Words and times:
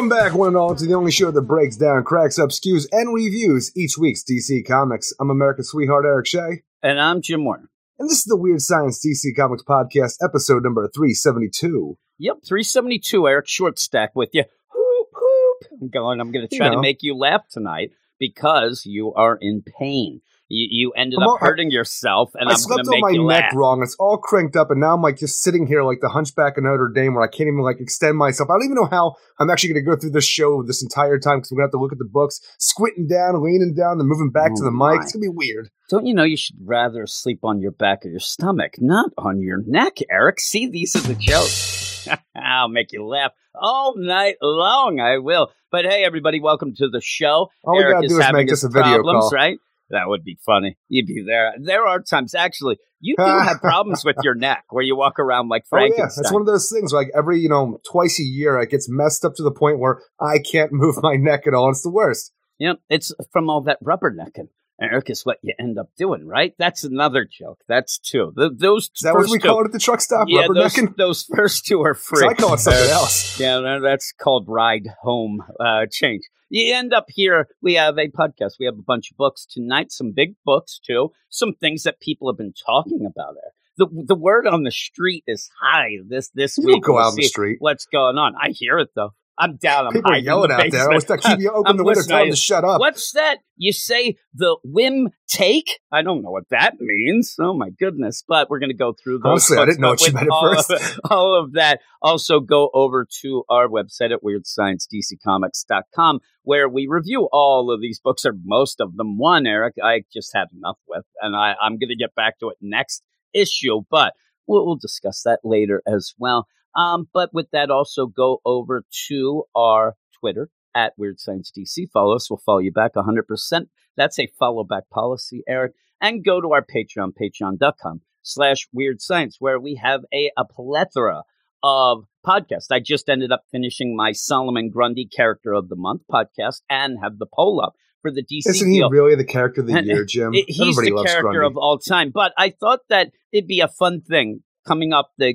Welcome 0.00 0.16
back, 0.16 0.32
one 0.32 0.48
and 0.48 0.56
all, 0.56 0.74
to 0.74 0.86
the 0.86 0.94
only 0.94 1.10
show 1.12 1.30
that 1.30 1.42
breaks 1.42 1.76
down, 1.76 2.04
cracks 2.04 2.38
up, 2.38 2.48
skews, 2.48 2.86
and 2.90 3.12
reviews 3.12 3.70
each 3.76 3.98
week's 3.98 4.24
DC 4.24 4.66
Comics. 4.66 5.12
I'm 5.20 5.28
America's 5.28 5.68
sweetheart, 5.68 6.06
Eric 6.06 6.26
Shea. 6.26 6.62
And 6.82 6.98
I'm 6.98 7.20
Jim 7.20 7.44
Warner. 7.44 7.68
And 7.98 8.08
this 8.08 8.20
is 8.20 8.24
the 8.24 8.38
Weird 8.38 8.62
Science 8.62 9.04
DC 9.06 9.36
Comics 9.36 9.62
Podcast, 9.62 10.14
episode 10.24 10.62
number 10.64 10.88
372. 10.88 11.98
Yep, 12.16 12.36
372, 12.46 13.28
Eric 13.28 13.46
Short 13.46 13.78
Stack 13.78 14.12
with 14.16 14.30
you. 14.32 14.44
Hoop, 14.68 15.08
hoop. 15.12 15.80
I'm 15.82 15.90
going, 15.90 16.18
I'm 16.18 16.32
going 16.32 16.48
to 16.48 16.56
try 16.56 16.68
You 16.68 16.70
know. 16.70 16.76
to 16.78 16.80
make 16.82 17.02
you 17.02 17.14
laugh 17.14 17.42
tonight 17.50 17.90
because 18.18 18.84
you 18.86 19.12
are 19.12 19.36
in 19.38 19.62
pain. 19.78 20.22
You, 20.52 20.66
you 20.70 20.92
ended 20.96 21.18
I'm 21.20 21.22
up 21.22 21.28
all- 21.28 21.38
hurting 21.38 21.70
yourself, 21.70 22.32
and 22.34 22.48
I 22.48 22.52
I'm 22.52 22.58
slept 22.58 22.88
on 22.88 23.00
my 23.00 23.12
neck 23.12 23.44
laugh. 23.44 23.52
wrong. 23.54 23.82
It's 23.84 23.94
all 24.00 24.18
cranked 24.18 24.56
up, 24.56 24.72
and 24.72 24.80
now 24.80 24.94
I'm 24.94 25.00
like 25.00 25.16
just 25.16 25.42
sitting 25.42 25.64
here 25.68 25.84
like 25.84 26.00
the 26.00 26.08
hunchback 26.08 26.58
of 26.58 26.64
Notre 26.64 26.90
Dame 26.92 27.14
where 27.14 27.22
I 27.22 27.28
can't 27.28 27.46
even 27.46 27.60
like 27.60 27.80
extend 27.80 28.18
myself. 28.18 28.50
I 28.50 28.54
don't 28.54 28.64
even 28.64 28.74
know 28.74 28.88
how 28.90 29.14
I'm 29.38 29.48
actually 29.48 29.74
going 29.74 29.84
to 29.84 29.90
go 29.92 29.96
through 29.96 30.10
this 30.10 30.24
show 30.26 30.64
this 30.64 30.82
entire 30.82 31.20
time 31.20 31.38
because 31.38 31.52
we're 31.52 31.58
going 31.58 31.70
to 31.70 31.76
have 31.76 31.78
to 31.78 31.82
look 31.82 31.92
at 31.92 31.98
the 31.98 32.04
books, 32.04 32.40
squinting 32.58 33.06
down, 33.06 33.40
leaning 33.44 33.74
down, 33.76 33.98
then 33.98 34.08
moving 34.08 34.30
back 34.32 34.48
to 34.56 34.62
Oh 34.62 34.64
the 34.64 34.70
mic. 34.72 34.78
my. 34.78 34.94
It's 34.96 35.12
going 35.12 35.22
to 35.22 35.30
be 35.30 35.34
weird. 35.36 35.70
Don't 35.88 36.06
you 36.06 36.14
know 36.14 36.24
you 36.24 36.36
should 36.36 36.56
rather 36.64 37.06
sleep 37.06 37.44
on 37.44 37.60
your 37.60 37.70
back 37.72 38.04
or 38.04 38.08
your 38.08 38.18
stomach, 38.20 38.74
not 38.80 39.10
on 39.16 39.40
your 39.40 39.62
neck, 39.64 39.98
Eric? 40.10 40.40
See, 40.40 40.66
these 40.68 40.96
are 40.96 41.00
the 41.06 41.14
jokes. 41.14 42.08
I'll 42.34 42.68
make 42.68 42.90
you 42.92 43.04
laugh 43.06 43.30
all 43.54 43.94
night 43.96 44.36
long. 44.42 44.98
I 45.00 45.18
will. 45.18 45.52
But 45.70 45.84
hey, 45.84 46.02
everybody, 46.04 46.40
welcome 46.40 46.74
to 46.76 46.88
the 46.88 47.00
show. 47.00 47.50
All 47.62 47.76
we 47.76 47.82
Eric 47.84 47.94
got 47.94 48.00
to 48.00 48.06
is 48.06 48.12
do 48.12 48.18
is 48.18 48.24
having 48.24 48.36
make 48.40 48.48
this 48.48 48.62
his 48.62 48.64
a 48.64 48.68
video 48.72 48.94
problems, 48.94 49.22
call. 49.24 49.30
right? 49.30 49.58
That 49.90 50.04
would 50.06 50.24
be 50.24 50.38
funny. 50.44 50.76
You'd 50.88 51.06
be 51.06 51.22
there. 51.26 51.52
There 51.60 51.86
are 51.86 52.00
times, 52.00 52.34
actually, 52.34 52.78
you 53.00 53.16
do 53.16 53.24
have 53.24 53.60
problems 53.60 54.04
with 54.04 54.16
your 54.22 54.34
neck 54.34 54.64
where 54.70 54.84
you 54.84 54.96
walk 54.96 55.18
around 55.18 55.48
like 55.48 55.64
Oh 55.72 55.78
yeah, 55.78 56.06
it's 56.06 56.32
one 56.32 56.42
of 56.42 56.46
those 56.46 56.70
things. 56.70 56.92
Like 56.92 57.08
every 57.14 57.40
you 57.40 57.48
know, 57.48 57.80
twice 57.90 58.20
a 58.20 58.24
year, 58.24 58.60
it 58.60 58.70
gets 58.70 58.88
messed 58.88 59.24
up 59.24 59.34
to 59.36 59.42
the 59.42 59.50
point 59.50 59.78
where 59.78 60.00
I 60.20 60.38
can't 60.38 60.72
move 60.72 60.96
my 61.02 61.16
neck 61.16 61.46
at 61.46 61.54
all. 61.54 61.70
It's 61.70 61.82
the 61.82 61.90
worst. 61.90 62.32
Yep, 62.58 62.80
it's 62.88 63.12
from 63.32 63.48
all 63.48 63.62
that 63.62 63.82
rubbernecking. 63.82 64.48
Eric 64.80 65.10
is 65.10 65.26
what 65.26 65.38
you 65.42 65.52
end 65.58 65.78
up 65.78 65.90
doing, 65.96 66.26
right? 66.26 66.54
That's 66.58 66.84
another 66.84 67.28
joke. 67.30 67.60
That's 67.68 67.98
two. 67.98 68.32
Th 68.36 68.52
those 68.56 68.90
Is 68.96 69.02
that 69.02 69.14
what 69.14 69.28
we 69.28 69.38
two, 69.38 69.48
call 69.48 69.60
it 69.62 69.66
at 69.66 69.72
the 69.72 69.78
truck 69.78 70.00
stop? 70.00 70.26
yeah, 70.28 70.46
those, 70.46 70.74
Rubbernecking? 70.74 70.96
those 70.96 71.24
first 71.24 71.66
two 71.66 71.82
are 71.82 71.94
free. 72.08 72.26
I 72.26 72.34
call 72.34 72.54
it 72.54 72.60
something 72.60 72.90
else. 72.90 73.38
Yeah, 73.38 73.78
that's 73.82 74.12
called 74.12 74.46
ride 74.48 74.88
home 75.02 75.42
uh, 75.58 75.86
change. 75.90 76.22
You 76.50 76.74
end 76.74 76.92
up 76.92 77.06
here. 77.08 77.48
We 77.62 77.74
have 77.74 77.96
a 77.96 78.08
podcast. 78.08 78.54
We 78.58 78.66
have 78.66 78.78
a 78.78 78.82
bunch 78.82 79.10
of 79.10 79.16
books 79.16 79.46
tonight. 79.46 79.92
Some 79.92 80.12
big 80.12 80.34
books 80.44 80.80
too. 80.84 81.12
Some 81.30 81.54
things 81.54 81.84
that 81.84 82.00
people 82.00 82.30
have 82.30 82.36
been 82.36 82.52
talking 82.52 83.06
about. 83.06 83.34
There, 83.34 83.86
the 83.86 84.04
the 84.06 84.14
word 84.16 84.46
on 84.46 84.64
the 84.64 84.70
street 84.70 85.24
is 85.26 85.48
high. 85.62 85.98
This 86.06 86.28
this 86.34 86.58
week. 86.58 86.66
don't 86.66 86.84
go 86.84 86.94
We'll 86.94 87.02
out 87.02 87.10
on 87.10 87.16
the 87.16 87.22
street. 87.22 87.56
What's 87.60 87.86
going 87.86 88.18
on? 88.18 88.34
I 88.34 88.50
hear 88.50 88.78
it 88.78 88.90
though. 88.94 89.14
I'm 89.40 89.56
down. 89.56 89.86
I'm 89.86 89.92
People 89.92 90.12
are 90.12 90.18
yelling 90.18 90.52
out 90.52 90.70
there. 90.70 90.90
I 90.90 90.94
was 90.94 91.08
like, 91.08 91.22
keep 91.22 91.38
you 91.42 91.50
open 91.50 91.78
the 91.78 91.84
window, 91.84 92.02
tell 92.02 92.18
them 92.18 92.28
to 92.30 92.36
shut 92.36 92.62
up. 92.62 92.78
What's 92.78 93.12
that? 93.12 93.38
You 93.56 93.72
say 93.72 94.16
the 94.34 94.58
whim 94.62 95.08
take? 95.28 95.80
I 95.90 96.02
don't 96.02 96.22
know 96.22 96.30
what 96.30 96.50
that 96.50 96.74
means. 96.78 97.36
Oh 97.40 97.54
my 97.54 97.70
goodness! 97.70 98.22
But 98.26 98.50
we're 98.50 98.58
going 98.58 98.70
to 98.70 98.76
go 98.76 98.92
through 98.92 99.20
those. 99.20 99.30
Honestly, 99.50 99.58
I 99.58 99.64
didn't 99.64 99.80
know 99.80 99.90
what 99.90 100.06
you 100.06 100.12
meant 100.12 100.26
at 100.26 100.30
all 100.30 100.54
first. 100.54 100.70
Of, 100.70 101.00
all 101.10 101.42
of 101.42 101.54
that. 101.54 101.80
Also, 102.02 102.40
go 102.40 102.70
over 102.74 103.06
to 103.22 103.44
our 103.48 103.66
website 103.66 104.12
at 104.12 104.22
WeirdScienceDCComics.com 104.22 106.20
where 106.42 106.68
we 106.68 106.86
review 106.88 107.28
all 107.32 107.70
of 107.70 107.80
these 107.80 108.00
books 108.00 108.24
or 108.24 108.34
most 108.44 108.80
of 108.80 108.96
them. 108.96 109.18
One, 109.18 109.46
Eric, 109.46 109.74
I 109.82 110.02
just 110.12 110.32
had 110.34 110.48
enough 110.56 110.78
with, 110.88 111.04
and 111.20 111.36
I, 111.36 111.54
I'm 111.60 111.78
going 111.78 111.90
to 111.90 111.96
get 111.96 112.14
back 112.14 112.38
to 112.38 112.48
it 112.48 112.56
next 112.60 113.02
issue, 113.32 113.82
but 113.90 114.14
we'll, 114.46 114.64
we'll 114.66 114.76
discuss 114.76 115.22
that 115.24 115.40
later 115.44 115.82
as 115.86 116.14
well. 116.18 116.46
Um, 116.74 117.08
but 117.12 117.30
with 117.32 117.48
that, 117.52 117.70
also 117.70 118.06
go 118.06 118.40
over 118.44 118.84
to 119.08 119.44
our 119.54 119.96
Twitter 120.18 120.50
at 120.74 120.92
Weird 120.96 121.18
Science 121.18 121.50
DC. 121.56 121.90
Follow 121.92 122.14
us. 122.14 122.30
We'll 122.30 122.42
follow 122.44 122.58
you 122.58 122.72
back 122.72 122.92
100%. 122.94 123.66
That's 123.96 124.18
a 124.18 124.28
follow 124.38 124.64
back 124.64 124.84
policy, 124.92 125.42
Eric. 125.48 125.72
And 126.00 126.24
go 126.24 126.40
to 126.40 126.52
our 126.52 126.64
Patreon, 126.64 127.12
patreon.com 127.20 128.00
slash 128.22 128.68
weird 128.72 129.00
science, 129.00 129.36
where 129.38 129.58
we 129.58 129.74
have 129.82 130.02
a, 130.14 130.30
a 130.36 130.44
plethora 130.44 131.24
of 131.62 132.04
podcasts. 132.26 132.68
I 132.70 132.80
just 132.80 133.08
ended 133.08 133.32
up 133.32 133.42
finishing 133.50 133.96
my 133.96 134.12
Solomon 134.12 134.70
Grundy 134.70 135.06
Character 135.06 135.52
of 135.52 135.68
the 135.68 135.76
Month 135.76 136.02
podcast 136.10 136.62
and 136.70 136.98
have 137.02 137.18
the 137.18 137.26
poll 137.26 137.60
up 137.62 137.74
for 138.00 138.10
the 138.10 138.22
DC 138.22 138.48
Isn't 138.48 138.70
he 138.70 138.78
deal. 138.78 138.88
really 138.88 139.14
the 139.14 139.24
character 139.24 139.60
of 139.60 139.66
the 139.66 139.82
year, 139.82 140.04
Jim? 140.06 140.32
He's 140.32 140.58
Everybody 140.60 140.88
the 140.90 140.96
loves 140.96 141.10
character 141.10 141.32
Grundy. 141.32 141.46
of 141.46 141.56
all 141.58 141.78
time. 141.78 142.10
But 142.14 142.32
I 142.38 142.50
thought 142.50 142.80
that 142.88 143.10
it'd 143.32 143.46
be 143.48 143.60
a 143.60 143.68
fun 143.68 144.00
thing 144.00 144.42
coming 144.66 144.92
up. 144.94 145.10
The 145.18 145.34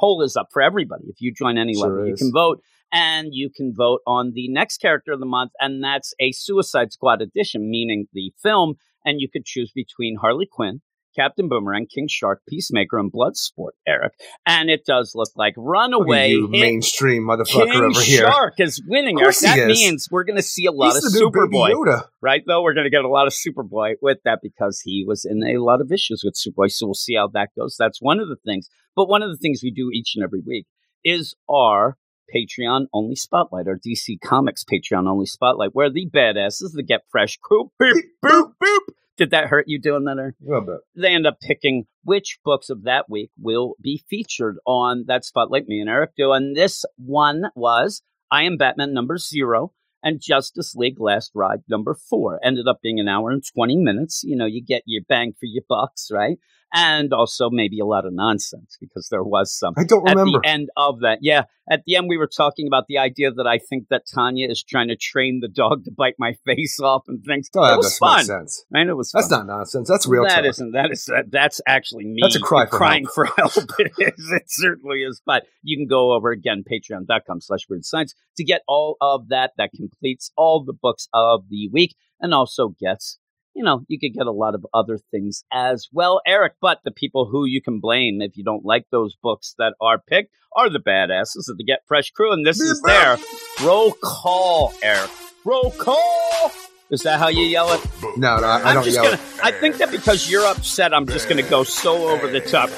poll 0.00 0.22
is 0.22 0.36
up 0.36 0.48
for 0.52 0.62
everybody. 0.62 1.04
If 1.08 1.20
you 1.20 1.32
join 1.32 1.58
any 1.58 1.74
Sure 1.74 1.90
level, 1.90 2.08
you 2.08 2.16
can 2.16 2.32
vote. 2.32 2.62
And 2.92 3.28
you 3.30 3.50
can 3.54 3.72
vote 3.72 4.00
on 4.04 4.32
the 4.34 4.48
next 4.48 4.78
character 4.78 5.12
of 5.12 5.20
the 5.20 5.26
month, 5.26 5.52
and 5.60 5.84
that's 5.84 6.12
a 6.18 6.32
Suicide 6.32 6.92
Squad 6.92 7.22
edition, 7.22 7.70
meaning 7.70 8.06
the 8.12 8.32
film. 8.42 8.74
And 9.04 9.20
you 9.20 9.28
could 9.32 9.44
choose 9.44 9.70
between 9.72 10.16
Harley 10.16 10.48
Quinn, 10.50 10.80
Captain 11.16 11.48
Boomerang, 11.48 11.86
King 11.86 12.06
Shark, 12.08 12.42
Peacemaker, 12.48 12.98
and 12.98 13.12
Bloodsport, 13.12 13.70
Eric. 13.86 14.12
And 14.46 14.70
it 14.70 14.84
does 14.86 15.12
look 15.14 15.30
like 15.36 15.54
Runaway 15.56 16.30
you, 16.30 16.48
mainstream 16.48 17.24
motherfucker 17.24 17.72
King 17.72 17.82
over 17.82 18.00
here. 18.00 18.22
King 18.22 18.30
Shark 18.30 18.54
is 18.58 18.82
winning, 18.86 19.20
Eric. 19.20 19.36
That 19.38 19.58
is. 19.58 19.78
means 19.78 20.08
we're 20.10 20.24
going 20.24 20.36
to 20.36 20.42
see 20.42 20.66
a 20.66 20.72
lot 20.72 20.94
He's 20.94 21.04
of 21.04 21.12
the 21.12 21.18
new 21.18 21.30
Baby 21.30 21.56
Superboy 21.56 22.02
right? 22.20 22.42
Though 22.46 22.62
we're 22.62 22.74
going 22.74 22.84
to 22.84 22.90
get 22.90 23.04
a 23.04 23.08
lot 23.08 23.26
of 23.26 23.32
Superboy 23.32 23.94
with 24.00 24.18
that 24.24 24.40
because 24.42 24.80
he 24.84 25.04
was 25.06 25.24
in 25.24 25.42
a 25.44 25.62
lot 25.62 25.80
of 25.80 25.90
issues 25.92 26.22
with 26.24 26.34
Superboy. 26.34 26.70
So 26.70 26.86
we'll 26.86 26.94
see 26.94 27.16
how 27.16 27.28
that 27.28 27.50
goes. 27.58 27.76
That's 27.78 28.00
one 28.00 28.20
of 28.20 28.28
the 28.28 28.36
things. 28.44 28.68
But 28.96 29.08
one 29.08 29.22
of 29.22 29.30
the 29.30 29.36
things 29.36 29.60
we 29.62 29.70
do 29.70 29.90
each 29.92 30.12
and 30.14 30.24
every 30.24 30.42
week 30.44 30.66
is 31.04 31.34
our 31.48 31.96
Patreon 32.34 32.86
only 32.92 33.16
spotlight, 33.16 33.66
our 33.66 33.76
DC 33.76 34.20
Comics 34.22 34.64
Patreon 34.64 35.08
only 35.08 35.26
spotlight, 35.26 35.70
where 35.72 35.90
the 35.90 36.08
badasses, 36.08 36.72
the 36.72 36.82
Get 36.82 37.02
Fresh 37.10 37.38
crew, 37.38 37.70
boop, 37.80 38.00
boop, 38.24 38.52
boop. 38.62 38.80
Did 39.20 39.32
that 39.32 39.48
hurt 39.48 39.66
you 39.68 39.78
doing 39.78 40.04
that? 40.04 40.18
Or? 40.18 40.28
A 40.28 40.48
little 40.48 40.64
bit. 40.64 40.78
They 40.96 41.14
end 41.14 41.26
up 41.26 41.40
picking 41.42 41.84
which 42.04 42.38
books 42.42 42.70
of 42.70 42.84
that 42.84 43.10
week 43.10 43.30
will 43.38 43.74
be 43.78 44.02
featured 44.08 44.56
on 44.64 45.04
that 45.08 45.26
spotlight. 45.26 45.68
Me 45.68 45.78
and 45.78 45.90
Eric 45.90 46.12
do, 46.16 46.32
and 46.32 46.56
this 46.56 46.86
one 46.96 47.42
was 47.54 48.00
I 48.30 48.44
Am 48.44 48.56
Batman 48.56 48.94
number 48.94 49.18
zero 49.18 49.74
and 50.02 50.22
Justice 50.22 50.74
League 50.74 50.98
Last 50.98 51.32
Ride 51.34 51.58
number 51.68 51.94
four. 51.94 52.40
Ended 52.42 52.66
up 52.66 52.78
being 52.82 52.98
an 52.98 53.08
hour 53.08 53.30
and 53.30 53.44
20 53.44 53.76
minutes. 53.76 54.22
You 54.24 54.36
know, 54.36 54.46
you 54.46 54.64
get 54.64 54.84
your 54.86 55.02
bang 55.06 55.34
for 55.38 55.44
your 55.44 55.64
bucks, 55.68 56.08
right? 56.10 56.38
And 56.72 57.12
also 57.12 57.50
maybe 57.50 57.80
a 57.80 57.84
lot 57.84 58.06
of 58.06 58.12
nonsense 58.12 58.76
because 58.80 59.08
there 59.10 59.24
was 59.24 59.52
some 59.52 59.74
I 59.76 59.84
don't 59.84 60.08
at 60.08 60.16
remember. 60.16 60.40
the 60.42 60.48
end 60.48 60.68
of 60.76 61.00
that. 61.00 61.18
Yeah, 61.20 61.44
at 61.68 61.82
the 61.84 61.96
end 61.96 62.06
we 62.08 62.16
were 62.16 62.28
talking 62.28 62.66
about 62.66 62.84
the 62.88 62.98
idea 62.98 63.32
that 63.32 63.46
I 63.46 63.58
think 63.58 63.88
that 63.90 64.02
Tanya 64.12 64.48
is 64.48 64.62
trying 64.62 64.88
to 64.88 64.96
train 64.96 65.40
the 65.40 65.48
dog 65.48 65.84
to 65.84 65.90
bite 65.90 66.14
my 66.18 66.34
face 66.46 66.78
off 66.80 67.04
and 67.08 67.24
things. 67.24 67.48
Oh, 67.56 67.66
that 67.66 67.76
was 67.76 67.98
fun. 67.98 68.24
sense. 68.24 68.64
I 68.74 68.84
know 68.84 68.92
it 68.92 68.96
was 68.96 69.12
That's 69.12 69.30
not 69.30 69.46
nonsense. 69.46 69.88
That's 69.88 70.06
real 70.06 70.22
That 70.22 70.44
not 70.44 70.72
That 70.72 70.90
is 70.92 71.04
that, 71.06 71.30
that's 71.30 71.60
actually 71.66 72.04
me. 72.04 72.20
That's 72.22 72.36
a 72.36 72.40
cry 72.40 72.66
for 72.66 72.76
crying 72.76 73.06
for 73.06 73.24
help. 73.24 73.52
it, 73.78 73.92
is, 73.98 74.30
it 74.30 74.44
certainly 74.46 74.98
is. 75.02 75.20
But 75.24 75.44
you 75.62 75.76
can 75.76 75.86
go 75.86 76.12
over 76.12 76.30
again 76.30 76.62
patreon.com 76.70 77.40
slash 77.40 77.68
weird 77.68 77.84
science 77.84 78.14
to 78.36 78.44
get 78.44 78.62
all 78.68 78.96
of 79.00 79.28
that. 79.28 79.52
That 79.58 79.70
completes 79.74 80.30
all 80.36 80.64
the 80.64 80.72
books 80.72 81.08
of 81.12 81.48
the 81.48 81.68
week 81.72 81.96
and 82.20 82.34
also 82.34 82.74
gets. 82.80 83.18
You 83.54 83.64
know, 83.64 83.82
you 83.88 83.98
could 83.98 84.14
get 84.14 84.26
a 84.26 84.32
lot 84.32 84.54
of 84.54 84.64
other 84.72 84.98
things 85.10 85.44
as 85.52 85.88
well, 85.92 86.20
Eric. 86.26 86.54
But 86.60 86.80
the 86.84 86.90
people 86.90 87.28
who 87.30 87.44
you 87.44 87.60
can 87.60 87.80
blame 87.80 88.20
if 88.20 88.36
you 88.36 88.44
don't 88.44 88.64
like 88.64 88.86
those 88.90 89.16
books 89.20 89.54
that 89.58 89.74
are 89.80 89.98
picked 89.98 90.34
are 90.56 90.70
the 90.70 90.78
badasses 90.78 91.48
of 91.48 91.56
the 91.58 91.64
Get 91.64 91.80
Fresh 91.86 92.10
crew, 92.10 92.32
and 92.32 92.46
this 92.46 92.60
is 92.60 92.80
their 92.82 93.18
roll 93.62 93.92
call, 94.02 94.72
Eric. 94.82 95.10
Roll 95.44 95.70
call. 95.70 96.52
Is 96.90 97.02
that 97.02 97.20
how 97.20 97.28
you 97.28 97.44
yell 97.44 97.72
it? 97.72 97.80
No, 98.16 98.38
no, 98.38 98.46
I, 98.46 98.70
I 98.70 98.74
don't 98.74 98.84
yell. 98.86 99.04
gonna. 99.04 99.20
I 99.44 99.52
think 99.52 99.76
that 99.76 99.92
because 99.92 100.28
you're 100.28 100.44
upset, 100.44 100.92
I'm 100.92 101.06
just 101.06 101.28
gonna 101.28 101.42
go 101.42 101.62
so 101.62 102.08
over 102.08 102.26
the 102.26 102.40
top. 102.40 102.68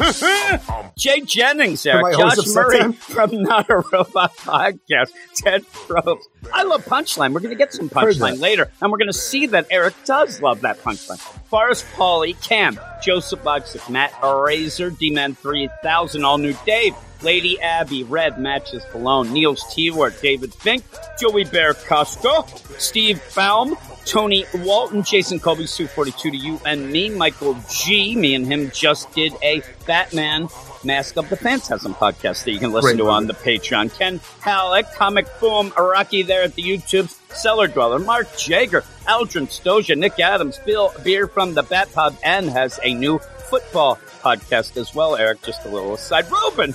Jay 0.98 1.22
Jennings 1.22 1.82
there, 1.82 1.98
Am 1.98 2.04
I 2.04 2.12
always 2.12 2.36
Josh 2.36 2.54
Murray 2.54 2.92
from 2.92 3.42
Not 3.42 3.70
a 3.70 3.76
Robot 3.76 4.36
Podcast, 4.36 5.12
Ted 5.34 5.64
Probst. 5.64 6.24
I 6.52 6.64
love 6.64 6.84
Punchline. 6.84 7.32
We're 7.32 7.40
gonna 7.40 7.54
get 7.54 7.72
some 7.72 7.88
Punchline 7.88 8.38
later, 8.38 8.70
and 8.82 8.92
we're 8.92 8.98
gonna 8.98 9.14
see 9.14 9.46
that 9.46 9.66
Eric 9.70 9.94
does 10.04 10.42
love 10.42 10.60
that 10.60 10.82
Punchline. 10.82 11.18
Forrest 11.48 11.86
Pauly, 11.94 12.38
Cam, 12.42 12.78
Joseph 13.02 13.42
Buxick, 13.42 13.88
Matt 13.88 14.12
Razor, 14.22 14.90
D-Man 14.90 15.34
3000, 15.36 16.22
All 16.24 16.36
New 16.36 16.54
Dave, 16.66 16.94
Lady 17.22 17.60
Abby, 17.60 18.04
Red 18.04 18.38
Matches 18.38 18.82
Malone, 18.92 19.32
Niels 19.32 19.64
T-Word, 19.74 20.14
David 20.20 20.54
Fink, 20.54 20.84
Joey 21.20 21.44
Bear 21.44 21.74
Costco, 21.74 22.80
Steve 22.80 23.22
Baum, 23.34 23.76
Tony 24.04 24.44
Walton, 24.56 25.02
Jason 25.02 25.38
Colby, 25.38 25.66
Sue 25.66 25.86
42 25.86 26.30
to 26.30 26.36
you 26.36 26.60
and 26.66 26.90
me, 26.90 27.08
Michael 27.10 27.56
G. 27.70 28.16
Me 28.16 28.34
and 28.34 28.46
him 28.46 28.70
just 28.72 29.12
did 29.12 29.32
a 29.42 29.62
Batman 29.86 30.48
Mask 30.84 31.16
of 31.16 31.28
the 31.28 31.36
Phantasm 31.36 31.94
podcast 31.94 32.44
that 32.44 32.52
you 32.52 32.58
can 32.58 32.72
listen 32.72 32.96
Great 32.96 33.04
to 33.04 33.10
on 33.10 33.26
the 33.26 33.34
Patreon. 33.34 33.96
Ken 33.96 34.20
Halleck, 34.40 34.92
Comic 34.94 35.26
Boom, 35.40 35.70
Araki 35.70 36.26
there 36.26 36.42
at 36.42 36.54
the 36.54 36.62
YouTube, 36.62 37.08
Cellar 37.32 37.68
Dweller, 37.68 38.00
Mark 38.00 38.36
Jager, 38.36 38.82
Aldrin 39.06 39.46
Stoja, 39.46 39.96
Nick 39.96 40.18
Adams, 40.18 40.58
Bill 40.58 40.92
Beer 41.04 41.28
from 41.28 41.54
the 41.54 41.62
Bat 41.62 41.92
Pub, 41.92 42.16
and 42.24 42.50
has 42.50 42.80
a 42.82 42.94
new 42.94 43.18
football 43.18 43.98
podcast 44.22 44.76
as 44.76 44.94
well, 44.94 45.14
Eric. 45.14 45.42
Just 45.42 45.64
a 45.64 45.68
little 45.68 45.94
aside. 45.94 46.26
Ruben, 46.30 46.74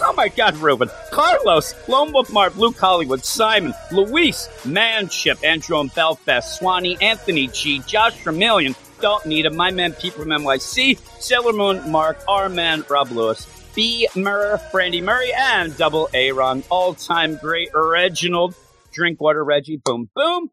Oh 0.00 0.12
my 0.16 0.28
God, 0.28 0.56
Ruben. 0.56 0.90
Carlos, 1.10 1.74
Lone 1.88 2.12
Wolf 2.12 2.30
Mart, 2.32 2.56
Luke 2.56 2.78
Hollywood, 2.78 3.24
Simon, 3.24 3.74
Luis, 3.92 4.48
Manship, 4.64 5.38
Andrew 5.44 5.80
and 5.80 5.94
Belfast, 5.94 6.58
Swanee, 6.58 6.98
Anthony 7.00 7.46
G, 7.48 7.80
Josh 7.80 8.16
Vermillion, 8.22 8.74
Don't 9.00 9.24
Need 9.26 9.46
Him, 9.46 9.56
My 9.56 9.70
Man 9.70 9.92
Pete 9.92 10.12
from 10.14 10.28
NYC, 10.28 10.98
Sailor 11.20 11.52
Moon, 11.52 11.90
Mark, 11.90 12.18
R 12.28 12.48
Man, 12.48 12.84
Rob 12.88 13.10
Lewis, 13.10 13.46
B. 13.74 14.08
Murr, 14.14 14.60
Brandy 14.72 15.00
Murray, 15.00 15.32
and 15.32 15.76
Double 15.76 16.08
Aaron, 16.12 16.64
all 16.70 16.94
time 16.94 17.36
great 17.36 17.70
Reginald, 17.74 18.54
Drinkwater 18.92 19.44
Reggie, 19.44 19.80
boom, 19.84 20.08
boom. 20.14 20.50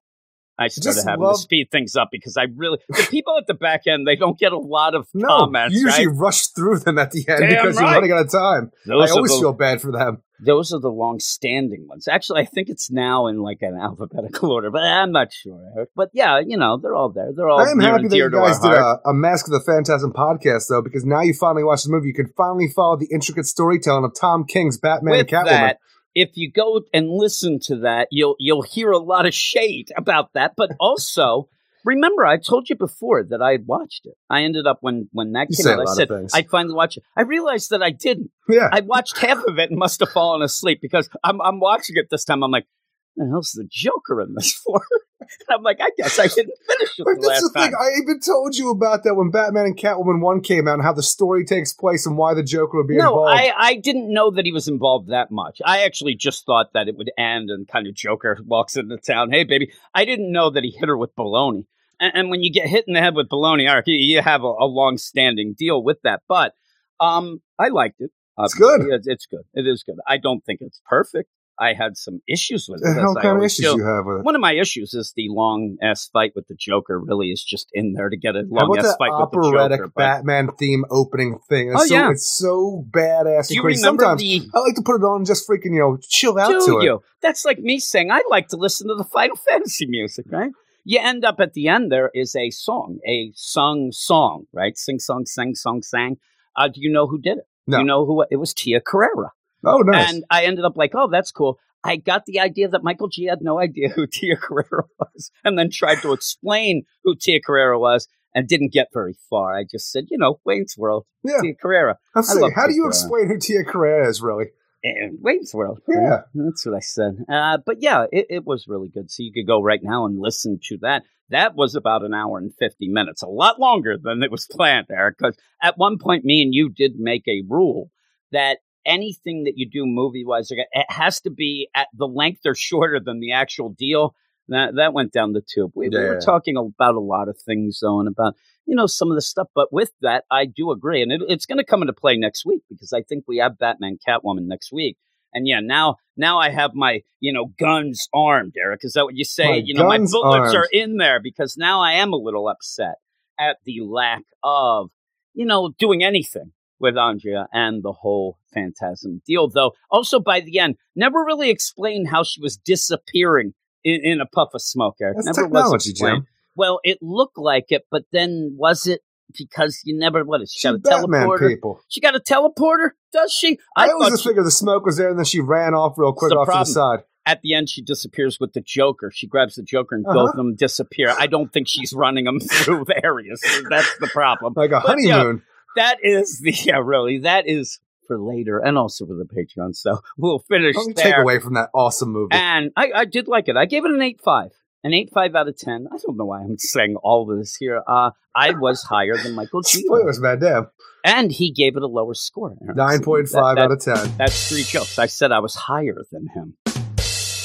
I 0.62 0.68
started 0.68 0.96
Just 0.96 1.08
having 1.08 1.24
love- 1.26 1.36
to 1.36 1.42
speed 1.42 1.70
things 1.72 1.96
up 1.96 2.10
because 2.12 2.38
I 2.38 2.44
really, 2.56 2.78
the 2.88 3.08
people 3.10 3.38
at 3.38 3.48
the 3.48 3.54
back 3.54 3.88
end, 3.88 4.08
they 4.08 4.16
don't 4.16 4.38
get 4.40 4.52
a 4.54 4.58
lot 4.58 4.96
of 4.96 5.08
No, 5.14 5.28
comments. 5.28 5.76
you 5.76 5.86
usually 5.86 6.08
right? 6.08 6.16
rush 6.18 6.48
through 6.48 6.80
them 6.80 6.98
at 7.00 7.12
the 7.12 7.26
end 7.28 7.40
Damn 7.40 7.50
because 7.50 7.76
right. 7.78 7.84
you're 7.84 7.94
running 7.94 8.12
out 8.12 8.26
of 8.26 8.32
time. 8.32 8.72
Those 8.86 9.10
I 9.12 9.14
always 9.16 9.32
the- 9.32 9.40
feel 9.40 9.54
bad 9.54 9.82
for 9.82 9.92
them. 9.92 10.22
Those 10.44 10.74
are 10.74 10.80
the 10.80 10.90
long-standing 10.90 11.88
ones. 11.88 12.08
Actually, 12.08 12.42
I 12.42 12.46
think 12.46 12.68
it's 12.70 12.90
now 12.90 13.28
in 13.28 13.42
like 13.44 13.60
an 13.62 13.78
alphabetical 13.82 14.52
order, 14.52 14.72
but 14.72 14.82
I'm 14.82 15.12
not 15.12 15.32
sure. 15.32 15.86
But 15.96 16.10
yeah, 16.14 16.40
you 16.44 16.58
know, 16.58 16.78
they're 16.78 16.96
all 16.96 17.10
there. 17.10 17.32
They're 17.36 17.48
all 17.48 17.60
I 17.60 17.70
am 17.70 17.80
happy 17.80 18.08
that 18.08 18.16
you 18.16 18.30
guys 18.32 18.58
did 18.60 18.72
a, 18.72 19.00
a 19.06 19.14
Mask 19.14 19.46
of 19.48 19.52
the 19.54 19.60
Phantasm 19.60 20.12
podcast, 20.14 20.64
though, 20.70 20.82
because 20.82 21.06
now 21.06 21.22
you 21.22 21.36
finally 21.36 21.64
watch 21.64 21.84
the 21.84 21.92
movie. 21.92 22.08
You 22.08 22.16
can 22.16 22.34
finally 22.36 22.70
follow 22.76 22.98
the 22.98 23.08
intricate 23.14 23.46
storytelling 23.46 24.04
of 24.04 24.14
Tom 24.20 24.46
King's 24.46 24.80
Batman 24.80 25.12
With 25.12 25.20
and 25.22 25.30
Catwoman. 25.30 25.46
that, 25.50 25.78
if 26.16 26.32
you 26.36 26.52
go 26.52 26.82
and 26.94 27.10
listen 27.10 27.60
to 27.64 27.78
that, 27.78 28.08
you'll 28.12 28.36
you'll 28.40 28.62
hear 28.62 28.92
a 28.92 28.98
lot 28.98 29.26
of 29.26 29.34
shade 29.34 29.90
about 29.98 30.34
that. 30.34 30.54
But 30.56 30.72
also, 30.80 31.50
remember, 31.86 32.26
I 32.26 32.38
told 32.38 32.70
you 32.70 32.76
before 32.76 33.24
that 33.24 33.42
I 33.42 33.52
had 33.52 33.68
watched 33.68 34.06
it. 34.06 34.16
I 34.30 34.44
ended 34.44 34.68
up 34.68 34.80
when 34.82 35.10
when 35.12 35.34
that 35.34 35.48
came 35.56 35.68
out, 35.68 35.88
I 35.88 35.94
said. 35.94 36.10
I 36.34 36.44
finally 36.44 36.76
watched 36.76 36.98
it. 36.98 37.04
I 37.16 37.22
realized 37.22 37.70
that 37.72 37.82
I 37.82 37.92
didn't. 37.92 38.32
yeah. 38.50 38.70
I 38.72 38.82
watched 38.82 39.18
half 39.18 39.44
of 39.44 39.58
it 39.60 39.70
and 39.70 39.80
must 39.80 40.00
have 40.00 40.10
fallen 40.10 40.42
asleep 40.42 40.80
because 40.82 41.10
I'm 41.24 41.42
I'm 41.42 41.60
watching 41.60 41.96
it 41.98 42.08
this 42.10 42.26
time. 42.26 42.44
I'm 42.44 42.52
like, 42.52 42.68
the 43.16 43.28
hell's 43.30 43.52
the 43.52 43.68
Joker 43.70 44.22
in 44.22 44.34
this 44.36 44.54
for? 44.66 44.82
And 45.22 45.30
I'm 45.50 45.64
like, 45.64 45.80
I 45.80 45.90
guess 45.98 46.20
I 46.20 46.28
didn't 46.28 46.54
finish 46.68 46.90
it 46.98 47.06
But 47.06 47.16
the 47.16 47.28
that's 47.28 47.28
last 47.28 47.42
the 47.42 47.50
thing. 47.54 47.72
time. 47.72 47.80
I 47.80 48.02
even 48.02 48.20
told 48.20 48.58
you 48.58 48.72
about 48.72 49.04
that 49.04 49.16
when 49.16 49.30
Batman 49.30 49.66
and 49.66 49.78
Catwoman 49.78 50.20
1 50.20 50.42
came 50.42 50.68
out 50.68 50.76
and 50.76 50.84
how 50.84 50.94
the 50.94 51.04
story 51.04 51.46
takes 51.46 51.74
place 51.74 52.06
and 52.06 52.18
why 52.18 52.34
the 52.34 52.44
Joker 52.44 52.78
would 52.78 52.88
be 52.88 52.98
no, 52.98 53.10
involved. 53.10 53.40
I, 53.40 53.54
I 53.56 53.76
didn't 53.76 54.12
know 54.12 54.32
that 54.32 54.46
he 54.46 54.52
was 54.52 54.68
involved 54.68 55.10
that 55.10 55.32
much. 55.32 55.62
I 55.64 55.84
actually 55.84 56.16
just 56.16 56.46
thought 56.46 56.74
that 56.74 56.88
it 56.88 56.98
would 56.98 57.12
end 57.18 57.50
and 57.50 57.68
kind 57.68 57.88
of 57.88 57.94
Joker 57.94 58.40
walks 58.46 58.76
into 58.76 58.98
town. 58.98 59.32
Hey, 59.32 59.44
baby. 59.44 59.72
I 59.94 60.06
didn't 60.06 60.32
know 60.32 60.50
that 60.50 60.64
he 60.64 60.72
hit 60.72 60.90
her 60.90 60.98
with 60.98 61.16
baloney. 61.16 61.66
And, 62.00 62.12
and 62.16 62.30
when 62.30 62.42
you 62.42 62.52
get 62.52 62.68
hit 62.68 62.86
in 62.88 62.94
the 62.94 63.00
head 63.00 63.16
with 63.16 63.30
baloney, 63.30 63.70
you, 63.86 64.22
have 64.22 64.44
a, 64.44 64.48
a 64.48 64.66
long 64.66 64.98
standing 64.98 65.54
deal 65.58 65.84
with 65.84 65.98
that. 66.04 66.22
But 66.28 66.54
um, 67.00 67.42
I 67.60 67.68
liked 67.70 68.02
it. 68.02 68.12
It's 68.40 68.56
good. 68.56 68.82
It's, 68.90 69.08
it's 69.08 69.26
good. 69.28 69.44
It 69.54 69.68
is 69.68 69.84
good. 69.84 69.98
I 70.08 70.18
don't 70.18 70.44
think 70.44 70.62
it's 70.62 70.82
perfect. 70.88 71.30
I 71.62 71.74
had 71.74 71.96
some 71.96 72.22
issues 72.28 72.68
with 72.68 72.82
it. 72.84 72.90
as 72.90 73.16
I 73.16 73.22
kind 73.22 73.38
of 73.38 73.44
issues 73.44 73.66
do. 73.66 73.78
you 73.78 73.86
have 73.86 74.06
with 74.06 74.20
it? 74.20 74.26
One 74.26 74.34
of 74.34 74.42
my 74.42 74.54
issues 74.54 74.96
is 74.96 75.14
the 75.16 75.28
long 75.30 75.78
ass 75.82 76.10
fight 76.12 76.32
with 76.36 76.48
the 76.48 76.56
Joker. 76.56 77.00
Really, 77.00 77.28
is 77.28 77.44
just 77.44 77.68
in 77.72 77.94
there 77.94 78.10
to 78.10 78.18
get 78.18 78.36
a 78.36 78.44
long 78.50 78.76
ass 78.80 78.96
fight 78.98 79.12
with 79.12 79.30
the 79.32 79.52
Joker. 79.52 79.88
But 79.88 79.96
Batman 79.96 80.50
theme 80.58 80.86
opening 80.90 81.38
thing? 81.48 81.72
It's 81.72 81.84
Oh, 81.84 81.86
so, 81.86 81.94
yeah. 81.94 82.10
It's 82.10 82.28
so 82.28 82.86
badass 82.90 83.50
do 83.50 83.56
you 83.56 83.62
crazy. 83.62 83.82
remember 83.82 84.04
Sometimes 84.04 84.22
the? 84.22 84.50
I 84.56 84.60
like 84.60 84.76
to 84.76 84.82
put 84.82 84.96
it 84.96 85.04
on 85.04 85.18
and 85.18 85.26
just 85.26 85.48
freaking, 85.48 85.76
you 85.76 85.80
know, 85.80 85.98
chill 86.02 86.40
out 86.40 86.50
do 86.50 86.66
to 86.66 86.80
it. 86.80 87.00
That's 87.22 87.46
like 87.46 87.60
me 87.60 87.80
saying 87.80 88.12
I 88.12 88.24
like 88.30 88.48
to 88.50 88.58
listen 88.58 88.88
to 88.88 88.96
the 88.96 89.04
Final 89.04 89.36
Fantasy 89.50 89.86
music, 89.86 90.26
right? 90.32 90.52
You 90.84 91.00
end 91.00 91.24
up 91.24 91.40
at 91.40 91.54
the 91.54 91.68
end. 91.68 91.92
There 91.92 92.10
is 92.16 92.36
a 92.36 92.50
song, 92.50 92.98
a 93.08 93.32
sung 93.36 93.92
song, 93.92 94.46
right? 94.52 94.76
Sing 94.76 94.98
song, 94.98 95.28
sing 95.28 95.54
song, 95.54 95.84
sang. 95.84 96.18
Uh, 96.56 96.70
do 96.70 96.82
you 96.82 96.92
know 96.92 97.06
who 97.06 97.20
did 97.20 97.38
it? 97.38 97.46
No. 97.68 97.78
You 97.78 97.84
know 97.84 98.06
who? 98.06 98.26
It 98.32 98.38
was 98.38 98.54
Tia 98.54 98.82
Carrera. 98.82 99.32
Oh, 99.66 99.80
nice. 99.80 100.12
And 100.14 100.24
I 100.30 100.46
ended 100.46 100.66
up 100.66 100.76
like, 100.76 100.92
oh, 100.96 101.10
that's 101.12 101.32
cool. 101.32 101.60
I 101.84 101.96
got 101.96 102.26
the 102.26 102.40
idea 102.40 102.68
that 102.70 102.84
Michael 102.84 103.08
G 103.10 103.26
had 103.26 103.40
no 103.42 103.60
idea 103.60 103.90
who 103.90 104.06
Tia 104.12 104.38
Carrera 104.38 104.84
was, 105.00 105.32
and 105.44 105.58
then 105.58 105.70
tried 105.72 106.02
to 106.02 106.14
explain 106.14 106.84
who 107.04 107.16
Tia 107.16 107.40
Carrera 107.42 107.80
was, 107.80 108.08
and 108.34 108.48
didn't 108.48 108.72
get 108.74 108.88
very 108.94 109.16
far. 109.30 109.58
I 109.58 109.64
just 109.70 109.92
said, 109.92 110.06
you 110.10 110.18
know, 110.18 110.40
Wayne's 110.46 110.76
World, 110.78 111.06
yeah. 111.24 111.40
Tia 111.42 111.54
Carrera, 111.56 111.98
I'm 112.16 112.20
I 112.20 112.22
saying, 112.22 112.42
love 112.42 112.52
how 112.56 112.68
do 112.68 112.74
you 112.74 112.82
Carrera. 112.84 112.90
explain 112.90 113.28
who 113.28 113.38
Tia 113.40 113.64
Carrera 113.66 114.08
is, 114.10 114.22
really? 114.22 114.46
and 114.84 115.20
Wayne's 115.22 115.54
World. 115.54 115.80
Yeah. 115.88 116.22
that's 116.34 116.66
what 116.66 116.76
I 116.76 116.80
said. 116.80 117.18
Uh, 117.30 117.60
but 117.66 117.78
yeah, 117.82 118.06
it, 118.12 118.28
it 118.30 118.46
was 118.46 118.66
really 118.68 118.90
good. 118.90 119.12
So 119.12 119.22
you 119.24 119.32
could 119.32 119.46
go 119.48 119.62
right 119.62 119.80
now 119.84 120.06
and 120.06 120.20
listen 120.20 120.60
to 120.70 120.78
that. 120.82 121.04
That 121.30 121.56
was 121.56 121.76
about 121.76 122.04
an 122.04 122.14
hour 122.14 122.38
and 122.38 122.52
50 122.58 122.90
minutes, 122.90 123.22
a 123.22 123.28
lot 123.28 123.60
longer 123.60 123.96
than 124.02 124.24
it 124.24 124.32
was 124.32 124.48
planned, 124.50 124.88
Eric. 124.92 125.18
Because 125.20 125.38
at 125.62 125.78
one 125.78 125.98
point, 126.00 126.26
me 126.26 126.42
and 126.42 126.54
you 126.54 126.70
did 126.70 126.94
make 126.98 127.28
a 127.28 127.44
rule 127.48 127.92
that 128.32 128.58
anything 128.86 129.44
that 129.44 129.54
you 129.56 129.70
do 129.70 129.86
movie 129.86 130.26
wise, 130.26 130.50
it 130.52 130.68
has 130.90 131.22
to 131.22 131.30
be 131.30 131.70
at 131.76 131.88
the 131.94 132.08
length 132.08 132.42
or 132.46 132.56
shorter 132.56 133.00
than 133.00 133.20
the 133.20 133.34
actual 133.34 133.70
deal. 133.70 134.16
That 134.48 134.76
that 134.76 134.94
went 134.94 135.14
down 135.14 135.34
the 135.34 135.42
tube. 135.42 135.72
We, 135.76 135.90
we 135.90 135.98
were 135.98 136.20
talking 136.20 136.58
about 136.58 136.96
a 136.96 137.00
lot 137.00 137.30
of 137.30 137.40
things, 137.40 137.80
though, 137.82 138.00
and 138.00 138.10
about 138.10 138.36
you 138.66 138.76
know 138.76 138.88
some 138.88 139.10
of 139.10 139.16
the 139.16 139.22
stuff. 139.22 139.48
But 139.56 139.72
with 139.72 139.92
that, 140.02 140.26
I 140.30 140.46
do 140.46 140.72
agree, 140.72 141.02
and 141.02 141.12
it, 141.12 141.22
it's 141.28 141.46
going 141.46 141.60
to 141.60 141.64
come 141.64 141.82
into 141.82 141.94
play 141.94 142.18
next 142.18 142.46
week 142.46 142.64
because 142.70 142.92
I 142.92 143.02
think 143.02 143.26
we 143.28 143.38
have 143.38 143.58
Batman, 143.58 143.98
Catwoman 144.06 144.48
next 144.48 144.72
week. 144.74 144.98
And 145.34 145.48
yeah, 145.48 145.60
now 145.62 145.98
now 146.18 146.40
I 146.40 146.50
have 146.50 146.72
my 146.74 147.02
you 147.20 147.32
know 147.32 147.52
guns 147.60 148.10
armed, 148.14 148.54
Eric. 148.62 148.82
Is 148.84 148.94
that 148.94 149.06
what 149.06 149.16
you 149.16 149.24
say? 149.24 149.48
My 149.48 149.62
you 149.64 149.74
know, 149.74 149.88
my 149.88 150.00
bullets 150.00 150.54
armed. 150.54 150.56
are 150.56 150.68
in 150.72 150.98
there 150.98 151.22
because 151.22 151.56
now 151.56 151.82
I 151.82 151.94
am 151.94 152.12
a 152.12 152.18
little 152.18 152.50
upset 152.50 152.96
at 153.40 153.58
the 153.64 153.82
lack 153.82 154.24
of 154.44 154.90
you 155.34 155.46
know 155.46 155.72
doing 155.78 156.04
anything 156.04 156.52
with 156.82 156.98
Andrea 156.98 157.48
and 157.54 157.84
the 157.84 157.92
whole 157.94 158.38
Phantasm 158.54 159.22
deal. 159.26 159.48
Though 159.50 159.74
also 159.90 160.20
by 160.20 160.40
the 160.42 160.60
end, 160.60 160.76
never 160.96 161.20
really 161.24 161.50
explained 161.50 162.10
how 162.10 162.24
she 162.24 162.42
was 162.42 162.58
disappearing 162.58 163.54
in, 163.84 164.02
in 164.04 164.22
a 164.22 164.26
puff 164.26 164.50
of 164.54 164.62
smoke. 164.62 164.96
Eric. 165.02 165.18
That's 165.18 165.38
never 165.38 165.48
was 165.48 165.84
technology. 165.84 165.94
Jim. 165.94 166.28
Well, 166.56 166.80
it 166.84 166.98
looked 167.02 167.38
like 167.38 167.66
it, 167.70 167.86
but 167.90 168.04
then 168.12 168.56
was 168.58 168.86
it 168.86 169.02
because 169.38 169.82
you 169.86 169.98
never 169.98 170.24
what 170.26 170.42
is 170.42 170.52
she 170.52 170.60
She 170.60 170.68
got 170.68 170.76
a 170.76 170.80
Batman 170.80 171.28
teleporter? 171.28 171.48
people. 171.48 171.80
She 171.88 172.02
got 172.02 172.16
a 172.16 172.20
teleporter, 172.20 172.90
does 173.14 173.32
she? 173.32 173.58
I, 173.78 173.86
I, 173.88 173.92
always 173.92 174.10
just 174.10 174.24
she- 174.24 174.30
figured 174.30 174.46
the 174.46 174.52
smoke 174.52 174.86
was 174.86 174.98
there 174.98 175.10
and 175.10 175.18
then 175.18 175.26
she 175.26 175.40
ran 175.40 175.74
off 175.74 175.98
real 175.98 176.12
quick 176.14 176.34
off 176.34 176.48
to 176.48 176.52
the 176.54 176.66
side. 176.66 177.00
at 177.26 177.42
the 177.42 177.54
end 177.54 177.70
she 177.70 177.82
disappears 177.82 178.40
with 178.42 178.52
the 178.52 178.60
Joker. 178.60 179.10
She 179.16 179.28
grabs 179.28 179.56
the 179.56 179.64
Joker 179.64 179.96
and 179.96 180.06
Uh-huh. 180.06 180.14
both 180.20 180.30
of 180.32 180.36
them 180.36 180.56
disappear. 180.56 181.16
I 181.18 181.28
don't 181.28 181.54
think 181.54 181.70
she's 181.70 181.94
running 181.94 182.26
them 182.26 182.40
through 182.52 182.84
the 182.86 183.00
areas. 183.06 183.42
That's 183.70 183.98
the 184.00 184.08
problem. 184.08 184.52
Like 184.58 184.72
a 184.72 184.82
But, 184.86 185.00
honeymoon. 185.00 185.44
That 185.76 185.98
is 186.04 186.40
the 186.44 186.52
yeah, 186.52 186.82
really. 186.84 187.20
That 187.20 187.48
is 187.48 187.80
for 188.08 188.20
later 188.20 188.60
and 188.60 188.78
also 188.78 189.06
for 189.06 189.14
the 189.16 189.26
Patreon. 189.26 189.76
So 189.76 190.00
we'll 190.18 190.40
finish 190.40 190.76
Don't 190.76 190.96
there. 190.96 191.06
take 191.06 191.18
away 191.18 191.40
from 191.40 191.54
that 191.54 191.70
awesome 191.74 192.10
movie. 192.12 192.34
And 192.36 192.72
I, 192.76 192.92
I 192.96 193.06
did 193.06 193.28
like 193.28 193.48
it. 193.48 193.56
I 193.58 193.66
gave 193.66 193.86
it 193.86 193.92
an 193.92 194.02
eight 194.02 194.20
five. 194.22 194.52
An 194.84 194.94
eight 194.94 195.12
five 195.14 195.36
out 195.36 195.48
of 195.48 195.58
ten. 195.58 195.88
I 195.94 195.98
don't 196.06 196.18
know 196.18 196.26
why 196.26 196.42
I'm 196.42 196.58
saying 196.58 196.96
all 197.04 197.32
of 197.32 197.38
this 197.38 197.56
here. 197.56 197.84
Uh, 197.88 198.12
I 198.36 198.52
was 198.52 198.82
higher 198.82 199.16
than 199.16 199.36
Michael 199.36 199.62
G. 199.62 199.84
Spoilers, 199.84 200.20
man. 200.20 200.40
Damn. 200.40 200.68
And 201.06 201.32
he 201.32 201.52
gave 201.52 201.76
it 201.78 201.84
a 201.84 201.88
lower 201.88 202.14
score. 202.16 202.56
Aaron. 202.64 202.76
9.5 202.76 203.32
That- 203.32 203.56
that- 203.56 203.60
out 203.60 203.72
of 203.72 203.80
10. 204.08 204.18
That's 204.18 204.50
three 204.50 204.64
jokes. 204.64 204.98
I 205.00 205.06
said 205.06 205.32
I 205.32 205.40
was 205.40 205.54
higher 205.56 205.98
than 206.12 206.28
him. 206.34 206.56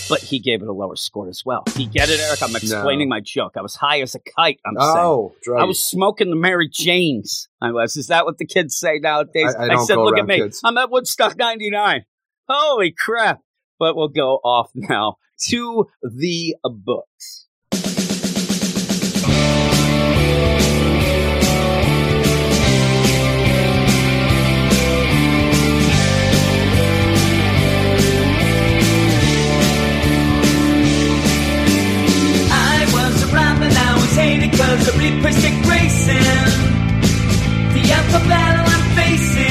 But 0.09 0.21
he 0.21 0.39
gave 0.39 0.63
it 0.63 0.69
a 0.69 0.73
lower 0.73 0.97
score 0.97 1.29
as 1.29 1.43
well. 1.45 1.65
You 1.77 1.89
get 1.89 2.09
it, 2.11 2.21
Eric? 2.21 2.43
I'm 2.43 2.55
explaining 2.55 3.09
my 3.09 3.21
joke. 3.21 3.55
I 3.57 3.63
was 3.63 3.75
high 3.75 4.01
as 4.03 4.15
a 4.15 4.21
kite, 4.21 4.61
I'm 4.65 4.75
saying. 4.79 4.97
Oh, 4.97 5.35
drug 5.43 5.61
I 5.61 5.65
was 5.65 5.85
smoking 5.85 6.31
the 6.31 6.37
Mary 6.37 6.69
Janes. 6.73 7.49
I 7.61 7.73
was. 7.73 7.97
Is 7.97 8.07
that 8.09 8.25
what 8.25 8.39
the 8.39 8.47
kids 8.47 8.77
say 8.77 8.99
nowadays? 9.01 9.55
I- 9.59 9.65
I 9.65 9.69
don't 9.69 9.87
said, 9.87 9.97
go 9.97 10.05
look 10.05 10.19
at 10.19 10.27
me. 10.27 10.37
kids." 10.41 10.61
I'm 10.65 10.79
at 10.79 10.91
Woodstock 10.91 11.37
99. 11.37 12.05
Holy 12.49 12.93
crap. 12.97 13.41
But 13.79 13.97
we'll 13.97 14.09
go 14.09 14.37
off 14.45 14.71
now 14.75 15.17
to 15.49 15.87
the 16.03 16.57
books. 16.65 17.46
I 35.07 35.15
replaced 35.15 35.41
Dick 35.41 35.55
The 37.75 37.83
upper 37.95 38.23
battle 38.29 38.67
I'm 38.75 38.85
facing, 38.97 39.46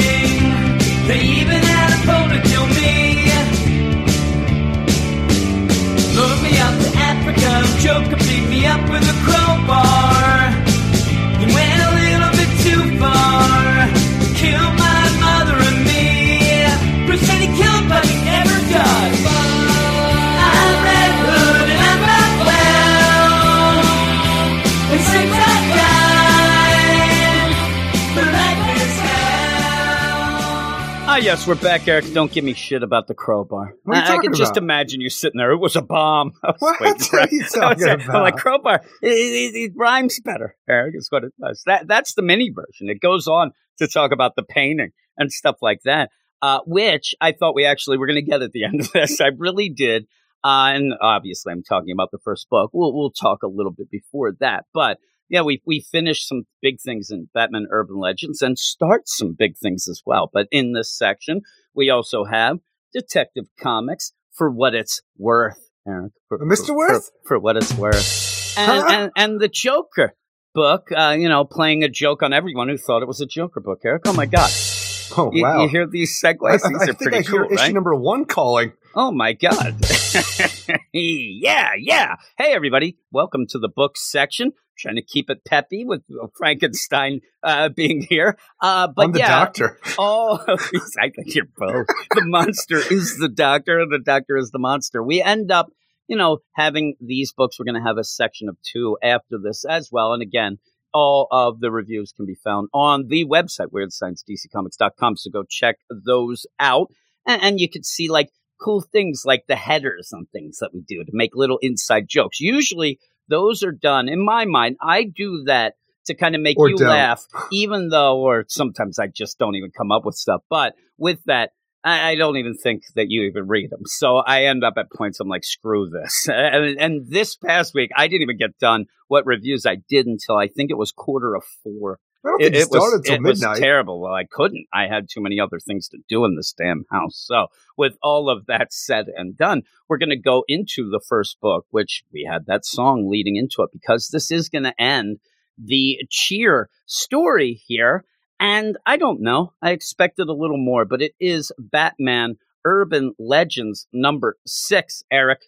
Ah, 31.16 31.18
yes, 31.18 31.46
we're 31.46 31.54
back, 31.54 31.88
Eric. 31.88 32.12
Don't 32.12 32.30
give 32.30 32.44
me 32.44 32.52
shit 32.52 32.82
about 32.82 33.06
the 33.06 33.14
crowbar. 33.14 33.72
What 33.84 33.96
I, 33.96 34.16
I 34.16 34.18
can 34.18 34.34
just 34.34 34.50
about? 34.50 34.62
imagine 34.64 35.00
you 35.00 35.08
sitting 35.08 35.38
there. 35.38 35.50
It 35.52 35.56
was 35.56 35.74
a 35.74 35.80
bomb. 35.80 36.32
Was 36.42 36.56
What 36.58 36.78
waiting 36.78 37.18
are 37.18 37.28
you 37.30 37.44
talking 37.54 37.86
like- 37.86 38.06
I'm 38.10 38.20
like 38.20 38.36
crowbar. 38.36 38.82
It, 39.00 39.08
it, 39.08 39.56
it 39.56 39.72
rhymes 39.74 40.20
better, 40.20 40.56
Eric. 40.68 40.94
Is 40.94 41.08
what 41.10 41.24
it 41.24 41.32
does. 41.42 41.62
That 41.64 41.88
that's 41.88 42.12
the 42.12 42.20
mini 42.20 42.50
version. 42.54 42.90
It 42.90 43.00
goes 43.00 43.26
on 43.28 43.52
to 43.78 43.88
talk 43.88 44.12
about 44.12 44.36
the 44.36 44.42
painting 44.42 44.90
and 45.16 45.32
stuff 45.32 45.56
like 45.62 45.80
that, 45.86 46.10
uh, 46.42 46.60
which 46.66 47.14
I 47.18 47.32
thought 47.32 47.54
we 47.54 47.64
actually 47.64 47.96
were 47.96 48.06
going 48.06 48.22
to 48.22 48.30
get 48.30 48.42
at 48.42 48.52
the 48.52 48.64
end 48.66 48.80
of 48.80 48.92
this. 48.92 49.18
I 49.18 49.28
really 49.38 49.70
did. 49.70 50.02
Uh, 50.44 50.72
and 50.74 50.92
obviously, 51.00 51.50
I'm 51.50 51.62
talking 51.62 51.92
about 51.92 52.10
the 52.12 52.18
first 52.22 52.46
book. 52.50 52.72
We'll 52.74 52.94
we'll 52.94 53.10
talk 53.10 53.42
a 53.42 53.48
little 53.48 53.72
bit 53.72 53.90
before 53.90 54.32
that, 54.40 54.66
but 54.74 54.98
yeah, 55.28 55.42
we 55.42 55.62
we 55.66 55.80
finished 55.80 56.28
some 56.28 56.42
big 56.62 56.80
things 56.80 57.10
in 57.10 57.28
Batman 57.34 57.66
Urban 57.70 57.96
Legends 57.98 58.42
and 58.42 58.58
start 58.58 59.02
some 59.08 59.34
big 59.38 59.56
things 59.56 59.88
as 59.88 60.02
well. 60.06 60.30
But 60.32 60.46
in 60.50 60.72
this 60.72 60.96
section, 60.96 61.42
we 61.74 61.90
also 61.90 62.24
have 62.24 62.58
Detective 62.92 63.46
Comics 63.60 64.12
for 64.32 64.50
what 64.50 64.74
it's 64.74 65.02
worth, 65.18 65.70
Eric. 65.86 66.12
For, 66.28 66.38
Mr. 66.38 66.66
for- 66.68 66.76
Worth? 66.76 67.10
For, 67.22 67.28
for 67.28 67.38
what 67.38 67.56
it's 67.56 67.74
worth, 67.74 68.54
and, 68.58 68.70
Huh? 68.82 68.86
and 68.90 69.10
and 69.16 69.40
the 69.40 69.48
Joker 69.48 70.14
book. 70.54 70.88
Uh, 70.96 71.16
you 71.18 71.28
know, 71.28 71.44
playing 71.44 71.82
a 71.84 71.88
joke 71.88 72.22
on 72.22 72.32
everyone 72.32 72.68
who 72.68 72.76
thought 72.78 73.02
it 73.02 73.08
was 73.08 73.20
a 73.20 73.26
Joker 73.26 73.60
book. 73.60 73.80
Eric, 73.84 74.02
oh 74.06 74.12
my 74.12 74.26
god, 74.26 74.50
Oh 75.16 75.30
you, 75.32 75.42
wow! 75.42 75.62
you 75.62 75.68
hear 75.68 75.86
these 75.86 76.20
segues? 76.22 76.38
I, 76.42 76.54
I- 76.66 76.68
these 76.68 76.88
I 76.88 76.90
are 76.90 76.94
pretty 76.94 77.16
I 77.18 77.22
cool, 77.22 77.44
issue 77.46 77.54
right? 77.56 77.74
number 77.74 77.94
one 77.94 78.24
calling. 78.26 78.72
Oh 78.94 79.10
my 79.12 79.34
God. 79.34 79.74
yeah, 80.92 81.72
yeah. 81.78 82.14
Hey, 82.38 82.54
everybody. 82.54 82.96
Welcome 83.12 83.46
to 83.48 83.58
the 83.58 83.68
book 83.68 83.96
section. 83.98 84.52
Trying 84.78 84.96
to 84.96 85.02
keep 85.02 85.30
it 85.30 85.44
peppy 85.44 85.84
with 85.84 86.02
Frankenstein 86.36 87.20
uh, 87.42 87.68
being 87.70 88.02
here. 88.02 88.36
Uh, 88.60 88.88
but 88.88 89.06
I'm 89.06 89.12
the 89.12 89.20
yeah, 89.20 89.28
doctor. 89.28 89.78
all 89.98 90.32
of 90.36 90.60
these, 90.72 90.96
I 91.00 91.10
think 91.10 91.34
you're 91.34 91.46
both. 91.56 91.86
The 92.14 92.24
monster 92.24 92.76
is 92.76 93.18
the 93.18 93.28
doctor, 93.28 93.80
and 93.80 93.90
the 93.90 93.98
doctor 93.98 94.36
is 94.36 94.50
the 94.50 94.58
monster. 94.58 95.02
We 95.02 95.22
end 95.22 95.50
up, 95.50 95.70
you 96.08 96.16
know, 96.16 96.38
having 96.54 96.94
these 97.00 97.32
books. 97.32 97.58
We're 97.58 97.64
going 97.64 97.82
to 97.82 97.88
have 97.88 97.98
a 97.98 98.04
section 98.04 98.48
of 98.48 98.56
two 98.62 98.98
after 99.02 99.38
this 99.42 99.64
as 99.64 99.90
well. 99.90 100.12
And 100.12 100.22
again, 100.22 100.58
all 100.92 101.28
of 101.30 101.60
the 101.60 101.70
reviews 101.70 102.12
can 102.12 102.24
be 102.24 102.34
found 102.34 102.68
on 102.72 103.08
the 103.08 103.26
website, 103.26 103.68
weirdsciencedccomics.com. 103.70 105.16
So 105.16 105.30
go 105.30 105.44
check 105.48 105.76
those 105.90 106.46
out. 106.58 106.88
And, 107.26 107.42
and 107.42 107.60
you 107.60 107.68
could 107.68 107.84
see 107.84 108.08
like 108.08 108.30
cool 108.58 108.80
things 108.80 109.22
like 109.24 109.44
the 109.46 109.56
headers 109.56 110.12
on 110.14 110.26
things 110.32 110.58
that 110.60 110.70
we 110.72 110.80
do 110.80 111.04
to 111.04 111.10
make 111.12 111.32
little 111.34 111.58
inside 111.60 112.06
jokes. 112.08 112.40
Usually 112.40 112.98
those 113.28 113.62
are 113.62 113.72
done, 113.72 114.08
in 114.08 114.24
my 114.24 114.44
mind, 114.44 114.76
I 114.80 115.04
do 115.04 115.44
that 115.46 115.74
to 116.06 116.14
kind 116.14 116.34
of 116.34 116.40
make 116.40 116.58
Or 116.58 116.68
you 116.68 116.76
don't. 116.76 116.88
laugh, 116.88 117.22
even 117.52 117.88
though, 117.88 118.18
or 118.18 118.44
sometimes 118.48 118.98
I 118.98 119.08
just 119.08 119.38
don't 119.38 119.56
even 119.56 119.70
come 119.76 119.90
up 119.90 120.04
with 120.04 120.14
stuff. 120.14 120.42
But 120.48 120.74
with 120.98 121.18
that, 121.26 121.50
I, 121.84 122.10
I 122.10 122.14
don't 122.16 122.36
even 122.36 122.54
think 122.54 122.82
that 122.94 123.06
you 123.10 123.22
even 123.22 123.46
read 123.46 123.70
them. 123.70 123.82
So 123.84 124.16
I 124.16 124.44
end 124.44 124.64
up 124.64 124.74
at 124.76 124.90
points 124.92 125.20
I'm 125.20 125.28
like, 125.28 125.44
screw 125.44 125.88
this. 125.88 126.28
And, 126.36 126.78
and 126.78 127.06
this 127.08 127.36
past 127.36 127.74
week, 127.74 127.90
I 127.96 128.08
didn't 128.08 128.22
even 128.22 128.38
get 128.38 128.58
done 128.58 128.86
what 129.08 129.26
reviews 129.26 129.66
I 129.66 129.76
did 129.88 130.06
until 130.06 130.36
I 130.36 130.48
think 130.48 130.70
it 130.70 130.78
was 130.78 130.92
quarter 130.92 131.34
of 131.34 131.44
four. 131.62 131.98
I 132.26 132.30
don't 132.30 132.42
think 132.42 132.54
it, 132.54 132.66
started 132.66 133.04
till 133.04 133.14
it 133.14 133.22
was 133.22 133.40
terrible. 133.58 134.00
Well, 134.00 134.12
I 134.12 134.24
couldn't. 134.24 134.66
I 134.72 134.86
had 134.88 135.08
too 135.08 135.20
many 135.20 135.38
other 135.38 135.60
things 135.60 135.88
to 135.88 135.98
do 136.08 136.24
in 136.24 136.34
this 136.36 136.52
damn 136.52 136.84
house. 136.90 137.22
So, 137.26 137.46
with 137.76 137.96
all 138.02 138.28
of 138.28 138.46
that 138.46 138.72
said 138.72 139.06
and 139.14 139.36
done, 139.36 139.62
we're 139.88 139.98
going 139.98 140.10
to 140.10 140.16
go 140.16 140.44
into 140.48 140.90
the 140.90 141.00
first 141.06 141.38
book, 141.40 141.66
which 141.70 142.02
we 142.12 142.28
had 142.30 142.46
that 142.46 142.64
song 142.64 143.08
leading 143.08 143.36
into 143.36 143.62
it 143.62 143.70
because 143.72 144.08
this 144.08 144.30
is 144.30 144.48
going 144.48 144.64
to 144.64 144.80
end 144.80 145.18
the 145.56 145.98
cheer 146.10 146.68
story 146.86 147.62
here. 147.66 148.04
And 148.38 148.76
I 148.84 148.96
don't 148.96 149.22
know. 149.22 149.52
I 149.62 149.70
expected 149.70 150.28
a 150.28 150.34
little 150.34 150.58
more, 150.58 150.84
but 150.84 151.00
it 151.00 151.12
is 151.20 151.52
Batman 151.58 152.36
Urban 152.64 153.14
Legends 153.18 153.86
number 153.92 154.36
six, 154.46 155.04
Eric. 155.10 155.40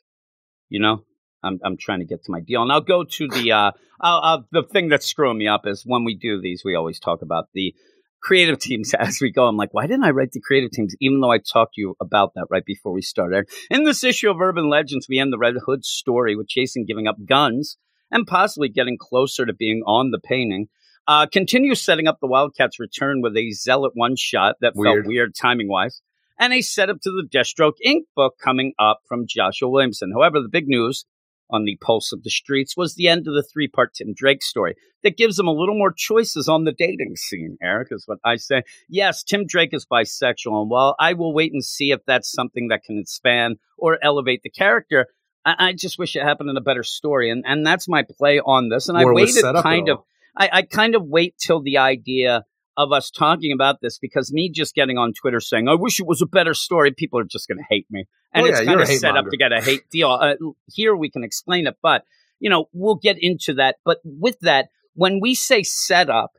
You 0.68 0.80
know, 0.80 1.02
I'm 1.42 1.59
I'm 1.64 1.76
trying 1.76 2.00
to 2.00 2.04
get 2.04 2.25
to 2.25 2.30
my 2.30 2.40
deal, 2.40 2.62
and 2.62 2.73
I'll 2.73 2.80
go 2.80 3.04
to 3.04 3.28
the 3.28 3.52
uh, 3.52 3.71
uh, 4.00 4.18
uh 4.18 4.38
the 4.52 4.62
thing 4.62 4.88
that's 4.88 5.07
screwing 5.07 5.38
me 5.38 5.49
up 5.49 5.66
is 5.66 5.85
when 5.87 6.04
we 6.04 6.14
do 6.14 6.40
these, 6.40 6.62
we 6.64 6.75
always 6.75 6.99
talk 6.99 7.23
about 7.23 7.47
the 7.54 7.75
creative 8.21 8.59
teams 8.61 8.95
as 8.95 9.21
we 9.21 9.30
go. 9.30 9.47
I'm 9.47 9.57
like, 9.57 9.73
why 9.73 9.87
didn't 9.87 10.04
I 10.04 10.11
write 10.11 10.33
the 10.33 10.40
creative 10.40 10.71
teams? 10.71 10.95
Even 11.00 11.21
though 11.21 11.30
I 11.30 11.38
talked 11.38 11.75
to 11.75 11.80
you 11.80 11.95
about 12.00 12.33
that 12.35 12.47
right 12.50 12.64
before 12.64 12.92
we 12.92 13.02
started. 13.02 13.49
In 13.71 13.85
this 13.85 14.04
issue 14.04 14.30
of 14.30 14.40
Urban 14.40 14.68
Legends, 14.68 15.07
we 15.09 15.18
end 15.18 15.33
the 15.33 15.38
Red 15.38 15.54
Hood 15.64 15.85
story 15.85 16.37
with 16.37 16.49
Jason 16.49 16.85
giving 16.87 17.07
up 17.07 17.16
guns 17.25 17.76
and 18.11 18.26
possibly 18.26 18.68
getting 18.68 18.97
closer 18.99 19.47
to 19.47 19.52
being 19.52 19.83
on 19.87 20.11
the 20.11 20.21
painting. 20.21 20.68
Uh, 21.07 21.26
continue 21.26 21.75
setting 21.75 22.07
up 22.07 22.18
the 22.21 22.26
Wildcats 22.26 22.78
return 22.78 23.23
with 23.23 23.37
a 23.37 23.50
zealot 23.52 23.92
one 23.95 24.14
shot 24.16 24.57
that 24.61 24.75
Weird. 24.75 25.04
felt 25.04 25.09
weird 25.09 25.35
timing 25.35 25.68
wise. 25.68 26.02
And 26.38 26.52
a 26.52 26.61
setup 26.61 27.00
to 27.02 27.11
the 27.11 27.26
Deathstroke 27.26 27.76
Inc. 27.85 28.02
book 28.14 28.35
coming 28.42 28.73
up 28.78 29.00
from 29.09 29.26
Joshua 29.26 29.68
Williamson. 29.68 30.12
However, 30.12 30.40
the 30.40 30.49
big 30.49 30.68
news 30.68 31.04
on 31.50 31.64
the 31.64 31.78
Pulse 31.81 32.12
of 32.12 32.23
the 32.23 32.31
Streets 32.31 32.76
was 32.76 32.95
the 32.95 33.09
end 33.09 33.26
of 33.26 33.35
the 33.35 33.43
three 33.43 33.69
part 33.69 33.95
Tim 33.95 34.14
Drake 34.14 34.43
story 34.43 34.75
that 35.02 35.17
gives 35.17 35.37
them 35.37 35.49
a 35.49 35.52
little 35.52 35.76
more 35.76 35.93
choices 35.93 36.49
on 36.49 36.64
the 36.64 36.73
dating 36.73 37.17
scene, 37.17 37.57
Eric, 37.62 37.88
is 37.90 38.05
what 38.07 38.19
I 38.25 38.37
say. 38.37 38.62
Yes, 38.88 39.23
Tim 39.23 39.47
Drake 39.47 39.73
is 39.73 39.87
bisexual, 39.87 40.61
and 40.61 40.71
while 40.71 40.97
I 40.99 41.14
will 41.14 41.33
wait 41.33 41.52
and 41.52 41.64
see 41.64 41.90
if 41.90 42.00
that's 42.07 42.31
something 42.31 42.69
that 42.69 42.85
can 42.85 42.99
expand 42.99 43.57
or 43.76 43.99
elevate 44.02 44.43
the 44.43 44.50
character, 44.50 45.07
I, 45.45 45.69
I 45.69 45.73
just 45.73 45.99
wish 45.99 46.17
it 46.17 46.23
happened 46.23 46.50
in 46.50 46.57
a 46.57 46.62
better 46.62 46.83
story. 46.83 47.31
And, 47.31 47.45
and 47.47 47.67
that's 47.67 47.88
my 47.88 48.05
play 48.19 48.40
on 48.40 48.69
this. 48.69 48.88
And 48.88 48.99
I 48.99 49.05
Or 49.05 49.14
waited 49.14 49.45
kind 49.62 49.88
of. 49.88 49.99
I, 50.37 50.50
I 50.52 50.62
kind 50.62 50.95
of 50.95 51.05
wait 51.05 51.37
till 51.38 51.62
the 51.62 51.78
idea 51.78 52.45
of 52.78 52.92
us 52.92 53.11
talking 53.11 53.52
about 53.52 53.80
this 53.82 53.99
because 53.99 54.32
me 54.32 54.49
just 54.49 54.73
getting 54.73 54.97
on 54.97 55.12
Twitter 55.12 55.40
saying, 55.40 55.68
I 55.68 55.75
wish 55.75 55.99
it 55.99 56.06
was 56.06 56.23
a 56.23 56.26
better 56.26 56.54
story, 56.54 56.92
people 56.92 57.18
are 57.18 57.25
just 57.25 57.49
going 57.49 57.58
to 57.58 57.64
hate 57.68 57.87
me. 57.90 58.06
And 58.32 58.47
Oh, 58.47 58.49
it's 58.49 58.61
yeah, 58.61 58.66
kind 58.66 58.80
of 58.80 58.87
set 58.87 59.16
up 59.16 59.28
to 59.28 59.37
get 59.37 59.52
a 59.52 59.61
hate 59.61 59.90
deal. 59.90 60.11
Uh, 60.11 60.35
here 60.73 60.94
we 60.94 61.11
can 61.11 61.25
explain 61.25 61.66
it, 61.66 61.76
but, 61.82 62.04
you 62.38 62.49
know, 62.49 62.68
we'll 62.73 62.94
get 62.94 63.16
into 63.20 63.54
that. 63.54 63.76
But 63.85 63.99
with 64.04 64.38
that, 64.42 64.68
when 64.94 65.18
we 65.20 65.35
say 65.35 65.64
set 65.64 66.08
up, 66.08 66.38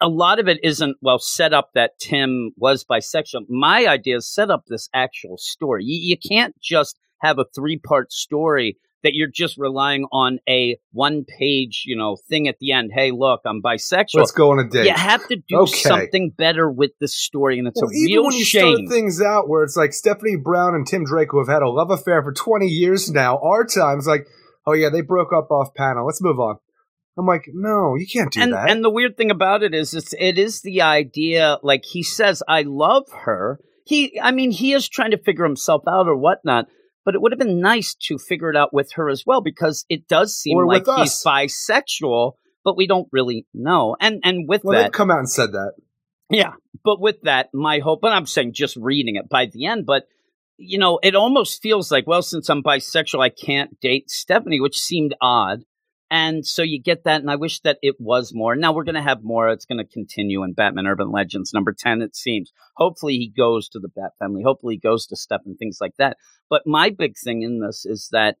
a 0.00 0.08
lot 0.08 0.38
of 0.38 0.48
it 0.48 0.58
isn't, 0.64 0.96
well, 1.02 1.18
set 1.18 1.52
up 1.52 1.72
that 1.74 1.98
Tim 1.98 2.52
was 2.56 2.82
bisexual. 2.82 3.42
My 3.50 3.86
idea 3.86 4.16
is 4.16 4.26
set 4.32 4.50
up 4.50 4.64
this 4.66 4.88
actual 4.94 5.36
story. 5.36 5.84
You, 5.84 6.00
you 6.00 6.16
can't 6.16 6.58
just 6.58 6.98
have 7.18 7.38
a 7.38 7.44
three 7.54 7.78
part 7.78 8.12
story 8.12 8.78
that 9.06 9.14
you're 9.14 9.30
just 9.32 9.56
relying 9.56 10.04
on 10.10 10.40
a 10.48 10.76
one 10.92 11.24
page, 11.38 11.84
you 11.86 11.96
know, 11.96 12.16
thing 12.28 12.48
at 12.48 12.56
the 12.60 12.72
end. 12.72 12.90
Hey, 12.92 13.12
look, 13.12 13.40
I'm 13.46 13.62
bisexual. 13.62 14.14
Let's 14.14 14.32
go 14.32 14.50
on 14.50 14.58
a 14.58 14.68
date. 14.68 14.86
You 14.86 14.92
have 14.94 15.26
to 15.28 15.36
do 15.36 15.58
Okay. 15.60 15.70
something 15.88 16.32
better 16.36 16.68
with 16.68 16.90
the 17.00 17.06
story, 17.06 17.58
and 17.60 17.68
it's 17.68 17.80
Well, 17.80 17.90
a 17.90 17.94
even 17.94 18.12
real 18.14 18.24
when 18.24 18.34
you 18.34 18.44
shame. 18.44 18.74
start 18.76 18.88
things 18.90 19.22
out 19.22 19.48
where 19.48 19.62
it's 19.62 19.76
like 19.76 19.92
Stephanie 19.92 20.36
Brown 20.36 20.74
and 20.74 20.84
Tim 20.86 21.04
Drake, 21.04 21.28
who 21.30 21.38
have 21.38 21.48
had 21.48 21.62
a 21.62 21.68
love 21.70 21.90
affair 21.90 22.22
for 22.22 22.32
20 22.32 22.66
years 22.66 23.10
now, 23.10 23.38
our 23.38 23.64
time's 23.64 24.06
like, 24.08 24.26
oh 24.66 24.72
yeah, 24.72 24.88
they 24.90 25.00
broke 25.02 25.32
up 25.32 25.50
off 25.50 25.72
panel. 25.74 26.04
Let's 26.04 26.20
move 26.20 26.40
on. 26.40 26.56
I'm 27.18 27.26
like, 27.26 27.44
no, 27.54 27.94
you 27.96 28.06
can't 28.06 28.30
do 28.32 28.42
and 28.42 28.52
that. 28.52 28.68
and 28.68 28.84
the 28.84 28.90
weird 28.90 29.16
thing 29.16 29.30
about 29.30 29.62
it 29.62 29.72
is, 29.72 29.94
it's 29.94 30.12
it 30.18 30.36
is 30.36 30.60
the 30.60 30.82
idea. 30.82 31.58
Like 31.62 31.84
he 31.84 32.02
says, 32.02 32.42
I 32.46 32.62
love 32.66 33.04
her. 33.24 33.58
He, 33.86 34.18
I 34.20 34.32
mean, 34.32 34.50
he 34.50 34.72
is 34.72 34.88
trying 34.88 35.12
to 35.12 35.18
figure 35.18 35.44
himself 35.44 35.82
out 35.88 36.08
or 36.08 36.16
whatnot. 36.16 36.66
But 37.06 37.14
it 37.14 37.22
would 37.22 37.32
have 37.32 37.38
been 37.38 37.60
nice 37.60 37.94
to 38.08 38.18
figure 38.18 38.50
it 38.50 38.56
out 38.56 38.74
with 38.74 38.92
her 38.94 39.08
as 39.08 39.24
well 39.24 39.40
because 39.40 39.86
it 39.88 40.08
does 40.08 40.36
seem 40.36 40.58
Or 40.58 40.66
like 40.66 40.84
he's 40.96 41.22
bisexual, 41.24 42.32
but 42.64 42.76
we 42.76 42.86
don't 42.86 43.08
really 43.12 43.46
know. 43.54 43.96
And 43.98 44.20
and 44.24 44.46
with 44.46 44.62
well, 44.64 44.82
that, 44.82 44.92
come 44.92 45.10
out 45.10 45.20
and 45.20 45.30
said 45.30 45.52
that. 45.52 45.74
Yeah, 46.28 46.54
but 46.84 47.00
with 47.00 47.22
that, 47.22 47.50
my 47.54 47.78
hope, 47.78 48.00
and 48.02 48.12
I'm 48.12 48.26
saying 48.26 48.52
just 48.52 48.76
reading 48.76 49.14
it 49.14 49.28
by 49.28 49.46
the 49.46 49.66
end, 49.66 49.86
but 49.86 50.08
you 50.58 50.78
know, 50.78 50.98
it 51.02 51.14
almost 51.14 51.62
feels 51.62 51.92
like, 51.92 52.06
well, 52.06 52.22
since 52.22 52.48
I'm 52.48 52.62
bisexual, 52.62 53.20
I 53.20 53.28
can't 53.28 53.78
date 53.80 54.10
Stephanie, 54.10 54.60
which 54.60 54.78
seemed 54.78 55.14
odd. 55.20 55.62
And 56.10 56.46
so 56.46 56.62
you 56.62 56.80
get 56.80 57.04
that, 57.04 57.20
and 57.20 57.30
I 57.30 57.36
wish 57.36 57.60
that 57.60 57.78
it 57.82 57.96
was 57.98 58.32
more. 58.32 58.54
Now 58.54 58.72
we're 58.72 58.84
going 58.84 58.94
to 58.94 59.02
have 59.02 59.24
more. 59.24 59.48
It's 59.48 59.64
going 59.64 59.78
to 59.78 59.92
continue 59.92 60.44
in 60.44 60.52
Batman 60.52 60.86
Urban 60.86 61.10
Legends 61.10 61.52
number 61.52 61.72
10, 61.76 62.00
it 62.00 62.14
seems. 62.14 62.52
Hopefully 62.76 63.14
he 63.14 63.32
goes 63.36 63.68
to 63.70 63.80
the 63.80 63.88
Bat 63.88 64.12
family. 64.18 64.42
Hopefully 64.44 64.74
he 64.74 64.88
goes 64.88 65.06
to 65.06 65.16
Steph 65.16 65.40
and 65.46 65.58
things 65.58 65.78
like 65.80 65.94
that. 65.98 66.16
But 66.48 66.62
my 66.64 66.90
big 66.90 67.14
thing 67.18 67.42
in 67.42 67.60
this 67.60 67.84
is 67.84 68.08
that 68.12 68.36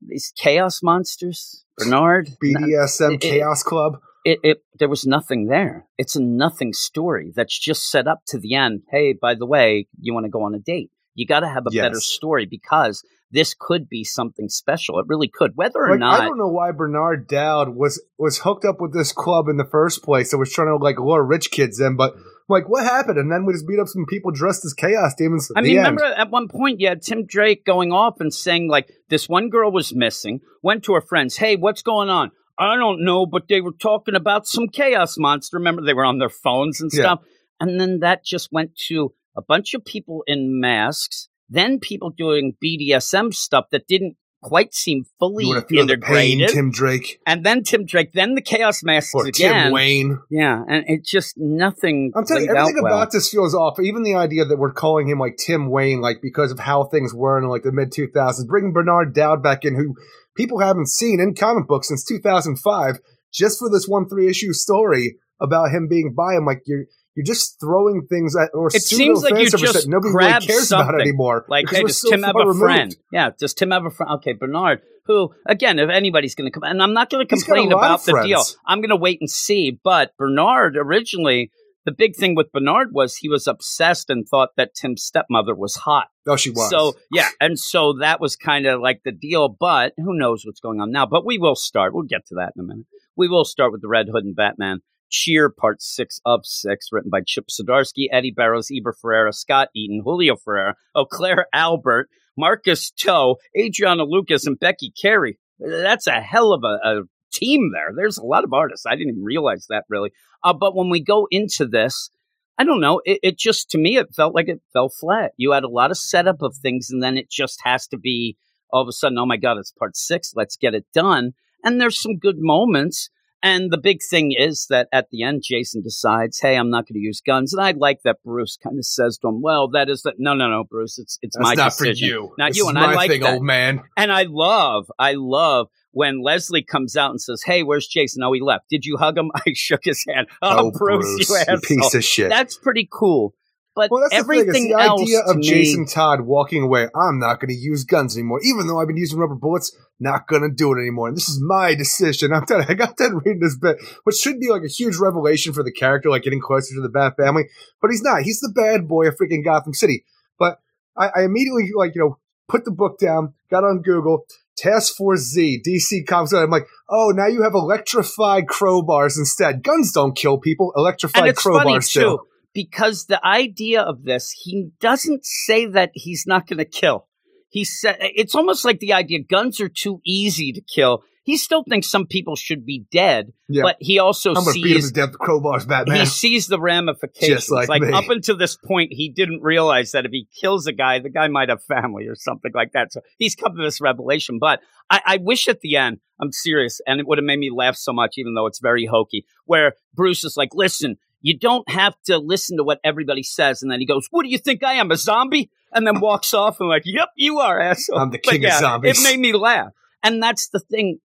these 0.00 0.32
chaos 0.36 0.80
monsters, 0.80 1.64
Bernard, 1.76 2.30
BDSM 2.44 3.14
it- 3.14 3.20
Chaos 3.20 3.64
Club. 3.64 3.98
it, 4.24 4.38
it 4.44 4.58
there 4.78 4.88
was 4.88 5.04
nothing 5.04 5.46
there. 5.46 5.86
It's 5.98 6.14
a 6.14 6.22
nothing 6.22 6.72
story 6.72 7.32
that's 7.34 7.58
just 7.58 7.90
set 7.90 8.06
up 8.06 8.20
to 8.28 8.38
the 8.38 8.54
end. 8.54 8.82
Hey, 8.92 9.12
by 9.12 9.34
the 9.34 9.46
way, 9.46 9.88
you 10.00 10.14
want 10.14 10.24
to 10.24 10.30
go 10.30 10.44
on 10.44 10.54
a 10.54 10.60
date? 10.60 10.92
You 11.16 11.26
got 11.26 11.40
to 11.40 11.48
have 11.48 11.66
a 11.66 11.70
better 11.82 11.98
story 12.00 12.46
because 12.46 13.02
this 13.30 13.54
could 13.58 13.88
be 13.88 14.04
something 14.04 14.48
special. 14.48 14.98
It 14.98 15.06
really 15.08 15.28
could, 15.28 15.52
whether 15.54 15.78
or 15.80 15.90
Like, 15.90 16.00
not. 16.00 16.20
I 16.20 16.24
don't 16.24 16.38
know 16.38 16.48
why 16.48 16.70
Bernard 16.72 17.28
Dowd 17.28 17.76
was 17.76 18.02
was 18.18 18.38
hooked 18.38 18.64
up 18.64 18.80
with 18.80 18.92
this 18.92 19.12
club 19.12 19.48
in 19.48 19.56
the 19.56 19.64
first 19.64 20.02
place. 20.02 20.30
That 20.30 20.38
was 20.38 20.52
trying 20.52 20.68
to 20.68 20.76
like 20.76 20.98
lure 20.98 21.22
rich 21.22 21.50
kids 21.50 21.80
in, 21.80 21.96
but 21.96 22.14
like, 22.48 22.68
what 22.68 22.84
happened? 22.84 23.18
And 23.18 23.30
then 23.30 23.44
we 23.44 23.52
just 23.52 23.68
beat 23.68 23.78
up 23.78 23.88
some 23.88 24.06
people 24.06 24.30
dressed 24.30 24.64
as 24.64 24.72
chaos 24.72 25.14
demons. 25.14 25.50
I 25.54 25.60
mean, 25.60 25.76
end. 25.76 25.86
remember 25.86 26.04
at 26.04 26.30
one 26.30 26.48
point 26.48 26.80
you 26.80 26.88
had 26.88 27.02
Tim 27.02 27.26
Drake 27.26 27.64
going 27.66 27.92
off 27.92 28.20
and 28.20 28.32
saying 28.32 28.68
like 28.68 28.90
this 29.10 29.28
one 29.28 29.50
girl 29.50 29.70
was 29.70 29.94
missing. 29.94 30.40
Went 30.62 30.84
to 30.84 30.94
her 30.94 31.02
friends, 31.02 31.36
hey, 31.36 31.56
what's 31.56 31.82
going 31.82 32.08
on? 32.08 32.30
I 32.58 32.76
don't 32.76 33.04
know, 33.04 33.24
but 33.26 33.46
they 33.48 33.60
were 33.60 33.72
talking 33.72 34.16
about 34.16 34.46
some 34.46 34.68
chaos 34.68 35.16
monster. 35.18 35.58
Remember, 35.58 35.82
they 35.84 35.94
were 35.94 36.04
on 36.04 36.18
their 36.18 36.28
phones 36.30 36.80
and 36.80 36.90
Yeah. 36.92 37.02
stuff. 37.02 37.20
And 37.60 37.78
then 37.78 38.00
that 38.00 38.24
just 38.24 38.48
went 38.50 38.74
to 38.88 39.12
a 39.36 39.42
bunch 39.42 39.74
of 39.74 39.84
people 39.84 40.24
in 40.26 40.58
masks, 40.60 41.28
then 41.48 41.78
people 41.78 42.10
doing 42.10 42.54
BDSM 42.62 43.32
stuff 43.34 43.66
that 43.70 43.86
didn't 43.86 44.16
quite 44.42 44.74
seem 44.74 45.04
fully 45.18 45.44
You 45.44 45.60
feel 45.62 45.86
the 45.86 45.98
pain, 45.98 46.46
Tim 46.48 46.70
Drake 46.70 47.20
and 47.26 47.44
then 47.44 47.62
Tim 47.62 47.84
Drake, 47.84 48.12
then 48.12 48.34
the 48.34 48.40
Chaos 48.40 48.82
Masks 48.82 49.12
or 49.14 49.26
again. 49.26 49.64
Tim 49.64 49.72
Wayne. 49.72 50.18
Yeah, 50.30 50.62
and 50.68 50.84
it's 50.86 51.10
just 51.10 51.34
nothing. 51.36 52.12
I'm 52.14 52.24
telling 52.24 52.44
you, 52.44 52.54
everything 52.56 52.82
well. 52.82 52.94
about 52.94 53.12
this 53.12 53.30
feels 53.30 53.54
off. 53.54 53.80
Even 53.80 54.02
the 54.02 54.14
idea 54.14 54.44
that 54.44 54.56
we're 54.56 54.72
calling 54.72 55.08
him 55.08 55.18
like 55.18 55.36
Tim 55.36 55.70
Wayne, 55.70 56.00
like 56.00 56.20
because 56.22 56.52
of 56.52 56.58
how 56.58 56.84
things 56.84 57.12
were 57.14 57.38
in 57.38 57.48
like 57.48 57.62
the 57.62 57.72
mid 57.72 57.92
2000s, 57.92 58.46
bringing 58.46 58.72
Bernard 58.72 59.14
Dowd 59.14 59.42
back 59.42 59.64
in, 59.64 59.74
who 59.74 59.94
people 60.36 60.60
haven't 60.60 60.88
seen 60.88 61.20
in 61.20 61.34
comic 61.34 61.66
books 61.66 61.88
since 61.88 62.04
2005, 62.04 63.00
just 63.32 63.58
for 63.58 63.68
this 63.70 63.86
one 63.86 64.08
three 64.08 64.28
issue 64.28 64.52
story 64.52 65.16
about 65.40 65.70
him 65.70 65.88
being 65.88 66.14
by 66.16 66.34
him. 66.34 66.44
Like 66.44 66.62
you're 66.66 66.84
you're 67.18 67.24
just 67.24 67.58
throwing 67.58 68.06
things 68.08 68.36
at 68.36 68.50
or 68.54 68.68
It 68.68 68.80
seems 68.80 69.24
like 69.24 69.32
you 69.42 69.50
just 69.50 69.74
that 69.74 69.88
nobody 69.88 70.14
really 70.14 70.46
cares 70.46 70.70
about 70.70 70.86
something. 70.86 71.00
anymore. 71.00 71.44
Like, 71.48 71.68
hey, 71.68 71.82
does 71.82 72.00
Tim 72.00 72.22
have 72.22 72.36
a 72.36 72.38
removed. 72.38 72.60
friend? 72.60 72.96
Yeah, 73.10 73.30
does 73.36 73.54
Tim 73.54 73.72
have 73.72 73.84
a 73.84 73.90
friend? 73.90 74.12
Okay, 74.18 74.34
Bernard, 74.34 74.82
who, 75.06 75.34
again, 75.44 75.80
if 75.80 75.90
anybody's 75.90 76.36
going 76.36 76.48
to 76.48 76.52
come, 76.52 76.62
and 76.62 76.80
I'm 76.80 76.92
not 76.94 77.10
going 77.10 77.26
to 77.26 77.34
He's 77.34 77.42
got 77.42 77.54
a 77.54 77.56
complain 77.56 77.72
about 77.72 78.04
the 78.04 78.22
deal. 78.24 78.44
I'm 78.64 78.80
going 78.80 78.90
to 78.90 78.96
wait 78.96 79.18
and 79.20 79.28
see. 79.28 79.80
But 79.82 80.16
Bernard, 80.16 80.76
originally, 80.76 81.50
the 81.84 81.90
big 81.90 82.14
thing 82.14 82.36
with 82.36 82.52
Bernard 82.52 82.90
was 82.92 83.16
he 83.16 83.28
was 83.28 83.48
obsessed 83.48 84.10
and 84.10 84.24
thought 84.24 84.50
that 84.56 84.76
Tim's 84.76 85.02
stepmother 85.02 85.56
was 85.56 85.74
hot. 85.74 86.06
Oh, 86.28 86.36
she 86.36 86.50
was. 86.50 86.70
So, 86.70 86.94
yeah, 87.10 87.30
and 87.40 87.58
so 87.58 87.94
that 88.00 88.20
was 88.20 88.36
kind 88.36 88.64
of 88.66 88.80
like 88.80 89.00
the 89.04 89.10
deal. 89.10 89.48
But 89.48 89.94
who 89.96 90.16
knows 90.16 90.44
what's 90.46 90.60
going 90.60 90.80
on 90.80 90.92
now? 90.92 91.04
But 91.04 91.26
we 91.26 91.36
will 91.36 91.56
start. 91.56 91.94
We'll 91.94 92.04
get 92.04 92.26
to 92.26 92.36
that 92.36 92.52
in 92.56 92.62
a 92.62 92.64
minute. 92.64 92.86
We 93.16 93.26
will 93.26 93.44
start 93.44 93.72
with 93.72 93.82
the 93.82 93.88
Red 93.88 94.06
Hood 94.12 94.24
and 94.24 94.36
Batman. 94.36 94.82
Cheer, 95.10 95.50
part 95.50 95.82
six 95.82 96.20
of 96.24 96.40
six, 96.44 96.88
written 96.92 97.10
by 97.10 97.20
Chip 97.26 97.46
Zdarsky, 97.48 98.06
Eddy 98.12 98.30
Barrows, 98.30 98.68
Eber 98.70 98.92
Ferreira, 98.92 99.32
Scott 99.32 99.68
Eaton, 99.74 100.02
Julio 100.04 100.36
Ferreira, 100.36 100.76
Claire 101.10 101.46
Albert, 101.52 102.08
Marcus 102.36 102.90
To, 102.90 103.36
Adriano 103.58 104.04
Lucas, 104.06 104.46
and 104.46 104.58
Becky 104.58 104.92
Carey. 105.00 105.38
That's 105.58 106.06
a 106.06 106.20
hell 106.20 106.52
of 106.52 106.62
a, 106.64 106.78
a 106.88 107.02
team 107.32 107.72
there. 107.72 107.92
There's 107.94 108.18
a 108.18 108.24
lot 108.24 108.44
of 108.44 108.52
artists. 108.52 108.86
I 108.86 108.94
didn't 108.94 109.10
even 109.10 109.24
realize 109.24 109.66
that 109.68 109.84
really. 109.88 110.12
Uh, 110.42 110.52
but 110.52 110.76
when 110.76 110.88
we 110.88 111.02
go 111.02 111.26
into 111.30 111.66
this, 111.66 112.10
I 112.56 112.64
don't 112.64 112.80
know. 112.80 113.00
It, 113.04 113.20
it 113.22 113.38
just, 113.38 113.70
to 113.70 113.78
me, 113.78 113.96
it 113.96 114.14
felt 114.14 114.34
like 114.34 114.48
it 114.48 114.60
fell 114.72 114.88
flat. 114.88 115.32
You 115.36 115.52
had 115.52 115.64
a 115.64 115.68
lot 115.68 115.90
of 115.90 115.98
setup 115.98 116.42
of 116.42 116.56
things, 116.56 116.90
and 116.90 117.02
then 117.02 117.16
it 117.16 117.30
just 117.30 117.60
has 117.64 117.86
to 117.88 117.98
be 117.98 118.36
all 118.70 118.82
of 118.82 118.88
a 118.88 118.92
sudden, 118.92 119.18
oh 119.18 119.26
my 119.26 119.36
God, 119.36 119.58
it's 119.58 119.72
part 119.72 119.96
six. 119.96 120.32
Let's 120.34 120.56
get 120.56 120.74
it 120.74 120.86
done. 120.92 121.32
And 121.64 121.80
there's 121.80 122.00
some 122.00 122.18
good 122.18 122.36
moments. 122.38 123.10
And 123.42 123.70
the 123.70 123.78
big 123.78 124.00
thing 124.02 124.32
is 124.36 124.66
that 124.68 124.88
at 124.92 125.10
the 125.10 125.22
end, 125.22 125.42
Jason 125.44 125.80
decides, 125.82 126.40
"Hey, 126.40 126.56
I'm 126.56 126.70
not 126.70 126.88
going 126.88 126.94
to 126.94 127.00
use 127.00 127.20
guns." 127.20 127.52
And 127.52 127.62
I 127.64 127.70
like 127.70 128.00
that 128.02 128.22
Bruce 128.24 128.56
kind 128.60 128.78
of 128.78 128.84
says 128.84 129.16
to 129.18 129.28
him, 129.28 129.42
"Well, 129.42 129.68
that 129.68 129.88
is 129.88 130.02
that. 130.02 130.14
No, 130.18 130.34
no, 130.34 130.48
no, 130.48 130.64
Bruce. 130.64 130.98
It's 130.98 131.18
it's 131.22 131.36
That's 131.36 131.48
my 131.48 131.54
not 131.54 131.70
decision, 131.70 132.08
for 132.08 132.14
you. 132.14 132.34
not 132.36 132.50
This 132.50 132.56
you." 132.58 132.68
And 132.68 132.78
I 132.78 132.94
like 132.94 133.10
thing, 133.10 133.20
that. 133.22 133.34
old 133.34 133.44
man. 133.44 133.82
And 133.96 134.10
I 134.10 134.24
love, 134.28 134.90
I 134.98 135.12
love 135.14 135.68
when 135.92 136.20
Leslie 136.20 136.64
comes 136.64 136.96
out 136.96 137.10
and 137.10 137.20
says, 137.20 137.42
"Hey, 137.44 137.62
where's 137.62 137.86
Jason? 137.86 138.22
Oh, 138.24 138.32
he 138.32 138.40
left. 138.40 138.64
Did 138.70 138.84
you 138.84 138.96
hug 138.96 139.16
him?" 139.16 139.30
I 139.46 139.52
shook 139.54 139.84
his 139.84 140.04
hand. 140.08 140.26
Oh, 140.42 140.66
oh 140.66 140.70
Bruce, 140.72 141.28
you 141.28 141.36
asshole. 141.36 141.60
piece 141.60 141.94
of 141.94 142.02
shit. 142.04 142.30
That's 142.30 142.56
pretty 142.56 142.88
cool. 142.90 143.34
But 143.78 143.92
Well, 143.92 144.02
that's 144.02 144.14
everything 144.14 144.46
the 144.46 144.52
thing. 144.52 144.70
It's 144.70 144.76
the 144.76 144.92
idea 144.92 145.20
of 145.20 145.36
me- 145.36 145.48
Jason 145.48 145.86
Todd 145.86 146.22
walking 146.22 146.64
away. 146.64 146.88
I'm 146.94 147.20
not 147.20 147.38
going 147.38 147.50
to 147.50 147.54
use 147.54 147.84
guns 147.84 148.16
anymore, 148.16 148.40
even 148.42 148.66
though 148.66 148.80
I've 148.80 148.88
been 148.88 148.96
using 148.96 149.18
rubber 149.18 149.36
bullets. 149.36 149.74
Not 150.00 150.26
going 150.26 150.42
to 150.42 150.50
do 150.50 150.72
it 150.72 150.80
anymore. 150.80 151.08
And 151.08 151.16
this 151.16 151.28
is 151.28 151.40
my 151.40 151.74
decision. 151.74 152.32
I'm 152.34 152.44
you, 152.48 152.64
I 152.68 152.74
got 152.74 152.96
done 152.96 153.20
reading 153.24 153.40
this 153.40 153.56
bit, 153.56 153.78
which 154.02 154.16
should 154.16 154.40
be 154.40 154.50
like 154.50 154.62
a 154.64 154.68
huge 154.68 154.96
revelation 154.96 155.52
for 155.52 155.62
the 155.62 155.72
character, 155.72 156.10
like 156.10 156.22
getting 156.22 156.40
closer 156.40 156.74
to 156.74 156.80
the 156.80 156.88
Bat 156.88 157.14
family. 157.16 157.44
But 157.80 157.90
he's 157.90 158.02
not. 158.02 158.22
He's 158.22 158.40
the 158.40 158.52
bad 158.54 158.88
boy 158.88 159.06
of 159.06 159.16
freaking 159.16 159.44
Gotham 159.44 159.74
City. 159.74 160.04
But 160.38 160.58
I, 160.96 161.10
I 161.14 161.22
immediately 161.22 161.70
like 161.76 161.94
you 161.94 162.00
know 162.00 162.18
put 162.48 162.64
the 162.64 162.72
book 162.72 162.98
down, 162.98 163.34
got 163.50 163.64
on 163.64 163.82
Google. 163.82 164.26
Task 164.58 164.96
Force 164.96 165.20
Z, 165.20 165.62
DC 165.64 166.04
Comics. 166.06 166.32
I'm 166.32 166.50
like, 166.50 166.66
oh, 166.90 167.12
now 167.14 167.28
you 167.28 167.42
have 167.42 167.54
electrified 167.54 168.46
crowbars 168.46 169.16
instead. 169.16 169.62
Guns 169.62 169.92
don't 169.92 170.16
kill 170.16 170.38
people. 170.38 170.72
Electrified 170.76 171.36
crowbars 171.36 171.92
do. 171.92 172.18
Because 172.54 173.06
the 173.06 173.24
idea 173.26 173.82
of 173.82 174.04
this 174.04 174.30
he 174.30 174.68
doesn't 174.80 175.24
say 175.24 175.66
that 175.66 175.90
he's 175.94 176.24
not 176.26 176.46
going 176.46 176.58
to 176.58 176.64
kill 176.64 177.06
he 177.50 177.64
said 177.64 177.96
it's 178.00 178.34
almost 178.34 178.64
like 178.64 178.78
the 178.80 178.92
idea 178.92 179.18
guns 179.20 179.60
are 179.60 179.68
too 179.68 180.00
easy 180.04 180.52
to 180.52 180.60
kill 180.60 181.02
he 181.24 181.36
still 181.36 181.62
thinks 181.62 181.90
some 181.90 182.06
people 182.06 182.36
should 182.36 182.64
be 182.64 182.86
dead 182.90 183.32
Yeah. 183.50 183.62
but 183.62 183.76
he 183.80 183.98
also 183.98 184.32
I'm 184.34 184.44
to 184.46 184.52
beat 184.54 184.64
him 184.76 184.80
sees 184.80 184.92
to 184.92 184.94
death 184.94 185.10
with 185.10 185.18
crowbars, 185.20 185.68
Batman. 185.68 185.98
he 186.00 186.06
sees 186.06 186.46
the 186.46 186.58
ramifications 186.58 187.48
Just 187.48 187.50
like 187.68 187.82
me. 187.82 187.92
up 187.92 188.08
until 188.08 188.36
this 188.36 188.56
point 188.56 188.92
he 188.92 189.10
didn't 189.10 189.42
realize 189.42 189.92
that 189.92 190.06
if 190.06 190.10
he 190.10 190.26
kills 190.40 190.66
a 190.66 190.72
guy 190.72 190.98
the 191.00 191.10
guy 191.10 191.28
might 191.28 191.50
have 191.50 191.62
family 191.64 192.06
or 192.06 192.14
something 192.14 192.52
like 192.54 192.72
that 192.72 192.92
so 192.92 193.00
he's 193.18 193.34
come 193.34 193.54
to 193.56 193.62
this 193.62 193.80
revelation 193.80 194.38
but 194.38 194.60
I, 194.90 195.00
I 195.04 195.16
wish 195.18 195.48
at 195.48 195.60
the 195.60 195.76
end 195.76 195.98
i'm 196.20 196.32
serious 196.32 196.80
and 196.86 196.98
it 196.98 197.06
would 197.06 197.18
have 197.18 197.24
made 197.26 197.38
me 197.38 197.50
laugh 197.54 197.76
so 197.76 197.92
much 197.92 198.14
even 198.16 198.34
though 198.34 198.46
it's 198.46 198.60
very 198.60 198.86
hokey 198.86 199.26
where 199.44 199.74
bruce 199.94 200.24
is 200.24 200.36
like 200.36 200.50
listen 200.54 200.96
you 201.20 201.36
don't 201.38 201.68
have 201.70 201.94
to 202.06 202.18
listen 202.18 202.56
to 202.56 202.64
what 202.64 202.78
everybody 202.84 203.22
says 203.22 203.62
and 203.62 203.70
then 203.70 203.80
he 203.80 203.86
goes 203.86 204.06
what 204.10 204.22
do 204.24 204.28
you 204.28 204.38
think 204.38 204.62
i 204.64 204.74
am 204.74 204.90
a 204.90 204.96
zombie 204.96 205.50
and 205.72 205.86
then 205.86 206.00
walks 206.00 206.32
off 206.34 206.60
and 206.60 206.68
like 206.68 206.82
yep 206.84 207.08
you 207.16 207.38
are 207.38 207.60
asshole 207.60 207.98
I'm 207.98 208.10
the 208.10 208.18
king 208.18 208.44
of 208.44 208.52
zombies. 208.52 208.98
it 208.98 209.02
made 209.04 209.20
me 209.20 209.32
laugh 209.32 209.72
and 210.02 210.22
that's 210.22 210.48
the 210.48 210.60
thing 210.60 210.98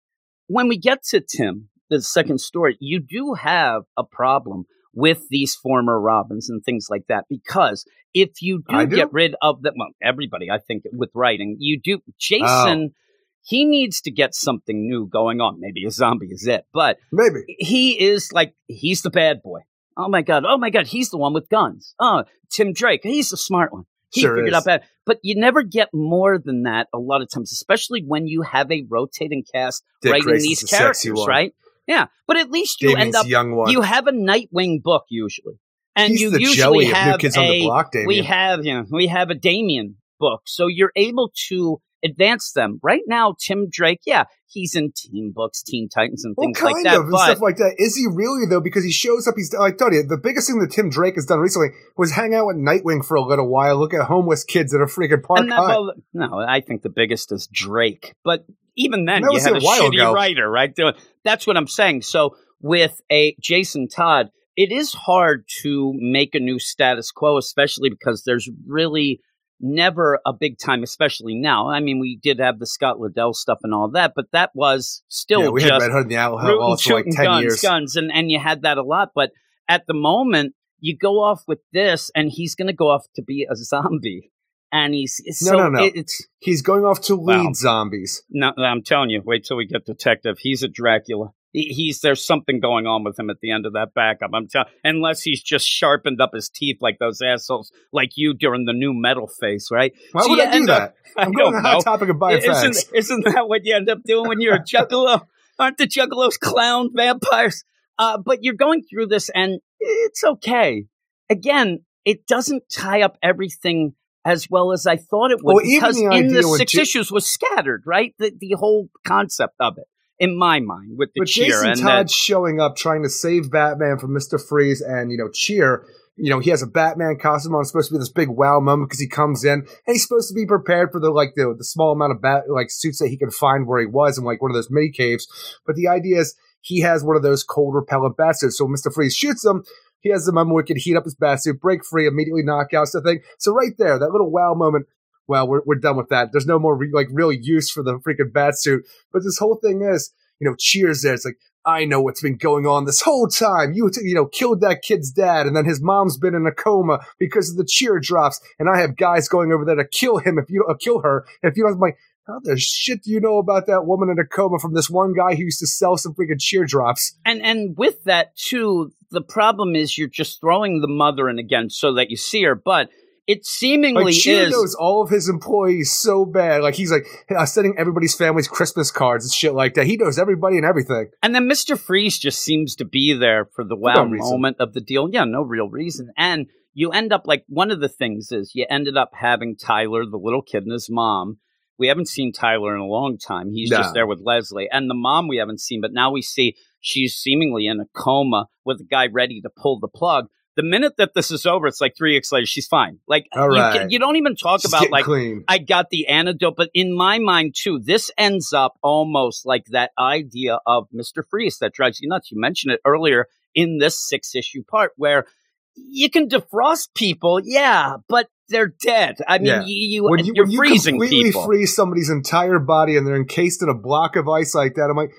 when 0.48 0.68
we 0.68 0.76
get 0.76 1.02
to 1.04 1.20
Tim, 1.20 1.70
the 1.88 2.02
second 2.02 2.40
story, 2.40 2.76
you 2.78 3.00
do 3.00 3.32
have 3.34 3.84
a 3.96 4.04
problem 4.04 4.64
with 4.92 5.22
these 5.30 5.54
former 5.54 5.98
Robins 5.98 6.50
and 6.50 6.62
things 6.62 6.88
like 6.90 7.04
that 7.08 7.24
because 7.30 7.86
if 8.12 8.42
you 8.42 8.62
do, 8.68 8.86
do? 8.86 8.96
get 8.96 9.10
rid 9.14 9.34
of 9.40 9.62
them, 9.62 9.74
well, 9.78 9.88
everybody, 10.02 10.50
I 10.50 10.58
think, 10.58 10.82
with 10.92 11.08
writing, 11.14 11.56
you 11.58 11.80
do. 11.82 12.00
Jason, 12.18 12.90
Oh. 12.90 12.94
he 13.42 13.64
needs 13.64 14.02
to 14.02 14.10
get 14.10 14.34
something 14.34 14.86
new 14.86 15.06
going 15.06 15.40
on. 15.40 15.58
Maybe 15.58 15.86
a 15.86 15.90
zombie 15.90 16.26
is 16.30 16.46
it, 16.46 16.66
but 16.74 16.98
Maybe. 17.10 17.44
he 17.46 17.98
is 17.98 18.30
like 18.32 18.52
he's 18.66 19.00
the 19.00 19.10
bad 19.10 19.42
boy. 19.42 19.60
Oh 19.96 20.08
my 20.08 20.22
god! 20.22 20.44
Oh 20.46 20.58
my 20.58 20.70
god! 20.70 20.86
He's 20.86 21.10
the 21.10 21.18
one 21.18 21.34
with 21.34 21.48
guns. 21.48 21.94
Oh, 21.98 22.24
Tim 22.50 22.72
Drake. 22.72 23.00
He's 23.02 23.30
the 23.30 23.36
smart 23.36 23.72
one. 23.72 23.84
He 24.10 24.20
Sure 24.20 24.36
figured 24.36 24.50
is. 24.50 24.54
out 24.54 24.64
bad. 24.64 24.82
But 25.06 25.18
you 25.22 25.34
never 25.40 25.62
get 25.62 25.88
more 25.92 26.38
than 26.38 26.64
that 26.64 26.88
a 26.92 26.98
lot 26.98 27.22
of 27.22 27.30
times, 27.30 27.50
especially 27.52 28.04
when 28.06 28.26
you 28.26 28.42
have 28.42 28.70
a 28.70 28.84
rotating 28.88 29.42
cast 29.52 29.82
Dick 30.02 30.12
writing 30.12 30.26
Grayson's 30.26 30.60
these 30.60 30.70
characters, 30.70 31.24
right? 31.26 31.54
Yeah, 31.86 32.06
but 32.26 32.36
at 32.36 32.50
least 32.50 32.82
you 32.82 32.96
end 32.96 33.14
up 33.16 33.26
young 33.26 33.56
one. 33.56 33.70
you 33.70 33.80
have 33.80 34.06
a 34.06 34.12
Nightwing 34.12 34.82
book 34.82 35.04
usually, 35.08 35.54
and 35.96 36.10
He's 36.10 36.20
you 36.20 36.30
usually 36.38 36.56
Joey 36.56 36.84
of 36.84 36.88
New 36.88 36.94
have 36.94 37.20
Kids 37.20 37.36
a 37.36 37.40
on 37.40 37.48
the 37.50 37.60
Block, 37.62 37.92
we 38.06 38.18
have 38.18 38.64
you 38.64 38.74
know 38.74 38.84
we 38.90 39.08
have 39.08 39.30
a 39.30 39.34
Damian 39.34 39.96
book, 40.20 40.42
so 40.46 40.66
you're 40.68 40.92
able 40.94 41.32
to 41.48 41.80
advance 42.04 42.52
them. 42.52 42.80
Right 42.82 43.02
now, 43.06 43.34
Tim 43.38 43.68
Drake, 43.70 44.00
yeah, 44.04 44.24
he's 44.46 44.74
in 44.74 44.92
Teen 44.94 45.32
Books, 45.34 45.62
Teen 45.62 45.88
Titans, 45.88 46.24
and 46.24 46.34
well, 46.36 46.46
things 46.46 46.58
kind 46.58 46.74
like 46.74 46.84
that. 46.84 46.96
of 46.96 47.02
and 47.02 47.10
but 47.10 47.24
stuff 47.24 47.40
like 47.40 47.56
that. 47.56 47.74
Is 47.78 47.96
he 47.96 48.06
really 48.06 48.46
though? 48.46 48.60
Because 48.60 48.84
he 48.84 48.92
shows 48.92 49.26
up. 49.26 49.34
He's. 49.36 49.54
I 49.54 49.70
told 49.70 49.92
you, 49.92 50.02
the 50.02 50.18
biggest 50.18 50.48
thing 50.48 50.58
that 50.60 50.70
Tim 50.70 50.90
Drake 50.90 51.14
has 51.14 51.26
done 51.26 51.38
recently 51.38 51.68
was 51.96 52.12
hang 52.12 52.34
out 52.34 52.46
with 52.46 52.56
Nightwing 52.56 53.04
for 53.04 53.16
a 53.16 53.22
little 53.22 53.48
while, 53.48 53.76
look 53.78 53.94
at 53.94 54.02
homeless 54.02 54.44
kids 54.44 54.74
at 54.74 54.80
a 54.80 54.86
freaking 54.86 55.22
park. 55.22 55.40
that, 55.48 55.58
well, 55.58 55.92
no, 56.12 56.38
I 56.38 56.60
think 56.60 56.82
the 56.82 56.90
biggest 56.90 57.32
is 57.32 57.48
Drake. 57.52 58.14
But 58.24 58.44
even 58.76 59.04
then, 59.04 59.22
you 59.30 59.38
had 59.38 59.52
a 59.52 59.56
a 59.56 59.60
shitty 59.60 59.94
ago. 59.94 60.12
writer, 60.12 60.50
right? 60.50 60.74
Doing 60.74 60.94
that's 61.24 61.46
what 61.46 61.56
I'm 61.56 61.68
saying. 61.68 62.02
So 62.02 62.36
with 62.60 63.00
a 63.10 63.36
Jason 63.40 63.88
Todd, 63.88 64.30
it 64.56 64.70
is 64.72 64.92
hard 64.92 65.44
to 65.62 65.92
make 65.96 66.34
a 66.34 66.40
new 66.40 66.58
status 66.58 67.10
quo, 67.10 67.36
especially 67.36 67.90
because 67.90 68.24
there's 68.24 68.50
really 68.66 69.20
never 69.62 70.18
a 70.26 70.32
big 70.32 70.58
time, 70.58 70.82
especially 70.82 71.34
now. 71.34 71.70
I 71.70 71.80
mean, 71.80 71.98
we 72.00 72.16
did 72.22 72.38
have 72.40 72.58
the 72.58 72.66
Scott 72.66 72.98
Lobdell 72.98 73.34
stuff 73.34 73.58
and 73.62 73.72
all 73.72 73.88
that, 73.92 74.12
but 74.14 74.26
that 74.32 74.50
was 74.54 75.02
still 75.08 75.42
yeah, 75.44 75.48
we 75.50 75.60
just 75.60 75.72
had 75.72 75.80
Red 75.82 75.90
Hood 75.92 76.02
and 76.02 76.10
the 76.10 76.16
Owl 76.16 76.36
rooting, 76.38 76.50
Outlaws 76.50 76.82
for 76.82 76.94
like 76.94 77.04
ten 77.10 77.24
guns, 77.24 77.42
years. 77.42 77.60
guns, 77.62 77.96
and 77.96 78.10
and 78.12 78.30
you 78.30 78.38
had 78.38 78.62
that 78.62 78.76
a 78.78 78.82
lot. 78.82 79.10
But 79.14 79.30
at 79.68 79.86
the 79.86 79.94
moment, 79.94 80.54
you 80.80 80.96
go 80.96 81.22
off 81.22 81.42
with 81.46 81.60
this, 81.72 82.10
and 82.14 82.28
he's 82.30 82.54
going 82.56 82.66
to 82.66 82.72
go 82.74 82.88
off 82.90 83.06
to 83.16 83.22
be 83.22 83.46
a 83.50 83.54
zombie, 83.56 84.32
and 84.72 84.92
he's 84.94 85.20
No, 85.42 85.48
so 85.50 85.56
no, 85.56 85.68
no. 85.68 85.84
it- 85.84 85.92
it's 85.96 86.26
He's 86.40 86.60
going 86.62 86.84
off 86.84 87.00
to 87.02 87.14
lead 87.14 87.36
Wow. 87.44 87.52
zombies. 87.54 88.22
no. 88.28 88.52
I'm 88.58 88.82
telling 88.82 89.10
you, 89.10 89.22
wait 89.24 89.44
till 89.44 89.56
we 89.56 89.66
get 89.66 89.84
Detective. 89.86 90.38
He's 90.40 90.62
a 90.64 90.68
Dracula. 90.68 91.28
He, 91.52 91.64
he's 91.64 92.00
there's 92.00 92.24
something 92.24 92.60
going 92.60 92.86
on 92.86 93.04
with 93.04 93.18
him 93.18 93.30
at 93.30 93.40
the 93.40 93.50
end 93.50 93.66
of 93.66 93.74
that 93.74 93.94
backup. 93.94 94.30
I'm 94.34 94.48
telling, 94.48 94.68
unless 94.84 95.22
he's 95.22 95.42
just 95.42 95.66
sharpened 95.66 96.20
up 96.20 96.30
his 96.34 96.48
teeth 96.48 96.78
like 96.80 96.98
those 96.98 97.20
assholes, 97.20 97.72
like 97.92 98.12
you 98.16 98.34
during 98.34 98.64
the 98.64 98.72
new 98.72 98.92
metal 98.94 99.28
phase, 99.28 99.68
right? 99.70 99.92
Why 100.12 100.22
So 100.22 100.30
would 100.30 100.38
you 100.38 100.44
I 100.44 100.50
do 100.52 100.66
that? 100.66 100.82
up- 100.82 100.94
I 101.16 101.22
I'm 101.22 101.32
going 101.32 101.54
on 101.54 101.64
a 101.64 101.68
hot 101.68 101.84
topic 101.84 102.08
of 102.08 102.16
biofags. 102.16 102.70
Isn't, 102.70 102.96
isn't 102.96 103.24
that 103.26 103.48
what 103.48 103.64
you 103.64 103.76
end 103.76 103.90
up 103.90 103.98
doing 104.04 104.28
when 104.28 104.40
you're 104.40 104.54
a 104.56 104.64
juggalo? 104.64 105.22
Aren't 105.58 105.76
the 105.78 105.86
juggalos 105.86 106.38
clown 106.40 106.90
vampires? 106.94 107.64
Uh, 107.98 108.16
but 108.18 108.42
you're 108.42 108.54
going 108.54 108.82
through 108.82 109.06
this 109.06 109.28
and 109.28 109.60
it's 109.78 110.24
okay. 110.24 110.86
Again, 111.28 111.80
it 112.04 112.26
doesn't 112.26 112.64
tie 112.70 113.02
up 113.02 113.18
everything 113.22 113.94
as 114.24 114.48
well 114.48 114.72
as 114.72 114.86
I 114.86 114.96
thought 114.96 115.30
it 115.30 115.38
would 115.42 115.54
Well, 115.54 115.64
because 115.64 115.96
the 115.96 116.10
in 116.10 116.28
the 116.28 116.42
six 116.42 116.74
issues 116.76 117.10
was 117.10 117.26
scattered, 117.26 117.82
right? 117.86 118.14
The, 118.18 118.32
the 118.38 118.52
whole 118.52 118.88
concept 119.06 119.54
of 119.60 119.78
it, 119.78 119.84
in 120.22 120.38
my 120.38 120.60
mind, 120.60 120.92
with 120.96 121.10
the 121.14 121.20
But 121.22 121.28
cheer 121.28 121.48
Jason 121.48 121.70
and 121.70 121.80
Todd 121.80 122.06
that, 122.06 122.10
showing 122.10 122.60
up 122.60 122.76
trying 122.76 123.02
to 123.02 123.10
save 123.10 123.50
Batman 123.50 123.98
from 123.98 124.14
Mister 124.14 124.38
Freeze 124.38 124.80
and 124.80 125.10
you 125.10 125.18
know 125.18 125.28
cheer. 125.28 125.84
you 126.16 126.30
know, 126.30 126.40
he 126.40 126.50
has 126.50 126.62
a 126.62 126.66
Batman 126.66 127.18
costume 127.20 127.54
on. 127.54 127.62
It's 127.62 127.70
supposed 127.70 127.88
to 127.88 127.94
be 127.94 127.98
this 127.98 128.12
big 128.12 128.28
wow 128.28 128.60
moment 128.60 128.90
because 128.90 129.00
he 129.00 129.08
comes 129.08 129.44
in 129.44 129.60
and 129.60 129.66
he's 129.86 130.02
supposed 130.02 130.28
to 130.28 130.34
be 130.34 130.46
prepared 130.46 130.90
for 130.92 131.00
the 131.00 131.10
like 131.10 131.32
the, 131.36 131.54
the 131.56 131.64
small 131.64 131.92
amount 131.92 132.12
of 132.12 132.20
bat 132.20 132.44
like 132.48 132.70
suits 132.70 132.98
that 132.98 133.08
he 133.08 133.16
could 133.16 133.32
find 133.32 133.66
where 133.66 133.80
he 133.80 133.86
was 133.86 134.18
in 134.18 134.24
like 134.24 134.42
one 134.42 134.50
of 134.50 134.54
those 134.54 134.70
mini 134.70 134.90
caves. 134.90 135.26
But 135.66 135.76
the 135.76 135.88
idea 135.88 136.20
is 136.20 136.36
he 136.60 136.80
has 136.80 137.02
one 137.02 137.16
of 137.16 137.22
those 137.22 137.42
cold 137.42 137.74
repellent 137.74 138.16
bat 138.16 138.38
suits. 138.38 138.58
So 138.58 138.68
Mister 138.68 138.90
Freeze 138.90 139.16
shoots 139.16 139.44
him. 139.44 139.64
He 140.00 140.10
has 140.10 140.26
the 140.26 140.32
moment 140.32 140.54
where 140.54 140.64
he 140.64 140.74
can 140.74 140.80
heat 140.80 140.96
up 140.96 141.04
his 141.04 141.14
bat 141.14 141.42
suit, 141.42 141.60
break 141.60 141.84
free, 141.84 142.06
immediately 142.06 142.42
knock 142.42 142.74
out 142.74 142.88
something. 142.88 143.20
So 143.38 143.52
right 143.52 143.72
there, 143.78 143.98
that 143.98 144.10
little 144.10 144.30
wow 144.30 144.54
moment. 144.54 144.86
Well, 145.28 145.48
we're 145.48 145.62
we're 145.64 145.76
done 145.76 145.96
with 145.96 146.08
that. 146.08 146.30
There's 146.32 146.46
no 146.46 146.58
more 146.58 146.76
re- 146.76 146.90
like 146.92 147.08
real 147.12 147.32
use 147.32 147.70
for 147.70 147.82
the 147.82 147.98
freaking 147.98 148.32
bat 148.32 148.58
suit. 148.58 148.84
But 149.12 149.22
this 149.22 149.38
whole 149.38 149.58
thing 149.62 149.82
is, 149.82 150.12
you 150.40 150.48
know, 150.48 150.56
cheers 150.58 151.02
there. 151.02 151.14
It's 151.14 151.24
like 151.24 151.38
I 151.64 151.84
know 151.84 152.00
what's 152.00 152.20
been 152.20 152.36
going 152.36 152.66
on 152.66 152.84
this 152.84 153.00
whole 153.00 153.28
time. 153.28 153.72
You, 153.72 153.90
you 154.02 154.14
know, 154.14 154.26
killed 154.26 154.60
that 154.62 154.82
kid's 154.82 155.10
dad, 155.10 155.46
and 155.46 155.54
then 155.56 155.64
his 155.64 155.80
mom's 155.80 156.18
been 156.18 156.34
in 156.34 156.46
a 156.46 156.52
coma 156.52 157.00
because 157.18 157.50
of 157.50 157.56
the 157.56 157.66
cheer 157.68 158.00
drops. 158.00 158.40
And 158.58 158.68
I 158.68 158.80
have 158.80 158.96
guys 158.96 159.28
going 159.28 159.52
over 159.52 159.64
there 159.64 159.76
to 159.76 159.84
kill 159.84 160.18
him 160.18 160.38
if 160.38 160.50
you 160.50 160.64
uh, 160.68 160.74
kill 160.74 161.02
her 161.02 161.24
if 161.42 161.56
you 161.56 161.62
don't. 161.64 161.74
I'm 161.74 161.78
like, 161.78 161.98
how 162.26 162.40
the 162.42 162.56
shit 162.58 163.04
do 163.04 163.10
you 163.10 163.20
know 163.20 163.38
about 163.38 163.66
that 163.66 163.86
woman 163.86 164.08
in 164.10 164.18
a 164.18 164.26
coma 164.26 164.58
from 164.58 164.74
this 164.74 164.90
one 164.90 165.12
guy 165.12 165.34
who 165.34 165.44
used 165.44 165.60
to 165.60 165.66
sell 165.66 165.96
some 165.96 166.14
freaking 166.14 166.40
cheer 166.40 166.64
drops? 166.64 167.16
And 167.24 167.42
and 167.42 167.76
with 167.76 168.02
that 168.04 168.36
too, 168.36 168.92
the 169.10 169.22
problem 169.22 169.76
is 169.76 169.96
you're 169.96 170.08
just 170.08 170.40
throwing 170.40 170.80
the 170.80 170.88
mother 170.88 171.28
in 171.28 171.38
again 171.38 171.70
so 171.70 171.94
that 171.94 172.10
you 172.10 172.16
see 172.16 172.42
her, 172.42 172.54
but 172.56 172.88
it 173.26 173.46
seemingly 173.46 174.04
Like 174.04 174.14
Cheer 174.14 174.44
is. 174.46 174.50
knows 174.50 174.74
all 174.74 175.02
of 175.02 175.10
his 175.10 175.28
employees 175.28 175.92
so 175.92 176.24
bad. 176.24 176.62
Like 176.62 176.74
he's 176.74 176.90
like 176.90 177.06
uh, 177.34 177.46
sending 177.46 177.74
everybody's 177.78 178.14
families 178.14 178.48
Christmas 178.48 178.90
cards 178.90 179.24
and 179.24 179.32
shit 179.32 179.54
like 179.54 179.74
that. 179.74 179.86
He 179.86 179.96
knows 179.96 180.18
everybody 180.18 180.56
and 180.56 180.66
everything. 180.66 181.10
And 181.22 181.34
then 181.34 181.48
Mr. 181.48 181.78
Freeze 181.78 182.18
just 182.18 182.40
seems 182.40 182.74
to 182.76 182.84
be 182.84 183.12
there 183.12 183.44
for 183.54 183.64
the 183.64 183.76
wow 183.76 184.04
no 184.04 184.06
moment 184.18 184.56
of 184.60 184.72
the 184.72 184.80
deal. 184.80 185.08
Yeah, 185.10 185.24
no 185.24 185.42
real 185.42 185.68
reason. 185.68 186.10
And 186.16 186.46
you 186.74 186.90
end 186.90 187.12
up 187.12 187.22
like 187.26 187.44
one 187.48 187.70
of 187.70 187.80
the 187.80 187.88
things 187.88 188.32
is 188.32 188.52
you 188.54 188.66
ended 188.68 188.96
up 188.96 189.10
having 189.14 189.56
Tyler, 189.56 190.04
the 190.04 190.16
little 190.18 190.42
kid, 190.42 190.64
and 190.64 190.72
his 190.72 190.88
mom. 190.90 191.38
We 191.78 191.88
haven't 191.88 192.08
seen 192.08 192.32
Tyler 192.32 192.74
in 192.74 192.80
a 192.80 192.86
long 192.86 193.18
time. 193.18 193.50
He's 193.50 193.70
No. 193.70 193.78
just 193.78 193.94
there 193.94 194.06
with 194.06 194.20
Leslie. 194.20 194.68
And 194.70 194.88
the 194.90 194.94
mom 194.94 195.26
we 195.28 195.38
haven't 195.38 195.60
seen, 195.60 195.80
but 195.80 195.92
now 195.92 196.10
we 196.12 196.22
see 196.22 196.54
she's 196.80 197.14
seemingly 197.14 197.66
in 197.66 197.80
a 197.80 197.86
coma 197.94 198.46
with 198.64 198.80
a 198.80 198.84
guy 198.84 199.06
ready 199.06 199.40
to 199.40 199.50
pull 199.50 199.78
the 199.80 199.88
plug. 199.88 200.26
The 200.54 200.62
minute 200.62 200.98
that 200.98 201.14
this 201.14 201.30
is 201.30 201.46
over, 201.46 201.66
it's 201.66 201.80
like 201.80 201.96
three 201.96 202.14
weeks 202.14 202.30
later, 202.30 202.44
she's 202.44 202.66
fine. 202.66 202.98
Like 203.08 203.26
All 203.32 203.54
you, 203.54 203.78
can- 203.78 203.90
you 203.90 203.98
don't 203.98 204.16
even 204.16 204.36
talk 204.36 204.60
Just 204.60 204.74
about 204.74 204.90
like 204.90 205.04
clean. 205.06 205.44
I 205.48 205.58
got 205.58 205.88
the 205.90 206.08
antidote, 206.08 206.54
but 206.56 206.68
in 206.74 206.94
my 206.94 207.18
mind 207.18 207.54
too, 207.56 207.78
this 207.82 208.10
ends 208.18 208.52
up 208.52 208.74
almost 208.82 209.46
like 209.46 209.64
that 209.70 209.92
idea 209.98 210.58
of 210.66 210.88
Mr. 210.94 211.22
Freeze 211.28 211.58
that 211.60 211.72
drives 211.72 212.00
you 212.00 212.08
nuts. 212.08 212.30
You 212.30 212.38
mentioned 212.38 212.74
it 212.74 212.80
earlier 212.84 213.28
in 213.54 213.78
this 213.78 213.98
six 213.98 214.34
issue 214.34 214.62
part 214.62 214.92
where 214.96 215.26
you 215.74 216.10
can 216.10 216.28
defrost 216.28 216.88
people, 216.94 217.40
yeah, 217.42 217.96
but 218.06 218.28
they're 218.50 218.74
dead. 218.82 219.16
I 219.26 219.38
mean, 219.38 219.46
Yeah. 219.46 219.62
you, 219.64 219.74
you, 219.88 220.04
when 220.04 220.22
you, 220.22 220.34
you 220.36 220.56
freezing 220.58 221.00
completely 221.00 221.30
people. 221.30 221.46
freeze 221.46 221.74
somebody's 221.74 222.10
entire 222.10 222.58
body 222.58 222.98
and 222.98 223.06
they're 223.06 223.16
encased 223.16 223.62
in 223.62 223.70
a 223.70 223.74
block 223.74 224.16
of 224.16 224.28
ice 224.28 224.54
like 224.54 224.74
that, 224.74 224.90
I'm 224.90 224.96
like, 224.98 225.12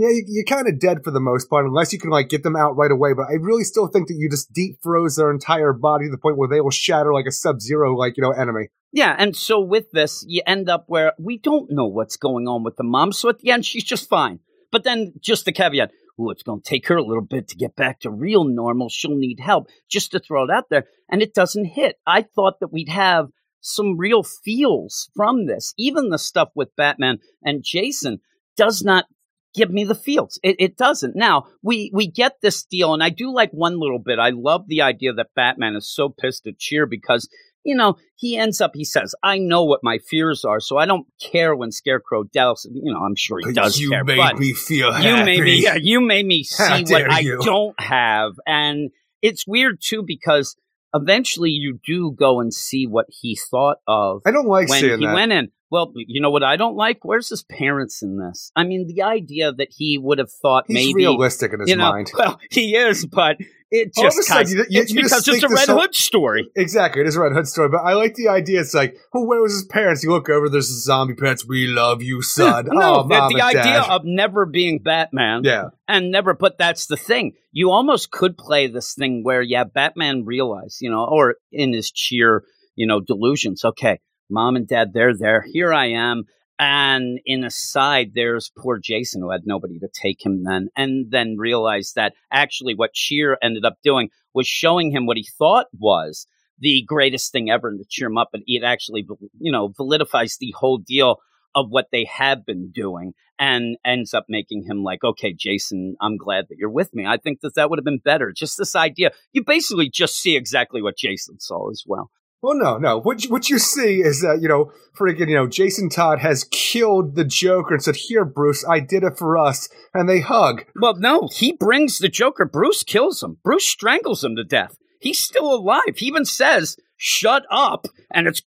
yeah, 0.00 0.08
you, 0.08 0.24
you're 0.28 0.44
kind 0.44 0.66
of 0.66 0.80
dead 0.80 1.04
for 1.04 1.10
the 1.10 1.20
most 1.20 1.50
part, 1.50 1.66
unless 1.66 1.92
you 1.92 1.98
can 1.98 2.08
like 2.08 2.30
get 2.30 2.42
them 2.42 2.56
out 2.56 2.76
right 2.76 2.90
away. 2.90 3.12
But 3.12 3.26
I 3.30 3.34
really 3.34 3.64
still 3.64 3.86
think 3.86 4.08
that 4.08 4.14
you 4.14 4.30
just 4.30 4.50
deep 4.52 4.78
froze 4.82 5.16
their 5.16 5.30
entire 5.30 5.74
body 5.74 6.06
to 6.06 6.10
the 6.10 6.18
point 6.18 6.38
where 6.38 6.48
they 6.48 6.60
will 6.60 6.70
shatter 6.70 7.12
like 7.12 7.26
a 7.26 7.32
sub 7.32 7.60
zero, 7.60 7.94
like 7.94 8.16
you 8.16 8.22
know, 8.22 8.30
enemy. 8.30 8.68
Yeah, 8.92 9.14
and 9.16 9.36
so 9.36 9.60
with 9.60 9.90
this, 9.92 10.24
you 10.26 10.42
end 10.46 10.70
up 10.70 10.84
where 10.86 11.12
we 11.18 11.36
don't 11.36 11.70
know 11.70 11.86
what's 11.86 12.16
going 12.16 12.48
on 12.48 12.64
with 12.64 12.76
the 12.76 12.84
mom. 12.84 13.12
So 13.12 13.28
at 13.28 13.40
the 13.40 13.50
end, 13.50 13.66
she's 13.66 13.84
just 13.84 14.08
fine. 14.08 14.40
But 14.72 14.84
then 14.84 15.12
just 15.20 15.44
the 15.44 15.52
caveat, 15.52 15.90
oh, 16.18 16.30
it's 16.30 16.42
going 16.42 16.62
to 16.62 16.68
take 16.68 16.88
her 16.88 16.96
a 16.96 17.04
little 17.04 17.24
bit 17.24 17.48
to 17.48 17.56
get 17.56 17.76
back 17.76 18.00
to 18.00 18.10
real 18.10 18.44
normal. 18.44 18.88
She'll 18.88 19.16
need 19.16 19.40
help 19.40 19.68
just 19.88 20.12
to 20.12 20.18
throw 20.18 20.44
it 20.44 20.50
out 20.50 20.70
there. 20.70 20.86
And 21.10 21.22
it 21.22 21.34
doesn't 21.34 21.66
hit. 21.66 21.96
I 22.06 22.22
thought 22.22 22.60
that 22.60 22.72
we'd 22.72 22.88
have 22.88 23.28
some 23.60 23.98
real 23.98 24.22
feels 24.22 25.10
from 25.14 25.46
this. 25.46 25.74
Even 25.76 26.08
the 26.08 26.18
stuff 26.18 26.48
with 26.54 26.74
Batman 26.76 27.18
and 27.42 27.62
Jason 27.62 28.20
does 28.56 28.82
not 28.82 29.06
give 29.54 29.70
me 29.70 29.84
the 29.84 29.94
feels. 29.94 30.38
It, 30.42 30.56
it 30.58 30.76
doesn't. 30.76 31.16
Now, 31.16 31.44
we, 31.62 31.90
we 31.92 32.10
get 32.10 32.36
this 32.40 32.64
deal, 32.64 32.94
and 32.94 33.02
I 33.02 33.10
do 33.10 33.32
like 33.34 33.50
one 33.50 33.78
little 33.78 33.98
bit. 33.98 34.18
I 34.18 34.30
love 34.30 34.64
the 34.66 34.82
idea 34.82 35.12
that 35.14 35.34
Batman 35.34 35.76
is 35.76 35.92
so 35.92 36.08
pissed 36.08 36.46
at 36.46 36.58
Cheer 36.58 36.86
because 36.86 37.28
you 37.64 37.74
know, 37.74 37.96
he 38.16 38.36
ends 38.36 38.60
up, 38.60 38.72
he 38.74 38.84
says, 38.84 39.14
I 39.22 39.38
know 39.38 39.64
what 39.64 39.80
my 39.82 39.98
fears 39.98 40.44
are, 40.44 40.60
so 40.60 40.78
I 40.78 40.86
don't 40.86 41.06
care 41.20 41.54
when 41.54 41.72
Scarecrow 41.72 42.24
doubts. 42.24 42.66
You 42.70 42.92
know, 42.92 43.00
I'm 43.00 43.16
sure 43.16 43.38
he 43.44 43.52
does 43.52 43.78
you 43.78 43.90
care, 43.90 44.04
made 44.04 44.16
but 44.16 44.38
me 44.38 44.54
feel 44.54 44.86
you 44.88 44.92
happy. 45.10 45.24
made 45.24 45.40
me, 45.44 45.62
yeah, 45.62 45.76
you 45.80 46.00
made 46.00 46.26
me 46.26 46.42
see 46.42 46.84
what 46.88 47.10
I 47.10 47.20
you. 47.20 47.38
don't 47.42 47.78
have. 47.80 48.32
And 48.46 48.90
it's 49.22 49.46
weird 49.46 49.80
too 49.82 50.02
because 50.06 50.56
eventually 50.94 51.50
you 51.50 51.78
do 51.86 52.12
go 52.12 52.40
and 52.40 52.52
see 52.52 52.86
what 52.86 53.06
he 53.10 53.36
thought 53.50 53.78
of 53.86 54.22
I 54.26 54.30
don't 54.30 54.48
like 54.48 54.68
when 54.68 54.80
seeing 54.80 55.00
he 55.00 55.06
that. 55.06 55.14
went 55.14 55.32
in. 55.32 55.48
Well, 55.70 55.92
you 55.94 56.20
know 56.20 56.30
what 56.30 56.42
I 56.42 56.56
don't 56.56 56.74
like? 56.76 56.98
Where's 57.04 57.28
his 57.28 57.44
parents 57.44 58.02
in 58.02 58.18
this? 58.18 58.50
I 58.56 58.64
mean, 58.64 58.86
the 58.88 59.02
idea 59.02 59.52
that 59.52 59.68
he 59.70 59.98
would 59.98 60.18
have 60.18 60.30
thought 60.42 60.64
He's 60.66 60.74
maybe 60.74 60.94
realistic 60.94 61.52
in 61.52 61.60
his 61.60 61.68
you 61.68 61.76
know, 61.76 61.90
mind. 61.90 62.10
well, 62.18 62.40
he 62.50 62.74
is, 62.74 63.06
but 63.06 63.36
it 63.70 63.92
All 63.96 64.02
just 64.02 64.26
sudden, 64.26 64.46
kind 64.46 64.48
you- 64.48 64.66
you- 64.68 64.82
it's 64.82 64.92
you 64.92 65.02
because 65.02 65.28
it's 65.28 65.44
a 65.44 65.48
Red 65.48 65.68
Hood 65.68 65.94
story. 65.94 66.50
Exactly, 66.56 67.02
it 67.02 67.06
is 67.06 67.14
a 67.14 67.20
Red 67.20 67.32
Hood 67.32 67.46
story, 67.46 67.68
but 67.68 67.82
I 67.82 67.92
like 67.94 68.16
the 68.16 68.28
idea. 68.28 68.60
It's 68.60 68.74
like, 68.74 68.96
well, 69.14 69.24
where 69.26 69.40
was 69.40 69.52
his 69.52 69.64
parents? 69.64 70.02
You 70.02 70.10
look 70.10 70.28
over, 70.28 70.48
there's 70.48 70.68
the 70.68 70.74
zombie 70.74 71.14
parents. 71.14 71.46
We 71.46 71.68
love 71.68 72.02
you, 72.02 72.20
son. 72.20 72.66
no, 72.68 73.04
oh, 73.04 73.08
the, 73.08 73.40
idea 73.40 73.82
of 73.82 74.02
never 74.04 74.46
being 74.46 74.80
Batman 74.82 75.42
yeah, 75.44 75.66
and 75.86 76.10
never, 76.10 76.34
but 76.34 76.58
that's 76.58 76.86
the 76.86 76.96
thing. 76.96 77.34
You 77.52 77.70
almost 77.70 78.10
could 78.10 78.36
play 78.36 78.66
this 78.66 78.94
thing 78.94 79.22
where, 79.22 79.40
yeah, 79.42 79.62
Batman 79.64 80.24
realized, 80.24 80.78
you 80.80 80.90
know, 80.90 81.04
or 81.08 81.36
in 81.52 81.72
his 81.72 81.92
cheer, 81.92 82.42
you 82.74 82.88
know, 82.88 83.00
delusions. 83.00 83.64
Okay, 83.64 84.00
mom 84.30 84.56
and 84.56 84.66
dad, 84.66 84.92
they're 84.92 85.16
there. 85.16 85.42
Here 85.42 85.72
I 85.72 85.86
am. 85.86 86.24
And 86.58 87.20
in 87.24 87.42
a 87.42 87.50
side, 87.50 88.12
there's 88.14 88.52
poor 88.56 88.78
Jason 88.78 89.22
who 89.22 89.30
had 89.30 89.46
nobody 89.46 89.78
to 89.78 89.88
take 89.88 90.24
him 90.24 90.44
then, 90.44 90.68
and 90.76 91.10
then 91.10 91.36
realized 91.38 91.94
that 91.94 92.12
actually 92.30 92.74
what 92.74 92.92
Cheer 92.92 93.38
ended 93.42 93.64
up 93.64 93.78
doing 93.82 94.10
was 94.34 94.46
showing 94.46 94.90
him 94.90 95.06
what 95.06 95.16
he 95.16 95.26
thought 95.38 95.66
was 95.78 96.26
the 96.58 96.84
greatest 96.86 97.32
thing 97.32 97.50
ever 97.50 97.70
to 97.70 97.84
cheer 97.88 98.08
him 98.08 98.18
up. 98.18 98.28
And 98.34 98.42
it 98.46 98.62
actually, 98.62 99.06
you 99.38 99.50
know, 99.50 99.70
validifies 99.70 100.36
the 100.38 100.54
whole 100.54 100.76
deal 100.76 101.16
of 101.54 101.70
what 101.70 101.86
they 101.90 102.04
have 102.04 102.44
been 102.44 102.70
doing 102.70 103.14
and 103.38 103.76
ends 103.84 104.12
up 104.12 104.26
making 104.28 104.64
him 104.64 104.84
like, 104.84 105.02
okay, 105.02 105.32
Jason, 105.32 105.96
I'm 106.00 106.18
glad 106.18 106.44
that 106.48 106.58
you're 106.58 106.70
with 106.70 106.94
me. 106.94 107.06
I 107.06 107.16
think 107.16 107.40
that 107.40 107.54
that 107.54 107.70
would 107.70 107.78
have 107.78 107.84
been 107.84 108.02
better. 108.04 108.32
Just 108.36 108.58
this 108.58 108.76
idea. 108.76 109.12
You 109.32 109.42
basically 109.42 109.88
just 109.88 110.16
see 110.16 110.36
exactly 110.36 110.82
what 110.82 110.98
Jason 110.98 111.40
saw 111.40 111.70
as 111.70 111.82
well. 111.86 112.10
Well, 112.42 112.54
no, 112.54 112.78
no. 112.78 112.98
What 112.98 113.24
you, 113.24 113.30
what 113.30 113.50
you 113.50 113.58
see 113.58 114.00
is 114.00 114.22
that 114.22 114.40
you 114.40 114.48
know, 114.48 114.72
freaking, 114.98 115.28
you 115.28 115.34
know, 115.34 115.46
Jason 115.46 115.90
Todd 115.90 116.20
has 116.20 116.44
killed 116.50 117.14
the 117.14 117.24
Joker 117.24 117.74
and 117.74 117.82
said, 117.82 117.96
"Here, 117.96 118.24
Bruce, 118.24 118.64
I 118.66 118.80
did 118.80 119.02
it 119.02 119.18
for 119.18 119.36
us," 119.36 119.68
and 119.92 120.08
they 120.08 120.20
hug. 120.20 120.64
Well, 120.74 120.96
no, 120.96 121.28
he 121.32 121.52
brings 121.52 121.98
the 121.98 122.08
Joker. 122.08 122.46
Bruce 122.46 122.82
kills 122.82 123.22
him. 123.22 123.38
Bruce 123.44 123.66
strangles 123.66 124.24
him 124.24 124.36
to 124.36 124.44
death. 124.44 124.76
He's 125.00 125.18
still 125.18 125.52
alive. 125.52 125.96
He 125.96 126.06
even 126.06 126.26
says, 126.26 126.76
shut 127.00 127.44
up. 127.50 127.86
And 128.10 128.28
it's. 128.28 128.42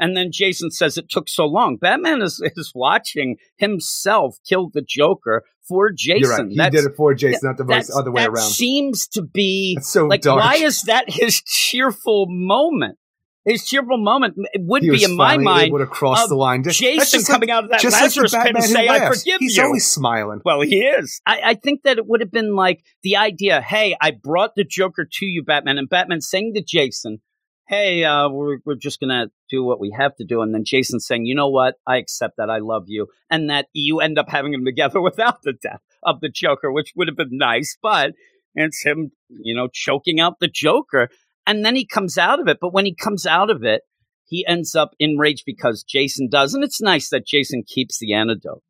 And 0.00 0.16
then 0.16 0.30
Jason 0.32 0.70
says 0.70 0.96
it 0.98 1.08
took 1.08 1.28
so 1.28 1.44
long. 1.46 1.76
Batman 1.76 2.22
is, 2.22 2.40
is 2.56 2.72
watching 2.74 3.36
himself 3.56 4.36
kill 4.48 4.70
the 4.72 4.82
Joker 4.86 5.44
for 5.68 5.90
Jason. 5.94 6.54
Right. 6.56 6.72
He 6.72 6.76
did 6.76 6.84
it 6.86 6.96
for 6.96 7.14
Jason, 7.14 7.40
not 7.44 7.56
the 7.58 7.64
vice, 7.64 7.94
other 7.94 8.10
way 8.10 8.22
that 8.22 8.30
around. 8.30 8.48
seems 8.50 9.06
to 9.08 9.22
be 9.22 9.74
That's 9.76 9.88
so 9.92 10.06
like 10.06 10.22
dark. 10.22 10.42
why 10.42 10.54
is 10.56 10.82
that 10.82 11.04
his 11.08 11.40
cheerful 11.46 12.26
moment? 12.28 12.98
His 13.44 13.66
cheerful 13.66 13.96
moment 13.96 14.34
it 14.52 14.60
would 14.62 14.82
be 14.82 15.02
in 15.04 15.16
my 15.16 15.38
mind 15.38 15.68
able 15.68 15.78
to 15.78 15.86
cross 15.86 16.28
the 16.28 16.34
line. 16.34 16.62
Just- 16.64 16.80
Jason 16.80 16.98
just 17.20 17.28
like- 17.30 17.34
coming 17.34 17.50
out 17.50 17.64
of 17.64 17.70
that 17.70 17.80
just 17.80 17.94
like 17.94 18.02
Lazarus 18.02 18.34
pit 18.34 18.54
and 18.54 18.62
say, 18.64 18.88
"I 18.88 19.08
forgive 19.08 19.22
He's 19.24 19.24
you." 19.24 19.38
He's 19.40 19.58
always 19.58 19.86
smiling. 19.90 20.40
Well, 20.44 20.60
he 20.60 20.80
is. 20.80 21.22
I, 21.26 21.40
I 21.44 21.54
think 21.54 21.82
that 21.84 21.96
it 21.96 22.06
would 22.06 22.20
have 22.20 22.30
been 22.30 22.54
like 22.54 22.82
the 23.02 23.16
idea, 23.16 23.62
hey, 23.62 23.96
I 24.02 24.10
brought 24.10 24.50
the 24.54 24.64
Joker 24.64 25.06
to 25.10 25.24
you, 25.24 25.42
Batman, 25.42 25.78
and 25.78 25.88
Batman 25.88 26.20
saying 26.20 26.52
to 26.56 26.62
Jason, 26.62 27.22
hey, 27.68 28.02
uh, 28.02 28.28
we're, 28.30 28.58
we're 28.64 28.74
just 28.74 28.98
going 28.98 29.10
to 29.10 29.30
do 29.50 29.62
what 29.62 29.78
we 29.78 29.94
have 29.96 30.16
to 30.16 30.24
do. 30.24 30.40
And 30.40 30.54
then 30.54 30.64
Jason 30.64 31.00
saying, 31.00 31.26
you 31.26 31.34
know 31.34 31.48
what? 31.50 31.74
I 31.86 31.98
accept 31.98 32.38
that. 32.38 32.48
I 32.48 32.58
love 32.58 32.84
you. 32.86 33.08
And 33.30 33.50
that 33.50 33.66
you 33.74 34.00
end 34.00 34.18
up 34.18 34.28
having 34.30 34.52
them 34.52 34.64
together 34.64 35.00
without 35.02 35.42
the 35.42 35.52
death 35.52 35.80
of 36.02 36.20
the 36.20 36.30
Joker, 36.30 36.72
which 36.72 36.92
would 36.96 37.08
have 37.08 37.16
been 37.16 37.36
nice, 37.36 37.76
but 37.82 38.12
it's 38.54 38.82
him, 38.82 39.12
you 39.28 39.54
know, 39.54 39.68
choking 39.70 40.18
out 40.18 40.40
the 40.40 40.48
Joker. 40.48 41.08
And 41.46 41.64
then 41.64 41.76
he 41.76 41.86
comes 41.86 42.16
out 42.16 42.40
of 42.40 42.48
it. 42.48 42.58
But 42.60 42.72
when 42.72 42.86
he 42.86 42.94
comes 42.94 43.26
out 43.26 43.50
of 43.50 43.62
it, 43.62 43.82
he 44.24 44.44
ends 44.46 44.74
up 44.74 44.94
enraged 44.98 45.44
because 45.46 45.82
Jason 45.82 46.28
does. 46.30 46.54
And 46.54 46.64
it's 46.64 46.80
nice 46.80 47.10
that 47.10 47.26
Jason 47.26 47.64
keeps 47.66 47.98
the 47.98 48.14
antidote 48.14 48.62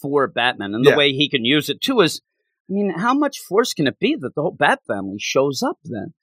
for 0.00 0.26
Batman. 0.26 0.74
And 0.74 0.84
the 0.84 0.90
Yeah. 0.90 0.96
way 0.96 1.12
he 1.12 1.28
can 1.28 1.44
use 1.44 1.68
it 1.68 1.80
too 1.80 2.00
is, 2.00 2.20
I 2.68 2.72
mean, 2.72 2.90
how 2.90 3.14
much 3.14 3.38
force 3.38 3.72
can 3.74 3.86
it 3.86 3.98
be 3.98 4.16
that 4.16 4.34
the 4.34 4.42
whole 4.42 4.56
Bat 4.56 4.80
family 4.86 5.18
shows 5.18 5.62
up 5.62 5.78
then? 5.84 6.14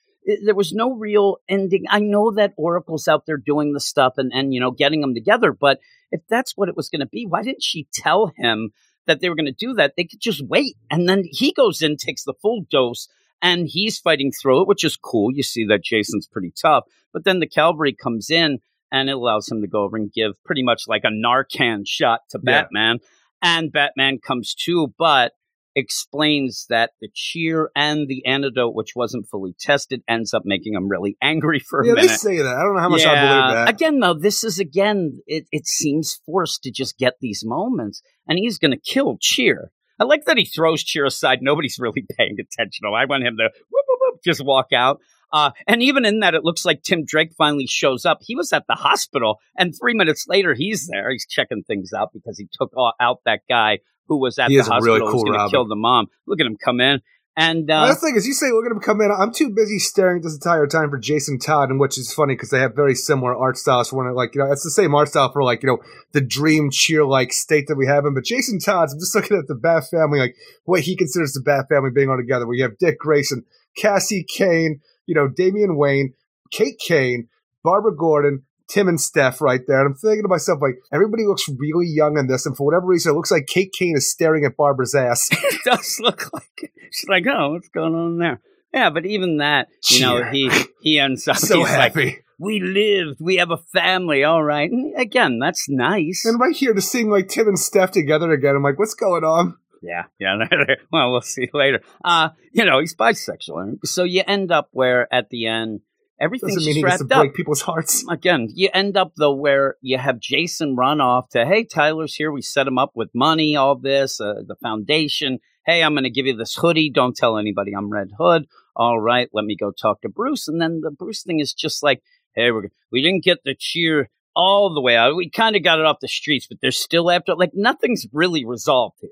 There 0.44 0.56
was 0.56 0.74
no 0.74 0.94
real 0.94 1.38
ending. 1.48 1.86
I 1.90 2.00
know 2.00 2.32
that 2.32 2.54
Oracle's 2.58 3.08
out 3.08 3.26
there 3.26 3.38
doing 3.38 3.74
the 3.74 3.80
stuff 3.80 4.13
and, 4.18 4.32
and 4.34 4.54
you 4.54 4.60
know, 4.60 4.72
getting 4.72 5.02
them 5.02 5.13
together, 5.13 5.54
but 5.54 5.80
if 6.12 6.22
that's 6.30 6.56
what 6.56 6.70
it 6.70 6.76
was 6.76 6.90
going 6.90 7.00
to 7.00 7.06
be, 7.08 7.26
why 7.26 7.44
didn't 7.44 7.63
she 7.63 7.88
tell 7.94 8.32
him 8.36 8.72
that 9.06 9.22
they 9.22 9.30
were 9.30 9.36
going 9.36 9.46
to 9.46 9.52
do 9.52 9.74
that? 9.76 9.94
They 9.96 10.04
could 10.04 10.20
just 10.20 10.46
wait. 10.46 10.76
And 10.92 11.08
then 11.08 11.24
he 11.26 11.54
goes 11.54 11.82
in, 11.82 11.96
takes 11.96 12.24
the 12.24 12.34
full 12.42 12.66
dose, 12.70 13.08
and 13.42 13.68
he's 13.68 14.00
fighting 14.00 14.32
through 14.32 14.62
it, 14.62 14.68
which 14.68 14.84
is 14.84 14.98
cool. 14.98 15.32
You 15.34 15.44
see 15.44 15.66
that 15.68 15.84
Jason's 15.84 16.28
pretty 16.28 16.52
tough, 16.62 16.84
but 17.13 17.24
then 17.24 17.40
the 17.40 17.48
cavalry 17.48 17.94
comes 17.94 18.30
in 18.30 18.60
and 18.92 19.10
it 19.10 19.13
allows 19.13 19.50
him 19.50 19.62
to 19.62 19.68
go 19.68 19.84
over 19.84 19.98
and 19.98 20.12
give 20.12 20.42
pretty 20.44 20.63
much 20.63 20.84
like 20.88 21.04
a 21.04 21.10
Narcan 21.10 21.84
shot 21.86 22.22
to 22.32 22.40
Yeah. 22.44 22.63
Batman, 22.63 23.00
and 23.42 23.72
Batman 23.72 24.20
comes 24.20 24.54
too, 24.54 24.94
but 24.98 25.34
explains 25.78 26.66
that 26.70 26.92
the 27.00 27.08
cheer 27.13 27.70
and 27.76 28.08
the 28.08 28.26
antidote, 28.26 28.74
which 28.74 28.94
wasn't 28.96 29.28
fully 29.30 29.56
tested, 29.60 30.02
ends 30.10 30.34
up 30.34 30.42
making 30.44 30.74
him 30.74 30.90
really 30.90 31.16
angry 31.22 31.60
for 31.60 31.82
a 31.82 31.88
yeah, 31.88 31.94
they 31.94 32.02
minute. 32.02 32.20
say 32.20 32.38
that. 32.38 32.56
I 32.56 32.63
don't 32.63 32.76
know 32.76 32.82
how 32.82 32.90
much 32.90 33.06
I 33.06 33.16
believe 33.16 33.54
that. 33.56 33.70
Again, 33.70 34.00
though, 34.00 34.16
this 34.16 34.44
is 34.44 34.60
again, 34.60 35.22
it, 35.28 35.46
it 35.52 35.68
seems 35.68 36.20
forced 36.26 36.63
to 36.63 36.72
just 36.72 36.98
get 36.98 37.13
these 37.22 37.44
moments, 37.46 38.02
and 38.28 38.40
he's 38.40 38.58
going 38.58 38.72
to 38.72 38.80
kill 38.80 39.18
Cheer. 39.22 39.72
I 40.00 40.04
like 40.04 40.26
that 40.26 40.38
he 40.38 40.46
throws 40.46 40.84
Cheer 40.84 41.06
aside. 41.06 41.40
Nobody's 41.42 41.78
really 41.80 42.06
paying 42.18 42.38
attention. 42.40 42.86
I 42.88 43.06
want 43.06 43.24
him 43.24 43.38
to 43.38 43.44
whoop, 43.44 43.86
whoop, 43.88 44.00
whoop, 44.02 44.20
just 44.26 44.44
walk 44.44 44.74
out. 44.74 45.00
Uh, 45.32 45.52
and 45.68 45.84
even 45.84 46.06
in 46.06 46.22
that, 46.22 46.34
it 46.34 46.44
looks 46.44 46.66
like 46.66 46.82
Tim 46.84 47.04
Drake 47.06 47.34
finally 47.38 47.68
shows 47.68 48.06
up. 48.06 48.20
He 48.22 48.36
was 48.36 48.54
at 48.54 48.63
the 48.68 48.76
hospital, 48.76 49.40
and 49.58 49.74
three 49.80 49.94
minutes 49.94 50.26
later, 50.28 50.56
he's 50.58 50.88
there. 50.88 51.12
He's 51.12 51.28
checking 51.30 51.63
things 51.63 51.92
out 51.96 52.10
because 52.13 52.40
he 52.40 52.48
took 52.52 52.72
out 53.00 53.20
that 53.26 53.42
guy 53.50 53.80
who 54.08 54.17
was 54.17 54.39
at 54.39 54.50
He 54.50 54.58
the 54.58 54.63
hospital 54.63 54.98
really 54.98 55.12
cool 55.12 55.24
going 55.24 55.39
to 55.39 55.50
kill 55.50 55.67
the 55.67 55.76
mom. 55.76 56.08
Look 56.26 56.39
at 56.39 56.46
him 56.46 56.58
come 56.58 56.80
in. 56.82 57.02
And 57.39 57.67
Well, 57.67 57.84
uh, 57.84 57.89
the 57.89 57.96
thing 57.96 58.15
is, 58.15 58.26
you 58.26 58.34
say 58.34 58.50
look 58.50 58.65
at 58.65 58.72
him 58.72 58.80
come 58.80 59.00
in. 59.00 59.12
I'm 59.12 59.32
too 59.32 59.52
busy 59.52 59.78
staring 59.78 60.17
at 60.17 60.24
this 60.24 60.34
entire 60.34 60.65
time 60.65 60.89
for 60.89 60.98
Jason 60.98 61.38
Todd, 61.38 61.70
and 61.70 61.80
which 61.80 61.96
is 61.96 62.12
funny 62.12 62.34
because 62.34 62.50
they 62.50 62.60
have 62.60 62.76
very 62.76 62.96
similar 62.96 63.36
art 63.36 63.58
styles. 63.58 63.89
For 63.89 64.04
when 64.04 64.12
like 64.15 64.34
you 64.34 64.41
know, 64.41 64.52
it's 64.52 64.63
the 64.63 64.72
same 64.72 64.96
art 64.96 65.10
style 65.10 65.32
for 65.32 65.43
like 65.43 65.62
you 65.62 65.67
know 65.67 65.78
the 66.13 66.22
dream 66.22 66.72
cheer 66.72 67.06
like 67.06 67.32
state 67.32 67.67
that 67.67 67.76
we 67.76 67.86
have 67.86 68.06
in. 68.06 68.15
But 68.15 68.24
Jason 68.24 68.58
Todd's, 68.58 68.91
I'm 68.91 69.00
just 69.00 69.13
looking 69.13 69.38
at 69.38 69.46
the 69.48 69.54
Bat 69.54 69.84
family, 69.91 70.17
like 70.17 70.36
what 70.63 70.82
he 70.82 70.96
considers 70.96 71.34
the 71.34 71.41
Bat 71.41 71.67
family 71.70 71.91
being 71.93 72.10
all 72.10 72.17
together. 72.17 72.48
Where 72.48 72.56
you 72.56 72.63
have 72.63 72.80
Dick 72.80 72.98
Grayson, 72.98 73.46
Cassie 73.78 74.26
Cain, 74.28 74.82
you 75.06 75.13
know 75.13 75.28
Damian 75.28 75.78
Wayne, 75.78 76.15
Kate 76.52 76.80
Kane, 76.80 77.28
Barbara 77.63 77.96
Gordon. 77.96 78.47
Tim 78.67 78.88
and 78.88 78.99
Steph 78.99 79.41
right 79.41 79.62
there. 79.67 79.80
And 79.80 79.88
I'm 79.88 79.95
thinking 79.95 80.23
to 80.23 80.27
myself, 80.27 80.60
like, 80.62 80.75
everybody 80.91 81.25
looks 81.25 81.47
really 81.58 81.88
young 81.88 82.17
in 82.17 82.27
this. 82.27 82.45
And 82.45 82.56
for 82.56 82.65
whatever 82.65 82.86
reason, 82.86 83.13
it 83.13 83.15
looks 83.15 83.32
like 83.32 83.47
Kate 83.47 83.71
Kane 83.71 83.95
is 83.95 84.12
staring 84.12 84.45
at 84.45 84.58
Barbara's 84.58 84.93
ass. 84.93 85.30
it 85.32 85.62
does 85.63 85.99
look 86.01 86.32
like 86.34 86.43
it. 86.58 86.71
She's 86.91 87.10
like, 87.10 87.25
oh, 87.27 87.53
what's 87.53 87.69
going 87.69 87.95
on 87.95 88.17
there? 88.17 88.41
Yeah, 88.73 88.89
but 88.89 89.06
even 89.06 89.38
that, 89.38 89.69
you 89.89 90.01
know, 90.01 90.23
he 90.23 90.51
he 90.82 90.99
ends 90.99 91.27
up 91.27 91.38
so 91.38 91.60
he's 91.60 91.69
like, 91.69 91.95
happy. 91.95 92.19
we 92.38 92.60
lived, 92.60 93.19
we 93.19 93.38
have 93.38 93.49
a 93.49 93.58
family, 93.58 94.23
all 94.23 94.43
right. 94.43 94.69
And 94.69 94.93
again, 94.99 95.39
that's 95.39 95.67
nice. 95.69 96.25
And 96.25 96.39
right 96.39 96.56
here 96.56 96.73
to 96.73 96.82
seeing 96.82 97.10
like 97.10 97.30
Tim 97.30 97.47
and 97.47 97.58
Steph 97.58 97.91
together 97.91 98.32
again, 98.32 98.56
I'm 98.56 98.63
like, 98.63 98.77
what's 98.77 98.93
going 98.93 99.23
on? 99.23 99.58
Yeah, 99.82 100.03
yeah. 100.19 100.38
well, 100.91 101.12
we'll 101.12 101.21
see 101.21 101.49
later. 101.53 101.82
Uh, 102.03 102.30
you 102.51 102.65
know, 102.65 102.80
he's 102.80 102.95
bisexual, 102.95 103.86
so 103.86 104.03
you 104.03 104.23
end 104.27 104.51
up 104.51 104.69
where 104.71 105.12
at 105.13 105.30
the 105.30 105.47
end 105.47 105.82
everything's 106.19 106.56
Doesn't 106.56 106.65
mean 106.73 106.84
just 106.84 106.99
he 106.99 106.99
to 106.99 107.03
wrapped 107.06 107.12
up. 107.12 107.23
break 107.23 107.34
people's 107.36 107.62
hearts. 107.62 108.06
Again, 108.10 108.49
you 108.53 108.69
end 108.73 108.97
up 108.97 109.13
though 109.17 109.34
where 109.34 109.75
you 109.82 109.97
have 109.97 110.19
Jason 110.19 110.75
run 110.75 111.01
off 111.01 111.30
to, 111.30 111.45
hey, 111.45 111.63
Tyler's 111.63 112.15
here. 112.15 112.32
We 112.32 112.41
set 112.41 112.67
him 112.67 112.77
up 112.77 112.91
with 112.95 113.10
money, 113.13 113.56
all 113.56 113.77
this, 113.77 114.19
uh, 114.19 114.36
the 114.45 114.56
foundation. 114.62 115.39
Hey, 115.65 115.84
I'm 115.84 115.93
going 115.93 116.03
to 116.03 116.10
give 116.10 116.25
you 116.25 116.36
this 116.36 116.56
hoodie. 116.56 116.89
Don't 116.89 117.15
tell 117.15 117.38
anybody 117.38 117.73
I'm 117.75 117.89
Red 117.89 118.12
Hood. 118.17 118.45
All 118.75 118.99
right, 118.99 119.27
let 119.34 119.43
me 119.43 119.56
go 119.56 119.71
talk 119.71 120.01
to 120.01 120.10
Bruce. 120.10 120.47
And 120.47 120.62
then 120.62 120.82
the 120.82 120.91
Bruce 120.91 121.23
thing 121.23 121.39
is 121.39 121.53
just 121.53 121.82
like, 121.84 122.01
hey, 122.36 122.51
we're, 122.51 122.69
we 122.91 123.01
didn't 123.01 123.23
get 123.23 123.39
the 123.43 123.56
cheer 123.58 124.10
all 124.36 124.73
the 124.73 124.82
way 124.82 124.95
out. 124.95 125.15
We 125.15 125.30
kind 125.30 125.56
of 125.56 125.63
got 125.63 125.80
it 125.80 125.86
off 125.86 125.97
the 125.99 126.08
streets, 126.08 126.45
but 126.47 126.60
there's 126.62 126.80
still 126.80 127.10
after 127.10 127.36
like 127.36 127.51
nothing's 127.53 128.06
really 128.13 128.45
resolved 128.45 128.97
here. 129.01 129.10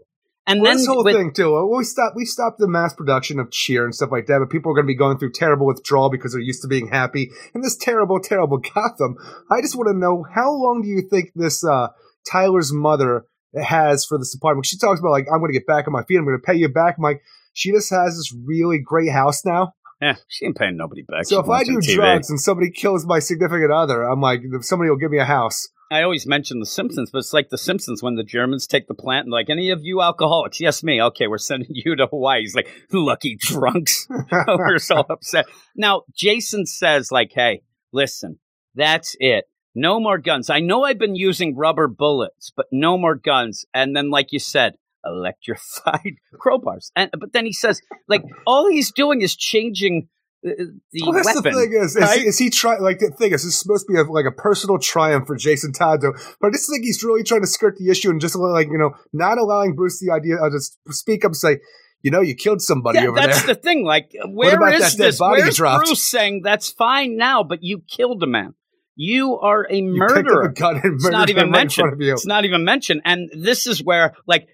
And 0.47 0.61
Well, 0.61 0.69
then 0.71 0.77
this 0.77 0.85
whole 0.87 1.03
with- 1.03 1.15
thing 1.15 1.33
too. 1.33 1.67
We 1.75 1.83
stopped. 1.83 2.15
We 2.15 2.25
stopped 2.25 2.59
the 2.59 2.67
mass 2.67 2.93
production 2.93 3.39
of 3.39 3.49
cheer 3.51 3.83
and 3.83 3.95
stuff 3.95 4.11
like 4.11 4.27
that. 4.27 4.39
But 4.39 4.49
people 4.51 4.71
are 4.71 4.75
going 4.75 4.85
to 4.85 4.93
be 4.93 4.95
going 4.95 5.17
through 5.17 5.31
terrible 5.31 5.65
withdrawal 5.65 6.09
because 6.09 6.33
they're 6.33 6.41
used 6.41 6.61
to 6.61 6.67
being 6.67 6.87
happy 6.89 7.31
in 7.55 7.61
this 7.61 7.75
terrible, 7.75 8.19
terrible 8.19 8.57
Gotham. 8.75 9.17
I 9.49 9.61
just 9.61 9.75
want 9.75 9.87
to 9.89 9.97
know 9.97 10.23
how 10.35 10.51
long 10.51 10.81
do 10.83 10.87
you 10.87 11.01
think 11.09 11.31
this 11.35 11.63
uh, 11.65 11.87
Tyler's 12.29 12.71
mother 12.71 13.25
has 13.59 14.05
for 14.05 14.17
this 14.19 14.35
apartment? 14.35 14.65
She 14.67 14.77
talks 14.77 14.99
about 14.99 15.11
like 15.11 15.25
I'm 15.33 15.39
going 15.39 15.51
to 15.51 15.57
get 15.57 15.65
back 15.67 15.87
on 15.87 15.93
my 15.93 16.03
feet. 16.03 16.17
I'm 16.17 16.25
going 16.25 16.39
to 16.39 16.45
pay 16.45 16.55
you 16.55 16.69
back. 16.69 16.95
I'm 16.97 17.03
like, 17.03 17.21
she 17.53 17.71
just 17.71 17.89
has 17.89 18.15
this 18.17 18.31
really 18.45 18.77
great 18.79 19.11
house 19.11 19.43
now. 19.45 19.73
Yeah, 20.01 20.15
she 20.27 20.45
ain't 20.45 20.57
paying 20.57 20.75
nobody 20.77 21.03
back. 21.07 21.25
So 21.25 21.37
She 21.37 21.39
if 21.39 21.49
I 21.49 21.63
do 21.63 21.77
TV. 21.79 21.95
drugs 21.95 22.29
and 22.29 22.39
somebody 22.39 22.69
kills 22.69 23.05
my 23.05 23.19
significant 23.19 23.71
other, 23.71 24.03
I'm 24.03 24.19
like, 24.21 24.41
somebody 24.61 24.89
will 24.89 24.97
give 24.97 25.09
me 25.09 25.19
a 25.19 25.25
house. 25.25 25.69
I 25.91 26.01
always 26.01 26.25
mention 26.25 26.59
the 26.59 26.65
Simpsons, 26.65 27.11
but 27.11 27.19
it's 27.19 27.33
like 27.33 27.49
the 27.49 27.57
Simpsons 27.57 28.01
when 28.01 28.15
the 28.15 28.23
Germans 28.23 28.65
take 28.65 28.87
the 28.87 28.95
plant 28.95 29.25
and 29.25 29.31
like 29.31 29.49
any 29.49 29.69
of 29.69 29.83
you 29.83 30.01
alcoholics, 30.01 30.59
yes, 30.59 30.83
me. 30.83 31.01
Okay, 31.01 31.27
we're 31.27 31.37
sending 31.37 31.69
you 31.71 31.95
to 31.95 32.07
Hawaii. 32.07 32.41
He's 32.41 32.55
like, 32.55 32.69
lucky 32.91 33.37
drunks. 33.39 34.07
Oh, 34.47 34.57
we're 34.57 34.79
so 34.79 34.97
upset. 35.09 35.45
Now, 35.75 36.03
Jason 36.15 36.65
says, 36.65 37.11
like, 37.11 37.31
hey, 37.33 37.61
listen, 37.93 38.39
that's 38.73 39.15
it. 39.19 39.45
No 39.75 39.99
more 39.99 40.17
guns. 40.17 40.49
I 40.49 40.59
know 40.59 40.83
I've 40.83 40.97
been 40.97 41.15
using 41.15 41.55
rubber 41.55 41.87
bullets, 41.87 42.51
but 42.55 42.67
no 42.71 42.97
more 42.97 43.15
guns. 43.15 43.65
And 43.73 43.95
then, 43.95 44.09
like 44.09 44.31
you 44.31 44.39
said, 44.39 44.73
electrified 45.05 46.15
crowbars. 46.33 46.91
And 46.95 47.11
but 47.17 47.33
then 47.33 47.45
he 47.45 47.53
says, 47.53 47.81
like, 48.07 48.23
all 48.47 48.69
he's 48.69 48.91
doing 48.91 49.21
is 49.21 49.35
changing 49.35 50.07
the 50.45 51.01
Well, 51.01 51.11
that's 51.13 51.25
weapon. 51.35 51.43
the 51.53 51.59
thing 51.59 51.73
is, 51.73 51.95
is, 51.95 52.01
right? 52.01 52.21
is 52.25 52.37
he 52.37 52.49
trying? 52.49 52.81
Like 52.81 52.99
the 52.99 53.09
thing 53.09 53.33
is, 53.33 53.43
this 53.43 53.53
is 53.53 53.59
supposed 53.59 53.85
to 53.87 53.93
be 53.93 53.99
a, 53.99 54.03
like 54.03 54.25
a 54.25 54.31
personal 54.31 54.77
triumph 54.77 55.25
for 55.27 55.35
Jason 55.35 55.73
Todd, 55.73 56.01
though. 56.01 56.13
But 56.39 56.47
I 56.47 56.51
just 56.51 56.69
think 56.69 56.83
he's 56.85 57.03
really 57.03 57.23
trying 57.23 57.41
to 57.41 57.47
skirt 57.47 57.77
the 57.77 57.89
issue 57.89 58.09
and 58.09 58.21
just 58.21 58.35
like 58.35 58.67
you 58.67 58.77
know, 58.77 58.91
not 59.13 59.37
allowing 59.37 59.75
Bruce 59.75 59.99
the 59.99 60.11
idea 60.11 60.37
of 60.37 60.51
just 60.51 60.77
speak 60.89 61.25
up 61.25 61.29
and 61.29 61.35
say, 61.37 61.59
you 62.03 62.11
know, 62.11 62.21
you 62.21 62.35
killed 62.35 62.61
somebody 62.61 62.99
Yeah, 62.99 63.07
over 63.07 63.15
that's 63.15 63.25
there. 63.39 63.47
That's 63.47 63.57
the 63.57 63.61
thing. 63.67 63.83
Like, 63.83 64.11
where 64.27 64.61
is 64.73 64.95
this? 64.95 65.17
body 65.17 65.41
Where's 65.41 65.55
dropped? 65.55 65.85
Bruce 65.87 66.03
saying 66.03 66.41
that's 66.43 66.69
fine 66.71 67.17
now, 67.17 67.43
but 67.43 67.59
you 67.63 67.81
killed 67.87 68.21
a 68.23 68.27
man? 68.27 68.53
You 68.95 69.39
are 69.39 69.65
a 69.69 69.75
You 69.75 69.81
a 69.95 69.97
murderer. 69.97 70.47
gun 70.49 70.79
and 70.81 70.95
It's 70.95 71.09
not 71.09 71.29
even 71.29 71.47
him 71.47 71.51
right 71.51 71.57
in 71.57 71.63
mentioned. 71.63 72.01
you. 72.01 72.13
It's 72.13 72.25
not 72.25 72.45
even 72.45 72.63
mentioned. 72.63 73.01
And 73.03 73.29
this 73.35 73.67
is 73.67 73.83
where, 73.83 74.13
like, 74.25 74.47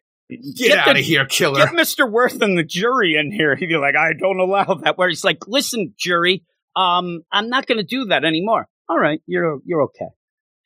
Get, 0.55 0.77
out 0.77 0.85
the- 0.93 0.99
of 0.99 1.05
here, 1.05 1.25
killer! 1.25 1.65
Get 1.65 1.73
Mr. 1.73 2.09
Worth 2.09 2.41
and 2.41 2.57
the 2.57 2.63
jury 2.63 3.15
in 3.15 3.31
here. 3.31 3.55
He'd 3.59 3.67
be 3.67 3.77
like, 3.77 3.95
I 3.95 4.13
don't 4.13 4.39
allow 4.39 4.75
that. 4.83 4.97
Where 4.97 5.09
he's 5.09 5.23
like, 5.23 5.47
listen, 5.47 5.93
jury, 5.97 6.43
um, 6.75 7.21
I'm 7.31 7.49
not 7.49 7.67
going 7.67 7.77
to 7.77 7.83
do 7.83 8.05
that 8.05 8.23
anymore. 8.23 8.67
All 8.89 8.97
right, 8.97 9.21
you're 9.25 9.59
you're 9.65 9.83
okay. 9.83 10.09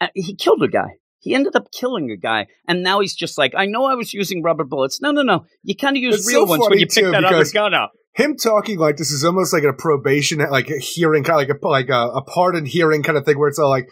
Uh, 0.02 0.08
he 0.14 0.36
killed 0.36 0.64
a 0.64 0.68
guy. 0.68 0.98
He 1.20 1.34
ended 1.34 1.56
up 1.56 1.72
killing 1.72 2.12
a 2.12 2.18
guy, 2.18 2.48
and 2.68 2.84
now 2.84 3.00
he's 3.00 3.16
just 3.16 3.38
like, 3.38 3.54
I 3.58 3.66
know 3.66 3.86
I 3.86 3.96
was 3.96 4.14
using 4.14 4.44
rubber 4.44 4.64
bullets. 4.64 5.02
No, 5.02 5.12
no, 5.12 5.24
no. 5.24 5.46
You 5.64 5.76
kind 5.76 5.98
of 5.98 6.04
use 6.04 6.16
It's 6.16 6.28
real 6.28 6.46
so 6.46 6.50
ones 6.52 6.70
when 6.70 6.80
you 6.80 6.88
pick 6.88 7.04
that 7.04 7.24
other 7.24 7.46
gun 7.52 7.74
up. 7.74 7.94
Him 8.14 8.38
talking 8.38 8.78
like 8.78 8.98
this 8.98 9.12
is 9.12 9.26
almost 9.26 9.52
like 9.52 9.64
a 9.64 9.74
probation, 9.74 10.40
like 10.40 10.70
a 10.70 10.78
hearing, 10.78 11.24
kind 11.24 11.42
of 11.42 11.48
like 11.50 11.58
a 11.62 11.68
like 11.68 11.90
a, 11.90 12.18
a 12.18 12.22
pardon 12.24 12.66
hearing 12.66 13.04
kind 13.04 13.18
of 13.18 13.26
thing, 13.26 13.40
where 13.40 13.50
it's 13.50 13.60
all 13.60 13.70
like 13.70 13.90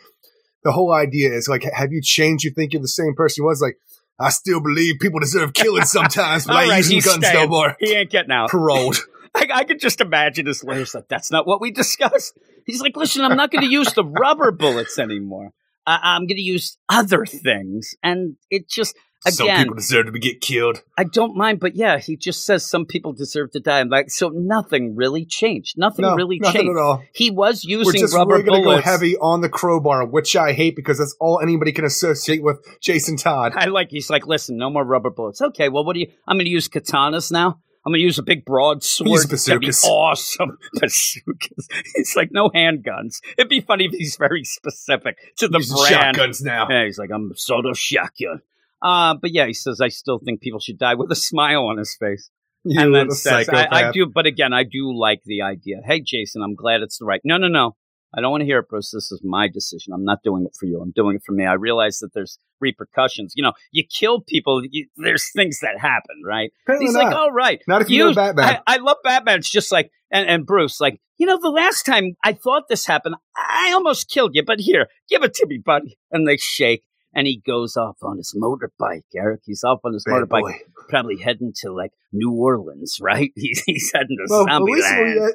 the 0.63 0.71
whole 0.71 0.93
idea 0.93 1.33
is 1.33 1.47
like, 1.47 1.63
have 1.63 1.91
you 1.91 2.01
changed? 2.01 2.43
You 2.43 2.51
think 2.51 2.73
you're 2.73 2.81
the 2.81 2.87
same 2.87 3.15
person 3.15 3.41
you 3.41 3.47
was? 3.47 3.61
Like, 3.61 3.77
I 4.19 4.29
still 4.29 4.61
believe 4.61 4.99
people 4.99 5.19
deserve 5.19 5.53
killing 5.53 5.85
sometimes, 5.85 6.45
but 6.47 6.55
I 6.55 6.69
right, 6.69 6.77
using 6.77 6.99
guns 6.99 7.33
no 7.33 7.47
more. 7.47 7.75
He 7.79 7.93
ain't 7.93 8.09
getting 8.09 8.31
out. 8.31 8.49
Paroled. 8.49 8.97
I, 9.35 9.47
I 9.53 9.63
could 9.63 9.79
just 9.79 10.01
imagine 10.01 10.45
his 10.45 10.63
lawyers 10.63 10.93
like, 10.93 11.07
that's 11.07 11.31
not 11.31 11.47
what 11.47 11.59
we 11.59 11.71
discussed. 11.71 12.37
He's 12.65 12.81
like, 12.81 12.95
listen, 12.95 13.23
I'm 13.23 13.35
not 13.35 13.51
going 13.51 13.63
to 13.63 13.69
use 13.69 13.91
the 13.93 14.05
rubber 14.05 14.51
bullets 14.51 14.99
anymore. 14.99 15.51
I, 15.85 15.99
I'm 16.03 16.27
going 16.27 16.37
to 16.37 16.41
use 16.43 16.77
other 16.87 17.25
things. 17.25 17.95
And 18.03 18.35
it 18.49 18.69
just, 18.69 18.95
Some 19.31 19.47
people 19.47 19.75
deserve 19.75 20.05
to 20.07 20.11
be 20.11 20.19
get 20.19 20.41
killed. 20.41 20.81
I 20.97 21.03
don't 21.05 21.35
mind, 21.35 21.59
but 21.59 21.75
yeah, 21.75 21.97
he 21.97 22.15
just 22.17 22.45
says 22.45 22.65
some 22.69 22.85
people 22.85 23.13
deserve 23.13 23.51
to 23.51 23.59
die. 23.59 23.79
I'm 23.79 23.89
Like, 23.89 24.09
so 24.11 24.29
nothing 24.29 24.95
really 24.95 25.25
changed. 25.25 25.77
Nothing 25.77 26.03
No, 26.03 26.15
really 26.15 26.39
nothing 26.39 26.61
changed. 26.63 26.77
at 26.77 26.81
all. 26.81 27.03
He 27.13 27.31
was 27.31 27.65
We're 27.65 27.79
using 27.79 28.01
just 28.01 28.13
rubber 28.15 28.31
really 28.35 28.43
going 28.43 28.59
to 28.61 28.63
go 28.65 28.69
bullets. 28.71 28.85
heavy 28.85 29.15
on 29.17 29.41
the 29.41 29.49
crowbar, 29.49 30.05
which 30.05 30.35
I 30.35 30.53
hate 30.53 30.75
because 30.75 30.97
that's 30.97 31.15
all 31.19 31.39
anybody 31.41 31.71
can 31.71 31.85
associate 31.85 32.43
with 32.43 32.59
Jason 32.81 33.15
Todd. 33.17 33.53
I 33.55 33.65
like, 33.65 33.89
he's 33.91 34.09
like, 34.09 34.27
listen, 34.27 34.57
no 34.57 34.69
more 34.69 34.83
rubber 34.83 35.09
bullets. 35.09 35.41
Okay, 35.41 35.69
well, 35.69 35.85
what 35.85 35.93
do 35.93 36.01
you, 36.01 36.07
I'm 36.27 36.35
going 36.37 36.45
to 36.45 36.51
use 36.51 36.67
katanas 36.67 37.31
now. 37.31 37.59
I'm 37.85 37.91
going 37.91 37.99
to 37.99 38.03
use 38.05 38.17
a 38.17 38.23
big 38.23 38.45
broadsword. 38.45 39.09
Use 39.09 39.25
It's 39.29 39.45
gonna 39.45 39.59
be 39.59 39.65
bazookas. 39.67 39.89
awesome. 39.89 40.57
Bazookas. 40.79 41.67
It's 41.95 42.15
like 42.15 42.29
no 42.31 42.49
handguns. 42.49 43.17
It'd 43.37 43.49
be 43.49 43.59
funny 43.59 43.85
if 43.85 43.91
he's 43.91 44.15
very 44.15 44.45
specific 44.45 45.17
to 45.37 45.49
the 45.49 45.57
Using 45.57 45.75
brand. 45.77 46.15
shotguns 46.15 46.41
now. 46.41 46.67
Yeah, 46.69 46.85
he's 46.85 46.97
like, 46.97 47.09
I'm 47.13 47.33
sort 47.35 47.65
of 47.65 47.77
shotgun. 47.77 48.41
Uh, 48.83 49.15
but 49.19 49.31
yeah, 49.31 49.47
he 49.47 49.53
says, 49.53 49.79
I 49.79 49.87
still 49.87 50.19
think 50.19 50.41
people 50.41 50.59
should 50.59 50.77
die 50.77 50.95
with 50.95 51.11
a 51.11 51.15
smile 51.29 51.65
on 51.65 51.77
his 51.77 51.95
face. 51.99 52.29
You 52.65 52.79
and 52.79 52.95
then 52.95 53.11
says, 53.11 53.49
I, 53.49 53.67
I 53.71 53.91
do, 53.91 54.05
but 54.05 54.25
again, 54.25 54.53
I 54.53 54.63
do 54.63 54.97
like 54.97 55.21
the 55.25 55.41
idea. 55.41 55.77
Hey, 55.85 56.01
Jason, 56.01 56.41
I'm 56.41 56.55
glad 56.55 56.81
it's 56.81 56.97
the 56.97 57.05
right. 57.05 57.19
No, 57.23 57.37
no, 57.37 57.47
no. 57.47 57.75
I 58.15 58.21
don't 58.21 58.29
want 58.29 58.41
to 58.41 58.45
hear 58.45 58.59
it, 58.59 58.69
Bruce. 58.69 58.91
This 58.91 59.11
is 59.11 59.21
my 59.23 59.47
decision. 59.47 59.91
I'm 59.91 60.05
not 60.05 60.19
doing 60.23 60.45
it 60.45 60.55
for 60.57 60.67
you. 60.67 60.79
I'm 60.79 60.91
doing 60.91 61.15
it 61.15 61.23
for 61.25 61.31
me. 61.31 61.45
I 61.45 61.53
realize 61.53 61.97
that 61.99 62.13
there's 62.13 62.37
repercussions. 62.61 63.33
You 63.35 63.43
know, 63.43 63.53
you 63.71 63.83
kill 63.83 64.21
people. 64.21 64.61
You, 64.69 64.87
there's 64.97 65.31
things 65.35 65.59
that 65.61 65.79
happen, 65.79 66.21
right? 66.23 66.51
Apparently 66.65 66.85
He's 66.85 66.93
not. 66.93 67.05
like, 67.05 67.15
all 67.15 67.31
right. 67.31 67.61
Not 67.67 67.81
if 67.81 67.89
you 67.89 68.05
know 68.05 68.13
Batman. 68.13 68.59
I, 68.67 68.75
I 68.75 68.77
love 68.77 68.97
Batman. 69.03 69.39
It's 69.39 69.49
just 69.49 69.71
like, 69.71 69.89
and, 70.11 70.29
and 70.29 70.45
Bruce, 70.45 70.79
like, 70.79 71.01
you 71.17 71.25
know, 71.25 71.39
the 71.41 71.49
last 71.49 71.83
time 71.83 72.15
I 72.23 72.33
thought 72.33 72.67
this 72.69 72.85
happened, 72.85 73.15
I 73.35 73.71
almost 73.73 74.09
killed 74.09 74.35
you, 74.35 74.43
but 74.43 74.59
here, 74.59 74.87
give 75.09 75.23
it 75.23 75.33
to 75.35 75.47
me, 75.47 75.57
buddy. 75.57 75.97
And 76.11 76.27
they 76.27 76.37
shake. 76.37 76.83
And 77.15 77.27
he 77.27 77.41
goes 77.45 77.75
off 77.77 77.97
on 78.01 78.17
his 78.17 78.35
motorbike. 78.39 79.01
Eric, 79.15 79.41
he's 79.45 79.63
off 79.63 79.79
on 79.83 79.93
his 79.93 80.03
Bad 80.05 80.23
motorbike, 80.23 80.41
boy. 80.41 80.53
probably 80.89 81.17
heading 81.17 81.53
to 81.61 81.71
like 81.71 81.91
New 82.11 82.31
Orleans, 82.31 82.97
right? 83.01 83.31
He's, 83.35 83.61
he's 83.65 83.91
heading 83.93 84.17
to 84.17 84.25
Well, 84.29 84.43
land. 84.43 84.63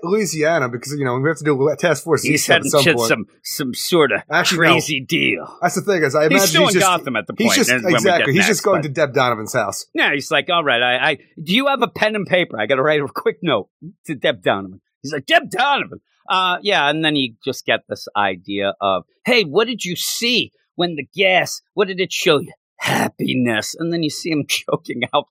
Louisiana, 0.03 0.69
because 0.69 0.93
you 0.99 1.05
know 1.05 1.19
we 1.19 1.29
have 1.29 1.39
to 1.39 1.45
do 1.45 1.69
a 1.69 1.77
task 1.77 2.05
force. 2.05 2.23
He's 2.23 2.47
heading 2.47 2.71
some 2.71 2.83
to 2.85 2.95
point. 2.95 3.09
some 3.09 3.27
some 3.43 3.75
sort 3.75 4.13
of 4.13 4.23
Actually, 4.31 4.67
no. 4.67 4.73
crazy 4.75 5.01
deal. 5.01 5.59
That's 5.63 5.75
the 5.75 5.83
thing 5.83 6.03
is, 6.03 6.15
I 6.15 6.23
imagine 6.27 6.39
He's 6.39 6.49
still 6.51 6.67
in 6.69 6.75
just, 6.75 6.85
Gotham 6.87 7.17
at 7.17 7.27
the 7.27 7.35
He's 7.39 7.49
point. 7.49 7.57
just 7.57 7.71
we 7.73 7.81
get 7.81 7.91
exactly. 7.93 8.33
He's 8.33 8.39
next, 8.41 8.49
just 8.49 8.63
going 8.65 8.83
but- 8.83 8.89
to 8.89 8.93
Deb 8.95 9.15
Donovan's 9.15 9.53
house. 9.55 9.87
Yeah, 9.95 10.13
he's 10.13 10.31
like, 10.31 10.49
all 10.51 10.65
right, 10.65 10.83
I, 10.83 11.11
I 11.11 11.15
do 11.43 11.55
you 11.55 11.67
have 11.69 11.83
a 11.83 11.89
pen 11.89 12.15
and 12.17 12.27
paper? 12.27 12.59
I 12.61 12.67
got 12.67 12.77
to 12.77 12.83
write 12.83 13.01
a 13.01 13.07
quick 13.09 13.39
note 13.43 13.69
to 14.07 14.15
Deb 14.15 14.43
Donovan. 14.43 14.81
He's 15.03 15.13
like, 15.13 15.27
Deb 15.27 15.51
Donovan. 15.51 16.01
Uh, 16.29 16.59
yeah, 16.61 16.91
and 16.91 17.03
then 17.05 17.17
you 17.17 17.35
just 17.43 17.65
get 17.65 17.81
this 17.89 18.07
idea 18.15 18.75
of, 18.83 19.05
hey, 19.25 19.45
what 19.45 19.67
did 19.67 19.83
you 19.85 19.97
see 19.97 20.53
when 20.79 20.95
the 20.95 21.09
gas? 21.13 21.61
What 21.75 21.89
did 21.89 21.99
it 21.99 22.13
show 22.13 22.39
you? 22.39 22.53
Happiness, 22.77 23.75
and 23.77 23.93
then 23.93 24.05
you 24.05 24.11
see 24.11 24.31
him 24.31 24.45
choking 24.49 25.03
out 25.13 25.27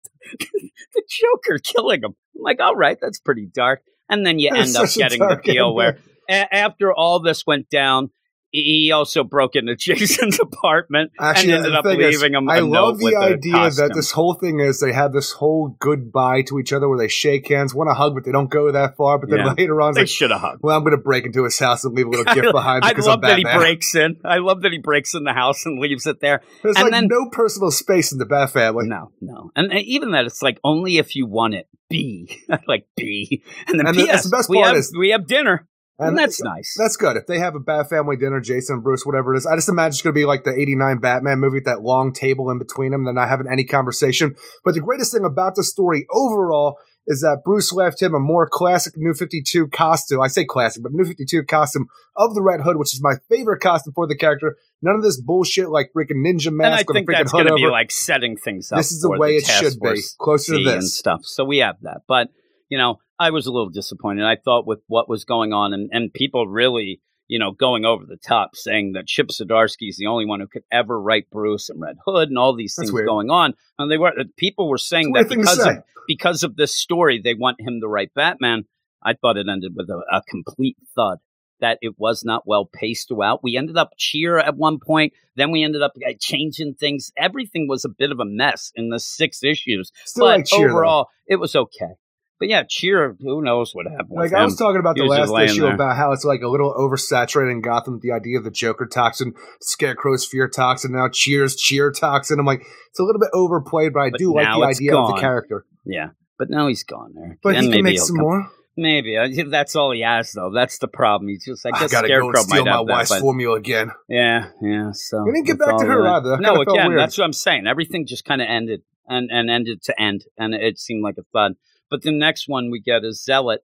the 0.94 1.04
Joker, 1.08 1.58
killing 1.60 2.04
him. 2.04 2.16
I'm 2.36 2.42
like, 2.42 2.60
all 2.60 2.76
right, 2.76 2.98
that's 3.02 3.20
pretty 3.20 3.48
dark. 3.54 3.82
And 4.10 4.26
then 4.26 4.40
you 4.40 4.50
That's 4.54 4.76
end 4.76 4.86
up 4.86 4.94
getting 4.94 5.20
the 5.20 5.40
deal 5.44 5.74
where 5.74 5.98
a- 6.30 6.54
after 6.54 6.94
all 6.94 7.20
this 7.22 7.46
went 7.48 7.70
down, 7.70 8.10
he 8.52 8.92
also 8.92 9.24
broke 9.24 9.56
into 9.56 9.76
Jason's 9.80 10.40
apartment 10.40 11.12
Actually, 11.20 11.54
and 11.54 11.58
ended 11.66 11.74
the 11.74 11.78
up 11.80 11.86
thing 11.86 12.02
is, 12.02 12.16
leaving 12.22 12.36
him. 12.36 12.48
a 12.48 12.54
I 12.54 12.60
love 12.60 12.98
the 12.98 13.16
idea 13.16 13.70
that 13.72 13.92
this 13.94 14.12
whole 14.12 14.34
thing 14.36 14.60
is 14.60 14.80
they 14.80 14.94
have 14.94 15.12
this 15.14 15.32
whole 15.34 15.76
goodbye 15.80 16.44
to 16.44 16.58
each 16.60 16.72
other 16.74 16.88
where 16.88 16.98
they 16.98 17.08
shake 17.08 17.48
hands, 17.50 17.76
want 17.76 17.90
to 17.90 17.94
hug, 17.94 18.16
but 18.16 18.24
they 18.24 18.32
don't 18.32 18.50
go 18.50 18.72
that 18.72 18.96
far. 18.96 19.18
But 19.20 19.30
then 19.30 19.40
Yeah. 19.40 19.54
later 19.58 19.82
on, 19.82 19.94
They 19.94 20.02
like, 20.02 20.10
should 20.10 20.32
have 20.32 20.42
hugged. 20.42 20.62
well, 20.64 20.76
I'm 20.78 20.84
going 20.84 20.96
to 20.96 21.02
break 21.02 21.26
into 21.26 21.44
his 21.44 21.60
house 21.60 21.84
and 21.84 21.94
leave 21.96 22.08
a 22.08 22.10
little 22.10 22.26
gift 22.34 22.52
behind 22.52 22.84
I 22.86 22.90
because 22.90 23.08
love 23.08 23.22
that 23.22 23.38
he 23.38 23.44
breaks 23.44 23.94
in. 23.96 24.18
I 24.24 24.38
love 24.38 24.62
that 24.62 24.72
he 24.72 24.78
breaks 24.80 25.14
in 25.14 25.24
the 25.24 25.34
house 25.34 25.66
and 25.66 25.80
leaves 25.80 26.06
it 26.08 26.20
there. 26.22 26.42
There's 26.64 26.76
and 26.78 26.84
like 26.86 26.92
then- 26.94 27.08
no 27.10 27.30
personal 27.32 27.72
space 27.72 28.12
in 28.12 28.18
the 28.18 28.26
Bat 28.26 28.52
family. 28.52 28.88
No, 28.88 29.12
no, 29.22 29.52
and 29.56 29.72
even 29.74 30.12
that 30.12 30.26
it's 30.26 30.42
like 30.42 30.60
only 30.64 30.98
if 30.98 31.16
you 31.16 31.26
want 31.28 31.54
it. 31.54 31.68
B, 31.90 32.42
like 32.68 32.86
B, 32.98 33.44
and 33.68 33.80
then 33.80 33.88
And 33.88 33.98
the- 33.98 34.04
P.S. 34.04 34.12
that's 34.12 34.24
the 34.30 34.36
best 34.38 34.50
we 34.50 34.58
part 34.58 34.68
have 34.70 34.78
is- 34.78 34.94
we 34.98 35.12
have 35.12 35.26
dinner, 35.26 35.68
and, 36.00 36.10
And 36.10 36.18
that's 36.18 36.42
nice. 36.42 36.76
That's 36.78 36.96
good. 36.96 37.18
If 37.18 37.26
they 37.26 37.40
have 37.40 37.56
a 37.56 37.60
bad 37.60 37.90
family 37.90 38.18
dinner, 38.18 38.40
Jason 38.40 38.76
and 38.76 38.84
Bruce, 38.84 39.06
whatever 39.06 39.34
it 39.34 39.38
is, 39.38 39.46
I 39.46 39.56
just 39.56 39.70
imagine 39.70 39.90
it's 39.90 40.02
going 40.02 40.14
to 40.14 40.20
be 40.20 40.26
like 40.26 40.44
the 40.44 40.54
89 40.54 41.00
Batman 41.00 41.40
movie, 41.40 41.58
with 41.58 41.66
that 41.66 41.82
long 41.82 42.14
table 42.14 42.52
in 42.52 42.60
between 42.60 42.92
them. 42.92 43.04
They're 43.06 43.14
not 43.14 43.30
having 43.30 43.48
any 43.52 43.64
conversation. 43.64 44.36
But 44.64 44.76
the 44.76 44.82
greatest 44.82 45.12
thing 45.12 45.26
about 45.26 45.56
the 45.56 45.64
story 45.64 46.06
overall 46.12 46.78
is 47.08 47.22
that 47.22 47.42
Bruce 47.44 47.72
left 47.72 48.02
him 48.02 48.14
a 48.14 48.20
more 48.20 48.48
classic 48.48 48.94
New 48.98 49.14
52 49.14 49.68
costume. 49.70 50.22
I 50.22 50.28
say 50.28 50.44
classic, 50.44 50.84
but 50.84 50.92
New 50.92 51.06
52 51.06 51.44
costume 51.44 51.88
of 52.18 52.36
the 52.36 52.42
Red 52.42 52.62
Hood, 52.62 52.78
which 52.78 52.94
is 52.94 53.02
my 53.02 53.14
favorite 53.30 53.62
costume 53.62 53.94
for 53.94 54.08
the 54.08 54.16
character. 54.16 54.58
None 54.82 54.96
of 54.96 55.02
this 55.02 55.20
bullshit 55.20 55.70
like 55.70 55.92
freaking 55.96 56.18
ninja 56.18 56.48
and 56.48 56.62
I 56.62 56.70
mask 56.70 56.92
think 56.92 57.10
freaking 57.10 57.18
that's 57.18 57.32
hood 57.32 57.48
going 57.48 57.62
to 57.62 57.66
be 57.66 57.72
like 57.72 57.92
setting 57.92 58.36
things 58.36 58.72
up. 58.72 58.78
this 58.78 58.92
is 58.92 59.02
the 59.02 59.10
way 59.10 59.38
it 59.38 59.46
should 59.46 59.80
be. 59.80 60.02
Closer 60.20 60.58
to 60.58 60.64
C 60.64 60.70
and 60.70 60.84
stuff. 60.84 61.22
So 61.24 61.46
we 61.46 61.60
have 61.60 61.78
that, 61.82 62.02
but 62.08 62.28
you 62.70 62.78
know, 62.78 63.00
I 63.20 63.32
was 63.32 63.48
a 63.48 63.52
little 63.52 63.70
disappointed. 63.70 64.26
I 64.26 64.36
thought 64.36 64.68
with 64.68 64.80
what 64.88 65.10
was 65.10 65.26
going 65.26 65.54
on, 65.54 65.74
and 65.74 65.90
and 65.92 66.14
people 66.14 66.48
really. 66.48 67.02
You 67.30 67.40
know, 67.40 67.52
going 67.52 67.84
over 67.84 68.06
the 68.06 68.16
top, 68.16 68.56
saying 68.56 68.94
that 68.94 69.06
Chip 69.06 69.28
Zdarsky 69.28 69.90
is 69.90 69.98
the 69.98 70.08
only 70.08 70.26
one 70.26 70.40
who 70.40 70.48
could 70.48 70.64
ever 70.72 70.98
write 70.98 71.30
Bruce 71.30 71.68
and 71.68 71.82
Red 71.82 71.98
Hood, 72.06 72.30
and 72.30 72.38
all 72.38 72.56
these 72.56 72.74
That's 72.74 72.88
things 72.88 72.94
weird. 72.94 73.06
going 73.06 73.30
on. 73.30 73.54
And 73.78 73.92
they 73.92 73.98
were 73.98 74.14
people 74.38 74.70
were 74.70 74.78
saying 74.78 75.12
that 75.12 75.28
because 75.28 75.60
of 75.60 75.84
because 76.08 76.44
of 76.44 76.56
this 76.56 76.74
story, 76.74 77.20
they 77.22 77.34
want 77.34 77.60
him 77.60 77.82
to 77.82 77.88
write 77.90 78.14
Batman. 78.14 78.64
I 79.04 79.14
thought 79.14 79.36
it 79.36 79.48
ended 79.50 79.74
with 79.76 79.90
a, 79.90 80.02
a 80.10 80.22
complete 80.28 80.78
thud. 80.96 81.18
That 81.60 81.80
it 81.82 81.96
was 81.98 82.24
not 82.24 82.44
well 82.46 82.70
paced 82.72 83.10
throughout. 83.10 83.44
We 83.44 83.58
ended 83.58 83.78
up 83.78 83.92
cheer 83.98 84.38
at 84.38 84.56
one 84.56 84.80
point. 84.80 85.12
Then 85.36 85.52
we 85.52 85.64
ended 85.64 85.82
up 85.82 85.94
uh, 85.98 86.14
changing 86.20 86.76
things. 86.76 87.12
Everything 87.18 87.68
was 87.68 87.84
a 87.84 87.90
bit 87.90 88.12
of 88.12 88.20
a 88.20 88.26
mess 88.26 88.72
in 88.76 88.90
the 88.90 89.00
six 89.00 89.44
issues. 89.44 89.92
Still 90.06 90.28
but 90.28 90.38
like 90.38 90.46
cheer, 90.46 90.68
though. 90.68 90.74
overall, 90.74 91.10
it 91.26 91.38
was 91.38 91.56
okay. 91.56 91.96
But 92.40 92.50
yeah, 92.50 92.64
cheer. 92.70 93.16
Who 93.20 93.42
knows 93.42 93.74
what 93.74 93.88
happened? 93.88 94.12
Like 94.18 94.34
I 94.34 94.44
was 94.44 94.56
talking 94.56 94.80
about 94.80 94.96
the 94.96 95.04
He 95.04 95.10
was 95.10 95.30
last 95.30 95.52
issue 95.52 95.62
there. 95.62 95.74
about 95.74 95.98
how 95.98 96.12
it's 96.12 96.24
like 96.24 96.42
a 96.42 96.48
little 96.48 96.74
oversaturated 96.74 97.52
in 97.52 97.62
Gotham 97.62 97.94
with 97.94 98.04
the 98.04 98.12
idea 98.12 98.38
of 98.38 98.44
the 98.44 98.52
Joker 98.52 98.86
toxin, 98.86 99.34
Scarecrow's 99.62 100.26
fear 100.26 100.48
toxin, 100.48 100.92
now 100.92 101.08
Cheers 101.12 101.56
cheer 101.56 101.92
toxin. 101.92 102.40
I'm 102.40 102.46
like, 102.46 102.62
it's 102.90 103.00
a 103.00 103.04
little 103.04 103.20
bit 103.20 103.30
overplayed, 103.34 103.94
but 103.94 104.02
I 104.02 104.10
But 104.12 104.20
do 104.20 104.34
like 104.36 104.46
the 104.48 104.66
idea 104.66 104.96
of 104.96 105.08
the 105.16 105.20
character. 105.20 105.66
yeah, 105.86 106.10
but 106.38 106.50
now 106.50 106.68
he's 106.68 106.84
gone 106.84 107.14
there. 107.16 107.38
But 107.42 107.56
he 107.56 107.62
maybe 107.70 107.74
can 107.78 107.84
make 107.84 108.00
some 108.00 108.16
come- 108.18 108.24
more. 108.24 108.52
Maybe 108.80 109.18
Uh, 109.18 109.28
that's 109.50 109.76
all 109.76 109.92
he 109.92 110.02
has, 110.02 110.32
though. 110.34 110.52
That's 110.54 110.78
the 110.78 110.88
problem. 110.88 111.30
He's 111.30 111.44
just. 111.44 111.66
I 111.66 111.70
I 111.70 111.72
gotta 111.88 111.90
go 111.90 111.98
Scarecrow 111.98 112.28
and 112.30 112.38
steal 112.38 112.66
my 112.66 112.72
have 112.72 112.86
that, 112.86 112.94
wife's 112.94 113.18
formula 113.18 113.58
again. 113.58 113.90
Yeah, 114.08 114.50
yeah. 114.62 114.92
So 114.94 115.24
We 115.24 115.32
didn't 115.32 115.48
get 115.48 115.58
back 115.58 115.80
to 115.80 115.86
her 115.88 116.04
that- 116.04 116.10
either. 116.18 116.30
That 116.30 116.42
No, 116.42 116.62
again, 116.62 116.90
weird. 116.90 117.00
that's 117.00 117.18
what 117.18 117.24
I'm 117.26 117.34
saying. 117.34 117.66
Everything 117.66 118.06
just 118.06 118.24
kind 118.24 118.40
of 118.40 118.48
ended 118.48 118.84
and 119.08 119.32
and 119.32 119.50
ended 119.50 119.82
to 119.86 120.00
end, 120.00 120.26
and 120.38 120.54
it 120.54 120.78
seemed 120.78 121.02
like 121.04 121.16
a 121.18 121.24
thud. 121.34 121.54
But 121.90 122.02
the 122.02 122.12
next 122.12 122.48
one 122.48 122.70
we 122.72 122.80
get 122.82 123.04
is 123.04 123.24
Zealot 123.24 123.62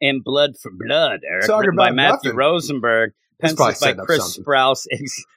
and 0.00 0.22
Blood 0.22 0.52
for 0.60 0.70
Blood, 0.70 1.20
Eric, 1.28 1.48
written 1.48 1.76
by 1.76 1.90
Matthew 1.90 2.30
nothing. 2.30 2.36
Rosenberg, 2.36 3.12
penciled 3.40 3.74
by 3.80 3.94
Chris. 4.04 4.38
Sprouse, 4.38 4.86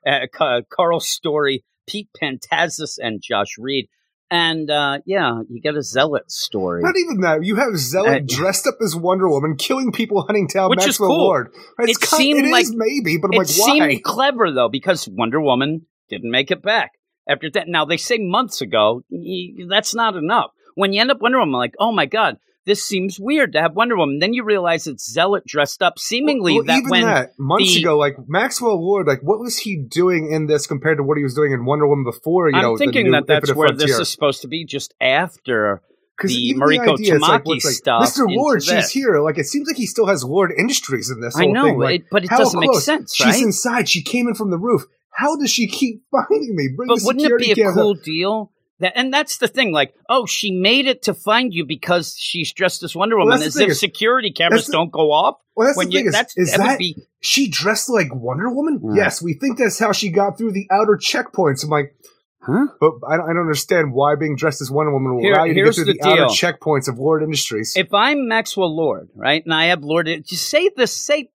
uh, 0.08 0.62
Karl 0.70 1.00
Story, 1.00 1.64
Pete 1.88 2.10
Pantazis, 2.22 2.98
and 3.02 3.22
Josh 3.22 3.56
Reed. 3.58 3.88
And 4.32 4.70
uh, 4.70 5.00
yeah, 5.08 5.42
you 5.50 5.60
get 5.60 5.76
a 5.76 5.82
Zealot 5.82 6.30
story. 6.30 6.84
Not 6.84 6.96
even 6.98 7.22
that. 7.22 7.44
You 7.44 7.56
have 7.56 7.76
Zealot 7.78 8.24
Uh, 8.24 8.26
dressed 8.28 8.68
up 8.68 8.76
as 8.80 8.96
Wonder 8.96 9.28
Woman, 9.28 9.56
killing 9.58 9.92
people, 9.92 10.22
hunting 10.22 10.46
down 10.46 10.70
Which 10.70 10.82
is 10.82 10.86
Maxwell 10.88 11.10
cool. 11.10 11.18
Lord. 11.18 11.52
It's 11.80 11.98
It 11.98 12.02
kind, 12.08 12.20
seemed 12.22 12.46
it 12.46 12.52
like- 12.52 12.68
maybe, 12.70 13.18
but 13.18 13.30
I'm 13.30 13.34
it 13.34 13.38
like, 13.40 13.48
why? 13.58 13.90
seemed 13.90 14.04
clever 14.04 14.52
though 14.52 14.70
because 14.70 15.08
Wonder 15.08 15.42
Woman 15.42 15.88
didn't 16.10 16.30
make 16.30 16.52
it 16.52 16.62
back 16.62 16.92
after 17.28 17.50
that. 17.52 17.68
Now 17.68 17.86
they 17.86 17.98
say 17.98 18.20
months 18.20 18.62
ago 18.62 19.02
y- 19.10 19.66
that's 19.68 19.96
not 19.96 20.16
enough. 20.16 20.52
When 20.80 20.94
you 20.94 21.02
end 21.02 21.12
up 21.12 21.22
Wonder 21.22 21.40
Woman, 21.40 21.54
like 21.60 21.76
oh 21.80 21.92
my 21.92 22.06
god, 22.06 22.38
this 22.66 22.86
seems 22.86 23.20
weird 23.20 23.54
to 23.54 23.62
have 23.62 23.74
Wonder 23.76 23.98
Woman. 23.98 24.20
Then 24.20 24.34
you 24.34 24.44
realize 24.44 24.88
it's 24.88 25.10
Zealot 25.12 25.46
dressed 25.46 25.82
up, 25.82 26.00
seemingly 26.00 26.54
Well, 26.56 26.64
that 26.66 26.78
even 26.78 26.90
when 26.90 27.02
that 27.04 27.32
months 27.38 27.74
the- 27.76 27.82
ago, 27.82 27.98
like 27.98 28.16
Maxwell 28.28 28.82
Lord, 28.84 29.06
like 29.08 29.22
what 29.22 29.40
was 29.40 29.58
he 29.58 29.76
doing 29.76 30.32
in 30.32 30.48
this 30.48 30.68
compared 30.68 30.98
to 30.98 31.04
what 31.04 31.18
he 31.18 31.24
was 31.24 31.34
doing 31.36 31.52
in 31.52 31.66
Wonder 31.66 31.88
Woman 31.88 32.06
before? 32.06 32.50
You 32.50 32.56
I'm 32.56 32.62
know, 32.64 32.78
the 32.78 32.86
thinking 32.86 33.12
that 33.12 33.28
that's 33.28 33.50
Infinite 33.50 33.58
where 33.58 33.68
Frontier? 33.70 33.88
this 33.88 34.00
is 34.00 34.10
supposed 34.10 34.42
to 34.44 34.48
be, 34.48 34.66
just 34.66 34.94
after. 35.02 35.82
the 36.24 36.54
Mariko 36.58 36.94
idea, 36.94 37.16
it's 37.16 37.22
like, 37.22 37.44
Tamaki 37.44 37.48
like, 37.48 37.62
stuff 37.62 38.04
Mr. 38.04 38.26
Ward, 38.28 38.62
she's 38.64 38.72
this. 38.74 38.92
here. 38.92 39.20
Like 39.22 39.38
it 39.38 39.46
seems 39.46 39.68
like 39.68 39.78
he 39.78 39.86
still 39.86 40.08
has 40.08 40.24
Ward 40.26 40.52
Industries 40.58 41.10
in 41.10 41.22
this. 41.22 41.36
I 41.36 41.44
whole 41.44 41.54
know, 41.54 41.64
thing. 41.66 41.80
Like, 41.80 42.02
it, 42.02 42.08
but 42.12 42.24
it 42.26 42.30
doesn't 42.30 42.60
make 42.60 42.70
close? 42.70 42.86
sense, 42.86 43.16
She's 43.16 43.26
right? 43.26 43.42
inside. 43.42 43.88
She 43.90 44.02
came 44.04 44.28
in 44.28 44.36
from 44.36 44.50
the 44.52 44.58
roof. 44.58 44.84
How 45.12 45.36
does 45.38 45.50
she 45.50 45.68
keep 45.68 46.04
finding 46.12 46.56
me? 46.56 46.70
Bring 46.76 46.88
but 46.88 47.00
the 47.00 47.06
wouldn't 47.06 47.26
it 47.26 47.38
be 47.56 47.62
a 47.62 47.72
cool 47.74 47.92
up. 47.98 48.04
deal? 48.04 48.52
That, 48.80 48.94
and 48.96 49.14
that's 49.14 49.38
the 49.38 49.48
thing, 49.50 49.74
like, 49.74 49.94
oh, 50.08 50.26
she 50.26 50.52
made 50.52 50.88
it 50.88 51.02
to 51.04 51.14
find 51.14 51.54
you 51.54 51.66
because 51.66 52.16
she's 52.18 52.54
dressed 52.54 52.82
as 52.84 52.96
Wonder 52.96 53.18
Woman, 53.18 53.40
that's 53.40 53.56
as 53.56 53.58
if 53.58 53.70
is- 53.72 53.80
security 53.80 54.32
cameras 54.32 54.68
the- 54.68 54.72
don't 54.74 54.92
go 54.92 55.12
off. 55.12 55.36
Well, 55.56 55.68
that's 55.68 55.78
when 55.78 55.90
the 55.90 55.94
you, 56.00 56.08
is, 56.08 56.14
that's, 56.14 56.38
is 56.38 56.52
that, 56.52 56.58
that 56.60 56.80
be 56.80 56.96
she 57.20 57.50
dressed 57.50 57.90
like 57.90 58.08
Wonder 58.16 58.50
Woman? 58.50 58.80
Yes, 58.96 59.22
we 59.22 59.34
think 59.34 59.58
that's 59.58 59.78
how 59.78 59.92
she 59.92 60.10
got 60.10 60.38
through 60.38 60.54
the 60.54 60.66
outer 60.72 60.98
checkpoints. 60.98 61.64
I'm 61.66 61.70
like, 61.70 61.94
Huh? 62.42 62.68
but 62.80 62.94
I 63.06 63.18
don't, 63.18 63.26
I 63.30 63.34
don't 63.34 63.42
understand 63.42 63.92
why 63.92 64.16
being 64.16 64.38
dressed 64.38 64.62
as 64.62 64.72
Wonder 64.72 64.94
Woman 64.94 65.16
will 65.16 65.22
Here- 65.24 65.34
allow 65.34 65.44
you 65.44 65.56
to 65.56 65.64
get 65.64 65.76
through 65.76 65.84
the 65.86 66.00
the, 66.02 66.08
outer 66.10 66.24
checkpoints 66.34 66.88
of 66.88 66.98
Lord 66.98 67.22
Industries. 67.22 67.74
If 67.76 67.94
I'm 67.94 68.30
Maxwell 68.30 68.74
Lord, 68.74 69.10
right, 69.14 69.44
and 69.44 69.54
I 69.54 69.66
have 69.66 69.84
Lord, 69.84 70.08
just 70.26 70.48
say 70.48 70.70
this, 70.78 70.96
say, 70.96 71.30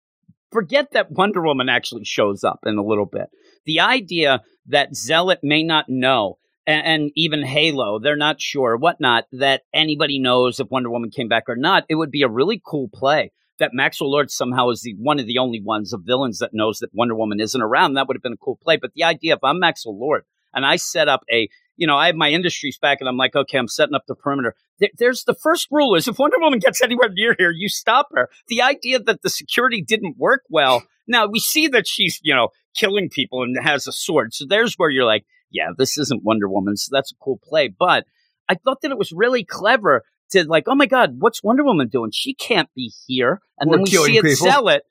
forget 0.50 0.92
that 0.92 1.11
Wonder 1.11 1.42
Woman 1.42 1.68
actually 1.68 2.04
shows 2.07 2.42
up 2.42 2.61
in 2.64 2.78
a 2.78 2.83
little 2.83 3.04
bit. 3.04 3.26
The 3.66 3.80
idea 3.80 4.40
that 4.68 4.96
Zealot 4.96 5.40
may 5.42 5.62
not 5.62 5.90
know, 5.90 6.38
and, 6.66 6.87
and 6.87 7.11
even 7.14 7.44
Halo, 7.44 7.98
they're 7.98 8.16
not 8.16 8.40
sure, 8.40 8.77
whatnot, 8.77 9.24
that 9.33 9.62
anybody 9.72 10.18
knows 10.18 10.61
if 10.61 10.70
Wonder 10.70 10.90
Woman 10.90 11.11
came 11.11 11.29
back 11.29 11.44
or 11.48 11.57
not, 11.57 11.85
it 11.88 11.96
would 11.96 12.10
be 12.10 12.23
a 12.23 12.29
really 12.29 12.60
cool 12.65 12.88
play. 12.92 13.33
That 13.60 13.71
Maxwell 13.73 14.10
Lord 14.10 14.31
somehow 14.31 14.71
is 14.71 14.83
the 14.83 14.94
one 14.98 15.21
of 15.21 15.27
the 15.27 15.38
only 15.38 15.60
ones 15.62 15.92
of 15.92 16.02
villains 16.04 16.40
that 16.40 16.50
knows 16.52 16.79
that 16.79 16.92
Wonder 16.92 17.15
Woman 17.15 17.38
isn't 17.38 17.62
around. 17.62 17.94
That 17.94 18.08
would 18.08 18.17
have 18.17 18.23
been 18.23 18.33
a 18.33 18.37
cool 18.37 18.58
play. 18.60 18.77
But 18.77 18.94
the 18.94 19.04
idea, 19.04 19.35
if 19.35 19.44
I'm 19.44 19.60
Maxwell 19.60 19.96
Lord 19.96 20.25
and 20.52 20.67
I 20.67 20.75
set 20.75 21.08
up 21.08 21.23
a 21.31 21.48
you 21.77 21.87
know, 21.87 21.96
I 21.96 22.06
have 22.06 22.15
my 22.15 22.31
industries 22.31 22.79
back 22.79 22.98
and 23.00 23.08
I'm 23.08 23.17
like, 23.17 23.35
okay, 23.35 23.58
I'm 23.58 23.69
setting 23.69 23.94
up 23.94 24.04
the 24.06 24.15
perimeter. 24.15 24.54
There, 24.79 24.90
there's 24.98 25.25
the 25.25 25.35
first 25.35 25.69
rule 25.71 25.94
is 25.94 26.06
if 26.06 26.19
Wonder 26.19 26.38
Woman 26.38 26.58
gets 26.58 26.83
anywhere 26.83 27.08
near 27.12 27.35
here, 27.38 27.50
you 27.50 27.69
stop 27.69 28.08
her. 28.15 28.29
The 28.48 28.62
idea 28.62 29.00
that 29.00 29.23
the 29.23 29.31
security 29.31 29.83
didn't 29.83 30.17
work 30.19 30.42
well. 30.48 30.85
Now 31.06 31.27
we 31.27 31.40
see 31.40 31.69
that 31.69 31.87
she's, 31.87 32.21
you 32.23 32.35
know, 32.35 32.48
killing 32.77 33.08
people 33.10 33.42
and 33.42 33.56
has 33.62 33.87
a 33.87 33.92
sword. 33.92 34.35
So 34.35 34.46
there's 34.48 34.75
where 34.75 34.90
you're 34.90 35.04
like, 35.04 35.25
yeah, 35.55 35.69
this 35.79 35.96
isn't 35.96 36.25
Wonder 36.25 36.48
Woman. 36.48 36.77
So 36.77 36.90
that's 36.92 37.13
a 37.13 37.17
cool 37.23 37.38
play. 37.42 37.69
But 37.69 38.05
I 38.48 38.57
thought 38.57 38.83
that 38.83 38.90
it 38.90 38.98
was 38.98 39.13
really 39.13 39.44
clever 39.44 40.02
to 40.33 40.44
like, 40.44 40.65
oh 40.67 40.75
my 40.75 40.87
God, 40.87 41.17
what's 41.19 41.42
Wonder 41.42 41.65
Woman 41.65 41.88
doing? 41.88 42.11
She 42.13 42.35
can't 42.35 42.69
be 42.75 42.92
here. 43.07 43.40
And 43.59 43.71
Or 43.71 43.77
then 43.77 43.85
we 43.85 43.90
see 43.90 44.19
it 44.19 44.23
people. 44.25 44.46
sell 44.46 44.69
it. 44.69 44.83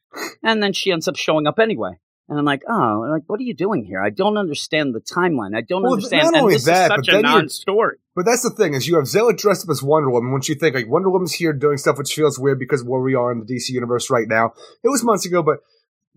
And 0.43 0.63
then 0.63 0.73
she 0.73 0.91
ends 0.91 1.07
up 1.07 1.15
showing 1.15 1.45
up 1.47 1.59
anyway. 1.59 1.91
And 2.29 2.39
I'm 2.39 2.45
like, 2.45 2.61
oh, 2.69 3.05
like, 3.11 3.23
what 3.27 3.39
are 3.41 3.43
you 3.43 3.53
doing 3.53 3.83
here? 3.83 4.01
I 4.01 4.09
don't 4.09 4.37
understand 4.37 4.95
the 4.95 5.01
timeline. 5.01 5.55
I 5.55 5.61
don't 5.61 5.83
Well, 5.83 5.93
understand. 5.95 6.23
not 6.23 6.33
and 6.35 6.41
only 6.43 6.53
this 6.53 6.65
that, 6.65 6.85
is 6.85 6.89
but 6.97 7.05
such 7.05 7.13
a 7.15 7.21
non-story. 7.21 7.97
But 8.15 8.25
that's 8.25 8.43
the 8.43 8.51
thing 8.51 8.73
is 8.75 8.87
you 8.87 8.95
have 8.95 9.07
Zealot 9.07 9.37
dressed 9.37 9.65
up 9.65 9.71
as 9.71 9.83
Wonder 9.83 10.09
Woman. 10.09 10.31
Once 10.31 10.47
you 10.47 10.55
think 10.55 10.73
like 10.75 10.87
Wonder 10.87 11.09
Woman's 11.09 11.33
here 11.33 11.51
doing 11.51 11.77
stuff 11.77 11.97
which 11.97 12.13
feels 12.13 12.39
weird 12.39 12.59
because 12.59 12.81
where 12.83 13.01
we 13.01 13.13
are 13.15 13.31
in 13.31 13.39
the 13.39 13.45
DC 13.45 13.69
universe 13.69 14.09
right 14.09 14.27
now. 14.27 14.53
It 14.83 14.89
was 14.89 15.03
months 15.03 15.25
ago, 15.25 15.43
but 15.43 15.57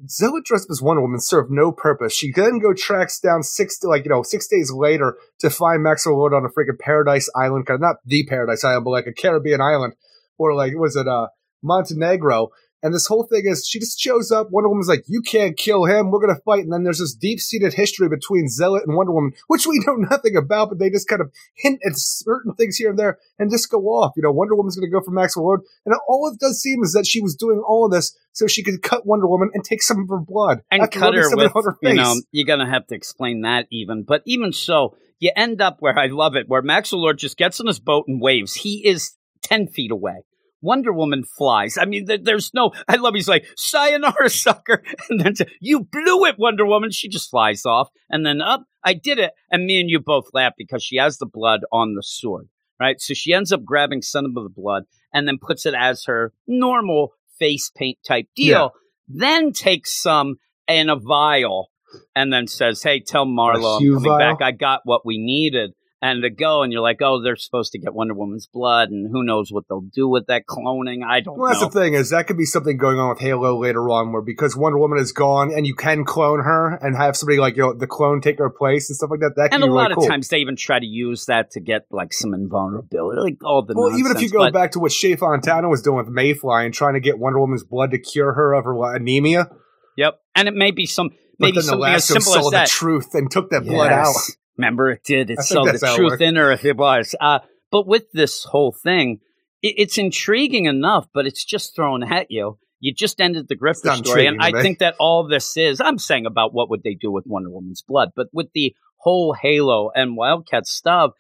Zealot 0.09 0.45
dressed 0.45 0.71
as 0.71 0.83
Wonder 0.83 1.03
Woman 1.03 1.21
served 1.21 1.51
no 1.51 1.73
purpose. 1.73 2.13
She 2.15 2.31
then 2.31 2.59
go 2.59 2.75
tracks 2.75 3.19
down 3.19 3.43
six 3.43 3.83
like 3.83 4.05
you 4.05 4.11
know 4.11 4.23
six 4.23 4.47
days 4.47 4.71
later 4.71 5.17
to 5.39 5.49
find 5.49 5.83
Maxwell 5.83 6.19
Lord 6.19 6.35
on 6.35 6.45
a 6.45 6.49
freaking 6.49 6.79
Paradise 6.79 7.31
Island, 7.35 7.67
kind 7.67 7.77
of 7.77 7.81
not 7.81 7.97
the 8.05 8.27
Paradise 8.27 8.63
Island, 8.63 8.85
but 8.85 8.91
like 8.91 9.07
a 9.07 9.13
Caribbean 9.13 9.61
island, 9.61 9.95
or 10.39 10.55
like 10.55 10.75
was 10.77 10.97
it 10.97 11.09
uh 11.09 11.29
Montenegro? 11.63 12.51
And 12.83 12.95
this 12.95 13.07
whole 13.07 13.24
thing 13.24 13.43
is 13.47 13.66
she 13.66 13.81
just 13.81 13.99
shows 13.99 14.31
up. 14.31 14.49
Wonder 14.51 14.68
Woman's 14.68 14.89
like, 14.89 15.05
"You 15.07 15.22
can't 15.22 15.57
kill 15.57 15.85
him. 15.85 16.11
We're 16.11 16.20
gonna 16.20 16.41
fight." 16.45 16.64
And 16.64 16.72
then 16.72 16.85
there's 16.85 16.99
this 16.99 17.14
deep 17.14 17.41
seated 17.41 17.74
history 17.74 18.09
between 18.09 18.49
Zealot 18.49 18.85
and 18.87 18.97
Wonder 18.97 19.12
Woman, 19.12 19.33
which 19.49 19.66
we 19.66 19.83
know 19.87 19.95
nothing 20.11 20.37
about, 20.37 20.68
but 20.68 20.79
they 20.79 20.91
just 20.91 21.09
kind 21.09 21.22
of 21.22 21.33
hint 21.55 21.81
at 21.85 21.93
certain 21.97 22.55
things 22.55 22.77
here 22.77 22.91
and 22.91 22.99
there 22.99 23.18
and 23.39 23.51
just 23.51 23.70
go 23.70 23.79
off. 23.87 24.12
You 24.16 24.22
know, 24.22 24.33
Wonder 24.33 24.55
Woman's 24.55 24.77
gonna 24.77 24.91
go 24.91 25.01
for 25.01 25.11
Maxwell 25.11 25.47
Lord, 25.47 25.61
and 25.85 25.95
all 26.09 26.31
it 26.33 26.39
does 26.39 26.61
seem 26.61 26.83
is 26.83 26.93
that 26.93 27.07
she 27.07 27.20
was 27.20 27.35
doing 27.35 27.62
all 27.66 27.87
of 27.87 27.93
this 27.93 28.16
so 28.37 28.47
she 28.47 28.62
could 28.62 28.83
cut 28.83 29.07
Wonder 29.07 29.27
Woman 29.27 29.51
and 29.55 29.64
take 29.64 29.83
some 29.83 30.01
of 30.01 30.09
her 30.11 30.18
blood 30.18 30.61
and 30.70 30.91
cut 30.91 31.14
her 31.14 31.35
with, 31.35 31.53
her 31.55 31.77
you 31.81 31.95
know, 31.95 32.14
you're 32.33 32.47
going 32.47 32.61
to 32.61 32.66
have 32.66 32.87
to 32.89 32.95
explain 32.95 33.41
that 33.43 33.66
even. 33.70 34.03
But 34.03 34.22
even 34.27 34.53
so, 34.53 34.95
you 35.18 35.31
end 35.35 35.62
up 35.62 35.79
where 35.81 35.99
I 35.99 36.09
love 36.09 36.37
it, 36.37 36.47
where 36.47 36.61
Maxwell 36.61 37.01
Lord 37.01 37.18
just 37.18 37.39
gets 37.39 37.61
on 37.61 37.66
his 37.66 37.81
boat 37.81 38.05
and 38.09 38.20
waves. 38.20 38.55
He 38.55 38.87
is 38.87 39.16
10 39.43 39.68
feet 39.68 39.91
away. 39.91 40.24
Wonder 40.67 40.93
Woman 40.93 41.23
flies. 41.23 41.79
I 41.79 41.85
mean, 41.85 42.07
th- 42.07 42.23
there's 42.25 42.53
no, 42.53 42.73
I 42.89 42.97
love, 42.97 43.14
he's 43.14 43.29
like, 43.29 43.47
sayonara, 43.57 44.29
sucker. 44.29 44.83
And 45.09 45.21
then, 45.21 45.35
you 45.61 45.85
blew 45.85 46.25
it, 46.25 46.39
Wonder 46.39 46.67
Woman. 46.67 46.91
She 46.91 47.09
just 47.09 47.31
flies 47.31 47.64
off. 47.64 47.89
And 48.11 48.27
then 48.27 48.41
up, 48.41 48.64
I 48.85 48.95
did 48.95 49.19
it. 49.21 49.31
And 49.51 49.64
me 49.64 49.81
and 49.81 49.89
you 49.89 50.01
both 50.01 50.27
laugh 50.35 50.55
because 50.59 50.83
she 50.83 50.97
has 50.97 51.19
the 51.19 51.27
blood 51.27 51.61
on 51.73 51.95
the 51.95 52.03
sword, 52.03 52.49
right? 52.81 53.01
So 53.01 53.14
she 53.14 53.33
ends 53.33 53.53
up 53.53 53.64
grabbing 53.64 54.03
some 54.03 54.25
of 54.27 54.35
the 54.35 54.51
blood 54.55 54.83
and 55.12 55.29
then 55.29 55.39
puts 55.41 55.67
it 55.67 55.75
as 55.75 56.05
her 56.07 56.33
normal 56.49 57.12
face 57.39 57.71
paint 57.75 57.99
type 58.07 58.27
deal. 58.35 58.73
Then 59.09 59.53
takes 59.53 59.95
some 59.95 60.37
in 60.67 60.91
a 60.91 60.97
vial 60.97 61.71
and 62.17 62.33
then 62.33 62.49
says, 62.49 62.83
Hey, 62.83 63.01
tell 63.01 63.25
Marlo 63.25 63.77
I'm 63.81 63.95
coming 63.95 64.11
vial? 64.11 64.19
back. 64.19 64.43
I 64.43 64.51
got 64.51 64.81
what 64.85 65.07
we 65.07 65.17
needed. 65.19 65.73
And 66.03 66.23
to 66.25 66.29
go, 66.31 66.63
and 66.63 66.71
you're 66.71 66.83
like, 66.83 67.01
oh, 67.01 67.23
they're 67.23 67.37
supposed 67.37 67.73
to 67.73 67.79
get 67.79 67.95
Wonder 67.95 68.13
Woman's 68.13 68.47
blood, 68.53 68.91
and 68.91 69.11
who 69.11 69.25
knows 69.25 69.49
what 69.51 69.65
they'll 69.67 69.81
do 69.95 70.07
with 70.07 70.27
that 70.27 70.43
cloning? 70.47 71.03
I 71.03 71.21
don't 71.21 71.39
Well, 71.39 71.49
that's 71.49 71.63
know. 71.63 71.69
the 71.71 71.81
thing 71.81 71.95
is 71.95 72.11
that 72.11 72.27
could 72.27 72.37
be 72.37 72.45
something 72.45 72.77
going 72.77 72.99
on 72.99 73.09
with 73.09 73.19
Halo 73.19 73.59
later 73.59 73.89
on, 73.89 74.13
where 74.13 74.21
because 74.21 74.55
Wonder 74.55 74.77
Woman 74.79 74.99
is 74.99 75.13
gone 75.13 75.51
and 75.55 75.67
you 75.67 75.75
can 75.75 76.05
clone 76.05 76.41
her 76.41 76.75
and 76.83 76.95
have 76.97 77.17
somebody 77.17 77.39
like 77.39 77.57
you 77.57 77.63
know 77.63 77.73
the 77.73 77.87
clone 77.87 78.21
take 78.21 78.37
her 78.39 78.51
place 78.51 78.91
and 78.91 78.97
stuff 78.97 79.09
like 79.11 79.21
that. 79.21 79.33
That 79.37 79.51
could 79.51 79.55
and 79.55 79.63
be 79.63 79.69
a 79.69 79.71
really 79.71 79.83
lot 79.89 79.95
cool. 79.95 80.05
of 80.05 80.11
times 80.11 80.29
they 80.29 80.39
even 80.41 80.55
try 80.57 80.79
to 80.79 80.85
use 80.87 81.25
that 81.27 81.53
to 81.53 81.61
get 81.61 81.87
like 81.91 82.13
some 82.13 82.35
invulnerability, 82.35 83.19
like 83.23 83.43
all 83.43 83.65
the 83.65 83.73
Well, 83.75 83.99
even 83.99 84.13
if 84.15 84.21
you 84.21 84.29
go 84.29 84.41
but- 84.41 84.53
back 84.53 84.73
to 84.73 84.81
what 84.81 84.93
Shea 84.93 85.17
Fontana 85.17 85.71
was 85.71 85.81
doing 85.81 85.97
with 85.97 86.09
Mayfly 86.15 86.67
and 86.67 86.75
trying 86.75 86.95
to 86.95 87.01
get 87.01 87.19
Wonder 87.19 87.41
Woman's 87.41 87.65
blood 87.65 87.93
to 87.93 87.99
cure 87.99 88.35
her 88.35 88.53
of 88.53 88.65
her 88.67 88.95
anemia, 88.95 89.49
Yep, 89.97 90.21
and 90.35 90.47
it 90.47 90.55
may 90.55 90.73
be 90.73 90.85
some 90.85 91.09
but 91.39 91.47
maybe 91.47 91.53
then 91.53 91.65
the 91.65 91.69
something 91.71 91.89
as 91.95 92.05
simple 92.05 92.33
saw 92.33 92.39
as 92.41 92.45
the 92.45 92.51
that. 92.51 92.69
truth 92.69 93.15
and 93.15 93.31
took 93.31 93.49
that 93.49 93.65
blood 93.65 93.93
out. 93.93 94.15
Remember, 94.57 94.91
it 94.91 95.05
did. 95.05 95.31
It 95.31 95.41
saw 95.41 95.65
the 95.65 95.73
that's 95.73 95.85
how 95.85 95.95
it 95.95 95.97
truth 95.97 96.21
in 96.21 96.37
her. 96.37 96.53
It 96.53 96.77
was. 96.77 97.15
Uh, 97.21 97.41
but 97.71 97.87
with 97.87 98.11
this 98.13 98.45
whole 98.45 98.73
thing, 98.73 99.21
it, 99.63 99.75
it's 99.79 99.99
intriguing 99.99 100.67
enough, 100.67 101.09
but 101.13 101.27
it's 101.27 101.45
just 101.45 101.75
thrown 101.75 102.03
at 102.03 102.31
you. 102.31 102.59
You 102.81 102.93
just 102.93 103.21
ended 103.21 103.49
the 103.49 103.57
Grifter 103.57 103.97
story, 103.97 104.27
and 104.27 104.41
I 104.41 104.53
think 104.63 104.81
that 104.81 104.97
all 105.01 105.27
this 105.27 105.57
is. 105.57 105.81
I'm 105.81 105.99
saying 105.99 106.27
about 106.27 106.53
what 106.53 106.69
would 106.71 106.83
they 106.83 106.95
do 106.95 107.11
with 107.11 107.25
Wonder 107.27 107.51
Woman's 107.51 107.83
blood, 107.83 108.11
but 108.15 108.29
with 108.33 108.49
the 108.53 108.75
whole 108.99 109.33
Halo 109.33 109.91
and 109.95 110.17
Wildcat 110.17 110.67
stuff, 110.67 111.13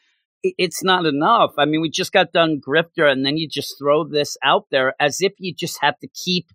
it, 0.42 0.54
it's 0.58 0.84
not 0.84 1.06
enough. 1.06 1.52
I 1.58 1.64
mean, 1.64 1.80
we 1.80 1.88
just 1.90 2.12
got 2.12 2.30
done 2.32 2.60
Grifter, 2.66 3.10
and 3.10 3.24
then 3.24 3.38
you 3.38 3.48
just 3.48 3.76
throw 3.78 4.04
this 4.04 4.36
out 4.44 4.66
there 4.70 4.94
as 5.00 5.18
if 5.20 5.32
you 5.38 5.54
just 5.54 5.78
have 5.80 5.98
to 6.00 6.08
keep. 6.08 6.46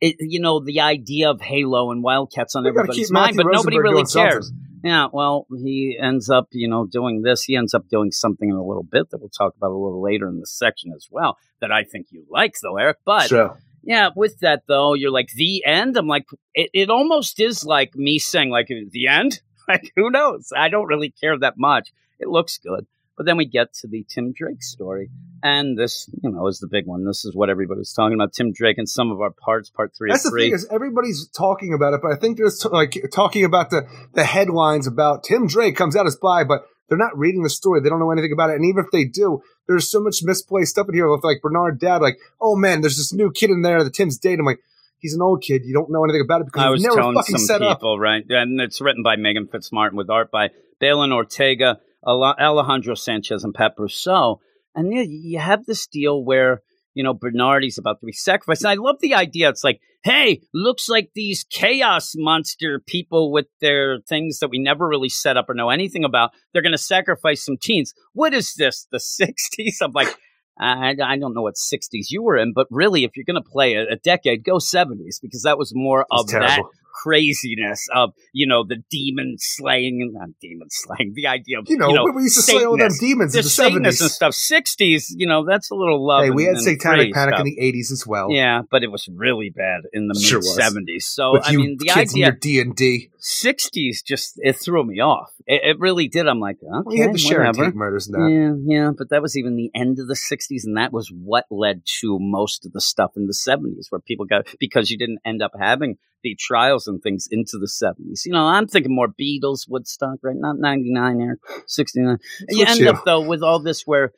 It, 0.00 0.16
you 0.20 0.40
know 0.40 0.64
the 0.64 0.80
idea 0.80 1.28
of 1.28 1.40
Halo 1.40 1.90
and 1.90 2.02
Wildcats 2.02 2.54
on 2.54 2.62
We 2.62 2.70
everybody's 2.70 3.10
mind, 3.10 3.36
Matthew 3.36 3.50
but 3.50 3.56
nobody 3.56 3.78
really 3.78 4.04
cares. 4.04 4.46
something. 4.46 4.67
Yeah, 4.84 5.06
well, 5.12 5.46
he 5.56 5.98
ends 6.00 6.30
up, 6.30 6.48
you 6.52 6.68
know, 6.68 6.86
doing 6.86 7.22
this. 7.22 7.42
He 7.42 7.56
ends 7.56 7.74
up 7.74 7.88
doing 7.88 8.10
something 8.12 8.48
in 8.48 8.54
a 8.54 8.64
little 8.64 8.82
bit 8.82 9.10
that 9.10 9.18
we'll 9.18 9.28
talk 9.30 9.54
about 9.56 9.70
a 9.70 9.76
little 9.76 10.02
later 10.02 10.28
in 10.28 10.40
the 10.40 10.46
section 10.46 10.92
as 10.94 11.08
well. 11.10 11.36
That 11.60 11.72
I 11.72 11.84
think 11.84 12.06
you 12.10 12.24
like, 12.30 12.54
though, 12.62 12.76
Eric. 12.76 12.98
But 13.04 13.28
Sure. 13.28 13.58
yeah, 13.82 14.10
with 14.14 14.38
that 14.40 14.62
though, 14.68 14.94
you're 14.94 15.10
like 15.10 15.30
the 15.34 15.64
end. 15.64 15.96
I'm 15.96 16.06
like, 16.06 16.26
it, 16.54 16.70
it 16.72 16.90
almost 16.90 17.40
is 17.40 17.64
like 17.64 17.94
me 17.96 18.18
saying 18.18 18.50
like 18.50 18.68
the 18.68 19.06
end. 19.06 19.40
Like 19.68 19.92
who 19.96 20.10
knows? 20.10 20.50
I 20.56 20.70
don't 20.70 20.86
really 20.86 21.10
care 21.10 21.38
that 21.38 21.58
much. 21.58 21.90
It 22.18 22.28
looks 22.28 22.56
good, 22.56 22.86
but 23.18 23.26
then 23.26 23.36
we 23.36 23.44
get 23.44 23.74
to 23.74 23.88
the 23.88 24.06
Tim 24.08 24.32
Drake 24.32 24.62
story, 24.62 25.10
and 25.42 25.76
this, 25.76 26.08
you 26.22 26.30
know, 26.30 26.46
is 26.46 26.60
the 26.60 26.68
big 26.68 26.86
one. 26.86 27.04
This 27.04 27.24
is 27.24 27.34
what 27.34 27.50
everybody's 27.50 27.92
talking 27.92 28.14
about: 28.14 28.32
Tim 28.32 28.52
Drake 28.52 28.78
and 28.78 28.88
Sum 28.88 29.10
of 29.10 29.20
Our 29.20 29.32
Parts, 29.32 29.68
part 29.70 29.92
three 29.98 30.10
That's 30.10 30.22
the 30.22 30.30
three. 30.30 30.44
thing 30.44 30.54
is 30.54 30.68
everybody's 30.70 31.28
talking 31.28 31.74
about 31.74 31.94
it, 31.94 32.00
but 32.00 32.12
I 32.12 32.16
think 32.16 32.38
there's 32.38 32.60
t- 32.60 32.68
like 32.68 32.96
talking 33.12 33.44
about 33.44 33.70
the 33.70 33.86
the 34.14 34.24
headlines 34.24 34.86
about 34.86 35.24
Tim 35.24 35.48
Drake 35.48 35.76
comes 35.76 35.96
out 35.96 36.06
as 36.06 36.16
bi, 36.16 36.44
but 36.44 36.62
they're 36.88 36.96
not 36.96 37.18
reading 37.18 37.42
the 37.42 37.50
story. 37.50 37.80
They 37.80 37.88
don't 37.88 37.98
know 37.98 38.12
anything 38.12 38.32
about 38.32 38.50
it, 38.50 38.56
and 38.56 38.64
even 38.64 38.84
if 38.84 38.90
they 38.92 39.04
do, 39.04 39.42
there's 39.66 39.90
so 39.90 40.00
much 40.00 40.20
misplaced 40.22 40.70
stuff 40.70 40.88
in 40.88 40.94
here 40.94 41.10
with 41.10 41.24
like 41.24 41.42
Bernard 41.42 41.80
Dowd, 41.80 42.00
like, 42.00 42.18
oh 42.40 42.54
man, 42.54 42.82
there's 42.82 42.96
this 42.96 43.12
new 43.12 43.32
kid 43.32 43.50
in 43.50 43.62
there 43.62 43.82
that 43.82 43.94
Tim's 43.94 44.16
dating. 44.16 44.40
I'm 44.40 44.46
like, 44.46 44.60
he's 44.98 45.14
an 45.14 45.22
old 45.22 45.42
kid. 45.42 45.62
You 45.64 45.74
don't 45.74 45.90
know 45.90 46.04
anything 46.04 46.22
about 46.22 46.42
it 46.42 46.46
because 46.46 46.62
I 46.62 46.70
was 46.70 46.82
never 46.82 46.94
telling 46.94 47.14
fucking 47.16 47.36
some 47.36 47.46
set 47.46 47.62
up. 47.62 47.78
people, 47.78 47.98
right? 47.98 48.24
And 48.28 48.60
it's 48.60 48.80
written 48.80 49.02
by 49.02 49.16
Meghan 49.16 49.48
Fitzmartin 49.48 49.94
with 49.94 50.08
art 50.08 50.30
by 50.30 50.50
Belén 50.80 51.12
Ortega, 51.12 51.80
Alejandro 52.08 52.94
Sanchez, 52.94 53.44
and 53.44 53.54
Pat 53.54 53.76
Brousseau. 53.78 54.38
And 54.74 54.92
you 54.92 55.38
have 55.38 55.64
this 55.64 55.86
deal 55.86 56.24
where, 56.24 56.62
you 56.94 57.02
know, 57.02 57.14
Bernardi's 57.14 57.78
about 57.78 58.00
to 58.00 58.06
be 58.06 58.12
sacrificed. 58.12 58.62
And 58.62 58.70
I 58.70 58.74
love 58.74 58.96
the 59.00 59.14
idea. 59.14 59.48
It's 59.48 59.64
like, 59.64 59.80
hey, 60.04 60.40
looks 60.54 60.88
like 60.88 61.10
these 61.14 61.44
chaos 61.50 62.12
monster 62.16 62.80
people 62.86 63.32
with 63.32 63.46
their 63.60 63.98
things 64.08 64.38
that 64.38 64.48
we 64.48 64.58
never 64.58 64.86
really 64.86 65.08
set 65.08 65.36
up 65.36 65.48
or 65.48 65.54
know 65.54 65.70
anything 65.70 66.04
about, 66.04 66.30
they're 66.52 66.62
going 66.62 66.72
to 66.72 66.78
sacrifice 66.78 67.44
some 67.44 67.56
teens. 67.60 67.92
What 68.12 68.34
is 68.34 68.54
this? 68.54 68.86
The 68.90 68.98
60s? 69.58 69.76
I'm 69.82 69.92
like, 69.92 70.14
I, 70.60 70.94
I 71.04 71.18
don't 71.18 71.34
know 71.34 71.42
what 71.42 71.54
60s 71.54 72.06
you 72.10 72.22
were 72.22 72.36
in, 72.36 72.52
but 72.52 72.66
really, 72.70 73.04
if 73.04 73.12
you're 73.16 73.24
going 73.24 73.42
to 73.42 73.48
play 73.48 73.74
a, 73.74 73.92
a 73.92 73.96
decade, 73.96 74.44
go 74.44 74.56
70s 74.56 75.20
because 75.22 75.42
that 75.42 75.58
was 75.58 75.72
more 75.74 76.04
It's 76.10 76.22
of 76.22 76.28
that 76.28 76.48
terrible. 76.48 76.70
Craziness 77.02 77.86
of 77.94 78.10
you 78.32 78.46
know 78.46 78.64
the 78.66 78.76
demon 78.90 79.36
slaying, 79.38 80.00
and 80.02 80.12
not 80.12 80.28
demon 80.40 80.68
slaying, 80.70 81.12
the 81.14 81.26
idea 81.26 81.58
of 81.58 81.66
You 81.68 81.76
know, 81.78 82.06
we 82.14 82.24
used 82.24 82.36
to 82.36 82.42
slay 82.42 82.64
all 82.64 82.76
them 82.76 82.90
demons 82.98 83.34
in 83.34 83.38
the 83.38 83.42
the 83.42 83.48
Satanists 83.50 84.00
and 84.00 84.10
stuff. 84.10 84.34
Sixties, 84.34 85.14
you 85.16 85.26
know, 85.26 85.44
that's 85.44 85.70
a 85.70 85.74
little 85.74 86.04
love. 86.06 86.24
Hey, 86.24 86.30
we 86.30 86.46
and- 86.46 86.56
had 86.56 86.64
Satanic 86.64 87.12
Panic 87.14 87.34
stuff. 87.34 87.46
in 87.46 87.54
the 87.54 87.60
eighties 87.60 87.90
as 87.92 88.06
well. 88.06 88.30
yeah, 88.30 88.62
but 88.70 88.82
it 88.82 88.90
was 88.90 89.08
really 89.12 89.50
bad 89.50 89.82
in 89.92 90.08
the 90.08 90.14
mid 90.14 90.44
seventies. 90.44 91.06
So 91.06 91.32
With 91.32 91.46
I 91.46 91.52
you 91.52 91.58
mean, 91.58 91.76
the 91.78 91.90
idea 91.90 92.26
your 92.26 92.32
D 92.32 92.60
and 92.60 92.74
D. 92.74 93.10
sixties 93.18 94.02
just 94.02 94.34
it 94.42 94.56
threw 94.56 94.84
me 94.84 95.00
off. 95.00 95.32
It, 95.46 95.62
it 95.64 95.80
really 95.80 96.08
did. 96.08 96.26
I'm 96.28 96.40
like, 96.40 96.58
okay, 96.62 96.82
We 96.86 96.98
had 96.98 97.14
the 97.14 97.18
Sharon. 97.18 97.54
Tate 97.54 97.74
murders 97.74 98.08
and 98.08 98.14
that. 98.14 98.30
Yeah, 98.68 98.76
yeah, 98.76 98.90
but 98.96 99.10
that 99.10 99.22
was 99.22 99.36
even 99.36 99.56
the 99.56 99.70
end 99.74 99.98
of 99.98 100.06
the 100.06 100.14
60s, 100.14 100.64
and 100.64 100.76
that 100.76 100.92
was 100.92 101.10
what 101.10 101.46
led 101.50 101.82
to 102.00 102.18
most 102.20 102.66
of 102.66 102.72
the 102.72 102.80
stuff 102.80 103.12
in 103.16 103.26
the 103.26 103.32
70s, 103.32 103.86
where 103.90 104.00
people 104.00 104.26
got 104.26 104.46
because 104.60 104.90
you 104.90 104.98
didn't 104.98 105.20
end 105.24 105.42
up 105.42 105.52
having 105.58 105.96
the 106.22 106.36
trials 106.38 106.86
and 106.86 107.02
things 107.02 107.28
into 107.30 107.58
the 107.58 107.66
70s. 107.68 108.24
You 108.24 108.32
know, 108.32 108.46
I'm 108.46 108.66
thinking 108.66 108.94
more 108.94 109.08
Beatles, 109.08 109.68
Woodstock, 109.68 110.18
right? 110.22 110.36
Not 110.36 110.58
99 110.58 111.20
or 111.20 111.38
69. 111.66 112.18
you 112.48 112.64
end 112.64 112.80
you? 112.80 112.90
up, 112.90 113.04
though, 113.04 113.20
with 113.20 113.42
all 113.42 113.60
this 113.60 113.82
where 113.86 114.12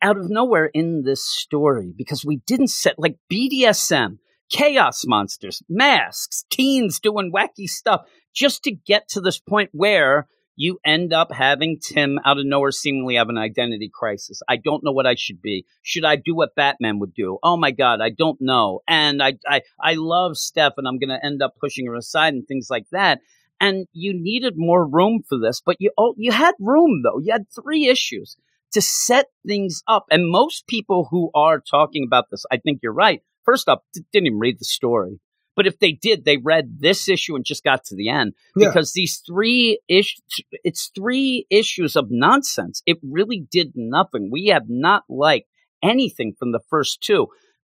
out 0.00 0.16
of 0.16 0.30
nowhere 0.30 0.66
in 0.66 1.02
this 1.02 1.24
story, 1.24 1.92
because 1.96 2.24
we 2.24 2.36
didn't 2.46 2.68
set 2.68 2.98
like 2.98 3.16
BDSM, 3.32 4.18
chaos 4.50 5.04
monsters, 5.06 5.62
masks, 5.68 6.44
teens 6.50 6.98
doing 7.00 7.32
wacky 7.32 7.66
stuff, 7.66 8.02
just 8.34 8.64
to 8.64 8.72
get 8.72 9.08
to 9.08 9.20
this 9.20 9.38
point 9.38 9.70
where 9.72 10.26
you 10.56 10.78
end 10.84 11.12
up 11.12 11.32
having 11.32 11.78
Tim 11.80 12.18
out 12.24 12.38
of 12.38 12.46
nowhere 12.46 12.70
seemingly 12.70 13.16
have 13.16 13.28
an 13.28 13.38
identity 13.38 13.90
crisis. 13.92 14.42
I 14.48 14.56
don't 14.56 14.84
know 14.84 14.92
what 14.92 15.06
I 15.06 15.14
should 15.16 15.40
be. 15.40 15.64
Should 15.82 16.04
I 16.04 16.16
do 16.16 16.34
what 16.34 16.54
Batman 16.54 16.98
would 16.98 17.14
do? 17.14 17.38
Oh 17.42 17.56
my 17.56 17.70
God, 17.70 18.00
I 18.00 18.10
don't 18.10 18.40
know. 18.40 18.80
And 18.86 19.22
I 19.22 19.34
I, 19.46 19.62
I 19.80 19.94
love 19.94 20.36
Steph 20.36 20.74
and 20.76 20.86
I'm 20.86 20.98
gonna 20.98 21.20
end 21.22 21.42
up 21.42 21.54
pushing 21.60 21.86
her 21.86 21.94
aside 21.94 22.34
and 22.34 22.46
things 22.46 22.68
like 22.70 22.86
that. 22.92 23.20
And 23.60 23.86
you 23.92 24.12
needed 24.12 24.54
more 24.56 24.86
room 24.86 25.22
for 25.28 25.38
this, 25.38 25.62
but 25.64 25.76
you 25.78 25.92
oh, 25.96 26.14
you 26.18 26.32
had 26.32 26.54
room 26.58 27.02
though. 27.02 27.18
You 27.18 27.32
had 27.32 27.46
three 27.54 27.86
issues 27.86 28.36
to 28.72 28.80
set 28.80 29.26
things 29.46 29.82
up. 29.86 30.06
And 30.10 30.30
most 30.30 30.66
people 30.66 31.08
who 31.10 31.30
are 31.34 31.60
talking 31.60 32.04
about 32.06 32.30
this, 32.30 32.44
I 32.50 32.56
think 32.56 32.80
you're 32.82 32.92
right. 32.92 33.22
First 33.44 33.68
up, 33.68 33.84
didn't 34.12 34.26
even 34.26 34.38
read 34.38 34.58
the 34.58 34.64
story. 34.64 35.20
But 35.54 35.66
if 35.66 35.78
they 35.78 35.92
did, 35.92 36.24
they 36.24 36.38
read 36.38 36.78
this 36.80 37.08
issue 37.08 37.36
and 37.36 37.44
just 37.44 37.62
got 37.64 37.84
to 37.86 37.96
the 37.96 38.08
end 38.08 38.32
Yeah. 38.56 38.68
because 38.68 38.92
these 38.92 39.22
three 39.26 39.80
issues, 39.88 40.22
it's 40.64 40.90
three 40.94 41.46
issues 41.50 41.94
of 41.96 42.06
nonsense. 42.10 42.82
It 42.86 42.98
really 43.02 43.46
did 43.50 43.72
nothing. 43.74 44.30
We 44.32 44.46
have 44.46 44.64
not 44.68 45.04
liked 45.08 45.48
anything 45.82 46.34
from 46.38 46.52
the 46.52 46.60
first 46.70 47.00
two. 47.02 47.28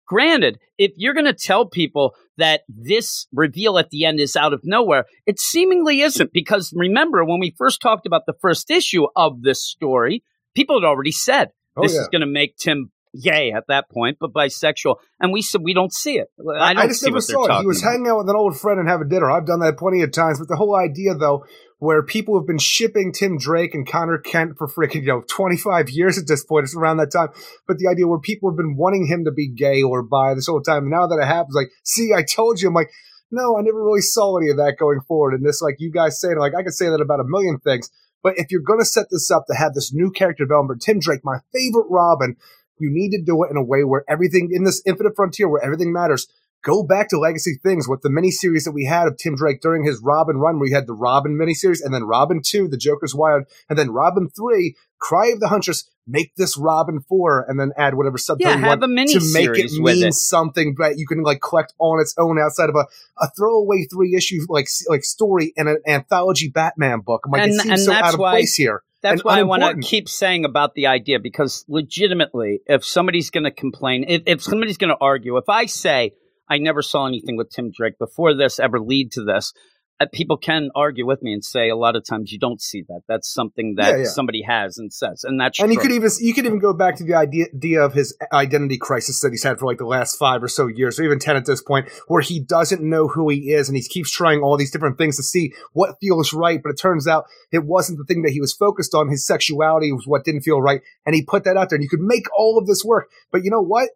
Granted, 0.07 0.59
if 0.77 0.91
you're 0.97 1.15
going 1.15 1.27
to 1.27 1.33
tell 1.33 1.67
people 1.67 2.17
that 2.37 2.63
this 2.69 3.29
reveal 3.33 3.79
at 3.79 3.91
the 3.91 4.05
end 4.05 4.19
is 4.19 4.35
out 4.35 4.53
of 4.53 4.61
nowhere, 4.65 5.05
it 5.25 5.39
seemingly 5.39 6.01
isn't 6.01 6.33
because 6.33 6.73
remember 6.75 7.25
when 7.25 7.39
we 7.39 7.55
first 7.57 7.81
talked 7.81 8.07
about 8.07 8.23
the 8.27 8.35
first 8.43 8.71
issue 8.71 9.07
of 9.15 9.43
this 9.43 9.63
story, 9.65 10.25
people 10.57 10.81
had 10.81 10.87
already 10.87 11.13
said 11.13 11.51
Oh 11.77 11.83
this 11.83 11.95
yeah. 11.95 12.01
is 12.01 12.09
going 12.09 12.23
to 12.23 12.27
make 12.27 12.57
Tim 12.57 12.91
gay 13.21 13.53
at 13.53 13.65
that 13.69 13.91
point, 13.91 14.19
but 14.21 14.33
bisexual. 14.33 14.97
And 15.19 15.33
we 15.33 15.43
said 15.43 15.63
we 15.63 15.75
don't 15.75 15.93
see 15.93 16.19
it. 16.19 16.29
I 16.39 16.75
don't 16.75 16.85
I 16.85 16.87
just 16.87 17.01
see 17.01 17.07
never 17.07 17.17
what 17.17 17.27
they're 17.27 17.35
saw 17.35 17.59
it. 17.59 17.61
He 17.61 17.67
was 17.67 17.83
about. 17.83 17.91
hanging 17.91 18.09
out 18.09 18.19
with 18.19 18.29
an 18.29 18.37
old 18.37 18.59
friend 18.59 18.79
and 18.79 18.89
having 18.89 19.09
dinner. 19.09 19.31
I've 19.31 19.47
done 19.47 19.61
that 19.61 19.79
plenty 19.79 20.03
of 20.03 20.13
times. 20.13 20.39
But 20.39 20.49
the 20.49 20.57
whole 20.57 20.77
idea, 20.77 21.15
though, 21.15 21.45
where 21.79 22.03
people 22.03 22.39
have 22.39 22.47
been 22.47 22.59
shipping 22.59 23.13
Tim 23.13 23.39
Drake 23.39 23.75
and 23.75 23.89
Conner 23.89 24.19
Kent 24.19 24.59
for 24.59 24.69
freaking, 24.69 25.03
you 25.03 25.09
know, 25.09 25.23
25 25.29 25.91
years 25.91 26.19
at 26.19 26.27
this 26.27 26.45
point. 26.45 26.65
It's 26.65 26.77
around 26.77 26.99
that 26.99 27.13
time. 27.13 27.29
But 27.67 27.79
the 27.79 27.89
idea 27.89 28.07
where 28.07 28.21
people 28.21 28.51
have 28.51 28.57
been 28.57 28.77
wanting 28.77 29.07
him 29.07 29.25
to 29.25 29.33
be 29.33 29.49
gay 29.49 29.83
or 29.83 30.03
bi 30.03 30.35
this 30.35 30.47
whole 30.47 30.63
time. 30.63 30.91
Now 30.91 31.07
that 31.07 31.19
it 31.21 31.27
happens, 31.27 31.55
like, 31.55 31.71
see, 31.85 32.13
I 32.15 32.23
told 32.23 32.61
you. 32.61 32.69
I'm 32.69 32.75
like, 32.75 32.91
no, 33.31 33.57
I 33.57 33.63
never 33.63 33.83
really 33.83 34.03
saw 34.03 34.37
any 34.37 34.51
of 34.51 34.57
that 34.57 34.77
going 34.79 35.01
forward. 35.07 35.35
And 35.35 35.47
this, 35.47 35.63
like 35.63 35.77
you 35.79 35.91
guys 35.91 36.21
saying, 36.21 36.39
like, 36.39 36.53
I 36.59 36.63
could 36.63 36.75
say 36.75 36.87
that 36.87 37.01
about 37.01 37.21
a 37.21 37.25
million 37.25 37.59
things. 37.59 37.91
But 38.23 38.35
if 38.37 38.51
you're 38.51 38.61
going 38.61 38.81
to 38.81 38.85
set 38.85 39.07
this 39.11 39.31
up 39.31 39.47
to 39.47 39.55
have 39.55 39.73
this 39.73 39.95
new 39.95 40.11
character 40.11 40.45
development, 40.45 40.83
Tim 40.83 40.99
Drake, 40.99 41.21
my 41.25 41.39
favorite 41.55 41.87
Robin, 41.89 42.37
you 42.81 42.91
need 42.91 43.11
to 43.11 43.23
do 43.23 43.43
it 43.45 43.51
in 43.51 43.57
a 43.57 43.63
way 43.65 43.85
where 43.85 44.05
everything 44.09 44.51
in 44.53 44.65
this 44.65 44.83
infinite 44.87 45.15
frontier, 45.17 45.49
where 45.49 45.63
everything 45.65 45.93
matters, 45.93 46.27
go 46.63 46.83
back 46.83 47.09
to 47.09 47.19
legacy 47.19 47.59
things 47.63 47.89
with 47.89 48.03
the 48.03 48.09
miniseries 48.11 48.65
that 48.65 48.73
we 48.73 48.85
had 48.85 49.07
of 49.09 49.17
Tim 49.17 49.35
Drake 49.35 49.61
during 49.63 49.85
his 49.85 50.01
Robin 50.03 50.37
run, 50.37 50.59
where 50.59 50.69
you 50.69 50.75
had 50.75 50.87
the 50.87 50.93
Robin 50.93 51.39
miniseries, 51.39 51.79
and 51.83 51.95
then 51.95 52.05
Robin 52.05 52.41
2, 52.45 52.69
The 52.69 52.77
Joker's 52.77 53.15
Wild, 53.15 53.45
and 53.71 53.79
then 53.79 53.91
Robin 53.91 54.29
3, 54.29 54.75
Cry 54.99 55.29
of 55.29 55.41
the 55.41 55.49
Huntress, 55.49 55.89
make 56.07 56.35
this 56.37 56.59
Robin 56.59 57.01
4, 57.09 57.47
and 57.49 57.59
then 57.59 57.73
add 57.79 57.95
whatever 57.95 58.19
subtitle 58.19 58.51
Yeah, 58.53 58.57
you 58.59 58.63
have 58.65 58.81
want 58.81 58.85
a 58.85 58.89
mini 58.89 59.15
to 59.15 59.33
make 59.33 59.49
it 59.59 59.71
mean 59.73 60.09
it. 60.09 60.13
something 60.15 60.75
that 60.79 60.99
you 60.99 61.07
can 61.07 61.23
like 61.23 61.41
collect 61.41 61.73
on 61.79 61.99
its 62.01 62.15
own 62.19 62.39
outside 62.39 62.69
of 62.69 62.75
a, 62.75 62.87
a 63.19 63.31
throwaway 63.39 63.85
three 63.91 64.15
issue 64.15 64.41
like 64.51 64.69
like 64.89 65.03
story 65.05 65.55
in 65.57 65.67
an 65.69 65.79
anthology 65.87 66.49
Batman 66.51 67.01
book. 67.01 67.23
I'm 67.25 67.31
like, 67.33 67.43
And- 67.45 67.53
it 67.55 67.61
seems 67.63 67.85
so 67.87 67.93
out 67.95 68.13
of 68.15 68.21
why- 68.21 68.33
place 68.33 68.55
here. 68.57 68.83
That's 69.03 69.25
why 69.25 69.39
I 69.39 69.43
want 69.45 69.63
to 69.63 69.87
keep 69.87 70.09
saying 70.09 70.45
about 70.45 70.75
the 70.75 70.87
idea 70.87 71.19
because 71.19 71.65
legitimately, 71.69 72.61
if 72.67 72.85
somebody's 72.85 73.31
going 73.31 73.45
to 73.45 73.51
complain, 73.51 74.05
if, 74.07 74.23
if 74.27 74.43
somebody's 74.43 74.77
going 74.77 74.91
to 74.91 75.01
argue, 75.01 75.37
if 75.39 75.49
I 75.49 75.67
say 75.67 76.13
I 76.49 76.59
never 76.59 76.83
saw 76.83 77.07
anything 77.07 77.37
with 77.37 77.51
Tim 77.51 77.71
Drake 77.71 77.99
before 77.99 78.35
this 78.35 78.59
ever 78.59 78.81
lead 78.81 79.13
to 79.13 79.25
this, 79.25 79.55
Uh, 80.01 80.07
people 80.13 80.39
can 80.39 80.71
argue 80.75 81.07
with 81.07 81.23
me 81.23 81.33
and 81.33 81.45
say 81.45 81.69
a 81.69 81.77
lot 81.77 81.95
of 81.95 82.03
times 82.05 82.33
you 82.33 82.39
don't 82.39 82.61
see 82.63 82.83
that. 82.89 83.03
That's 83.07 83.31
something 83.33 83.75
that 83.77 83.91
Yeah, 83.91 83.97
yeah. 83.99 84.05
somebody 84.05 84.43
has 84.43 84.79
and 84.79 84.91
says, 84.91 85.25
and 85.25 85.39
that's 85.39 85.61
And 85.61 85.73
you 85.73 85.79
could 85.79 85.93
even 85.93 86.11
you 86.21 86.33
could 86.33 86.47
even 86.47 86.59
go 86.59 86.73
back 86.73 86.97
to 86.97 87.05
the 87.05 87.15
idea, 87.15 87.47
idea 87.55 87.83
of 87.83 87.93
his 87.93 88.17
identity 88.33 88.79
crisis 88.79 89.21
that 89.21 89.31
he's 89.31 89.43
had 89.43 89.59
for 89.59 89.67
like 89.67 89.77
the 89.77 89.85
last 89.85 90.17
five 90.17 90.43
or 90.43 90.49
so 90.49 90.69
years, 90.69 90.99
or 90.99 91.05
even 91.05 91.19
ten 91.19 91.37
at 91.37 91.45
this 91.45 91.63
point, 91.63 91.91
where 92.09 92.23
he 92.23 92.41
doesn't 92.41 92.83
know 92.83 93.09
who 93.09 93.29
he 93.29 93.53
is, 93.53 93.69
and 93.69 93.77
he 93.77 93.83
keeps 93.83 94.11
trying 94.11 94.41
all 94.41 94.57
these 94.57 94.71
different 94.71 94.97
things 94.97 95.17
to 95.17 95.23
see 95.23 95.53
what 95.73 95.97
feels 96.01 96.33
right. 96.33 96.63
But 96.63 96.71
it 96.71 96.79
turns 96.79 97.07
out 97.07 97.27
it 97.53 97.65
wasn't 97.65 97.99
the 97.99 98.05
thing 98.05 98.23
that 98.23 98.33
he 98.33 98.41
was 98.41 98.55
focused 98.55 98.95
on. 98.95 99.09
His 99.09 99.27
sexuality 99.27 99.93
was 99.93 100.07
what 100.07 100.25
didn't 100.25 100.43
feel 100.43 100.63
right, 100.63 100.81
and 101.05 101.15
he 101.15 101.23
put 101.23 101.45
that 101.45 101.59
out 101.59 101.69
there. 101.69 101.77
And 101.77 101.83
you 101.83 101.91
could 101.91 102.01
make 102.01 102.25
all 102.37 102.57
of 102.57 102.67
this 102.67 102.83
work, 102.85 103.11
but 103.31 103.45
you 103.45 103.51
know 103.51 103.63
what? 103.63 103.91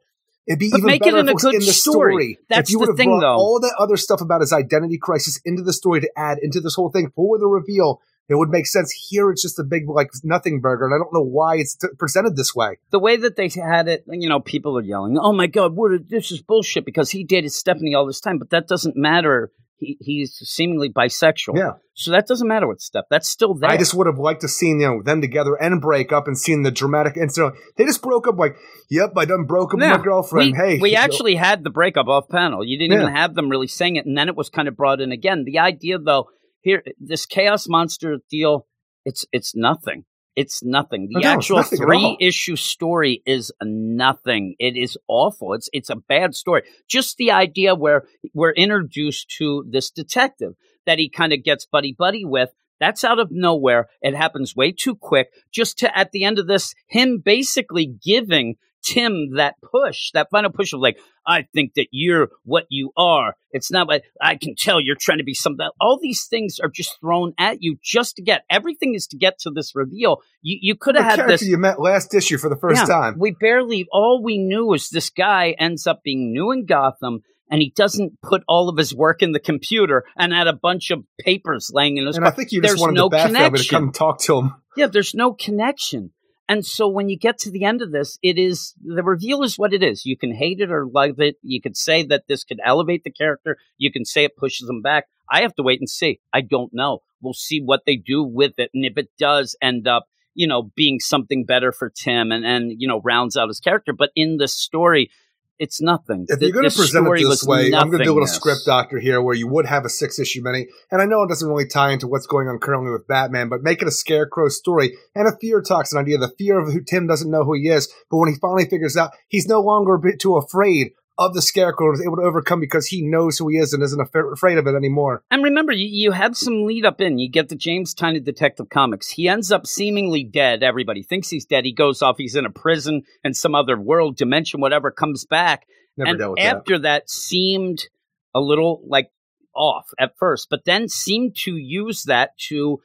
It'd 0.46 0.58
be 0.58 0.70
But 0.70 0.78
even 0.78 0.86
make 0.86 1.00
it 1.02 1.04
better 1.06 1.18
in 1.18 1.28
if 1.28 1.28
a 1.28 1.30
it 1.30 1.34
was 1.34 1.44
in 1.44 1.52
the 1.60 1.60
story. 1.72 2.12
story. 2.12 2.38
That's 2.50 2.68
if 2.68 2.72
you 2.72 2.78
the 2.78 2.80
would 2.80 2.88
have 2.90 2.96
thing, 2.98 3.08
brought 3.10 3.20
though. 3.20 3.36
all 3.36 3.60
that 3.60 3.74
other 3.78 3.96
stuff 3.96 4.20
about 4.20 4.40
his 4.42 4.52
identity 4.52 4.98
crisis 4.98 5.40
into 5.44 5.62
the 5.62 5.72
story 5.72 6.00
to 6.02 6.10
add 6.16 6.38
into 6.42 6.60
this 6.60 6.74
whole 6.74 6.90
thing 6.90 7.10
for 7.16 7.38
the 7.38 7.46
reveal. 7.46 8.00
It 8.28 8.36
would 8.36 8.48
make 8.48 8.66
sense. 8.66 8.90
Here, 9.10 9.30
it's 9.30 9.42
just 9.42 9.58
a 9.58 9.62
big 9.64 9.82
like 9.88 10.10
nothing 10.22 10.60
burger, 10.62 10.86
and 10.86 10.94
I 10.94 10.98
don't 10.98 11.12
know 11.12 11.22
why 11.24 11.56
it's 11.56 11.74
t- 11.76 11.88
presented 11.98 12.36
this 12.36 12.54
way. 12.54 12.78
the 12.90 12.98
way 12.98 13.16
that 13.16 13.36
they 13.36 13.48
had 13.48 13.86
it, 13.86 14.04
you 14.08 14.30
know, 14.30 14.40
people 14.40 14.78
are 14.78 14.82
yelling, 14.82 15.18
"Oh 15.18 15.32
my 15.34 15.46
God, 15.46 15.76
what? 15.76 15.92
A, 15.92 15.98
this 15.98 16.32
is 16.32 16.40
bullshit!" 16.40 16.86
Because 16.86 17.10
he 17.10 17.22
dated 17.24 17.52
Stephanie 17.52 17.94
all 17.94 18.06
this 18.06 18.20
time, 18.20 18.38
but 18.38 18.48
that 18.50 18.66
doesn't 18.66 18.96
matter. 18.96 19.50
He, 19.78 19.96
he's 20.00 20.34
seemingly 20.36 20.88
bisexual, 20.88 21.56
Yeah. 21.56 21.72
So 21.94 22.10
that 22.12 22.26
doesn't 22.26 22.46
matter 22.46 22.66
with 22.68 22.80
Steph. 22.80 23.04
That's 23.10 23.28
still 23.28 23.54
there. 23.54 23.70
I 23.70 23.76
just 23.76 23.92
would 23.94 24.06
have 24.06 24.18
liked 24.18 24.40
to 24.42 24.48
seen 24.48 24.80
you 24.80 24.86
know 24.86 25.02
them 25.02 25.20
together 25.20 25.54
and 25.60 25.80
break 25.80 26.12
up 26.12 26.26
and 26.28 26.38
seen 26.38 26.62
the 26.62 26.70
dramatic 26.70 27.16
incident. 27.16 27.54
They 27.76 27.84
just 27.84 28.00
broke 28.02 28.26
up 28.28 28.36
like, 28.38 28.56
"Yep, 28.90 29.12
I 29.16 29.24
done 29.24 29.44
broke 29.44 29.74
up 29.74 29.80
Yeah. 29.80 29.92
with 29.92 29.98
my 30.00 30.04
girlfriend." 30.04 30.52
We, 30.52 30.58
hey, 30.58 30.78
we 30.80 30.90
you 30.90 30.96
know, 30.96 31.02
actually 31.02 31.34
had 31.34 31.64
the 31.64 31.70
breakup 31.70 32.06
off 32.06 32.28
panel. 32.28 32.64
You 32.64 32.78
didn't 32.78 32.92
Yeah. 32.96 33.02
even 33.02 33.14
have 33.14 33.34
them 33.34 33.48
really 33.48 33.66
saying 33.68 33.96
it, 33.96 34.06
and 34.06 34.16
then 34.16 34.28
it 34.28 34.36
was 34.36 34.48
kind 34.48 34.68
of 34.68 34.76
brought 34.76 35.00
in 35.00 35.10
again. 35.12 35.44
The 35.44 35.58
idea, 35.58 35.98
though, 35.98 36.28
here 36.60 36.82
this 37.00 37.26
chaos 37.26 37.68
monster 37.68 38.18
deal, 38.30 38.66
it's 39.04 39.24
it's 39.32 39.54
nothing. 39.56 40.04
It's 40.36 40.64
nothing. 40.64 41.08
The 41.12 41.20
No, 41.20 41.28
actual 41.28 41.56
nothing 41.58 41.78
three 41.78 42.16
issue 42.20 42.56
story 42.56 43.22
is 43.24 43.52
nothing. 43.62 44.56
It 44.58 44.76
is 44.76 44.98
awful. 45.06 45.54
It's 45.54 45.68
it's 45.72 45.90
a 45.90 45.96
bad 45.96 46.34
story. 46.34 46.62
Just 46.88 47.16
the 47.16 47.30
idea 47.30 47.74
where 47.74 48.04
we're 48.32 48.52
introduced 48.52 49.30
to 49.38 49.64
this 49.68 49.90
detective 49.90 50.54
that 50.86 50.98
he 50.98 51.08
kind 51.08 51.32
of 51.32 51.44
gets 51.44 51.66
buddy 51.66 51.94
buddy 51.96 52.24
with. 52.24 52.50
That's 52.80 53.04
out 53.04 53.20
of 53.20 53.28
nowhere. 53.30 53.88
It 54.02 54.16
happens 54.16 54.56
way 54.56 54.72
too 54.72 54.96
quick. 54.96 55.28
Just 55.52 55.78
to 55.78 55.96
at 55.96 56.10
the 56.10 56.24
end 56.24 56.38
of 56.38 56.48
this, 56.48 56.74
him 56.88 57.18
basically 57.24 57.86
giving 57.86 58.56
Tim 58.84 59.36
that 59.36 59.54
push, 59.62 60.10
that 60.12 60.28
final 60.30 60.50
push 60.50 60.72
of 60.72 60.80
like, 60.80 60.98
I 61.26 61.46
think 61.54 61.74
that 61.74 61.88
you're 61.90 62.28
what 62.44 62.66
you 62.68 62.92
are. 62.96 63.34
It's 63.50 63.70
not 63.70 63.88
like 63.88 64.04
I 64.20 64.36
can 64.36 64.54
tell 64.56 64.80
you're 64.80 64.96
trying 64.98 65.18
to 65.18 65.24
be 65.24 65.34
something. 65.34 65.66
All 65.80 65.98
these 66.00 66.26
things 66.28 66.58
are 66.60 66.68
just 66.68 67.00
thrown 67.00 67.32
at 67.38 67.62
you 67.62 67.78
just 67.82 68.16
to 68.16 68.22
get 68.22 68.42
everything 68.50 68.94
is 68.94 69.06
to 69.08 69.16
get 69.16 69.38
to 69.40 69.50
this 69.50 69.74
reveal. 69.74 70.22
You 70.42 70.58
you 70.60 70.76
could 70.76 70.96
have 70.96 71.04
had 71.04 71.16
character 71.16 71.32
this 71.38 71.48
you 71.48 71.56
met 71.56 71.80
last 71.80 72.14
issue 72.14 72.38
for 72.38 72.48
the 72.48 72.56
first 72.56 72.82
yeah, 72.82 72.94
time. 72.94 73.16
We 73.18 73.30
barely 73.32 73.86
all 73.90 74.22
we 74.22 74.38
knew 74.38 74.66
was 74.66 74.90
this 74.90 75.10
guy 75.10 75.54
ends 75.58 75.86
up 75.86 76.02
being 76.02 76.32
new 76.32 76.50
in 76.50 76.66
Gotham 76.66 77.22
and 77.50 77.62
he 77.62 77.72
doesn't 77.74 78.20
put 78.22 78.42
all 78.48 78.68
of 78.68 78.76
his 78.76 78.94
work 78.94 79.22
in 79.22 79.32
the 79.32 79.40
computer 79.40 80.04
and 80.16 80.32
had 80.32 80.48
a 80.48 80.52
bunch 80.52 80.90
of 80.90 81.04
papers 81.20 81.70
laying 81.72 81.96
in 81.96 82.06
his 82.06 82.16
And 82.16 82.24
I 82.24 82.30
car. 82.30 82.36
think 82.36 82.52
you 82.52 82.60
just 82.60 82.72
There's 82.72 82.80
wanted 82.80 82.94
no 82.94 83.08
the 83.08 83.16
Bat 83.16 83.32
family 83.32 83.58
to 83.60 83.68
come 83.68 83.92
talk 83.92 84.18
to 84.22 84.38
him. 84.38 84.54
Yeah, 84.76 84.88
there's 84.88 85.14
no 85.14 85.32
connection. 85.32 86.12
And 86.48 86.64
so 86.64 86.88
when 86.88 87.08
you 87.08 87.18
get 87.18 87.38
to 87.38 87.50
the 87.50 87.64
end 87.64 87.80
of 87.80 87.90
this, 87.90 88.18
it 88.22 88.38
is 88.38 88.74
the 88.82 89.02
reveal 89.02 89.42
is 89.42 89.58
what 89.58 89.72
it 89.72 89.82
is. 89.82 90.04
You 90.04 90.16
can 90.16 90.34
hate 90.34 90.60
it 90.60 90.70
or 90.70 90.86
love 90.86 91.18
it. 91.18 91.36
You 91.42 91.60
could 91.60 91.76
say 91.76 92.02
that 92.04 92.24
this 92.28 92.44
could 92.44 92.60
elevate 92.64 93.02
the 93.04 93.10
character. 93.10 93.56
You 93.78 93.90
can 93.90 94.04
say 94.04 94.24
it 94.24 94.36
pushes 94.36 94.68
him 94.68 94.82
back. 94.82 95.06
I 95.30 95.40
have 95.40 95.54
to 95.54 95.62
wait 95.62 95.80
and 95.80 95.88
see. 95.88 96.20
I 96.32 96.42
don't 96.42 96.74
know. 96.74 97.00
We'll 97.22 97.32
see 97.32 97.60
what 97.60 97.82
they 97.86 97.96
do 97.96 98.22
with 98.22 98.58
it. 98.58 98.70
And 98.74 98.84
if 98.84 98.98
it 98.98 99.08
does 99.18 99.56
end 99.62 99.88
up, 99.88 100.06
you 100.34 100.46
know, 100.46 100.70
being 100.76 101.00
something 101.00 101.46
better 101.46 101.72
for 101.72 101.88
Tim 101.88 102.30
and, 102.30 102.44
and 102.44 102.72
you 102.76 102.88
know, 102.88 103.00
rounds 103.02 103.36
out 103.36 103.48
his 103.48 103.60
character. 103.60 103.94
But 103.94 104.10
in 104.14 104.36
the 104.36 104.48
story, 104.48 105.10
it's 105.58 105.80
nothing. 105.80 106.26
If 106.28 106.38
The- 106.38 106.46
you're 106.46 106.54
going 106.54 106.68
to 106.68 106.76
present 106.76 107.06
it 107.06 107.28
this 107.28 107.44
way, 107.44 107.72
I'm 107.72 107.88
going 107.88 107.98
to 107.98 108.04
do 108.04 108.12
a 108.12 108.14
little 108.14 108.26
script 108.26 108.62
doctor 108.66 108.98
here 108.98 109.22
where 109.22 109.34
you 109.34 109.48
would 109.48 109.66
have 109.66 109.84
a 109.84 109.88
six 109.88 110.18
issue 110.18 110.40
mini. 110.42 110.66
And 110.90 111.00
I 111.00 111.06
know 111.06 111.22
it 111.22 111.28
doesn't 111.28 111.48
really 111.48 111.66
tie 111.66 111.92
into 111.92 112.06
what's 112.06 112.26
going 112.26 112.48
on 112.48 112.58
currently 112.58 112.90
with 112.90 113.06
Batman, 113.06 113.48
but 113.48 113.62
make 113.62 113.82
it 113.82 113.88
a 113.88 113.92
scarecrow 113.92 114.48
story 114.48 114.96
and 115.14 115.28
a 115.28 115.36
fear 115.40 115.60
toxin 115.60 115.98
idea. 115.98 116.18
The 116.18 116.32
fear 116.36 116.58
of 116.58 116.72
who 116.72 116.82
Tim 116.82 117.06
doesn't 117.06 117.30
know 117.30 117.44
who 117.44 117.54
he 117.54 117.68
is, 117.68 117.92
but 118.10 118.18
when 118.18 118.28
he 118.28 118.38
finally 118.40 118.66
figures 118.68 118.96
out, 118.96 119.12
he's 119.28 119.46
no 119.46 119.60
longer 119.60 119.94
a 119.94 120.00
bit 120.00 120.20
too 120.20 120.36
afraid 120.36 120.92
of 121.16 121.34
the 121.34 121.42
scarecrow 121.42 121.92
is 121.92 122.02
able 122.02 122.16
to 122.16 122.22
overcome 122.22 122.60
because 122.60 122.86
he 122.86 123.02
knows 123.02 123.38
who 123.38 123.48
he 123.48 123.56
is 123.56 123.72
and 123.72 123.82
isn't 123.82 124.00
af- 124.00 124.32
afraid 124.32 124.58
of 124.58 124.66
it 124.66 124.74
anymore. 124.74 125.22
And 125.30 125.44
remember, 125.44 125.72
you, 125.72 125.86
you 125.86 126.12
have 126.12 126.36
some 126.36 126.64
lead 126.64 126.84
up 126.84 127.00
in. 127.00 127.18
You 127.18 127.30
get 127.30 127.48
the 127.48 127.56
James 127.56 127.94
Tynion 127.94 128.24
Detective 128.24 128.68
Comics. 128.68 129.10
He 129.10 129.28
ends 129.28 129.52
up 129.52 129.66
seemingly 129.66 130.24
dead. 130.24 130.62
Everybody 130.62 131.02
thinks 131.02 131.28
he's 131.28 131.44
dead. 131.44 131.64
He 131.64 131.72
goes 131.72 132.02
off. 132.02 132.16
He's 132.18 132.34
in 132.34 132.46
a 132.46 132.50
prison 132.50 133.02
and 133.22 133.36
some 133.36 133.54
other 133.54 133.78
world, 133.78 134.16
dimension, 134.16 134.60
whatever, 134.60 134.90
comes 134.90 135.24
back. 135.24 135.66
Never 135.96 136.10
and 136.10 136.18
dealt 136.18 136.30
with 136.32 136.40
that. 136.40 136.56
after 136.56 136.78
that. 136.80 137.08
seemed 137.08 137.86
a 138.34 138.40
little 138.40 138.82
like 138.86 139.10
off 139.54 139.86
at 139.98 140.16
first, 140.18 140.48
but 140.50 140.64
then 140.64 140.88
seemed 140.88 141.36
to 141.36 141.56
use 141.56 142.02
that 142.04 142.36
to 142.48 142.80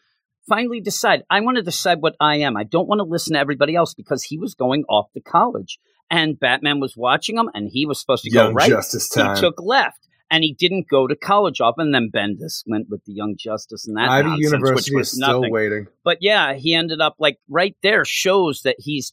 finally 0.47 0.79
decide 0.81 1.23
I 1.29 1.39
want 1.41 1.57
to 1.57 1.63
decide 1.63 2.01
what 2.01 2.15
I 2.19 2.37
am. 2.37 2.55
I 2.55 2.63
don't 2.63 2.87
want 2.87 2.99
to 2.99 3.03
listen 3.05 3.33
to 3.33 3.39
everybody 3.39 3.75
else 3.75 3.93
because 3.93 4.23
he 4.23 4.37
was 4.37 4.55
going 4.55 4.83
off 4.89 5.11
to 5.13 5.21
college. 5.21 5.79
And 6.11 6.39
Batman 6.39 6.79
was 6.79 6.97
watching 6.97 7.37
him, 7.37 7.49
and 7.53 7.69
he 7.71 7.85
was 7.85 7.99
supposed 7.99 8.23
to 8.23 8.31
go 8.31 8.45
Young 8.45 8.53
right 8.55 8.69
Justice 8.69 9.09
time. 9.09 9.35
he 9.35 9.41
took 9.41 9.61
left 9.61 10.07
and 10.31 10.43
he 10.43 10.53
didn't 10.53 10.87
go 10.89 11.07
to 11.07 11.15
college 11.15 11.59
off 11.61 11.75
and 11.77 11.93
then 11.93 12.11
bendis 12.13 12.63
went 12.67 12.87
with 12.89 13.03
the 13.05 13.13
young 13.13 13.35
justice 13.37 13.87
and 13.87 13.97
that 13.97 14.09
Ivy 14.09 14.29
nonsense, 14.29 14.51
University 14.51 14.95
which 14.95 15.01
is 15.01 15.09
was 15.09 15.11
still 15.11 15.39
nothing 15.39 15.51
waiting. 15.51 15.87
but 16.03 16.17
yeah 16.21 16.53
he 16.53 16.75
ended 16.75 17.01
up 17.01 17.15
like 17.19 17.37
right 17.49 17.75
there 17.83 18.05
shows 18.05 18.61
that 18.63 18.75
he's 18.79 19.11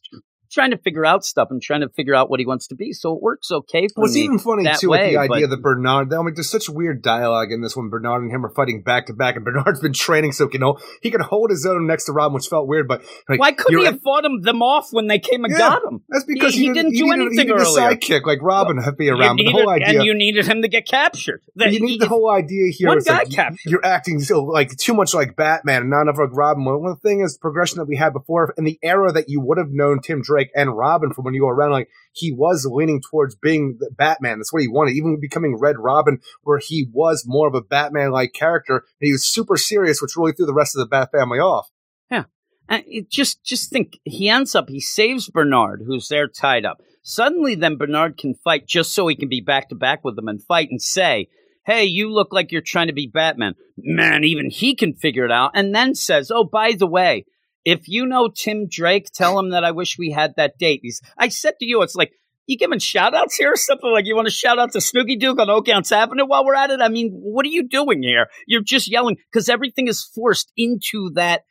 trying 0.57 0.71
to 0.71 0.77
figure 0.77 1.05
out 1.05 1.23
stuff 1.23 1.49
and 1.51 1.61
trying 1.61 1.81
to 1.81 1.89
figure 1.89 2.15
out 2.15 2.29
what 2.31 2.39
he 2.39 2.45
wants 2.47 2.67
to 2.67 2.75
be 2.75 2.91
so 2.93 3.13
it 3.15 3.21
works 3.21 3.51
okay 3.51 3.87
for 3.87 4.01
What's 4.01 4.15
me 4.15 4.21
even 4.21 4.39
funny 4.39 4.67
too 4.79 4.89
way, 4.89 5.15
with 5.15 5.27
the 5.29 5.33
idea 5.33 5.47
that 5.47 5.61
Bernard, 5.61 6.11
I 6.11 6.17
mean, 6.23 6.33
there's 6.33 6.49
such 6.49 6.67
weird 6.67 7.01
dialogue 7.03 7.51
in 7.51 7.61
this 7.61 7.75
when 7.77 7.89
Bernard 7.89 8.23
and 8.23 8.31
him 8.31 8.43
are 8.43 8.49
fighting 8.49 8.81
back 8.81 9.05
to 9.07 9.13
back, 9.13 9.35
and 9.35 9.45
Bernard's 9.45 9.79
been 9.79 9.93
training 9.93 10.31
so 10.31 10.49
you 10.51 10.57
know 10.59 10.79
he 11.03 11.11
could 11.11 11.21
hold 11.21 11.51
his 11.51 11.65
own 11.65 11.85
next 11.85 12.05
to 12.05 12.11
Robin, 12.11 12.33
which 12.33 12.47
felt 12.47 12.67
weird. 12.67 12.87
But 12.87 13.03
like, 13.29 13.39
why 13.39 13.51
couldn't 13.51 13.79
he 13.79 13.85
have 13.85 14.01
fought 14.01 14.25
him, 14.25 14.41
them 14.41 14.61
off 14.63 14.87
when 14.91 15.07
they 15.07 15.19
came 15.19 15.43
and 15.43 15.51
Yeah, 15.51 15.59
got 15.59 15.83
him 15.83 16.01
That's 16.09 16.25
because 16.25 16.53
He- 16.55 16.67
he 16.67 16.73
didn't 16.73 16.93
do 16.93 17.03
needed, 17.03 17.13
anything 17.19 17.47
needed 17.47 17.51
earlier. 17.61 17.95
sidekick 17.95 18.25
like 18.25 18.39
Robin 18.41 18.81
to 18.81 18.91
be 18.93 19.09
around. 19.09 19.37
the 19.37 19.51
whole 19.51 19.69
idea, 19.69 19.99
and 19.99 20.03
you 20.05 20.13
needed 20.15 20.47
him 20.47 20.61
to 20.63 20.67
get 20.67 20.87
captured 20.87 21.41
you 21.55 21.79
need 21.79 21.89
he- 21.91 21.97
the 21.99 22.07
whole 22.07 22.29
idea 22.29 22.71
here. 22.71 22.87
One 22.87 22.97
is 22.97 23.05
guy 23.05 23.19
like, 23.19 23.29
captured. 23.31 23.69
You're 23.69 23.85
acting 23.85 24.19
so 24.19 24.43
like 24.43 24.75
too 24.77 24.93
much 24.93 25.13
like 25.13 25.35
Batman 25.35 25.81
and 25.83 25.89
not 25.89 26.01
enough 26.03 26.17
like 26.17 26.29
Robin. 26.33 26.65
Well, 26.65 26.79
one 26.79 26.97
thing 26.97 27.21
is 27.21 27.37
progression 27.37 27.77
that 27.77 27.85
we 27.85 27.95
had 27.97 28.13
before 28.13 28.53
in 28.57 28.63
the 28.63 28.79
era 28.83 29.11
that 29.11 29.25
you 29.29 29.41
would 29.41 29.57
have 29.57 29.69
known 29.69 29.99
Tim 30.01 30.21
Drake 30.21 30.46
and 30.55 30.75
Robin 30.75 31.13
from 31.13 31.25
when 31.25 31.33
you 31.33 31.45
were 31.45 31.53
around. 31.53 31.71
Like 31.71 31.89
he 32.13 32.31
was 32.31 32.67
leaning 32.69 33.01
towards 33.01 33.35
being 33.35 33.79
Batman. 33.91 34.39
That's 34.39 34.53
what 34.53 34.61
he 34.61 34.67
wanted. 34.67 34.95
Even 34.95 35.19
becoming 35.19 35.57
Red 35.57 35.77
Robin, 35.77 36.19
where 36.43 36.59
he 36.59 36.87
was 36.91 37.23
more 37.25 37.47
of 37.47 37.55
a 37.55 37.61
Batman 37.61 38.11
like 38.11 38.33
character, 38.33 38.77
and 38.77 39.07
he 39.07 39.11
was 39.11 39.27
super 39.27 39.57
serious, 39.57 40.01
which 40.01 40.15
really 40.15 40.33
threw 40.33 40.45
the 40.45 40.53
rest 40.53 40.75
of 40.75 40.79
the 40.79 40.87
Bat 40.87 41.11
family 41.11 41.39
off. 41.39 41.69
Yeah, 42.09 42.25
and 42.67 42.83
it 42.87 43.09
just 43.09 43.43
just 43.43 43.69
think 43.69 43.99
he 44.03 44.29
ends 44.29 44.55
up 44.55 44.69
he 44.69 44.79
saves 44.79 45.29
Bernard, 45.29 45.83
who's 45.85 46.07
there 46.07 46.27
tied 46.27 46.65
up, 46.65 46.81
Suddenly, 47.09 47.55
then 47.55 47.77
Bernard 47.77 48.17
can 48.17 48.33
fight 48.33 48.67
just 48.67 48.93
so 48.93 49.07
he 49.07 49.15
can 49.15 49.29
be 49.29 49.39
back 49.39 49.69
to 49.69 49.75
back 49.75 50.03
with 50.03 50.17
them 50.17 50.27
and 50.27 50.43
fight 50.43 50.69
and 50.69 50.81
say, 50.81 51.29
Hey, 51.65 51.85
you 51.85 52.11
look 52.11 52.33
like 52.33 52.51
you're 52.51 52.59
trying 52.59 52.87
to 52.87 52.93
be 52.93 53.07
Batman. 53.07 53.55
Man, 53.77 54.25
even 54.25 54.49
he 54.49 54.75
can 54.75 54.93
figure 54.93 55.23
it 55.23 55.31
out. 55.31 55.51
And 55.53 55.73
then 55.73 55.95
says, 55.95 56.29
Oh, 56.29 56.43
by 56.43 56.73
the 56.73 56.85
way, 56.85 57.25
if 57.67 57.89
you 57.89 58.05
know 58.05 58.29
Tim 58.29 58.69
Drake, 58.69 59.07
tell 59.13 59.37
him 59.37 59.49
that 59.49 59.65
I 59.65 59.71
wish 59.71 59.97
we 59.99 60.09
had 60.09 60.35
that 60.37 60.57
date. 60.57 60.79
He's, 60.83 61.01
I 61.17 61.27
said 61.27 61.55
to 61.59 61.65
you, 61.65 61.81
it's 61.81 61.95
like, 61.95 62.13
you 62.45 62.57
giving 62.57 62.79
shout 62.79 63.13
outs 63.13 63.35
here 63.35 63.51
or 63.51 63.57
something? 63.57 63.91
Like 63.91 64.05
you 64.05 64.15
want 64.15 64.29
to 64.29 64.33
shout 64.33 64.57
out 64.57 64.71
to 64.71 64.79
Snooky 64.79 65.17
Duke 65.17 65.37
on 65.37 65.49
Oakhouse 65.49 65.91
Avenue 65.91 66.25
while 66.25 66.45
we're 66.45 66.55
at 66.55 66.69
it? 66.69 66.79
I 66.79 66.87
mean, 66.87 67.11
what 67.11 67.45
are 67.45 67.49
you 67.49 67.67
doing 67.67 68.03
here? 68.03 68.27
You're 68.47 68.61
just 68.61 68.89
yelling 68.89 69.17
because 69.29 69.49
everything 69.49 69.89
is 69.89 70.01
forced 70.01 70.49
into 70.55 71.09
that 71.15 71.43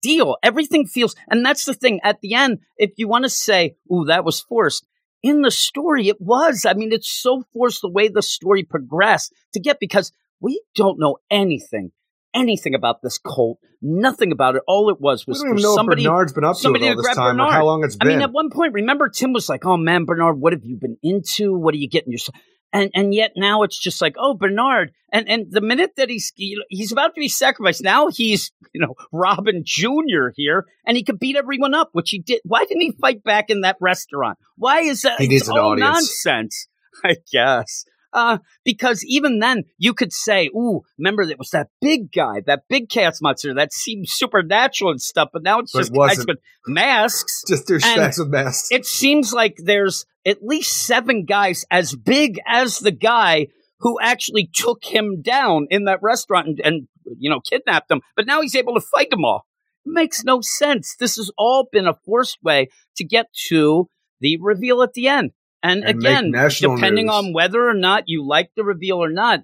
deal. 0.00 0.36
Everything 0.44 0.86
feels, 0.86 1.16
and 1.28 1.44
that's 1.44 1.64
the 1.64 1.74
thing 1.74 1.98
at 2.04 2.20
the 2.20 2.34
end. 2.34 2.60
If 2.76 2.92
you 2.96 3.08
want 3.08 3.24
to 3.24 3.28
say, 3.28 3.74
ooh, 3.92 4.04
that 4.04 4.24
was 4.24 4.38
forced, 4.38 4.86
in 5.24 5.42
the 5.42 5.50
story, 5.50 6.06
it 6.06 6.20
was. 6.20 6.64
I 6.64 6.74
mean, 6.74 6.92
it's 6.92 7.10
so 7.10 7.42
forced 7.52 7.82
the 7.82 7.90
way 7.90 8.06
the 8.06 8.22
story 8.22 8.62
progressed 8.62 9.32
to 9.54 9.60
get 9.60 9.80
because 9.80 10.12
we 10.38 10.62
don't 10.76 11.00
know 11.00 11.16
anything, 11.32 11.90
anything 12.34 12.74
about 12.74 13.02
this 13.02 13.18
cult. 13.18 13.58
Nothing 13.80 14.32
about 14.32 14.56
it. 14.56 14.62
All 14.66 14.90
it 14.90 15.00
was 15.00 15.26
was 15.26 15.38
we 15.38 15.48
don't 15.48 15.58
even 15.58 15.62
know 15.62 15.74
somebody. 15.76 16.02
if 16.02 16.06
Bernard's 16.06 16.32
been 16.32 16.44
up 16.44 16.56
to 16.56 16.60
somebody 16.60 16.86
it 16.86 16.90
to 16.90 16.96
all 16.96 17.02
this 17.02 17.16
time, 17.16 17.36
Bernard. 17.36 17.52
how 17.52 17.64
long 17.64 17.84
it's 17.84 17.96
I 18.00 18.04
been. 18.04 18.08
I 18.08 18.16
mean, 18.16 18.22
at 18.22 18.32
one 18.32 18.50
point, 18.50 18.72
remember 18.72 19.08
Tim 19.08 19.32
was 19.32 19.48
like, 19.48 19.64
"Oh 19.64 19.76
man, 19.76 20.04
Bernard, 20.04 20.40
what 20.40 20.52
have 20.52 20.64
you 20.64 20.76
been 20.76 20.96
into? 21.02 21.54
What 21.54 21.74
are 21.74 21.78
you 21.78 21.88
getting 21.88 22.12
yourself?" 22.12 22.36
And 22.72 22.90
and 22.94 23.14
yet 23.14 23.32
now 23.36 23.62
it's 23.62 23.78
just 23.78 24.00
like, 24.00 24.16
"Oh, 24.18 24.34
Bernard." 24.34 24.92
And 25.12 25.28
and 25.28 25.46
the 25.50 25.60
minute 25.60 25.92
that 25.96 26.10
he's 26.10 26.32
he's 26.36 26.92
about 26.92 27.14
to 27.14 27.20
be 27.20 27.28
sacrificed, 27.28 27.82
now 27.82 28.08
he's 28.08 28.50
you 28.72 28.80
know 28.80 28.94
Robin 29.12 29.62
Junior 29.64 30.32
here, 30.34 30.66
and 30.86 30.96
he 30.96 31.04
could 31.04 31.18
beat 31.18 31.36
everyone 31.36 31.74
up, 31.74 31.90
which 31.92 32.10
he 32.10 32.18
did. 32.18 32.40
Why 32.44 32.64
didn't 32.64 32.82
he 32.82 32.92
fight 33.00 33.22
back 33.22 33.50
in 33.50 33.60
that 33.60 33.76
restaurant? 33.80 34.38
Why 34.56 34.80
is 34.80 35.02
that? 35.02 35.20
He 35.20 35.28
needs 35.28 35.48
an 35.48 35.58
all 35.58 35.72
audience. 35.72 36.24
nonsense. 36.24 36.68
I 37.04 37.16
guess. 37.30 37.84
Uh, 38.14 38.38
because 38.64 39.04
even 39.04 39.40
then 39.40 39.64
you 39.76 39.92
could 39.92 40.12
say, 40.12 40.46
"Ooh, 40.56 40.82
remember 40.96 41.26
there 41.26 41.36
was 41.36 41.50
that 41.50 41.68
big 41.80 42.12
guy, 42.12 42.40
that 42.46 42.62
big 42.68 42.88
cast 42.88 43.20
monster 43.20 43.52
that 43.54 43.72
seemed 43.72 44.08
supernatural 44.08 44.92
and 44.92 45.00
stuff," 45.00 45.30
but 45.32 45.42
now 45.42 45.58
it's 45.58 45.72
But 45.72 45.80
it 45.80 45.82
just 45.82 45.94
guys 45.94 46.26
with 46.26 46.38
masks. 46.68 47.42
Just 47.48 47.68
and- 47.68 47.82
douchebags 47.82 48.18
with 48.20 48.28
masks. 48.28 48.68
It 48.70 48.86
seems 48.86 49.32
like 49.32 49.56
there's 49.58 50.06
at 50.24 50.42
least 50.42 50.86
seven 50.86 51.24
guys 51.24 51.64
as 51.70 51.96
big 51.96 52.38
as 52.46 52.78
the 52.78 52.92
guy 52.92 53.48
who 53.80 53.98
actually 54.00 54.48
took 54.52 54.84
him 54.84 55.20
down 55.20 55.66
in 55.68 55.84
that 55.84 55.98
restaurant 56.00 56.46
and, 56.46 56.60
and 56.64 56.88
you 57.18 57.28
know 57.28 57.40
kidnapped 57.40 57.90
him. 57.90 58.00
But 58.14 58.26
now 58.26 58.40
he's 58.40 58.54
able 58.54 58.74
to 58.74 58.80
fight 58.80 59.10
them 59.10 59.24
all. 59.24 59.44
It 59.84 59.90
makes 59.92 60.24
no 60.24 60.40
sense. 60.40 60.94
This 60.98 61.16
has 61.16 61.30
all 61.36 61.68
been 61.70 61.86
a 61.86 61.94
forced 62.06 62.38
way 62.42 62.68
to 62.96 63.04
get 63.04 63.26
to 63.48 63.88
the 64.20 64.38
reveal 64.40 64.82
at 64.82 64.94
the 64.94 65.08
end. 65.08 65.32
And, 65.64 65.82
And 65.82 65.98
again, 65.98 66.30
depending 66.30 67.06
news. 67.06 67.14
on 67.14 67.32
whether 67.32 67.66
or 67.66 67.74
not 67.74 68.04
you 68.06 68.24
like 68.24 68.50
the 68.54 68.62
reveal 68.64 69.02
or 69.02 69.10
not, 69.10 69.40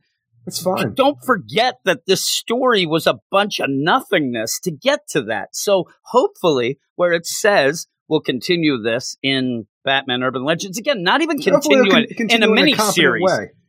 It's 0.46 0.62
fine. 0.62 0.92
don't 0.94 1.16
forget 1.24 1.76
that 1.86 2.06
this 2.06 2.22
story 2.24 2.84
was 2.86 3.06
a 3.06 3.18
bunch 3.30 3.58
of 3.58 3.66
nothingness 3.70 4.60
to 4.64 4.70
get 4.70 5.00
to 5.08 5.22
that. 5.22 5.48
So 5.56 5.84
hopefully, 6.04 6.78
where 6.96 7.12
it 7.12 7.26
says 7.26 7.86
we'll 8.08 8.20
continue 8.20 8.80
this 8.82 9.16
in 9.22 9.66
Batman 9.84 10.22
Urban 10.22 10.44
Legends 10.44 10.76
again, 10.78 11.02
not 11.02 11.22
even 11.22 11.38
continue 11.40 11.90
con- 11.90 12.04
it 12.08 12.30
in 12.32 12.42
a 12.42 12.48
mini 12.48 12.74
series. 12.74 13.24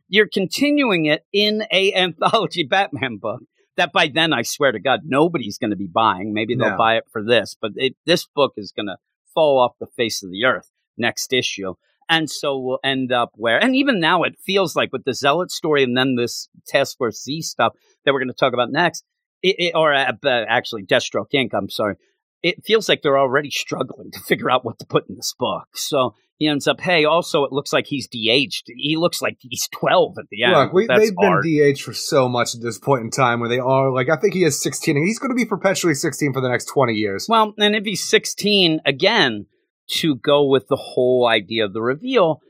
You're 0.08 0.28
continuing 0.30 1.06
it 1.06 1.24
in 1.32 1.64
a 1.72 1.94
anthology 1.94 2.64
Batman 2.70 3.16
book. 3.16 3.40
That 3.78 3.92
by 3.94 4.10
then, 4.12 4.34
I 4.34 4.42
swear 4.42 4.72
to 4.72 4.78
God, 4.78 5.00
nobody's 5.06 5.56
going 5.56 5.70
to 5.70 5.76
be 5.76 5.86
buying. 5.90 6.34
Maybe 6.34 6.54
they'll 6.54 6.72
No. 6.72 6.76
buy 6.76 6.96
it 6.98 7.04
for 7.10 7.24
this, 7.24 7.56
but 7.58 7.70
it, 7.76 7.94
this 8.04 8.26
book 8.26 8.52
is 8.58 8.72
going 8.76 8.88
to 8.88 8.96
fall 9.32 9.58
off 9.58 9.72
the 9.80 9.86
face 9.96 10.22
of 10.22 10.30
the 10.30 10.44
earth 10.44 10.68
next 10.98 11.32
issue. 11.32 11.72
And 12.12 12.30
so 12.30 12.58
we'll 12.58 12.78
end 12.84 13.10
up 13.10 13.30
where, 13.36 13.58
and 13.58 13.74
even 13.74 13.98
now 13.98 14.22
it 14.24 14.34
feels 14.44 14.76
like 14.76 14.92
with 14.92 15.04
the 15.04 15.14
Zealot 15.14 15.50
story 15.50 15.82
and 15.82 15.96
then 15.96 16.14
this 16.14 16.46
Task 16.66 16.98
Force 16.98 17.22
Z 17.22 17.40
stuff 17.40 17.72
that 18.04 18.12
we're 18.12 18.20
going 18.20 18.28
to 18.28 18.34
talk 18.34 18.52
about 18.52 18.70
next, 18.70 19.02
it, 19.42 19.56
it, 19.58 19.72
or 19.74 19.94
uh, 19.94 20.12
actually 20.46 20.84
Deathstroke 20.84 21.32
Inc., 21.34 21.54
I'm 21.54 21.70
sorry, 21.70 21.94
it 22.42 22.66
feels 22.66 22.86
like 22.86 23.00
they're 23.00 23.18
already 23.18 23.48
struggling 23.48 24.10
to 24.10 24.20
figure 24.20 24.50
out 24.50 24.62
what 24.62 24.78
to 24.80 24.84
put 24.84 25.08
in 25.08 25.16
this 25.16 25.34
book. 25.38 25.68
So 25.72 26.14
he 26.36 26.48
ends 26.48 26.68
up, 26.68 26.82
hey, 26.82 27.06
also 27.06 27.44
it 27.44 27.52
looks 27.52 27.72
like 27.72 27.86
he's 27.86 28.08
de-aged. 28.08 28.66
He 28.76 28.96
looks 28.98 29.22
like 29.22 29.38
he's 29.40 29.66
12 29.72 30.18
at 30.18 30.26
the 30.30 30.42
end. 30.42 30.52
Look, 30.52 30.72
we, 30.74 30.86
they've 30.88 31.14
hard. 31.18 31.44
been 31.44 31.72
DH 31.72 31.78
for 31.78 31.94
so 31.94 32.28
much 32.28 32.54
at 32.54 32.60
this 32.60 32.78
point 32.78 33.04
in 33.04 33.10
time 33.10 33.40
where 33.40 33.48
they 33.48 33.58
are 33.58 33.90
like 33.90 34.10
I 34.10 34.16
think 34.16 34.34
he 34.34 34.44
is 34.44 34.60
16 34.62 34.98
and 34.98 35.06
he's 35.06 35.18
going 35.18 35.30
to 35.30 35.34
be 35.34 35.46
perpetually 35.46 35.94
16 35.94 36.34
for 36.34 36.42
the 36.42 36.50
next 36.50 36.66
20 36.66 36.92
years. 36.92 37.24
Well, 37.26 37.54
and 37.56 37.74
if 37.74 37.86
he's 37.86 38.06
16 38.06 38.82
again, 38.84 39.46
to 39.92 40.16
go 40.16 40.44
with 40.44 40.68
the 40.68 40.76
whole 40.76 41.26
idea 41.26 41.64
of 41.64 41.72
the 41.72 41.82
reveal, 41.82 42.40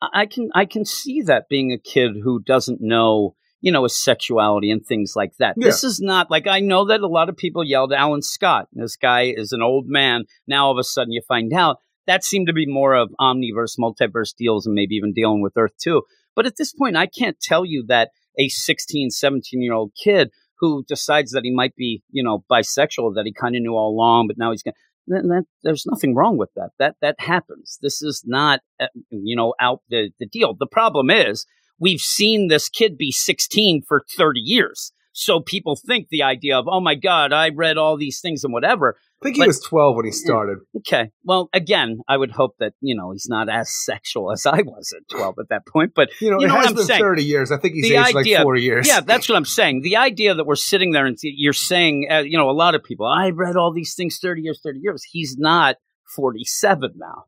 I 0.00 0.26
can 0.26 0.50
I 0.54 0.64
can 0.64 0.84
see 0.84 1.22
that 1.22 1.48
being 1.48 1.72
a 1.72 1.78
kid 1.78 2.12
who 2.22 2.40
doesn't 2.40 2.80
know, 2.80 3.34
you 3.60 3.72
know, 3.72 3.82
his 3.84 3.96
sexuality 3.96 4.70
and 4.70 4.84
things 4.84 5.14
like 5.16 5.32
that. 5.38 5.54
Yeah. 5.56 5.66
This 5.66 5.84
is 5.84 6.00
not 6.00 6.30
like 6.30 6.46
I 6.46 6.60
know 6.60 6.86
that 6.86 7.00
a 7.00 7.06
lot 7.06 7.28
of 7.28 7.36
people 7.36 7.64
yelled 7.64 7.92
Alan 7.92 8.22
Scott. 8.22 8.68
This 8.72 8.96
guy 8.96 9.32
is 9.34 9.52
an 9.52 9.62
old 9.62 9.86
man. 9.88 10.24
Now 10.46 10.66
all 10.66 10.72
of 10.72 10.78
a 10.78 10.84
sudden 10.84 11.12
you 11.12 11.22
find 11.26 11.52
out 11.52 11.78
that 12.06 12.24
seemed 12.24 12.46
to 12.46 12.52
be 12.52 12.66
more 12.66 12.94
of 12.94 13.14
omniverse, 13.20 13.78
multiverse 13.78 14.34
deals 14.36 14.66
and 14.66 14.74
maybe 14.74 14.94
even 14.94 15.12
dealing 15.12 15.42
with 15.42 15.56
Earth 15.56 15.76
too. 15.82 16.02
But 16.34 16.46
at 16.46 16.56
this 16.56 16.72
point 16.72 16.96
I 16.96 17.06
can't 17.06 17.40
tell 17.40 17.64
you 17.64 17.84
that 17.88 18.10
a 18.38 18.48
16, 18.48 19.10
17 19.10 19.62
year 19.62 19.74
old 19.74 19.92
kid 20.02 20.30
who 20.60 20.84
decides 20.86 21.32
that 21.32 21.44
he 21.44 21.52
might 21.52 21.74
be, 21.74 22.02
you 22.10 22.22
know, 22.22 22.44
bisexual 22.50 23.14
that 23.14 23.24
he 23.24 23.32
kind 23.32 23.56
of 23.56 23.62
knew 23.62 23.74
all 23.74 23.90
along, 23.90 24.28
but 24.28 24.36
now 24.38 24.50
he's 24.50 24.62
going 24.62 24.74
that, 25.10 25.22
that, 25.24 25.44
there's 25.62 25.86
nothing 25.86 26.14
wrong 26.14 26.36
with 26.36 26.50
that. 26.56 26.70
That 26.78 26.96
that 27.02 27.16
happens. 27.18 27.78
This 27.82 28.02
is 28.02 28.22
not, 28.26 28.60
uh, 28.80 28.86
you 29.10 29.36
know, 29.36 29.54
out 29.60 29.82
the, 29.88 30.10
the 30.18 30.26
deal. 30.26 30.54
The 30.54 30.66
problem 30.66 31.10
is 31.10 31.46
we've 31.78 32.00
seen 32.00 32.48
this 32.48 32.68
kid 32.68 32.96
be 32.96 33.12
16 33.12 33.82
for 33.86 34.02
30 34.16 34.40
years. 34.40 34.92
So 35.12 35.40
people 35.40 35.76
think 35.76 36.08
the 36.08 36.22
idea 36.22 36.58
of, 36.58 36.66
oh 36.68 36.80
my 36.80 36.94
God, 36.94 37.32
I 37.32 37.50
read 37.50 37.76
all 37.76 37.96
these 37.96 38.20
things 38.20 38.44
and 38.44 38.52
whatever. 38.52 38.96
I 39.22 39.26
think 39.26 39.36
he 39.36 39.42
but- 39.42 39.48
was 39.48 39.60
12 39.60 39.96
when 39.96 40.04
he 40.06 40.12
started. 40.12 40.58
Okay. 40.78 41.10
Well, 41.24 41.50
again, 41.52 42.00
I 42.08 42.16
would 42.16 42.30
hope 42.30 42.56
that, 42.58 42.72
you 42.80 42.96
know, 42.96 43.10
he's 43.12 43.26
not 43.28 43.50
as 43.50 43.68
sexual 43.84 44.32
as 44.32 44.46
I 44.46 44.62
was 44.62 44.94
at 44.96 45.08
12 45.14 45.34
at 45.40 45.48
that 45.50 45.66
point. 45.66 45.92
But 45.94 46.08
You 46.20 46.30
know, 46.30 46.38
You 46.40 46.46
it 46.46 46.48
know 46.48 46.54
has 46.56 46.66
I'm 46.68 46.74
been 46.74 46.84
saying? 46.86 47.00
30 47.00 47.24
years. 47.24 47.52
I 47.52 47.58
think 47.58 47.74
he's 47.74 47.84
The 47.88 47.96
aged 47.96 48.16
idea- 48.16 48.36
like 48.38 48.44
four 48.44 48.56
years. 48.56 48.88
yeah, 48.88 49.00
that's 49.00 49.28
what 49.28 49.36
I'm 49.36 49.44
saying. 49.44 49.82
The 49.82 49.96
idea 49.96 50.34
that 50.34 50.44
we're 50.46 50.54
sitting 50.56 50.92
there 50.92 51.04
and 51.04 51.18
you're 51.22 51.52
saying, 51.52 52.08
uh, 52.10 52.18
you 52.20 52.38
know, 52.38 52.48
a 52.48 52.52
lot 52.52 52.74
of 52.74 52.82
people, 52.82 53.06
I 53.06 53.28
read 53.30 53.56
all 53.56 53.72
these 53.74 53.94
things 53.94 54.18
30 54.22 54.40
years, 54.40 54.60
30 54.64 54.78
years. 54.80 55.02
He's 55.04 55.36
not 55.38 55.76
47 56.16 56.92
now. 56.96 57.24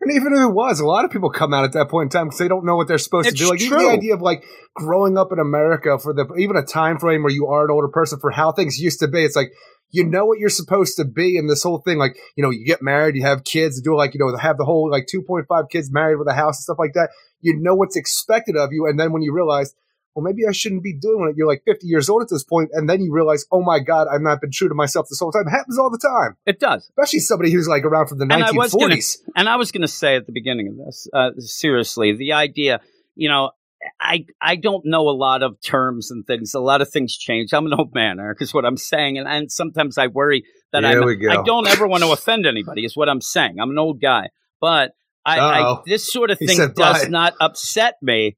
And 0.00 0.10
even 0.16 0.32
if 0.32 0.40
it 0.40 0.52
was, 0.52 0.80
a 0.80 0.84
lot 0.84 1.04
of 1.04 1.12
people 1.12 1.30
come 1.30 1.54
out 1.54 1.62
at 1.64 1.72
that 1.74 1.88
point 1.88 2.06
in 2.12 2.18
time 2.18 2.26
because 2.26 2.38
they 2.40 2.48
don't 2.48 2.64
know 2.64 2.74
what 2.74 2.88
they're 2.88 2.98
supposed 2.98 3.28
It's 3.28 3.38
to 3.38 3.44
do. 3.44 3.50
Like 3.50 3.60
even 3.60 3.78
the 3.78 3.88
idea 3.88 4.14
of 4.14 4.20
like 4.20 4.42
growing 4.74 5.16
up 5.16 5.30
in 5.30 5.38
America 5.38 5.96
for 5.96 6.12
the 6.12 6.26
even 6.38 6.56
a 6.56 6.64
time 6.64 6.98
frame 6.98 7.22
where 7.22 7.30
you 7.32 7.46
are 7.46 7.64
an 7.64 7.70
older 7.70 7.86
person 7.86 8.18
for 8.20 8.32
how 8.32 8.50
things 8.50 8.80
used 8.80 8.98
to 8.98 9.06
be. 9.06 9.24
It's 9.24 9.36
like 9.36 9.52
you 9.92 10.04
know 10.04 10.24
what 10.26 10.38
you're 10.40 10.48
supposed 10.48 10.96
to 10.96 11.04
be, 11.04 11.36
and 11.38 11.48
this 11.48 11.62
whole 11.62 11.78
thing, 11.78 11.98
like 11.98 12.16
you 12.36 12.42
know, 12.42 12.50
you 12.50 12.66
get 12.66 12.82
married, 12.82 13.14
you 13.14 13.22
have 13.24 13.44
kids, 13.44 13.80
do 13.80 13.94
like 13.96 14.14
you 14.14 14.18
know, 14.20 14.36
have 14.36 14.56
the 14.56 14.64
whole 14.64 14.90
like 14.90 15.06
2.5 15.06 15.70
kids 15.70 15.92
married 15.92 16.16
with 16.16 16.26
a 16.28 16.34
house 16.34 16.58
and 16.58 16.64
stuff 16.64 16.78
like 16.78 16.94
that. 16.94 17.10
You 17.40 17.56
know 17.60 17.74
what's 17.74 17.96
expected 17.96 18.56
of 18.56 18.70
you, 18.72 18.86
and 18.86 18.98
then 18.98 19.12
when 19.12 19.22
you 19.22 19.32
realize. 19.32 19.74
Well, 20.14 20.22
maybe 20.22 20.42
I 20.46 20.52
shouldn't 20.52 20.82
be 20.82 20.92
doing 20.92 21.30
it. 21.30 21.38
You're 21.38 21.46
like 21.46 21.62
50 21.64 21.86
years 21.86 22.10
old 22.10 22.20
at 22.20 22.28
this 22.28 22.44
point, 22.44 22.68
and 22.74 22.86
then 22.86 23.00
you 23.00 23.10
realize, 23.14 23.46
oh 23.50 23.62
my 23.62 23.78
God, 23.80 24.08
I've 24.12 24.20
not 24.20 24.42
been 24.42 24.50
true 24.50 24.68
to 24.68 24.74
myself 24.74 25.06
this 25.08 25.18
whole 25.18 25.32
time. 25.32 25.46
It 25.46 25.52
happens 25.52 25.78
all 25.78 25.88
the 25.88 25.96
time, 25.96 26.36
It 26.44 26.60
does. 26.60 26.82
especially 26.90 27.20
somebody 27.20 27.50
who's 27.50 27.66
like 27.66 27.82
around 27.82 28.08
from 28.08 28.18
the 28.18 28.24
And 28.24 28.34
I 28.44 28.50
was 28.52 28.74
1940s. 28.74 29.16
gonna- 29.24 29.32
And 29.36 29.48
I 29.48 29.56
was 29.56 29.72
going 29.72 29.80
to 29.80 29.88
say 29.88 30.16
at 30.16 30.26
the 30.26 30.32
beginning 30.32 30.68
of 30.68 30.76
this, 30.84 31.08
uh, 31.14 31.30
seriously, 31.38 32.12
the 32.14 32.34
idea, 32.34 32.82
you 33.14 33.30
know, 33.30 33.52
I 34.00 34.26
I 34.40 34.56
don't 34.56 34.84
know 34.84 35.08
a 35.08 35.16
lot 35.16 35.42
of 35.42 35.60
terms 35.60 36.10
and 36.10 36.26
things. 36.26 36.54
A 36.54 36.60
lot 36.60 36.82
of 36.82 36.90
things 36.90 37.16
change. 37.16 37.52
I'm 37.52 37.66
an 37.66 37.74
old 37.74 37.94
man, 37.94 38.18
Eric, 38.20 38.38
is 38.40 38.54
what 38.54 38.64
I'm 38.64 38.76
saying, 38.76 39.18
and, 39.18 39.28
and 39.28 39.50
sometimes 39.50 39.98
I 39.98 40.08
worry 40.08 40.44
that 40.72 40.84
go. 41.16 41.30
I 41.30 41.42
don't 41.44 41.66
ever 41.66 41.86
want 41.86 42.02
to 42.02 42.12
offend 42.12 42.46
anybody. 42.46 42.84
Is 42.84 42.96
what 42.96 43.08
I'm 43.08 43.20
saying. 43.20 43.56
I'm 43.60 43.70
an 43.70 43.78
old 43.78 44.00
guy, 44.00 44.28
but 44.60 44.92
I, 45.24 45.38
I 45.38 45.76
this 45.86 46.10
sort 46.10 46.30
of 46.30 46.38
thing 46.38 46.56
said 46.56 46.74
does 46.74 47.08
not 47.08 47.34
upset 47.40 47.96
me. 48.02 48.36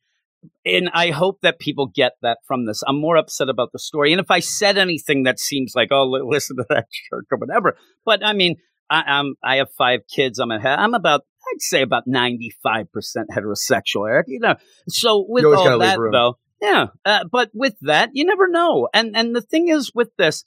And 0.67 0.91
I 0.93 1.11
hope 1.11 1.41
that 1.41 1.59
people 1.59 1.87
get 1.87 2.13
that 2.21 2.39
from 2.47 2.67
this. 2.67 2.83
I'm 2.87 3.01
more 3.01 3.17
upset 3.17 3.49
about 3.49 3.73
the 3.73 3.79
story. 3.79 4.13
And 4.13 4.21
if 4.21 4.31
I 4.31 4.41
said 4.41 4.77
anything 4.77 5.23
that 5.23 5.41
seems 5.41 5.73
like, 5.75 5.89
oh, 5.91 6.05
listen 6.29 6.57
to 6.57 6.67
that 6.69 6.87
jerk 7.11 7.25
or 7.31 7.39
whatever, 7.39 7.77
but 8.05 8.25
I 8.25 8.35
mean, 8.35 8.57
I, 8.91 9.03
I'm 9.07 9.35
I 9.43 9.57
have 9.57 9.69
five 9.77 10.01
kids. 10.15 10.39
I'm 10.39 10.51
a 10.51 10.59
I'm 10.59 10.95
about 10.95 11.23
I'd 11.53 11.63
say 11.63 11.83
about 11.83 12.05
95 12.07 12.93
percent 12.93 13.29
heterosexual, 13.31 14.09
Eric. 14.09 14.27
You 14.29 14.41
know, 14.41 14.55
so 14.89 15.25
with 15.29 15.45
all 15.45 15.79
that 15.79 15.99
though, 16.13 16.39
yeah. 16.61 16.87
Uh, 17.05 17.25
but 17.31 17.51
with 17.53 17.77
that, 17.83 18.11
you 18.13 18.25
never 18.25 18.49
know. 18.49 18.89
And 18.95 19.17
and 19.17 19.35
the 19.35 19.43
thing 19.43 19.69
is 19.69 19.93
with 19.95 20.11
this, 20.17 20.45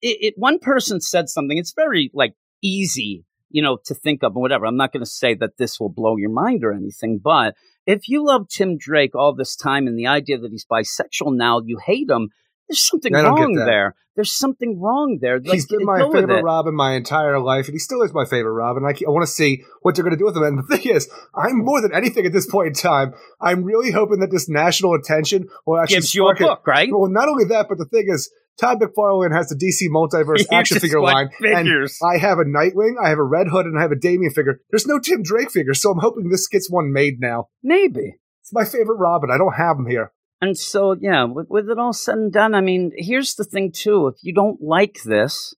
it, 0.00 0.18
it 0.20 0.34
one 0.36 0.58
person 0.58 1.00
said 1.00 1.28
something. 1.28 1.58
It's 1.58 1.74
very 1.74 2.10
like 2.14 2.34
easy, 2.62 3.24
you 3.50 3.62
know, 3.62 3.78
to 3.86 3.94
think 3.94 4.22
of 4.22 4.32
and 4.32 4.40
whatever. 4.40 4.66
I'm 4.66 4.76
not 4.76 4.92
going 4.92 5.04
to 5.04 5.10
say 5.10 5.34
that 5.34 5.58
this 5.58 5.78
will 5.78 5.90
blow 5.90 6.16
your 6.16 6.30
mind 6.30 6.64
or 6.64 6.72
anything, 6.72 7.20
but 7.22 7.54
if 7.86 8.08
you 8.08 8.24
love 8.24 8.48
Tim 8.48 8.76
Drake 8.76 9.14
all 9.14 9.34
this 9.34 9.56
time 9.56 9.86
and 9.86 9.98
the 9.98 10.06
idea 10.06 10.38
that 10.38 10.50
he's 10.50 10.66
bisexual 10.70 11.34
now, 11.34 11.62
you 11.64 11.78
hate 11.84 12.10
him. 12.10 12.28
There's 12.68 12.86
something 12.86 13.12
wrong 13.12 13.54
there. 13.54 13.94
There's 14.14 14.32
something 14.32 14.80
wrong 14.80 15.18
there. 15.20 15.38
Like, 15.38 15.52
He's 15.54 15.66
been 15.66 15.84
my 15.84 16.00
favorite. 16.12 16.42
Robin 16.42 16.74
my 16.74 16.94
entire 16.94 17.38
life, 17.38 17.66
and 17.66 17.74
he 17.74 17.78
still 17.78 18.02
is 18.02 18.12
my 18.12 18.24
favorite 18.24 18.50
Robin. 18.52 18.82
I, 18.84 18.88
I 19.06 19.10
want 19.10 19.24
to 19.24 19.30
see 19.32 19.62
what 19.82 19.94
they're 19.94 20.02
going 20.02 20.16
to 20.16 20.18
do 20.18 20.24
with 20.24 20.36
him. 20.36 20.42
And 20.42 20.58
the 20.58 20.76
thing 20.76 20.92
is, 20.92 21.08
I'm 21.36 21.64
more 21.64 21.80
than 21.80 21.94
anything 21.94 22.26
at 22.26 22.32
this 22.32 22.44
point 22.44 22.66
in 22.66 22.72
time. 22.74 23.14
I'm 23.40 23.62
really 23.62 23.92
hoping 23.92 24.18
that 24.18 24.32
this 24.32 24.48
national 24.48 24.94
attention 24.94 25.46
will 25.66 25.78
actually 25.78 25.98
Gives 25.98 26.14
you 26.16 26.26
a 26.26 26.32
it. 26.32 26.38
book, 26.40 26.66
right? 26.66 26.88
Well, 26.90 27.08
not 27.08 27.28
only 27.28 27.44
that, 27.44 27.66
but 27.68 27.78
the 27.78 27.84
thing 27.84 28.06
is, 28.08 28.28
Todd 28.60 28.80
McFarlane 28.80 29.32
has 29.32 29.50
the 29.50 29.54
DC 29.54 29.88
Multiverse 29.88 30.40
You 30.50 30.58
action 30.58 30.80
figure 30.80 31.00
line, 31.00 31.30
figures. 31.40 31.96
and 32.00 32.10
I 32.10 32.18
have 32.18 32.38
a 32.40 32.44
Nightwing, 32.44 32.94
I 33.00 33.10
have 33.10 33.18
a 33.18 33.22
Red 33.24 33.46
Hood, 33.46 33.66
and 33.66 33.78
I 33.78 33.82
have 33.82 33.92
a 33.92 33.96
Damian 33.96 34.32
figure. 34.32 34.60
There's 34.70 34.84
no 34.86 34.98
Tim 34.98 35.22
Drake 35.22 35.52
figure, 35.52 35.74
so 35.74 35.92
I'm 35.92 36.00
hoping 36.00 36.28
this 36.28 36.48
gets 36.48 36.68
one 36.68 36.92
made 36.92 37.20
now. 37.20 37.50
Maybe. 37.62 38.16
It's 38.42 38.52
my 38.52 38.64
favorite 38.64 38.96
Robin. 38.96 39.30
I 39.30 39.38
don't 39.38 39.52
have 39.54 39.76
him 39.78 39.86
here. 39.86 40.12
And 40.40 40.56
so, 40.56 40.94
yeah, 41.00 41.24
with, 41.24 41.46
with 41.48 41.68
it 41.68 41.78
all 41.78 41.92
said 41.92 42.14
and 42.16 42.32
done, 42.32 42.54
I 42.54 42.60
mean, 42.60 42.92
here's 42.96 43.34
the 43.34 43.44
thing, 43.44 43.72
too. 43.72 44.06
If 44.08 44.22
you 44.22 44.32
don't 44.32 44.60
like 44.62 44.98
this, 45.04 45.54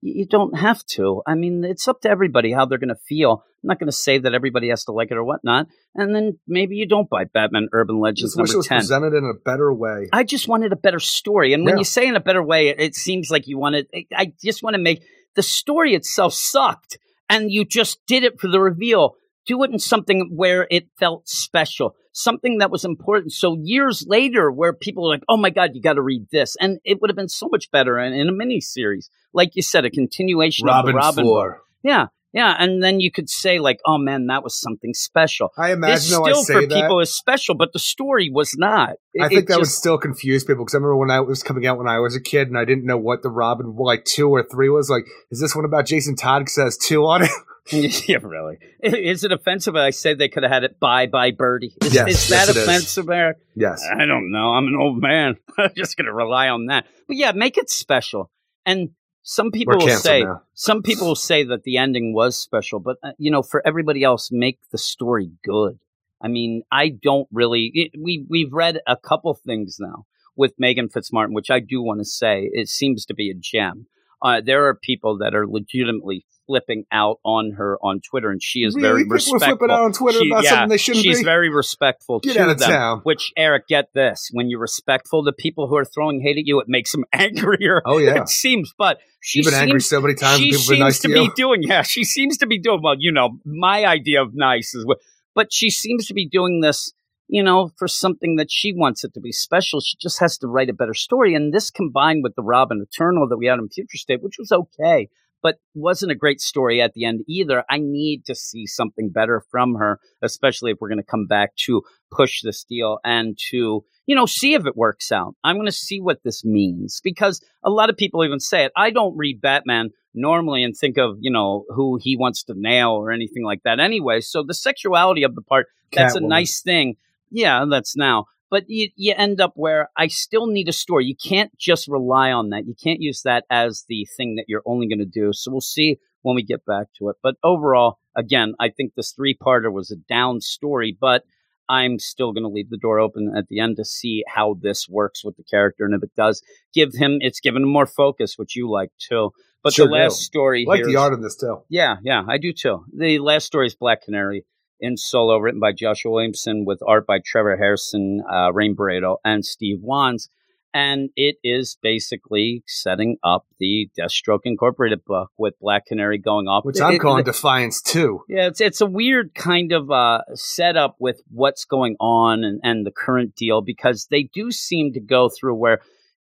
you, 0.00 0.26
don't 0.26 0.58
have 0.58 0.84
to. 0.86 1.22
I 1.26 1.34
mean, 1.34 1.64
it's 1.64 1.86
up 1.88 2.00
to 2.02 2.10
everybody 2.10 2.52
how 2.52 2.66
they're 2.66 2.78
going 2.78 2.88
to 2.88 3.00
feel. 3.08 3.44
I'm 3.62 3.68
not 3.68 3.78
going 3.78 3.88
to 3.88 3.96
say 3.96 4.18
that 4.18 4.34
everybody 4.34 4.68
has 4.68 4.84
to 4.84 4.92
like 4.92 5.10
it 5.10 5.16
or 5.16 5.24
whatnot. 5.24 5.68
And 5.94 6.14
then 6.14 6.38
maybe 6.46 6.76
you 6.76 6.86
don't 6.86 7.08
buy 7.08 7.24
Batman 7.24 7.68
Urban 7.72 8.00
Legends 8.00 8.32
Just 8.34 8.36
wish 8.38 8.50
it 8.50 8.52
number 8.52 8.58
was 8.58 8.66
10. 8.66 8.78
presented 8.80 9.14
in 9.14 9.24
a 9.24 9.38
better 9.38 9.72
way. 9.72 10.08
I 10.12 10.24
just 10.24 10.48
wanted 10.48 10.72
a 10.72 10.76
better 10.76 10.98
story. 11.00 11.54
And 11.54 11.64
when 11.64 11.76
Yeah. 11.76 11.78
you 11.78 11.84
say 11.84 12.06
in 12.06 12.16
a 12.16 12.20
better 12.20 12.42
way, 12.42 12.68
it, 12.68 12.80
it 12.80 12.94
seems 12.94 13.30
like 13.30 13.46
you 13.46 13.56
wanted, 13.56 13.86
I 14.14 14.32
just 14.42 14.62
want 14.62 14.74
to 14.74 14.82
make 14.82 15.02
the 15.36 15.42
story 15.42 15.94
itself 15.94 16.34
sucked. 16.34 16.98
And 17.30 17.50
you 17.50 17.64
just 17.64 18.04
did 18.06 18.24
it 18.24 18.38
for 18.38 18.48
the 18.48 18.60
reveal. 18.60 19.14
Do 19.46 19.62
it 19.62 19.70
in 19.70 19.78
something 19.78 20.32
where 20.34 20.66
it 20.70 20.88
felt 20.98 21.28
special, 21.28 21.94
something 22.14 22.58
that 22.58 22.70
was 22.70 22.84
important. 22.84 23.32
So 23.32 23.58
years 23.60 24.06
later, 24.08 24.50
where 24.50 24.72
people 24.72 25.04
are 25.06 25.14
like, 25.14 25.24
oh 25.28 25.36
my 25.36 25.50
God, 25.50 25.70
you 25.74 25.82
got 25.82 25.94
to 25.94 26.02
read 26.02 26.26
this. 26.32 26.56
And 26.60 26.78
it 26.84 27.00
would 27.00 27.10
have 27.10 27.16
been 27.16 27.28
so 27.28 27.48
much 27.50 27.70
better 27.70 27.98
in, 27.98 28.14
in 28.14 28.28
a 28.28 28.32
miniseries. 28.32 29.10
Like 29.34 29.50
you 29.56 29.62
said, 29.62 29.84
a 29.84 29.90
continuation 29.90 30.68
of 30.68 30.86
the 30.86 30.94
Robin. 30.94 31.24
Four. 31.24 31.62
Yeah. 31.82 32.06
Yeah. 32.32 32.54
And 32.58 32.82
then 32.82 33.00
you 33.00 33.10
could 33.12 33.28
say, 33.28 33.58
like, 33.58 33.80
oh 33.84 33.98
man, 33.98 34.26
that 34.28 34.42
was 34.42 34.60
something 34.60 34.94
special. 34.94 35.50
I 35.58 35.68
This 35.68 35.76
imagine 35.76 35.94
I 35.94 35.98
still 35.98 36.42
say 36.44 36.54
for 36.54 36.66
that. 36.66 36.74
people 36.82 37.00
is 37.00 37.14
special, 37.14 37.54
but 37.56 37.72
the 37.72 37.78
story 37.78 38.30
was 38.32 38.54
not. 38.56 38.94
It- 39.12 39.22
I 39.22 39.28
think 39.28 39.48
that 39.48 39.58
would 39.58 39.66
still 39.66 39.98
confuse 39.98 40.44
people 40.44 40.64
because 40.64 40.74
I 40.74 40.78
remember 40.78 40.96
when 40.96 41.10
I 41.10 41.20
was 41.20 41.42
coming 41.42 41.66
out 41.66 41.78
when 41.78 41.88
I 41.88 41.98
was 41.98 42.14
a 42.16 42.20
kid 42.20 42.48
and 42.48 42.56
I 42.56 42.64
didn't 42.64 42.86
know 42.86 42.96
what 42.98 43.22
the 43.22 43.30
Robin 43.30 43.74
like 43.76 44.04
two 44.04 44.28
or 44.30 44.42
three 44.42 44.68
was. 44.68 44.88
Like, 44.88 45.04
is 45.30 45.40
this 45.40 45.54
one 45.54 45.64
about 45.64 45.86
Jason 45.86 46.16
Todd? 46.16 46.42
Because 46.42 46.58
it 46.58 46.62
has 46.64 46.78
two 46.78 47.04
on 47.06 47.22
it. 47.24 47.30
yeah, 47.72 48.18
really. 48.22 48.58
Is 48.82 49.24
it 49.24 49.32
offensive? 49.32 49.74
I 49.74 49.90
say 49.90 50.14
they 50.14 50.28
could 50.28 50.42
have 50.42 50.52
had 50.52 50.64
it 50.64 50.78
bye 50.78 51.06
bye 51.06 51.30
birdie. 51.30 51.74
Is, 51.82 51.94
Yes, 51.94 52.08
is 52.08 52.28
that 52.28 52.48
yes, 52.48 52.56
offensive, 52.56 53.08
Eric? 53.08 53.38
yes. 53.54 53.82
I 53.90 54.04
don't 54.04 54.30
know. 54.30 54.50
I'm 54.54 54.66
an 54.66 54.76
old 54.76 55.00
man. 55.00 55.36
I'm 55.58 55.70
just 55.74 55.96
going 55.96 56.06
to 56.06 56.12
rely 56.12 56.48
on 56.48 56.66
that. 56.66 56.86
But 57.08 57.16
yeah, 57.16 57.32
make 57.32 57.56
it 57.56 57.70
special. 57.70 58.30
And 58.66 58.90
some 59.22 59.50
people 59.50 59.78
We're 59.78 59.86
will 59.86 59.96
say, 59.96 60.22
now. 60.22 60.42
some 60.52 60.82
people 60.82 61.06
will 61.06 61.14
say 61.14 61.44
that 61.44 61.62
the 61.64 61.78
ending 61.78 62.12
was 62.12 62.36
special, 62.36 62.80
but 62.80 62.98
uh, 63.02 63.12
you 63.16 63.30
know, 63.30 63.42
for 63.42 63.62
everybody 63.66 64.02
else, 64.02 64.28
make 64.30 64.58
the 64.70 64.78
story 64.78 65.30
good. 65.42 65.78
I 66.20 66.28
mean, 66.28 66.62
I 66.70 66.90
don't 66.90 67.28
really. 67.32 67.70
It, 67.72 67.92
we 67.98 68.26
we've 68.28 68.52
read 68.52 68.80
a 68.86 68.96
couple 68.96 69.32
things 69.34 69.76
now 69.80 70.04
with 70.36 70.52
Meghan 70.62 70.92
Fitzmartin, 70.92 71.32
which 71.32 71.50
I 71.50 71.60
do 71.60 71.82
want 71.82 72.00
to 72.00 72.04
say 72.04 72.50
it 72.52 72.68
seems 72.68 73.06
to 73.06 73.14
be 73.14 73.30
a 73.30 73.34
gem. 73.34 73.86
Uh, 74.20 74.40
there 74.44 74.66
are 74.66 74.74
people 74.74 75.18
that 75.18 75.34
are 75.34 75.46
legitimately 75.46 76.24
flipping 76.46 76.84
out 76.92 77.18
on 77.24 77.52
her 77.52 77.78
on 77.82 78.00
Twitter, 78.00 78.30
and 78.30 78.42
she 78.42 78.60
is 78.60 78.74
Really? 78.74 78.88
very 78.88 79.02
People 79.04 79.14
respectful. 79.14 79.48
flipping 79.58 79.70
out 79.74 79.80
on 79.82 79.92
Twitter 79.92 80.18
She- 80.20 80.30
about 80.30 80.44
yeah, 80.44 80.50
something 80.50 80.68
they 80.68 80.76
shouldn't 80.76 81.04
she's 81.04 81.18
be? 81.18 81.24
very 81.24 81.48
respectful 81.48 82.20
Get 82.20 82.34
to 82.34 82.42
out 82.42 82.50
of 82.50 82.58
them. 82.58 82.68
town. 82.70 83.00
Which 83.04 83.32
Eric, 83.36 83.68
get 83.68 83.92
this: 83.94 84.28
when 84.32 84.48
you're 84.50 84.60
respectful 84.60 85.24
to 85.24 85.32
people 85.32 85.68
who 85.68 85.76
are 85.76 85.84
throwing 85.84 86.20
hate 86.20 86.36
at 86.38 86.46
you, 86.46 86.60
it 86.60 86.68
makes 86.68 86.92
them 86.92 87.04
angrier. 87.12 87.82
Oh 87.84 87.98
yeah. 87.98 88.22
It 88.22 88.28
seems, 88.28 88.72
but 88.76 88.98
she 89.20 89.38
You've 89.38 89.46
been 89.46 89.54
angry 89.54 89.80
so 89.80 90.00
many 90.00 90.14
times. 90.14 90.40
she 90.40 90.52
seems 90.52 90.78
nice 90.78 90.98
to 91.00 91.08
to, 91.08 91.14
be 91.14 91.30
doing. 91.34 91.62
Yeah, 91.62 91.82
she 91.82 92.04
seems 92.04 92.36
to 92.38 92.46
be 92.46 92.58
doing 92.58 92.80
well. 92.82 92.94
You 92.98 93.12
know, 93.12 93.38
my 93.44 93.84
idea 93.86 94.20
of 94.22 94.34
nice 94.34 94.74
is 94.74 94.84
what, 94.84 94.98
but 95.34 95.52
she 95.52 95.70
seems 95.70 96.06
to 96.08 96.14
be 96.14 96.28
doing 96.28 96.60
this. 96.60 96.92
You 97.26 97.42
know, 97.42 97.70
for 97.78 97.88
something 97.88 98.36
that 98.36 98.50
she 98.50 98.74
wants 98.74 99.02
it 99.02 99.14
to 99.14 99.20
be 99.20 99.32
special, 99.32 99.80
she 99.80 99.96
just 99.98 100.20
has 100.20 100.36
to 100.38 100.46
write 100.46 100.68
a 100.68 100.74
better 100.74 100.92
story. 100.92 101.34
And 101.34 101.54
this 101.54 101.70
combined 101.70 102.22
with 102.22 102.34
the 102.34 102.42
Robin 102.42 102.84
Eternal 102.86 103.26
that 103.30 103.38
we 103.38 103.46
had 103.46 103.58
in 103.58 103.70
Future 103.70 103.96
State, 103.96 104.22
which 104.22 104.36
was 104.38 104.52
okay, 104.52 105.08
but 105.44 105.58
wasn't 105.74 106.10
a 106.10 106.14
great 106.14 106.40
story 106.40 106.80
at 106.80 106.94
the 106.94 107.04
end 107.04 107.20
either. 107.28 107.64
I 107.68 107.78
need 107.78 108.24
to 108.24 108.34
see 108.34 108.66
something 108.66 109.10
better 109.10 109.42
from 109.50 109.74
her, 109.74 110.00
especially 110.22 110.70
if 110.70 110.78
we're 110.80 110.88
going 110.88 110.96
to 110.96 111.04
come 111.04 111.26
back 111.26 111.54
to 111.66 111.82
push 112.10 112.40
this 112.42 112.64
deal 112.64 112.98
and 113.04 113.38
to, 113.50 113.84
you 114.06 114.16
know, 114.16 114.24
see 114.24 114.54
if 114.54 114.64
it 114.64 114.74
works 114.74 115.12
out. 115.12 115.36
I'm 115.44 115.56
going 115.56 115.66
to 115.66 115.72
see 115.72 116.00
what 116.00 116.22
this 116.24 116.46
means 116.46 117.02
because 117.04 117.44
a 117.62 117.68
lot 117.68 117.90
of 117.90 117.96
people 117.98 118.24
even 118.24 118.40
say 118.40 118.64
it. 118.64 118.72
I 118.74 118.88
don't 118.88 119.18
read 119.18 119.42
Batman 119.42 119.90
normally 120.14 120.64
and 120.64 120.74
think 120.74 120.96
of, 120.96 121.18
you 121.20 121.30
know, 121.30 121.66
who 121.68 121.98
he 122.00 122.16
wants 122.16 122.42
to 122.44 122.54
nail 122.56 122.92
or 122.92 123.10
anything 123.10 123.44
like 123.44 123.64
that 123.64 123.80
anyway. 123.80 124.20
So 124.22 124.42
the 124.42 124.54
sexuality 124.54 125.24
of 125.24 125.34
the 125.34 125.42
part, 125.42 125.66
that's 125.92 126.14
a 126.14 126.20
nice 126.20 126.62
thing. 126.62 126.96
Yeah, 127.30 127.66
that's 127.70 127.96
now. 127.96 128.24
But 128.54 128.66
you, 128.68 128.90
you 128.94 129.14
end 129.16 129.40
up 129.40 129.54
where 129.56 129.90
I 129.96 130.06
still 130.06 130.46
need 130.46 130.68
a 130.68 130.72
story. 130.72 131.06
You 131.06 131.16
can't 131.16 131.50
just 131.58 131.88
rely 131.88 132.30
on 132.30 132.50
that. 132.50 132.68
You 132.68 132.76
can't 132.80 133.00
use 133.00 133.22
that 133.22 133.42
as 133.50 133.84
the 133.88 134.06
thing 134.16 134.36
that 134.36 134.44
you're 134.46 134.62
only 134.64 134.86
going 134.86 135.00
to 135.00 135.04
do. 135.04 135.32
So 135.32 135.50
we'll 135.50 135.60
see 135.60 135.98
when 136.22 136.36
we 136.36 136.44
get 136.44 136.64
back 136.64 136.86
to 137.00 137.08
it. 137.08 137.16
But 137.20 137.34
overall, 137.42 137.98
again, 138.14 138.54
I 138.60 138.68
think 138.68 138.92
this 138.94 139.10
three 139.10 139.36
parter 139.36 139.72
was 139.72 139.90
a 139.90 139.96
down 139.96 140.40
story, 140.40 140.96
but 141.00 141.24
I'm 141.68 141.98
still 141.98 142.30
going 142.32 142.44
to 142.44 142.48
leave 142.48 142.70
the 142.70 142.78
door 142.78 143.00
open 143.00 143.34
at 143.36 143.48
the 143.48 143.58
end 143.58 143.74
to 143.78 143.84
see 143.84 144.22
how 144.28 144.54
this 144.62 144.88
works 144.88 145.24
with 145.24 145.36
the 145.36 145.42
character. 145.42 145.84
And 145.84 145.92
if 145.92 146.04
it 146.04 146.14
does 146.16 146.40
give 146.72 146.94
him, 146.94 147.18
it's 147.22 147.40
given 147.40 147.64
him 147.64 147.72
more 147.72 147.86
focus, 147.86 148.34
which 148.36 148.54
you 148.54 148.70
like 148.70 148.90
too. 149.00 149.32
But 149.64 149.72
Sure 149.72 149.86
the 149.88 149.92
last 149.94 150.18
do. 150.18 150.22
story 150.26 150.64
I 150.64 150.70
like 150.76 150.84
the 150.84 150.94
art 150.94 151.12
in 151.12 151.22
this 151.22 151.34
too. 151.34 151.62
yeah, 151.68 151.96
yeah, 152.04 152.22
I 152.28 152.38
do 152.38 152.52
too. 152.52 152.84
The 152.96 153.18
last 153.18 153.46
story 153.46 153.66
is 153.66 153.74
Black 153.74 154.04
Canary 154.04 154.44
in 154.80 154.96
solo, 154.96 155.38
written 155.38 155.60
by 155.60 155.72
Joshua 155.72 156.10
Williamson 156.12 156.64
with 156.64 156.80
art 156.86 157.06
by 157.06 157.18
Trevor 157.24 157.56
Hairsine, 157.56 158.18
uh, 158.30 158.52
Rain 158.52 158.74
Beredo, 158.76 159.16
and 159.24 159.44
Steve 159.44 159.78
Wands. 159.80 160.28
And 160.76 161.10
it 161.14 161.36
is 161.44 161.78
basically 161.80 162.64
setting 162.66 163.16
up 163.22 163.46
the 163.60 163.88
Deathstroke 163.96 164.40
Incorporated 164.42 165.04
book 165.04 165.30
with 165.38 165.54
Black 165.60 165.86
Canary 165.86 166.18
going 166.18 166.48
off. 166.48 166.64
Which 166.64 166.78
It- 166.80 166.82
I'm 166.82 166.94
it- 166.94 167.00
calling 167.00 167.22
Defiance 167.24 167.80
too. 167.80 168.22
yeah, 168.28 168.48
it's 168.48 168.60
it's 168.60 168.80
a 168.80 168.86
weird 168.86 169.34
kind 169.36 169.70
of 169.70 169.90
uh, 169.92 170.22
setup 170.34 170.96
with 170.98 171.22
what's 171.30 171.64
going 171.64 171.94
on 172.00 172.42
and, 172.42 172.60
and 172.64 172.84
the 172.84 172.90
current 172.90 173.36
deal 173.36 173.60
because 173.62 174.08
they 174.10 174.24
do 174.24 174.50
seem 174.50 174.92
to 174.94 175.00
go 175.00 175.28
through 175.28 175.54
where 175.54 175.80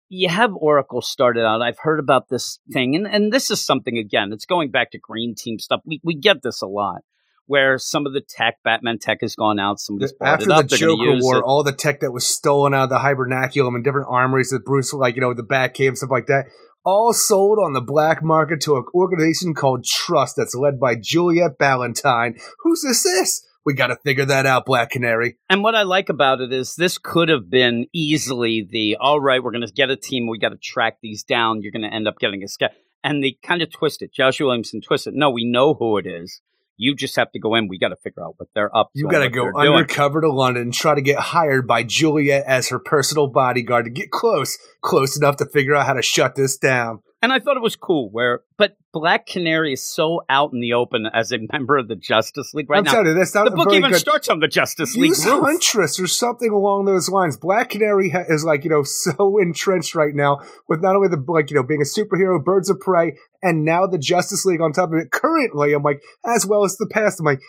you 0.09 0.29
have 0.29 0.53
Oracle 0.53 1.01
started 1.01 1.43
out. 1.43 1.63
I've 1.63 1.79
heard 1.79 1.99
about 1.99 2.29
this 2.29 2.59
thing, 2.71 2.95
and, 2.95 3.07
and 3.07 3.33
this 3.33 3.49
is 3.49 3.59
something 3.65 3.97
again. 3.97 4.31
It's 4.31 4.45
going 4.45 4.69
back 4.69 4.91
to 4.91 4.99
Green 4.99 5.33
Team 5.35 5.57
stuff. 5.57 5.81
We 5.85 5.99
we 6.03 6.13
get 6.13 6.43
this 6.43 6.61
a 6.61 6.67
lot, 6.67 7.01
where 7.47 7.77
some 7.77 8.05
of 8.05 8.13
the 8.13 8.21
tech, 8.21 8.57
Batman 8.63 8.99
tech, 8.99 9.19
has 9.21 9.35
gone 9.35 9.59
out. 9.59 9.79
Somebody's 9.79 10.13
After 10.21 10.45
the 10.45 10.63
Joker 10.63 11.17
War, 11.19 11.37
it. 11.37 11.43
all 11.43 11.63
the 11.63 11.73
tech 11.73 11.99
that 12.01 12.11
was 12.11 12.25
stolen 12.25 12.73
out 12.73 12.85
of 12.85 12.89
the 12.89 12.97
hibernaculum 12.97 13.75
and 13.75 13.83
different 13.83 14.07
armories 14.09 14.49
that 14.49 14.65
Bruce, 14.65 14.93
like 14.93 15.15
you 15.15 15.21
know, 15.21 15.33
the 15.33 15.43
Batcave 15.43 15.89
and 15.89 15.97
stuff 15.97 16.11
like 16.11 16.27
that, 16.27 16.45
all 16.83 17.13
sold 17.13 17.59
on 17.59 17.73
the 17.73 17.81
black 17.81 18.23
market 18.23 18.61
to 18.61 18.75
an 18.75 18.85
organization 18.93 19.53
called 19.53 19.85
Trust 19.85 20.35
that's 20.37 20.55
led 20.55 20.79
by 20.79 20.95
Juliet 20.95 21.57
Valentine. 21.59 22.35
Who's 22.63 22.81
this? 22.81 23.03
This 23.03 23.45
we 23.65 23.73
got 23.73 23.87
to 23.87 23.95
figure 23.97 24.25
that 24.25 24.45
out, 24.45 24.65
Black 24.65 24.91
Canary. 24.91 25.37
And 25.49 25.63
what 25.63 25.75
I 25.75 25.81
like 25.81 26.09
about 26.09 26.39
it 26.39 26.53
is 26.53 26.75
this 26.75 26.97
could 26.97 27.29
have 27.29 27.49
been 27.49 27.87
easily 27.93 28.65
the 28.69 28.97
all 28.99 29.19
right, 29.19 29.43
we're 29.43 29.51
going 29.51 29.65
to 29.65 29.73
get 29.73 29.89
a 29.89 29.95
team, 29.95 30.27
we 30.27 30.37
got 30.37 30.49
to 30.49 30.57
track 30.57 30.99
these 31.01 31.23
down. 31.23 31.61
You're 31.61 31.71
going 31.71 31.81
to 31.81 31.93
end 31.93 32.07
up 32.07 32.19
getting 32.19 32.43
a 32.43 32.47
scat. 32.47 32.73
And 33.03 33.23
they 33.23 33.37
kind 33.43 33.61
of 33.61 33.71
twist 33.71 34.01
it. 34.01 34.13
Joshua 34.13 34.47
Williamson 34.47 34.81
twisted. 34.81 35.13
No, 35.15 35.29
we 35.29 35.45
know 35.45 35.73
who 35.73 35.97
it 35.97 36.05
is. 36.07 36.41
You 36.77 36.95
just 36.95 37.15
have 37.15 37.31
to 37.31 37.39
go 37.39 37.55
in. 37.55 37.67
We 37.67 37.77
got 37.77 37.89
to 37.89 37.95
figure 37.95 38.23
out 38.23 38.35
what 38.37 38.49
they're 38.53 38.75
up 38.75 38.91
to. 38.93 38.99
You 38.99 39.07
got 39.07 39.19
to 39.19 39.29
go 39.29 39.43
they're 39.43 39.51
doing. 39.53 39.73
undercover 39.73 40.21
to 40.21 40.31
London 40.31 40.63
and 40.63 40.73
try 40.73 40.95
to 40.95 41.01
get 41.01 41.19
hired 41.19 41.67
by 41.67 41.83
Juliet 41.83 42.43
as 42.45 42.69
her 42.69 42.79
personal 42.79 43.27
bodyguard 43.27 43.85
to 43.85 43.91
get 43.91 44.11
close, 44.11 44.57
close 44.85 45.17
enough 45.17 45.37
to 45.37 45.45
figure 45.45 45.75
out 45.75 45.85
how 45.85 45.93
to 45.93 46.01
shut 46.01 46.35
this 46.35 46.57
down. 46.57 46.99
And 47.21 47.33
I 47.33 47.39
thought 47.39 47.57
it 47.57 47.63
was 47.63 47.75
cool. 47.75 48.09
Where, 48.11 48.41
but 48.55 48.77
Black 48.93 49.25
Canary 49.25 49.73
is 49.73 49.83
so 49.83 50.21
out 50.29 50.53
in 50.53 50.59
the 50.59 50.73
open 50.73 51.07
as 51.11 51.31
a 51.31 51.39
member 51.51 51.75
of 51.75 51.87
the 51.87 51.95
Justice 51.95 52.53
League 52.53 52.69
right 52.69 52.77
I'm 52.77 52.83
now. 52.83 52.91
telling 52.91 53.07
you, 53.07 53.13
that's 53.15 53.33
not 53.33 53.45
The 53.45 53.55
book 53.55 53.73
even 53.73 53.89
good. 53.89 53.99
starts 53.99 54.29
on 54.29 54.41
the 54.41 54.47
Justice 54.47 54.95
League 54.95 55.09
Use 55.09 55.25
roof. 55.25 55.43
Huntress 55.43 55.99
or 55.99 56.05
something 56.05 56.51
along 56.51 56.85
those 56.85 57.09
lines. 57.09 57.35
Black 57.35 57.71
Canary 57.71 58.11
ha- 58.11 58.25
is 58.29 58.45
like 58.45 58.63
you 58.63 58.69
know 58.69 58.83
so 58.85 59.39
entrenched 59.39 59.95
right 59.95 60.13
now 60.13 60.39
with 60.69 60.81
not 60.83 60.95
only 60.95 61.07
the 61.07 61.23
like 61.27 61.49
you 61.49 61.55
know 61.55 61.63
being 61.63 61.81
a 61.81 61.83
superhero, 61.99 62.43
Birds 62.43 62.69
of 62.69 62.79
Prey, 62.79 63.17
and 63.41 63.65
now 63.65 63.87
the 63.87 63.97
Justice 63.97 64.45
League 64.45 64.61
on 64.61 64.71
top 64.71 64.89
of 64.93 64.99
it. 64.99 65.09
Currently, 65.11 65.73
I'm 65.73 65.81
like 65.81 66.03
as 66.27 66.45
well 66.45 66.63
as 66.63 66.77
the 66.77 66.87
past. 66.91 67.19
I'm 67.19 67.25
like 67.25 67.41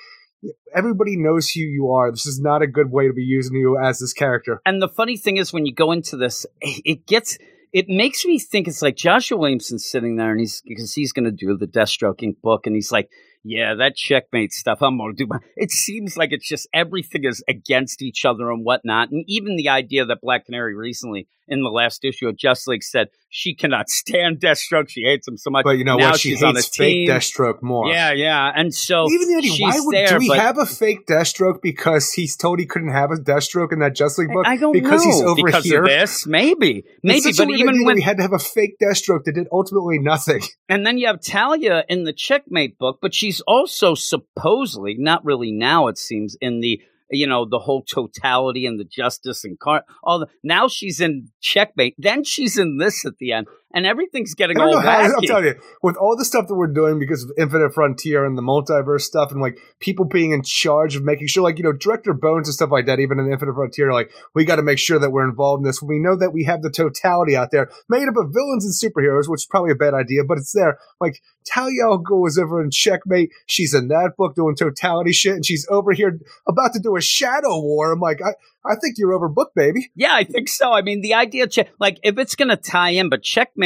everybody 0.75 1.17
knows 1.17 1.51
who 1.51 1.61
you 1.61 1.91
are. 1.91 2.11
This 2.11 2.27
is 2.27 2.41
not 2.41 2.63
a 2.63 2.67
good 2.67 2.91
way 2.91 3.07
to 3.07 3.13
be 3.13 3.23
using 3.23 3.57
you 3.57 3.79
as 3.79 3.99
this 3.99 4.13
character. 4.13 4.61
And 4.65 4.81
the 4.81 4.89
funny 4.89 5.17
thing 5.17 5.37
is, 5.37 5.53
when 5.53 5.67
you 5.67 5.75
go 5.75 5.93
into 5.93 6.17
this, 6.17 6.47
it 6.61 7.07
gets. 7.07 7.39
It 7.73 7.89
makes 7.89 8.25
me 8.25 8.39
think 8.39 8.69
it's 8.69 8.81
like 8.81 8.97
Joshua 8.97 9.37
Williamson 9.37 9.79
sitting 9.79 10.17
there, 10.17 10.31
and 10.31 10.41
he's 10.41 10.63
because 10.65 10.95
he's 10.95 11.13
going 11.13 11.25
to 11.25 11.31
do 11.31 11.57
the 11.59 11.67
Deathstroking 11.67 12.41
book, 12.41 12.67
and 12.67 12.75
he's 12.75 12.91
like, 12.91 13.11
Yeah, 13.49 13.75
that 13.77 13.95
checkmate 13.95 14.53
stuff. 14.53 14.83
I'm 14.83 14.99
gonna 14.99 15.13
do. 15.13 15.29
My, 15.29 15.39
it 15.57 15.71
seems 15.71 16.17
like 16.17 16.33
it's 16.33 16.49
just 16.49 16.69
everything 16.75 17.23
is 17.23 17.45
against 17.49 18.03
each 18.03 18.25
other 18.25 18.51
and 18.51 18.65
whatnot, 18.65 19.11
and 19.13 19.25
even 19.29 19.55
the 19.55 19.69
idea 19.69 20.05
that 20.05 20.21
Black 20.21 20.47
Canary 20.47 20.75
recently 20.75 21.29
in 21.49 21.63
the 21.63 21.69
last 21.69 22.05
issue 22.05 22.29
of 22.29 22.37
Just 22.37 22.67
League 22.67 22.83
said 22.83 23.09
she 23.29 23.55
cannot 23.55 23.89
stand 23.91 24.41
Deathstroke. 24.41 24.89
She 24.89 25.03
hates 25.03 25.27
him 25.29 25.37
so 25.37 25.51
much. 25.51 25.65
But 25.65 25.79
you 25.79 25.85
know 25.85 25.97
now 25.97 26.11
what? 26.11 26.21
She 26.21 26.31
she's 26.31 26.43
on 26.43 26.55
hates 26.55 26.77
fake 26.77 27.07
team. 27.07 27.09
Deathstroke 27.09 27.63
more. 27.63 27.89
Yeah, 27.89 28.13
yeah, 28.13 28.53
and 28.55 28.75
so 28.75 29.07
Even 29.11 29.29
the 29.29 29.37
idea, 29.39 29.53
she's 29.53 29.61
why 29.61 29.81
would 29.81 29.95
there, 29.95 30.09
do 30.09 30.19
we 30.19 30.29
but 30.29 30.39
have 30.39 30.59
a 30.59 30.67
fake 30.67 31.07
Deathstroke 31.07 31.63
because 31.63 32.13
he's 32.13 32.37
told 32.37 32.59
he 32.59 32.67
couldn't 32.67 32.91
have 32.91 33.11
a 33.11 33.17
Deathstroke 33.17 33.73
in 33.73 33.81
that 33.81 33.95
Just 33.95 34.19
League 34.19 34.33
book? 34.33 34.47
I 34.47 34.57
don't 34.57 34.73
because 34.73 35.05
know 35.05 35.11
he's 35.11 35.23
over 35.23 35.43
because 35.45 35.65
here. 35.65 35.83
of 35.83 35.89
this. 35.89 36.27
Maybe, 36.27 36.85
maybe, 37.03 37.33
but 37.37 37.51
even 37.51 37.85
when 37.85 37.97
we 37.97 38.03
had 38.03 38.17
to 38.17 38.23
have 38.23 38.33
a 38.33 38.39
fake 38.39 38.79
Deathstroke 38.83 39.25
that 39.25 39.33
did 39.33 39.47
ultimately 39.53 39.99
nothing. 39.99 40.43
And 40.69 40.87
then 40.87 40.99
you 40.99 41.07
have 41.07 41.21
Talia 41.21 41.85
in 41.89 42.05
the 42.05 42.13
Checkmate 42.13 42.79
book, 42.79 42.99
but 43.01 43.15
she's 43.15 43.36
also 43.43 43.95
supposedly, 43.95 44.97
not 44.99 45.25
really 45.25 45.53
now, 45.53 45.87
it 45.89 45.99
seems, 45.99 46.37
in 46.41 46.61
the 46.61 46.81
you 47.11 47.27
know 47.27 47.45
the 47.45 47.61
whole 47.61 47.83
totality 47.83 48.67
and 48.67 48.81
the 48.81 48.85
justice 48.85 49.45
and 49.45 49.59
car 49.59 49.85
all 50.03 50.19
the 50.19 50.27
now 50.43 50.67
she's 50.67 51.01
in 51.01 51.29
checkmate 51.41 51.95
then 51.99 52.25
she's 52.25 52.59
in 52.59 52.79
this 52.79 53.05
at 53.05 53.17
the 53.19 53.33
end 53.33 53.47
and 53.77 53.87
everything's 53.87 54.35
getting 54.35 54.59
all 54.59 54.73
know 54.73 54.81
how. 54.81 55.03
I'll 55.03 55.11
wacky 55.11 55.27
tell 55.27 55.45
you, 55.45 55.55
with 55.83 55.97
all 55.97 56.17
the 56.17 56.25
stuff 56.25 56.49
that 56.49 56.55
we're 56.55 56.67
doing 56.73 56.99
because 56.99 57.23
of 57.23 57.31
Infinite 57.39 57.75
Frontier 57.75 58.25
and 58.25 58.37
the 58.37 58.43
multiverse 58.43 59.03
stuff, 59.03 59.31
and 59.31 59.41
like 59.41 59.59
people 59.79 60.07
being 60.07 60.33
in 60.33 60.43
charge 60.43 60.97
of 60.97 61.05
making 61.05 61.27
sure, 61.29 61.43
like 61.43 61.59
you 61.59 61.65
know, 61.65 61.73
Director 61.73 62.15
Bones 62.15 62.49
and 62.49 62.55
stuff 62.55 62.71
like 62.73 62.87
that, 62.87 62.99
even 62.99 63.19
in 63.19 63.31
Infinite 63.31 63.55
Frontier, 63.55 63.93
like 63.93 64.11
we 64.35 64.47
got 64.47 64.57
to 64.57 64.63
make 64.63 64.79
sure 64.79 64.99
that 64.99 65.11
we're 65.11 65.29
involved 65.29 65.61
in 65.61 65.67
this. 65.67 65.83
We 65.83 65.99
know 65.99 66.17
that 66.17 66.33
we 66.33 66.45
have 66.45 66.63
the 66.63 66.71
totality 66.71 67.37
out 67.37 67.51
there, 67.53 67.69
made 67.89 68.09
up 68.09 68.17
of 68.17 68.33
villains 68.33 68.65
and 68.65 68.73
superheroes, 68.75 69.29
which 69.29 69.43
is 69.43 69.47
probably 69.47 69.73
a 69.73 69.77
bad 69.77 69.93
idea, 69.93 70.25
but 70.25 70.39
it's 70.39 70.53
there. 70.53 70.79
Like 70.99 71.21
Talia 71.47 71.85
al 71.85 72.03
Ghul 72.03 72.27
is 72.27 72.39
over 72.39 72.63
in 72.63 72.71
Checkmate. 72.71 73.31
She's 73.47 73.75
in 73.75 73.89
that 73.89 74.13
book 74.17 74.35
doing 74.35 74.57
totality 74.57 75.13
shit, 75.13 75.35
and 75.35 75.45
she's 75.45 75.67
over 75.71 75.93
here 75.93 76.19
about 76.49 76.73
to 76.73 76.81
do 76.81 76.97
a 76.97 77.01
Shadow 77.03 77.61
War. 77.61 77.93
I'm 77.93 78.01
like, 78.01 78.21
I, 78.25 78.31
I 78.69 78.75
think 78.81 78.97
you're 78.99 79.17
overbooked, 79.17 79.55
baby. 79.55 79.91
yeah 79.95 80.15
i 80.15 80.25
think 80.25 80.49
so 80.49 80.73
i 80.73 80.83
mean 80.83 81.01
the 81.01 81.15
idea 81.15 81.47
che- 81.47 81.69
like 81.79 81.99
if 82.03 82.19
it's 82.19 82.35
gonna 82.35 82.57
tie 82.57 82.91
in 82.91 83.09
but 83.09 83.23
checkmate 83.23 83.66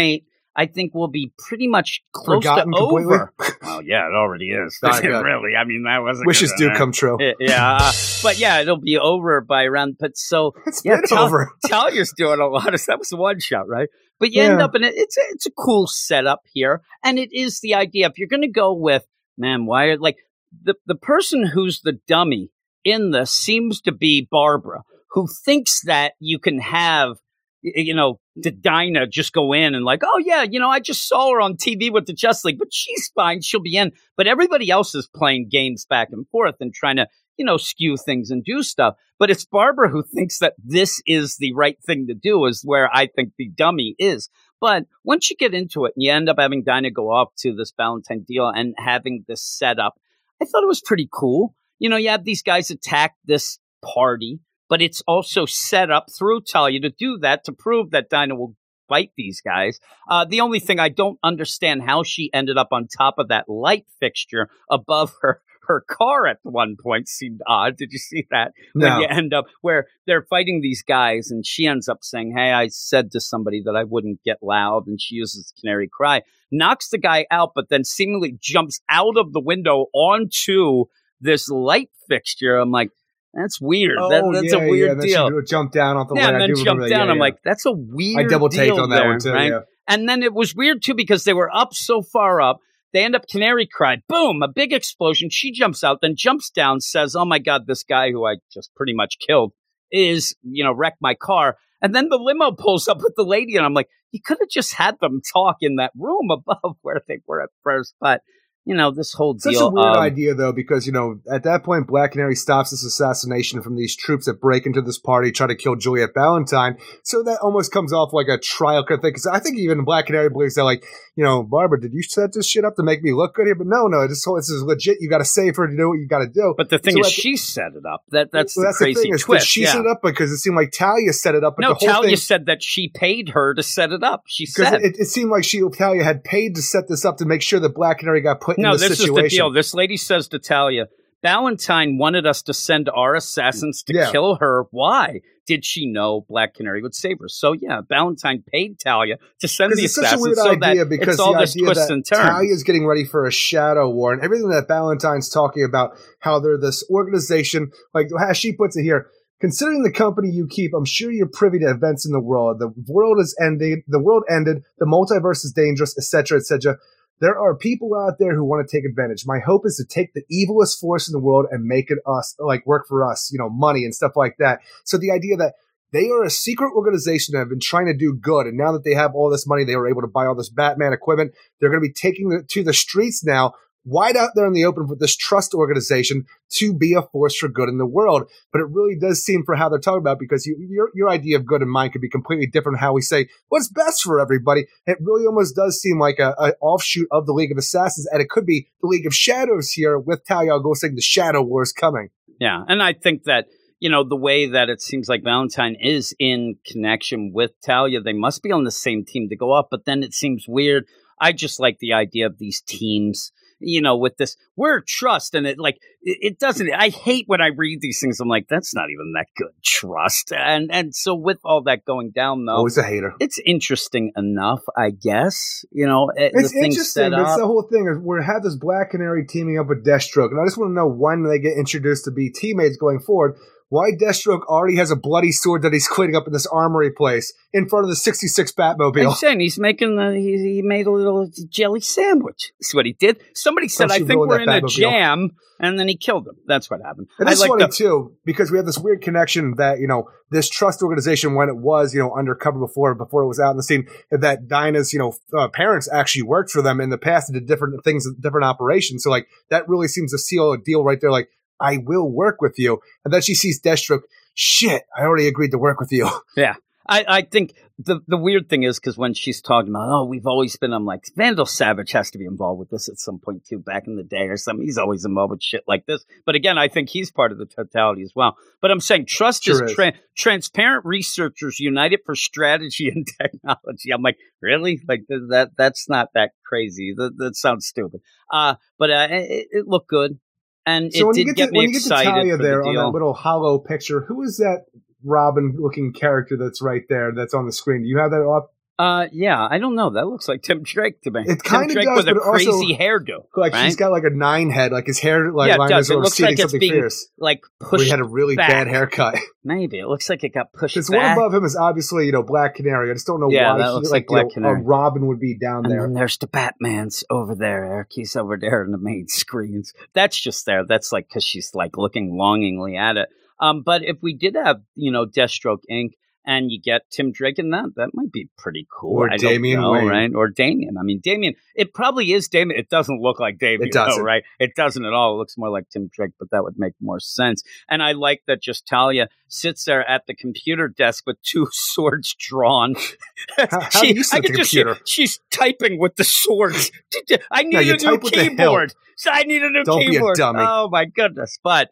i 0.57 0.67
think 0.67 0.95
will 0.95 1.09
be 1.09 1.33
pretty 1.39 1.69
much 1.69 2.03
close 2.13 2.39
Forgotten 2.45 2.73
to 2.73 2.79
completely. 2.79 3.15
over 3.15 3.33
well 3.63 3.83
yeah 3.83 4.07
it 4.09 4.15
already 4.15 4.49
is 4.51 4.79
Not 4.83 5.01
good. 5.03 5.23
really 5.25 5.55
i 5.57 5.65
mean 5.65 5.85
that 5.85 5.99
wasn't 6.03 6.27
Wishes 6.27 6.53
do 6.57 6.67
gonna- 6.67 6.79
come 6.79 6.93
true. 6.93 7.17
Yeah, 7.21 7.33
yeah 7.41 7.77
uh, 7.81 7.93
but 8.23 8.39
yeah 8.39 8.61
it'll 8.61 8.81
be 8.81 8.99
over 8.99 9.41
by 9.41 9.65
around 9.65 9.97
but 10.01 10.17
so 10.17 10.53
It's 10.67 10.83
Yeah, 10.85 10.97
been 10.97 11.05
tell- 11.07 11.25
over. 11.25 11.51
Talia's 11.67 12.13
doing 12.17 12.41
a 12.41 12.47
lot 12.47 12.73
of 12.75 12.81
stuff. 12.81 12.95
that 12.95 12.99
was 12.99 13.11
one 13.13 13.41
shot, 13.41 13.69
right? 13.69 13.89
But 14.19 14.33
you 14.33 14.43
end 14.43 14.59
Yeah. 14.59 14.65
up 14.67 14.75
in 14.75 14.83
it. 14.85 14.95
It's 14.97 15.17
a, 15.17 15.21
it's 15.33 15.47
a 15.47 15.51
cool 15.51 15.87
setup 15.87 16.41
here, 16.53 16.83
and 17.03 17.19
it 17.19 17.31
is 17.33 17.61
the 17.61 17.75
idea. 17.75 18.07
If 18.09 18.19
you're 18.19 18.29
going 18.29 18.43
to 18.43 18.49
go 18.65 18.75
with 18.75 19.05
man, 19.39 19.65
why 19.67 19.85
are 19.87 19.97
like 19.99 20.17
the 20.63 20.75
the 20.87 20.95
person 20.95 21.47
who's 21.47 21.81
the 21.81 21.99
dummy 22.07 22.51
in 22.85 23.13
this 23.13 23.31
seems 23.31 23.81
to 23.83 23.93
be 23.93 24.29
Barbara, 24.31 24.83
who 25.13 25.27
thinks 25.47 25.81
that 25.87 26.13
you 26.21 26.39
can 26.39 26.59
have 26.59 27.11
y- 27.13 27.15
you 27.63 27.95
know 27.95 28.21
the 28.37 28.51
Dinah 28.51 29.07
just 29.07 29.33
go 29.33 29.53
in 29.53 29.75
and 29.75 29.85
like, 29.85 30.03
oh 30.05 30.19
yeah, 30.19 30.43
you 30.43 30.59
know, 30.59 30.71
I 30.71 30.81
just 30.81 31.09
saw 31.09 31.31
her 31.33 31.41
on 31.41 31.57
TV 31.57 31.93
with 31.93 32.07
the 32.07 32.13
Just 32.13 32.45
League, 32.45 32.59
but 32.59 32.73
she's 32.73 33.11
fine, 33.15 33.43
she'll 33.43 33.61
be 33.61 33.77
in. 33.77 33.93
But 34.17 34.27
everybody 34.27 34.71
else 34.71 34.95
is 34.95 35.09
playing 35.15 35.49
games 35.51 35.85
back 35.85 36.09
and 36.13 36.27
forth 36.29 36.57
and 36.61 36.73
trying 36.73 36.97
to 36.97 37.07
you 37.37 37.45
know 37.45 37.57
skew 37.57 37.97
things 37.97 38.31
and 38.31 38.45
do 38.45 38.63
stuff. 38.63 38.95
But 39.19 39.31
it's 39.31 39.45
Barbara 39.45 39.89
who 39.89 40.03
thinks 40.03 40.39
that 40.39 40.55
this 40.63 41.03
is 41.07 41.37
the 41.37 41.53
right 41.55 41.77
thing 41.85 42.07
to 42.07 42.15
do, 42.15 42.47
is 42.47 42.63
where 42.65 42.89
I 42.93 43.07
think 43.07 43.33
the 43.37 43.49
dummy 43.49 43.95
is. 43.99 44.31
But 44.61 44.85
once 45.05 45.31
you 45.31 45.37
get 45.37 45.55
into 45.55 45.87
it 45.87 45.95
and 45.97 46.03
you 46.03 46.13
end 46.13 46.29
up 46.29 46.37
having 46.39 46.63
Dinah 46.63 46.91
go 46.91 47.11
off 47.11 47.29
to 47.39 47.55
this 47.55 47.73
Valentine 47.77 48.25
deal 48.27 48.49
and 48.49 48.75
having 48.77 49.25
this 49.27 49.43
set 49.43 49.79
up, 49.79 49.95
I 50.41 50.45
thought 50.45 50.63
it 50.63 50.69
was 50.69 50.83
pretty 50.83 51.09
cool. 51.11 51.55
You 51.79 51.89
know, 51.89 51.97
you 51.97 52.11
have 52.11 52.25
these 52.25 52.43
guys 52.43 52.71
attack 52.71 53.15
this 53.25 53.59
party, 53.83 54.41
but 54.71 54.81
it's 54.81 55.03
also 55.07 55.45
set 55.45 55.91
up 55.91 56.07
through 56.17 56.41
Talia 56.41 56.81
to 56.81 56.89
do 56.91 57.19
that 57.19 57.45
to 57.45 57.53
prove 57.53 57.91
that 57.91 58.09
Dinah 58.09 58.37
will 58.37 58.55
fight 58.89 59.11
these 59.17 59.41
guys. 59.41 59.79
Uh, 60.09 60.25
the 60.25 60.41
only 60.41 60.61
thing 60.61 60.79
I 60.81 60.89
don't 60.89 61.19
understand 61.23 61.83
how 61.83 62.03
she 62.03 62.31
ended 62.33 62.57
up 62.57 62.69
on 62.73 62.87
top 62.89 63.17
of 63.19 63.29
that 63.29 63.49
light 63.49 63.85
fixture 64.01 64.49
above 64.71 65.13
her 65.21 65.43
her 65.69 65.85
car 65.89 66.27
at 66.27 66.39
one 66.43 66.75
point 66.83 67.07
seemed 67.07 67.41
odd. 67.47 67.77
Did 67.77 67.93
you 67.93 67.99
see 67.99 68.27
that? 68.33 68.53
When 68.73 68.89
No. 68.89 69.01
you 69.03 69.07
end 69.09 69.33
up 69.33 69.45
where 69.61 69.87
they're 70.05 70.27
fighting 70.29 70.61
these 70.61 70.83
guys 70.83 71.31
and 71.31 71.47
she 71.47 71.67
ends 71.67 71.89
up 71.89 71.99
saying, 72.03 72.35
Hey, 72.37 72.51
I 72.51 72.67
said 72.69 73.13
to 73.13 73.21
somebody 73.21 73.63
that 73.65 73.77
I 73.77 73.85
wouldn't 73.85 74.25
get 74.25 74.39
loud 74.43 74.89
and 74.89 75.01
she 75.01 75.15
uses 75.15 75.53
the 75.55 75.61
canary 75.61 75.89
cry, 75.89 76.23
knocks 76.51 76.89
the 76.89 76.99
guy 76.99 77.27
out, 77.31 77.53
but 77.55 77.69
then 77.69 77.85
seemingly 77.85 78.37
jumps 78.41 78.81
out 78.89 79.17
of 79.17 79.33
the 79.33 79.41
window 79.41 79.87
onto 79.95 80.87
this 81.21 81.49
light 81.49 81.91
fixture. 82.09 82.57
I'm 82.57 82.73
like, 82.73 82.91
that's 83.35 83.61
weird. 83.61 83.97
That- 83.99 84.23
Oh, 84.25 84.33
that's 84.33 84.53
yeah, 84.53 84.59
a 84.59 84.65
yeah, 84.65 84.71
weird 84.71 84.99
then 84.99 85.07
she 85.07 85.13
deal. 85.15 85.31
do- 85.31 85.43
Jump 85.43 85.73
down 85.73 85.97
off 85.97 86.09
the 86.09 86.15
Yeah, 86.17 86.29
and 86.31 86.41
then 86.41 86.55
jump 86.65 86.81
down. 86.81 86.89
Yeah, 86.91 87.03
I'm 87.03 87.09
yeah. 87.17 87.21
like, 87.21 87.37
that's 87.45 87.65
a 87.67 87.73
weird. 87.73 88.27
I 88.27 88.29
double 88.29 88.49
taped 88.49 88.75
deal 88.75 88.81
on 88.83 88.91
that 88.91 88.97
there, 89.01 89.09
one 89.09 89.21
too. 89.21 89.33
right? 89.33 89.51
Yeah. 89.53 89.61
And 89.89 90.09
then 90.09 90.23
it 90.23 90.33
was 90.35 90.55
weird 90.55 90.83
too 90.83 90.95
because 90.95 91.25
they 91.25 91.35
were 91.35 91.51
up 91.55 91.75
so 91.75 92.03
far 92.03 92.41
up. 92.41 92.59
They 92.93 93.05
end 93.05 93.15
up 93.15 93.29
canary 93.29 93.69
cried. 93.73 94.01
Boom! 94.09 94.43
A 94.43 94.49
big 94.49 94.73
explosion. 94.73 95.29
She 95.31 95.53
jumps 95.53 95.85
out, 95.85 95.99
then 96.03 96.15
jumps 96.17 96.51
down, 96.51 96.81
says, 96.81 97.15
"Oh 97.15 97.25
my 97.25 97.39
god, 97.39 97.67
this 97.69 97.85
guy 97.85 98.11
who 98.11 98.27
I 98.27 98.37
just 98.53 98.75
pretty 98.75 98.95
much 98.95 99.15
killed 99.25 99.53
is, 99.93 100.35
you 100.43 100.65
know, 100.65 100.73
wrecked 100.73 100.99
my 101.01 101.15
car." 101.15 101.57
And 101.81 101.95
then 101.95 102.09
the 102.09 102.19
limo 102.19 102.51
pulls 102.53 102.89
up 102.89 102.99
with 103.01 103.15
the 103.17 103.23
lady, 103.25 103.57
and 103.57 103.65
I'm 103.65 103.75
like, 103.75 103.87
you 104.13 104.21
could 104.25 104.39
have 104.41 104.49
just 104.51 104.75
had 104.75 104.97
them 105.01 105.21
talk 105.33 105.57
in 105.61 105.77
that 105.77 105.93
room 105.97 106.31
above 106.33 106.77
where 106.83 107.01
they 107.07 107.21
were 107.29 107.41
at 107.43 107.51
first. 107.63 107.95
But 108.01 108.23
you 108.71 108.77
know, 108.77 108.91
this 108.93 109.13
whole 109.13 109.35
deal. 109.35 109.53
Such 109.53 109.61
a 109.63 109.69
weird 109.69 109.97
um, 109.97 110.03
idea, 110.03 110.35
though, 110.35 110.53
because 110.53 110.87
you 110.87 110.93
know 110.93 111.21
at 111.31 111.43
that 111.43 111.65
point, 111.65 111.87
Black 111.87 112.13
Canary 112.13 112.37
stops 112.37 112.71
this 112.71 112.85
assassination 112.85 113.63
from 113.63 113.77
these 113.77 113.97
troops 113.97 114.27
that 114.27 114.41
break 114.41 114.65
into 114.65 114.81
this 114.81 114.99
party, 114.99 115.33
try 115.33 115.47
to 115.47 115.55
kill 115.57 115.77
Juliet 115.77 116.11
Valentine. 116.15 116.79
So 117.03 117.23
that 117.25 117.41
almost 117.41 117.73
comes 117.73 117.93
off 117.93 118.13
like 118.13 118.29
a 118.29 118.39
trial 118.39 118.85
kind 118.85 118.99
of 118.99 119.03
thing. 119.03 119.11
Because 119.11 119.27
I 119.27 119.41
think 119.41 119.59
even 119.59 119.85
Black 119.85 120.07
Canary 120.07 120.31
believes 120.31 120.55
that, 120.55 120.65
like, 120.65 120.85
you 121.17 121.25
know, 121.25 121.43
Barbara, 121.43 121.81
did 121.81 121.93
you 121.93 122.03
set 122.03 122.33
this 122.33 122.49
shit 122.49 122.65
up 122.65 122.77
to 122.77 122.83
make 122.83 123.03
me 123.03 123.13
look 123.13 123.35
good 123.35 123.47
here? 123.47 123.55
But 123.55 123.67
no, 123.67 123.87
no, 123.89 124.07
this 124.07 124.25
whole 124.25 124.37
this 124.37 124.49
is 124.49 124.63
legit. 124.63 124.99
You 125.01 125.11
got 125.11 125.19
to 125.19 125.25
save 125.25 125.57
her 125.57 125.67
to 125.67 125.77
do 125.77 125.89
what 125.89 125.95
you 125.99 126.07
got 126.07 126.21
to 126.21 126.29
do. 126.29 126.55
But 126.57 126.71
the 126.71 126.79
thing 126.79 126.95
So 126.95 127.01
is, 127.01 127.07
the- 127.07 127.13
she 127.13 127.37
set 127.37 127.73
it 127.77 127.85
up. 127.85 128.05
That 128.11 128.31
that's 128.33 128.57
Well, 128.57 128.67
the 128.71 128.77
crazy 128.77 129.03
thing 129.03 129.15
is, 129.15 129.25
'cause 129.25 129.27
twist. 129.27 129.47
She 129.49 129.63
yeah. 129.63 129.73
set 129.73 129.81
it 129.81 129.87
up 129.87 130.01
because 130.03 130.31
it 130.31 130.39
seemed 130.39 130.57
like 130.57 130.71
Talia 130.73 131.13
set 131.13 131.35
it 131.35 131.43
up. 131.45 131.57
But 131.57 131.63
no, 131.63 131.69
the 131.71 131.75
whole 131.75 131.89
Talia 131.89 132.11
thing, 132.11 132.17
said 132.17 132.47
that 132.47 132.63
she 132.63 132.89
paid 132.89 133.31
her 133.31 133.55
to 133.55 133.63
set 133.63 133.91
it 133.93 134.03
up. 134.03 134.25
She 134.27 134.47
said, 134.47 134.83
it, 134.83 134.97
it 134.99 135.07
seemed 135.07 135.31
like 135.31 135.45
she 135.45 135.61
Talia 135.77 136.05
had 136.05 136.23
paid 136.23 136.55
to 136.55 136.63
set 136.63 136.89
this 136.89 137.05
up 137.05 137.17
to 137.19 137.25
make 137.25 137.43
sure 137.43 137.61
that 137.61 137.75
Black 137.75 137.99
Canary 137.99 138.21
got 138.21 138.41
put 138.41 138.59
"No, 138.61 138.77
this, 138.77 138.99
situation. 138.99 139.25
is 139.27 139.33
the 139.33 139.37
deal." 139.37 139.53
This 139.53 139.75
lady 139.75 139.97
says 139.97 140.29
to 140.29 140.39
Talia, 140.39 140.89
"Valentine 141.23 141.99
wanted 141.99 142.27
us 142.27 142.43
to 142.43 142.55
send 142.55 142.89
our 142.89 143.15
assassins 143.15 143.83
to 143.85 143.95
Yeah. 143.95 144.11
kill 144.11 144.37
her. 144.37 144.65
Why? 144.71 145.21
Did 145.47 145.65
she 145.65 145.91
know 145.91 146.25
Black 146.29 146.55
Canary 146.55 146.81
would 146.81 146.95
save 146.95 147.19
her? 147.21 147.29
So 147.29 147.53
yeah, 147.53 147.81
Valentine 147.89 148.45
paid 148.47 148.79
Talia 148.79 149.17
to 149.41 149.49
send 149.49 149.73
the 149.73 149.77
Because 149.77 149.85
it's 149.85 149.95
such 149.97 150.05
a 150.05 150.07
assassins 150.15 150.39
so 150.39 150.51
idea 150.53 150.85
that 150.85 150.89
because 150.89 151.15
it's 151.15 151.21
all 151.21 151.33
the 151.33 151.41
this 151.41 151.55
that 151.55 151.91
and 151.91 152.07
turns. 152.07 152.21
Talia's 152.23 152.63
getting 152.63 152.87
ready 152.87 153.05
for 153.05 153.27
a 153.27 153.33
shadow 153.33 153.91
war 153.91 154.13
and 154.13 154.23
everything 154.23 154.51
that 154.51 154.69
Valentine's 154.69 155.29
talking 155.29 155.65
about, 155.65 155.99
how 156.21 156.39
they're 156.39 156.57
this 156.57 156.85
organization, 156.89 157.73
like 157.93 158.09
how 158.19 158.33
she 158.33 158.53
puts 158.53 158.77
it 158.77 158.83
here. 158.83 159.09
Considering 159.41 159.83
the 159.83 159.91
company 159.91 160.29
you 160.31 160.47
keep, 160.47 160.73
I'm 160.77 160.85
sure 160.85 161.11
you're 161.11 161.27
privy 161.27 161.59
to 161.61 161.71
events 161.71 162.05
in 162.05 162.13
the 162.13 162.21
world. 162.21 162.59
The 162.59 162.73
world 162.87 163.19
is 163.21 163.35
ending. 163.41 163.83
The 163.89 163.99
world 164.01 164.23
ended. 164.29 164.63
The 164.79 164.85
multiverse 164.85 165.45
is 165.47 165.53
dangerous, 165.53 165.97
etc., 165.97 166.39
etc. 166.39 166.77
There 167.21 167.39
are 167.39 167.55
people 167.55 167.95
out 167.95 168.19
there 168.19 168.35
who 168.35 168.45
want 168.45 168.67
to 168.67 168.77
take 168.77 168.85
advantage. 168.85 169.25
My 169.27 169.41
hope 169.41 169.67
is 169.67 169.77
to 169.77 169.85
take 169.85 170.15
the 170.15 170.25
evilest 170.33 170.81
force 170.81 171.07
in 171.07 171.13
the 171.13 171.19
world 171.19 171.47
and 171.51 171.65
make 171.65 171.91
it 171.91 171.99
us, 172.07 172.35
like 172.39 172.67
work 172.67 172.87
for 172.89 173.09
us, 173.09 173.31
you 173.31 173.39
know, 173.39 173.51
money 173.51 173.85
and 173.85 173.95
stuff 173.95 174.13
like 174.17 174.37
that. 174.39 174.61
So 174.85 174.97
the 174.97 175.11
idea 175.11 175.37
that 175.37 175.55
they 175.93 176.09
are 176.09 176.23
a 176.23 176.31
secret 176.31 176.73
organization 176.75 177.33
that 177.33 177.41
have 177.41 177.49
been 177.49 177.61
trying 177.61 177.87
to 177.87 177.97
do 177.97 178.15
good, 178.15 178.47
and 178.47 178.57
now 178.57 178.73
that 178.73 178.85
they 178.85 178.95
have 178.95 179.15
all 179.15 179.29
this 179.29 179.47
money, 179.47 179.65
they 179.65 179.77
were 179.77 179.89
able 179.89 180.03
to 180.03 180.09
buy 180.09 180.25
all 180.25 180.37
this 180.37 180.49
Batman 180.49 180.93
equipment. 180.93 181.35
They're 181.59 181.69
going 181.69 181.83
to 181.83 181.89
be 181.89 181.93
taking 181.93 182.33
it 182.33 182.49
to 182.51 182.63
the 182.63 182.73
streets 182.73 183.25
now, 183.25 183.55
wide 183.85 184.17
out 184.17 184.31
there 184.35 184.47
in 184.47 184.53
the 184.53 184.65
open 184.65 184.87
with 184.87 185.01
this 185.01 185.17
trust 185.17 185.55
organization 185.55 186.25
to 186.51 186.75
be 186.75 186.95
a 186.95 187.03
force 187.03 187.37
for 187.37 187.49
good 187.49 187.69
in 187.69 187.79
the 187.79 187.87
world. 187.87 188.31
But 188.53 188.61
it 188.61 188.69
really 188.71 188.97
does 188.99 189.23
seem 189.23 189.43
for 189.45 189.55
how 189.55 189.69
they're 189.69 189.79
talking 189.79 190.01
about 190.01 190.19
because 190.19 190.47
you, 190.47 190.57
your 190.69 190.91
your 190.95 191.09
idea 191.09 191.37
of 191.37 191.47
good 191.47 191.63
and 191.63 191.71
mine 191.71 191.91
could 191.91 192.01
be 192.01 192.11
completely 192.11 192.47
different. 192.47 192.79
How 192.79 192.93
we 192.93 193.03
say 193.03 193.29
what's 193.49 193.69
best 193.69 194.03
for 194.03 194.21
everybody. 194.21 194.67
It 194.87 194.99
really 195.01 195.27
almost 195.27 195.57
does 195.57 195.81
seem 195.81 195.99
like 195.99 196.19
a, 196.19 196.35
a 196.39 196.53
offshoot 196.61 197.09
of 197.11 197.27
the 197.27 197.33
League 197.33 197.53
of 197.53 197.59
Assassins, 197.59 198.09
and 198.11 198.21
it 198.21 198.29
could 198.29 198.47
be 198.47 198.69
the 198.81 198.89
League 198.89 199.07
of 199.07 199.15
Shadows 199.15 199.71
here 199.71 199.99
with 199.99 200.27
Talia 200.27 200.53
al 200.53 200.63
Ghul 200.63 200.77
saying 200.77 200.95
the 200.95 201.03
Shadow 201.03 201.43
War 201.43 201.63
is 201.63 201.73
coming. 201.73 202.11
Yeah, 202.39 202.63
and 202.69 202.83
I 202.83 202.93
think 202.93 203.25
that 203.25 203.47
you 203.79 203.91
know 203.91 204.05
the 204.05 204.17
way 204.17 204.47
that 204.49 204.69
it 204.69 204.83
seems 204.83 205.09
like 205.09 205.25
Valentine 205.25 205.77
is 205.81 206.15
in 206.19 206.57
connection 206.67 207.33
with 207.33 207.53
Talia, 207.65 208.01
they 208.01 208.13
must 208.13 208.43
be 208.43 208.53
on 208.53 208.65
the 208.65 208.71
same 208.71 209.05
team 209.05 209.29
to 209.29 209.37
go 209.37 209.53
up. 209.53 209.69
But 209.71 209.85
then 209.85 210.03
it 210.03 210.15
seems 210.15 210.47
weird. 210.49 210.87
I 211.21 211.33
just 211.33 211.61
like 211.61 211.79
the 211.79 211.93
idea 211.93 212.27
of 212.27 212.39
these 212.39 212.63
teams. 212.63 213.33
You 213.61 213.81
know, 213.81 213.97
with 213.97 214.17
this 214.17 214.37
word 214.57 214.87
trust, 214.87 215.35
and 215.35 215.47
it 215.47 215.59
like 215.59 215.77
it, 216.03 216.19
it 216.21 216.39
doesn't. 216.39 216.73
I 216.73 216.89
hate 216.89 217.25
when 217.27 217.41
I 217.41 217.49
read 217.49 217.81
these 217.81 218.01
things. 218.01 218.21
I'm 218.21 218.29
like, 218.29 218.47
that's 218.49 218.75
not 218.75 218.91
even 218.91 219.13
that 219.15 219.27
good 219.37 219.53
trust, 219.63 220.33
and 220.33 220.71
and 220.73 220.95
so 220.95 221.15
with 221.15 221.39
all 221.45 221.63
that 221.65 221.85
going 221.85 222.11
down, 222.11 222.45
though, 222.47 222.57
Always 222.57 222.79
a 222.79 222.83
hater. 222.83 223.15
it's 223.21 223.39
interesting 223.45 224.13
enough, 224.17 224.61
I 224.77 224.91
guess. 224.91 225.65
You 225.71 225.87
know, 225.87 226.09
eh, 226.17 226.27
it, 226.27 226.33
It's 226.35 226.55
interesting. 226.55 227.13
It's 227.13 227.37
the 227.37 227.47
whole 227.47 227.63
thing. 227.63 227.87
is 227.89 227.99
We 227.99 228.25
have 228.25 228.43
this 228.43 228.57
Black 228.57 228.91
Canary 228.91 229.27
teaming 229.27 229.59
up 229.59 229.69
with 229.69 229.85
Deathstroke, 229.85 230.31
and 230.31 230.41
I 230.41 230.47
just 230.47 230.59
want 230.59 230.71
to 230.71 230.75
know 230.75 230.89
when 230.89 231.23
they 231.23 231.39
get 231.39 231.57
introduced 231.57 232.05
to 232.07 232.11
be 232.11 232.31
teammates 232.31 232.77
going 232.77 233.01
forward. 233.01 233.37
Why 233.71 233.93
Deathstroke 233.93 234.47
already 234.47 234.77
has 234.77 234.91
a 234.91 234.97
bloody 234.97 235.31
sword 235.31 235.63
that 235.63 235.73
he's 235.73 235.87
cleaning 235.87 236.17
up 236.17 236.27
in 236.27 236.33
this 236.33 236.47
armory 236.47 236.91
place 236.91 237.33
in 237.53 237.69
front 237.69 237.85
of 237.85 237.89
the 237.89 237.95
'66 237.95 238.53
Batmobile. 238.53 239.11
I'm 239.11 239.15
saying 239.15 239.39
he's 239.39 239.61
making 239.61 239.95
the, 239.95 240.13
he, 240.13 240.57
he 240.57 240.63
made 240.63 240.89
a 240.89 240.91
little 240.91 241.31
jelly 241.49 241.81
sandwich. 241.81 242.53
That's 242.59 242.75
what 242.75 242.85
he 242.85 242.95
did. 242.95 243.23
Somebody 243.33 243.69
said, 243.69 243.93
Oh, 243.93 243.95
"I 243.95 243.99
think 243.99 244.19
we're 244.19 244.41
in 244.41 244.49
a 244.49 244.61
jam," 244.63 245.37
and 245.61 245.79
then 245.79 245.87
he 245.87 245.97
killed 245.97 246.27
him. 246.27 246.35
That's 246.47 246.69
what 246.69 246.81
happened. 246.83 247.07
And 247.21 247.29
I 247.29 247.31
this 247.31 247.43
is 247.43 247.47
funny 247.47 247.65
the, 247.65 247.71
too, 247.71 248.17
because 248.25 248.51
we 248.51 248.57
have 248.57 248.67
this 248.67 248.77
weird 248.77 249.03
connection 249.03 249.55
that 249.59 249.79
you 249.79 249.87
know 249.87 250.09
this 250.33 250.51
trust 250.51 250.83
organization 250.83 251.35
when 251.35 251.49
it 251.49 251.57
was 251.57 251.95
you 251.95 252.01
know 252.01 252.13
undercover 252.13 252.59
before 252.59 252.97
before 252.97 253.23
it 253.23 253.29
was 253.29 253.39
out 253.39 253.53
in 253.53 253.57
the 253.57 253.63
scene 253.63 253.87
that 254.11 254.49
Dinah's 254.49 254.93
you 254.93 254.99
know 254.99 255.15
uh, 255.39 255.47
parents 255.47 255.89
actually 255.93 256.23
worked 256.23 256.51
for 256.51 256.61
them 256.61 256.81
in 256.81 256.91
the 256.91 256.99
past 256.99 257.31
and 257.31 257.39
did 257.39 257.47
different 257.47 257.85
things, 257.85 258.05
different 258.19 258.47
operations. 258.47 259.05
So 259.05 259.11
like 259.11 259.29
that 259.49 259.69
really 259.69 259.87
seems 259.87 260.11
to 260.11 260.19
seal 260.19 260.51
a 260.51 260.59
deal 260.59 260.83
right 260.83 261.01
there. 261.01 261.13
Like 261.13 261.29
I 261.61 261.79
will 261.79 262.11
work 262.11 262.41
with 262.41 262.59
you, 262.59 262.81
and 263.05 263.13
then 263.13 263.23
she 263.23 263.35
sees 263.35 263.61
Deathstroke. 263.61 264.03
Shit, 264.35 264.83
I 264.97 265.03
already 265.03 265.29
agreed 265.29 265.51
to 265.51 265.59
work 265.59 265.81
with 265.81 265.93
you. 265.93 266.09
Yeah. 266.37 266.55
I, 266.89 267.05
I 267.07 267.23
think 267.23 267.55
the 267.79 268.01
the 268.09 268.17
weird 268.17 268.49
thing 268.49 268.65
is 268.65 268.81
because 268.81 268.99
when 268.99 269.15
she's 269.15 269.41
talking 269.41 269.71
about, 269.71 269.89
oh, 269.89 270.05
we've 270.07 270.27
always 270.27 270.57
been, 270.57 270.73
I'm 270.73 270.85
like, 270.85 271.05
Vandal 271.15 271.47
Savage 271.47 271.93
has 271.93 272.11
to 272.11 272.19
be 272.19 272.25
involved 272.25 272.59
with 272.59 272.69
this 272.71 272.89
at 272.89 272.99
some 272.99 273.21
point 273.21 273.45
too, 273.45 273.61
back 273.61 273.87
in 273.87 273.95
the 273.95 274.03
day 274.03 274.27
or 274.29 274.37
something. 274.37 274.67
He's 274.67 274.79
always 274.79 275.05
involved 275.05 275.31
with 275.31 275.43
shit 275.43 275.63
like 275.69 275.87
this. 275.87 276.05
But 276.27 276.35
again, 276.35 276.59
I 276.59 276.67
think 276.67 276.89
he's 276.89 277.13
part 277.13 277.31
of 277.31 277.39
the 277.39 277.47
totality 277.47 278.03
as 278.03 278.13
well. 278.17 278.37
But 278.61 278.73
I'm 278.73 278.81
saying 278.81 279.07
trust 279.07 279.45
Sure 279.45 279.65
is 279.65 279.71
is. 279.71 279.77
tra- 279.77 279.93
transparent 280.17 280.85
researchers 280.85 281.61
united 281.61 282.01
for 282.05 282.17
strategy 282.17 282.89
and 282.95 283.07
technology. 283.07 283.93
I'm 283.93 284.03
like, 284.03 284.19
really? 284.43 284.81
Like 284.89 285.07
th- 285.07 285.21
that? 285.31 285.51
That's 285.57 285.89
not 285.89 286.09
that 286.15 286.33
crazy. 286.45 286.93
That, 286.97 287.17
that 287.19 287.37
sounds 287.37 287.67
stupid. 287.67 288.01
Uh, 288.33 288.57
but 288.79 288.91
uh, 288.91 289.07
it, 289.11 289.47
it 289.53 289.69
looked 289.69 289.89
good. 289.89 290.19
And 290.67 290.93
so 290.93 291.01
it 291.01 291.07
when 291.07 291.17
you 291.17 291.25
did 291.25 291.37
get 291.37 291.37
get 291.37 291.47
to 291.47 291.53
me 291.53 291.59
when 291.59 291.69
you 291.69 291.75
get 291.75 291.83
to 291.83 291.89
Talia 291.89 292.37
there 292.37 292.63
the 292.63 292.69
on 292.69 292.75
that 292.75 292.89
little 292.89 293.15
hollow 293.15 293.59
picture, 293.59 294.01
who 294.01 294.23
is 294.23 294.37
that 294.39 294.67
Robin 295.05 295.57
looking 295.59 295.93
character 295.93 296.37
that's 296.37 296.61
right 296.61 296.83
there 296.89 297.13
that's 297.13 297.35
on 297.35 297.47
the 297.47 297.53
screen? 297.53 297.83
Do 297.83 297.89
you 297.89 297.99
have 297.99 298.11
that 298.11 298.27
up? 298.27 298.55
Uh, 298.81 299.09
yeah, 299.13 299.47
I 299.51 299.59
don't 299.59 299.75
know. 299.75 299.91
That 299.91 300.07
looks 300.07 300.27
like 300.27 300.41
Tim 300.43 300.63
Drake 300.63 301.03
to 301.03 301.11
me. 301.11 301.23
It 301.27 301.43
kinda 301.43 301.75
does, 301.75 301.97
with 301.97 302.09
a 302.09 302.15
but 302.15 302.23
also- 302.23 302.31
crazy 302.31 302.75
hairdo, 302.81 303.27
Like 303.37 303.53
right? 303.53 303.67
he's 303.67 303.77
got 303.77 303.91
like 303.91 304.05
a 304.05 304.11
nine 304.11 304.49
head, 304.51 304.73
like 304.73 304.87
his 304.87 304.99
hair 304.99 305.31
like 305.31 305.49
Yeah, 305.49 305.57
line 305.57 305.69
does. 305.69 305.87
is 305.87 305.91
It 305.91 305.97
looks 305.99 306.19
like 306.19 306.33
it's 306.33 306.41
something 306.41 306.61
being 306.61 306.73
fierce. 306.73 307.09
like 307.19 307.43
pushed. 307.61 307.85
he 307.85 307.91
had 307.91 308.01
a 308.01 308.05
really 308.05 308.37
back. 308.37 308.49
bad 308.49 308.67
haircut. 308.69 309.17
Maybe 309.45 309.79
it 309.79 309.87
looks 309.87 310.09
like 310.09 310.25
it 310.25 310.33
got 310.33 310.53
pushed 310.55 310.77
Because 310.77 310.89
one 310.91 311.13
above 311.13 311.35
him 311.35 311.45
is 311.45 311.57
obviously, 311.57 312.07
you 312.07 312.13
know, 312.13 312.23
Black 312.23 312.55
Canary. 312.55 312.91
I 312.91 312.95
just 312.95 313.07
don't 313.07 313.21
know 313.21 313.31
Yeah, 313.31 313.53
why 313.53 313.59
that 313.59 313.67
he, 313.67 313.71
looks 313.73 313.91
like, 313.91 314.03
like 314.03 314.07
Black 314.09 314.37
you 314.37 314.43
know, 314.43 314.49
Canary. 314.49 314.61
a 314.63 314.67
Robin 314.67 315.07
would 315.09 315.21
be 315.21 315.37
down 315.39 315.63
there. 315.65 315.73
and 315.73 315.73
there. 315.73 315.87
then 315.89 315.95
there's 315.95 316.17
the 316.19 316.27
Batman's 316.27 317.05
over 317.11 317.35
there, 317.35 317.65
Eric. 317.67 317.89
He's 317.91 318.17
over 318.17 318.39
there 318.41 318.65
in 318.65 318.71
the 318.71 318.79
main 318.79 319.09
screens. 319.09 319.75
That's 319.93 320.19
just 320.19 320.47
there. 320.47 320.65
That's 320.65 320.91
like 320.91 321.09
because 321.09 321.25
she's 321.25 321.51
like 321.55 321.77
looking 321.77 322.17
longingly 322.17 322.77
at 322.79 322.97
it. 322.97 323.09
Um, 323.39 323.63
but 323.63 323.83
if 323.85 323.99
we 324.03 324.15
did 324.15 324.37
have, 324.37 324.63
you 324.75 324.91
know, 324.91 325.05
Deathstroke 325.07 325.61
Inc. 325.71 325.91
and 326.25 326.51
you 326.51 326.61
get 326.61 326.83
Tim 326.91 327.13
Drake 327.13 327.39
in 327.39 327.51
that, 327.51 327.67
that 327.77 327.91
might 327.95 328.13
be 328.13 328.29
pretty 328.37 328.67
cool. 328.71 328.99
Or 328.99 329.11
I 329.11 329.17
don't 329.17 329.33
Damian 329.33 329.61
know, 329.61 329.73
right? 329.87 330.11
Or 330.15 330.29
Damian. 330.29 330.77
I 330.79 330.83
mean, 330.83 331.01
Damian. 331.03 331.35
It 331.55 331.73
probably 331.75 332.13
is 332.13 332.29
Damian. 332.29 332.59
It 332.61 332.69
doesn't 332.69 333.01
look 333.01 333.19
like 333.21 333.39
Damian, 333.39 333.69
It 333.69 333.73
doesn't. 333.73 333.99
though, 334.01 334.05
right? 334.05 334.23
It 334.39 334.55
doesn't 334.55 334.85
at 334.85 334.93
all. 334.93 335.15
It 335.15 335.19
looks 335.19 335.37
more 335.39 335.49
like 335.51 335.69
Tim 335.71 335.89
Drake, 335.93 336.13
but 336.19 336.31
that 336.31 336.43
would 336.45 336.59
make 336.59 336.75
more 336.81 337.01
sense. 337.01 337.43
And 337.69 337.83
I 337.83 337.93
like 337.93 338.23
that 338.27 338.43
just 338.43 338.67
Talia 338.67 339.09
sits 339.29 339.65
there 339.65 339.89
at 339.89 340.07
the 340.07 340.15
computer 340.15 340.69
desk 340.69 341.05
with 341.07 341.21
two 341.23 341.49
swords 341.53 342.15
drawn. 342.19 342.75
How- 343.37 343.61
how 343.73 343.83
you 343.83 344.03
I 344.13 344.21
could 344.21 344.35
just 344.37 344.51
see 344.51 344.63
computer? 344.63 344.79
she's 344.87 345.21
typing 345.31 345.79
with 345.79 345.97
the 345.97 346.05
swords. 346.05 346.71
I 347.31 347.43
need 347.45 347.53
No, 347.55 347.61
a 347.61 347.65
new 347.65 347.77
type 347.77 348.03
with 348.03 348.13
the 348.13 348.21
hilt. 348.25 348.37
keyboard. 348.39 348.75
So 348.97 349.11
I 349.11 349.23
need 349.23 349.43
a 349.43 349.51
new 349.51 349.65
Don't 349.65 349.79
be 349.79 349.87
a 349.87 349.91
keyboard. 349.93 350.17
dummy. 350.17 350.41
Oh 350.47 350.69
my 350.71 350.85
goodness! 350.85 351.39
But 351.43 351.71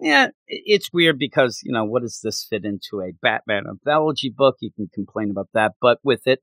yeah, 0.00 0.28
it's 0.46 0.92
weird 0.92 1.18
because 1.18 1.60
you 1.64 1.72
know 1.72 1.84
what 1.84 2.02
does 2.02 2.20
this 2.22 2.44
fit 2.48 2.64
into 2.64 3.00
a 3.00 3.12
Batman 3.22 3.64
anthology 3.68 4.30
book? 4.30 4.56
You 4.60 4.70
can 4.74 4.88
complain 4.92 5.30
about 5.30 5.48
that, 5.54 5.72
but 5.80 5.98
with 6.02 6.26
it, 6.26 6.40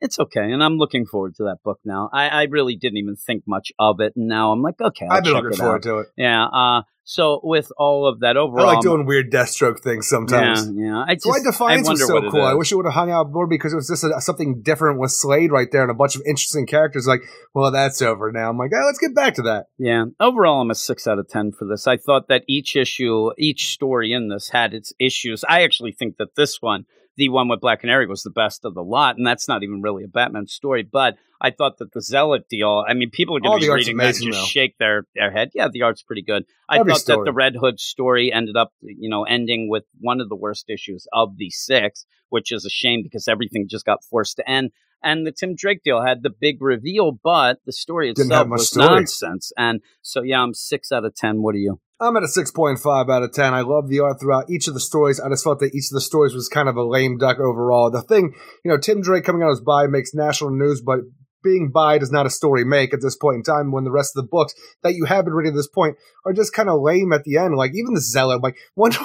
it's 0.00 0.18
okay. 0.18 0.52
And 0.52 0.62
I'm 0.62 0.76
looking 0.76 1.06
forward 1.06 1.34
to 1.36 1.44
that 1.44 1.58
book 1.64 1.80
now. 1.84 2.10
I, 2.12 2.28
I 2.28 2.42
really 2.44 2.76
didn't 2.76 2.98
even 2.98 3.16
think 3.16 3.44
much 3.46 3.72
of 3.78 4.00
it, 4.00 4.14
and 4.16 4.28
now 4.28 4.52
I'm 4.52 4.62
like, 4.62 4.80
okay, 4.80 5.06
I'll 5.10 5.18
I've 5.18 5.24
been 5.24 5.34
looking 5.34 5.56
forward 5.56 5.76
out. 5.76 5.82
to 5.82 5.98
it. 5.98 6.06
Yeah. 6.16 6.46
Uh, 6.46 6.82
so 7.10 7.40
with 7.42 7.72
all 7.78 8.06
of 8.06 8.20
that 8.20 8.36
overall, 8.36 8.68
I 8.68 8.74
like 8.74 8.82
doing 8.82 9.06
weird 9.06 9.32
Deathstroke 9.32 9.80
things 9.80 10.06
sometimes. 10.06 10.70
Yeah, 10.74 10.88
yeah. 10.88 11.04
I 11.08 11.14
just, 11.14 11.26
why 11.26 11.38
Defiance 11.42 11.88
I 11.88 11.92
was 11.92 12.06
so 12.06 12.30
cool. 12.30 12.42
I 12.42 12.52
wish 12.52 12.70
it 12.70 12.76
would 12.76 12.84
have 12.84 12.92
hung 12.92 13.10
out 13.10 13.32
more 13.32 13.46
because 13.46 13.72
it 13.72 13.76
was 13.76 13.88
just 13.88 14.04
a, 14.04 14.20
something 14.20 14.60
different 14.60 15.00
with 15.00 15.10
Slade 15.10 15.50
right 15.50 15.68
there 15.72 15.80
and 15.80 15.90
a 15.90 15.94
bunch 15.94 16.16
of 16.16 16.22
interesting 16.26 16.66
characters. 16.66 17.06
Like, 17.06 17.22
well, 17.54 17.70
that's 17.70 18.02
over 18.02 18.30
now. 18.30 18.50
I'm 18.50 18.58
like, 18.58 18.72
oh, 18.74 18.84
let's 18.84 18.98
get 18.98 19.14
back 19.14 19.36
to 19.36 19.42
that. 19.42 19.68
Yeah. 19.78 20.04
Overall, 20.20 20.60
I'm 20.60 20.70
a 20.70 20.74
six 20.74 21.06
out 21.06 21.18
of 21.18 21.28
10 21.28 21.52
for 21.52 21.66
this. 21.66 21.86
I 21.86 21.96
thought 21.96 22.28
that 22.28 22.42
each 22.46 22.76
issue, 22.76 23.30
each 23.38 23.72
story 23.72 24.12
in 24.12 24.28
this 24.28 24.50
had 24.50 24.74
its 24.74 24.92
issues. 25.00 25.44
I 25.48 25.62
actually 25.62 25.92
think 25.92 26.18
that 26.18 26.34
this 26.36 26.60
one, 26.60 26.84
the 27.18 27.28
one 27.28 27.48
with 27.48 27.60
Black 27.60 27.80
Canary, 27.80 28.06
was 28.06 28.22
the 28.22 28.30
best 28.30 28.64
of 28.64 28.74
the 28.74 28.82
lot. 28.82 29.16
And 29.16 29.26
that's 29.26 29.48
not 29.48 29.64
even 29.64 29.82
really 29.82 30.04
a 30.04 30.08
Batman 30.08 30.46
story. 30.46 30.84
But 30.84 31.16
I 31.40 31.50
thought 31.50 31.78
that 31.78 31.92
the 31.92 32.00
Zealot 32.00 32.48
deal, 32.48 32.84
I 32.88 32.94
mean, 32.94 33.10
people 33.10 33.36
are 33.36 33.40
going 33.40 33.60
to 33.60 33.66
be 33.66 33.72
reading 33.72 33.96
that 33.96 34.14
and 34.14 34.24
just 34.24 34.38
though. 34.38 34.44
shake 34.46 34.78
their, 34.78 35.02
their 35.16 35.32
head. 35.32 35.50
Yeah, 35.52 35.66
the 35.70 35.82
art's 35.82 36.02
pretty 36.02 36.22
good. 36.22 36.44
I 36.68 36.78
Every 36.78 36.92
thought 36.92 37.06
that 37.06 37.22
the 37.24 37.32
Red 37.32 37.56
Hood 37.60 37.80
story 37.80 38.32
ended 38.32 38.56
up, 38.56 38.72
you 38.80 39.10
know, 39.10 39.24
ending 39.24 39.68
with 39.68 39.82
one 40.00 40.20
of 40.20 40.28
the 40.28 40.36
worst 40.36 40.70
issues 40.70 41.08
of 41.12 41.36
the 41.36 41.50
six, 41.50 42.06
which 42.28 42.52
is 42.52 42.64
a 42.64 42.70
shame 42.70 43.02
because 43.02 43.26
everything 43.26 43.66
just 43.68 43.84
got 43.84 44.04
forced 44.04 44.36
to 44.36 44.48
end. 44.48 44.70
And 45.02 45.26
the 45.26 45.32
Tim 45.32 45.56
Drake 45.56 45.82
deal 45.84 46.02
had 46.02 46.22
the 46.22 46.30
big 46.30 46.62
reveal, 46.62 47.18
but 47.22 47.58
the 47.66 47.72
story 47.72 48.10
itself 48.10 48.48
was 48.48 48.68
story. 48.68 48.86
nonsense. 48.86 49.52
And 49.56 49.80
so, 50.02 50.22
yeah, 50.22 50.40
I'm 50.40 50.54
six 50.54 50.92
out 50.92 51.04
of 51.04 51.16
10. 51.16 51.42
What 51.42 51.56
are 51.56 51.58
you? 51.58 51.80
I'm 52.00 52.16
at 52.16 52.22
a 52.22 52.26
6.5 52.26 53.10
out 53.10 53.22
of 53.24 53.32
10. 53.32 53.54
I 53.54 53.62
love 53.62 53.88
the 53.88 54.00
art 54.00 54.20
throughout 54.20 54.48
each 54.48 54.68
of 54.68 54.74
the 54.74 54.80
stories. 54.80 55.18
I 55.18 55.28
just 55.30 55.42
felt 55.42 55.58
that 55.58 55.74
each 55.74 55.90
of 55.90 55.94
the 55.94 56.00
stories 56.00 56.32
was 56.32 56.48
kind 56.48 56.68
of 56.68 56.76
a 56.76 56.84
lame 56.84 57.18
duck 57.18 57.40
overall. 57.40 57.90
The 57.90 58.02
thing, 58.02 58.34
you 58.64 58.70
know, 58.70 58.78
Tim 58.78 59.00
Drake 59.00 59.24
coming 59.24 59.42
out 59.42 59.50
as 59.50 59.60
bi 59.60 59.88
makes 59.88 60.14
national 60.14 60.50
news, 60.50 60.80
but 60.80 61.00
being 61.42 61.70
bi 61.72 61.98
does 61.98 62.12
not 62.12 62.26
a 62.26 62.30
story 62.30 62.64
make 62.64 62.94
at 62.94 63.00
this 63.02 63.16
point 63.16 63.36
in 63.36 63.42
time 63.42 63.72
when 63.72 63.82
the 63.82 63.90
rest 63.90 64.16
of 64.16 64.22
the 64.22 64.28
books 64.28 64.54
that 64.82 64.94
you 64.94 65.06
have 65.06 65.24
been 65.24 65.34
reading 65.34 65.52
at 65.52 65.56
this 65.56 65.68
point 65.68 65.96
are 66.24 66.32
just 66.32 66.52
kind 66.52 66.68
of 66.68 66.80
lame 66.80 67.12
at 67.12 67.24
the 67.24 67.36
end. 67.36 67.56
Like 67.56 67.72
even 67.74 67.94
the 67.94 68.00
Zealot, 68.00 68.42
like 68.42 68.56
Wonder 68.76 68.98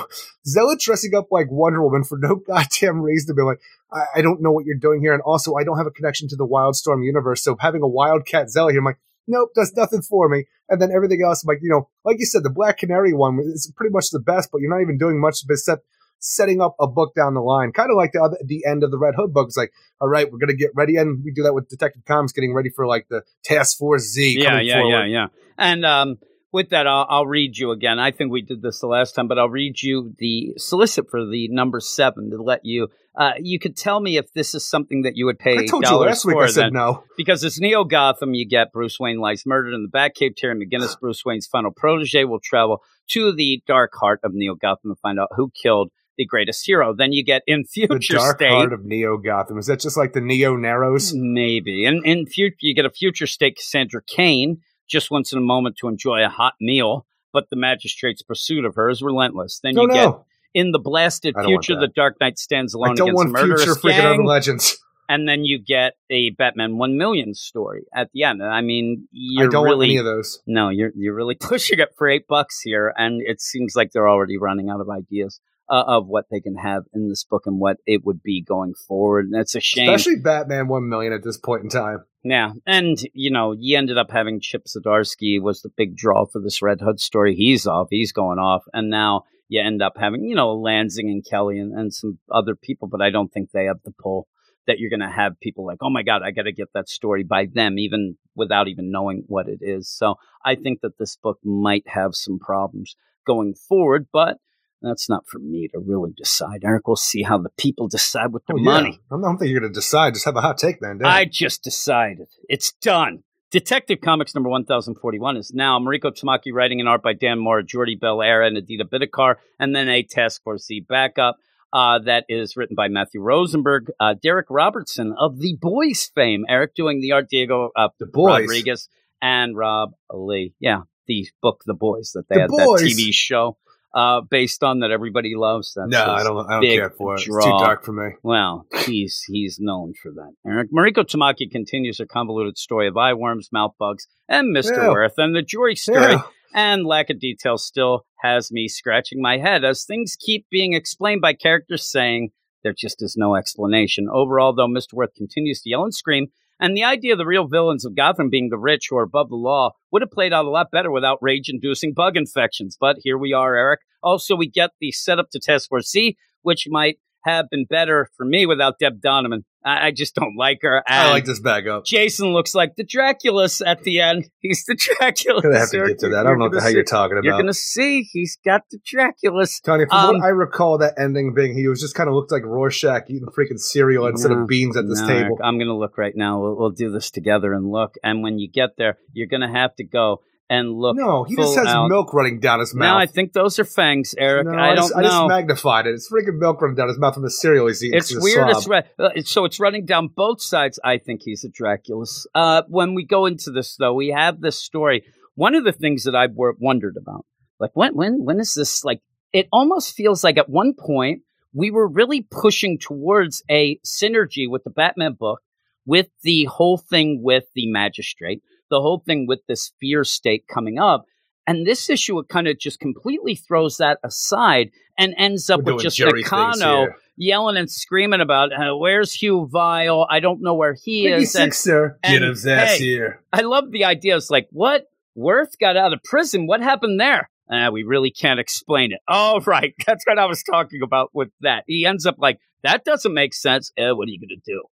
Zealot 0.45 0.79
dressing 0.79 1.15
up 1.15 1.27
like 1.31 1.47
Wonder 1.49 1.83
Woman 1.83 2.03
for 2.03 2.19
no 2.19 2.35
goddamn 2.47 3.01
reason 3.01 3.27
to 3.27 3.33
be 3.33 3.43
like, 3.43 3.59
I, 3.91 4.19
I 4.19 4.21
don't 4.21 4.41
know 4.41 4.51
what 4.51 4.65
you're 4.65 4.77
doing 4.77 5.01
here. 5.01 5.13
And 5.13 5.21
also 5.23 5.55
I 5.55 5.63
don't 5.63 5.77
have 5.77 5.87
a 5.87 5.91
connection 5.91 6.27
to 6.29 6.35
the 6.35 6.47
Wildstorm 6.47 7.03
universe. 7.03 7.43
So 7.43 7.55
having 7.59 7.81
a 7.81 7.87
Wildcat 7.87 8.51
Zealot 8.51 8.73
here, 8.73 8.81
I'm 8.81 8.85
like, 8.85 8.99
nope, 9.27 9.49
that's 9.55 9.75
nothing 9.75 10.01
for 10.01 10.29
me. 10.29 10.45
And 10.69 10.81
then 10.81 10.91
everything 10.95 11.21
else, 11.25 11.43
like, 11.45 11.59
you 11.61 11.69
know, 11.69 11.89
like 12.05 12.17
you 12.19 12.25
said, 12.25 12.43
the 12.43 12.49
Black 12.49 12.77
Canary 12.77 13.13
one 13.13 13.39
is 13.39 13.71
pretty 13.75 13.91
much 13.91 14.09
the 14.11 14.19
best, 14.19 14.49
but 14.51 14.61
you're 14.61 14.69
not 14.69 14.81
even 14.81 14.97
doing 14.97 15.19
much 15.19 15.43
except 15.49 15.85
setting 16.19 16.61
up 16.61 16.75
a 16.79 16.87
book 16.87 17.13
down 17.15 17.33
the 17.33 17.41
line. 17.41 17.71
Kind 17.73 17.91
of 17.91 17.97
like 17.97 18.11
the 18.13 18.21
other, 18.21 18.37
the 18.43 18.63
end 18.65 18.83
of 18.83 18.91
the 18.91 18.97
Red 18.97 19.13
Hood 19.15 19.33
book. 19.33 19.47
It's 19.47 19.57
like, 19.57 19.73
all 19.99 20.07
right, 20.07 20.31
we're 20.31 20.39
going 20.39 20.49
to 20.49 20.55
get 20.55 20.71
ready. 20.73 20.95
And 20.95 21.23
we 21.23 21.31
do 21.31 21.43
that 21.43 21.53
with 21.53 21.67
Detective 21.69 22.03
Comics 22.05 22.31
getting 22.31 22.53
ready 22.53 22.69
for 22.69 22.87
like 22.87 23.07
the 23.09 23.23
Task 23.43 23.77
Force 23.77 24.03
Z. 24.03 24.37
yeah, 24.39 24.59
yeah, 24.61 24.79
forward. 24.79 24.89
yeah, 24.89 25.05
yeah. 25.05 25.27
And 25.57 25.85
um, 25.85 26.17
with 26.53 26.69
that, 26.69 26.87
I'll, 26.87 27.05
I'll 27.09 27.25
read 27.25 27.57
you 27.57 27.71
again. 27.71 27.99
I 27.99 28.11
think 28.11 28.31
we 28.31 28.41
did 28.41 28.61
this 28.61 28.79
the 28.79 28.87
last 28.87 29.13
time, 29.15 29.27
but 29.27 29.39
I'll 29.39 29.49
read 29.49 29.81
you 29.81 30.13
the 30.19 30.53
solicit 30.57 31.09
for 31.09 31.25
the 31.25 31.47
number 31.49 31.79
seven 31.79 32.29
to 32.29 32.41
let 32.41 32.61
you. 32.63 32.89
Uh, 33.15 33.31
you 33.39 33.59
could 33.59 33.75
tell 33.75 33.99
me 33.99 34.17
if 34.17 34.31
this 34.33 34.55
is 34.55 34.65
something 34.65 35.01
that 35.01 35.15
you 35.15 35.25
would 35.25 35.39
pay 35.39 35.57
I 35.57 35.65
told 35.65 35.83
you 35.85 35.95
last 35.97 36.25
week 36.25 36.35
for. 36.35 36.43
I 36.43 36.47
said 36.47 36.65
then. 36.65 36.73
no. 36.73 37.03
because 37.17 37.43
it's 37.43 37.59
Neo 37.59 37.83
Gotham. 37.83 38.33
You 38.33 38.47
get 38.47 38.71
Bruce 38.71 38.99
Wayne 38.99 39.19
lies 39.19 39.43
murdered 39.45 39.73
in 39.73 39.83
the 39.83 39.89
Batcave. 39.89 40.35
Terry 40.35 40.55
McGinnis, 40.55 40.99
Bruce 40.99 41.23
Wayne's 41.25 41.47
final 41.47 41.71
protege, 41.71 42.23
will 42.23 42.39
travel 42.39 42.81
to 43.09 43.33
the 43.33 43.61
dark 43.67 43.91
heart 43.99 44.19
of 44.23 44.33
Neo 44.33 44.55
Gotham 44.55 44.91
to 44.91 44.95
find 45.01 45.19
out 45.19 45.29
who 45.35 45.51
killed 45.61 45.91
the 46.17 46.25
greatest 46.25 46.65
hero. 46.65 46.93
Then 46.95 47.11
you 47.11 47.23
get 47.23 47.41
in 47.47 47.65
future 47.71 47.97
The 47.99 48.15
dark 48.15 48.37
state. 48.37 48.51
heart 48.51 48.73
of 48.73 48.85
Neo 48.85 49.17
Gotham. 49.17 49.57
Is 49.57 49.67
that 49.67 49.79
just 49.79 49.97
like 49.97 50.13
the 50.13 50.21
Neo 50.21 50.55
Narrows? 50.55 51.13
Maybe. 51.15 51.85
And 51.85 52.05
in 52.05 52.25
future, 52.25 52.55
you 52.61 52.75
get 52.75 52.85
a 52.85 52.91
future 52.91 53.27
state 53.27 53.57
Cassandra 53.57 54.01
Cain 54.07 54.61
just 54.87 55.11
wants 55.11 55.31
in 55.31 55.37
a 55.37 55.41
moment 55.41 55.77
to 55.77 55.87
enjoy 55.87 56.23
a 56.25 56.29
hot 56.29 56.53
meal, 56.61 57.05
but 57.31 57.49
the 57.49 57.55
magistrate's 57.55 58.21
pursuit 58.21 58.65
of 58.65 58.75
her 58.75 58.89
is 58.89 59.01
relentless. 59.01 59.59
Then 59.63 59.75
No, 59.75 59.83
you 59.83 59.87
get 59.89 60.03
no. 60.05 60.25
in 60.53 60.71
the 60.71 60.79
blasted 60.79 61.35
I 61.37 61.43
don't 61.43 61.51
want 61.53 61.65
future, 61.65 61.79
the 61.79 61.87
Dark 61.87 62.17
Knight 62.21 62.37
stands 62.37 62.73
alone 62.73 62.91
I 62.91 62.95
don't 62.95 63.09
against 63.09 63.17
want 63.17 63.29
a 63.29 63.31
murderous 63.31 63.63
future 63.63 63.79
freaking 63.79 64.17
gang, 64.17 64.25
legends. 64.25 64.77
and 65.09 65.27
then 65.27 65.43
you 65.45 65.59
get 65.59 65.93
a 66.09 66.29
Batman 66.31 66.77
One 66.77 66.97
Million 66.97 67.33
story 67.33 67.85
at 67.95 68.09
the 68.13 68.23
end. 68.23 68.43
I 68.43 68.61
mean, 68.61 69.07
you're 69.11 69.49
don't 69.49 69.63
really 69.65 69.77
want 69.77 69.83
any 69.89 69.97
of 69.97 70.05
those. 70.05 70.41
no, 70.45 70.69
you're 70.69 70.91
you're 70.95 71.15
really 71.15 71.35
pushing 71.39 71.79
it 71.79 71.89
for 71.97 72.07
eight 72.09 72.27
bucks 72.27 72.61
here, 72.61 72.93
and 72.97 73.21
it 73.21 73.41
seems 73.41 73.75
like 73.75 73.91
they're 73.91 74.09
already 74.09 74.37
running 74.37 74.69
out 74.69 74.79
of 74.81 74.89
ideas. 74.89 75.39
Uh, 75.69 75.83
of 75.87 76.07
what 76.07 76.25
they 76.29 76.41
can 76.41 76.55
have 76.55 76.83
in 76.93 77.07
this 77.07 77.23
book 77.23 77.43
and 77.45 77.57
what 77.57 77.77
it 77.87 78.05
would 78.05 78.21
be 78.21 78.43
going 78.43 78.73
forward. 78.85 79.25
And 79.25 79.39
it's 79.39 79.55
a 79.55 79.61
shame. 79.61 79.89
Especially 79.89 80.19
Batman 80.19 80.67
1 80.67 80.89
million 80.89 81.13
at 81.13 81.23
this 81.23 81.37
point 81.37 81.63
in 81.63 81.69
time. 81.69 82.03
Yeah, 82.23 82.51
and 82.65 82.97
you 83.13 83.31
know, 83.31 83.53
you 83.57 83.77
ended 83.77 83.97
up 83.97 84.11
having 84.11 84.41
Chip 84.41 84.65
Zdarsky 84.65 85.41
was 85.41 85.61
the 85.61 85.69
big 85.75 85.95
draw 85.95 86.25
for 86.25 86.41
this 86.41 86.61
Red 86.61 86.81
Hood 86.81 86.99
story. 86.99 87.33
He's 87.33 87.65
off, 87.65 87.87
he's 87.89 88.11
going 88.11 88.39
off, 88.39 88.63
and 88.73 88.89
now 88.89 89.23
you 89.49 89.61
end 89.61 89.81
up 89.81 89.93
having 89.97 90.23
you 90.23 90.35
know 90.35 90.57
Lanzing 90.57 91.11
and 91.11 91.23
Kelly 91.25 91.59
and, 91.59 91.73
and 91.73 91.93
some 91.93 92.19
other 92.31 92.55
people, 92.55 92.87
but 92.87 93.01
I 93.01 93.09
don't 93.09 93.31
think 93.31 93.51
they 93.51 93.65
have 93.65 93.79
the 93.83 93.91
pull 93.91 94.27
that 94.67 94.79
you're 94.79 94.89
going 94.89 94.99
to 95.01 95.09
have 95.09 95.39
people 95.41 95.65
like, 95.65 95.79
oh 95.81 95.89
my 95.89 96.03
god, 96.03 96.21
I 96.23 96.31
got 96.31 96.43
to 96.43 96.53
get 96.53 96.69
that 96.73 96.89
story 96.89 97.23
by 97.23 97.47
them, 97.53 97.77
even 97.77 98.15
without 98.35 98.67
even 98.67 98.91
knowing 98.91 99.23
what 99.27 99.47
it 99.47 99.59
is. 99.61 99.89
So 99.89 100.15
I 100.45 100.55
think 100.55 100.81
that 100.81 100.97
this 100.97 101.17
book 101.17 101.39
might 101.43 101.83
have 101.87 102.15
some 102.15 102.39
problems 102.39 102.95
going 103.27 103.55
forward, 103.55 104.07
but 104.13 104.37
that's 104.83 105.09
not 105.09 105.25
for 105.27 105.39
me 105.39 105.67
to 105.73 105.79
really 105.79 106.11
decide. 106.15 106.61
Eric, 106.63 106.87
we'll 106.87 106.95
see 106.95 107.23
how 107.23 107.37
the 107.37 107.49
people 107.57 107.87
decide 107.87 108.33
with 108.33 108.43
the 108.47 108.53
Oh, 108.53 108.57
yeah. 108.57 108.63
money. 108.63 108.99
I'm 109.11 109.21
not 109.21 109.31
thinking 109.39 109.49
you're 109.51 109.61
going 109.61 109.71
to 109.73 109.77
decide. 109.79 110.13
Just 110.13 110.25
have 110.25 110.35
a 110.35 110.41
hot 110.41 110.57
take, 110.57 110.81
man. 110.81 110.97
Damn. 110.99 111.07
I 111.07 111.25
just 111.25 111.63
decided. 111.63 112.27
It's 112.49 112.71
done. 112.81 113.23
Detective 113.51 113.99
Comics 114.01 114.33
number 114.33 114.49
1041 114.49 115.37
is 115.37 115.51
now 115.53 115.77
Mariko 115.79 116.11
Tamaki 116.11 116.51
writing 116.51 116.79
and 116.79 116.89
art 116.89 117.03
by 117.03 117.13
Dan 117.13 117.37
Mora, 117.39 117.63
Jordie 117.63 117.95
Bellaire, 117.99 118.41
and 118.45 118.57
Aditya 118.57 118.85
Bidikar, 118.85 119.35
and 119.59 119.75
then 119.75 119.87
a 119.89 120.01
Task 120.03 120.41
Force 120.43 120.65
Z 120.65 120.85
backup 120.89 121.37
uh, 121.71 121.99
that 121.99 122.25
is 122.29 122.57
written 122.57 122.75
by 122.75 122.87
Matthew 122.87 123.21
Rosenberg, 123.21 123.91
uh, 123.99 124.15
Darick 124.23 124.45
Robertson 124.49 125.13
of 125.19 125.37
The 125.39 125.55
Boys 125.61 126.09
fame, 126.15 126.45
Eric 126.49 126.73
doing 126.73 126.99
the 126.99 127.11
art, 127.11 127.29
Diego 127.29 127.69
uh, 127.75 127.89
the 127.99 128.07
boys. 128.07 128.41
Rodriguez, 128.41 128.89
and 129.21 129.55
Rob 129.55 129.91
Leigh. 130.11 130.53
Yeah, 130.59 130.81
the 131.07 131.27
book 131.41 131.61
The 131.67 131.73
Boys 131.75 132.11
that 132.15 132.27
they 132.29 132.35
The 132.35 132.41
had 132.41 132.49
Boys. 132.49 132.81
that 132.81 132.87
TV 132.87 133.09
show 133.13 133.57
uh, 133.93 134.21
based 134.21 134.63
on 134.63 134.79
that 134.79 134.91
everybody 134.91 135.33
loves. 135.35 135.73
That's 135.75 135.89
No, 135.89 136.03
I 136.03 136.23
don't. 136.23 136.49
I 136.49 136.53
don't 136.53 136.63
care 136.63 136.89
for 136.89 137.13
it. 137.15 137.21
It's 137.21 137.25
too 137.25 137.57
dark 137.59 137.83
for 137.83 137.91
me. 137.91 138.15
Well, 138.23 138.65
he's 138.85 139.23
he's 139.27 139.57
known 139.59 139.93
for 140.01 140.11
that. 140.11 140.33
Eric 140.45 140.71
Mariko 140.71 141.03
Tamaki 141.03 141.49
continues 141.51 141.99
her 141.99 142.05
convoluted 142.05 142.57
story 142.57 142.87
of 142.87 142.97
eye 142.97 143.13
worms, 143.13 143.49
mouth 143.51 143.73
bugs, 143.77 144.07
and 144.27 144.55
Mr. 144.55 144.77
Yeah. 144.77 144.89
Worth, 144.89 145.13
and 145.17 145.35
the 145.35 145.41
jury 145.41 145.75
story 145.75 146.13
Yeah. 146.13 146.21
and 146.55 146.85
lack 146.85 147.09
of 147.09 147.19
detail 147.19 147.57
still 147.57 148.05
has 148.21 148.51
me 148.51 148.67
scratching 148.67 149.21
my 149.21 149.37
head 149.37 149.63
as 149.63 149.83
things 149.85 150.15
keep 150.19 150.47
being 150.49 150.73
explained 150.73 151.21
by 151.21 151.33
characters 151.33 151.89
saying 151.91 152.29
there 152.63 152.73
just 152.77 153.01
is 153.03 153.15
no 153.17 153.35
explanation. 153.35 154.07
Overall, 154.11 154.53
though, 154.53 154.67
Mr. 154.67 154.93
Worth 154.93 155.13
continues 155.15 155.61
to 155.61 155.69
yell 155.69 155.83
and 155.83 155.93
scream, 155.93 156.27
and 156.59 156.75
the 156.75 156.83
idea 156.83 157.13
of 157.13 157.17
the 157.17 157.25
real 157.25 157.47
villains 157.47 157.85
of 157.85 157.95
Gotham 157.95 158.29
being 158.29 158.49
the 158.49 158.57
rich 158.57 158.87
who 158.89 158.97
are 158.97 159.03
above 159.03 159.29
the 159.29 159.35
law 159.35 159.71
would 159.91 160.01
have 160.01 160.11
played 160.11 160.33
out 160.33 160.45
a 160.45 160.49
lot 160.49 160.71
better 160.71 160.91
without 160.91 161.19
rage 161.21 161.49
inducing 161.49 161.93
bug 161.93 162.15
infections. 162.15 162.77
But 162.79 162.97
here 163.03 163.17
we 163.17 163.33
are, 163.33 163.55
Eric. 163.55 163.81
Also, 164.01 164.35
we 164.35 164.49
get 164.49 164.71
the 164.79 164.91
setup 164.91 165.29
to 165.31 165.39
Task 165.39 165.69
Force 165.69 165.89
Z, 165.89 166.17
which 166.41 166.67
might 166.69 166.97
have 167.25 167.49
been 167.49 167.65
better 167.65 168.09
for 168.15 168.25
me 168.25 168.45
without 168.45 168.79
Deb 168.79 169.01
Donovan. 169.01 169.45
I, 169.65 169.87
I 169.87 169.91
just 169.91 170.15
don't 170.15 170.35
like 170.35 170.59
her. 170.63 170.83
I 170.87 171.09
like 171.11 171.25
this 171.25 171.39
bag 171.39 171.67
up. 171.67 171.85
Jason 171.85 172.33
looks 172.33 172.53
like 172.53 172.75
the 172.75 172.83
Draculus 172.83 173.61
at 173.65 173.83
the 173.83 174.01
end. 174.01 174.29
He's 174.39 174.65
the 174.65 174.75
Draculus. 174.75 175.41
Gonna 175.43 175.59
have 175.59 175.69
to 175.71 175.87
get 175.87 175.99
to 175.99 176.09
that. 176.09 176.19
I 176.25 176.29
don't 176.29 176.39
know 176.39 176.45
what 176.45 176.53
the 176.53 176.61
hell 176.61 176.71
you're 176.71 176.83
talking 176.83 177.17
about. 177.17 177.23
You're 177.25 177.33
going 177.33 177.47
to 177.47 177.53
see. 177.53 178.03
He's 178.11 178.37
got 178.45 178.63
the 178.71 178.79
Draculus. 178.79 179.61
Tony, 179.63 179.85
from 179.85 179.97
Um, 179.97 180.15
what 180.17 180.25
I 180.25 180.29
recall, 180.29 180.77
that 180.79 180.95
ending 180.97 181.33
being 181.33 181.53
he 181.53 181.67
was 181.67 181.79
just 181.81 181.95
kind 181.95 182.09
of 182.09 182.15
looked 182.15 182.31
like 182.31 182.43
Rorschach 182.43 183.09
eating 183.09 183.27
freaking 183.27 183.59
cereal 183.59 184.07
instead 184.07 184.31
No, 184.31 184.41
of 184.41 184.47
beans 184.47 184.75
at 184.77 184.87
this 184.87 185.01
No, 185.01 185.07
table. 185.07 185.39
I'm 185.43 185.57
going 185.57 185.67
to 185.67 185.75
look 185.75 185.97
right 185.97 186.13
now. 186.15 186.41
We'll, 186.41 186.55
we'll 186.57 186.69
do 186.71 186.91
this 186.91 187.11
together 187.11 187.53
and 187.53 187.71
look. 187.71 187.95
And 188.03 188.21
when 188.23 188.39
you 188.39 188.49
get 188.49 188.71
there, 188.77 188.97
you're 189.13 189.27
going 189.27 189.41
to 189.41 189.47
have 189.49 189.75
to 189.75 189.83
go 189.83 190.21
and 190.49 190.73
look. 190.73 190.95
No, 190.95 191.23
he 191.23 191.35
just 191.35 191.57
has 191.57 191.67
out. 191.67 191.87
milk 191.87 192.13
running 192.13 192.39
down 192.39 192.59
his 192.59 192.75
mouth. 192.75 192.85
Now 192.85 192.97
I 192.97 193.05
think 193.05 193.33
those 193.33 193.59
are 193.59 193.65
fangs, 193.65 194.13
Eric. 194.17 194.47
No, 194.47 194.57
I 194.57 194.75
just, 194.75 194.93
don't 194.93 195.05
I 195.05 195.07
just 195.07 195.27
magnified 195.27 195.87
it. 195.87 195.93
It's 195.93 196.11
freaking 196.11 196.37
milk 196.37 196.61
running 196.61 196.75
down 196.75 196.89
his 196.89 196.99
mouth 196.99 197.13
from 197.13 197.23
the 197.23 197.31
cereal 197.31 197.67
he's 197.67 197.83
eating. 197.83 197.97
It's 197.97 198.15
weird. 198.15 198.49
It's 198.49 198.67
re- 198.67 198.83
uh, 198.99 199.09
so 199.23 199.45
it's 199.45 199.59
running 199.59 199.85
down 199.85 200.07
both 200.07 200.41
sides. 200.41 200.79
I 200.83 200.97
think 200.97 201.21
he's 201.23 201.43
a 201.43 201.49
Draculus. 201.49 202.25
Uh, 202.35 202.63
when 202.67 202.93
we 202.93 203.05
go 203.05 203.25
into 203.25 203.51
this, 203.51 203.75
though, 203.77 203.93
we 203.93 204.09
have 204.09 204.41
this 204.41 204.59
story. 204.59 205.03
One 205.35 205.55
of 205.55 205.63
the 205.63 205.71
things 205.71 206.03
that 206.03 206.15
I've 206.15 206.35
wondered 206.35 206.97
about, 206.97 207.25
like 207.59 207.71
when 207.73 207.95
when 207.95 208.23
when 208.23 208.39
is 208.39 208.53
this? 208.53 208.83
Like 208.83 209.01
it 209.31 209.47
almost 209.51 209.95
feels 209.95 210.23
like 210.23 210.37
at 210.37 210.49
one 210.49 210.73
point 210.73 211.21
we 211.53 211.71
were 211.71 211.87
really 211.87 212.21
pushing 212.29 212.77
towards 212.79 213.43
a 213.49 213.79
synergy 213.85 214.49
with 214.49 214.63
the 214.63 214.69
Batman 214.69 215.13
book, 215.13 215.41
with 215.85 216.07
the 216.23 216.45
whole 216.45 216.77
thing 216.77 217.21
with 217.23 217.45
the 217.55 217.69
magistrate, 217.71 218.41
the 218.73 218.81
whole 218.81 219.03
thing 219.05 219.27
with 219.27 219.39
this 219.47 219.71
fear 219.79 220.03
state 220.03 220.45
coming 220.51 220.79
up. 220.79 221.05
And 221.45 221.67
this 221.67 221.89
issue, 221.89 222.17
it 222.19 222.27
kind 222.27 222.47
of 222.47 222.57
just 222.57 222.79
completely 222.79 223.35
throws 223.35 223.77
that 223.77 223.99
aside 224.03 224.71
and 224.97 225.13
ends 225.15 225.49
up 225.49 225.61
We're 225.61 225.75
with 225.75 225.83
just 225.83 225.97
jury 225.97 226.23
Nakano 226.23 226.87
yelling 227.15 227.57
and 227.57 227.69
screaming 227.69 228.21
about 228.21 228.51
uh, 228.51 228.75
where's 228.75 229.13
Hue 229.13 229.47
Vile? 229.51 230.07
I 230.09 230.19
don't 230.19 230.41
know 230.41 230.55
where 230.55 230.73
he 230.73 231.05
Biggie 231.05 231.21
is. 231.21 231.35
And 231.35 231.53
sir. 231.53 231.99
and, 232.01 232.13
Get 232.13 232.27
his 232.27 232.47
ass 232.47 232.77
hey, 232.77 232.83
here. 232.83 233.21
I 233.31 233.41
love 233.41 233.71
the 233.71 233.85
idea. 233.85 234.17
It's 234.17 234.31
like, 234.31 234.47
what? 234.51 234.85
Worth 235.15 235.59
got 235.59 235.77
out 235.77 235.93
of 235.93 236.01
prison. 236.03 236.47
What 236.47 236.61
happened 236.61 236.99
there? 236.99 237.29
Uh, 237.47 237.69
we 237.71 237.83
really 237.83 238.09
can't 238.09 238.39
explain 238.39 238.91
it. 238.91 238.99
Oh, 239.07 239.39
right. 239.45 239.75
That's 239.85 240.03
what 240.07 240.17
I 240.17 240.25
was 240.25 240.41
talking 240.41 240.81
about 240.81 241.11
with 241.13 241.29
that. 241.41 241.65
He 241.67 241.85
ends 241.85 242.07
up 242.07 242.15
like, 242.17 242.39
that 242.63 242.83
doesn't 242.83 243.13
make 243.13 243.35
sense. 243.35 243.71
Eh, 243.77 243.91
what 243.91 244.07
are 244.07 244.11
you 244.11 244.19
going 244.19 244.29
to 244.29 244.51
do? 244.51 244.63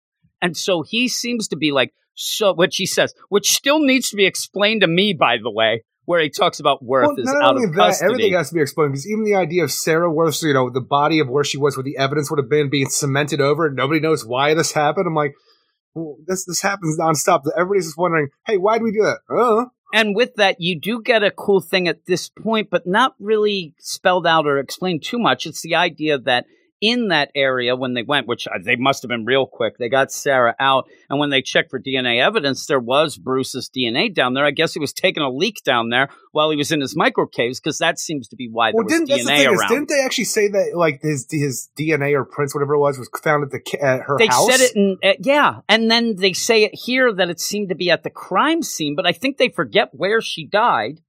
And 0.40 0.57
so 0.57 0.82
he 0.82 1.09
seems 1.09 1.48
to 1.48 1.57
be 1.57 1.72
like, 1.72 1.92
so 2.14 2.52
what 2.52 2.74
she 2.74 2.86
says, 2.86 3.14
which 3.28 3.52
still 3.52 3.78
needs 3.80 4.11
to 4.11 4.16
be 4.16 4.26
explained 4.26 4.82
to 4.82 4.86
me, 4.86 5.14
by 5.18 5.36
the 5.42 5.50
way, 5.50 5.84
where 6.04 6.20
he 6.20 6.28
talks 6.30 6.58
about 6.61 6.82
Worth 6.82 7.08
Well, 7.08 7.20
is 7.20 7.34
out 7.42 7.56
of 7.56 7.62
that, 7.62 7.74
custody. 7.76 8.11
everything 8.11 8.32
has 8.34 8.48
to 8.48 8.54
be 8.54 8.61
explained 8.62 8.92
because 8.92 9.08
even 9.08 9.24
the 9.24 9.34
idea 9.36 9.62
of 9.64 9.70
Sarah 9.70 10.11
Worth's, 10.11 10.42
you 10.42 10.52
know, 10.54 10.70
the 10.70 10.80
body 10.80 11.20
of 11.20 11.28
where 11.28 11.44
she 11.44 11.58
was, 11.58 11.76
where 11.76 11.84
the 11.84 11.96
evidence 11.96 12.30
would 12.30 12.38
have 12.38 12.50
been, 12.50 12.68
being 12.70 12.88
cemented 12.88 13.40
over, 13.40 13.66
and 13.66 13.76
nobody 13.76 14.00
knows 14.00 14.26
why 14.26 14.54
this 14.54 14.72
happened. 14.72 15.06
I'm 15.06 15.14
like, 15.14 15.34
well, 15.94 16.16
this 16.26 16.44
this 16.44 16.62
happens 16.62 16.98
nonstop. 16.98 17.42
Everybody's 17.56 17.86
just 17.86 17.98
wondering, 17.98 18.28
hey, 18.46 18.56
why 18.56 18.78
did 18.78 18.84
we 18.84 18.92
do 18.92 19.02
that? 19.02 19.18
Uh, 19.34 19.66
And 19.92 20.14
with 20.14 20.34
that, 20.36 20.56
you 20.61 20.78
do 20.80 21.02
get 21.02 21.22
a 21.24 21.30
cool 21.32 21.61
thing 21.61 21.88
at 21.88 22.06
this 22.06 22.28
point, 22.28 22.68
but 22.70 22.86
not 22.86 23.14
really 23.18 23.74
spelled 23.78 24.26
out 24.26 24.46
or 24.46 24.58
explained 24.58 25.02
too 25.02 25.18
much. 25.18 25.46
It's 25.46 25.62
the 25.62 25.74
idea 25.74 26.18
that 26.18 26.44
in 26.81 27.09
that 27.09 27.31
area, 27.35 27.76
when 27.76 27.95
they 27.95 28.03
went, 28.03 28.26
which 28.26 28.47
uh, 28.47 28.59
they 28.62 28.76
must 28.76 29.03
have 29.03 29.09
been 29.09 29.24
real 29.24 29.47
quick, 29.47 29.78
they 29.78 29.89
got 29.89 30.12
Sarah 30.12 30.55
out. 30.59 30.89
And 31.09 31.18
when 31.18 31.31
they 31.31 31.43
checked 31.43 31.70
for 31.70 31.81
DNA 31.81 32.24
evidence, 32.24 32.66
there 32.66 32.81
was 32.81 33.16
Bruce's 33.16 33.70
DNA 33.74 34.14
down 34.14 34.35
there. 34.35 34.45
I 34.45 34.51
guess 34.51 34.72
he 34.72 34.81
was 34.81 34.93
taking 34.93 35.22
a 35.22 35.31
leak 35.31 35.62
down 35.64 35.91
there 35.91 36.09
while 36.33 36.51
he 36.51 36.57
was 36.57 36.72
in 36.72 36.81
his 36.81 36.97
micro 36.97 37.26
caves 37.26 37.61
because 37.61 37.78
that 37.78 37.99
seems 37.99 38.28
to 38.28 38.37
be 38.37 38.49
why 38.51 38.72
well, 38.74 38.85
there 38.87 38.99
didn't 38.99 39.11
was 39.11 39.26
the 39.26 39.33
DNA 39.33 39.53
is, 39.53 39.61
around. 39.61 39.68
didn't 39.68 39.89
they 39.89 40.03
actually 40.03 40.24
say 40.24 40.49
that 40.49 40.72
like 40.74 41.01
his 41.03 41.26
his 41.31 41.70
DNA 41.78 42.14
or 42.14 42.24
prints, 42.24 42.55
whatever 42.55 42.74
it 42.74 42.81
was, 42.81 42.99
was 42.99 43.11
found 43.22 43.45
at 43.45 43.51
the 43.51 43.81
at 43.81 44.03
her 44.03 44.16
they 44.18 44.26
house? 44.26 44.47
They 44.47 44.53
said 44.53 44.64
it 44.64 44.76
in 44.76 44.99
uh, 45.03 45.12
yeah 45.20 45.61
and 45.68 45.91
then 45.91 46.16
they 46.16 46.33
say 46.33 46.64
it 46.64 46.74
here 46.74 47.12
that 47.12 47.31
it 47.31 47.41
seemed 47.41 47.68
to 47.68 47.74
be 47.74 47.91
at 47.91 48.03
the 48.03 48.11
crime 48.11 48.62
scene 48.62 48.95
but 48.97 49.07
i 49.07 49.12
think 49.12 49.37
they 49.37 49.49
forget 49.49 49.89
where 49.93 50.20
she 50.20 50.47
died 50.47 51.01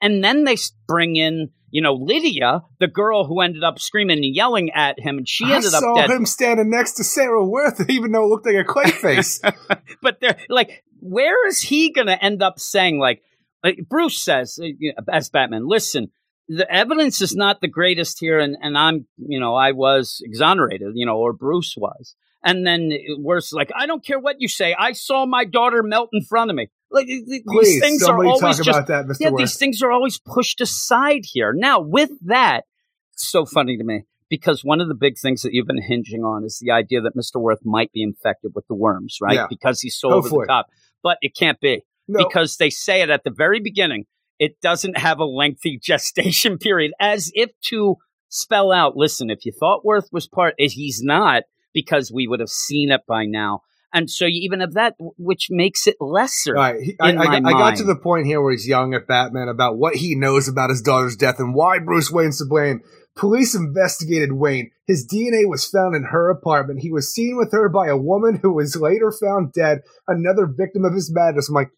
and 0.00 0.24
then 0.24 0.44
they 0.44 0.56
bring 0.86 1.16
in 1.16 1.50
you 1.70 1.82
know 1.82 1.94
lydia 1.94 2.62
the 2.78 2.86
girl 2.86 3.26
who 3.26 3.40
ended 3.40 3.64
up 3.64 3.78
screaming 3.78 4.18
and 4.18 4.34
yelling 4.34 4.70
at 4.70 4.98
him 4.98 5.18
and 5.18 5.28
she 5.28 5.44
I 5.44 5.56
ended 5.56 5.74
up 5.74 5.80
saw 5.80 5.94
dead. 5.94 6.10
him 6.10 6.26
standing 6.26 6.70
next 6.70 6.92
to 6.92 7.04
Sarah 7.04 7.44
Worth, 7.44 7.84
even 7.90 8.12
though 8.12 8.24
it 8.24 8.28
looked 8.28 8.46
like 8.46 8.56
a 8.56 8.64
clay 8.64 8.90
face. 8.90 9.40
but 10.02 10.20
they're 10.20 10.38
like 10.48 10.84
where 11.00 11.46
is 11.48 11.60
he 11.60 11.92
gonna 11.92 12.18
end 12.20 12.42
up 12.42 12.58
saying 12.58 12.98
like, 12.98 13.22
like 13.64 13.78
bruce 13.88 14.20
says 14.22 14.58
uh, 14.62 15.02
as 15.10 15.30
batman 15.30 15.66
listen 15.66 16.08
the 16.48 16.70
evidence 16.70 17.22
is 17.22 17.36
not 17.36 17.60
the 17.60 17.68
greatest 17.68 18.18
here 18.18 18.38
and, 18.38 18.56
and 18.60 18.76
i'm 18.76 19.06
you 19.16 19.40
know 19.40 19.54
i 19.54 19.72
was 19.72 20.20
exonerated 20.24 20.92
you 20.94 21.06
know 21.06 21.16
or 21.16 21.32
bruce 21.32 21.74
was. 21.76 22.14
And 22.42 22.66
then 22.66 22.90
worse 23.18 23.52
like 23.52 23.70
i 23.76 23.84
don't 23.86 24.04
care 24.04 24.18
what 24.18 24.36
you 24.38 24.48
say. 24.48 24.74
I 24.78 24.92
saw 24.92 25.26
my 25.26 25.44
daughter 25.44 25.82
melt 25.82 26.08
in 26.14 26.24
front 26.24 26.50
of 26.50 26.56
me 26.56 26.68
like 26.90 27.06
Please, 27.06 27.42
these 27.46 27.80
things 27.80 28.02
are 28.02 28.16
always 28.16 28.40
talk 28.40 28.56
just 28.56 28.68
about 28.68 28.86
that, 28.88 29.06
Mr. 29.06 29.16
yeah 29.20 29.30
Worth. 29.30 29.38
these 29.38 29.56
things 29.56 29.82
are 29.82 29.90
always 29.90 30.18
pushed 30.18 30.60
aside 30.60 31.22
here 31.24 31.52
now 31.54 31.80
with 31.80 32.10
that 32.22 32.64
it's 33.12 33.28
so 33.28 33.44
funny 33.44 33.76
to 33.76 33.84
me 33.84 34.04
because 34.30 34.64
one 34.64 34.80
of 34.80 34.88
the 34.88 34.94
big 34.94 35.18
things 35.18 35.42
that 35.42 35.52
you've 35.52 35.66
been 35.66 35.82
hinging 35.82 36.22
on 36.24 36.44
is 36.44 36.58
the 36.58 36.70
idea 36.70 37.02
that 37.02 37.16
Mr. 37.16 37.40
Worth 37.40 37.58
might 37.64 37.92
be 37.92 38.02
infected 38.02 38.52
with 38.54 38.66
the 38.68 38.74
worms, 38.74 39.18
right? 39.20 39.34
Yeah. 39.34 39.46
Because 39.50 39.80
he's 39.80 39.96
so 39.96 40.08
over 40.08 40.20
Hopefully. 40.22 40.44
the 40.44 40.52
top. 40.52 40.66
But 41.02 41.18
it 41.20 41.34
can't 41.36 41.60
be 41.60 41.82
no, 42.08 42.24
because 42.24 42.56
they 42.56 42.70
say 42.70 43.02
it 43.02 43.10
at 43.10 43.24
the 43.24 43.30
very 43.30 43.60
beginning. 43.60 44.06
It 44.38 44.60
doesn't 44.62 44.96
have 44.96 45.18
a 45.18 45.24
lengthy 45.24 45.78
gestation 45.82 46.56
period, 46.58 46.92
as 46.98 47.30
if 47.34 47.50
to 47.66 47.96
spell 48.28 48.72
out, 48.72 48.96
listen, 48.96 49.28
if 49.28 49.44
you 49.44 49.52
thought 49.52 49.84
Worth 49.84 50.08
was 50.12 50.28
part, 50.28 50.54
he's 50.56 51.02
not, 51.02 51.42
because 51.74 52.12
we 52.12 52.28
would 52.28 52.40
have 52.40 52.48
seen 52.48 52.90
it 52.92 53.02
by 53.06 53.26
now. 53.26 53.62
And 53.92 54.10
so 54.10 54.24
you 54.24 54.40
even 54.42 54.60
have 54.60 54.74
that, 54.74 54.94
which 54.98 55.48
makes 55.50 55.86
it 55.86 55.96
lesser. 56.00 56.54
Right, 56.54 56.80
he, 56.80 56.96
I, 57.00 57.12
I, 57.12 57.36
I 57.36 57.52
got 57.52 57.76
to 57.76 57.84
the 57.84 57.96
point 57.96 58.26
here 58.26 58.40
where 58.40 58.52
he's 58.52 58.68
yelling 58.68 58.94
at 58.94 59.06
Batman 59.06 59.48
about 59.48 59.78
what 59.78 59.96
he 59.96 60.14
knows 60.14 60.48
about 60.48 60.70
his 60.70 60.82
daughter's 60.82 61.16
death 61.16 61.38
and 61.38 61.54
why 61.54 61.78
Bruce 61.78 62.10
Wayne's 62.10 62.38
to 62.38 62.44
blame. 62.44 62.82
Police 63.16 63.54
investigated 63.54 64.32
Wayne. 64.32 64.70
His 64.86 65.06
DNA 65.06 65.48
was 65.48 65.66
found 65.66 65.96
in 65.96 66.04
her 66.04 66.30
apartment. 66.30 66.80
He 66.80 66.92
was 66.92 67.12
seen 67.12 67.36
with 67.36 67.52
her 67.52 67.68
by 67.68 67.88
a 67.88 67.96
woman 67.96 68.38
who 68.40 68.52
was 68.52 68.76
later 68.76 69.12
found 69.12 69.52
dead, 69.52 69.80
another 70.06 70.46
victim 70.46 70.84
of 70.84 70.94
his 70.94 71.12
madness. 71.12 71.48
I'm 71.48 71.54
like, 71.54 71.70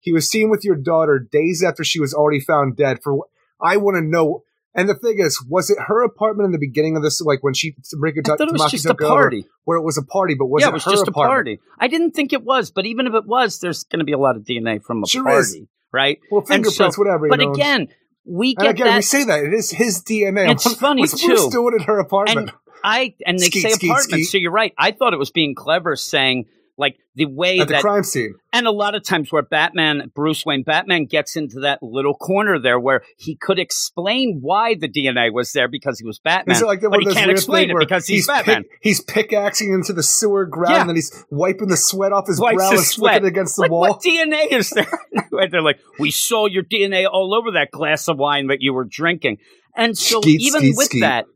he 0.00 0.12
was 0.12 0.28
seen 0.28 0.50
with 0.50 0.64
your 0.64 0.76
daughter 0.76 1.18
days 1.18 1.62
after 1.66 1.84
she 1.84 2.00
was 2.00 2.12
already 2.12 2.40
found 2.40 2.76
dead. 2.76 2.98
For 3.02 3.26
I 3.62 3.76
want 3.76 3.96
to 3.96 4.02
know 4.02 4.42
And 4.74 4.88
the 4.88 4.94
thing 4.94 5.18
is, 5.18 5.44
was 5.48 5.68
it 5.70 5.78
her 5.88 6.04
apartment 6.04 6.46
in 6.46 6.52
the 6.52 6.58
beginning 6.58 6.96
of 6.96 7.02
this, 7.02 7.20
like 7.20 7.42
when 7.42 7.54
she 7.54 7.74
Mariko 7.96 8.20
I 8.24 8.36
thought 8.36 8.40
it 8.48 8.52
was 8.52 8.62
Tamaki 8.62 8.70
just 8.70 8.86
a 8.86 8.90
over, 8.90 8.98
party. 9.08 9.44
where 9.64 9.76
it 9.78 9.82
was 9.82 9.98
a 9.98 10.02
party, 10.04 10.34
but 10.38 10.46
was 10.46 10.60
yeah, 10.60 10.68
it, 10.68 10.70
it 10.70 10.74
was 10.74 10.84
her 10.84 10.90
just 10.92 11.08
a 11.08 11.12
party. 11.12 11.58
I 11.78 11.88
didn't 11.88 12.12
think 12.12 12.32
it 12.32 12.44
was, 12.44 12.70
but 12.70 12.86
even 12.86 13.06
if 13.08 13.14
it 13.14 13.26
was, 13.26 13.58
there's 13.58 13.82
going 13.84 13.98
to 13.98 14.04
be 14.04 14.12
a 14.12 14.18
lot 14.18 14.36
of 14.36 14.42
DNA 14.44 14.80
from 14.82 15.02
a 15.02 15.06
Sure 15.08 15.24
party, 15.24 15.38
is. 15.38 15.60
right? 15.92 16.18
Well, 16.30 16.42
fingerprints, 16.42 16.96
so- 16.96 17.02
whatever. 17.02 17.28
But 17.28 17.40
know. 17.40 17.52
again, 17.52 17.88
we 18.24 18.50
and 18.50 18.58
get 18.58 18.70
again, 18.70 18.86
that. 18.86 18.96
we 18.96 19.02
say 19.02 19.24
that 19.24 19.42
it 19.44 19.52
is 19.52 19.70
his 19.70 20.04
DNA. 20.04 20.50
It's 20.52 20.72
funny, 20.78 21.02
Bruce 21.02 21.20
too. 21.20 21.48
doing 21.50 21.74
in 21.78 21.84
her 21.84 21.98
apartment? 21.98 22.50
and 22.50 22.52
I 22.84 23.14
and 23.26 23.38
they 23.38 23.46
Skeet, 23.46 23.62
say 23.62 23.70
skeet, 23.70 23.90
apartment, 23.90 24.12
skeet. 24.12 24.24
so 24.26 24.38
you're 24.38 24.52
right. 24.52 24.72
I 24.78 24.92
thought 24.92 25.12
it 25.14 25.18
was 25.18 25.30
being 25.32 25.54
clever, 25.56 25.96
saying 25.96 26.44
like 26.80 26.96
the 27.14 27.26
way 27.26 27.60
at 27.60 27.68
the 27.68 27.74
that 27.74 27.82
crime 27.82 28.02
scene. 28.02 28.34
And 28.52 28.66
a 28.66 28.70
lot 28.72 28.94
of 28.94 29.04
times 29.04 29.30
where 29.30 29.42
Batman, 29.42 30.10
Bruce 30.14 30.44
Wayne, 30.46 30.62
Batman 30.64 31.04
gets 31.04 31.36
into 31.36 31.60
that 31.60 31.80
little 31.82 32.14
corner 32.14 32.58
there 32.58 32.80
where 32.80 33.02
he 33.18 33.36
could 33.36 33.58
explain 33.58 34.38
why 34.40 34.74
the 34.74 34.88
DNA 34.88 35.32
was 35.32 35.52
there 35.52 35.68
because 35.68 35.98
he 35.98 36.06
was 36.06 36.18
Batman. 36.18 36.56
Is 36.56 36.62
it 36.62 36.66
like 36.66 36.80
the, 36.80 36.88
but 36.90 37.00
he 37.00 37.12
can't 37.12 37.30
explain 37.30 37.70
it 37.70 37.76
because 37.78 38.06
he's, 38.06 38.26
pick- 38.26 38.46
Batman. 38.46 38.64
he's 38.80 39.00
pickaxing 39.02 39.72
into 39.72 39.92
the 39.92 40.02
sewer 40.02 40.46
ground, 40.46 40.74
Yeah. 40.74 40.80
and 40.80 40.88
then 40.88 40.96
he's 40.96 41.24
wiping 41.30 41.68
the 41.68 41.76
sweat 41.76 42.12
off 42.12 42.26
his 42.26 42.40
Wipes 42.40 42.56
brow 42.56 42.70
his 42.70 42.80
and 42.80 42.86
sweat. 42.88 43.24
against 43.24 43.56
the 43.56 43.62
like, 43.62 43.70
wall. 43.70 43.80
what 43.90 44.02
DNA 44.02 44.50
is 44.50 44.70
there? 44.70 44.90
and 45.30 45.52
they're 45.52 45.62
like, 45.62 45.78
we 45.98 46.10
saw 46.10 46.46
your 46.46 46.64
DNA 46.64 47.06
all 47.08 47.34
over 47.34 47.52
that 47.52 47.70
glass 47.70 48.08
of 48.08 48.16
wine 48.18 48.46
that 48.48 48.58
you 48.62 48.72
were 48.72 48.86
drinking. 48.86 49.36
And 49.76 49.96
so 49.96 50.20
Skeet, 50.22 50.40
even 50.40 50.60
skeet, 50.62 50.74
with 50.76 50.86
skeet. 50.86 51.00
that, 51.00 51.26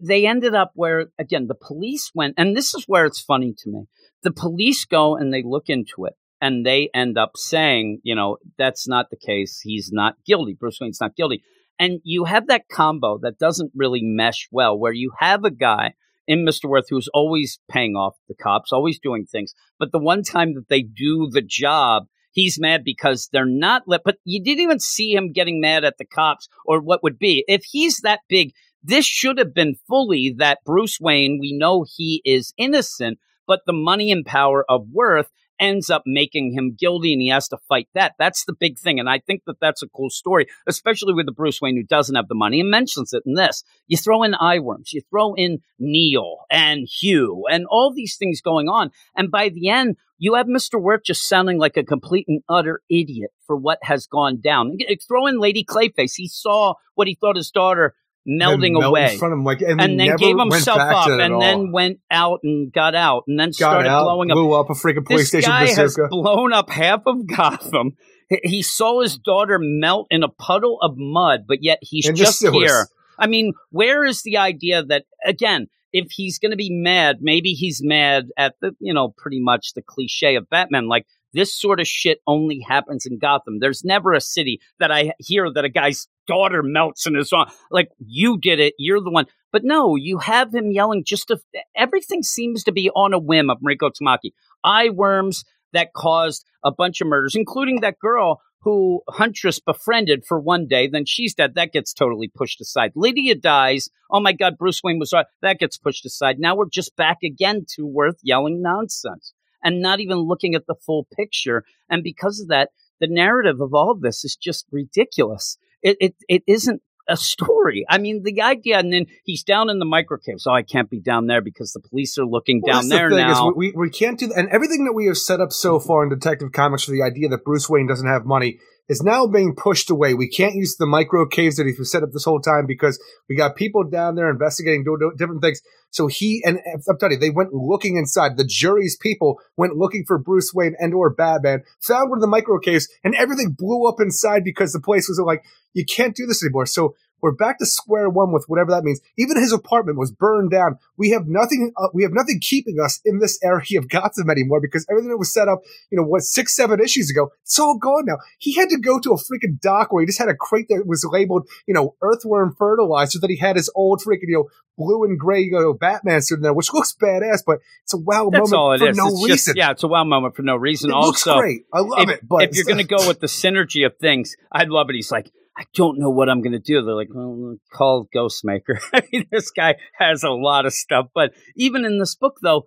they 0.00 0.26
ended 0.26 0.54
up 0.54 0.72
where, 0.74 1.06
again, 1.18 1.46
the 1.46 1.54
police 1.54 2.10
went, 2.14 2.34
and 2.38 2.56
this 2.56 2.74
is 2.74 2.84
where 2.86 3.04
it's 3.04 3.20
funny 3.20 3.52
to 3.58 3.68
me. 3.70 3.84
The 4.24 4.32
police 4.32 4.84
go 4.84 5.16
and 5.16 5.32
they 5.32 5.42
look 5.44 5.68
into 5.68 6.06
it. 6.06 6.14
And 6.40 6.66
they 6.66 6.90
end 6.92 7.16
up 7.16 7.36
saying, 7.36 8.00
you 8.02 8.14
know, 8.14 8.36
that's 8.58 8.86
not 8.86 9.08
the 9.08 9.16
case. 9.16 9.60
He's 9.62 9.90
not 9.92 10.16
guilty. 10.26 10.54
Bruce 10.58 10.78
Wayne's 10.78 11.00
not 11.00 11.16
guilty. 11.16 11.42
And 11.78 12.00
you 12.04 12.24
have 12.24 12.48
that 12.48 12.68
combo 12.70 13.18
that 13.22 13.38
doesn't 13.38 13.72
really 13.74 14.00
mesh 14.02 14.48
well, 14.52 14.78
where 14.78 14.92
you 14.92 15.12
have 15.20 15.44
a 15.44 15.50
guy 15.50 15.94
in 16.26 16.44
Mr. 16.44 16.68
Worth 16.68 16.86
who's 16.90 17.08
always 17.14 17.60
paying 17.70 17.94
off 17.94 18.14
the 18.28 18.34
cops, 18.34 18.72
always 18.72 18.98
doing 18.98 19.24
things. 19.24 19.54
But 19.78 19.92
the 19.92 19.98
one 19.98 20.22
time 20.22 20.54
that 20.54 20.68
they 20.68 20.82
do 20.82 21.28
the 21.30 21.42
job, 21.42 22.04
he's 22.30 22.60
mad 22.60 22.82
because 22.84 23.28
they're 23.32 23.46
not 23.46 23.84
let. 23.86 24.02
But 24.04 24.18
you 24.24 24.42
didn't 24.42 24.62
even 24.62 24.80
see 24.80 25.14
him 25.14 25.32
getting 25.32 25.60
mad 25.60 25.84
at 25.84 25.98
the 25.98 26.04
cops 26.06 26.48
or 26.66 26.80
what 26.80 27.02
would 27.02 27.18
be. 27.18 27.44
If 27.48 27.64
he's 27.64 28.00
that 28.00 28.20
big, 28.28 28.52
this 28.82 29.06
should 29.06 29.38
have 29.38 29.54
been 29.54 29.76
fully 29.88 30.34
that 30.38 30.58
Bruce 30.64 30.98
Wayne, 31.00 31.38
we 31.40 31.56
know 31.56 31.86
he 31.88 32.20
is 32.24 32.52
innocent, 32.58 33.18
but 33.46 33.60
the 33.66 33.72
money 33.72 34.10
and 34.10 34.24
power 34.24 34.64
of 34.68 34.88
Worth 34.92 35.30
ends 35.60 35.88
up 35.88 36.02
making 36.04 36.52
him 36.52 36.74
guilty 36.76 37.12
and 37.12 37.22
he 37.22 37.28
has 37.28 37.46
to 37.48 37.56
fight 37.68 37.88
that. 37.94 38.14
That's 38.18 38.44
the 38.44 38.54
big 38.58 38.76
thing. 38.78 38.98
And 38.98 39.08
I 39.08 39.20
think 39.20 39.42
that 39.46 39.60
that's 39.60 39.82
a 39.82 39.88
cool 39.88 40.10
story, 40.10 40.46
especially 40.66 41.14
with 41.14 41.26
the 41.26 41.32
Bruce 41.32 41.60
Wayne 41.60 41.76
who 41.76 41.84
doesn't 41.84 42.16
have 42.16 42.26
the 42.26 42.34
money 42.34 42.60
and 42.60 42.70
mentions 42.70 43.12
it 43.12 43.22
in 43.24 43.34
this. 43.34 43.62
You 43.86 43.96
throw 43.96 44.24
in 44.24 44.32
Eyeworms, 44.32 44.92
you 44.92 45.02
throw 45.10 45.34
in 45.34 45.58
Neil 45.78 46.38
and 46.50 46.88
Hugh 47.00 47.44
and 47.48 47.66
all 47.66 47.92
these 47.94 48.16
things 48.16 48.40
going 48.40 48.68
on. 48.68 48.90
And 49.16 49.30
by 49.30 49.48
the 49.48 49.68
end, 49.68 49.96
you 50.18 50.34
have 50.34 50.46
Mr. 50.46 50.80
Worth 50.80 51.02
just 51.04 51.28
sounding 51.28 51.58
like 51.58 51.76
a 51.76 51.84
complete 51.84 52.26
and 52.28 52.42
utter 52.48 52.80
idiot 52.90 53.30
for 53.46 53.56
what 53.56 53.78
has 53.82 54.06
gone 54.06 54.40
down. 54.40 54.76
Throw 55.06 55.26
in 55.26 55.38
Lady 55.38 55.64
Clayface. 55.64 56.14
He 56.16 56.28
saw 56.28 56.74
what 56.94 57.06
he 57.06 57.14
thought 57.14 57.36
his 57.36 57.50
daughter 57.50 57.94
melding 58.28 58.82
away 58.82 59.12
in 59.12 59.18
front 59.18 59.32
of 59.32 59.38
him, 59.38 59.44
like, 59.44 59.60
and, 59.60 59.80
and 59.80 60.00
then 60.00 60.16
gave 60.16 60.38
himself 60.38 60.78
up 60.78 61.06
to 61.06 61.14
it 61.14 61.20
at 61.20 61.30
and 61.30 61.42
then 61.42 61.72
went 61.72 62.00
out 62.10 62.40
and 62.42 62.72
got 62.72 62.94
out 62.94 63.24
and 63.28 63.38
then 63.38 63.48
got 63.48 63.54
started 63.54 63.88
out, 63.88 64.04
blowing 64.04 64.30
up. 64.30 64.34
blew 64.34 64.52
up 64.52 64.70
a 64.70 64.72
freaking 64.72 65.06
This 65.06 65.30
PlayStation 65.30 65.46
guy 65.46 65.66
has 65.66 65.98
blown 66.10 66.52
up 66.52 66.70
half 66.70 67.02
of 67.06 67.26
Gotham. 67.26 67.96
He- 68.42 68.62
saw 68.62 69.02
his 69.02 69.18
daughter 69.18 69.58
melt 69.60 70.06
in 70.10 70.22
a 70.22 70.28
puddle 70.28 70.78
of 70.80 70.94
mud, 70.96 71.40
but 71.46 71.62
yet 71.62 71.78
he's 71.82 72.06
In 72.06 72.14
the 72.14 72.18
just 72.18 72.42
here. 72.46 72.88
I 73.18 73.26
mean, 73.26 73.52
where 73.70 74.04
is 74.04 74.22
the 74.22 74.38
idea 74.38 74.82
that 74.84 75.04
again, 75.24 75.68
if 75.92 76.10
he's 76.10 76.38
going 76.38 76.50
to 76.50 76.56
be 76.56 76.70
mad, 76.70 77.18
maybe 77.20 77.50
he's 77.50 77.80
mad 77.82 78.24
at 78.36 78.54
the, 78.60 78.72
you 78.80 78.92
know, 78.92 79.14
pretty 79.16 79.40
much 79.40 79.74
the 79.74 79.82
cliche 79.82 80.34
of 80.34 80.48
Batman 80.50 80.88
like 80.88 81.06
this 81.34 81.52
sort 81.52 81.80
of 81.80 81.86
shit 81.86 82.20
only 82.26 82.60
happens 82.66 83.06
in 83.06 83.18
Gotham. 83.18 83.58
There's 83.58 83.84
never 83.84 84.12
a 84.12 84.20
city 84.20 84.60
that 84.78 84.90
I 84.90 85.12
hear 85.18 85.52
that 85.52 85.64
a 85.64 85.68
guy's 85.68 86.08
daughter 86.26 86.62
melts 86.62 87.06
in 87.06 87.14
his 87.14 87.32
arm. 87.32 87.48
Like 87.70 87.90
you 87.98 88.38
did 88.38 88.60
it, 88.60 88.74
you're 88.78 89.00
the 89.00 89.10
one. 89.10 89.26
But 89.52 89.64
no, 89.64 89.96
you 89.96 90.18
have 90.18 90.54
him 90.54 90.70
yelling 90.70 91.04
just 91.04 91.30
everything 91.76 92.22
seems 92.22 92.64
to 92.64 92.72
be 92.72 92.88
on 92.90 93.12
a 93.12 93.18
whim 93.18 93.50
of 93.50 93.58
Mariko 93.58 93.90
Tamaki. 93.90 94.32
Eye 94.64 94.90
worms 94.90 95.44
that 95.72 95.92
caused 95.94 96.44
a 96.64 96.72
bunch 96.72 97.00
of 97.00 97.08
murders, 97.08 97.34
including 97.34 97.80
that 97.80 97.98
girl 97.98 98.40
who 98.62 99.02
Huntress 99.08 99.60
befriended 99.60 100.24
for 100.26 100.40
one 100.40 100.66
day. 100.66 100.88
Then 100.88 101.04
she's 101.04 101.34
dead. 101.34 101.54
That 101.54 101.72
gets 101.72 101.92
totally 101.92 102.32
pushed 102.34 102.60
aside. 102.60 102.92
Lydia 102.96 103.34
dies. 103.34 103.90
Oh 104.10 104.20
my 104.20 104.32
God, 104.32 104.56
Bruce 104.56 104.80
Wayne 104.82 104.98
was 104.98 105.12
right. 105.12 105.26
That 105.42 105.58
gets 105.58 105.76
pushed 105.76 106.06
aside. 106.06 106.38
Now 106.38 106.56
we're 106.56 106.68
just 106.72 106.96
back 106.96 107.18
again 107.22 107.66
to 107.76 107.86
Worth 107.86 108.18
yelling 108.22 108.62
nonsense 108.62 109.33
and 109.64 109.80
not 109.80 110.00
even 110.00 110.18
looking 110.18 110.54
at 110.54 110.66
the 110.66 110.76
full 110.86 111.08
picture. 111.16 111.64
And 111.88 112.04
because 112.04 112.40
of 112.40 112.48
that, 112.48 112.68
the 113.00 113.08
narrative 113.08 113.60
of 113.60 113.74
all 113.74 113.90
of 113.90 114.02
this 114.02 114.24
is 114.24 114.36
just 114.36 114.66
ridiculous. 114.70 115.56
It, 115.82 115.96
it, 116.00 116.14
it 116.28 116.42
isn't 116.46 116.82
a 117.08 117.16
story. 117.16 117.84
I 117.88 117.98
mean, 117.98 118.22
the 118.22 118.40
idea, 118.42 118.78
and 118.78 118.92
then 118.92 119.06
he's 119.24 119.42
down 119.42 119.68
in 119.68 119.78
the 119.78 119.84
micro 119.84 120.18
microcave. 120.18 120.38
So 120.38 120.52
I 120.52 120.62
can't 120.62 120.88
be 120.88 121.00
down 121.00 121.26
there 121.26 121.42
because 121.42 121.72
the 121.72 121.80
police 121.80 122.16
are 122.18 122.24
looking 122.24 122.62
Well, 122.62 122.80
down 122.80 122.88
there 122.88 123.10
the 123.10 123.16
thing 123.16 123.26
now. 123.26 123.50
Is 123.50 123.56
we, 123.56 123.72
we 123.76 123.90
can't 123.90 124.18
do 124.18 124.28
that. 124.28 124.38
And 124.38 124.48
everything 124.50 124.84
that 124.84 124.92
we 124.92 125.06
have 125.06 125.18
set 125.18 125.40
up 125.40 125.52
so 125.52 125.78
far 125.78 126.02
in 126.02 126.08
Detective 126.08 126.52
Comics 126.52 126.84
for 126.84 126.92
the 126.92 127.02
idea 127.02 127.28
that 127.28 127.44
Bruce 127.44 127.68
Wayne 127.68 127.86
doesn't 127.86 128.08
have 128.08 128.24
money 128.24 128.58
is 128.88 129.02
now 129.02 129.26
being 129.26 129.54
pushed 129.56 129.90
away. 129.90 130.14
We 130.14 130.28
can't 130.28 130.54
use 130.54 130.76
the 130.76 130.86
micro 130.86 131.26
caves 131.26 131.56
that 131.56 131.66
he's 131.66 131.90
set 131.90 132.02
up 132.02 132.10
this 132.12 132.24
whole 132.24 132.40
time 132.40 132.66
because 132.66 133.02
we 133.28 133.36
got 133.36 133.56
people 133.56 133.84
down 133.84 134.14
there 134.14 134.30
investigating, 134.30 134.84
doing, 134.84 135.12
different 135.16 135.42
things. 135.42 135.60
So 135.90 136.06
he 136.06 136.42
and 136.44 136.58
I'm 136.88 136.98
telling 136.98 137.14
you, 137.14 137.18
they 137.18 137.30
went 137.30 137.54
looking 137.54 137.96
inside. 137.96 138.36
The 138.36 138.44
jury's 138.44 138.96
people 138.96 139.40
went 139.56 139.76
looking 139.76 140.04
for 140.06 140.18
Bruce 140.18 140.52
Wayne 140.52 140.74
and 140.78 140.92
or 140.92 141.10
Batman, 141.10 141.62
found 141.80 142.10
one 142.10 142.18
of 142.18 142.22
the 142.22 142.26
micro 142.26 142.58
caves, 142.58 142.88
and 143.04 143.14
everything 143.14 143.54
blew 143.56 143.88
up 143.88 144.00
inside 144.00 144.42
because 144.44 144.72
the 144.72 144.80
place 144.80 145.08
was 145.08 145.22
like, 145.24 145.44
you 145.72 145.84
can't 145.84 146.16
do 146.16 146.26
this 146.26 146.42
anymore. 146.42 146.66
So 146.66 146.94
we're 147.24 147.32
back 147.32 147.58
to 147.58 147.64
square 147.64 148.10
one 148.10 148.32
with 148.32 148.44
whatever 148.48 148.70
that 148.70 148.84
means. 148.84 149.00
Even 149.16 149.38
his 149.38 149.50
apartment 149.50 149.96
was 149.96 150.12
burned 150.12 150.50
down. 150.50 150.78
We 150.98 151.08
have 151.10 151.26
nothing. 151.26 151.72
Uh, 151.74 151.88
we 151.94 152.02
have 152.02 152.12
nothing 152.12 152.38
keeping 152.38 152.76
us 152.84 153.00
in 153.02 153.18
this 153.18 153.38
area 153.42 153.62
of 153.78 153.88
Gotham 153.88 154.28
anymore 154.28 154.60
because 154.60 154.84
everything 154.90 155.08
that 155.08 155.16
was 155.16 155.32
set 155.32 155.48
up, 155.48 155.62
you 155.90 155.96
know, 155.96 156.04
what 156.04 156.20
six, 156.20 156.54
seven 156.54 156.80
issues 156.80 157.10
ago, 157.10 157.30
it's 157.42 157.58
all 157.58 157.78
gone 157.78 158.04
now. 158.04 158.18
He 158.38 158.54
had 158.54 158.68
to 158.68 158.78
go 158.78 159.00
to 159.00 159.12
a 159.12 159.16
freaking 159.16 159.58
dock 159.58 159.90
where 159.90 160.02
he 160.02 160.06
just 160.06 160.18
had 160.18 160.28
a 160.28 160.34
crate 160.34 160.66
that 160.68 160.86
was 160.86 161.02
labeled, 161.10 161.48
you 161.66 161.72
know, 161.72 161.94
earthworm 162.02 162.54
fertilizer 162.58 163.18
that 163.20 163.30
he 163.30 163.38
had 163.38 163.56
his 163.56 163.70
old 163.74 164.02
freaking, 164.06 164.28
you 164.28 164.34
know, 164.34 164.48
blue 164.76 165.04
and 165.04 165.18
gray, 165.18 165.40
you 165.40 165.52
know, 165.52 165.72
Batman 165.72 166.20
suit 166.20 166.36
in 166.36 166.42
there, 166.42 166.52
which 166.52 166.72
looks 166.74 166.94
badass, 166.94 167.38
but 167.46 167.60
it's 167.84 167.94
a 167.94 167.98
wow 167.98 168.28
That's 168.30 168.50
moment 168.50 168.80
for 168.80 168.88
is. 168.90 168.96
no 168.98 169.06
It's 169.06 169.24
reason. 169.24 169.36
just, 169.36 169.56
yeah, 169.56 169.70
it's 169.70 169.82
a 169.82 169.88
wow 169.88 170.04
moment 170.04 170.36
for 170.36 170.42
no 170.42 170.56
reason. 170.56 170.90
it 170.90 170.92
also, 170.92 171.06
looks 171.30 171.40
great. 171.40 171.62
I 171.72 171.80
love 171.80 172.00
if, 172.00 172.10
it, 172.10 172.28
but 172.28 172.42
if 172.44 172.54
you're 172.54 172.66
going 172.66 172.78
to 172.84 172.84
go 172.84 173.08
with 173.08 173.20
the 173.20 173.28
synergy 173.28 173.86
of 173.86 173.96
things, 173.96 174.36
I'd 174.52 174.68
love 174.68 174.90
it. 174.90 174.94
He's 174.96 175.10
like, 175.10 175.32
I 175.56 175.64
don't 175.74 175.98
know 175.98 176.10
what 176.10 176.28
I'm 176.28 176.42
going 176.42 176.52
to 176.52 176.58
do. 176.58 176.82
They're 176.82 176.94
like, 176.94 177.10
well, 177.12 177.56
call 177.72 178.08
Ghostmaker. 178.14 178.78
I 178.92 179.02
mean, 179.12 179.26
this 179.30 179.50
guy 179.50 179.76
has 179.98 180.22
a 180.24 180.30
lot 180.30 180.66
of 180.66 180.72
stuff. 180.72 181.06
But 181.14 181.32
even 181.56 181.84
in 181.84 181.98
this 181.98 182.16
book, 182.16 182.38
though, 182.42 182.66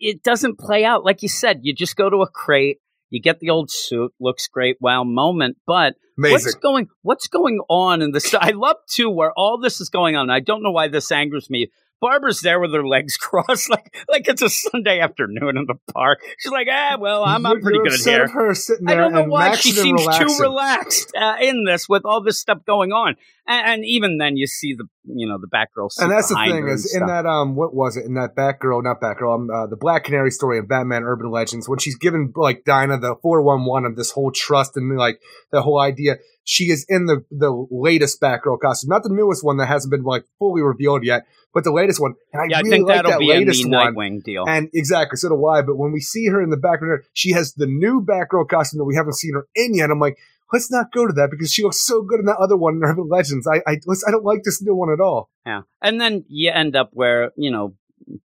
it 0.00 0.22
doesn't 0.22 0.58
play 0.58 0.84
out. 0.84 1.04
Like 1.04 1.22
you 1.22 1.28
said, 1.28 1.60
you 1.62 1.72
just 1.72 1.96
go 1.96 2.10
to 2.10 2.22
a 2.22 2.28
crate, 2.28 2.78
you 3.10 3.20
get 3.20 3.38
the 3.38 3.50
old 3.50 3.70
suit, 3.70 4.12
looks 4.18 4.48
great, 4.48 4.76
wow 4.80 5.04
moment. 5.04 5.58
But 5.66 5.94
amazing. 6.18 6.32
what's 6.32 6.54
going 6.56 6.88
what's 7.02 7.28
going 7.28 7.60
on 7.68 8.02
in 8.02 8.10
this? 8.10 8.34
I 8.40 8.50
love 8.50 8.76
too 8.90 9.10
where 9.10 9.32
all 9.36 9.58
this 9.58 9.80
is 9.80 9.88
going 9.88 10.16
on. 10.16 10.28
I 10.28 10.40
don't 10.40 10.62
know 10.62 10.72
why 10.72 10.88
this 10.88 11.12
angers 11.12 11.48
me. 11.48 11.70
Barbara's 12.00 12.40
there 12.40 12.60
with 12.60 12.72
her 12.72 12.86
legs 12.86 13.16
crossed, 13.20 13.70
like 13.70 13.94
like 14.08 14.28
it's 14.28 14.42
a 14.42 14.50
Sunday 14.50 15.00
afternoon 15.00 15.56
in 15.56 15.66
the 15.66 15.76
park. 15.92 16.20
She's 16.38 16.52
like, 16.52 16.68
ah, 16.70 16.96
well, 16.98 17.24
I'm, 17.24 17.46
I'm 17.46 17.60
pretty 17.60 17.78
good 17.78 17.98
here. 17.98 18.24
of 18.24 18.32
her 18.32 18.54
sitting 18.54 18.88
I 18.88 18.94
don't 18.94 19.12
know 19.12 19.24
why 19.24 19.54
she 19.54 19.72
seems 19.72 20.02
relaxing. 20.02 20.28
too 20.28 20.42
relaxed 20.42 21.12
uh, 21.16 21.36
in 21.40 21.64
this 21.64 21.88
with 21.88 22.04
all 22.04 22.20
this 22.22 22.38
stuff 22.38 22.64
going 22.64 22.92
on, 22.92 23.16
and, 23.46 23.66
and 23.66 23.84
even 23.84 24.18
then 24.18 24.36
you 24.36 24.46
see 24.46 24.74
the 24.74 24.86
you 25.04 25.26
know 25.26 25.38
the 25.38 25.46
Batgirl. 25.46 25.88
and 25.98 26.10
that's 26.10 26.28
the 26.28 26.34
thing 26.34 26.68
is 26.68 26.94
in 26.94 27.06
that 27.06 27.26
um 27.26 27.54
what 27.54 27.74
was 27.74 27.96
it 27.96 28.04
in 28.04 28.14
that 28.14 28.34
Batgirl 28.34 28.82
not 28.82 29.00
Batgirl 29.00 29.34
um, 29.34 29.50
uh, 29.50 29.66
the 29.66 29.76
Black 29.76 30.04
Canary 30.04 30.30
story 30.30 30.58
of 30.58 30.68
Batman 30.68 31.04
Urban 31.04 31.30
Legends 31.30 31.68
when 31.68 31.78
she's 31.78 31.96
given 31.96 32.32
like 32.34 32.64
Dinah 32.64 32.98
the 32.98 33.16
four 33.22 33.42
one 33.42 33.64
one 33.64 33.84
of 33.84 33.96
this 33.96 34.10
whole 34.10 34.32
trust 34.32 34.76
and 34.76 34.96
like 34.96 35.20
the 35.52 35.62
whole 35.62 35.80
idea 35.80 36.16
she 36.44 36.64
is 36.64 36.84
in 36.88 37.06
the 37.06 37.24
the 37.30 37.66
latest 37.70 38.20
Batgirl 38.20 38.60
costume 38.60 38.88
not 38.90 39.02
the 39.02 39.10
newest 39.10 39.44
one 39.44 39.56
that 39.58 39.66
hasn't 39.66 39.90
been 39.90 40.02
like 40.02 40.24
fully 40.38 40.62
revealed 40.62 41.04
yet 41.04 41.22
but 41.54 41.64
the 41.64 41.72
latest 41.72 42.00
one 42.00 42.14
and 42.32 42.42
I 42.42 42.46
yeah, 42.50 42.58
I 42.58 42.62
think 42.62 42.86
like 42.86 42.96
that'll 42.96 43.12
that 43.12 43.20
be 43.20 43.30
in 43.30 43.46
the 43.46 43.68
one 43.68 43.94
Nightwing 43.94 44.24
deal. 44.24 44.44
and 44.46 44.68
exactly 44.74 45.16
so 45.16 45.28
do 45.28 45.46
I 45.46 45.62
but 45.62 45.76
when 45.76 45.92
we 45.92 46.00
see 46.00 46.26
her 46.26 46.42
in 46.42 46.50
the 46.50 46.56
background 46.56 47.04
she 47.12 47.32
has 47.32 47.54
the 47.54 47.66
new 47.66 48.04
Batgirl 48.04 48.48
costume 48.48 48.78
that 48.78 48.84
we 48.84 48.96
haven't 48.96 49.14
seen 49.14 49.34
her 49.34 49.46
in 49.54 49.74
yet 49.74 49.90
I'm 49.90 50.00
like 50.00 50.18
let's 50.52 50.70
not 50.70 50.92
go 50.92 51.06
to 51.06 51.12
that 51.12 51.28
because 51.30 51.50
she 51.50 51.62
looks 51.62 51.80
so 51.80 52.02
good 52.02 52.20
in 52.20 52.26
that 52.26 52.38
other 52.38 52.56
one 52.56 52.74
in 52.74 52.84
Urban 52.84 53.08
Legends 53.08 53.46
I 53.46 53.62
I, 53.66 53.78
I 54.06 54.10
don't 54.10 54.24
like 54.24 54.42
this 54.44 54.62
new 54.62 54.74
one 54.74 54.92
at 54.92 55.00
all 55.00 55.30
Yeah. 55.44 55.62
And 55.82 56.00
then 56.00 56.24
you 56.28 56.50
end 56.50 56.76
up 56.76 56.90
where, 56.92 57.32
you 57.36 57.50
know, 57.50 57.74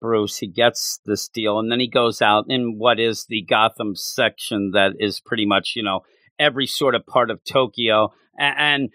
Bruce, 0.00 0.38
he 0.38 0.46
gets 0.46 1.00
this 1.04 1.28
deal 1.28 1.58
and 1.58 1.70
then 1.70 1.80
he 1.80 1.88
goes 1.88 2.20
out 2.20 2.46
in 2.48 2.78
what 2.78 2.98
is 2.98 3.26
the 3.28 3.42
Gotham 3.42 3.94
section 3.94 4.72
that 4.72 4.92
is 4.98 5.20
pretty 5.20 5.46
much, 5.46 5.74
you 5.76 5.82
know, 5.82 6.00
every 6.38 6.66
sort 6.66 6.94
of 6.94 7.06
part 7.06 7.30
of 7.30 7.44
Tokyo 7.44 8.12
and, 8.38 8.90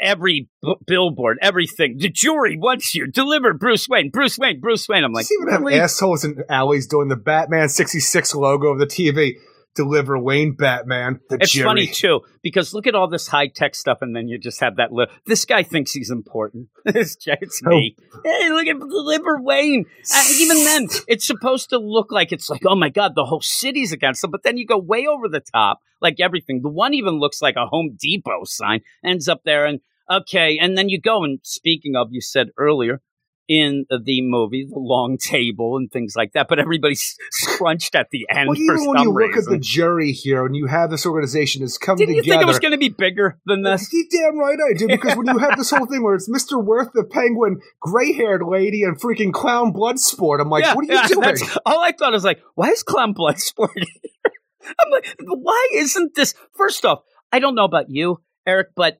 every 0.00 0.48
b- 0.62 0.76
billboard, 0.86 1.36
everything. 1.42 1.96
The 1.98 2.08
jury 2.08 2.56
wants 2.56 2.94
you. 2.94 3.10
Deliver 3.10 3.52
Bruce 3.52 3.88
Wayne, 3.88 4.10
Bruce 4.10 4.38
Wayne, 4.38 4.60
Bruce 4.60 4.88
Wayne. 4.88 5.02
I'm 5.02 5.12
like, 5.12 5.26
even 5.32 5.52
have 5.52 5.62
really? 5.62 5.80
assholes 5.80 6.24
in 6.24 6.44
alleys 6.48 6.86
doing 6.86 7.08
the 7.08 7.16
Batman 7.16 7.68
66 7.68 8.34
logo 8.36 8.68
of 8.68 8.78
the 8.78 8.86
TV. 8.86 9.34
Deliver 9.74 10.18
Wayne 10.18 10.52
Batman. 10.54 11.20
The 11.28 11.38
It's 11.40 11.52
jury. 11.52 11.64
funny 11.64 11.86
too 11.86 12.20
because 12.42 12.72
look 12.74 12.86
at 12.86 12.94
all 12.94 13.08
this 13.08 13.26
high 13.28 13.48
tech 13.48 13.74
stuff, 13.74 13.98
and 14.02 14.14
then 14.14 14.28
you 14.28 14.38
just 14.38 14.60
have 14.60 14.76
that. 14.76 14.92
Li- 14.92 15.06
this 15.26 15.44
guy 15.44 15.62
thinks 15.62 15.92
he's 15.92 16.10
important. 16.10 16.68
it's 16.86 17.16
it's 17.26 17.60
Oh. 17.66 17.70
me. 17.70 17.96
Hey, 18.24 18.50
look 18.50 18.66
at 18.66 18.78
Deliver 18.78 19.40
Wayne. 19.42 19.86
Uh, 20.14 20.24
even 20.36 20.58
then, 20.64 20.88
it's 21.08 21.26
supposed 21.26 21.70
to 21.70 21.78
look 21.78 22.12
like 22.12 22.32
it's 22.32 22.48
like, 22.50 22.62
oh 22.66 22.76
my 22.76 22.88
god, 22.88 23.14
the 23.14 23.24
whole 23.24 23.40
city's 23.40 23.92
against 23.92 24.22
him. 24.24 24.30
But 24.30 24.42
then 24.44 24.56
you 24.56 24.66
go 24.66 24.78
way 24.78 25.06
over 25.06 25.28
the 25.28 25.40
top, 25.40 25.80
like 26.00 26.20
everything. 26.20 26.62
The 26.62 26.68
one 26.70 26.94
even 26.94 27.14
looks 27.14 27.42
like 27.42 27.56
a 27.56 27.66
Home 27.66 27.96
Depot 28.00 28.44
sign. 28.44 28.80
Ends 29.04 29.28
up 29.28 29.42
there, 29.44 29.66
and 29.66 29.80
okay, 30.10 30.58
and 30.60 30.76
then 30.78 30.88
you 30.88 31.00
go. 31.00 31.24
And 31.24 31.40
speaking 31.42 31.96
of, 31.96 32.08
you 32.10 32.20
said 32.20 32.48
earlier. 32.58 33.00
In 33.46 33.84
the 33.90 34.22
movie, 34.22 34.66
the 34.70 34.78
long 34.78 35.18
table 35.18 35.76
and 35.76 35.92
things 35.92 36.14
like 36.16 36.32
that, 36.32 36.46
but 36.48 36.58
everybody's 36.58 37.14
scrunched 37.30 37.94
at 37.94 38.08
the 38.10 38.26
end 38.30 38.48
Well, 38.48 38.56
for 38.56 38.62
even 38.62 38.86
when 38.86 39.02
you 39.02 39.12
look 39.12 39.34
reason. 39.34 39.52
at 39.52 39.58
the 39.58 39.58
jury 39.58 40.12
here 40.12 40.46
and 40.46 40.56
you 40.56 40.66
have 40.66 40.90
this 40.90 41.04
organization 41.04 41.60
that's 41.60 41.76
come 41.76 41.98
Didn't 41.98 42.14
you 42.14 42.22
think 42.22 42.40
it 42.40 42.46
was 42.46 42.58
going 42.58 42.72
to 42.72 42.78
be 42.78 42.88
bigger 42.88 43.38
than 43.44 43.62
this? 43.62 43.92
You 43.92 44.08
damn 44.10 44.38
right 44.38 44.58
I 44.58 44.72
do, 44.72 44.86
because 44.88 45.14
when 45.16 45.26
you 45.26 45.36
have 45.36 45.58
this 45.58 45.70
whole 45.70 45.84
thing 45.84 46.02
where 46.02 46.14
it's 46.14 46.26
Mr. 46.26 46.62
Worth, 46.64 46.92
the 46.94 47.04
penguin, 47.04 47.60
gray 47.80 48.14
haired 48.14 48.42
lady, 48.42 48.82
and 48.82 48.98
freaking 48.98 49.32
clown 49.32 49.74
Bloodsport, 49.74 50.40
I'm 50.40 50.48
like, 50.48 50.64
what 50.74 50.84
are 50.88 50.92
you 50.92 50.94
yeah, 50.94 51.06
doing? 51.08 51.36
all 51.66 51.80
I 51.80 51.92
thought 51.92 52.12
was 52.14 52.24
like, 52.24 52.40
why 52.54 52.68
is 52.68 52.82
Clown 52.82 53.12
Bloodsport 53.12 53.68
here? 53.74 54.32
I'm 54.80 54.90
like, 54.90 55.14
why 55.20 55.68
isn't 55.74 56.14
this? 56.14 56.34
First 56.56 56.86
off, 56.86 57.00
I 57.30 57.40
don't 57.40 57.54
know 57.54 57.64
about 57.64 57.90
you, 57.90 58.22
Eric, 58.46 58.68
but 58.74 58.98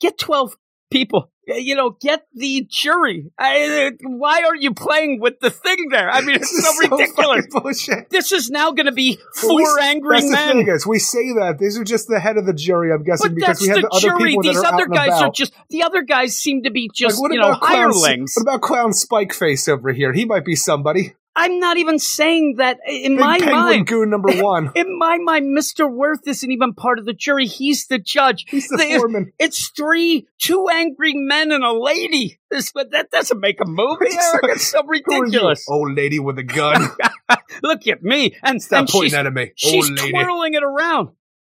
get 0.00 0.16
12 0.18 0.56
people. 0.90 1.30
Uh, 1.50 1.54
You 1.54 1.74
know, 1.76 1.90
get 1.90 2.26
the 2.34 2.66
jury. 2.70 3.30
I, 3.38 3.86
uh, 3.88 3.90
why 4.08 4.42
are 4.44 4.56
you 4.56 4.72
playing 4.74 5.20
with 5.20 5.40
the 5.40 5.50
thing 5.50 5.88
there? 5.90 6.10
I 6.10 6.20
mean, 6.22 6.36
it's 6.36 6.50
is 6.52 6.64
so 6.64 6.78
ridiculous. 6.88 7.46
bullshit. 7.50 8.10
This 8.10 8.32
is 8.32 8.50
now 8.50 8.70
going 8.72 8.86
to 8.86 8.92
be 8.92 9.18
Well, 9.42 9.50
four 9.50 9.76
we 9.76 9.82
angry 9.82 10.16
That's 10.20 10.26
the 10.30 10.36
men. 10.36 10.56
thing 10.64 10.68
is, 10.68 10.86
we 10.86 10.98
say 10.98 11.32
that 11.34 11.58
these 11.58 11.78
are 11.78 11.84
just 11.84 12.08
the 12.08 12.18
head 12.20 12.36
of 12.36 12.46
the 12.46 12.54
jury. 12.54 12.92
I'm 12.92 13.02
guessing 13.04 13.30
But 13.30 13.34
because 13.36 13.60
we 13.60 13.68
have 13.68 13.76
the 13.76 13.82
the 13.82 13.88
other 13.90 14.00
jury. 14.18 14.30
people 14.30 14.42
These 14.42 14.62
that 14.62 14.72
are 14.72 14.74
other 14.74 14.86
guys 14.86 15.08
about. 15.08 15.22
are 15.22 15.30
just 15.32 15.52
the 15.70 15.82
other 15.82 16.02
guys 16.02 16.36
seem 16.38 16.62
to 16.64 16.70
be 16.70 16.90
just 16.94 17.20
like, 17.20 17.32
you 17.32 17.38
know 17.38 17.54
clown, 17.56 17.92
hirelings. 17.92 18.34
What 18.36 18.42
about 18.42 18.62
clown 18.62 18.92
Spike 18.92 19.32
Face 19.34 19.68
over 19.68 19.92
here? 19.92 20.12
He 20.12 20.24
might 20.24 20.44
be 20.44 20.56
somebody. 20.56 21.14
I'm 21.36 21.58
not 21.58 21.78
even 21.78 21.98
saying 21.98 22.56
that 22.58 22.78
in 22.86 23.16
Big 23.16 23.20
my 23.20 23.38
mind. 23.40 23.86
goon 23.88 24.10
number 24.10 24.32
one. 24.42 24.70
In 24.76 24.96
my 24.98 25.18
mind, 25.18 25.46
Mr. 25.56 25.90
Worth 25.92 26.20
isn't 26.28 26.50
even 26.50 26.74
part 26.74 27.00
of 27.00 27.06
the 27.06 27.12
jury. 27.12 27.46
He's 27.46 27.88
the 27.88 27.98
judge. 27.98 28.44
He's 28.48 28.68
the 28.68 28.76
They- 28.76 28.96
foreman. 28.98 29.32
It's 29.38 29.70
three, 29.70 30.28
two 30.38 30.68
angry 30.70 31.14
men 31.14 31.50
and 31.50 31.64
a 31.64 31.72
lady. 31.72 32.38
This, 32.50 32.70
but 32.72 32.92
that 32.92 33.10
doesn't 33.10 33.40
make 33.40 33.60
a 33.60 33.66
movie. 33.66 34.06
Eric. 34.12 34.44
It's 34.44 34.68
so 34.68 34.82
Who 34.84 34.90
are 34.90 34.94
you? 34.94 35.02
ridiculous. 35.22 35.66
Old 35.68 35.94
lady 35.96 36.20
with 36.20 36.38
a 36.38 36.44
gun. 36.44 36.88
Look 37.64 37.88
at 37.88 38.02
me, 38.02 38.36
and, 38.42 38.62
Stop 38.62 38.78
and 38.80 38.88
pointing 38.88 39.10
she's, 39.10 39.14
at 39.26 39.32
me. 39.32 39.52
she's 39.56 39.90
Old 39.90 39.98
lady. 39.98 40.12
twirling 40.12 40.54
it 40.54 40.62
around. 40.62 41.08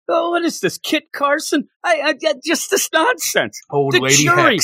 Oh, 0.08 0.30
what 0.30 0.42
is 0.44 0.58
this, 0.60 0.78
Kit 0.78 1.12
Carson? 1.12 1.68
I, 1.84 2.14
I 2.24 2.34
just 2.44 2.70
this 2.70 2.88
nonsense. 2.92 3.60
Old 3.70 3.92
the 3.92 4.00
lady 4.00 4.24
jury. 4.24 4.58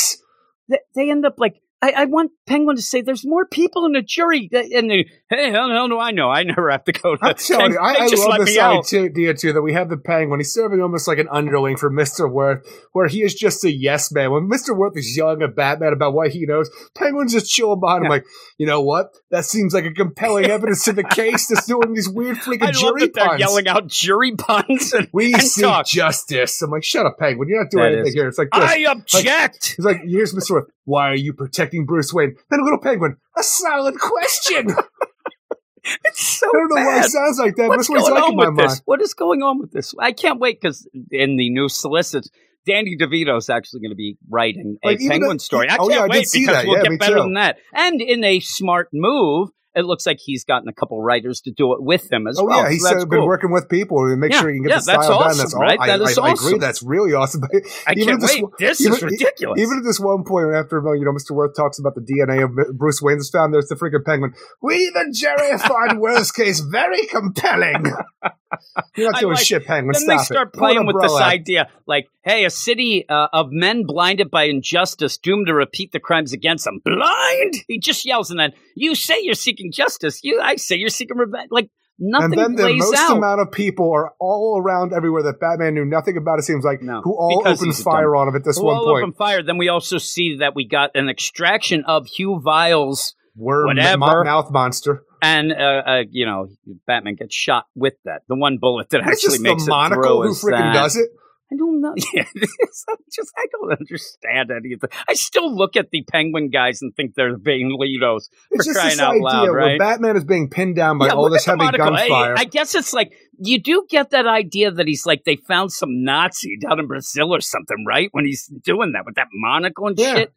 They, 0.69 0.79
they 0.97 1.11
end 1.11 1.25
up 1.27 1.35
like. 1.39 1.55
I, 1.85 2.03
I 2.03 2.05
want 2.07 2.33
Penguin 2.47 2.77
to 2.77 2.83
say 2.83 3.03
there's 3.03 3.27
more 3.27 3.45
people 3.47 3.85
in 3.85 3.93
the 3.93 4.01
jury, 4.01 4.49
and 4.53 4.91
they, 4.91 5.07
hey, 5.29 5.51
how 5.53 5.69
the 5.69 5.75
hell 5.75 5.89
do 5.89 5.99
I 5.99 6.13
know? 6.13 6.31
I 6.31 6.43
never 6.43 6.71
have 6.71 6.85
to 6.85 6.93
go 6.93 7.15
to. 7.17 7.25
I'm 7.25 7.35
telling 7.35 7.73
you, 7.73 7.79
I, 7.79 8.05
I 8.05 8.09
just 8.09 8.23
love 8.23 8.39
let 8.39 8.47
this 8.47 8.55
me 8.55 8.59
out. 8.61 8.93
idea 8.95 9.35
too 9.35 9.53
that 9.53 9.61
we 9.61 9.75
have 9.75 9.91
the 9.91 9.97
penguin. 9.99 10.41
He's 10.41 10.53
serving 10.53 10.81
almost 10.81 11.07
like 11.07 11.19
an 11.19 11.29
underling 11.31 11.77
for 11.77 11.91
Mister 11.91 12.27
Worth, 12.27 12.67
where 12.93 13.07
he 13.07 13.23
is 13.23 13.35
just 13.35 13.65
a 13.65 13.71
yes 13.71 14.11
man. 14.13 14.31
When 14.33 14.49
Mister 14.49 14.73
Worth 14.75 14.97
is 14.97 15.15
yelling 15.17 15.43
at 15.43 15.55
Batman 15.55 15.93
about 15.93 16.15
what 16.15 16.31
he 16.31 16.47
knows, 16.47 16.71
Penguin's 16.97 17.33
just 17.35 17.51
chilling 17.53 17.81
behind 17.81 17.99
him, 17.99 18.05
Yeah. 18.05 18.09
like, 18.11 18.25
you 18.57 18.67
know 18.67 18.81
what? 18.81 19.11
That 19.31 19.45
seems 19.45 19.75
like 19.75 19.85
a 19.85 19.93
compelling 19.93 20.47
evidence 20.47 20.85
to 20.85 20.93
the 20.93 21.05
case. 21.11 21.49
That's 21.49 21.67
doing 21.67 21.93
these 21.93 22.09
weird 22.09 22.39
freaking 22.39 22.63
I 22.63 22.67
love 22.67 22.75
jury 22.77 23.01
that 23.03 23.15
they're 23.15 23.27
puns. 23.27 23.41
yelling 23.41 23.69
out 23.69 23.87
jury 23.89 24.33
puns 24.37 24.93
and, 24.95 25.09
we 25.13 25.35
and 25.35 25.43
seek 25.43 25.65
talk. 25.65 25.87
justice. 25.87 26.63
I'm 26.63 26.71
like, 26.71 26.85
shut 26.85 27.05
up, 27.05 27.19
Penguin. 27.19 27.49
You're 27.49 27.63
not 27.63 27.71
doing 27.71 27.83
That 27.83 27.93
anything 27.93 28.07
is- 28.09 28.15
here. 28.15 28.29
It's 28.29 28.39
like 28.39 28.49
this. 28.53 28.63
I 28.65 28.77
object. 28.91 29.75
He's 29.77 29.85
like, 29.85 30.01
here's 30.07 30.33
Mr. 30.35 30.53
Worth. 30.53 30.69
Why 30.87 31.09
are 31.11 31.17
you 31.17 31.33
protecting 31.33 31.74
Bruce 31.83 32.13
Wayne? 32.13 32.37
Then 32.51 32.61
a 32.61 32.65
little 32.65 32.79
penguin. 32.79 33.17
A 33.37 33.43
solid 33.43 33.99
question. 33.99 34.69
it's 36.05 36.39
so 36.39 36.47
I 36.49 36.53
don't 36.53 36.69
know 36.71 36.77
why 36.87 36.99
it 37.01 37.05
sounds 37.05 37.39
like 37.39 37.57
that, 37.57 37.69
What's 37.69 37.89
going 37.89 38.03
like 38.15 38.23
on 38.23 38.37
with 38.37 38.47
mind. 38.55 38.59
this? 38.59 38.83
What 38.85 39.03
is 39.03 39.15
going 39.15 39.43
on 39.43 39.59
with 39.59 39.73
this? 39.73 39.95
I 39.99 40.13
can't 40.13 40.41
wait 40.41 40.61
because 40.61 40.89
in 41.11 41.37
the 41.37 41.51
new 41.51 41.69
solicits, 41.69 42.31
Danny 42.67 42.97
DeVito 42.99 43.37
is 43.37 43.51
actually 43.51 43.81
going 43.81 43.91
to 43.91 43.97
be 43.97 44.17
writing 44.31 44.79
a 44.83 44.89
Like, 44.89 44.99
Penguin 45.01 45.39
story. 45.39 45.69
I 45.69 45.77
oh, 45.79 45.89
can't 45.89 46.01
yeah, 46.01 46.07
wait 46.19 46.27
see 46.29 46.41
because 46.47 46.57
that. 46.63 46.67
we'll 46.67 46.79
Yeah, 46.83 46.89
get 46.91 47.01
better 47.01 47.17
too. 47.17 47.23
than 47.23 47.35
that. 47.35 47.59
And 47.75 48.01
in 48.01 48.25
a 48.25 48.41
smart 48.41 48.89
move, 48.93 49.51
it 49.75 49.85
looks 49.85 50.07
like 50.07 50.19
he's 50.21 50.45
gotten 50.45 50.69
a 50.69 50.73
couple 50.73 51.01
writers 51.03 51.41
to 51.43 51.51
do 51.51 51.73
it 51.75 51.83
with 51.83 52.11
him 52.13 52.27
as 52.27 52.39
Oh 52.39 52.45
well. 52.45 52.61
Oh 52.61 52.63
yeah, 52.65 52.71
he's 52.71 52.83
so 52.83 52.91
that's 52.91 53.03
uh, 53.03 53.07
been 53.07 53.19
cool. 53.21 53.27
working 53.27 53.51
with 53.53 53.69
people 53.69 54.09
to 54.09 54.17
make 54.17 54.33
Yeah, 54.33 54.41
sure 54.41 54.51
he 54.51 54.57
can 54.57 54.63
get 54.65 54.71
yeah, 54.71 54.77
the 54.77 54.83
style 54.83 54.99
that's 54.99 55.11
awesome, 55.11 55.39
That's 55.39 55.55
all. 55.55 55.61
right? 55.63 55.79
I, 55.81 55.87
That 55.87 56.01
is 56.03 56.19
I, 56.19 56.23
I 56.23 56.31
awesome. 56.33 56.47
agree. 56.47 56.59
That's 56.59 56.83
really 56.83 57.13
awesome. 57.15 57.43
I 57.87 57.93
even 57.97 58.05
can't 58.09 58.21
this 58.21 58.35
wait. 58.35 58.45
This 58.59 58.81
even- 58.81 58.93
is 58.95 59.03
ridiculous. 59.03 59.61
Even 59.61 59.79
at 59.79 59.85
this 59.85 59.99
one 60.01 60.25
point, 60.25 60.55
after 60.55 60.77
you 60.97 61.05
know, 61.05 61.13
Mr. 61.13 61.33
Worth 61.33 61.57
talks 61.57 61.79
about 61.79 61.95
the 61.95 62.01
DNA 62.03 62.45
of 62.45 62.77
Bruce 62.79 63.01
Wayne 63.03 63.19
is 63.19 63.31
found, 63.31 63.53
there's 63.53 63.69
the 63.69 63.75
freaking 63.75 64.05
penguin. 64.05 64.35
We 64.63 64.91
the 64.95 65.13
jury 65.13 65.59
find 65.69 66.01
worst 66.01 66.35
case 66.35 66.61
very 66.61 67.07
compelling. 67.07 67.85
You're 68.97 69.11
not 69.11 69.21
doing 69.21 69.35
like- 69.35 69.45
shit, 69.45 69.65
penguin. 69.67 69.93
then 69.95 70.03
Stop 70.03 70.19
they 70.19 70.25
start 70.25 70.49
it. 70.49 70.59
Playing 70.59 70.87
with 70.87 70.97
this 71.03 71.15
idea 71.15 71.69
like 71.87 72.09
hey 72.23 72.45
a 72.45 72.51
city 72.51 73.05
uh, 73.09 73.29
of 73.33 73.49
men 73.51 73.85
blinded 73.85 74.31
by 74.31 74.45
injustice 74.45 75.19
doomed 75.19 75.47
to 75.49 75.55
repeat 75.55 75.93
the 75.93 76.01
crimes 76.01 76.33
against 76.33 76.65
them 76.65 76.81
blind 76.85 77.55
he 77.69 77.79
just 77.79 78.05
yells 78.07 78.31
and 78.31 78.39
then 78.41 78.53
you 78.75 78.95
say 78.95 79.17
you're 79.21 79.35
seeking 79.35 79.64
justice 79.73 80.21
you 80.23 80.41
i 80.43 80.57
say 80.57 80.77
you're 80.77 80.89
seeking 80.89 81.17
revenge 81.17 81.49
like 81.51 81.71
nothing. 81.99 82.39
And 82.39 82.39
then 82.39 82.55
the 82.57 82.63
plays 82.65 82.79
most 82.81 82.95
out 82.97 83.17
amount 83.17 83.41
of 83.41 83.53
people 83.53 83.93
are 83.93 84.13
all 84.19 84.61
around 84.61 84.93
everywhere 84.93 85.23
that 85.23 85.39
Batman 85.39 85.75
knew 85.75 85.85
nothing 85.85 86.17
about. 86.17 86.41
It 86.41 86.43
seems 86.43 86.65
like 86.65 86.83
No, 86.83 87.01
who 87.03 87.15
all 87.17 87.43
opened 87.47 87.77
fire 87.77 88.17
on 88.17 88.27
him 88.27 88.35
at 88.35 88.43
this 88.43 88.59
Who 88.59 88.65
one 88.65 88.75
all 88.77 88.85
point. 88.87 89.03
open 89.05 89.13
fire 89.13 89.45
then 89.45 89.59
we 89.59 89.69
also 89.69 89.99
see 89.99 90.39
that 90.39 90.57
we 90.57 90.67
got 90.67 90.91
an 90.97 91.09
extraction 91.09 91.85
of 91.87 92.07
hue 92.09 92.41
viles 92.41 93.15
We're 93.37 93.67
whatever. 93.67 94.25
mouth 94.25 94.51
monster. 94.51 95.05
and 95.23 95.53
uh, 95.53 95.57
uh, 95.87 96.03
you 96.11 96.27
know 96.27 96.49
batman 96.87 97.15
gets 97.15 97.35
shot 97.35 97.67
with 97.77 97.95
that 98.05 98.23
the 98.29 98.35
one 98.35 98.59
bullet 98.59 98.91
that 98.91 98.99
It's 99.07 99.07
actually 99.25 99.39
just 99.39 99.43
makes 99.43 99.65
the 99.65 99.71
it 99.71 99.75
monocle 99.77 100.23
through 100.23 100.35
who 100.35 100.51
freaking 100.51 100.73
does 100.75 100.97
it. 100.97 101.09
I 101.55 101.57
don't 101.57 101.81
know. 101.81 101.95
Yeah, 102.13 102.25
it's 102.35 102.85
just 103.15 103.31
I 103.37 103.47
don't 103.53 103.73
understand 103.79 104.51
any 104.51 104.73
of 104.75 104.83
it. 104.83 104.93
I 105.09 105.15
still 105.15 105.55
look 105.55 105.77
at 105.77 105.91
the 105.91 106.03
penguin 106.11 106.51
guys 106.51 106.83
and 106.83 106.95
think 106.95 107.15
they're 107.15 107.37
being 107.39 107.77
Letos 107.81 108.29
It's 108.51 108.65
for 108.67 108.73
just 108.73 108.77
crying 108.77 108.91
this 108.91 109.01
out 109.01 109.13
idea 109.13 109.23
loud, 109.25 109.43
where 109.51 109.53
right? 109.55 109.79
Batman 109.79 110.17
is 110.17 110.25
being 110.25 110.51
pinned 110.51 110.77
down 110.77 110.99
by 110.99 111.07
Yeah, 111.07 111.13
all 111.15 111.31
this 111.31 111.45
heavy 111.45 111.59
monocle. 111.59 111.97
Hey, 111.97 112.09
gunfire. 112.09 112.35
I 112.37 112.45
guess 112.45 112.75
it's 112.75 112.93
like 112.93 113.13
you 113.39 113.61
do 113.61 113.87
get 113.89 114.11
that 114.11 114.27
idea 114.27 114.71
that 114.73 114.87
he's 114.87 115.07
like 115.07 115.25
they 115.25 115.37
found 115.37 115.73
some 115.73 116.03
Nazi 116.05 116.59
down 116.59 116.81
in 116.81 116.87
Brazil 116.87 117.35
or 117.35 117.41
something, 117.41 117.85
right? 117.87 118.09
When 118.13 118.25
he's 118.25 118.47
doing 118.47 118.93
that 118.93 119.05
with 119.07 119.15
that 119.15 119.29
monocle 119.33 119.87
and 119.87 119.99
Yeah. 119.99 120.15
shit. 120.15 120.33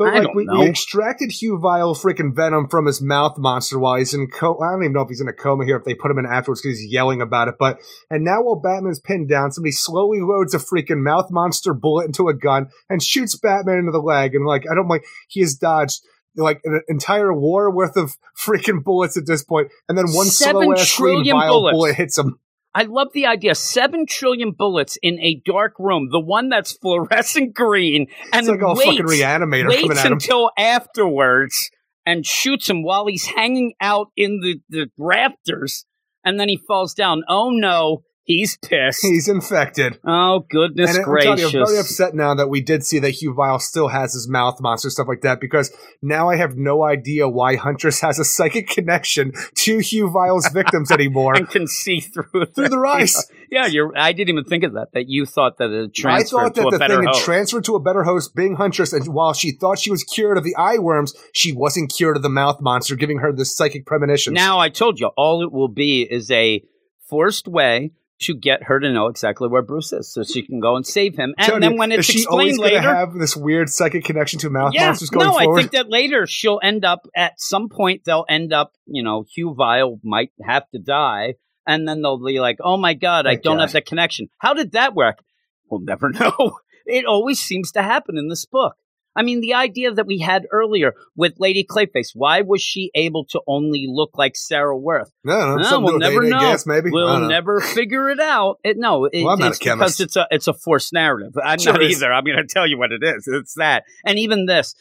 But 0.00 0.14
I 0.14 0.18
like 0.20 0.22
don't 0.28 0.36
we, 0.36 0.44
know. 0.46 0.60
we 0.60 0.66
extracted 0.66 1.30
Hue 1.30 1.58
Vile 1.58 1.94
freaking 1.94 2.34
venom 2.34 2.68
from 2.68 2.86
his 2.86 3.02
mouth 3.02 3.36
monster 3.36 3.78
while 3.78 3.96
he's 3.96 4.14
in 4.14 4.28
coma. 4.28 4.60
I 4.60 4.70
don't 4.70 4.84
even 4.84 4.94
know 4.94 5.02
if 5.02 5.10
he's 5.10 5.20
in 5.20 5.28
a 5.28 5.32
coma 5.34 5.66
here 5.66 5.76
if 5.76 5.84
they 5.84 5.92
put 5.92 6.10
him 6.10 6.18
in 6.18 6.24
afterwards 6.24 6.62
because 6.62 6.80
he's 6.80 6.90
yelling 6.90 7.20
about 7.20 7.48
it. 7.48 7.56
But 7.58 7.80
and 8.08 8.24
now 8.24 8.40
while 8.40 8.56
Batman's 8.56 8.98
pinned 8.98 9.28
down, 9.28 9.52
somebody 9.52 9.72
slowly 9.72 10.22
loads 10.22 10.54
a 10.54 10.58
freaking 10.58 11.02
mouth 11.02 11.30
monster 11.30 11.74
bullet 11.74 12.06
into 12.06 12.28
a 12.28 12.34
gun 12.34 12.70
and 12.88 13.02
shoots 13.02 13.36
Batman 13.36 13.76
into 13.76 13.92
the 13.92 14.00
leg. 14.00 14.34
And 14.34 14.46
like 14.46 14.64
I 14.70 14.74
don't 14.74 14.88
like 14.88 15.04
he 15.28 15.40
has 15.40 15.54
dodged 15.54 16.00
like 16.34 16.62
an 16.64 16.80
entire 16.88 17.34
war 17.34 17.70
worth 17.70 17.98
of 17.98 18.16
freaking 18.38 18.82
bullets 18.82 19.18
at 19.18 19.26
this 19.26 19.44
point, 19.44 19.68
and 19.86 19.98
then 19.98 20.06
one 20.12 20.28
Seven 20.28 20.62
slow 20.62 20.72
ass 20.72 20.96
green 20.96 21.30
Vile 21.30 21.70
bullet 21.72 21.94
hits 21.96 22.16
him. 22.16 22.38
I 22.74 22.84
love 22.84 23.08
the 23.12 23.26
idea. 23.26 23.54
Seven 23.54 24.06
trillion 24.06 24.52
bullets 24.52 24.96
in 25.02 25.18
a 25.20 25.42
dark 25.44 25.74
room. 25.78 26.08
The 26.10 26.20
one 26.20 26.48
that's 26.48 26.72
fluorescent 26.72 27.54
green 27.54 28.06
and 28.32 28.40
It's 28.40 28.48
like 28.48 28.60
waits, 28.76 28.84
fucking 28.84 29.06
reanimator 29.06 29.70
coming 29.74 29.88
waits 29.88 30.04
until 30.04 30.50
afterwards 30.56 31.70
and 32.06 32.24
shoots 32.24 32.68
him 32.70 32.82
while 32.82 33.06
he's 33.06 33.24
hanging 33.24 33.74
out 33.80 34.08
in 34.16 34.40
the, 34.40 34.60
the 34.68 34.90
rafters. 34.98 35.84
And 36.24 36.38
then 36.38 36.48
he 36.48 36.60
falls 36.68 36.94
down. 36.94 37.22
Oh 37.28 37.50
no, 37.50 38.02
he's 38.36 38.56
pissed. 38.58 39.02
He's 39.02 39.28
infected. 39.28 39.98
oh 40.04 40.46
goodness 40.48 40.90
And 40.90 40.98
I'm 40.98 41.04
gracious. 41.04 41.52
you, 41.52 41.60
I'm 41.60 41.66
very 41.66 41.78
upset 41.78 42.14
now 42.14 42.34
that 42.34 42.48
we 42.48 42.60
did 42.60 42.84
see 42.84 42.98
that 43.00 43.10
Hue 43.10 43.34
Vile 43.34 43.58
still 43.58 43.88
has 43.88 44.12
his 44.14 44.28
mouth 44.28 44.60
monster 44.60 44.90
stuff 44.90 45.08
like 45.08 45.22
that 45.22 45.40
because 45.40 45.70
now 46.02 46.28
I 46.30 46.36
have 46.36 46.56
no 46.56 46.82
idea 46.84 47.28
why 47.28 47.56
Huntress 47.56 48.00
has 48.00 48.18
a 48.18 48.24
psychic 48.24 48.68
connection 48.68 49.32
to 49.56 49.78
Hue 49.78 50.10
Vile's 50.10 50.48
victims 50.52 50.90
anymore. 50.90 51.34
and 51.34 51.48
can 51.48 51.66
see 51.66 52.00
through 52.00 52.46
Through 52.54 52.68
their 52.68 52.86
eyes. 52.86 53.30
Yeah, 53.50 53.66
you're. 53.66 53.92
I 53.96 54.12
didn't 54.12 54.28
even 54.30 54.44
think 54.44 54.62
of 54.64 54.74
that. 54.74 54.92
That 54.92 55.08
you 55.08 55.26
thought 55.26 55.58
that 55.58 55.70
it 55.70 55.92
transferred. 55.92 56.38
I 56.38 56.44
thought 56.44 56.54
to 56.54 56.60
that 56.62 56.68
a 56.68 56.70
the 56.70 56.78
better 56.78 56.94
thing 56.96 57.06
had 57.06 57.14
host. 57.14 57.24
transferred 57.24 57.64
to 57.64 57.74
a 57.74 57.80
better 57.80 58.04
host, 58.04 58.34
being 58.36 58.54
Huntress, 58.56 58.92
and 58.92 59.06
while 59.12 59.32
she 59.32 59.50
thought 59.50 59.78
she 59.80 59.90
was 59.90 60.04
cured 60.04 60.38
of 60.38 60.44
the 60.44 60.54
eye 60.56 60.78
worms, 60.78 61.14
she 61.32 61.52
wasn't 61.52 61.92
cured 61.92 62.16
of 62.16 62.22
the 62.22 62.28
mouth 62.28 62.60
monster, 62.60 62.94
giving 62.94 63.18
her 63.18 63.32
this 63.32 63.56
psychic 63.56 63.86
premonition. 63.86 64.34
Now 64.34 64.58
I 64.60 64.68
told 64.68 65.00
you, 65.00 65.08
all 65.16 65.42
it 65.42 65.50
will 65.50 65.68
be 65.68 66.02
is 66.02 66.30
a 66.30 66.62
forced 67.08 67.48
way 67.48 67.90
to 68.20 68.34
get 68.34 68.64
her 68.64 68.78
to 68.78 68.92
know 68.92 69.06
exactly 69.06 69.48
where 69.48 69.62
Bruce 69.62 69.92
is, 69.92 70.12
so 70.12 70.22
she 70.22 70.42
can 70.42 70.60
go 70.60 70.76
and 70.76 70.86
save 70.86 71.16
him. 71.16 71.34
And 71.38 71.48
Tony, 71.52 71.66
then 71.66 71.76
when 71.78 71.90
it's 71.90 72.08
is 72.08 72.14
she 72.14 72.26
always 72.26 72.50
explained 72.50 72.74
later, 72.74 72.94
have 72.94 73.14
this 73.14 73.34
weird 73.34 73.70
psychic 73.70 74.04
connection 74.04 74.38
to 74.40 74.50
mouth 74.50 74.72
yeah, 74.74 74.86
monsters 74.86 75.10
going 75.10 75.26
no, 75.26 75.32
forward? 75.32 75.58
I 75.58 75.62
think 75.62 75.72
that 75.72 75.88
later 75.88 76.26
she'll 76.26 76.60
end 76.62 76.84
up 76.84 77.06
at 77.16 77.40
some 77.40 77.68
point. 77.70 78.02
They'll 78.04 78.26
end 78.28 78.52
up, 78.52 78.72
you 78.86 79.02
know, 79.02 79.24
Hue 79.34 79.54
Vile 79.54 79.98
might 80.04 80.32
have 80.46 80.68
to 80.70 80.78
die, 80.78 81.34
and 81.66 81.88
then 81.88 82.02
they'll 82.02 82.22
be 82.22 82.40
like, 82.40 82.58
"Oh 82.62 82.76
my 82.76 82.94
god, 82.94 83.26
I 83.26 83.36
don't 83.36 83.56
God. 83.56 83.62
have 83.62 83.72
the 83.72 83.80
connection." 83.80 84.28
How 84.38 84.52
did 84.52 84.72
that 84.72 84.94
work? 84.94 85.22
We'll 85.70 85.80
never 85.80 86.10
know. 86.10 86.58
It 86.84 87.06
always 87.06 87.40
seems 87.40 87.72
to 87.72 87.82
happen 87.82 88.18
in 88.18 88.28
this 88.28 88.44
book. 88.44 88.74
I 89.16 89.22
mean, 89.22 89.40
the 89.40 89.54
idea 89.54 89.92
that 89.92 90.06
we 90.06 90.18
had 90.18 90.46
earlier 90.52 90.94
with 91.16 91.34
Lady 91.38 91.64
Clayface, 91.68 92.10
why 92.14 92.42
was 92.42 92.62
she 92.62 92.90
able 92.94 93.24
to 93.26 93.40
only 93.46 93.86
look 93.88 94.16
like 94.16 94.36
Sarah 94.36 94.76
Worth? 94.76 95.10
no, 95.24 95.56
no, 95.56 95.70
No, 95.70 95.80
we'll 95.80 95.98
to 95.98 96.08
do 96.08 96.14
with 96.14 96.28
never 96.28 96.28
know. 96.28 96.38
Gas, 96.38 96.66
maybe. 96.66 96.90
We'll 96.90 97.28
never 97.28 97.60
figure 97.74 98.08
it 98.10 98.20
out. 98.20 98.58
It, 98.62 98.76
no, 98.78 99.06
it, 99.06 99.24
Well, 99.24 99.34
I'm 99.34 99.40
not 99.40 99.46
a 99.46 99.50
it's 99.50 99.58
because 99.58 100.00
it's 100.00 100.16
a 100.16 100.26
it's 100.30 100.48
a 100.48 100.54
forced 100.54 100.92
narrative. 100.92 101.32
I'm 101.42 101.58
Sure 101.58 101.72
not 101.72 101.82
either. 101.82 102.12
I'm 102.12 102.24
going 102.24 102.36
to 102.36 102.46
tell 102.46 102.66
you 102.66 102.78
what 102.78 102.92
it 102.92 103.02
is. 103.02 103.26
It's 103.26 103.54
that, 103.54 103.84
and 104.04 104.18
even 104.18 104.46
this 104.46 104.74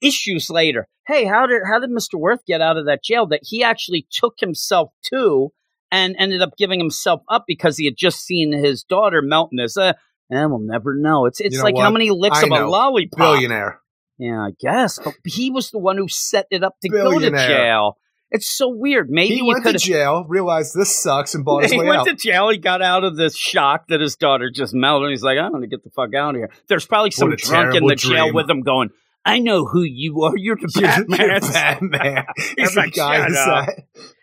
issues 0.00 0.50
later. 0.50 0.88
Hey, 1.06 1.24
how 1.24 1.46
did 1.46 1.62
how 1.70 1.78
did 1.78 1.90
Mr. 1.90 2.18
Worth 2.18 2.44
get 2.46 2.60
out 2.60 2.76
of 2.76 2.86
that 2.86 3.02
jail 3.02 3.26
that 3.28 3.40
he 3.42 3.62
actually 3.62 4.06
took 4.10 4.34
himself 4.40 4.90
to 5.10 5.52
and 5.90 6.14
ended 6.18 6.42
up 6.42 6.56
giving 6.58 6.78
himself 6.78 7.22
up 7.28 7.44
because 7.46 7.78
he 7.78 7.86
had 7.86 7.96
just 7.96 8.24
seen 8.24 8.52
his 8.52 8.82
daughter 8.82 9.22
melt 9.22 9.50
in 9.52 9.56
this? 9.56 9.76
Uh, 9.76 9.94
and 10.30 10.50
we'll 10.50 10.60
never 10.60 10.94
know. 10.96 11.26
It's 11.26 11.40
it's 11.40 11.54
You 11.54 11.58
know 11.58 11.64
like 11.64 11.78
how 11.78 11.90
many 11.90 12.10
licks 12.10 12.38
I 12.38 12.42
of 12.42 12.46
a 12.46 12.60
know. 12.60 12.70
lollipop. 12.70 13.18
Billionaire. 13.18 13.80
Yeah, 14.18 14.40
I 14.40 14.50
guess. 14.60 14.98
But 15.02 15.14
he 15.24 15.50
was 15.50 15.70
the 15.70 15.78
one 15.78 15.96
who 15.96 16.08
set 16.08 16.46
it 16.50 16.64
up 16.64 16.74
to 16.82 16.88
go 16.88 17.18
to 17.18 17.30
jail. 17.30 17.98
It's 18.30 18.46
so 18.50 18.68
weird. 18.68 19.08
Maybe 19.08 19.36
He 19.36 19.42
went 19.42 19.64
to 19.64 19.72
jail, 19.78 20.24
realized 20.28 20.74
this 20.74 20.94
sucks, 21.02 21.34
and 21.34 21.44
bought 21.44 21.62
his 21.62 21.72
he 21.72 21.78
way 21.78 21.86
went 21.86 22.06
to 22.08 22.14
jail. 22.14 22.50
He 22.50 22.58
got 22.58 22.82
out 22.82 23.04
of 23.04 23.16
this 23.16 23.34
shock 23.36 23.86
that 23.88 24.00
his 24.00 24.16
daughter 24.16 24.50
just 24.50 24.74
melted. 24.74 25.04
And 25.04 25.10
he's 25.12 25.22
like, 25.22 25.38
I'm 25.38 25.50
going 25.50 25.62
to 25.62 25.68
get 25.68 25.82
the 25.82 25.90
fuck 25.90 26.14
out 26.14 26.30
of 26.34 26.36
here. 26.36 26.50
There's 26.68 26.84
probably 26.84 27.10
some 27.10 27.30
What 27.30 27.38
drunk 27.38 27.74
in 27.74 27.86
the 27.86 27.94
jail 27.94 28.34
with 28.34 28.50
him 28.50 28.60
going, 28.60 28.90
I 29.24 29.38
know 29.38 29.64
who 29.64 29.82
you 29.82 30.22
are. 30.24 30.32
You're 30.36 30.56
the 30.56 30.68
Batman. 30.80 31.18
You're 31.28 31.40
Batman. 31.52 32.24
He's 32.36 32.70
Every 32.70 32.82
like, 32.82 32.94
guy 32.94 33.28
"Shut 33.28 33.68
up." 33.68 33.68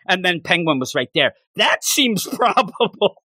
And 0.08 0.24
then 0.24 0.40
Penguin 0.40 0.78
was 0.78 0.94
right 0.94 1.08
there. 1.14 1.32
That 1.56 1.82
seems 1.82 2.26
probable. 2.26 3.22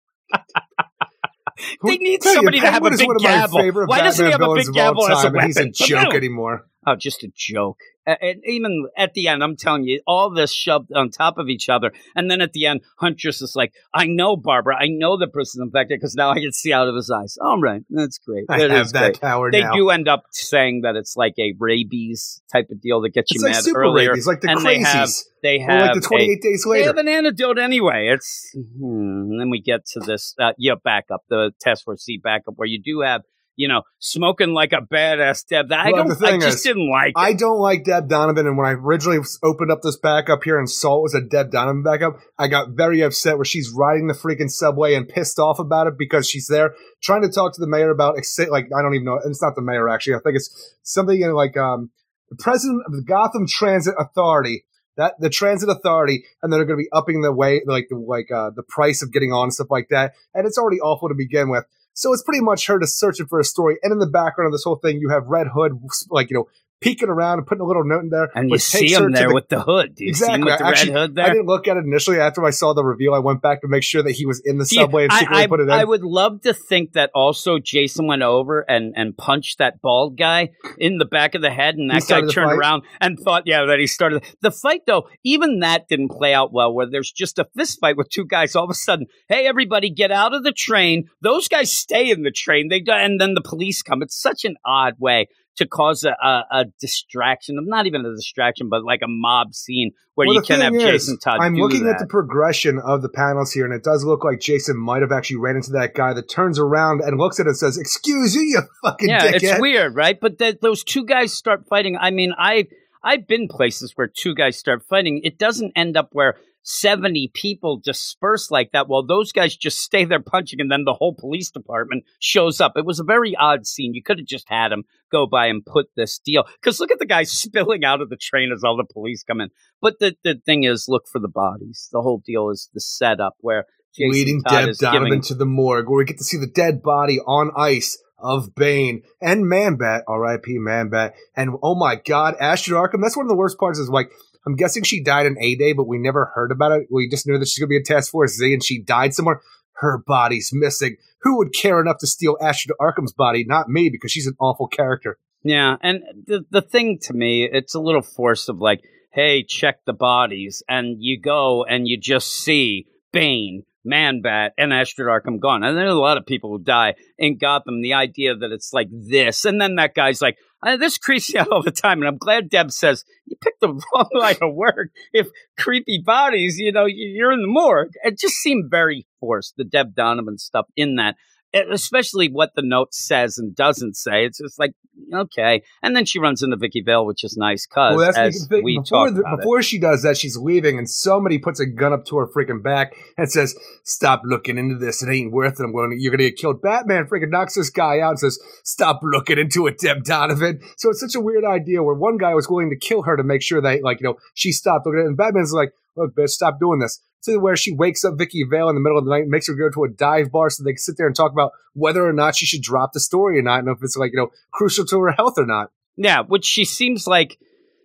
They 1.83 1.97
need 1.97 2.21
Tell 2.21 2.31
you, 2.33 2.35
somebody 2.37 2.59
to 2.59 2.65
have 2.67 2.75
a 2.83 2.89
Penguin 2.89 2.93
is 2.93 2.99
big 2.99 3.07
one 3.07 3.15
of 3.17 3.21
my 3.21 3.29
gavel. 3.29 3.59
favorite 3.59 3.87
Why 3.89 4.01
doesn't 4.01 4.25
he 4.25 4.31
have 4.31 4.41
a 4.41 4.53
big 4.53 4.67
of 4.67 4.73
gavel 4.73 5.09
as 5.09 5.23
a 5.23 5.27
time, 5.27 5.35
and 5.35 5.45
He's 5.47 5.57
a 5.57 5.59
weapon? 5.61 5.73
joke 5.73 6.13
anymore. 6.15 6.65
Oh, 6.87 6.95
just 6.95 7.23
a 7.23 7.31
joke. 7.35 7.79
A- 8.09 8.23
And 8.25 8.41
even 8.45 8.87
at 8.97 9.13
the 9.13 9.27
end, 9.27 9.43
I'm 9.43 9.55
telling 9.55 9.83
you, 9.83 10.01
all 10.07 10.29
this 10.33 10.53
shoved 10.53 10.91
on 10.93 11.09
top 11.09 11.37
of 11.37 11.47
each 11.49 11.69
other. 11.69 11.91
And 12.15 12.29
then 12.29 12.41
at 12.41 12.53
the 12.53 12.65
end, 12.65 12.81
Huntress 12.97 13.41
is 13.41 13.53
like, 13.55 13.73
I 13.93 14.05
know, 14.07 14.35
Barbara. 14.35 14.75
I 14.79 14.87
know 14.87 15.17
the 15.17 15.27
person's 15.27 15.61
infected 15.63 15.99
because 15.99 16.15
now 16.15 16.31
I 16.31 16.39
can 16.39 16.51
see 16.51 16.73
out 16.73 16.87
of 16.87 16.95
his 16.95 17.09
eyes. 17.11 17.37
All 17.41 17.59
right. 17.59 17.81
That's 17.89 18.17
great. 18.17 18.45
I 18.49 18.59
have 18.61 18.91
that 18.93 19.01
great. 19.13 19.21
power 19.21 19.51
They 19.51 19.61
now. 19.61 19.73
do 19.73 19.89
end 19.89 20.07
up 20.07 20.23
saying 20.31 20.81
that 20.81 20.95
it's 20.95 21.15
like 21.15 21.33
a 21.37 21.53
rabies 21.59 22.41
type 22.51 22.69
of 22.71 22.81
deal 22.81 23.01
that 23.01 23.13
gets 23.13 23.31
you 23.31 23.37
it's 23.37 23.43
like 23.43 23.53
mad 23.53 23.63
super 23.63 23.83
earlier. 23.83 24.09
rabies, 24.09 24.27
like 24.27 24.41
the 24.41 24.49
and 24.49 24.65
they 24.65 24.79
have, 24.79 25.07
crazies. 25.09 25.23
they 25.43 25.57
Or 25.59 25.65
have 25.69 25.81
like 25.81 25.93
the 25.93 26.05
a- 26.05 26.09
28 26.09 26.41
days 26.41 26.65
they 26.71 26.83
have 26.83 26.97
an 26.97 27.07
antidote 27.07 27.59
anyway. 27.59 28.09
It's 28.13 28.55
hmm, 28.55 29.31
and 29.31 29.39
then 29.39 29.49
we 29.49 29.61
get 29.61 29.85
to 29.93 29.99
this 29.99 30.33
uh, 30.39 30.53
yeah 30.57 30.75
backup, 30.83 31.21
the 31.29 31.51
Task 31.61 31.85
Force 31.85 32.03
Z 32.05 32.19
backup, 32.23 32.53
where 32.57 32.67
you 32.67 32.81
do 32.81 33.01
have 33.01 33.21
you 33.59 33.67
know 33.67 33.81
smoking 33.99 34.53
like 34.53 34.71
a 34.71 34.81
badass 34.81 35.45
Deb. 35.45 35.67
That 35.69 35.85
I 35.85 35.91
don't. 35.91 36.11
I 36.23 36.37
just 36.37 36.57
is, 36.59 36.63
didn't 36.63 36.89
like. 36.89 37.13
I 37.17 37.33
don't 37.33 37.59
like 37.59 37.83
Deb 37.83 38.07
Donovan, 38.07 38.47
and 38.47 38.57
when 38.57 38.65
I 38.65 38.71
originally 38.71 39.19
opened 39.43 39.69
up 39.69 39.81
this 39.83 39.97
backup 39.97 40.43
here 40.43 40.57
and 40.57 40.69
saw 40.69 40.99
it 40.99 41.03
was 41.03 41.13
a 41.13 41.21
Deb 41.21 41.51
Donovan 41.51 41.83
backup, 41.83 42.19
I 42.37 42.47
got 42.47 42.69
very 42.69 43.01
upset 43.01 43.35
where 43.37 43.45
she's 43.45 43.69
riding 43.75 44.07
the 44.07 44.13
freaking 44.13 44.49
subway 44.49 44.95
and 44.95 45.07
pissed 45.07 45.39
off 45.39 45.59
about 45.59 45.87
it 45.87 45.95
because 45.99 46.27
she's 46.27 46.47
there 46.47 46.73
trying 47.03 47.21
to 47.23 47.29
talk 47.29 47.53
to 47.53 47.61
the 47.61 47.67
mayor 47.67 47.91
about 47.91 48.15
like 48.49 48.65
I 48.65 48.81
don't 48.81 48.95
even 48.95 49.05
know. 49.05 49.19
It's 49.25 49.41
not 49.41 49.55
the 49.55 49.61
mayor 49.61 49.89
actually. 49.89 50.15
I 50.15 50.19
think 50.23 50.37
it's 50.37 50.75
something 50.83 51.19
in 51.19 51.33
like 51.33 51.57
um 51.57 51.91
the 52.29 52.37
president 52.37 52.83
of 52.87 52.93
the 52.93 53.03
Gotham 53.05 53.45
Transit 53.45 53.95
Authority. 53.99 54.63
That 54.95 55.13
the 55.19 55.29
transit 55.29 55.69
authority, 55.69 56.25
and 56.43 56.51
they're 56.51 56.65
going 56.65 56.77
to 56.77 56.83
be 56.83 56.89
upping 56.91 57.21
the 57.21 57.31
way, 57.31 57.61
like 57.65 57.87
the 57.89 57.95
like 57.95 58.29
uh, 58.31 58.51
the 58.53 58.63
price 58.63 59.01
of 59.01 59.13
getting 59.13 59.31
on 59.31 59.43
and 59.43 59.53
stuff 59.53 59.67
like 59.69 59.87
that. 59.91 60.11
And 60.33 60.45
it's 60.45 60.57
already 60.57 60.81
awful 60.81 61.07
to 61.07 61.15
begin 61.15 61.49
with. 61.49 61.63
So 61.99 62.13
it's 62.13 62.23
pretty 62.23 62.39
much 62.39 62.65
her 62.67 62.79
just 62.79 62.97
searching 62.97 63.25
for 63.25 63.41
a 63.41 63.43
story. 63.43 63.77
And 63.83 63.91
in 63.91 63.99
the 63.99 64.07
background 64.07 64.47
of 64.47 64.53
this 64.53 64.63
whole 64.63 64.77
thing, 64.77 64.99
you 65.01 65.09
have 65.09 65.27
Red 65.27 65.47
Hood, 65.53 65.73
like 66.09 66.29
you 66.29 66.37
know, 66.37 66.47
peeking 66.81 67.09
around 67.09 67.39
and 67.39 67.47
putting 67.47 67.61
a 67.61 67.65
little 67.65 67.83
note 67.83 68.03
in 68.03 68.09
there. 68.09 68.29
and 68.35 68.49
you 68.49 68.57
see 68.57 68.91
him 68.93 69.11
there 69.11 69.27
the- 69.29 69.33
with 69.33 69.49
the 69.49 69.61
hood. 69.61 69.95
Do 69.95 70.05
you 70.05 70.13
see 70.13 70.25
him 70.25 70.43
Exactly. 70.43 70.51
with 70.51 70.59
the 70.59 70.65
Actually, 70.65 70.91
red 70.93 70.99
hood 71.01 71.15
there? 71.15 71.25
I 71.25 71.29
didn't 71.29 71.45
look 71.45 71.67
at 71.67 71.77
it 71.77 71.83
initially. 71.85 72.19
After 72.19 72.45
I 72.45 72.51
saw 72.51 72.73
the 72.73 72.83
reveal, 72.83 73.13
I 73.13 73.19
went 73.19 73.41
back 73.41 73.61
to 73.61 73.67
make 73.67 73.83
sure 73.83 74.01
that 74.03 74.11
he 74.11 74.25
was 74.25 74.41
in 74.45 74.57
the 74.57 74.65
subway 74.65 75.03
and 75.03 75.11
I, 75.11 75.19
secretly 75.19 75.43
I- 75.43 75.47
put 75.47 75.59
it 75.59 75.63
in. 75.63 75.71
I 75.71 75.83
would 75.83 76.03
love 76.03 76.41
to 76.41 76.53
think 76.53 76.93
that 76.93 77.11
also 77.13 77.59
Jason 77.59 78.07
went 78.07 78.21
over 78.21 78.61
and, 78.61 78.93
and 78.95 79.15
punched 79.17 79.57
that 79.57 79.81
bald 79.81 80.17
guy 80.17 80.49
in 80.77 80.97
the 80.97 81.05
back 81.05 81.35
of 81.35 81.41
the 81.41 81.51
head, 81.51 81.75
and 81.75 81.89
that 81.89 82.03
guy 82.07 82.21
turned 82.21 82.33
fight? 82.33 82.57
around 82.57 82.83
and 83.01 83.19
thought, 83.19 83.43
yeah, 83.45 83.65
that 83.65 83.79
he 83.79 83.87
started 83.87 84.23
the 84.41 84.51
fight. 84.51 84.81
Though 84.87 85.07
even 85.23 85.59
that 85.59 85.87
didn't 85.89 86.09
play 86.11 86.33
out 86.33 86.53
well, 86.53 86.73
where 86.73 86.89
there's 86.89 87.11
just 87.11 87.39
a 87.39 87.47
fist 87.57 87.79
fight 87.81 87.97
with 87.97 88.09
two 88.09 88.25
guys. 88.25 88.55
All 88.55 88.63
of 88.63 88.69
a 88.69 88.73
sudden, 88.73 89.07
hey, 89.27 89.45
everybody, 89.47 89.89
get 89.89 90.11
out 90.11 90.33
of 90.33 90.43
the 90.43 90.53
train. 90.53 91.05
Those 91.21 91.47
guys 91.47 91.71
stay 91.75 92.09
in 92.09 92.23
the 92.23 92.31
train. 92.31 92.69
They 92.69 92.83
and 92.87 93.19
then 93.19 93.33
the 93.33 93.41
police 93.41 93.81
come. 93.81 94.01
It's 94.01 94.19
such 94.19 94.45
an 94.45 94.55
odd 94.65 94.93
way 94.99 95.27
to 95.59 95.67
cause 95.67 96.03
a, 96.03 96.11
a, 96.11 96.43
a 96.51 96.65
distraction. 96.79 97.57
Not 97.61 97.85
even 97.85 98.05
a 98.05 98.15
distraction, 98.15 98.69
but 98.69 98.83
like 98.83 99.01
a 99.03 99.07
mob 99.07 99.53
scene 99.53 99.91
where 100.15 100.27
Well, 100.27 100.35
you 100.35 100.41
can 100.41 100.61
have 100.61 100.73
is, 100.73 100.83
Jason 100.83 101.19
Todd. 101.19 101.39
I'm 101.41 101.55
looking 101.55 101.83
that. 101.83 101.95
at 101.95 101.99
the 101.99 102.07
progression 102.07 102.79
of 102.79 103.01
the 103.01 103.09
panels 103.09 103.51
here, 103.51 103.65
and 103.65 103.73
it 103.73 103.83
does 103.83 104.03
look 104.03 104.23
like 104.23 104.39
Jason 104.39 104.77
might 104.77 105.01
have 105.01 105.11
actually 105.11 105.37
ran 105.37 105.55
into 105.55 105.71
that 105.73 105.93
guy 105.93 106.13
that 106.13 106.29
turns 106.29 106.57
around 106.59 107.01
and 107.01 107.17
looks 107.17 107.39
at 107.39 107.45
it 107.45 107.49
and 107.49 107.57
says, 107.57 107.77
"Excuse 107.77 108.35
you, 108.35 108.41
you 108.41 108.61
fucking 108.83 109.09
yeah, 109.09 109.27
dickhead." 109.27 109.43
it's 109.43 109.61
weird, 109.61 109.95
right? 109.95 110.19
But 110.19 110.39
that 110.39 110.61
those 110.61 110.83
two 110.83 111.05
guys 111.05 111.33
start 111.33 111.67
fighting. 111.67 111.97
I 111.97 112.11
mean, 112.11 112.33
I 112.37 112.67
I've 113.03 113.27
been 113.27 113.47
places 113.47 113.93
where 113.95 114.07
two 114.07 114.35
guys 114.35 114.57
start 114.57 114.83
fighting. 114.89 115.21
It 115.23 115.37
doesn't 115.37 115.73
end 115.75 115.97
up 115.97 116.09
where 116.11 116.35
seventy 116.63 117.31
people 117.33 117.79
disperse 117.83 118.51
like 118.51 118.71
that. 118.71 118.87
While 118.87 119.05
those 119.05 119.31
guys 119.31 119.55
just 119.55 119.79
stay 119.79 120.05
there 120.05 120.21
punching, 120.21 120.59
and 120.59 120.71
then 120.71 120.83
the 120.85 120.93
whole 120.93 121.13
police 121.13 121.51
department 121.51 122.03
shows 122.19 122.61
up. 122.61 122.73
It 122.75 122.85
was 122.85 122.99
a 122.99 123.03
very 123.03 123.35
odd 123.35 123.65
scene. 123.65 123.93
You 123.93 124.03
could 124.03 124.19
have 124.19 124.27
just 124.27 124.49
had 124.49 124.71
him 124.71 124.83
go 125.11 125.25
by 125.25 125.47
and 125.47 125.65
put 125.65 125.87
this 125.95 126.19
deal. 126.19 126.45
Because 126.61 126.79
look 126.79 126.91
at 126.91 126.99
the 126.99 127.05
guy 127.05 127.23
spilling 127.23 127.83
out 127.83 128.01
of 128.01 128.09
the 128.09 128.17
train 128.17 128.51
as 128.53 128.63
all 128.63 128.77
the 128.77 128.91
police 128.91 129.23
come 129.23 129.41
in. 129.41 129.49
But 129.81 129.99
the 129.99 130.15
the 130.23 130.35
thing 130.45 130.63
is, 130.63 130.85
look 130.87 131.07
for 131.11 131.19
the 131.19 131.27
bodies. 131.27 131.89
The 131.91 132.01
whole 132.01 132.21
deal 132.25 132.49
is 132.49 132.69
the 132.73 132.81
setup 132.81 133.35
where. 133.39 133.65
Jason 133.95 134.11
leading 134.11 134.43
Todd 134.43 134.51
Deb 134.51 134.69
is 134.69 134.77
Donovan 134.77 135.07
giving- 135.07 135.21
to 135.23 135.33
the 135.33 135.47
morgue, 135.47 135.89
where 135.89 135.97
we 135.97 136.05
get 136.05 136.19
to 136.19 136.23
see 136.23 136.37
the 136.37 136.45
dead 136.45 136.83
body 136.83 137.19
on 137.25 137.49
ice 137.57 137.97
of 138.19 138.53
Bane 138.53 139.01
and 139.21 139.45
Manbat, 139.45 140.03
R.I.P. 140.07 140.57
Manbat, 140.59 141.13
and 141.35 141.51
oh 141.63 141.75
my 141.75 141.95
God, 141.95 142.35
Astrid 142.39 142.77
Arkham. 142.77 143.01
That's 143.01 143.17
one 143.17 143.25
of 143.25 143.29
the 143.29 143.35
worst 143.35 143.57
parts. 143.57 143.79
Is 143.79 143.89
like 143.89 144.11
I'm 144.45 144.55
guessing 144.55 144.83
she 144.83 145.03
died 145.03 145.25
in 145.25 145.37
A 145.39 145.55
Day, 145.55 145.73
but 145.73 145.87
we 145.87 145.97
never 145.97 146.31
heard 146.35 146.51
about 146.51 146.71
it. 146.71 146.87
We 146.91 147.09
just 147.09 147.27
knew 147.27 147.37
that 147.37 147.47
she's 147.47 147.59
gonna 147.59 147.67
be 147.67 147.77
in 147.77 147.83
Task 147.83 148.11
Force 148.11 148.35
Z, 148.37 148.53
and 148.53 148.63
she 148.63 148.81
died 148.81 149.13
somewhere. 149.13 149.41
Her 149.73 150.01
body's 150.05 150.51
missing. 150.53 150.97
Who 151.21 151.37
would 151.37 151.53
care 151.53 151.79
enough 151.81 151.97
to 151.99 152.07
steal 152.07 152.37
Astrid 152.41 152.75
Arkham's 152.79 153.13
body? 153.13 153.43
Not 153.45 153.69
me, 153.69 153.89
because 153.89 154.11
she's 154.11 154.27
an 154.27 154.35
awful 154.39 154.67
character. 154.67 155.17
Yeah, 155.43 155.77
and 155.81 156.01
the 156.25 156.45
the 156.49 156.61
thing 156.61 156.99
to 157.03 157.13
me, 157.13 157.43
it's 157.49 157.75
a 157.75 157.79
little 157.79 158.01
forced 158.01 158.49
of 158.49 158.59
like, 158.59 158.81
hey, 159.13 159.43
check 159.43 159.85
the 159.85 159.93
bodies, 159.93 160.63
and 160.67 160.97
you 160.99 161.19
go 161.19 161.63
and 161.63 161.87
you 161.87 161.97
just 161.97 162.27
see 162.27 162.87
Bane, 163.13 163.63
Man-Bat, 163.85 164.53
and 164.57 164.73
Astrid 164.73 165.07
Arkham 165.07 165.39
gone. 165.39 165.63
And 165.63 165.77
there's 165.77 165.93
a 165.93 165.97
lot 165.97 166.17
of 166.17 166.25
people 166.25 166.49
who 166.51 166.63
die 166.63 166.95
in 167.17 167.37
Gotham. 167.37 167.81
The 167.81 167.93
idea 167.93 168.35
that 168.35 168.51
it's 168.51 168.73
like 168.73 168.89
this, 168.91 169.45
and 169.45 169.61
then 169.61 169.75
that 169.75 169.95
guy's 169.95 170.21
like, 170.21 170.37
uh, 170.65 170.77
this 170.77 170.97
creeps 170.97 171.33
me 171.33 171.39
out 171.39 171.47
all 171.49 171.63
the 171.63 171.71
time. 171.71 171.99
And 171.99 172.07
I'm 172.07 172.17
glad 172.17 172.49
Deb 172.49 172.71
says 172.71 173.03
you 173.25 173.35
picked 173.41 173.61
the 173.61 173.69
wrong 173.93 174.09
line 174.13 174.37
of 174.41 174.53
work. 174.53 174.89
If 175.13 175.27
creepy 175.57 176.01
bodies, 176.05 176.57
you 176.57 176.71
know, 176.71 176.85
you- 176.85 177.07
you're 177.15 177.31
in 177.31 177.41
the 177.41 177.47
morgue. 177.47 177.91
It 178.03 178.19
just 178.19 178.35
seemed 178.35 178.69
very 178.69 179.05
forced. 179.19 179.55
The 179.57 179.63
Deb 179.63 179.95
Donovan 179.95 180.37
stuff 180.37 180.67
in 180.75 180.95
that 180.95 181.15
especially 181.53 182.29
what 182.29 182.51
the 182.55 182.61
note 182.61 182.93
says 182.93 183.37
and 183.37 183.55
doesn't 183.55 183.95
say. 183.95 184.25
It's 184.25 184.39
just 184.39 184.59
like 184.59 184.71
okay, 185.13 185.63
and 185.81 185.95
then 185.95 186.05
she 186.05 186.19
runs 186.19 186.43
into 186.43 186.57
Vicky 186.57 186.81
Vale, 186.81 187.05
which 187.05 187.23
is 187.23 187.37
nice 187.37 187.65
because 187.65 187.95
Well, 187.95 188.11
that's 188.11 188.47
the 188.47 188.61
we 188.61 188.79
before, 188.79 189.05
talked 189.07 189.15
the- 189.15 189.21
about 189.21 189.37
before 189.39 189.61
she 189.61 189.79
does 189.79 190.03
that, 190.03 190.17
she's 190.17 190.37
leaving, 190.37 190.77
and 190.77 190.89
somebody 190.89 191.39
puts 191.39 191.59
a 191.59 191.65
gun 191.65 191.93
up 191.93 192.05
to 192.07 192.17
her 192.17 192.27
freaking 192.27 192.61
back 192.61 192.93
and 193.17 193.31
says, 193.31 193.55
"Stop 193.83 194.21
looking 194.25 194.57
into 194.57 194.75
this. 194.77 195.01
It 195.01 195.09
ain't 195.11 195.31
worth 195.31 195.59
it. 195.59 195.63
I'm 195.63 195.71
going. 195.71 195.91
to 195.91 195.95
You're 195.97 196.11
going 196.11 196.19
to 196.19 196.29
get 196.29 196.37
killed." 196.37 196.61
Batman 196.61 197.05
freaking 197.05 197.29
knocks 197.31 197.55
this 197.55 197.69
guy 197.69 197.99
out 197.99 198.11
and 198.11 198.19
says, 198.19 198.39
"Stop 198.63 198.99
looking 199.03 199.37
into 199.39 199.67
it, 199.67 199.79
Deb 199.79 200.03
Donovan." 200.03 200.59
So 200.77 200.89
it's 200.89 200.99
such 200.99 201.15
a 201.15 201.21
weird 201.21 201.45
idea 201.45 201.81
where 201.83 201.95
one 201.95 202.17
guy 202.17 202.33
was 202.35 202.49
willing 202.49 202.69
to 202.69 202.77
kill 202.77 203.03
her 203.03 203.15
to 203.17 203.23
make 203.23 203.41
sure 203.41 203.61
that, 203.61 203.83
like, 203.83 204.01
you 204.01 204.07
know, 204.07 204.15
she 204.33 204.51
stopped 204.51 204.85
looking 204.85 204.99
at 204.99 205.03
it, 205.03 205.07
and 205.07 205.17
Batman's 205.17 205.53
like, 205.53 205.71
"Look, 205.99 206.15
bitch, 206.15 206.29
stop 206.29 206.59
doing 206.59 206.79
this." 206.79 207.01
To 207.23 207.37
where 207.37 207.57
she 207.57 207.73
wakes 207.73 208.05
up 208.05 208.15
Vicky 208.17 208.43
Vale 208.49 208.69
in 208.69 208.75
the 208.75 208.81
middle 208.81 208.97
of 208.97 209.03
the 209.03 209.11
night, 209.11 209.23
and 209.23 209.29
makes 209.29 209.47
her 209.47 209.53
go 209.53 209.69
to 209.69 209.83
a 209.83 209.89
dive 209.89 210.31
bar 210.31 210.49
so 210.49 210.63
they 210.63 210.71
can 210.71 210.77
sit 210.77 210.95
there 210.97 211.05
and 211.05 211.15
talk 211.15 211.33
about 211.33 211.51
whether 211.73 212.05
or 212.07 212.13
not 212.13 212.35
she 212.35 212.45
should 212.45 212.61
drop 212.61 212.93
the 212.93 212.99
story 212.99 213.37
or 213.37 213.41
not, 213.41 213.59
and 213.59 213.67
if 213.67 213.77
it's 213.81 213.97
like 213.97 214.11
you 214.13 214.17
know 214.17 214.29
crucial 214.51 214.85
to 214.85 215.01
her 215.01 215.11
health 215.11 215.33
or 215.37 215.45
not. 215.45 215.71
Yeah, 215.97 216.21
which 216.21 216.45
she 216.45 216.63
seems 216.63 217.07
like 217.07 217.37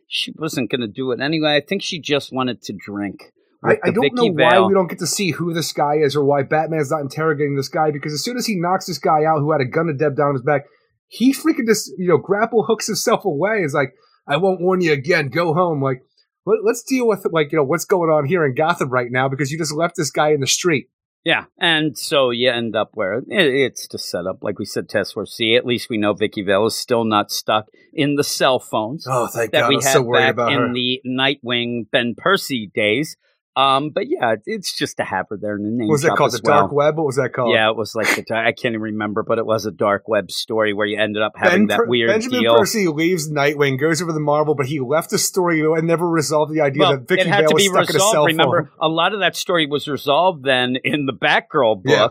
she 0.06 0.32
wasn't 0.36 0.70
going 0.70 0.82
to 0.82 0.86
do 0.86 1.10
it 1.10 1.20
anyway. 1.20 1.56
I 1.56 1.60
think 1.60 1.82
she 1.82 2.00
just 2.00 2.32
wanted 2.32 2.62
to 2.62 2.72
drink. 2.72 3.32
I, 3.64 3.78
I 3.82 3.90
don't 3.90 4.02
Vicky 4.02 4.28
know 4.30 4.44
why 4.44 4.50
Vale. 4.50 4.68
we 4.68 4.74
don't 4.74 4.88
get 4.88 4.98
to 4.98 5.06
see 5.06 5.30
who 5.30 5.54
this 5.54 5.72
guy 5.72 5.94
is 5.96 6.14
or 6.14 6.24
why 6.24 6.42
Batman's 6.42 6.90
not 6.90 7.00
interrogating 7.00 7.56
this 7.56 7.68
guy 7.68 7.90
because 7.90 8.12
as 8.12 8.22
soon 8.22 8.36
as 8.36 8.46
he 8.46 8.56
knocks 8.56 8.86
this 8.86 8.98
guy 8.98 9.24
out 9.24 9.40
who 9.40 9.52
had 9.52 9.62
a 9.62 9.64
gun 9.64 9.86
to 9.86 9.94
Deb 9.94 10.16
down 10.16 10.34
his 10.34 10.42
back, 10.42 10.66
he 11.08 11.32
freaking 11.32 11.66
just 11.66 11.90
you 11.96 12.08
know 12.08 12.18
grapple 12.18 12.64
hooks 12.64 12.86
himself 12.86 13.24
away. 13.24 13.62
Is 13.62 13.74
like, 13.74 13.94
I 14.28 14.36
won't 14.36 14.60
warn 14.60 14.80
you 14.80 14.92
again. 14.92 15.28
Go 15.28 15.54
home. 15.54 15.82
Like, 15.82 16.02
let, 16.46 16.58
let's 16.64 16.82
deal 16.82 17.06
with 17.06 17.26
like 17.32 17.52
you 17.52 17.58
know 17.58 17.64
what's 17.64 17.84
going 17.84 18.10
on 18.10 18.26
here 18.26 18.44
in 18.44 18.54
Gotham 18.54 18.90
right 18.90 19.10
now 19.10 19.28
because 19.28 19.50
you 19.50 19.58
just 19.58 19.74
left 19.74 19.96
this 19.96 20.10
guy 20.10 20.30
in 20.30 20.40
the 20.40 20.46
street. 20.46 20.88
Yeah, 21.24 21.44
and 21.58 21.96
so 21.96 22.28
you 22.28 22.50
end 22.50 22.76
up 22.76 22.90
where 22.94 23.14
it, 23.14 23.24
it's 23.28 23.88
to 23.88 23.98
set 23.98 24.26
up, 24.26 24.38
like 24.42 24.58
we 24.58 24.66
said, 24.66 24.90
Force 24.90 25.34
Z. 25.34 25.56
At 25.56 25.64
least 25.64 25.88
we 25.88 25.96
know 25.96 26.12
Vicky 26.12 26.42
Vale 26.42 26.66
is 26.66 26.76
still 26.76 27.04
not 27.04 27.30
stuck 27.30 27.64
in 27.94 28.16
the 28.16 28.24
cell 28.24 28.58
phones 28.58 29.06
Oh, 29.08 29.26
thank 29.28 29.52
that 29.52 29.60
God! 29.62 29.68
we 29.70 29.76
had 29.76 29.84
so 29.84 30.02
worried 30.02 30.36
back 30.36 30.52
in 30.52 30.58
her. 30.58 30.72
the 30.74 31.00
Nightwing 31.06 31.90
Ben 31.90 32.14
Percy 32.16 32.70
days. 32.74 33.16
Um, 33.56 33.90
but 33.90 34.08
yeah, 34.08 34.34
it's 34.46 34.76
just 34.76 34.96
to 34.96 35.04
have 35.04 35.26
her 35.30 35.36
there 35.36 35.56
in 35.56 35.62
the 35.62 35.70
name. 35.70 35.88
was 35.88 36.02
that 36.02 36.16
called? 36.16 36.32
The 36.32 36.40
Dark. 36.40 36.72
Web? 36.72 36.96
What 36.96 37.06
was 37.06 37.16
that 37.16 37.32
called? 37.32 37.54
Yeah, 37.54 37.70
it 37.70 37.76
was 37.76 37.94
like 37.94 38.08
the 38.16 38.34
I 38.34 38.50
can't 38.50 38.74
even 38.74 38.80
remember, 38.80 39.22
but 39.22 39.38
it 39.38 39.46
was 39.46 39.64
a 39.64 39.70
dark 39.70 40.08
web 40.08 40.32
story 40.32 40.72
where 40.72 40.86
you 40.86 40.98
ended 41.00 41.22
up 41.22 41.34
Ben 41.34 41.42
having 41.44 41.66
that 41.68 41.78
Per- 41.78 41.86
weird 41.86 42.08
Benjamin 42.08 42.40
deal. 42.40 42.56
Percy 42.56 42.88
leaves 42.88 43.30
Nightwing, 43.30 43.78
goes 43.78 44.02
over 44.02 44.12
the 44.12 44.18
Marvel, 44.20 44.56
but 44.56 44.66
he 44.66 44.80
left 44.80 45.10
the 45.10 45.18
story 45.18 45.60
and 45.60 45.86
never 45.86 46.08
resolved 46.08 46.52
the 46.52 46.60
idea 46.62 46.80
well, 46.80 46.92
that 46.92 47.08
Vicky 47.08 47.30
Vale 47.30 47.52
was 47.52 47.64
stuck 47.64 47.90
in 47.90 47.96
a 47.96 48.00
cell. 48.00 48.24
Remember, 48.24 48.64
phone. 48.64 48.72
a 48.80 48.88
lot 48.88 49.12
of 49.12 49.20
that 49.20 49.36
story 49.36 49.66
was 49.66 49.86
resolved 49.86 50.44
then 50.44 50.76
in 50.82 51.06
the 51.06 51.12
Batgirl 51.12 51.82
Yeah. 51.84 52.08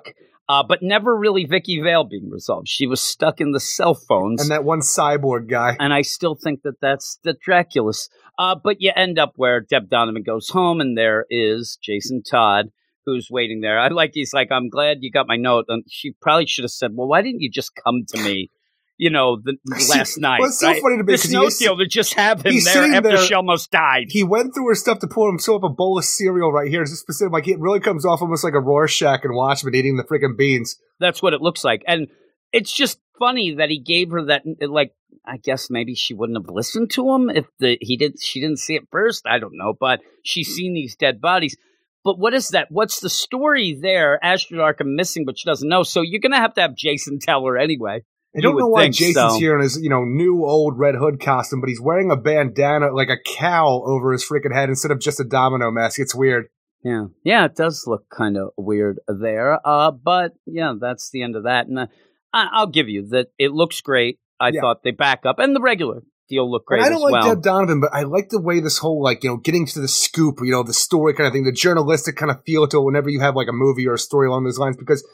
Uh, 0.50 0.64
but 0.68 0.82
never 0.82 1.16
really 1.16 1.46
Vicky 1.46 1.82
Vale 1.82 2.04
being 2.04 2.30
resolved. 2.30 2.68
She 2.68 2.88
was 2.88 3.02
stuck 3.02 3.40
in 3.40 3.52
the 3.52 3.60
cell 3.60 3.94
phones, 3.94 4.42
And 4.42 4.52
that 4.52 4.64
one 4.64 4.80
cyborg 4.82 5.50
guy. 5.50 5.76
and 5.80 5.94
I 5.94 6.02
still 6.02 6.36
think 6.36 6.62
that 6.64 6.80
that's 6.82 7.20
the 7.24 7.34
Dracula's. 7.34 8.10
Uh, 8.38 8.56
but 8.62 8.78
you 8.80 8.92
end 8.96 9.20
up 9.20 9.34
where 9.36 9.62
Deb 9.62 9.90
Donovan 9.90 10.24
goes 10.24 10.50
home, 10.50 10.82
and 10.82 10.98
there 10.98 11.26
is 11.30 11.78
Jason 11.82 12.24
Todd 12.24 12.70
who's 13.06 13.28
waiting 13.30 13.62
there. 13.62 13.80
I 13.80 13.90
like 13.90 14.12
he's 14.14 14.34
like, 14.34 14.52
I'm 14.52 14.70
glad 14.70 14.98
you 15.02 15.12
got 15.12 15.28
my 15.28 15.36
note. 15.36 15.66
And 15.68 15.84
she 15.90 16.14
probably 16.22 16.46
should 16.48 16.64
have 16.64 16.72
said, 16.72 16.92
Well, 16.94 17.08
why 17.08 17.22
didn't 17.22 17.42
you 17.42 17.50
just 17.52 17.72
come 17.84 18.04
to 18.08 18.22
me? 18.24 18.50
You 18.98 19.10
know, 19.10 19.38
the 19.44 19.58
last 19.90 20.20
night. 20.20 20.40
Well, 20.40 20.50
it's 20.50 20.60
so 20.60 20.68
right? 20.68 20.82
funny 20.82 20.98
to 20.98 21.04
me 21.04 21.14
this 21.14 21.24
'cause 21.24 21.32
note 21.32 21.42
he's- 21.44 21.58
deal 21.60 21.78
to 21.78 21.88
just 21.88 22.14
have 22.14 22.46
him 22.46 22.56
there 22.64 22.84
after 22.94 23.10
there- 23.10 23.18
she 23.18 23.34
almost 23.34 23.72
died. 23.72 24.06
He 24.10 24.24
went 24.24 24.54
through 24.54 24.68
her 24.70 24.76
stuff 24.76 25.00
to 25.00 25.08
pour 25.08 25.30
himself 25.30 25.64
a 25.64 25.70
bowl 25.70 25.98
of 25.98 26.06
cereal 26.06 26.52
right 26.52 26.70
here. 26.70 26.84
It's 26.84 26.92
just 26.92 27.02
specific. 27.02 27.34
Like 27.34 27.48
it 27.48 27.60
really 27.60 27.80
comes 27.80 28.06
off 28.06 28.22
almost 28.22 28.44
like 28.44 28.54
a 28.54 28.60
Rorschach 28.60 29.22
and 29.24 29.36
Watchmen 29.36 29.74
eating 29.76 29.98
the 29.98 30.04
freaking 30.04 30.38
beans. 30.38 30.78
That's 31.00 31.22
what 31.24 31.34
it 31.34 31.42
looks 31.42 31.64
like. 31.64 31.84
And 31.88 32.08
it's 32.52 32.72
just 32.72 33.00
funny 33.20 33.56
that 33.56 33.70
he 33.70 33.80
gave 33.80 34.12
her 34.12 34.26
that 34.26 34.44
like 34.62 34.94
I 35.26 35.38
guess 35.38 35.70
maybe 35.70 35.96
she 35.96 36.14
wouldn't 36.14 36.38
have 36.38 36.54
listened 36.54 36.92
to 36.92 37.10
him 37.14 37.30
if 37.30 37.46
the 37.60 37.78
he 37.82 37.98
did 37.98 38.22
she 38.22 38.40
didn't 38.42 38.60
see 38.60 38.76
it 38.76 38.88
first. 38.92 39.26
I 39.26 39.40
don't 39.40 39.58
know, 39.58 39.74
but 39.78 40.02
she's 40.24 40.54
seen 40.54 40.74
these 40.76 40.96
dead 40.96 41.20
bodies. 41.20 41.58
But 42.04 42.20
what 42.20 42.34
is 42.34 42.50
that? 42.50 42.68
What's 42.70 43.00
the 43.00 43.10
story 43.10 43.78
there? 43.82 44.24
Astrid 44.24 44.60
Arkham 44.60 44.96
missing, 44.96 45.24
but 45.26 45.40
she 45.40 45.46
doesn't 45.50 45.68
know. 45.70 45.84
So 45.84 46.02
you're 46.02 46.20
gonna 46.20 46.38
have 46.38 46.54
to 46.56 46.62
have 46.62 46.76
Jason 46.76 47.18
tell 47.20 47.44
her 47.46 47.58
anyway. 47.58 48.04
I 48.36 48.42
don't 48.42 48.58
know 48.58 48.68
why 48.68 48.90
Jason's 48.90 49.34
so. 49.34 49.40
here 49.40 49.56
in 49.56 49.62
his 49.62 49.80
you 49.82 49.90
know 49.90 50.04
new 50.06 50.44
old 50.46 50.78
Red 50.80 50.96
Hood 50.96 51.20
costume, 51.20 51.62
but 51.62 51.70
he's 51.70 51.82
wearing 51.82 52.12
a 52.12 52.16
bandana 52.18 52.92
like 52.92 53.10
a 53.10 53.18
cowl 53.38 53.84
over 53.88 54.12
his 54.12 54.24
freaking 54.26 54.54
head 54.54 54.70
instead 54.70 54.92
of 54.92 55.00
just 55.00 55.20
a 55.20 55.24
domino 55.24 55.70
mask. 55.72 56.00
It's 56.00 56.16
weird. 56.16 56.48
Yeah, 56.84 57.06
yeah, 57.24 57.46
it 57.46 57.56
does 57.56 57.86
look 57.88 58.10
kind 58.10 58.36
of 58.38 58.50
weird 58.58 59.00
there. 59.08 59.60
Uh, 59.66 59.92
but 59.92 60.34
yeah, 60.46 60.74
that's 60.80 61.10
the 61.12 61.22
end 61.24 61.36
of 61.36 61.44
that. 61.44 61.68
And 61.68 61.80
uh, 61.80 61.88
I- 62.34 62.50
I'll 62.52 62.68
give 62.68 62.90
you 62.90 63.08
that 63.10 63.28
it 63.38 63.52
looks 63.52 63.80
great. 63.82 64.20
I 64.40 64.50
Yeah. 64.50 64.62
thought 64.62 64.84
they 64.84 64.92
back 64.92 65.26
up, 65.26 65.40
and 65.40 65.56
the 65.56 65.62
regular 65.62 66.02
deal 66.28 66.50
looked 66.50 66.66
great 66.66 66.80
And 66.80 66.88
I 66.88 66.90
don't 66.90 67.02
like 67.02 67.12
well. 67.14 67.36
Deb 67.36 67.44
Donovan, 67.44 67.80
but 67.82 67.94
I 67.94 68.04
like 68.04 68.30
the 68.30 68.42
way 68.42 68.60
this 68.60 68.80
whole 68.80 69.02
like 69.02 69.24
you 69.24 69.30
know 69.30 69.38
getting 69.38 69.66
to 69.68 69.80
the 69.80 69.88
scoop, 69.88 70.40
you 70.42 70.52
know, 70.52 70.64
the 70.64 70.74
story 70.74 71.14
kind 71.14 71.28
of 71.28 71.34
thing, 71.34 71.44
the 71.46 71.52
journalistic 71.54 72.16
kind 72.18 72.32
of 72.32 72.44
feel 72.46 72.68
to 72.68 72.78
it. 72.80 72.84
Whenever 72.84 73.10
you 73.10 73.20
have 73.22 73.36
like 73.36 73.48
a 73.48 73.54
movie 73.54 73.88
or 73.88 73.94
a 73.94 74.00
story 74.00 74.28
along 74.28 74.44
those 74.44 74.58
lines, 74.58 74.76
because 74.76 75.08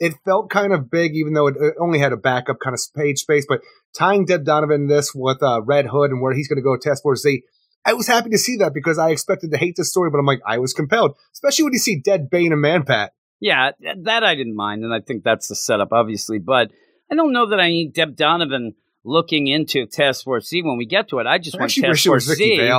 it 0.00 0.14
felt 0.24 0.48
kind 0.50 0.72
of 0.72 0.90
big, 0.90 1.14
even 1.14 1.34
though 1.34 1.46
it, 1.46 1.56
it 1.60 1.74
only 1.78 1.98
had 1.98 2.12
a 2.12 2.16
backup 2.16 2.58
kind 2.58 2.74
of 2.74 2.80
page 2.96 3.18
space. 3.18 3.44
But 3.46 3.60
tying 3.96 4.24
Deb 4.24 4.44
Donovan 4.44 4.82
in 4.82 4.88
this 4.88 5.14
with 5.14 5.42
uh, 5.42 5.60
Red 5.62 5.86
Hood 5.86 6.10
and 6.10 6.22
where 6.22 6.32
he's 6.32 6.48
going 6.48 6.56
to 6.56 6.62
go 6.62 6.76
Task 6.76 7.02
Force 7.02 7.20
Z, 7.20 7.42
I 7.84 7.92
was 7.92 8.06
happy 8.06 8.30
to 8.30 8.38
see 8.38 8.56
that 8.56 8.72
because 8.74 8.98
I 8.98 9.10
expected 9.10 9.50
to 9.52 9.58
hate 9.58 9.76
this 9.76 9.90
story, 9.90 10.10
but 10.10 10.18
I'm 10.18 10.26
like 10.26 10.40
I 10.46 10.58
was 10.58 10.72
compelled, 10.72 11.16
especially 11.34 11.64
when 11.64 11.72
you 11.74 11.78
see 11.78 12.00
Dead 12.00 12.30
Bane 12.30 12.52
and 12.52 12.60
Man-Bat. 12.60 13.12
Yeah, 13.40 13.70
that 14.02 14.24
I 14.24 14.34
didn't 14.34 14.56
mind, 14.56 14.84
and 14.84 14.92
I 14.92 15.00
think 15.00 15.22
that's 15.22 15.48
the 15.48 15.54
setup, 15.54 15.92
obviously. 15.92 16.38
But 16.38 16.72
I 17.10 17.14
don't 17.14 17.32
know 17.32 17.46
that 17.46 17.60
I 17.60 17.68
need 17.68 17.94
Deb 17.94 18.16
Donovan 18.16 18.74
looking 19.02 19.46
into 19.46 19.86
Task 19.86 20.24
Force 20.24 20.48
Z 20.48 20.62
when 20.62 20.76
we 20.76 20.84
get 20.84 21.08
to 21.08 21.20
it. 21.20 21.26
I 21.26 21.38
just 21.38 21.56
I 21.56 21.60
want 21.60 21.72
Task 21.72 21.88
wish 21.88 22.06
it 22.06 22.10
was 22.10 22.26
Force 22.26 22.36
Z, 22.36 22.70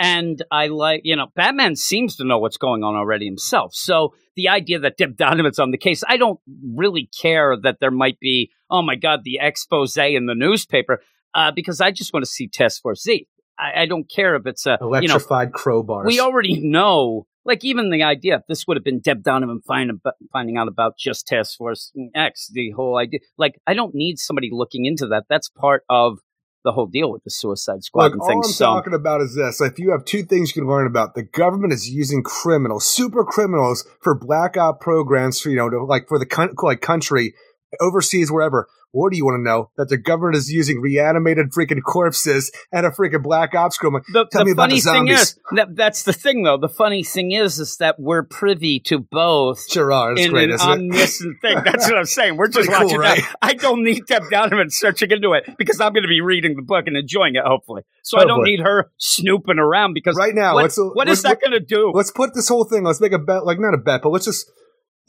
and 0.00 0.42
I 0.50 0.66
like 0.66 1.02
you 1.04 1.16
know 1.16 1.26
Batman 1.34 1.76
seems 1.76 2.16
to 2.16 2.24
know 2.24 2.38
what's 2.38 2.56
going 2.56 2.82
on 2.82 2.96
already 2.96 3.26
himself. 3.26 3.72
So 3.74 4.14
the 4.40 4.48
idea 4.48 4.78
that 4.80 4.96
Deb 4.96 5.16
Donovan's 5.16 5.58
on 5.58 5.70
the 5.70 5.78
case, 5.78 6.02
I 6.08 6.16
don't 6.16 6.40
really 6.74 7.10
care 7.20 7.56
that 7.62 7.76
there 7.80 7.90
might 7.90 8.18
be 8.20 8.50
oh 8.70 8.82
my 8.82 8.96
god 8.96 9.20
the 9.24 9.38
expose 9.40 9.96
in 9.96 10.26
the 10.26 10.34
newspaper 10.34 11.00
uh, 11.34 11.52
because 11.52 11.80
I 11.80 11.90
just 11.90 12.12
want 12.12 12.24
to 12.24 12.30
see 12.30 12.48
Task 12.48 12.82
Force 12.82 13.02
Z. 13.02 13.26
I, 13.58 13.82
I 13.82 13.86
don't 13.86 14.10
care 14.10 14.36
if 14.36 14.46
it's 14.46 14.66
a 14.66 14.78
you 14.80 14.86
know 14.86 14.96
Electrified 14.96 15.52
crowbars. 15.52 16.06
we 16.06 16.20
already 16.20 16.60
know, 16.60 17.26
like 17.44 17.64
even 17.64 17.90
the 17.90 18.02
idea, 18.02 18.36
if 18.36 18.42
this 18.48 18.66
would 18.66 18.76
have 18.76 18.84
been 18.84 19.00
Deb 19.00 19.22
Donovan 19.22 19.60
find, 19.66 19.90
ab- 19.90 20.14
finding 20.32 20.56
out 20.56 20.68
about 20.68 20.96
just 20.98 21.26
Task 21.26 21.58
Force 21.58 21.92
X, 22.14 22.48
the 22.52 22.70
whole 22.70 22.96
idea, 22.96 23.20
like 23.36 23.60
I 23.66 23.74
don't 23.74 23.94
need 23.94 24.18
somebody 24.18 24.48
looking 24.50 24.86
into 24.86 25.06
that. 25.08 25.24
That's 25.28 25.48
part 25.48 25.84
of 25.88 26.18
the 26.64 26.72
whole 26.72 26.86
deal 26.86 27.10
with 27.10 27.24
the 27.24 27.30
Suicide 27.30 27.82
Squad 27.82 28.04
Look, 28.04 28.12
and 28.14 28.22
all. 28.22 28.44
I'm 28.44 28.52
so 28.52 28.64
talking 28.66 28.94
about 28.94 29.20
is 29.20 29.34
this. 29.34 29.60
If 29.60 29.78
you 29.78 29.92
have 29.92 30.04
two 30.04 30.22
things 30.22 30.54
you 30.54 30.62
can 30.62 30.70
learn 30.70 30.86
about, 30.86 31.14
the 31.14 31.22
government 31.22 31.72
is 31.72 31.88
using 31.88 32.22
criminals, 32.22 32.86
super 32.86 33.24
criminals, 33.24 33.86
for 34.00 34.14
blackout 34.14 34.80
programs 34.80 35.40
for 35.40 35.50
you 35.50 35.56
know, 35.56 35.70
to, 35.70 35.84
like 35.84 36.08
for 36.08 36.18
the 36.18 36.26
coun- 36.26 36.54
like 36.62 36.80
country, 36.80 37.34
overseas, 37.80 38.30
wherever. 38.30 38.68
What 38.92 39.12
do 39.12 39.16
you 39.16 39.24
want 39.24 39.38
to 39.40 39.42
know? 39.42 39.70
That 39.76 39.88
the 39.88 39.96
government 39.96 40.36
is 40.36 40.50
using 40.50 40.80
reanimated 40.80 41.52
freaking 41.56 41.80
corpses 41.82 42.50
and 42.72 42.84
a 42.86 42.90
freaking 42.90 43.22
black 43.22 43.54
ops 43.54 43.76
crew. 43.78 43.92
Like, 43.92 44.02
the, 44.12 44.26
Tell 44.30 44.40
the 44.40 44.44
me 44.46 44.50
about 44.52 44.62
funny 44.64 44.74
the 44.76 44.80
thing 44.80 45.06
zombies. 45.06 45.20
is 45.20 45.38
that 45.52 45.76
that's 45.76 46.02
the 46.02 46.12
thing 46.12 46.42
though. 46.42 46.58
The 46.58 46.68
funny 46.68 47.04
thing 47.04 47.32
is, 47.32 47.58
is 47.58 47.76
that 47.76 47.96
we're 47.98 48.22
privy 48.24 48.80
to 48.80 48.98
both. 48.98 49.70
Sure 49.70 49.92
are. 49.92 50.12
It's 50.12 50.22
in 50.22 50.30
great, 50.32 50.48
an 50.50 50.54
isn't 50.56 50.68
it? 50.68 50.72
omniscient 50.72 51.40
thing. 51.40 51.56
That's 51.64 51.88
what 51.88 51.98
I'm 51.98 52.04
saying. 52.04 52.36
We're 52.36 52.48
just 52.48 52.68
Pretty 52.68 52.72
cool, 52.72 52.86
watching 52.86 52.98
right? 53.00 53.20
that. 53.20 53.36
I 53.42 53.54
don't 53.54 53.84
need 53.84 54.06
Deb 54.06 54.22
Donovan 54.30 54.70
searching 54.70 55.10
into 55.10 55.32
it 55.34 55.44
because 55.58 55.80
I'm 55.80 55.92
going 55.92 56.02
to 56.02 56.08
be 56.08 56.20
reading 56.20 56.56
the 56.56 56.62
book 56.62 56.86
and 56.86 56.96
enjoying 56.96 57.34
it, 57.36 57.42
hopefully. 57.44 57.82
So 58.02 58.18
I 58.18 58.24
don't 58.24 58.44
need 58.44 58.60
her 58.60 58.90
snooping 58.98 59.58
around 59.58 59.94
because 59.94 60.16
Right 60.16 60.34
now, 60.34 60.54
what, 60.54 60.72
what 60.94 61.08
is 61.08 61.22
that 61.22 61.40
going 61.40 61.52
to 61.52 61.60
do? 61.60 61.92
Let's 61.94 62.10
put 62.10 62.34
this 62.34 62.48
whole 62.48 62.64
thing. 62.64 62.84
Let's 62.84 63.00
make 63.00 63.12
a 63.12 63.18
bet. 63.18 63.44
Like 63.46 63.58
not 63.60 63.74
a 63.74 63.78
bet, 63.78 64.02
but 64.02 64.10
let's 64.10 64.24
just. 64.24 64.50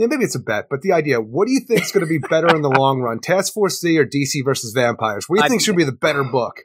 Yeah, 0.01 0.07
maybe 0.07 0.23
it's 0.23 0.33
a 0.33 0.39
bet, 0.39 0.65
but 0.67 0.81
the 0.81 0.93
idea. 0.93 1.21
What 1.21 1.45
do 1.45 1.53
you 1.53 1.59
think 1.59 1.81
is 1.83 1.91
going 1.91 2.03
to 2.03 2.09
be 2.09 2.17
better 2.17 2.55
in 2.55 2.63
the 2.63 2.69
long 2.79 3.01
run, 3.01 3.19
Task 3.19 3.53
Force 3.53 3.79
Z 3.79 3.97
or 3.99 4.03
DC 4.05 4.43
versus 4.43 4.73
Vampires? 4.73 5.25
What 5.27 5.35
do 5.35 5.41
you 5.41 5.45
I- 5.45 5.49
think 5.49 5.61
should 5.61 5.75
be 5.75 5.83
the 5.83 5.91
better 5.91 6.23
book? 6.23 6.61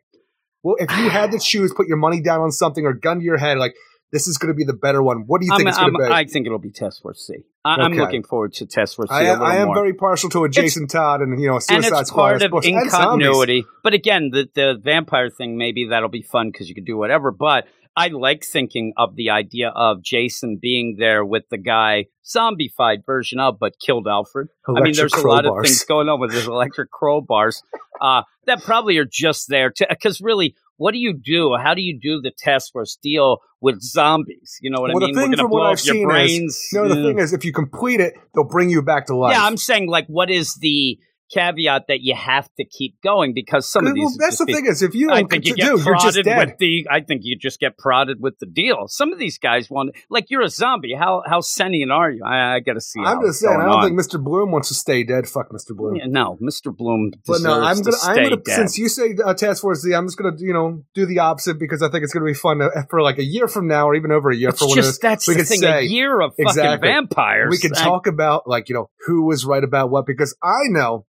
Well, 0.63 0.77
if 0.79 0.91
you 0.97 1.11
had 1.11 1.33
to 1.33 1.39
choose, 1.43 1.73
put 1.77 1.87
your 1.87 1.99
money 1.99 2.23
down 2.23 2.41
on 2.41 2.51
something 2.51 2.87
or 2.87 2.95
gun 2.95 3.19
to 3.19 3.25
your 3.25 3.37
head, 3.37 3.59
like 3.59 3.75
this 4.11 4.27
is 4.27 4.39
going 4.39 4.49
to 4.49 4.55
be 4.57 4.65
the 4.65 4.73
better 4.73 5.03
one. 5.03 5.25
What 5.27 5.41
do 5.43 5.47
you 5.47 5.53
I'm, 5.53 5.59
think 5.59 5.69
it's 5.69 5.77
going 5.79 5.95
I'm- 6.01 6.09
be? 6.09 6.15
I 6.15 6.25
think 6.25 6.47
it'll 6.47 6.59
be 6.59 6.71
Task 6.71 7.03
Force 7.03 7.27
Z. 7.27 7.35
I, 7.63 7.75
I'm 7.75 7.93
looking 7.93 8.23
forward 8.23 8.55
to 8.55 8.65
Task 8.67 8.97
Force 8.97 9.11
Z 9.11 9.15
I, 9.15 9.25
a 9.25 9.33
am- 9.35 9.43
I 9.43 9.57
am 9.57 9.75
very 9.75 9.93
partial 9.93 10.31
to 10.31 10.45
a 10.45 10.49
Jason 10.49 10.87
Todd 10.87 11.21
and 11.21 11.39
you 11.39 11.49
know 11.49 11.59
Suicide 11.59 11.83
Squad. 11.85 11.93
And 11.93 12.01
it's 12.01 12.09
Squad. 12.09 12.23
part 12.23 12.43
of 12.43 12.51
course, 12.53 12.67
and 12.67 12.91
zombies. 12.91 13.27
incontinuity. 13.29 13.63
But 13.83 13.93
again, 13.93 14.31
the 14.33 14.49
the 14.55 14.81
vampire 14.83 15.29
thing 15.29 15.59
maybe 15.59 15.89
that'll 15.91 16.09
be 16.09 16.23
fun 16.23 16.51
because 16.51 16.69
you 16.71 16.75
can 16.75 16.85
do 16.85 16.97
whatever. 16.97 17.31
But 17.33 17.67
I 17.97 18.09
like 18.09 18.45
thinking 18.45 18.93
of 18.97 19.17
the 19.17 19.31
idea 19.31 19.71
of 19.71 20.03
Jason 20.03 20.59
being 20.61 20.97
there 20.99 21.25
with 21.25 21.45
the 21.51 21.57
guy 21.59 22.07
zombified 22.25 23.07
version 23.07 23.41
of, 23.41 23.59
but 23.59 23.75
killed 23.85 24.07
Alfred. 24.07 24.49
I 24.69 24.73
mean, 24.73 24.79
Electric 24.95 24.97
there's 24.97 25.15
a 25.15 25.27
lot 25.27 25.47
of 25.47 25.55
things 25.65 25.85
going 25.85 26.09
on 26.09 26.21
with 26.21 26.33
his 26.33 26.47
electric 26.47 26.91
crowbars 26.93 27.63
uh, 28.01 28.23
that 28.47 28.63
probably 28.63 28.99
are 28.99 29.07
just 29.11 29.47
there 29.49 29.71
to 29.71 29.87
because 29.89 30.21
really. 30.21 30.55
What 30.79 30.93
do 30.93 30.99
you 30.99 31.15
do? 31.15 31.57
How 31.57 31.73
do 31.73 31.81
you 31.81 31.99
do 31.99 32.21
the 32.21 32.31
test 32.37 32.73
for 32.75 32.85
steel 32.85 33.39
with 33.63 33.81
zombies? 33.81 34.59
You 34.61 34.71
know 34.71 34.83
what 34.83 34.93
Well, 34.93 35.05
I 35.05 35.07
the 35.07 35.07
mean? 35.07 35.15
thing 35.15 35.31
We're 35.31 35.37
from 35.39 35.45
going 35.45 35.45
to 35.47 35.49
blow 35.49 35.61
what 35.61 35.67
up 35.69 35.73
I've 35.73 35.81
seen 35.81 36.07
brains. 36.07 36.55
is 36.55 36.69
no. 36.75 36.87
The 36.87 36.97
Yeah. 36.97 37.03
thing 37.03 37.19
is, 37.19 37.33
if 37.33 37.47
you 37.47 37.53
complete 37.55 37.99
it, 38.01 38.13
they'll 38.35 38.45
bring 38.45 38.69
you 38.69 38.83
back 38.83 39.07
to 39.07 39.17
life. 39.17 39.33
Yeah, 39.33 39.43
I'm 39.47 39.57
saying 39.57 39.89
like, 39.89 40.05
what 40.09 40.31
is 40.31 40.55
the 40.61 40.99
caveat 41.33 41.87
that 41.89 42.01
you 42.01 42.15
have 42.15 42.49
to 42.57 42.65
keep 42.65 43.01
going 43.03 43.35
because 43.35 43.69
some 43.69 43.87
of 43.87 43.95
these. 43.95 44.05
Well, 44.05 44.17
that's 44.19 44.39
the 44.39 44.47
be- 44.47 44.55
thing 44.55 44.67
is, 44.67 44.83
if 44.83 44.95
you 44.95 45.11
I 45.11 45.21
don't 45.21 45.29
think 45.31 45.45
you 45.47 45.55
to 45.55 45.57
get 45.57 45.65
do, 45.65 45.83
you're 45.83 45.95
just 45.95 46.03
prodded 46.05 46.25
dead. 46.25 46.47
with 46.49 46.59
the. 46.59 46.87
I 46.91 47.01
think 47.01 47.23
you 47.25 47.37
just 47.37 47.59
get 47.61 47.77
prodded 47.79 48.19
with 48.21 48.39
the 48.39 48.47
deal. 48.47 48.87
Some 48.89 49.13
of 49.13 49.19
these 49.19 49.39
guys 49.39 49.69
want, 49.71 49.95
like, 50.11 50.31
you're 50.31 50.43
a 50.43 50.49
zombie. 50.49 50.95
How 50.99 51.23
how 51.27 51.41
sentient 51.41 51.91
are 51.93 52.11
you? 52.11 52.23
I, 52.25 52.55
I 52.57 52.61
got 52.61 52.75
to 52.75 52.81
see. 52.81 53.01
I'm 53.05 53.21
just 53.23 53.41
saying. 53.41 53.57
I 53.61 53.65
don't 53.65 53.75
on. 53.77 53.85
think 53.89 54.01
Mr. 54.01 54.23
Bloom 54.23 54.51
wants 54.53 54.69
to 54.69 54.75
stay 54.75 55.03
dead. 55.05 55.27
Fuck 55.29 55.51
Mr. 55.51 55.77
Bloom. 55.77 55.97
Yeah, 55.97 56.05
no, 56.07 56.39
Mr. 56.43 56.75
Bloom 56.77 57.13
But 57.27 57.41
no, 57.43 57.61
I'm 57.63 57.77
to 57.77 57.83
gonna. 57.83 57.97
I'm 58.03 58.17
gonna. 58.23 58.37
dead. 58.37 58.55
Since 58.57 58.79
you 58.79 58.89
say 58.89 59.17
uh, 59.25 59.35
Task 59.35 59.63
Force 59.63 59.81
Z, 59.81 59.93
I'm 59.95 60.07
just 60.07 60.19
gonna, 60.19 60.37
you 60.39 60.53
know, 60.53 60.85
do 60.95 61.07
the 61.07 61.19
opposite 61.21 61.59
because 61.59 61.83
I 61.83 61.89
think 61.91 62.05
it's 62.05 62.13
gonna 62.13 62.27
be 62.27 62.35
fun 62.35 62.63
uh, 62.63 62.69
for 62.89 63.03
like 63.03 63.19
a 63.19 63.25
year 63.25 63.49
from 63.49 63.69
now, 63.69 63.89
or 63.89 63.95
even 63.95 64.13
over 64.13 64.31
a 64.31 64.37
year 64.37 64.51
it's 64.51 64.59
for 64.61 64.69
one 64.69 64.79
of 64.79 64.85
just 64.85 65.01
those. 65.03 65.11
that's 65.11 65.29
we 65.29 65.35
the 65.35 65.41
could 65.41 65.49
thing. 65.49 65.61
say- 65.61 65.79
a 65.79 65.83
year 65.83 66.21
of 66.21 66.33
fucking 66.33 66.47
Exactly. 66.47 66.89
vampires. 66.89 67.51
we 67.51 67.59
can 67.59 67.73
I- 67.77 67.83
talk 67.83 68.07
about 68.07 68.47
like 68.47 68.69
you 68.69 68.75
know 68.75 68.91
who 69.07 69.25
was 69.27 69.45
right 69.45 69.63
about 69.65 69.91
what 69.91 70.07
because 70.07 70.37
I 70.43 70.61
know. 70.69 71.05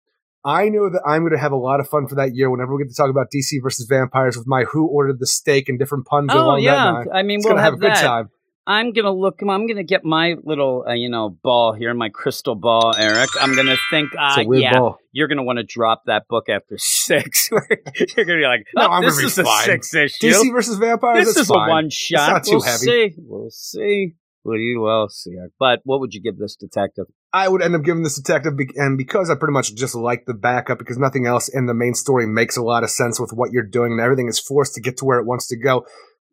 I 0.47 0.69
know 0.69 0.89
that 0.89 1.03
I'm 1.05 1.23
going 1.23 1.33
to 1.33 1.39
have 1.39 1.51
a 1.53 1.57
lot 1.57 1.81
of 1.81 1.89
fun 1.89 2.07
for 2.07 2.15
that 2.15 2.31
year 2.35 2.49
whenever 2.51 2.75
we 2.77 2.85
get 2.85 2.89
to 2.91 2.95
talk 2.97 3.11
about 3.11 3.27
DC 3.35 3.61
versus 3.63 3.87
vampires 3.89 4.37
with 4.37 4.47
my 4.47 4.63
who 4.63 4.87
ordered 4.87 5.19
the 5.19 5.27
steak 5.27 5.69
and 5.69 5.77
different 5.79 6.07
puns 6.07 6.31
Oh 6.33 6.39
along 6.41 6.57
that 6.59 6.63
yeah, 6.63 6.91
line. 6.93 7.07
I 7.13 7.23
mean 7.25 7.39
It's 7.41 7.47
we'll 7.47 7.55
going 7.55 7.59
to 7.59 7.65
have 7.65 7.75
a 7.75 7.79
good 7.79 7.91
that. 7.91 8.03
time. 8.03 8.31
I'm 8.69 8.93
gonna 8.93 9.13
look. 9.13 9.39
I'm 9.43 9.69
gonna 9.69 9.85
get 9.85 10.05
my 10.05 10.35
little, 10.43 10.85
uh, 10.89 10.93
you 10.93 11.09
know, 11.09 11.31
ball 11.31 11.73
here, 11.73 11.95
my 11.95 12.09
crystal 12.09 12.57
ball, 12.57 12.95
Eric. 12.99 13.31
I'm 13.41 13.55
gonna 13.55 13.77
think. 13.91 14.09
It's 14.13 14.39
Uh, 14.39 14.41
a 14.41 14.45
weird 14.45 14.63
yeah, 14.65 14.73
ball. 14.81 14.99
you're 15.13 15.29
gonna 15.29 15.45
want 15.45 15.59
to 15.59 15.63
drop 15.63 16.03
that 16.07 16.25
book 16.29 16.49
after 16.49 16.77
six. 16.79 17.49
you're 18.17 18.25
gonna 18.27 18.39
be 18.41 18.45
like, 18.45 18.67
No, 18.75 18.83
oh, 18.89 18.91
I'm 18.91 19.05
this 19.05 19.19
is 19.21 19.39
a 19.39 19.45
six 19.63 19.95
issue. 19.95 20.31
DC 20.33 20.53
versus 20.53 20.79
vampires. 20.79 21.27
this 21.27 21.37
is 21.37 21.47
fine. 21.47 21.69
a 21.69 21.73
one 21.75 21.91
shot. 21.91 22.29
not 22.33 22.45
too 22.45 22.55
we'll 22.57 22.63
heavy. 22.63 22.79
see. 22.79 23.15
We'll 23.19 23.51
see. 23.51 24.15
We 24.47 24.77
will 24.77 25.09
see. 25.09 25.35
But 25.59 25.81
what 25.85 26.01
would 26.01 26.15
you 26.15 26.23
give 26.23 26.39
this 26.39 26.57
detective? 26.57 27.07
I 27.33 27.49
would 27.49 27.63
end 27.63 27.75
up 27.75 27.83
giving 27.83 28.05
this 28.05 28.17
detective, 28.17 28.57
be- 28.57 28.71
and 28.77 28.97
because 28.97 29.29
I 29.29 29.35
pretty 29.35 29.53
much 29.53 29.75
just 29.75 29.95
like 29.95 30.25
the 30.27 30.35
backup, 30.35 30.79
because 30.79 30.99
nothing 30.99 31.27
else 31.27 31.49
in 31.49 31.67
the 31.67 31.75
main 31.75 31.95
story 31.95 32.27
makes 32.27 32.57
a 32.57 32.63
lot 32.63 32.85
of 32.85 32.91
sense 32.91 33.19
with 33.19 33.33
what 33.33 33.51
you're 33.53 33.67
doing, 33.67 33.93
and 33.93 34.01
everything 34.01 34.29
is 34.29 34.39
forced 34.39 34.75
to 34.75 34.81
get 34.81 34.97
to 34.99 35.05
where 35.05 35.19
it 35.19 35.27
wants 35.27 35.49
to 35.49 35.57
go. 35.57 35.85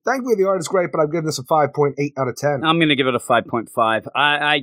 Thankfully, 0.06 0.36
the 0.36 0.48
art 0.48 0.60
is 0.60 0.68
great, 0.68 0.92
but 0.92 1.00
I've 1.02 1.12
given 1.12 1.26
this 1.26 1.40
a 1.40 1.44
5.8 1.44 1.94
out 2.18 2.28
of 2.28 2.36
10. 2.36 2.64
I'm 2.64 2.78
going 2.78 2.90
to 2.90 2.96
give 2.96 3.08
it 3.08 3.16
a 3.16 3.20
5.5. 3.20 4.08
I, 4.14 4.22
I 4.22 4.56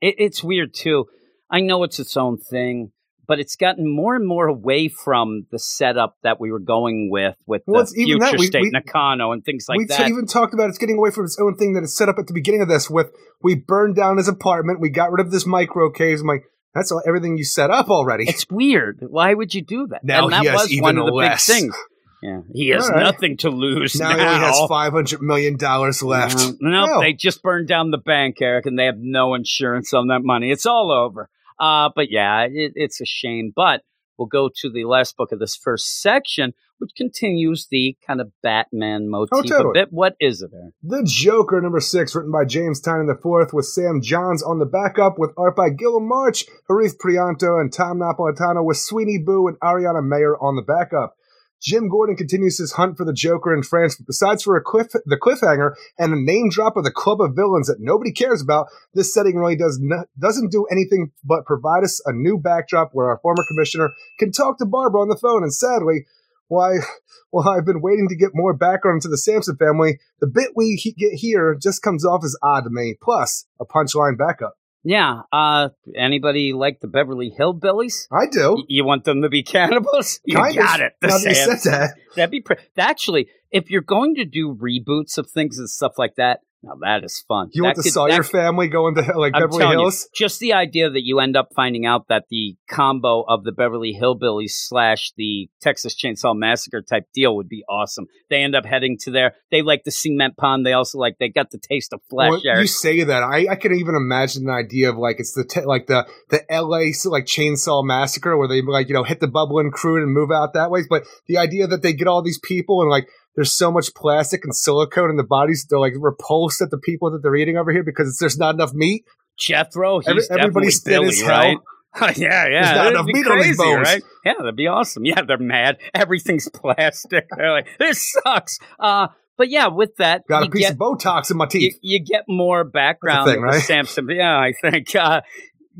it, 0.00 0.14
it's 0.18 0.42
weird 0.42 0.72
too. 0.72 1.06
I 1.50 1.60
know 1.60 1.82
it's 1.82 1.98
its 1.98 2.16
own 2.16 2.38
thing, 2.38 2.92
but 3.26 3.38
it's 3.40 3.56
gotten 3.56 3.88
more 3.90 4.14
and 4.14 4.26
more 4.26 4.46
away 4.46 4.88
from 4.88 5.46
the 5.50 5.58
setup 5.58 6.16
that 6.22 6.40
we 6.40 6.50
were 6.52 6.58
going 6.58 7.10
with 7.10 7.36
with 7.46 7.62
Well, 7.66 7.84
the 7.84 7.92
even 8.00 8.20
future 8.20 8.30
that. 8.32 8.38
We- 8.38 8.46
state 8.46 8.62
we- 8.62 8.70
Nakano 8.70 9.32
and 9.32 9.44
things 9.44 9.66
like 9.68 9.78
we 9.78 9.86
that. 9.86 10.08
even 10.08 10.26
talked 10.26 10.54
about 10.54 10.68
it's 10.68 10.78
getting 10.78 10.98
away 10.98 11.10
from 11.10 11.24
its 11.24 11.38
own 11.40 11.56
thing 11.56 11.74
that 11.74 11.82
it's 11.82 11.96
set 11.96 12.08
up 12.08 12.18
at 12.18 12.26
the 12.26 12.34
beginning 12.34 12.62
of 12.62 12.68
this 12.68 12.88
with 12.90 13.10
we 13.42 13.54
burned 13.54 13.96
down 13.96 14.16
his 14.16 14.28
apartment, 14.28 14.80
we 14.80 14.88
got 14.88 15.10
rid 15.12 15.24
of 15.24 15.30
this 15.32 15.46
micro 15.46 15.90
cave. 15.90 16.20
I'm 16.20 16.26
like, 16.26 16.44
that's 16.74 16.90
all, 16.90 17.02
everything 17.06 17.36
you 17.38 17.44
set 17.44 17.70
up 17.70 17.88
already. 17.88 18.24
it's 18.28 18.46
weird. 18.50 18.98
Why 19.00 19.32
would 19.34 19.54
you 19.54 19.62
do 19.62 19.86
that? 19.88 20.02
Now 20.04 20.24
and 20.24 20.32
that 20.32 20.44
was 20.54 20.74
one 20.80 20.98
of 20.98 21.06
the 21.06 21.12
less. 21.12 21.46
big 21.46 21.54
things. 21.56 21.76
Yeah, 22.22 22.40
he 22.54 22.68
has 22.70 22.88
right. 22.88 23.00
nothing 23.02 23.36
to 23.38 23.50
lose 23.50 23.96
now 23.96 24.08
now. 24.16 24.38
he 24.38 24.44
has 24.46 24.56
$500 24.56 25.20
million 25.20 25.58
left. 25.58 26.40
Uh, 26.40 26.52
no, 26.58 26.84
Well, 26.84 27.00
they 27.02 27.12
just 27.12 27.42
burned 27.42 27.68
down 27.68 27.90
the 27.90 27.98
bank, 27.98 28.36
Eric, 28.40 28.64
and 28.64 28.78
they 28.78 28.86
have 28.86 28.96
no 28.96 29.34
insurance 29.34 29.92
on 29.92 30.06
that 30.06 30.20
money. 30.22 30.50
It's 30.50 30.64
all 30.64 30.90
over. 30.90 31.28
Uh, 31.58 31.90
but 31.94 32.10
yeah, 32.10 32.42
it, 32.50 32.72
it's 32.74 33.00
a 33.00 33.04
shame. 33.06 33.52
But 33.54 33.82
we'll 34.18 34.26
go 34.26 34.48
to 34.62 34.70
the 34.70 34.84
last 34.84 35.16
book 35.16 35.32
of 35.32 35.38
this 35.38 35.56
first 35.56 36.00
section, 36.00 36.52
which 36.78 36.90
continues 36.96 37.66
the 37.70 37.96
kind 38.06 38.20
of 38.20 38.30
Batman 38.42 39.08
motif 39.08 39.30
Oh, 39.32 39.42
totally. 39.42 39.80
a 39.80 39.84
bit. 39.84 39.92
What 39.92 40.14
is 40.20 40.42
it, 40.42 40.50
Eric? 40.54 40.74
The 40.82 41.02
Joker, 41.04 41.60
number 41.60 41.80
six, 41.80 42.14
written 42.14 42.32
by 42.32 42.44
James 42.44 42.80
Tynion 42.80 43.08
IV, 43.10 43.52
with 43.52 43.66
Sam 43.66 44.00
Johns 44.02 44.42
on 44.42 44.58
the 44.58 44.66
backup, 44.66 45.18
with 45.18 45.32
art 45.36 45.56
by 45.56 45.70
Guillem 45.70 46.06
March, 46.08 46.46
Arif 46.70 46.96
Prianto, 46.96 47.60
and 47.60 47.72
Tom 47.72 47.98
Napolitano, 47.98 48.64
with 48.64 48.76
Sweeney 48.76 49.18
Boo 49.18 49.48
and 49.48 49.58
Ariana 49.60 50.02
Maher 50.02 50.36
on 50.40 50.56
the 50.56 50.62
backup. 50.62 51.16
Jim 51.64 51.88
Gordon 51.88 52.14
continues 52.14 52.58
his 52.58 52.72
hunt 52.72 52.98
for 52.98 53.06
the 53.06 53.14
Joker 53.14 53.54
in 53.54 53.62
France, 53.62 53.96
but 53.96 54.06
besides 54.06 54.42
for 54.42 54.60
cliff, 54.60 54.88
the 54.92 55.16
cliffhanger 55.16 55.72
and 55.98 56.12
a 56.12 56.22
name 56.22 56.50
drop 56.50 56.76
of 56.76 56.84
the 56.84 56.90
club 56.90 57.22
of 57.22 57.34
villains 57.34 57.68
that 57.68 57.80
nobody 57.80 58.12
cares 58.12 58.42
about, 58.42 58.66
this 58.92 59.14
setting 59.14 59.36
really 59.36 59.56
does 59.56 59.78
not, 59.80 60.06
doesn't 60.18 60.52
do 60.52 60.66
anything 60.70 61.10
but 61.24 61.46
provide 61.46 61.82
us 61.82 62.02
a 62.04 62.12
new 62.12 62.38
backdrop 62.38 62.90
where 62.92 63.08
our 63.08 63.18
former 63.22 63.42
commissioner 63.48 63.90
can 64.18 64.30
talk 64.30 64.58
to 64.58 64.66
Barbara 64.66 65.00
on 65.00 65.08
the 65.08 65.16
phone. 65.16 65.42
And 65.42 65.54
sadly, 65.54 66.04
why, 66.48 66.74
I've 67.34 67.64
been 67.64 67.80
waiting 67.80 68.08
to 68.10 68.16
get 68.16 68.30
more 68.34 68.52
background 68.52 69.00
to 69.02 69.08
the 69.08 69.18
Sampson 69.18 69.56
family. 69.56 69.98
The 70.20 70.26
bit 70.26 70.50
we 70.54 70.78
he- 70.80 70.92
get 70.92 71.14
here 71.14 71.56
just 71.60 71.82
comes 71.82 72.04
off 72.04 72.24
as 72.24 72.36
odd 72.42 72.64
to 72.64 72.70
me. 72.70 72.96
Plus, 73.02 73.46
a 73.58 73.64
punchline 73.64 74.18
backup. 74.18 74.58
Yeah. 74.84 75.22
Uh, 75.32 75.70
anybody 75.96 76.52
like 76.52 76.80
the 76.80 76.88
Beverly 76.88 77.32
Hillbillies? 77.38 78.06
I 78.12 78.26
do. 78.30 78.54
Y- 78.56 78.62
You 78.68 78.84
want 78.84 79.04
them 79.04 79.22
to 79.22 79.28
be 79.28 79.42
cannibals? 79.54 80.20
You 80.24 80.36
Kind 80.36 80.56
got 80.56 80.80
of. 80.80 80.86
it. 80.86 80.92
The 81.00 81.06
Now 81.08 81.18
that 81.18 81.28
you 81.28 81.34
said 81.34 81.70
that. 81.72 81.94
That'd 82.16 82.30
be 82.30 82.40
pre- 82.42 82.56
actually, 82.76 83.28
if 83.50 83.70
you're 83.70 83.80
going 83.82 84.14
to 84.16 84.24
do 84.24 84.54
reboots 84.54 85.16
of 85.18 85.30
things 85.30 85.58
and 85.58 85.68
stuff 85.68 85.92
like 85.98 86.16
that, 86.16 86.40
now 86.64 86.74
that 86.80 87.04
is 87.04 87.22
fun. 87.28 87.48
You 87.52 87.62
That 87.62 87.66
want 87.68 87.76
the 87.76 87.82
could- 87.84 88.10
that- 88.10 88.26
family 88.30 88.68
going 88.68 88.94
to 88.96 89.02
like 89.18 89.32
I'm 89.34 89.42
Beverly 89.42 89.58
telling 89.58 89.78
you, 89.78 89.84
Hills? 89.84 90.08
just 90.14 90.40
the 90.40 90.52
idea 90.54 90.90
that 90.90 91.02
you 91.04 91.20
end 91.20 91.36
up 91.36 91.48
finding 91.54 91.86
out 91.86 92.08
that 92.08 92.24
the 92.30 92.56
combo 92.68 93.22
of 93.28 93.44
the 93.44 93.52
Beverly 93.52 93.96
Hillbillies 94.00 94.50
slash 94.50 95.12
the 95.16 95.48
Texas 95.60 95.94
Chainsaw 95.94 96.34
Massacre 96.36 96.82
type 96.82 97.04
deal 97.14 97.36
would 97.36 97.48
be 97.48 97.64
awesome. 97.68 98.06
They 98.30 98.42
end 98.42 98.54
up 98.56 98.64
heading 98.64 98.96
to 99.02 99.10
there. 99.10 99.34
They 99.50 99.62
like 99.62 99.82
the 99.84 99.90
cement 99.90 100.36
pond. 100.36 100.64
They 100.66 100.72
also 100.72 100.98
like 100.98 101.16
they 101.18 101.28
got 101.28 101.50
the 101.50 101.58
taste 101.58 101.92
of 101.92 102.00
flesh. 102.10 102.30
Well, 102.44 102.60
you 102.60 102.66
say 102.66 103.04
that. 103.04 103.22
I, 103.22 103.46
I 103.50 103.56
can 103.56 103.74
even 103.74 103.94
imagine 103.94 104.48
an 104.48 104.54
idea 104.54 104.90
of 104.90 104.96
like 104.96 105.16
it's 105.20 105.32
the 105.34 105.44
te- 105.44 105.64
like 105.66 105.86
the 105.86 106.06
the 106.30 106.50
L.A. 106.52 106.92
like 107.04 107.26
chainsaw 107.26 107.84
massacre 107.84 108.36
where 108.36 108.48
they 108.48 108.62
like 108.62 108.88
you 108.88 108.94
know 108.94 109.04
hit 109.04 109.20
the 109.20 109.28
bubbling 109.28 109.70
crude 109.70 110.02
and 110.02 110.12
move 110.12 110.30
out 110.30 110.54
that 110.54 110.70
way. 110.70 110.80
But 110.88 111.04
the 111.26 111.38
idea 111.38 111.66
that 111.66 111.82
they 111.82 111.92
get 111.92 112.08
all 112.08 112.22
these 112.22 112.38
people 112.38 112.80
and 112.80 112.90
like 112.90 113.06
there's 113.36 113.52
so 113.52 113.70
much 113.70 113.94
plastic 113.94 114.44
and 114.44 114.54
silicone 114.54 115.10
in 115.10 115.16
the 115.16 115.24
bodies 115.24 115.66
they're 115.68 115.78
like 115.78 115.94
repulsed 115.98 116.60
at 116.60 116.70
the 116.70 116.78
people 116.78 117.10
that 117.10 117.22
they're 117.22 117.36
eating 117.36 117.56
over 117.56 117.72
here 117.72 117.82
because 117.84 118.16
there's 118.18 118.38
not 118.38 118.54
enough 118.54 118.72
meat. 118.72 119.04
Jethro, 119.36 119.98
he's 120.00 120.08
Every- 120.08 120.22
everybody's 120.30 120.82
thin 120.82 120.92
Billy, 121.02 121.08
as 121.08 121.20
hell. 121.20 121.28
right? 121.28 121.58
yeah, 122.16 122.46
yeah. 122.48 122.74
There's 122.82 122.94
not 122.94 123.06
be 123.06 123.12
meat 123.14 123.26
on 123.26 123.36
these 123.38 123.56
crazy, 123.56 123.56
bones. 123.56 123.88
right? 123.88 124.02
Yeah, 124.24 124.34
that'd 124.38 124.56
be 124.56 124.66
awesome. 124.66 125.04
Yeah, 125.04 125.22
they're 125.22 125.38
mad. 125.38 125.78
Everything's 125.94 126.48
plastic. 126.54 127.28
They're 127.36 127.52
like, 127.52 127.68
this 127.78 128.12
sucks. 128.22 128.58
Uh, 128.80 129.08
but 129.36 129.48
yeah, 129.48 129.66
with 129.68 129.96
that, 129.96 130.22
Got 130.28 130.44
a 130.44 130.50
piece 130.50 130.62
get 130.62 130.72
of 130.72 130.78
Botox 130.78 131.30
in 131.30 131.36
my 131.36 131.46
teeth. 131.46 131.76
you 131.82 131.98
get 132.04 132.24
more 132.28 132.62
background 132.64 133.30
thing, 133.30 133.40
right? 133.40 133.60
Sampson. 133.62 134.08
Yeah, 134.08 134.36
I 134.38 134.52
think. 134.60 134.88
Uh, 134.96 135.20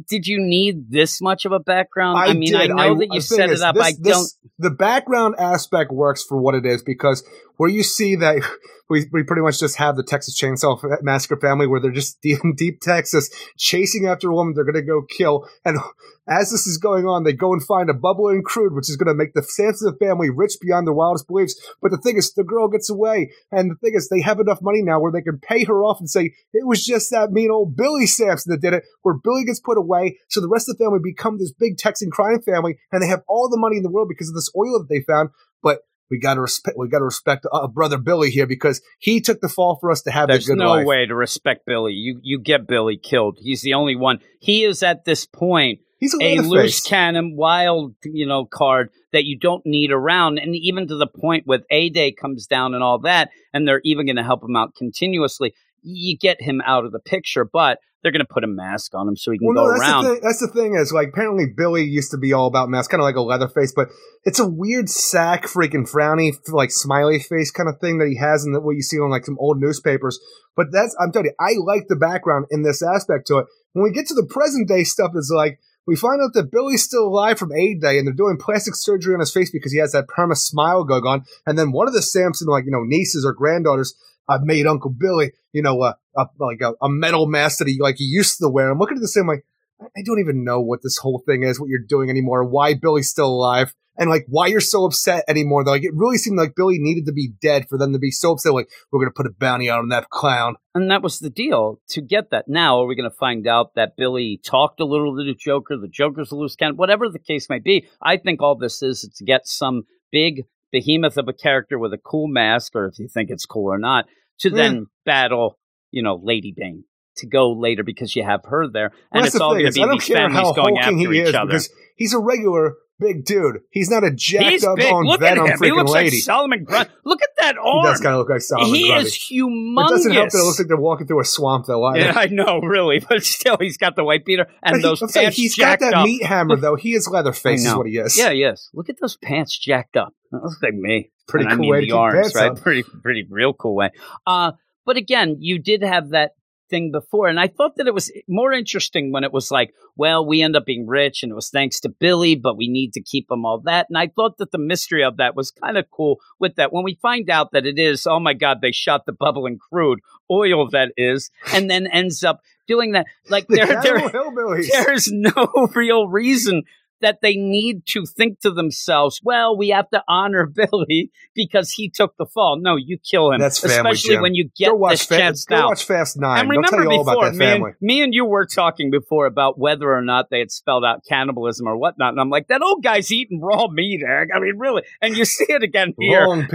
did 0.08 0.26
you 0.26 0.38
need 0.40 0.90
this 0.90 1.20
much 1.20 1.44
of 1.44 1.52
a 1.52 1.60
background? 1.60 2.18
I, 2.18 2.32
mean, 2.32 2.52
did. 2.52 2.70
I 2.70 2.88
know 2.88 2.98
that 2.98 3.08
you 3.12 3.20
set 3.20 3.50
is, 3.50 3.60
it 3.60 3.64
up. 3.64 3.74
this- 3.74 3.84
I 3.84 3.92
this- 3.98 4.12
don't. 4.12 4.28
The 4.56 4.70
background 4.70 5.34
aspect 5.38 5.90
works 5.90 6.22
for 6.22 6.38
what 6.38 6.54
it 6.54 6.64
is 6.64 6.80
because 6.82 7.24
where 7.56 7.68
you 7.68 7.82
see 7.82 8.14
that 8.16 8.40
we, 8.88 9.06
we 9.12 9.22
pretty 9.24 9.42
much 9.42 9.58
just 9.58 9.76
have 9.76 9.96
the 9.96 10.04
Texas 10.04 10.38
Chainsaw 10.40 10.80
Massacre 11.02 11.36
family 11.36 11.66
where 11.66 11.80
they're 11.80 11.90
just 11.90 12.20
deep 12.22 12.38
in 12.44 12.54
deep 12.54 12.80
Texas 12.80 13.30
chasing 13.56 14.06
after 14.06 14.30
a 14.30 14.34
woman 14.34 14.54
they're 14.54 14.64
going 14.64 14.74
to 14.74 14.82
go 14.82 15.02
kill. 15.02 15.48
And 15.64 15.78
as 16.26 16.51
this 16.51 16.66
is 16.66 16.78
going 16.78 17.06
on, 17.06 17.24
they 17.24 17.32
go 17.32 17.52
and 17.52 17.62
find 17.62 17.90
a 17.90 17.94
bubbling 17.94 18.42
crude, 18.42 18.74
which 18.74 18.88
is 18.88 18.96
going 18.96 19.09
to 19.09 19.14
make 19.14 19.34
the 19.34 19.42
Sampson 19.42 19.94
family 19.98 20.30
rich 20.30 20.55
beyond 20.60 20.86
their 20.86 20.94
wildest 20.94 21.26
beliefs. 21.28 21.55
But 21.82 21.90
the 21.90 21.98
thing 21.98 22.16
is, 22.16 22.32
the 22.32 22.44
girl 22.44 22.68
gets 22.68 22.88
away. 22.88 23.30
And 23.52 23.70
the 23.70 23.74
thing 23.76 23.92
is, 23.94 24.09
they 24.09 24.22
have 24.22 24.40
enough 24.40 24.60
money 24.62 24.80
now 24.82 25.01
where 25.01 25.12
they 25.12 25.20
can 25.20 25.38
pay 25.38 25.64
her 25.64 25.84
off 25.84 26.01
and 26.01 26.09
say, 26.09 26.32
it 26.52 26.66
was 26.66 26.84
just 26.84 27.10
that 27.10 27.30
mean 27.30 27.51
old 27.51 27.76
Billy 27.76 28.06
Sampson 28.06 28.52
that 28.52 28.62
did 28.62 28.72
it, 28.72 28.84
where 29.02 29.14
Billy 29.22 29.44
gets 29.44 29.60
put 29.60 29.76
away. 29.76 30.18
So 30.30 30.40
the 30.40 30.48
rest 30.48 30.68
of 30.68 30.78
the 30.78 30.84
family 30.84 31.01
become 31.02 31.38
this 31.38 31.52
big 31.52 31.76
Texan 31.76 32.10
crime 32.10 32.40
family 32.40 32.78
and 32.90 33.02
they 33.02 33.09
have 33.09 33.22
all 33.28 33.51
the 33.51 33.59
money 33.59 33.76
in 33.76 33.82
the 33.82 33.90
world 33.90 34.09
because 34.09 34.28
of 34.28 34.34
this 34.34 34.51
oil 34.56 34.78
that 34.78 34.88
they 34.88 35.01
found. 35.01 35.30
But 35.62 35.80
we 36.10 36.18
got 36.18 36.34
to 36.34 36.40
respect, 36.40 36.76
we 36.78 36.88
got 36.88 36.98
to 36.98 37.05
respect 37.05 37.46
uh, 37.51 37.66
brother 37.66 37.98
Billy 37.98 38.30
here 38.30 38.46
because 38.46 38.80
he 38.98 39.20
took 39.20 39.40
the 39.40 39.48
fall 39.48 39.78
for 39.80 39.90
us 39.90 40.02
to 40.02 40.10
have 40.10 40.28
There's 40.28 40.48
no 40.48 40.70
life. 40.70 40.86
way 40.86 41.06
to 41.06 41.14
respect 41.14 41.66
Billy. 41.66 41.92
You 41.92 42.20
you 42.22 42.38
get 42.38 42.66
Billy 42.66 42.96
killed. 42.96 43.38
He's 43.40 43.62
the 43.62 43.74
only 43.74 43.96
one. 43.96 44.20
He 44.40 44.64
is 44.64 44.82
at 44.82 45.05
this 45.05 45.26
point 45.26 45.80
He's 45.98 46.14
a, 46.14 46.36
a 46.36 46.40
loose 46.40 46.82
cannon, 46.82 47.36
wild, 47.36 47.94
you 48.04 48.26
know, 48.26 48.44
card 48.44 48.90
that 49.12 49.24
you 49.24 49.38
don't 49.38 49.64
need 49.64 49.90
around. 49.90 50.38
And 50.38 50.54
even 50.54 50.88
to 50.88 50.96
the 50.96 51.06
point 51.06 51.46
with 51.46 51.62
A 51.70 51.88
Day 51.88 52.12
comes 52.12 52.46
down 52.46 52.74
and 52.74 52.82
all 52.82 52.98
that, 53.00 53.30
and 53.52 53.66
they're 53.66 53.80
even 53.84 54.06
going 54.06 54.16
to 54.16 54.24
help 54.24 54.42
him 54.42 54.56
out 54.56 54.74
continuously. 54.74 55.54
You 55.82 56.16
get 56.16 56.40
him 56.42 56.60
out 56.66 56.84
of 56.84 56.92
the 56.92 56.98
picture, 56.98 57.44
but 57.44 57.78
they're 58.02 58.12
going 58.12 58.20
to 58.20 58.30
put 58.30 58.44
a 58.44 58.48
mask 58.48 58.94
on 58.94 59.08
him 59.08 59.16
so 59.16 59.30
he 59.32 59.38
can 59.38 59.46
Well, 59.48 59.54
go 59.54 59.64
no, 59.64 59.70
that's 59.70 59.80
around. 59.80 60.04
the 60.04 60.10
thing. 60.10 60.20
That's 60.22 60.40
the 60.40 60.48
thing 60.48 60.74
is 60.74 60.92
like 60.92 61.08
apparently 61.08 61.46
Billy 61.56 61.84
used 61.84 62.10
to 62.10 62.18
be 62.18 62.34
all 62.34 62.46
about 62.46 62.68
masks, 62.68 62.88
kind 62.88 63.00
of 63.00 63.04
like 63.04 63.16
a 63.16 63.22
Leatherface, 63.22 63.72
but 63.74 63.88
it's 64.24 64.38
a 64.38 64.46
weird 64.46 64.90
sack, 64.90 65.46
freaking 65.46 65.90
frowny, 65.90 66.32
like 66.48 66.70
smiley 66.70 67.18
face 67.18 67.50
kind 67.50 67.68
of 67.68 67.80
thing 67.80 67.98
that 67.98 68.08
he 68.08 68.16
has, 68.18 68.44
and 68.44 68.54
what 68.62 68.76
you 68.76 68.82
see 68.82 68.98
on 68.98 69.08
like 69.10 69.24
some 69.24 69.38
old 69.40 69.58
newspapers. 69.58 70.20
But 70.54 70.66
that's 70.70 70.94
I'm 71.00 71.12
telling 71.12 71.26
you, 71.28 71.34
I 71.40 71.54
like 71.64 71.88
the 71.88 71.96
background 71.96 72.46
in 72.50 72.62
this 72.62 72.82
aspect 72.82 73.26
to 73.28 73.38
it. 73.38 73.46
When 73.72 73.84
we 73.84 73.90
get 73.90 74.06
to 74.08 74.14
the 74.14 74.26
present 74.28 74.68
day 74.68 74.84
stuff, 74.84 75.12
it's 75.14 75.32
like 75.34 75.58
we 75.86 75.97
find 75.97 76.20
out 76.23 76.32
that 76.35 76.51
Billy's 76.51 76.82
still 76.82 77.06
alive 77.06 77.39
from 77.39 77.52
A 77.52 77.74
Day, 77.74 77.98
and 77.98 78.06
they're 78.06 78.15
doing 78.15 78.39
plastic 78.39 78.74
surgery 78.77 79.15
on 79.15 79.20
his 79.20 79.32
face 79.32 79.51
because 79.51 79.73
he 79.73 79.78
has 79.78 79.93
that 79.93 80.06
perma 80.06 80.36
smile 80.36 80.85
going 80.85 81.05
on. 81.05 81.24
And 81.47 81.59
then 81.59 81.73
one 81.73 81.89
of 81.89 81.94
the 81.94 82.02
Sampson, 82.02 82.48
like 82.48 82.65
you 82.65 82.70
know, 82.70 82.85
nieces 82.85 83.24
or 83.24 83.32
granddaughters, 83.32 83.94
uh, 84.28 84.39
made 84.43 84.66
Uncle 84.66 84.90
Billy, 84.90 85.32
you 85.52 85.62
know, 85.62 85.81
uh, 85.82 85.93
like 86.39 86.61
a, 86.62 86.73
a 86.82 86.89
metal 86.89 87.27
mask 87.27 87.59
that 87.59 87.69
he 87.69 87.78
like 87.81 87.97
he 87.98 88.05
used 88.05 88.39
to 88.39 88.48
wear. 88.48 88.70
I'm 88.70 88.78
looking 88.78 88.97
at 88.97 89.01
this 89.01 89.16
and 89.16 89.28
like, 89.28 89.44
I- 89.81 89.86
I 89.97 90.02
don't 90.05 90.20
even 90.20 90.44
know 90.44 90.61
what 90.61 90.81
this 90.82 90.98
whole 90.98 91.23
thing 91.27 91.43
is, 91.43 91.61
what 91.61 91.69
you're 91.69 91.81
doing 91.86 92.09
anymore, 92.09 92.44
why 92.44 92.74
Billy's 92.74 93.11
still 93.11 93.28
alive, 93.28 93.74
and 93.96 94.10
like 94.10 94.24
why 94.28 94.46
you're 94.46 94.60
so 94.60 94.84
upset 94.84 95.24
anymore. 95.28 95.64
Though, 95.64 95.72
like 95.72 95.84
it 95.84 95.92
really 95.94 96.18
seemed 96.18 96.38
like 96.38 96.54
Billy 96.56 96.78
needed 96.78 97.06
to 97.06 97.12
be 97.12 97.32
dead 97.40 97.66
for 97.68 97.78
them 97.78 97.92
to 97.92 97.98
be 97.98 98.10
so 98.10 98.32
upset. 98.32 98.52
Like 98.52 98.68
we're 98.90 99.00
gonna 99.00 99.12
put 99.14 99.26
a 99.26 99.32
bounty 99.38 99.70
out 99.70 99.78
on 99.80 99.88
that 99.88 100.10
clown. 100.10 100.56
And 100.74 100.90
that 100.90 101.02
was 101.02 101.20
the 101.20 101.30
deal 101.30 101.80
to 101.90 102.00
get 102.00 102.30
that. 102.30 102.46
Now, 102.48 102.80
are 102.80 102.86
we 102.86 102.96
going 102.96 103.08
to 103.08 103.16
find 103.16 103.46
out 103.46 103.76
that 103.76 103.96
Billy 103.96 104.40
talked 104.44 104.80
a 104.80 104.84
little 104.84 105.16
to 105.16 105.22
the 105.22 105.32
Joker? 105.32 105.76
The 105.76 105.86
Joker's 105.86 106.32
a 106.32 106.34
loose 106.34 106.56
cannon, 106.56 106.76
whatever 106.76 107.08
the 107.08 107.20
case 107.20 107.48
may 107.48 107.60
be. 107.60 107.86
I 108.02 108.16
think 108.16 108.42
all 108.42 108.56
this 108.56 108.82
is 108.82 109.08
to 109.18 109.24
get 109.24 109.46
some 109.46 109.84
big 110.10 110.46
behemoth 110.72 111.16
of 111.16 111.28
a 111.28 111.32
character 111.32 111.78
with 111.78 111.92
a 111.92 111.98
cool 111.98 112.26
mask, 112.26 112.74
or 112.74 112.86
if 112.86 112.98
you 112.98 113.06
think 113.06 113.30
it's 113.30 113.46
cool 113.46 113.72
or 113.72 113.78
not, 113.78 114.06
to 114.40 114.48
Yeah. 114.50 114.56
then 114.56 114.86
battle, 115.04 115.56
you 115.92 116.02
know, 116.02 116.20
Lady 116.20 116.52
Bane 116.56 116.82
to 117.18 117.26
go 117.28 117.52
later 117.52 117.84
because 117.84 118.16
you 118.16 118.24
have 118.24 118.40
her 118.46 118.66
there, 118.68 118.86
and 119.12 119.22
that's 119.22 119.26
it's 119.28 119.38
the 119.38 119.44
all 119.44 119.52
going 119.52 119.66
to 119.66 119.70
be 119.70 119.88
these 119.92 120.08
families 120.08 120.52
going 120.56 120.76
after 120.78 120.96
he 120.96 121.04
each 121.04 121.28
is 121.28 121.34
other. 121.36 121.46
because 121.46 121.70
he's 121.96 122.12
a 122.12 122.18
regular 122.18 122.74
big 123.00 123.24
dude. 123.24 123.56
He's 123.70 123.90
not 123.90 124.04
a 124.04 124.10
jacked 124.10 124.50
He's 124.50 124.64
up 124.64 124.76
big. 124.76 124.92
on 124.92 125.04
Look 125.04 125.20
Venom 125.20 125.46
at 125.46 125.54
him. 125.54 125.58
He 125.62 125.72
looks 125.72 125.90
lady. 125.90 126.16
like 126.16 126.22
Solomon 126.22 126.64
Grundy. 126.64 126.90
Look 127.04 127.22
at 127.22 127.28
that 127.38 127.54
he 127.54 127.60
arm. 127.60 127.84
does 127.84 128.00
kind 128.00 128.14
of 128.14 128.18
look 128.20 128.30
like 128.30 128.40
Solomon 128.40 128.74
he 128.74 128.88
Grundy. 128.88 129.06
is 129.06 129.14
humongous. 129.30 129.86
It 129.86 129.90
doesn't 129.90 130.12
help 130.12 130.30
that 130.30 130.38
it 130.38 130.42
looks 130.42 130.58
like 130.58 130.68
they're 130.68 130.76
walking 130.76 131.06
through 131.06 131.20
a 131.20 131.24
swamp, 131.24 131.66
though. 131.66 131.84
Either. 131.84 132.00
yeah, 132.00 132.12
I 132.16 132.26
know, 132.26 132.60
really, 132.60 132.98
but 133.08 133.22
still, 133.24 133.56
he's 133.60 133.76
got 133.76 133.96
the 133.96 134.04
white 134.04 134.24
beater 134.24 134.46
and 134.62 134.76
he- 134.76 134.82
those 134.82 135.00
saying 135.12 135.24
pants 135.26 135.36
he's 135.36 135.56
got 135.56 135.80
that 135.80 135.94
up. 135.94 136.06
meat 136.06 136.24
hammer, 136.24 136.56
though. 136.56 136.76
He 136.76 136.94
is 136.94 137.08
Leatherface, 137.08 137.64
I 137.66 137.70
is 137.70 137.74
what 137.76 137.86
he 137.86 137.98
is. 137.98 138.16
Yeah, 138.18 138.30
yes. 138.30 138.70
Look 138.74 138.88
at 138.88 138.96
those 139.00 139.16
pants 139.16 139.58
jacked 139.58 139.96
up. 139.96 140.14
That 140.30 140.42
looks 140.42 140.58
like 140.62 140.74
me. 140.74 141.10
Pretty 141.28 141.44
And 141.44 141.52
I 141.52 141.56
cool 141.56 141.62
mean 141.62 141.70
way 141.70 141.80
to 141.80 141.86
the 141.86 141.92
arms, 141.96 142.32
pants 142.32 142.34
right? 142.36 142.54
Pretty, 142.62 142.82
pretty, 143.02 143.26
real 143.30 143.54
cool 143.54 143.74
way. 143.76 143.90
Uh, 144.26 144.52
but 144.84 144.96
again, 144.98 145.36
you 145.40 145.58
did 145.58 145.82
have 145.82 146.10
that 146.10 146.32
thing 146.68 146.90
before, 146.90 147.28
and 147.28 147.38
I 147.38 147.48
thought 147.48 147.76
that 147.76 147.86
it 147.86 147.94
was 147.94 148.12
more 148.28 148.52
interesting 148.52 149.12
when 149.12 149.24
it 149.24 149.32
was 149.32 149.50
like, 149.50 149.74
well, 149.96 150.26
we 150.26 150.42
end 150.42 150.56
up 150.56 150.64
being 150.64 150.86
rich, 150.86 151.22
and 151.22 151.32
it 151.32 151.34
was 151.34 151.50
thanks 151.50 151.80
to 151.80 151.88
Billy, 151.88 152.34
but 152.34 152.56
we 152.56 152.68
need 152.68 152.92
to 152.94 153.02
keep 153.02 153.30
him 153.30 153.44
all 153.44 153.60
that. 153.60 153.86
And 153.88 153.98
I 153.98 154.08
thought 154.08 154.38
that 154.38 154.52
the 154.52 154.58
mystery 154.58 155.04
of 155.04 155.18
that 155.18 155.36
was 155.36 155.50
kind 155.50 155.76
of 155.76 155.90
cool. 155.90 156.20
With 156.38 156.56
that, 156.56 156.72
when 156.72 156.84
we 156.84 156.98
find 157.00 157.30
out 157.30 157.52
that 157.52 157.66
it 157.66 157.78
is, 157.78 158.06
oh 158.06 158.20
my 158.20 158.34
God, 158.34 158.58
they 158.60 158.72
shot 158.72 159.06
the 159.06 159.12
bubbling 159.12 159.58
crude 159.58 160.00
oil 160.30 160.68
that 160.70 160.92
is, 160.96 161.30
and 161.52 161.70
then 161.70 161.86
ends 161.86 162.24
up 162.24 162.40
doing 162.66 162.92
that. 162.92 163.06
Like 163.28 163.46
The 163.48 163.56
there, 163.56 163.82
there, 163.82 164.84
there's 164.84 165.10
no 165.10 165.68
real 165.74 166.08
reason 166.08 166.62
that 167.00 167.18
they 167.22 167.36
need 167.36 167.84
to 167.86 168.04
think 168.06 168.40
to 168.40 168.50
themselves, 168.50 169.20
well, 169.22 169.56
we 169.56 169.68
have 169.70 169.88
to 169.90 170.02
honor 170.08 170.46
Billy 170.54 171.10
because 171.34 171.70
he 171.72 171.90
took 171.90 172.16
the 172.16 172.26
fall. 172.26 172.58
No, 172.60 172.76
you 172.76 172.98
kill 172.98 173.32
him. 173.32 173.40
That's 173.40 173.60
family, 173.60 173.74
especially 173.76 174.14
Jim. 174.14 174.22
when 174.22 174.34
you 174.34 174.48
get 174.56 174.70
Go 174.70 174.88
this 174.88 175.04
Fa- 175.04 175.18
chance 175.18 175.44
go 175.44 175.56
now. 175.56 175.68
watch 175.68 175.84
Fast 175.84 176.16
Nine. 176.18 176.40
and 176.40 176.50
remember 176.50 176.88
before, 176.88 177.00
about 177.02 177.20
that 177.32 177.34
me 177.34 177.46
and, 177.46 177.64
me 177.80 178.02
and 178.02 178.14
you 178.14 178.24
were 178.24 178.46
talking 178.46 178.90
before 178.90 179.26
about 179.26 179.58
whether 179.58 179.92
or 179.92 180.02
not 180.02 180.30
they 180.30 180.38
had 180.38 180.50
spelled 180.50 180.84
out 180.84 181.02
cannibalism 181.08 181.66
or 181.66 181.76
whatnot. 181.76 182.10
And 182.12 182.20
I'm 182.20 182.30
like, 182.30 182.48
that 182.48 182.62
old 182.62 182.82
guy's 182.82 183.10
eating 183.12 183.40
raw 183.40 183.68
meat, 183.68 184.00
Eric. 184.06 184.30
I 184.34 184.40
mean, 184.40 184.58
really. 184.58 184.82
And 185.02 185.16
you 185.16 185.24
see 185.24 185.46
it 185.48 185.62
again 185.62 185.94
here. 185.98 186.24
And, 186.24 186.48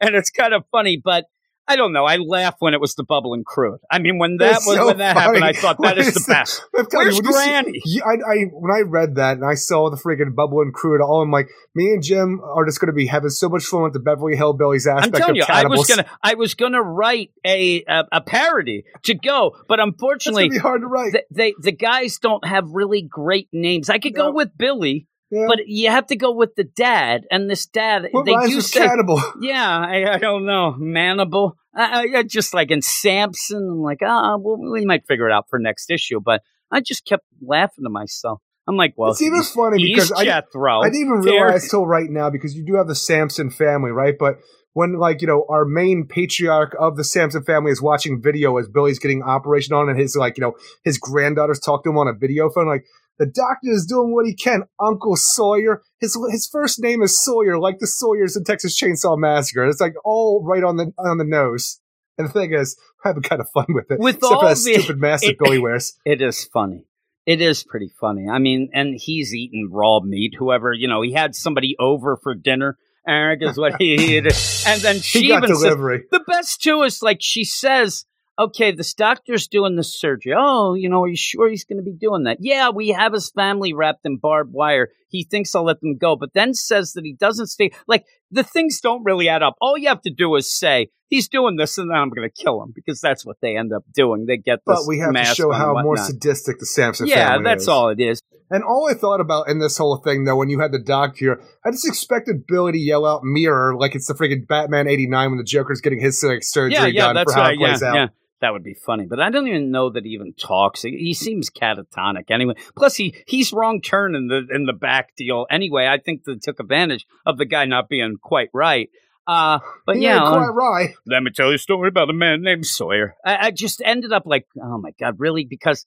and 0.00 0.14
it's 0.14 0.30
kind 0.30 0.52
of 0.54 0.64
funny, 0.70 1.00
but 1.02 1.24
I 1.66 1.76
don't 1.76 1.92
know. 1.92 2.04
I 2.04 2.16
laugh 2.16 2.56
when 2.58 2.74
it 2.74 2.80
was 2.80 2.94
the 2.94 3.04
bubbling 3.04 3.42
crude. 3.44 3.78
I 3.90 3.98
mean, 3.98 4.18
when 4.18 4.36
that 4.36 4.62
was 4.66 4.76
so 4.76 4.86
when 4.86 4.98
that 4.98 5.14
funny. 5.14 5.40
happened, 5.40 5.44
I 5.44 5.52
thought 5.52 5.78
that 5.82 5.96
is 5.96 6.08
is 6.08 6.14
the 6.14 6.32
best. 6.32 6.62
I'm 6.76 6.86
Where's 6.92 7.16
you, 7.16 7.22
when 7.22 7.24
you 7.24 7.32
Granny? 7.32 7.82
I, 8.04 8.32
I 8.32 8.44
when 8.52 8.70
I 8.70 8.80
read 8.80 9.14
that 9.16 9.38
and 9.38 9.46
I 9.46 9.54
saw 9.54 9.88
the 9.88 9.96
freaking 9.96 10.34
bubble 10.34 10.60
and 10.60 10.74
crew 10.74 10.94
and 10.94 11.02
all, 11.02 11.22
I'm 11.22 11.30
like, 11.30 11.48
me 11.74 11.92
and 11.92 12.02
Jim 12.02 12.40
are 12.44 12.66
just 12.66 12.80
going 12.80 12.88
to 12.88 12.92
be 12.92 13.06
having 13.06 13.30
so 13.30 13.48
much 13.48 13.64
fun 13.64 13.82
with 13.82 13.94
the 13.94 14.00
Beverly 14.00 14.36
Hillbillies 14.36 14.90
I'm 14.90 14.98
aspect 14.98 15.16
telling 15.16 15.30
of 15.40 15.48
you, 15.48 15.54
I 15.54 15.66
was 15.66 15.86
gonna, 15.86 16.06
I 16.22 16.34
was 16.34 16.54
gonna 16.54 16.82
write 16.82 17.30
a 17.46 17.82
a, 17.88 18.04
a 18.12 18.20
parody 18.20 18.84
to 19.04 19.14
go, 19.14 19.56
but 19.66 19.78
It's 19.78 19.78
going 19.78 19.88
unfortunately, 19.88 20.48
to 20.48 20.50
be 20.50 20.58
hard 20.58 20.82
to 20.82 20.86
write. 20.86 21.12
the, 21.12 21.24
they 21.30 21.54
the 21.58 21.72
guys 21.72 22.18
don't 22.18 22.46
have 22.46 22.68
really 22.70 23.02
great 23.02 23.48
names. 23.52 23.88
I 23.88 23.98
could 23.98 24.14
go 24.14 24.32
with 24.32 24.50
Billy, 24.56 25.06
yeah. 25.34 25.46
but 25.48 25.66
you 25.66 25.90
have 25.90 26.06
to 26.06 26.16
go 26.16 26.32
with 26.32 26.54
the 26.54 26.64
dad, 26.64 27.26
and 27.30 27.50
this 27.50 27.66
dad, 27.66 28.08
what 28.12 28.24
they 28.24 28.34
do 28.46 28.60
say, 28.60 28.86
cannibal? 28.86 29.20
yeah, 29.40 29.78
I, 29.78 30.14
I 30.14 30.18
don't 30.18 30.46
know, 30.46 30.74
manable. 30.78 31.56
I, 31.74 32.06
I- 32.14 32.22
just 32.22 32.54
like 32.54 32.70
in 32.70 32.82
Sampson, 32.82 33.68
I'm 33.70 33.82
like, 33.82 33.98
ah, 34.02 34.36
well, 34.36 34.56
we 34.58 34.84
might 34.84 35.06
figure 35.06 35.28
it 35.28 35.32
out 35.32 35.48
for 35.48 35.58
next 35.58 35.90
issue, 35.90 36.20
but 36.20 36.42
I 36.70 36.80
just 36.80 37.04
kept 37.04 37.24
laughing 37.42 37.84
to 37.84 37.90
myself. 37.90 38.40
I'm 38.66 38.76
like, 38.76 38.94
well, 38.96 39.10
it's 39.10 39.20
even 39.20 39.42
funny 39.42 39.82
because 39.82 40.10
I, 40.10 40.24
Jethro. 40.24 40.80
I 40.80 40.88
didn't 40.88 41.00
even 41.00 41.20
realize 41.20 41.68
till 41.68 41.84
right 41.84 42.08
now 42.08 42.30
because 42.30 42.54
you 42.54 42.64
do 42.64 42.76
have 42.76 42.86
the 42.86 42.94
Sampson 42.94 43.50
family, 43.50 43.90
right? 43.90 44.14
But 44.18 44.38
when 44.72 44.94
like 44.94 45.20
you 45.20 45.26
know 45.26 45.44
our 45.48 45.64
main 45.64 46.06
patriarch 46.06 46.76
of 46.78 46.96
the 46.96 47.04
Sampson 47.04 47.44
family 47.44 47.72
is 47.72 47.82
watching 47.82 48.22
video 48.22 48.56
as 48.58 48.68
Billy's 48.68 48.98
getting 48.98 49.22
operation 49.22 49.74
on, 49.74 49.88
and 49.88 49.98
his 49.98 50.16
like 50.16 50.36
you 50.36 50.42
know 50.42 50.54
his 50.82 50.98
granddaughters 50.98 51.60
talk 51.60 51.84
to 51.84 51.90
him 51.90 51.98
on 51.98 52.08
a 52.08 52.12
video 52.12 52.48
phone, 52.50 52.66
like 52.66 52.86
the 53.18 53.26
doctor 53.26 53.70
is 53.70 53.86
doing 53.86 54.12
what 54.14 54.26
he 54.26 54.34
can. 54.34 54.64
Uncle 54.80 55.16
Sawyer, 55.16 55.82
his 56.00 56.18
his 56.30 56.48
first 56.50 56.80
name 56.82 57.02
is 57.02 57.22
Sawyer, 57.22 57.58
like 57.58 57.78
the 57.78 57.86
Sawyers 57.86 58.36
in 58.36 58.44
Texas 58.44 58.78
Chainsaw 58.80 59.18
Massacre. 59.18 59.64
It's 59.66 59.80
like 59.80 59.94
all 60.04 60.42
right 60.44 60.64
on 60.64 60.76
the 60.76 60.92
on 60.98 61.18
the 61.18 61.24
nose. 61.24 61.80
And 62.16 62.28
the 62.28 62.32
thing 62.32 62.52
is, 62.52 62.76
I'm 63.04 63.10
having 63.10 63.22
kind 63.24 63.40
of 63.40 63.48
fun 63.52 63.66
with 63.70 63.90
it, 63.90 63.98
With 63.98 64.16
except 64.16 64.32
all 64.32 64.40
for 64.42 64.48
that 64.48 64.54
the- 64.54 64.74
stupid 64.80 65.00
mask 65.00 65.24
that 65.24 65.36
Billy 65.42 65.58
wears. 65.58 65.94
It 66.04 66.22
is 66.22 66.44
funny. 66.44 66.86
It 67.26 67.40
is 67.40 67.64
pretty 67.64 67.90
funny. 68.00 68.28
I 68.28 68.38
mean, 68.38 68.68
and 68.74 68.94
he's 69.00 69.34
eating 69.34 69.70
raw 69.72 70.00
meat. 70.00 70.34
Whoever, 70.38 70.72
you 70.72 70.86
know, 70.88 71.00
he 71.02 71.12
had 71.12 71.34
somebody 71.34 71.74
over 71.80 72.16
for 72.22 72.34
dinner. 72.34 72.76
Eric 73.08 73.40
is 73.42 73.56
what 73.58 73.76
he 73.80 73.94
ate. 74.16 74.26
And 74.66 74.80
then 74.82 75.00
she 75.00 75.26
even 75.32 75.48
says, 75.56 75.60
the 75.60 76.24
best 76.26 76.62
too 76.62 76.82
is 76.82 77.02
like 77.02 77.18
she 77.20 77.44
says, 77.44 78.04
okay, 78.38 78.72
this 78.72 78.94
doctor's 78.94 79.48
doing 79.48 79.76
the 79.76 79.84
surgery. 79.84 80.34
Oh, 80.36 80.74
you 80.74 80.88
know, 80.88 81.02
are 81.02 81.08
you 81.08 81.16
sure 81.16 81.48
he's 81.48 81.64
going 81.64 81.78
to 81.78 81.84
be 81.84 81.96
doing 81.96 82.24
that? 82.24 82.38
Yeah, 82.40 82.70
we 82.70 82.88
have 82.88 83.12
his 83.12 83.30
family 83.30 83.72
wrapped 83.72 84.04
in 84.04 84.18
barbed 84.18 84.52
wire. 84.52 84.88
He 85.08 85.24
thinks 85.24 85.54
I'll 85.54 85.64
let 85.64 85.80
them 85.80 85.96
go, 85.96 86.16
but 86.16 86.34
then 86.34 86.54
says 86.54 86.92
that 86.92 87.04
he 87.04 87.12
doesn't 87.12 87.46
stay. 87.46 87.70
Like 87.86 88.04
the 88.30 88.42
things 88.42 88.80
don't 88.80 89.04
really 89.04 89.28
add 89.28 89.42
up. 89.42 89.54
All 89.60 89.78
you 89.78 89.88
have 89.88 90.02
to 90.02 90.10
do 90.10 90.34
is 90.36 90.52
say 90.52 90.88
he's 91.08 91.28
doing 91.28 91.56
this, 91.56 91.78
and 91.78 91.90
then 91.90 91.96
I'm 91.96 92.10
going 92.10 92.28
to 92.28 92.42
kill 92.42 92.62
him 92.62 92.72
because 92.74 93.00
that's 93.00 93.24
what 93.24 93.36
they 93.40 93.56
end 93.56 93.72
up 93.72 93.84
doing. 93.92 94.26
They 94.26 94.36
get 94.36 94.60
this 94.66 94.80
But 94.80 94.88
we 94.88 94.98
have 94.98 95.14
to 95.14 95.24
show 95.24 95.52
how 95.52 95.80
more 95.82 95.96
sadistic 95.96 96.58
the 96.58 96.66
Sampson 96.66 97.06
family 97.06 97.22
is. 97.22 97.26
Yeah, 97.26 97.42
that's 97.42 97.62
is. 97.62 97.68
all 97.68 97.88
it 97.90 98.00
is. 98.00 98.20
And 98.50 98.62
all 98.62 98.88
I 98.90 98.94
thought 98.94 99.20
about 99.20 99.48
in 99.48 99.58
this 99.58 99.78
whole 99.78 99.96
thing, 99.96 100.24
though, 100.24 100.36
when 100.36 100.50
you 100.50 100.60
had 100.60 100.70
the 100.70 100.78
doc 100.78 101.16
here, 101.16 101.40
I 101.64 101.70
just 101.70 101.88
expected 101.88 102.46
Billy 102.46 102.72
to 102.72 102.78
yell 102.78 103.06
out 103.06 103.22
"mirror" 103.24 103.76
like 103.76 103.94
it's 103.94 104.06
the 104.06 104.14
freaking 104.14 104.46
Batman 104.46 104.86
'89 104.86 105.30
when 105.30 105.38
the 105.38 105.44
Joker's 105.44 105.80
getting 105.80 106.00
his 106.00 106.22
like, 106.22 106.42
surgery 106.42 106.74
Yeah, 106.74 106.86
yeah, 106.86 107.06
done 107.06 107.14
that's 107.14 107.32
for 107.32 107.38
how 107.38 107.46
right. 107.46 107.54
it 107.54 107.58
plays 107.58 107.82
yeah, 107.82 107.88
out. 108.02 108.10
That 108.44 108.52
would 108.52 108.62
be 108.62 108.74
funny, 108.74 109.06
but 109.06 109.20
I 109.20 109.30
don't 109.30 109.48
even 109.48 109.70
know 109.70 109.88
that 109.88 110.04
he 110.04 110.10
even 110.10 110.34
talks. 110.34 110.82
He, 110.82 111.14
seems 111.14 111.48
catatonic 111.48 112.30
anyway. 112.30 112.56
Plus, 112.76 112.94
he 112.94 113.14
he's 113.26 113.54
wrong 113.54 113.80
turn 113.80 114.14
in 114.14 114.26
the 114.26 114.46
in 114.54 114.66
the 114.66 114.74
back 114.74 115.16
deal 115.16 115.46
anyway. 115.50 115.86
I 115.86 115.96
think 115.96 116.24
they 116.24 116.34
took 116.34 116.60
advantage 116.60 117.06
of 117.24 117.38
the 117.38 117.46
guy 117.46 117.64
not 117.64 117.88
being 117.88 118.18
quite 118.20 118.50
right. 118.52 118.90
Uh, 119.26 119.60
but 119.86 119.98
yeah, 119.98 120.18
quite 120.18 120.48
right. 120.48 120.94
let 121.06 121.22
me 121.22 121.30
tell 121.30 121.48
you 121.48 121.54
a 121.54 121.58
story 121.58 121.88
about 121.88 122.10
a 122.10 122.12
man 122.12 122.42
named 122.42 122.66
Sawyer. 122.66 123.16
I, 123.24 123.46
I 123.46 123.50
just 123.50 123.80
ended 123.82 124.12
up 124.12 124.24
like, 124.26 124.46
oh 124.62 124.76
my 124.76 124.90
god, 125.00 125.14
really? 125.16 125.46
Because 125.46 125.86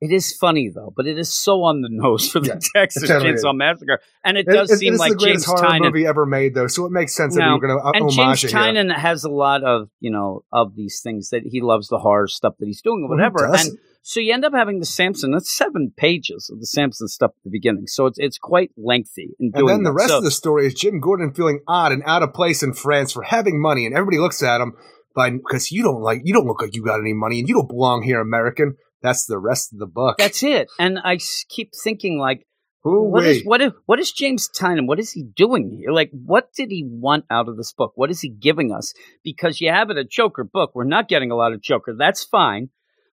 it 0.00 0.12
is 0.12 0.36
funny 0.36 0.70
though, 0.74 0.92
but 0.96 1.06
it 1.06 1.18
is 1.18 1.32
so 1.32 1.62
on 1.64 1.80
the 1.82 1.88
nose 1.90 2.28
for 2.30 2.40
the 2.40 2.48
Yeah, 2.48 2.58
Texas 2.82 3.04
it 3.04 3.10
Chainsaw 3.10 3.34
is. 3.52 3.56
Massacre, 3.56 4.00
and 4.24 4.36
it 4.38 4.46
It- 4.48 4.52
does 4.52 4.70
it- 4.70 4.78
seem 4.78 4.92
it's 4.94 5.00
like 5.00 5.12
the 5.12 5.18
James 5.18 5.44
horror 5.44 5.60
Tynion 5.68 5.80
movie 5.82 6.06
ever 6.06 6.24
made, 6.26 6.54
though, 6.54 6.66
so 6.68 6.86
it 6.86 6.92
makes 6.92 7.14
sense 7.14 7.34
that 7.34 7.40
No. 7.40 7.48
we 7.48 7.60
were 7.60 7.66
going 7.66 7.78
to 7.78 7.84
uh, 7.84 7.90
and 7.94 8.02
homage 8.02 8.16
James 8.16 8.44
it. 8.44 8.52
Tynion 8.52 8.94
has 8.96 9.24
a 9.24 9.30
lot 9.30 9.64
of 9.64 9.88
you 10.00 10.10
know 10.10 10.44
of 10.52 10.74
these 10.76 11.00
things 11.02 11.30
that 11.30 11.42
he 11.44 11.60
loves 11.60 11.88
the 11.88 11.98
horror 11.98 12.28
stuff 12.28 12.54
that 12.58 12.66
he's 12.66 12.82
doing 12.82 13.02
or 13.04 13.08
whatever. 13.08 13.38
doesn't? 13.38 13.70
and 13.72 13.78
so 14.02 14.20
you 14.20 14.32
end 14.32 14.44
up 14.44 14.54
having 14.54 14.78
the 14.78 14.86
Sampson. 14.86 15.32
That's 15.32 15.54
seven 15.54 15.92
pages 15.96 16.48
of 16.50 16.60
the 16.60 16.66
Sampson 16.66 17.08
stuff 17.08 17.32
at 17.36 17.44
the 17.44 17.50
beginning. 17.50 17.86
So 17.88 18.06
it's 18.06 18.18
it's 18.18 18.38
quite 18.38 18.70
lengthy 18.78 19.34
in 19.40 19.50
And 19.54 19.68
then 19.68 19.82
the 19.82 19.92
rest 19.92 20.08
So- 20.10 20.18
of 20.18 20.24
the 20.24 20.30
story 20.30 20.66
is 20.66 20.74
Jim 20.74 21.00
Gordon 21.00 21.32
feeling 21.34 21.60
odd 21.66 21.92
and 21.92 22.02
out 22.06 22.22
of 22.22 22.32
place 22.32 22.62
in 22.62 22.72
France 22.72 23.12
for 23.12 23.22
having 23.24 23.60
money, 23.60 23.84
and 23.84 23.94
everybody 23.94 24.18
looks 24.18 24.42
at 24.42 24.60
him 24.60 24.72
because 25.14 25.72
you 25.72 25.82
don't 25.82 26.00
like 26.00 26.20
you 26.24 26.32
don't 26.32 26.46
look 26.46 26.62
like 26.62 26.76
you 26.76 26.84
got 26.84 27.00
any 27.00 27.12
money, 27.12 27.40
and 27.40 27.48
you 27.48 27.54
don't 27.56 27.68
belong 27.68 28.02
here, 28.02 28.20
American. 28.20 28.76
That's 29.02 29.26
the 29.26 29.38
rest 29.38 29.72
of 29.72 29.78
the 29.78 29.86
book. 29.86 30.16
that's 30.18 30.42
it. 30.42 30.68
And 30.78 30.98
I 31.02 31.18
keep 31.48 31.70
thinking 31.82 32.18
like, 32.18 32.46
Ooh, 32.86 33.10
what 33.10 33.26
is 33.26 33.42
what 33.44 33.60
is 33.60 33.72
what 33.86 33.98
is 33.98 34.12
James 34.12 34.48
Tynion? 34.48 34.86
What 34.86 35.00
is 35.00 35.12
he 35.12 35.24
doing 35.24 35.70
here? 35.70 35.90
Like, 35.90 36.10
what 36.12 36.52
did 36.56 36.70
he 36.70 36.86
want 36.88 37.24
out 37.30 37.48
of 37.48 37.56
this 37.56 37.72
book? 37.72 37.92
What 37.96 38.10
is 38.10 38.20
he 38.20 38.28
giving 38.28 38.72
us? 38.72 38.94
Because 39.24 39.60
you 39.60 39.70
have 39.70 39.90
it 39.90 39.98
a 39.98 40.04
Joker 40.04 40.44
book. 40.44 40.70
We're 40.74 40.84
not 40.84 41.08
getting 41.08 41.30
a 41.30 41.36
lot 41.36 41.52
of 41.52 41.60
Joker. 41.60 41.94
That's 41.98 42.24
fine. 42.24 42.70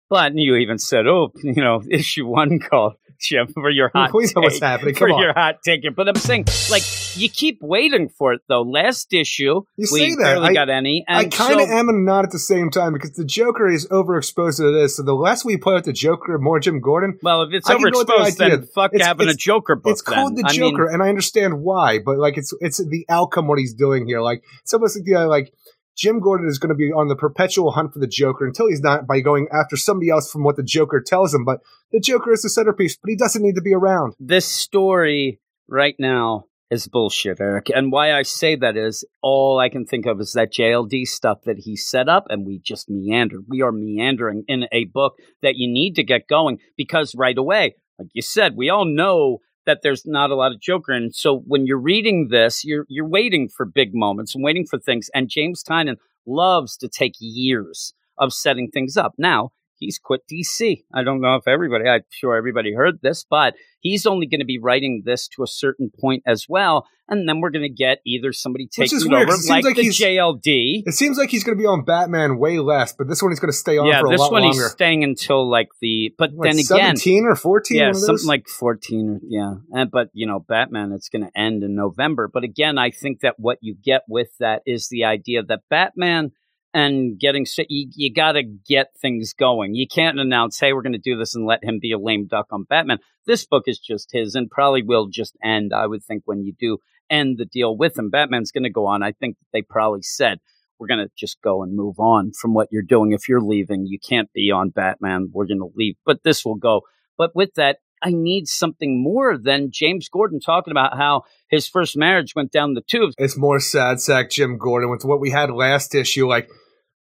But 0.10 0.34
you 0.36 0.56
even 0.57 0.77
said, 0.77 1.07
oh, 1.07 1.32
you 1.44 1.56
know, 1.56 1.82
issue 1.90 2.26
one 2.27 2.60
called 2.60 2.94
Jim 3.19 3.48
for 3.48 3.69
your 3.69 3.90
hot 3.95 4.14
we 4.14 4.26
know 4.26 4.41
what's 4.41 4.56
take. 4.56 4.64
happening. 4.64 4.94
for 4.94 5.07
Come 5.07 5.15
on. 5.15 5.22
your 5.23 5.34
hot 5.34 5.60
take. 5.65 5.82
But 5.95 6.10
I'm 6.10 6.15
saying, 6.15 6.45
like, 6.69 6.84
you 7.15 7.30
keep 7.30 7.60
waiting 7.61 8.10
for 8.10 8.34
it 8.34 8.41
though. 8.49 8.61
Last 8.61 9.14
issue, 9.14 9.61
You 9.77 9.88
we 9.91 9.99
say 9.99 10.10
that. 10.11 10.18
barely 10.22 10.49
I- 10.49 10.53
got 10.53 10.69
any. 10.69 11.06
And 11.07 11.18
I 11.19 11.23
kind 11.30 11.60
of 11.61 11.68
so- 11.68 11.73
am 11.73 11.88
and 11.88 12.06
not 12.06 12.26
at 12.26 12.32
the 12.32 12.40
same 12.40 12.69
time 12.69 12.91
because 12.91 13.14
the 13.14 13.23
Joker 13.23 13.68
is 13.69 13.88
overexposed 13.88 14.57
to 14.57 14.69
this. 14.73 14.98
So 14.98 15.03
the 15.03 15.14
less 15.15 15.45
we 15.45 15.56
put 15.56 15.76
with 15.76 15.86
the 15.86 15.94
Joker, 15.94 16.38
more 16.38 16.60
Jim 16.60 16.82
Gordon. 16.82 17.18
Well, 17.23 17.44
if 17.44 17.53
it's 17.53 17.69
I 17.69 17.76
with 17.76 17.94
the 17.94 18.03
overexposed, 18.06 18.36
then 18.38 18.64
fuck 18.76 18.94
It's- 18.94 19.07
having 19.07 19.30
a 19.30 19.34
Joker 19.34 19.76
book. 19.77 19.91
it's 19.94 20.02
called 20.02 20.36
then. 20.36 20.44
the 20.44 20.49
I 20.49 20.52
mean, 20.52 20.72
Joker, 20.72 20.86
and 20.88 21.02
I 21.02 21.07
understand 21.07 21.61
why, 21.61 21.99
but 22.06 22.18
like 22.19 22.38
it's 22.38 22.53
it's 22.60 22.77
the 22.77 23.06
outcome 23.07 23.48
what 23.48 23.60
he's 23.60 23.73
doing 23.73 24.06
here. 24.06 24.19
Like 24.22 24.44
it's 24.61 24.73
almost 24.73 24.98
like 24.98 25.06
the 25.06 25.15
uh, 25.15 25.27
like 25.27 25.53
Jim 25.95 26.19
Gordon 26.19 26.47
is 26.47 26.59
going 26.59 26.69
to 26.69 26.76
be 26.76 26.91
on 26.91 27.07
the 27.07 27.15
perpetual 27.15 27.72
hunt 27.72 27.93
for 27.93 27.99
the 27.99 28.07
Joker 28.07 28.45
until 28.45 28.67
he's 28.67 28.81
not 28.81 29.07
by 29.07 29.22
going 29.22 29.47
after 29.51 29.77
somebody 29.77 30.09
else 30.09 30.31
from 30.31 30.43
what 30.43 30.57
the 30.57 30.63
Joker 30.63 31.01
tells 31.01 31.34
him. 31.34 31.45
But 31.45 31.61
the 31.91 31.99
Joker 31.99 32.34
is 32.34 32.41
the 32.41 32.49
centerpiece, 32.49 32.97
but 32.97 33.09
he 33.09 33.15
doesn't 33.15 33.41
need 33.41 33.55
to 33.55 33.61
be 33.61 33.73
around. 33.73 34.13
this 34.19 34.45
story 34.45 35.39
right 35.67 35.95
now 35.97 36.45
is 36.72 36.88
bullshit, 36.88 37.39
Eric. 37.39 37.69
And 37.73 37.91
why 37.91 38.13
I 38.13 38.23
say 38.23 38.55
that 38.55 38.76
is 38.76 39.05
all 39.22 39.59
I 39.59 39.69
can 39.69 39.85
think 39.85 40.05
of 40.05 40.19
is 40.19 40.34
that 40.34 40.51
JLD 40.51 41.05
stuff 41.07 41.39
that 41.45 41.59
he 41.59 41.76
set 41.76 42.09
up 42.09 42.26
and 42.30 42.45
we 42.45 42.59
just 42.59 42.89
meandered. 42.89 43.45
We 43.47 43.61
are 43.61 43.72
meandering 43.72 44.43
in 44.47 44.65
a 44.72 44.85
book 44.85 45.15
that 45.41 45.55
you 45.55 45.72
need 45.72 45.95
to 45.95 46.03
get 46.03 46.27
going 46.27 46.59
because 46.76 47.15
right 47.15 47.38
away, 47.38 47.76
like 47.99 48.09
you 48.13 48.22
said, 48.22 48.55
we 48.55 48.69
all 48.69 48.85
know 48.85 49.39
that 49.65 49.79
there's 49.83 50.05
not 50.05 50.31
a 50.31 50.35
lot 50.35 50.51
of 50.51 50.61
Joker. 50.61 50.91
And 50.93 51.13
so 51.13 51.39
when 51.47 51.65
you're 51.65 51.77
reading 51.77 52.29
this, 52.29 52.63
you're 52.63 52.85
you're 52.89 53.07
waiting 53.07 53.49
for 53.49 53.65
big 53.65 53.93
moments 53.93 54.35
and 54.35 54.43
waiting 54.43 54.65
for 54.65 54.79
things. 54.79 55.09
And 55.13 55.29
James 55.29 55.63
Tynion 55.63 55.97
loves 56.25 56.77
to 56.77 56.87
take 56.87 57.13
years 57.19 57.93
of 58.17 58.33
setting 58.33 58.69
things 58.71 58.97
up. 58.97 59.13
Now, 59.17 59.51
he's 59.86 59.99
quit 59.99 60.22
DC. 60.32 60.84
I 60.94 61.03
don't 61.03 61.22
know 61.22 61.36
if 61.36 61.48
everybody, 61.48 61.88
I'm 61.88 62.02
sure 62.10 62.36
everybody 62.36 62.74
heard 62.74 62.99
this, 63.02 63.26
but 63.30 63.53
he's 63.80 64.06
only 64.06 64.26
going 64.28 64.40
to 64.40 64.45
be 64.45 64.60
writing 64.60 65.03
this 65.06 65.28
to 65.30 65.44
a 65.44 65.48
certain 65.48 65.91
point 66.02 66.24
as 66.26 66.45
well. 66.49 66.88
And 67.07 67.30
then 67.30 67.40
we're 67.40 67.52
going 67.52 67.62
to 67.62 67.70
get 67.70 67.99
either 68.03 68.34
somebody 68.34 68.68
taking 68.68 68.98
is 68.98 69.06
it 69.06 69.12
weird, 69.12 69.30
over, 69.30 69.38
like, 69.48 69.64
like 69.64 69.76
the 69.76 69.90
JLD. 69.90 70.84
It 70.88 70.94
seems 70.95 71.20
like 71.20 71.30
he's 71.30 71.44
going 71.44 71.56
to 71.56 71.62
be 71.62 71.68
on 71.68 71.86
Batman 71.86 72.40
way 72.40 72.57
less, 72.57 72.94
but 72.94 73.07
this 73.07 73.22
one 73.22 73.32
he's 73.32 73.40
going 73.40 73.52
to 73.52 73.57
stay 73.57 73.78
on 73.78 73.86
Yeah, 73.86 74.02
for 74.02 74.07
a 74.07 74.10
this 74.10 74.20
lot 74.20 74.32
one 74.32 74.41
longer. 74.41 74.64
he's 74.64 74.72
staying 74.72 75.03
until 75.03 75.48
like 75.48 75.70
the, 75.82 76.14
but 76.18 76.32
What, 76.34 76.45
then 76.45 76.53
again, 76.53 76.98
17 76.98 77.26
or 77.26 77.36
14? 77.36 77.78
yeah, 77.78 77.86
one 77.86 77.94
something 77.94 78.26
like 78.26 78.48
14 78.48 79.22
yeah. 79.28 79.53
And, 79.72 79.91
but, 79.91 80.10
you 80.14 80.26
know, 80.26 80.40
Batman, 80.40 80.91
it's 80.94 81.10
going 81.10 81.24
to 81.24 81.40
end 81.40 81.62
in 81.64 81.76
November. 81.76 82.28
But 82.28 82.44
again, 82.44 82.80
I 82.80 82.90
think 82.90 83.20
that 83.22 83.36
what 83.38 83.60
you 83.62 83.76
get 83.76 84.02
with 84.10 84.30
that 84.40 84.64
is 84.66 84.88
the 84.90 85.03
idea 85.03 85.44
that 85.44 85.60
Batman 85.70 86.32
and 86.76 87.18
getting 87.18 87.45
you, 87.69 87.88
you 87.95 88.14
got 88.14 88.34
to 88.34 88.43
get 88.43 88.88
things 89.02 89.34
going. 89.34 89.76
You 89.76 89.88
can't 89.88 90.19
announce, 90.19 90.60
hey, 90.60 90.73
we're 90.73 90.81
going 90.81 90.91
to 90.91 90.99
do 90.99 91.18
this 91.18 91.34
and 91.34 91.45
let 91.45 91.64
him 91.64 91.80
be 91.81 91.93
a 91.93 91.97
lame 91.97 92.27
duck 92.27 92.47
on 92.52 92.65
Batman. 92.65 92.97
This 93.26 93.45
book 93.45 93.64
is 93.65 93.80
just 93.80 94.10
his 94.11 94.35
and 94.35 94.52
probably 94.52 94.84
will 94.84 95.07
just 95.07 95.38
end, 95.41 95.72
I 95.73 95.88
would 95.88 96.03
think, 96.03 96.23
when 96.26 96.43
you 96.43 96.53
do 96.60 96.80
end 97.10 97.38
the 97.38 97.45
deal 97.45 97.77
with 97.77 97.97
him. 97.97 98.10
Batman's 98.10 98.52
going 98.52 98.65
to 98.65 98.69
go 98.69 98.88
on. 98.88 99.03
I 99.03 99.14
think 99.14 99.38
they 99.53 99.61
probably 99.61 100.02
said, 100.02 100.39
we're 100.77 100.88
going 100.88 100.99
to 100.99 101.11
just 101.18 101.41
go 101.41 101.64
and 101.64 101.77
move 101.77 101.97
on 101.97 102.34
from 102.34 102.53
what 102.53 102.68
you're 102.72 102.84
doing. 102.84 103.14
If 103.14 103.30
you're 103.30 103.39
leaving, 103.39 103.85
you 103.88 103.97
can't 103.97 104.31
be 104.34 104.52
on 104.52 104.69
Batman. 104.69 105.30
We're 105.31 105.47
going 105.47 105.60
to 105.60 105.72
leave. 105.76 105.95
But 106.06 106.23
this 106.23 106.43
will 106.43 106.56
go. 106.56 106.81
But 107.18 107.34
with 107.34 107.53
that, 107.56 107.77
I 108.03 108.10
need 108.11 108.49
something 108.49 109.02
more 109.02 109.38
than 109.38 109.72
James 109.72 110.10
Gordon 110.10 110.41
talking 110.41 110.72
about 110.72 110.97
how 110.97 111.22
his 111.49 111.69
first 111.69 111.95
marriage 111.95 112.35
went 112.35 112.52
down 112.52 112.73
the 112.73 112.81
tubes. 112.81 113.15
it's 113.18 113.38
more 113.38 113.61
sad 113.61 114.02
sack 114.02 114.30
Jim 114.30 114.57
Gordon 114.57 114.89
with 114.89 115.06
what 115.06 115.22
we 115.22 115.30
had 115.30 115.49
last 115.49 115.95
issue. 115.95 116.27
Like 116.27 116.49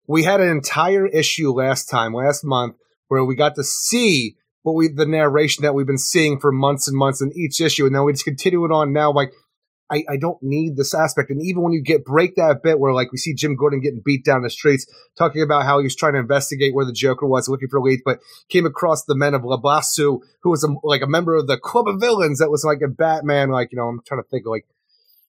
we 0.06 0.24
had 0.24 0.40
an 0.40 0.48
entire 0.48 1.06
issue 1.06 1.52
last 1.52 1.86
time, 1.86 2.14
last 2.14 2.44
month, 2.44 2.76
where 3.08 3.24
we 3.24 3.34
got 3.34 3.54
to 3.56 3.64
see 3.64 4.36
what 4.62 4.74
we 4.74 4.88
the 4.88 5.06
narration 5.06 5.62
that 5.62 5.74
we've 5.74 5.86
been 5.86 5.98
seeing 5.98 6.38
for 6.38 6.52
months 6.52 6.86
and 6.88 6.96
months 6.96 7.20
in 7.20 7.32
each 7.34 7.60
issue, 7.60 7.86
and 7.86 7.94
then 7.94 8.04
we 8.04 8.12
just 8.12 8.24
continue 8.24 8.64
it 8.64 8.72
on 8.72 8.92
now. 8.92 9.12
Like 9.12 9.32
I, 9.92 10.04
I 10.08 10.16
don't 10.16 10.42
need 10.42 10.76
this 10.76 10.94
aspect. 10.94 11.30
And 11.30 11.42
even 11.42 11.62
when 11.62 11.72
you 11.72 11.82
get 11.82 12.04
break 12.04 12.36
that 12.36 12.62
bit 12.62 12.80
where 12.80 12.94
like 12.94 13.12
we 13.12 13.18
see 13.18 13.34
Jim 13.34 13.56
Gordon 13.56 13.80
getting 13.80 14.00
beat 14.02 14.24
down 14.24 14.42
the 14.42 14.48
streets, 14.48 14.86
talking 15.18 15.42
about 15.42 15.64
how 15.64 15.78
he 15.78 15.84
was 15.84 15.94
trying 15.94 16.14
to 16.14 16.20
investigate 16.20 16.74
where 16.74 16.86
the 16.86 16.92
Joker 16.92 17.26
was, 17.26 17.46
looking 17.46 17.68
for 17.68 17.80
leads, 17.80 18.02
but 18.02 18.20
came 18.48 18.64
across 18.64 19.04
the 19.04 19.14
men 19.14 19.34
of 19.34 19.44
Le 19.44 19.60
Bossu, 19.60 20.20
who 20.42 20.50
was 20.50 20.64
a, 20.64 20.68
like 20.82 21.02
a 21.02 21.06
member 21.06 21.36
of 21.36 21.46
the 21.46 21.58
Club 21.58 21.88
of 21.88 22.00
Villains 22.00 22.38
that 22.38 22.50
was 22.50 22.64
like 22.64 22.80
a 22.82 22.88
Batman, 22.88 23.50
like, 23.50 23.70
you 23.70 23.76
know, 23.76 23.88
I'm 23.88 24.00
trying 24.06 24.22
to 24.22 24.28
think 24.28 24.46
like 24.46 24.66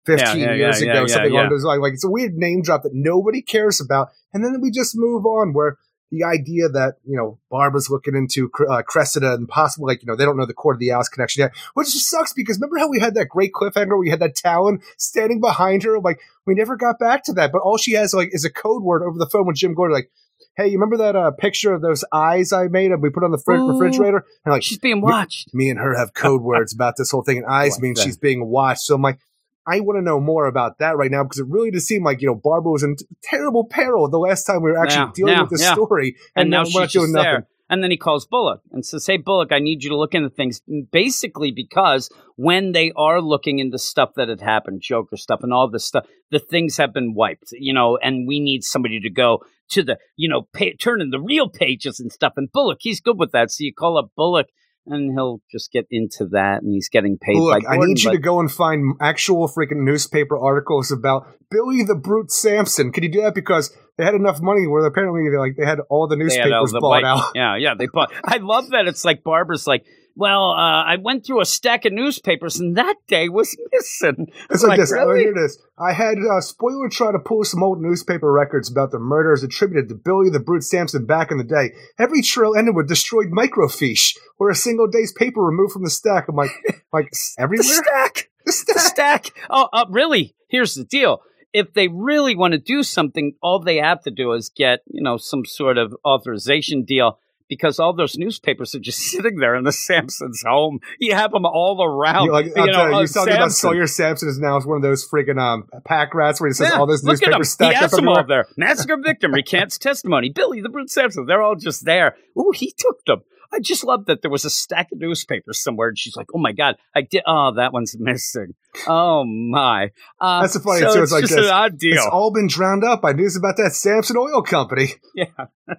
15 0.06 0.38
Yeah, 0.40 0.46
yeah, 0.46 0.54
years 0.54 0.82
yeah, 0.82 0.92
ago, 0.92 1.06
something 1.06 1.32
along 1.32 1.50
those 1.50 1.64
lines. 1.64 1.80
Like 1.82 1.92
it's 1.94 2.04
a 2.04 2.10
weird 2.10 2.34
name 2.34 2.62
drop 2.62 2.82
that 2.84 2.94
nobody 2.94 3.42
cares 3.42 3.80
about. 3.80 4.08
And 4.32 4.44
then 4.44 4.60
we 4.60 4.70
just 4.70 4.94
move 4.96 5.26
on 5.26 5.52
where 5.52 5.76
the 6.12 6.22
idea 6.22 6.68
that, 6.68 6.94
you 7.04 7.16
know, 7.16 7.38
Barbara's 7.50 7.90
looking 7.90 8.14
into 8.14 8.48
uh, 8.70 8.82
Cressida 8.82 9.34
and 9.34 9.48
possibly 9.48 9.92
like, 9.92 10.02
you 10.02 10.06
know, 10.06 10.14
they 10.14 10.24
don't 10.24 10.36
know 10.36 10.46
the 10.46 10.54
Court 10.54 10.76
of 10.76 10.80
the 10.80 10.92
Owls 10.92 11.08
connection 11.08 11.40
yet, 11.42 11.50
which 11.74 11.92
just 11.92 12.08
sucks 12.08 12.32
because 12.32 12.58
remember 12.60 12.78
how 12.78 12.88
we 12.88 13.00
had 13.00 13.14
that 13.14 13.28
great 13.28 13.52
cliffhanger 13.52 13.88
where 13.88 13.96
we 13.98 14.10
had 14.10 14.20
that 14.20 14.36
Talon 14.36 14.80
standing 14.98 15.40
behind 15.40 15.82
her? 15.82 15.98
Like 15.98 16.20
we 16.46 16.54
never 16.54 16.76
got 16.76 17.00
back 17.00 17.24
to 17.24 17.32
that, 17.34 17.50
but 17.50 17.58
all 17.62 17.76
she 17.76 17.92
has 17.92 18.14
like 18.14 18.28
is 18.32 18.44
a 18.44 18.50
code 18.50 18.84
word 18.84 19.02
over 19.02 19.18
the 19.18 19.26
phone 19.28 19.46
with 19.46 19.56
Jim 19.56 19.74
Gordon, 19.74 19.94
like, 19.96 20.10
Hey, 20.56 20.68
you 20.68 20.78
remember 20.78 20.96
that 20.98 21.16
uh, 21.16 21.32
picture 21.32 21.74
of 21.74 21.82
those 21.82 22.02
eyes 22.12 22.50
I 22.52 22.68
made 22.68 22.90
and 22.92 23.02
we 23.02 23.10
put 23.10 23.24
on 23.24 23.30
the 23.30 23.42
Ooh. 23.50 23.72
refrigerator? 23.72 24.24
And 24.44 24.52
like, 24.52 24.62
She's 24.62 24.78
being 24.78 25.02
watched. 25.02 25.52
me 25.52 25.68
and 25.70 25.78
her 25.78 25.94
have 25.98 26.14
code 26.14 26.40
words 26.40 26.72
about 26.72 26.94
this 26.96 27.10
whole 27.10 27.22
thing, 27.22 27.38
and 27.38 27.46
eyes 27.50 27.72
Like 27.72 27.82
means 27.82 27.98
that. 27.98 28.04
she's 28.04 28.16
being 28.16 28.46
watched. 28.48 28.82
So 28.82 28.94
I'm 28.94 29.02
like, 29.02 29.18
I 29.66 29.80
want 29.80 29.98
to 29.98 30.02
know 30.02 30.20
more 30.20 30.46
about 30.46 30.78
that 30.78 30.96
right 30.96 31.10
now 31.10 31.24
because 31.24 31.38
it 31.38 31.46
really 31.48 31.70
did 31.70 31.80
seem 31.80 32.04
like 32.04 32.20
you 32.22 32.28
know 32.28 32.34
Barbara 32.34 32.72
was 32.72 32.82
in 32.82 32.96
terrible 33.22 33.64
peril 33.64 34.08
the 34.08 34.18
last 34.18 34.44
time 34.44 34.62
we 34.62 34.70
were 34.70 34.78
actually 34.78 35.06
Yeah, 35.06 35.10
dealing 35.14 35.32
yeah, 35.34 35.40
with 35.42 35.50
this 35.50 35.62
yeah. 35.62 35.74
story, 35.74 36.16
and 36.34 36.50
now 36.50 36.62
we're 36.62 36.82
she's 36.84 36.92
doing 36.92 37.12
nothing. 37.12 37.24
there. 37.32 37.46
And 37.68 37.82
then 37.82 37.90
he 37.90 37.96
calls 37.96 38.26
Bullock 38.26 38.60
and 38.70 38.86
says, 38.86 39.04
"Hey, 39.06 39.16
Bullock, 39.16 39.50
I 39.50 39.58
need 39.58 39.82
you 39.82 39.90
to 39.90 39.96
look 39.96 40.14
into 40.14 40.30
things." 40.30 40.62
Basically, 40.92 41.50
because 41.50 42.08
when 42.36 42.70
they 42.70 42.92
are 42.96 43.20
looking 43.20 43.58
into 43.58 43.76
stuff 43.76 44.10
that 44.14 44.28
had 44.28 44.40
happened, 44.40 44.82
Joker 44.82 45.16
stuff, 45.16 45.40
and 45.42 45.52
all 45.52 45.68
this 45.68 45.84
stuff, 45.84 46.06
the 46.30 46.38
things 46.38 46.76
have 46.76 46.94
been 46.94 47.12
wiped, 47.12 47.48
you 47.52 47.72
know. 47.74 47.98
And 48.00 48.28
we 48.28 48.38
need 48.38 48.62
somebody 48.62 49.00
to 49.00 49.10
go 49.10 49.40
to 49.70 49.82
the, 49.82 49.98
you 50.16 50.28
know, 50.28 50.42
pay, 50.52 50.74
turn 50.76 51.00
in 51.00 51.10
the 51.10 51.20
real 51.20 51.48
pages 51.48 51.98
and 51.98 52.12
stuff. 52.12 52.34
And 52.36 52.52
Bullock, 52.52 52.78
he's 52.82 53.00
good 53.00 53.18
with 53.18 53.32
that. 53.32 53.50
So 53.50 53.64
you 53.64 53.74
call 53.74 53.98
up 53.98 54.10
Bullock, 54.16 54.46
and 54.86 55.12
he'll 55.12 55.40
just 55.50 55.72
get 55.72 55.86
into 55.90 56.26
that, 56.32 56.62
and 56.62 56.72
he's 56.72 56.88
getting 56.88 57.18
paid. 57.18 57.38
Look, 57.38 57.64
by 57.64 57.74
I 57.74 57.76
need 57.78 58.02
you 58.02 58.12
to 58.12 58.18
go 58.18 58.40
and 58.40 58.50
find 58.50 58.94
actual 59.00 59.48
freaking 59.48 59.84
newspaper 59.84 60.38
articles 60.38 60.90
about 60.90 61.26
Billy 61.50 61.82
the 61.82 61.94
Brute 61.94 62.30
Sampson. 62.30 62.92
Could 62.92 63.04
you 63.04 63.10
do 63.10 63.22
that? 63.22 63.34
Because 63.34 63.76
they 63.98 64.04
had 64.04 64.14
enough 64.14 64.40
money 64.40 64.66
where 64.66 64.84
apparently 64.84 65.28
they 65.30 65.38
like 65.38 65.56
they 65.56 65.66
had 65.66 65.80
all 65.88 66.08
the 66.08 66.16
had 66.16 66.20
all 66.20 66.26
newspapers 66.26 66.72
the 66.72 66.80
bought 66.80 67.04
out. 67.04 67.32
Yeah, 67.34 67.56
yeah, 67.56 67.74
they 67.78 67.86
bought. 67.92 68.12
I 68.24 68.38
love 68.38 68.70
that. 68.70 68.86
It's 68.86 69.04
like 69.04 69.22
Barbara's 69.22 69.66
like, 69.66 69.84
well, 70.16 70.50
uh, 70.50 70.82
I 70.84 70.96
went 70.96 71.24
through 71.26 71.40
a 71.40 71.44
stack 71.44 71.84
of 71.84 71.92
newspapers, 71.92 72.58
and 72.58 72.76
that 72.76 72.96
day 73.06 73.28
was 73.28 73.56
missing. 73.72 74.32
It's 74.50 74.62
like, 74.62 74.70
Like, 74.70 74.80
this. 74.80 74.92
really? 74.92 75.20
Here 75.20 75.32
it 75.36 75.38
is. 75.38 75.58
I 75.78 75.92
had 75.92 76.16
uh, 76.18 76.40
Spoiler 76.40 76.88
try 76.88 77.12
to 77.12 77.18
pull 77.18 77.44
some 77.44 77.62
old 77.62 77.80
newspaper 77.80 78.32
records 78.32 78.70
about 78.70 78.90
the 78.90 78.98
murders 78.98 79.42
attributed 79.42 79.88
to 79.90 79.94
Billy 79.94 80.30
the 80.30 80.40
Brute 80.40 80.64
Sampson 80.64 81.04
back 81.06 81.30
in 81.30 81.36
the 81.38 81.44
day. 81.44 81.72
Every 81.98 82.22
trail 82.22 82.54
ended 82.56 82.74
with 82.74 82.88
destroyed 82.88 83.26
microfiche 83.30 84.16
or 84.38 84.50
a 84.50 84.54
single 84.54 84.86
day's 84.88 85.12
paper 85.12 85.42
removed 85.42 85.72
from 85.72 85.84
the 85.84 85.90
stack. 85.90 86.26
I'm 86.28 86.34
like, 86.36 86.50
like 86.92 87.10
The 87.10 87.42
everywhere. 87.42 87.64
stack, 87.64 88.30
The 88.46 88.64
the 88.74 88.80
stack. 88.80 89.26
stack. 89.26 89.46
Oh, 89.50 89.68
uh, 89.72 89.84
really? 89.90 90.34
Here's 90.48 90.74
the 90.74 90.84
deal. 90.84 91.20
If 91.52 91.72
they 91.74 91.88
really 91.88 92.34
want 92.36 92.52
to 92.52 92.58
do 92.58 92.82
something, 92.82 93.34
all 93.42 93.60
they 93.60 93.76
have 93.76 94.02
to 94.02 94.10
do 94.10 94.32
is 94.32 94.50
get, 94.54 94.80
you 94.86 95.02
know, 95.02 95.16
some 95.16 95.44
sort 95.44 95.78
of 95.78 95.94
authorization 96.04 96.84
deal 96.84 97.18
because 97.48 97.78
all 97.78 97.92
those 97.92 98.16
newspapers 98.16 98.74
are 98.74 98.80
just 98.80 98.98
sitting 99.10 99.36
there 99.36 99.54
in 99.54 99.64
the 99.64 99.72
Sampsons' 99.72 100.44
home. 100.44 100.80
You 100.98 101.14
have 101.14 101.32
them 101.32 101.46
all 101.46 101.82
around. 101.82 102.26
You, 102.26 102.32
like, 102.32 102.46
you 102.46 102.54
know, 102.54 102.88
you, 102.88 103.00
you 103.00 103.06
talking 103.06 103.34
about 103.34 103.52
Sawyer 103.52 103.86
Sampson 103.86 104.28
is 104.28 104.38
now 104.38 104.60
one 104.60 104.76
of 104.76 104.82
those 104.82 105.08
freaking 105.08 105.40
um, 105.40 105.68
pack 105.84 106.14
rats 106.14 106.40
where 106.40 106.48
he 106.48 106.54
says 106.54 106.70
Yeah, 106.70 106.78
all 106.78 106.86
those 106.86 107.04
look 107.04 107.22
at 107.22 107.28
newspapers 107.38 107.48
He 107.48 107.50
stacked 107.50 107.76
has 107.76 107.92
up 107.92 107.98
them 107.98 108.08
all 108.08 108.24
there. 108.24 108.46
Massacre 108.56 108.96
victim 108.96 109.32
recants 109.32 109.78
testimony. 109.78 110.30
Billy 110.30 110.60
the 110.60 110.68
Brute 110.68 110.90
Sampson. 110.90 111.26
They're 111.26 111.42
all 111.42 111.56
just 111.56 111.84
there. 111.84 112.16
Ooh, 112.38 112.52
he 112.54 112.72
took 112.76 113.04
them. 113.04 113.22
I 113.52 113.60
just 113.60 113.84
love 113.84 114.06
that 114.06 114.22
there 114.22 114.30
was 114.30 114.44
a 114.44 114.50
stack 114.50 114.88
of 114.92 114.98
newspapers 114.98 115.62
somewhere, 115.62 115.88
and 115.88 115.98
she's 115.98 116.16
like, 116.16 116.26
"Oh 116.34 116.38
my 116.38 116.52
god, 116.52 116.76
I 116.94 117.02
did. 117.02 117.22
Oh, 117.26 117.52
that 117.56 117.72
one's 117.72 117.96
missing. 117.98 118.54
Oh 118.86 119.24
my." 119.24 119.90
Uh, 120.20 120.42
That's 120.42 120.54
the 120.54 120.60
funny 120.60 120.80
so 120.80 120.94
too, 120.94 121.02
It's 121.02 121.04
it's 121.04 121.12
like 121.12 121.22
just 121.22 121.36
this. 121.36 121.46
an 121.46 121.52
odd 121.52 121.78
deal. 121.78 121.94
It's 121.96 122.06
all 122.06 122.32
been 122.32 122.46
drowned 122.48 122.84
out 122.84 123.00
by 123.02 123.12
news 123.12 123.36
about 123.36 123.56
that 123.58 123.72
Sampson 123.72 124.16
Oil 124.16 124.42
Company. 124.42 124.94
Yeah. 125.14 125.26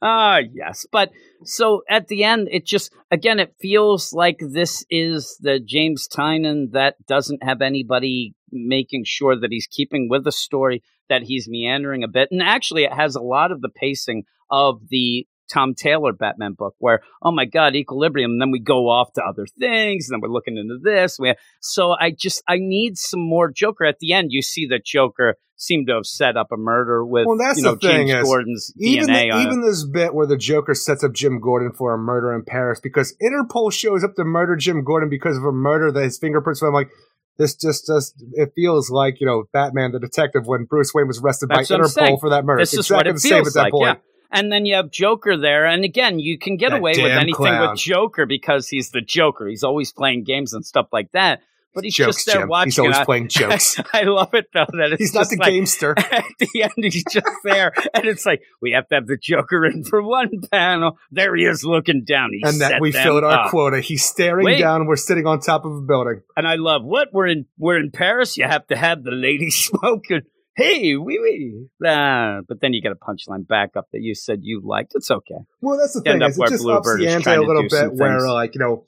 Ah, 0.00 0.38
yes. 0.52 0.84
But 0.90 1.10
so 1.44 1.82
at 1.88 2.08
the 2.08 2.24
end, 2.24 2.48
it 2.50 2.66
just, 2.66 2.92
again, 3.10 3.38
it 3.38 3.54
feels 3.60 4.12
like 4.12 4.38
this 4.40 4.84
is 4.90 5.36
the 5.40 5.60
James 5.60 6.08
Tynion 6.08 6.72
that 6.72 6.96
doesn't 7.06 7.44
have 7.44 7.62
anybody 7.62 8.34
making 8.50 9.04
sure 9.06 9.38
that 9.38 9.52
he's 9.52 9.68
keeping 9.68 10.08
with 10.08 10.24
the 10.24 10.32
story, 10.32 10.82
that 11.08 11.22
he's 11.22 11.46
meandering 11.48 12.02
a 12.02 12.08
bit. 12.08 12.28
And 12.32 12.42
actually, 12.42 12.82
it 12.84 12.92
has 12.92 13.14
a 13.14 13.20
lot 13.20 13.52
of 13.52 13.60
the 13.60 13.68
pacing 13.68 14.24
of 14.50 14.80
the 14.88 15.26
Tom 15.52 15.74
Taylor 15.74 16.12
Batman 16.12 16.52
book, 16.54 16.74
where 16.78 17.00
oh 17.22 17.32
my 17.32 17.44
God, 17.44 17.74
equilibrium. 17.74 18.32
And 18.32 18.40
then 18.40 18.50
we 18.50 18.60
go 18.60 18.88
off 18.88 19.12
to 19.14 19.22
other 19.22 19.46
things, 19.58 20.08
and 20.08 20.14
then 20.14 20.20
we're 20.20 20.32
looking 20.32 20.56
into 20.56 20.78
this. 20.82 21.18
We 21.18 21.34
so 21.60 21.94
I 21.98 22.10
just 22.10 22.42
I 22.48 22.56
need 22.58 22.96
some 22.98 23.20
more 23.20 23.50
Joker. 23.50 23.84
At 23.84 23.98
the 23.98 24.12
end, 24.12 24.28
you 24.30 24.42
see 24.42 24.66
that 24.68 24.84
Joker 24.84 25.36
seemed 25.56 25.86
to 25.86 25.94
have 25.94 26.06
set 26.06 26.36
up 26.36 26.48
a 26.52 26.56
murder 26.56 27.04
with 27.04 27.26
Well, 27.26 27.38
that's 27.38 27.58
you 27.58 27.64
know 27.64 27.74
the 27.74 27.86
thing 27.86 28.08
James 28.08 28.22
is, 28.22 28.28
Gordon's 28.28 28.72
Even 28.78 29.08
DNA 29.08 29.30
the, 29.30 29.40
even 29.40 29.62
it. 29.62 29.66
this 29.66 29.84
bit 29.84 30.14
where 30.14 30.26
the 30.26 30.36
Joker 30.36 30.74
sets 30.74 31.04
up 31.04 31.12
Jim 31.12 31.40
Gordon 31.40 31.72
for 31.72 31.94
a 31.94 31.98
murder 31.98 32.34
in 32.34 32.44
Paris 32.44 32.80
because 32.80 33.16
Interpol 33.22 33.72
shows 33.72 34.02
up 34.02 34.16
to 34.16 34.24
murder 34.24 34.56
Jim 34.56 34.82
Gordon 34.82 35.08
because 35.08 35.36
of 35.36 35.44
a 35.44 35.52
murder 35.52 35.92
that 35.92 36.02
his 36.02 36.18
fingerprints. 36.18 36.60
were 36.60 36.68
I'm 36.68 36.74
like, 36.74 36.90
this 37.38 37.54
just 37.54 37.86
does. 37.86 38.12
It 38.32 38.52
feels 38.54 38.90
like 38.90 39.20
you 39.20 39.26
know 39.26 39.44
Batman 39.52 39.92
the 39.92 40.00
detective 40.00 40.46
when 40.46 40.64
Bruce 40.64 40.92
Wayne 40.94 41.06
was 41.06 41.20
arrested 41.20 41.48
That's 41.48 41.68
by 41.68 41.76
Interpol 41.76 42.20
for 42.20 42.30
that 42.30 42.44
murder. 42.44 42.62
This 42.62 42.74
It's 42.74 42.86
is 42.86 42.90
what 42.90 43.06
exactly 43.06 43.10
it 43.10 43.14
the 43.14 43.20
same 43.20 43.46
at 43.46 43.54
that 43.54 43.62
like, 43.62 43.72
point. 43.72 43.98
yeah. 43.98 44.11
And 44.32 44.50
then 44.50 44.64
you 44.64 44.74
have 44.76 44.90
Joker 44.90 45.36
there, 45.36 45.66
and 45.66 45.84
again, 45.84 46.18
you 46.18 46.38
can 46.38 46.56
get 46.56 46.70
That 46.70 46.78
away 46.78 46.92
with 46.96 47.12
anything 47.12 47.34
clown. 47.34 47.70
with 47.72 47.78
Joker 47.78 48.24
because 48.24 48.66
he's 48.68 48.90
the 48.90 49.02
Joker. 49.02 49.46
He's 49.46 49.62
always 49.62 49.92
playing 49.92 50.24
games 50.24 50.54
and 50.54 50.64
stuff 50.64 50.88
like 50.90 51.12
that. 51.12 51.42
But 51.74 51.84
he's 51.84 51.94
jokes, 51.94 52.16
just 52.16 52.26
there 52.26 52.42
Jim. 52.42 52.48
watching. 52.50 52.66
He's 52.66 52.78
always 52.78 52.98
playing 52.98 53.28
jokes. 53.30 53.80
I 53.94 54.02
love 54.02 54.34
it 54.34 54.46
though 54.52 54.66
that 54.72 54.96
He's 54.98 55.14
not 55.14 55.30
the 55.30 55.36
like, 55.36 55.50
gamester. 55.52 55.94
At 55.98 56.24
the 56.38 56.62
end, 56.64 56.72
he's 56.76 57.02
just 57.10 57.26
there, 57.44 57.72
and 57.94 58.04
it's 58.04 58.26
like 58.26 58.42
we 58.60 58.72
have 58.72 58.88
to 58.88 58.96
have 58.96 59.06
the 59.06 59.16
Joker 59.16 59.64
in 59.64 59.82
for 59.84 60.02
one 60.02 60.28
panel. 60.50 60.98
There 61.10 61.34
he 61.34 61.44
is, 61.44 61.64
looking 61.64 62.04
down. 62.04 62.30
He 62.32 62.42
and 62.46 62.60
that 62.60 62.78
we 62.80 62.92
filled 62.92 63.24
our 63.24 63.44
up. 63.46 63.50
quota. 63.50 63.80
He's 63.80 64.04
staring 64.04 64.44
Wait. 64.44 64.58
down. 64.60 64.86
We're 64.86 64.96
sitting 64.96 65.26
on 65.26 65.40
top 65.40 65.64
of 65.64 65.72
a 65.72 65.80
building. 65.80 66.20
And 66.36 66.46
I 66.46 66.56
love 66.56 66.84
what 66.84 67.08
we're 67.12 67.28
in. 67.28 67.46
We're 67.58 67.78
in 67.78 67.90
Paris. 67.90 68.36
You 68.36 68.44
have 68.44 68.66
to 68.66 68.76
have 68.76 69.02
the 69.02 69.10
lady 69.10 69.48
smoking. 69.50 70.22
Hey, 70.54 70.96
wee 70.96 71.18
wee. 71.18 71.66
Ah, 71.86 72.40
but 72.46 72.60
then 72.60 72.74
you 72.74 72.82
get 72.82 72.92
a 72.92 72.94
punchline 72.94 73.46
back 73.46 73.70
up 73.76 73.88
that 73.92 74.02
you 74.02 74.14
said 74.14 74.40
you 74.42 74.60
liked. 74.62 74.92
It's 74.94 75.10
okay. 75.10 75.38
Well, 75.60 75.78
that's 75.78 75.94
the 75.94 76.08
End 76.08 76.20
thing. 76.20 76.28
Is 76.28 76.38
where 76.38 76.48
it 76.48 76.50
just 76.50 76.66
ups 76.66 76.96
the 76.96 77.08
ante 77.08 77.30
a 77.30 77.40
little 77.40 77.62
bit 77.68 77.94
where, 77.94 78.18
things. 78.18 78.24
like, 78.26 78.54
you 78.54 78.60
know, 78.60 78.84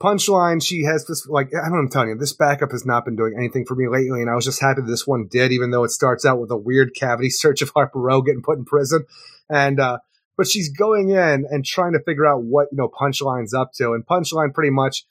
punchline, 0.00 0.62
she 0.62 0.84
has 0.84 1.06
this, 1.06 1.26
like, 1.26 1.48
I 1.54 1.62
don't 1.68 1.72
know, 1.72 1.78
I'm 1.78 1.88
telling 1.88 2.10
you, 2.10 2.16
this 2.16 2.34
backup 2.34 2.72
has 2.72 2.84
not 2.84 3.06
been 3.06 3.16
doing 3.16 3.34
anything 3.38 3.64
for 3.64 3.74
me 3.74 3.88
lately, 3.88 4.20
and 4.20 4.28
I 4.28 4.34
was 4.34 4.44
just 4.44 4.60
happy 4.60 4.82
this 4.82 5.06
one 5.06 5.28
did, 5.30 5.50
even 5.50 5.70
though 5.70 5.84
it 5.84 5.90
starts 5.90 6.26
out 6.26 6.40
with 6.40 6.50
a 6.50 6.58
weird 6.58 6.94
cavity 6.94 7.30
search 7.30 7.62
of 7.62 7.70
Harper 7.70 8.00
Row 8.00 8.20
getting 8.20 8.42
put 8.42 8.58
in 8.58 8.66
prison. 8.66 9.06
And, 9.48 9.80
uh, 9.80 9.98
but 10.36 10.46
she's 10.46 10.70
going 10.70 11.10
in 11.10 11.46
and 11.50 11.64
trying 11.64 11.92
to 11.94 12.00
figure 12.00 12.24
out 12.24 12.44
what 12.44 12.68
you 12.70 12.78
know 12.78 12.88
Punchline's 12.88 13.52
up 13.52 13.72
to, 13.74 13.92
and 13.92 14.06
Punchline 14.06 14.54
pretty 14.54 14.70
much 14.70 15.04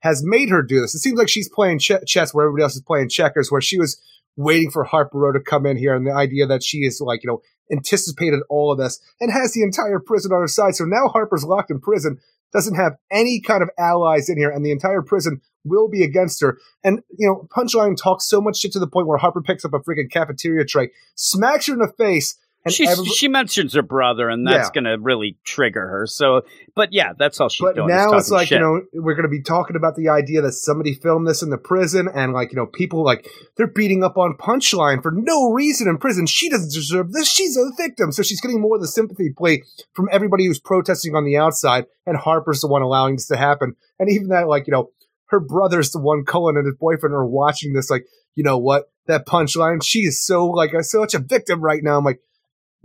has 0.00 0.22
made 0.22 0.50
her 0.50 0.62
do 0.62 0.82
this. 0.82 0.94
It 0.94 0.98
seems 0.98 1.18
like 1.18 1.30
she's 1.30 1.48
playing 1.48 1.78
ch- 1.78 2.04
chess 2.06 2.34
where 2.34 2.44
everybody 2.44 2.64
else 2.64 2.76
is 2.76 2.82
playing 2.82 3.08
checkers, 3.08 3.50
where 3.50 3.62
she 3.62 3.78
was 3.78 4.00
waiting 4.36 4.70
for 4.70 4.84
Harper 4.84 5.18
Row 5.18 5.32
to 5.32 5.40
come 5.40 5.66
in 5.66 5.76
here, 5.76 5.94
and 5.94 6.06
the 6.06 6.12
idea 6.12 6.46
that 6.46 6.62
she 6.62 6.78
is 6.78 7.00
like 7.00 7.22
you 7.22 7.28
know 7.28 7.40
anticipated 7.72 8.40
all 8.50 8.72
of 8.72 8.78
this 8.78 9.00
and 9.20 9.32
has 9.32 9.52
the 9.52 9.62
entire 9.62 9.98
prison 9.98 10.32
on 10.32 10.40
her 10.40 10.48
side. 10.48 10.74
So 10.74 10.84
now 10.84 11.08
Harper's 11.08 11.44
locked 11.44 11.70
in 11.70 11.80
prison, 11.80 12.18
doesn't 12.52 12.76
have 12.76 12.96
any 13.10 13.40
kind 13.40 13.62
of 13.62 13.70
allies 13.78 14.28
in 14.28 14.38
here, 14.38 14.50
and 14.50 14.64
the 14.64 14.70
entire 14.70 15.02
prison 15.02 15.40
will 15.64 15.88
be 15.88 16.04
against 16.04 16.40
her. 16.40 16.58
And, 16.82 17.00
you 17.18 17.26
know, 17.26 17.48
Punchline 17.54 17.96
talks 17.96 18.28
so 18.28 18.40
much 18.40 18.58
shit 18.58 18.72
to 18.72 18.78
the 18.78 18.86
point 18.86 19.06
where 19.06 19.18
Harper 19.18 19.42
picks 19.42 19.64
up 19.64 19.72
a 19.72 19.78
freaking 19.78 20.10
cafeteria 20.10 20.64
tray, 20.64 20.90
smacks 21.14 21.66
her 21.66 21.72
in 21.72 21.78
the 21.78 21.92
face, 21.96 22.38
She 22.70 22.86
every- 22.88 23.04
she 23.04 23.28
mentions 23.28 23.74
her 23.74 23.82
brother, 23.82 24.28
and 24.30 24.46
that's 24.46 24.70
Yeah. 24.74 24.82
going 24.82 24.84
to 24.84 25.02
really 25.02 25.36
trigger 25.44 25.86
her. 25.86 26.06
So, 26.06 26.42
but 26.74 26.92
yeah, 26.92 27.12
that's 27.18 27.38
all 27.38 27.48
she's 27.50 27.60
but 27.64 27.74
doing. 27.74 27.88
now 27.88 28.12
it's 28.14 28.30
like 28.30 28.48
shit. 28.48 28.58
you 28.58 28.64
know 28.64 28.80
we're 29.02 29.14
going 29.14 29.24
to 29.24 29.28
be 29.28 29.42
talking 29.42 29.76
about 29.76 29.96
the 29.96 30.08
idea 30.08 30.40
that 30.42 30.52
somebody 30.52 30.94
filmed 30.94 31.26
this 31.28 31.42
in 31.42 31.50
the 31.50 31.58
prison 31.58 32.08
and 32.14 32.32
like 32.32 32.52
you 32.52 32.56
know 32.56 32.64
people 32.66 33.04
like 33.04 33.28
they're 33.56 33.66
beating 33.66 34.02
up 34.02 34.16
on 34.16 34.34
punchline 34.38 35.02
for 35.02 35.10
no 35.12 35.50
reason 35.50 35.88
in 35.88 35.98
prison 35.98 36.24
she 36.26 36.48
doesn't 36.48 36.72
deserve 36.72 37.12
this 37.12 37.28
she's 37.28 37.56
a 37.56 37.70
victim 37.76 38.10
so 38.12 38.22
she's 38.22 38.40
getting 38.40 38.60
more 38.60 38.76
of 38.76 38.80
the 38.82 38.88
sympathy 38.88 39.30
play 39.36 39.62
from 39.92 40.08
everybody 40.10 40.46
who's 40.46 40.58
protesting 40.58 41.14
on 41.14 41.24
the 41.24 41.36
outside 41.36 41.84
and 42.06 42.16
harper's 42.16 42.60
the 42.62 42.68
one 42.68 42.80
allowing 42.82 43.16
this 43.16 43.26
to 43.26 43.36
happen 43.36 43.74
and 43.98 44.08
even 44.10 44.28
that 44.28 44.48
like 44.48 44.66
you 44.66 44.72
know 44.72 44.90
her 45.26 45.40
brother's 45.40 45.90
the 45.90 46.00
one 46.00 46.24
cullen 46.24 46.56
and 46.56 46.64
his 46.66 46.76
boyfriend 46.80 47.14
are 47.14 47.26
watching 47.26 47.72
this 47.74 47.90
like 47.90 48.04
you 48.34 48.42
know 48.44 48.56
what 48.58 48.84
that 49.06 49.26
punchline 49.26 49.82
she 49.84 50.00
is 50.00 50.24
so 50.24 50.46
like 50.46 50.72
a, 50.72 50.82
such 50.82 51.12
a 51.14 51.18
victim 51.18 51.60
right 51.60 51.82
now 51.82 51.98
i'm 51.98 52.04
like 52.04 52.20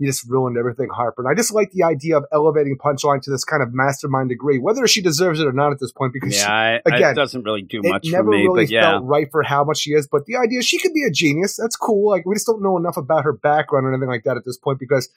you 0.00 0.06
just 0.06 0.26
ruined 0.28 0.56
everything, 0.56 0.88
Harper. 0.88 1.22
And 1.22 1.30
I 1.30 1.34
just 1.34 1.52
like 1.52 1.72
the 1.72 1.82
idea 1.82 2.16
of 2.16 2.24
elevating 2.32 2.78
Punchline 2.78 3.20
to 3.22 3.30
this 3.30 3.44
kind 3.44 3.62
of 3.62 3.74
mastermind 3.74 4.30
degree, 4.30 4.58
whether 4.58 4.86
she 4.86 5.02
deserves 5.02 5.38
it 5.40 5.46
or 5.46 5.52
not 5.52 5.72
at 5.72 5.78
this 5.78 5.92
point, 5.92 6.14
because 6.14 6.36
yeah, 6.38 6.50
I- 6.50 6.80
again, 6.86 7.12
it 7.12 7.14
doesn't 7.16 7.42
really 7.44 7.60
do 7.60 7.82
much 7.84 8.08
for 8.08 8.12
never 8.16 8.30
me. 8.30 8.38
really 8.38 8.64
but 8.64 8.70
yeah, 8.70 8.80
felt 8.92 9.04
right 9.04 9.28
for 9.30 9.42
how 9.42 9.62
much 9.62 9.78
she 9.80 9.90
is. 9.90 10.08
But 10.10 10.24
the 10.24 10.36
idea 10.36 10.62
she 10.62 10.78
could 10.78 10.94
be 10.94 11.04
a 11.04 11.10
genius. 11.10 11.54
That's 11.56 11.76
cool. 11.76 12.08
Like 12.10 12.24
we 12.24 12.34
just 12.34 12.46
don't 12.46 12.62
know 12.62 12.78
enough 12.78 12.96
about 12.96 13.24
her 13.24 13.34
background 13.34 13.84
or 13.86 13.92
anything 13.92 14.08
like 14.08 14.24
that 14.24 14.38
at 14.38 14.44
this 14.46 14.56
point, 14.56 14.78
because 14.80 15.10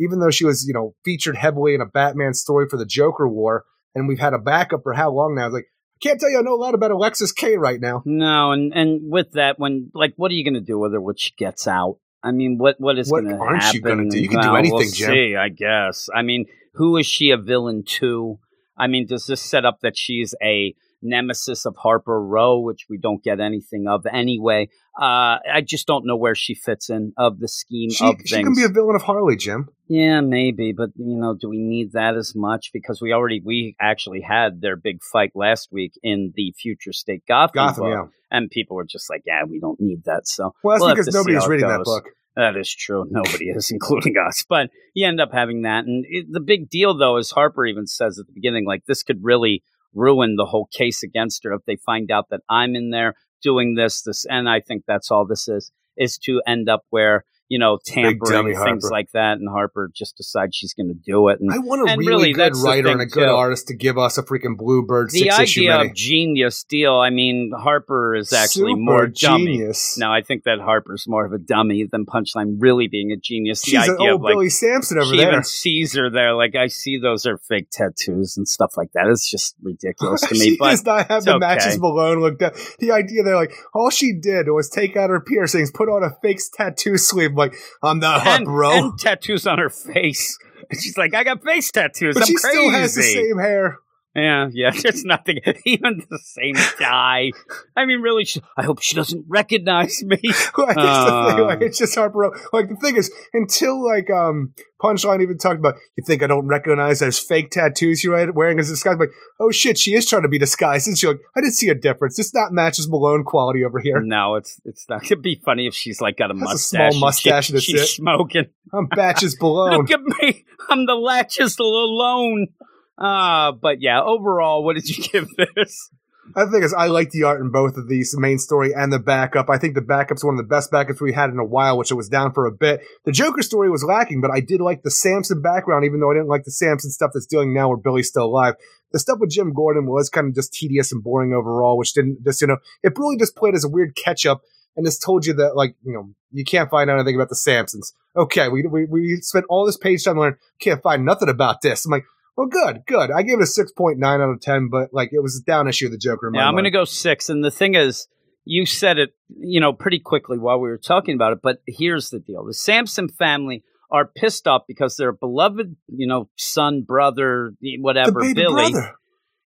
even 0.00 0.18
though 0.18 0.30
she 0.30 0.44
was, 0.44 0.66
you 0.66 0.74
know, 0.74 0.96
featured 1.04 1.36
heavily 1.36 1.72
in 1.74 1.80
a 1.80 1.86
Batman 1.86 2.34
story 2.34 2.66
for 2.68 2.76
the 2.76 2.84
Joker 2.84 3.28
War, 3.28 3.64
and 3.94 4.08
we've 4.08 4.18
had 4.18 4.34
a 4.34 4.38
backup 4.38 4.82
for 4.82 4.94
how 4.94 5.12
long 5.12 5.36
now? 5.36 5.46
It's 5.46 5.54
like 5.54 5.66
I 5.66 5.98
can't 6.08 6.18
tell 6.18 6.28
you 6.28 6.40
I 6.40 6.42
know 6.42 6.54
a 6.54 6.56
lot 6.56 6.74
about 6.74 6.90
Alexis 6.90 7.30
Kaye 7.30 7.56
right 7.56 7.80
now. 7.80 8.02
no, 8.04 8.50
and 8.50 8.72
and 8.74 9.08
with 9.12 9.30
that, 9.34 9.60
when 9.60 9.92
like, 9.94 10.14
what 10.16 10.32
are 10.32 10.34
you 10.34 10.42
going 10.42 10.54
to 10.54 10.60
do 10.60 10.76
with 10.80 10.92
her 10.92 11.00
when 11.00 11.14
she 11.14 11.30
gets 11.38 11.68
out? 11.68 11.98
I 12.24 12.30
mean, 12.30 12.56
what 12.56 12.80
what 12.80 12.98
is 12.98 13.10
going 13.10 13.26
to 13.26 13.32
happen? 13.32 13.46
aren't 13.46 13.74
you 13.74 13.80
gonna 13.82 14.08
do? 14.08 14.18
You 14.18 14.28
can 14.30 14.40
do 14.40 14.56
anything, 14.56 14.76
we'll 14.78 14.90
Jim. 14.90 15.10
See, 15.10 15.36
I 15.36 15.50
guess. 15.50 16.08
I 16.12 16.22
mean, 16.22 16.46
who 16.72 16.96
is 16.96 17.06
she 17.06 17.30
a 17.30 17.36
villain 17.36 17.84
to? 17.98 18.38
I 18.76 18.86
mean, 18.86 19.06
does 19.06 19.26
this 19.26 19.42
set 19.42 19.66
up 19.66 19.80
that 19.82 19.96
she's 19.96 20.34
a 20.42 20.74
nemesis 21.04 21.66
of 21.66 21.76
Harper 21.76 22.20
Row, 22.20 22.58
which 22.58 22.86
we 22.88 22.98
don't 22.98 23.22
get 23.22 23.40
anything 23.40 23.86
of 23.88 24.06
anyway? 24.10 24.68
Uh, 24.98 25.38
I 25.52 25.60
just 25.64 25.86
don't 25.86 26.06
know 26.06 26.16
where 26.16 26.34
she 26.34 26.54
fits 26.54 26.88
in 26.88 27.12
of 27.18 27.40
the 27.40 27.48
scheme 27.48 27.90
She, 27.90 28.04
of 28.04 28.16
she 28.24 28.42
can 28.42 28.54
be 28.54 28.62
a 28.62 28.68
villain 28.68 28.94
of 28.94 29.02
Harley, 29.02 29.36
Jim. 29.36 29.68
Yeah, 29.88 30.20
maybe, 30.20 30.72
but 30.72 30.90
you 30.96 31.16
know, 31.18 31.36
do 31.38 31.48
we 31.48 31.58
need 31.58 31.92
that 31.92 32.16
as 32.16 32.32
much? 32.36 32.70
Because 32.72 33.02
we 33.02 33.12
already 33.12 33.42
we 33.44 33.76
actually 33.80 34.20
had 34.20 34.60
their 34.60 34.76
big 34.76 35.02
fight 35.12 35.32
last 35.34 35.68
week 35.72 35.92
in 36.02 36.32
the 36.36 36.54
Future 36.56 36.92
State 36.92 37.24
Gotham, 37.26 37.54
Gotham, 37.54 37.84
book, 37.84 37.92
yeah. 37.92 38.36
and 38.36 38.50
people 38.50 38.76
were 38.76 38.86
just 38.86 39.10
like, 39.10 39.22
"Yeah, 39.26 39.42
we 39.48 39.58
don't 39.58 39.80
need 39.80 40.04
that." 40.04 40.28
So 40.28 40.54
Well, 40.62 40.76
that's 40.76 40.84
we'll 40.84 40.94
because 40.94 41.14
nobody's 41.14 41.48
reading 41.48 41.68
that 41.68 41.82
book. 41.84 42.10
That 42.36 42.56
is 42.56 42.72
true. 42.72 43.06
Nobody 43.10 43.46
is, 43.46 43.70
including 43.72 44.14
us. 44.16 44.44
But 44.48 44.70
you 44.94 45.06
end 45.06 45.20
up 45.20 45.30
having 45.32 45.62
that, 45.62 45.84
and 45.84 46.04
it, 46.08 46.26
the 46.30 46.40
big 46.40 46.68
deal 46.68 46.96
though 46.96 47.16
is 47.16 47.30
Harper 47.30 47.64
even 47.66 47.86
says 47.86 48.18
at 48.18 48.26
the 48.26 48.32
beginning, 48.32 48.64
like 48.66 48.84
this 48.86 49.02
could 49.02 49.18
really 49.22 49.62
ruin 49.94 50.36
the 50.36 50.46
whole 50.46 50.68
case 50.72 51.02
against 51.02 51.44
her 51.44 51.52
if 51.52 51.62
they 51.66 51.76
find 51.76 52.10
out 52.10 52.26
that 52.30 52.40
I'm 52.48 52.74
in 52.74 52.90
there 52.90 53.14
doing 53.42 53.74
this, 53.74 54.02
this, 54.02 54.24
and 54.28 54.48
I 54.48 54.60
think 54.60 54.84
that's 54.86 55.10
all 55.10 55.26
this 55.26 55.48
is 55.48 55.70
is 55.96 56.18
to 56.18 56.42
end 56.46 56.68
up 56.68 56.82
where 56.90 57.24
you 57.48 57.58
know 57.58 57.78
dummy 57.86 58.18
tampering 58.18 58.56
things 58.64 58.90
like 58.90 59.10
that, 59.12 59.38
and 59.38 59.48
Harper 59.48 59.90
just 59.94 60.16
decides 60.16 60.56
she's 60.56 60.74
going 60.74 60.88
to 60.88 60.94
do 60.94 61.28
it. 61.28 61.40
And 61.40 61.52
I 61.52 61.58
want 61.58 61.88
a 61.88 61.92
and 61.92 61.98
really, 61.98 62.10
really, 62.10 62.32
good 62.32 62.56
writer 62.56 62.88
and 62.88 63.00
a 63.00 63.06
good 63.06 63.26
too. 63.26 63.32
artist 63.32 63.68
to 63.68 63.74
give 63.74 63.98
us 63.98 64.18
a 64.18 64.22
freaking 64.22 64.56
Bluebird 64.56 65.10
the 65.10 65.20
six 65.20 65.38
idea 65.38 65.80
of 65.80 65.94
genius 65.94 66.64
deal. 66.64 66.94
I 66.94 67.10
mean, 67.10 67.52
Harper 67.56 68.14
is 68.14 68.32
actually 68.32 68.72
Super 68.72 68.80
more 68.80 69.06
dummy. 69.06 69.56
genius. 69.56 69.98
No, 69.98 70.10
I 70.10 70.22
think 70.22 70.44
that 70.44 70.58
Harper's 70.60 71.06
more 71.06 71.24
of 71.24 71.32
a 71.32 71.38
dummy 71.38 71.86
than 71.90 72.06
Punchline 72.06 72.56
really 72.58 72.88
being 72.88 73.12
a 73.12 73.16
genius. 73.16 73.62
The 73.62 73.72
She's 73.72 73.88
an 73.88 73.94
idea 73.94 74.12
old 74.12 74.20
of 74.20 74.22
like 74.22 74.34
Billy 74.34 74.50
Sampson 74.50 74.98
over 74.98 75.10
she 75.10 75.16
there. 75.18 75.28
even 75.28 76.02
her 76.02 76.10
there. 76.10 76.34
Like 76.34 76.54
I 76.56 76.68
see 76.68 76.98
those 76.98 77.26
are 77.26 77.38
fake 77.38 77.68
tattoos 77.70 78.36
and 78.36 78.48
stuff 78.48 78.74
like 78.76 78.92
that. 78.94 79.06
It's 79.08 79.30
just 79.30 79.54
ridiculous 79.62 80.22
to 80.22 80.34
she 80.34 80.50
me. 80.50 80.56
But 80.58 80.70
does 80.70 80.84
not 80.84 81.08
have 81.08 81.24
the 81.24 81.32
okay. 81.32 81.38
matches 81.38 81.78
Malone 81.78 82.20
looked 82.20 82.42
at. 82.42 82.54
The 82.78 82.92
idea 82.92 83.22
they're 83.22 83.36
like, 83.36 83.54
all 83.74 83.90
she 83.90 84.12
did 84.12 84.48
was 84.48 84.68
take 84.68 84.96
out 84.96 85.10
her 85.10 85.20
piercings, 85.20 85.70
put 85.70 85.88
on 85.88 86.02
a 86.02 86.16
fake 86.22 86.40
tattoo 86.54 86.96
sleeve. 86.96 87.33
Like, 87.34 87.54
I'm 87.82 87.98
not 87.98 88.26
and, 88.26 88.44
bro. 88.44 88.72
and 88.76 88.98
tattoos 88.98 89.46
on 89.46 89.58
her 89.58 89.70
face. 89.70 90.38
And 90.70 90.80
she's 90.80 90.96
like, 90.96 91.14
I 91.14 91.24
got 91.24 91.42
face 91.42 91.70
tattoos. 91.70 92.14
but 92.14 92.22
I'm 92.22 92.26
she 92.26 92.34
crazy. 92.36 92.56
still 92.58 92.70
has 92.70 92.94
the 92.94 93.02
same 93.02 93.38
hair. 93.38 93.78
Yeah, 94.14 94.48
yeah. 94.52 94.70
There's 94.82 95.04
nothing. 95.04 95.40
Even 95.64 96.02
the 96.08 96.18
same 96.18 96.54
dye. 96.78 97.32
I 97.76 97.84
mean, 97.84 98.00
really. 98.00 98.24
She, 98.24 98.40
I 98.56 98.62
hope 98.64 98.80
she 98.80 98.94
doesn't 98.94 99.24
recognize 99.28 100.02
me. 100.04 100.18
Like, 100.56 100.76
that's 100.76 101.10
the 101.10 101.26
thing. 101.30 101.40
Uh. 101.40 101.46
Like, 101.46 101.62
it's 101.62 101.78
just 101.78 101.94
Harper. 101.94 102.30
Like 102.52 102.68
the 102.68 102.76
thing 102.76 102.96
is, 102.96 103.10
until 103.32 103.84
like 103.84 104.08
um 104.10 104.54
Punchline 104.80 105.22
even 105.22 105.36
talked 105.36 105.58
about, 105.58 105.74
you 105.96 106.04
think 106.06 106.22
I 106.22 106.26
don't 106.26 106.46
recognize 106.46 107.00
those 107.00 107.18
fake 107.18 107.50
tattoos 107.50 108.04
you're 108.04 108.32
wearing 108.32 108.58
as 108.58 108.68
a 108.68 108.74
disguise? 108.74 108.94
I'm 108.94 109.00
like, 109.00 109.10
oh 109.40 109.50
shit, 109.50 109.78
she 109.78 109.94
is 109.94 110.06
trying 110.06 110.22
to 110.22 110.28
be 110.28 110.38
disguised. 110.38 110.86
And 110.86 110.96
she's 110.96 111.08
like, 111.08 111.18
I 111.36 111.40
didn't 111.40 111.54
see 111.54 111.68
a 111.68 111.74
difference. 111.74 112.16
This 112.16 112.32
not 112.34 112.52
matches 112.52 112.88
Malone 112.88 113.24
quality 113.24 113.64
over 113.64 113.80
here. 113.80 114.00
No, 114.00 114.36
it's 114.36 114.60
it's 114.64 114.86
not. 114.88 115.04
It'd 115.04 115.22
be 115.22 115.40
funny 115.44 115.66
if 115.66 115.74
she's 115.74 116.00
like 116.00 116.16
got 116.16 116.30
a 116.30 116.34
a 116.34 116.36
mustache. 116.36 116.92
small 116.92 117.00
mustache 117.00 117.46
she, 117.46 117.52
that's 117.52 117.64
she's 117.64 117.80
it. 117.80 117.86
smoking. 117.86 118.46
I'm 118.72 118.86
batches 118.86 119.36
Malone. 119.40 119.86
Look 119.86 119.90
at 119.90 120.00
me. 120.00 120.44
I'm 120.70 120.86
the 120.86 120.94
latches 120.94 121.58
alone. 121.58 122.48
Uh, 122.96 123.52
but 123.52 123.80
yeah, 123.80 124.02
overall, 124.02 124.64
what 124.64 124.76
did 124.76 124.88
you 124.88 125.02
give 125.12 125.28
this? 125.36 125.90
I 126.34 126.46
think 126.46 126.64
is 126.64 126.72
I 126.72 126.86
like 126.86 127.10
the 127.10 127.24
art 127.24 127.40
in 127.40 127.50
both 127.50 127.76
of 127.76 127.88
these, 127.88 128.12
the 128.12 128.20
main 128.20 128.38
story 128.38 128.72
and 128.74 128.92
the 128.92 128.98
backup. 128.98 129.50
I 129.50 129.58
think 129.58 129.74
the 129.74 129.82
backup's 129.82 130.24
one 130.24 130.34
of 130.34 130.38
the 130.38 130.48
best 130.48 130.70
backups 130.70 131.00
we 131.00 131.12
had 131.12 131.30
in 131.30 131.38
a 131.38 131.44
while, 131.44 131.76
which 131.76 131.90
it 131.90 131.96
was 131.96 132.08
down 132.08 132.32
for 132.32 132.46
a 132.46 132.52
bit. 132.52 132.80
The 133.04 133.12
Joker 133.12 133.42
story 133.42 133.70
was 133.70 133.84
lacking, 133.84 134.20
but 134.20 134.30
I 134.30 134.40
did 134.40 134.60
like 134.60 134.82
the 134.82 134.90
Sampson 134.90 135.42
background, 135.42 135.84
even 135.84 136.00
though 136.00 136.10
I 136.10 136.14
didn't 136.14 136.28
like 136.28 136.44
the 136.44 136.50
Sampson 136.50 136.90
stuff 136.90 137.10
that's 137.12 137.26
dealing 137.26 137.52
now 137.52 137.68
where 137.68 137.76
Billy's 137.76 138.08
still 138.08 138.24
alive. 138.24 138.54
The 138.92 138.98
stuff 138.98 139.18
with 139.20 139.30
Jim 139.30 139.52
Gordon 139.52 139.86
was 139.86 140.08
kind 140.08 140.28
of 140.28 140.34
just 140.34 140.52
tedious 140.52 140.92
and 140.92 141.02
boring 141.02 141.34
overall, 141.34 141.76
which 141.76 141.92
didn't 141.92 142.24
just, 142.24 142.40
you 142.40 142.46
know, 142.46 142.58
it 142.82 142.96
really 142.96 143.18
just 143.18 143.36
played 143.36 143.54
as 143.54 143.64
a 143.64 143.68
weird 143.68 143.94
catch 143.94 144.24
up 144.24 144.42
and 144.76 144.86
just 144.86 145.02
told 145.02 145.26
you 145.26 145.34
that, 145.34 145.56
like, 145.56 145.76
you 145.84 145.92
know, 145.92 146.10
you 146.32 146.44
can't 146.44 146.70
find 146.70 146.90
out 146.90 146.98
anything 146.98 147.14
about 147.14 147.28
the 147.28 147.36
Sampsons. 147.36 147.92
Okay, 148.16 148.48
we, 148.48 148.66
we, 148.66 148.86
we 148.86 149.16
spent 149.16 149.44
all 149.48 149.66
this 149.66 149.76
page 149.76 150.04
time 150.04 150.18
learning, 150.18 150.38
can't 150.58 150.82
find 150.82 151.04
nothing 151.04 151.28
about 151.28 151.60
this. 151.60 151.84
I'm 151.84 151.92
like, 151.92 152.04
well, 152.36 152.46
good, 152.46 152.82
good. 152.86 153.10
I 153.10 153.22
gave 153.22 153.38
it 153.38 153.42
a 153.42 153.62
6.9 153.62 154.02
out 154.04 154.20
of 154.20 154.40
10, 154.40 154.68
but, 154.70 154.92
like, 154.92 155.10
it 155.12 155.20
was 155.20 155.40
a 155.40 155.44
down 155.44 155.68
issue 155.68 155.86
of 155.86 155.92
the 155.92 155.98
Joker. 155.98 156.30
Yeah, 156.32 156.46
I'm 156.46 156.54
going 156.54 156.64
to 156.64 156.70
go 156.70 156.84
six. 156.84 157.28
And 157.28 157.44
the 157.44 157.50
thing 157.50 157.74
is, 157.74 158.08
you 158.44 158.66
said 158.66 158.98
it, 158.98 159.14
you 159.28 159.60
know, 159.60 159.72
pretty 159.72 159.98
quickly 159.98 160.38
while 160.38 160.60
we 160.60 160.68
were 160.68 160.78
talking 160.78 161.14
about 161.14 161.32
it. 161.32 161.40
But 161.42 161.62
here's 161.66 162.10
the 162.10 162.20
deal: 162.20 162.44
the 162.44 162.54
Sampson 162.54 163.08
family 163.08 163.62
are 163.90 164.06
pissed 164.06 164.46
off 164.46 164.62
because 164.66 164.96
their 164.96 165.12
beloved, 165.12 165.76
you 165.88 166.06
know, 166.06 166.28
son, 166.36 166.82
brother, 166.82 167.54
whatever, 167.78 168.20
Billy, 168.34 168.72
brother. 168.72 168.94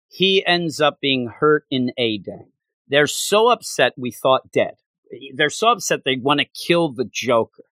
he 0.07 0.45
ends 0.45 0.79
up 0.79 0.99
being 1.01 1.27
hurt 1.27 1.65
in 1.69 1.91
a 1.97 2.17
day. 2.19 2.47
They're 2.87 3.07
so 3.07 3.49
upset 3.49 3.93
we 3.97 4.11
thought 4.11 4.51
dead. 4.51 4.75
They're 5.33 5.49
so 5.49 5.69
upset 5.69 6.01
they 6.05 6.17
want 6.17 6.39
to 6.39 6.45
kill 6.45 6.89
the 6.89 7.05
Joker. 7.11 7.63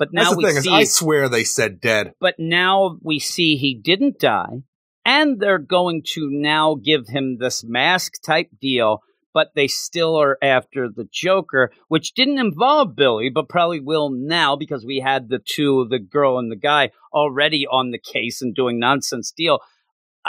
But 0.00 0.08
now 0.12 0.22
That's 0.22 0.30
the 0.32 0.36
we 0.38 0.44
thing 0.46 0.62
see 0.62 0.70
I 0.72 0.84
swear 0.84 1.28
they 1.28 1.44
said 1.44 1.80
dead. 1.80 2.14
but 2.20 2.34
now 2.40 2.96
we 3.02 3.18
see 3.20 3.56
he 3.56 3.74
didn't 3.74 4.18
die 4.18 4.62
and 5.04 5.38
they're 5.38 5.58
going 5.58 6.02
to 6.14 6.28
now 6.30 6.74
give 6.74 7.06
him 7.08 7.36
this 7.38 7.62
mask 7.62 8.14
type 8.24 8.48
deal 8.60 9.02
but 9.32 9.48
they 9.54 9.68
still 9.68 10.16
are 10.16 10.36
after 10.42 10.88
the 10.88 11.06
joker 11.12 11.70
which 11.88 12.14
didn't 12.14 12.38
involve 12.38 12.96
billy 12.96 13.28
but 13.30 13.48
probably 13.48 13.80
will 13.80 14.10
now 14.10 14.56
because 14.56 14.84
we 14.84 14.98
had 15.00 15.28
the 15.28 15.38
two 15.38 15.86
the 15.88 15.98
girl 16.00 16.38
and 16.38 16.50
the 16.50 16.56
guy 16.72 16.90
already 17.12 17.66
on 17.66 17.90
the 17.90 17.98
case 18.14 18.42
and 18.42 18.54
doing 18.54 18.78
nonsense 18.78 19.30
deal 19.36 19.60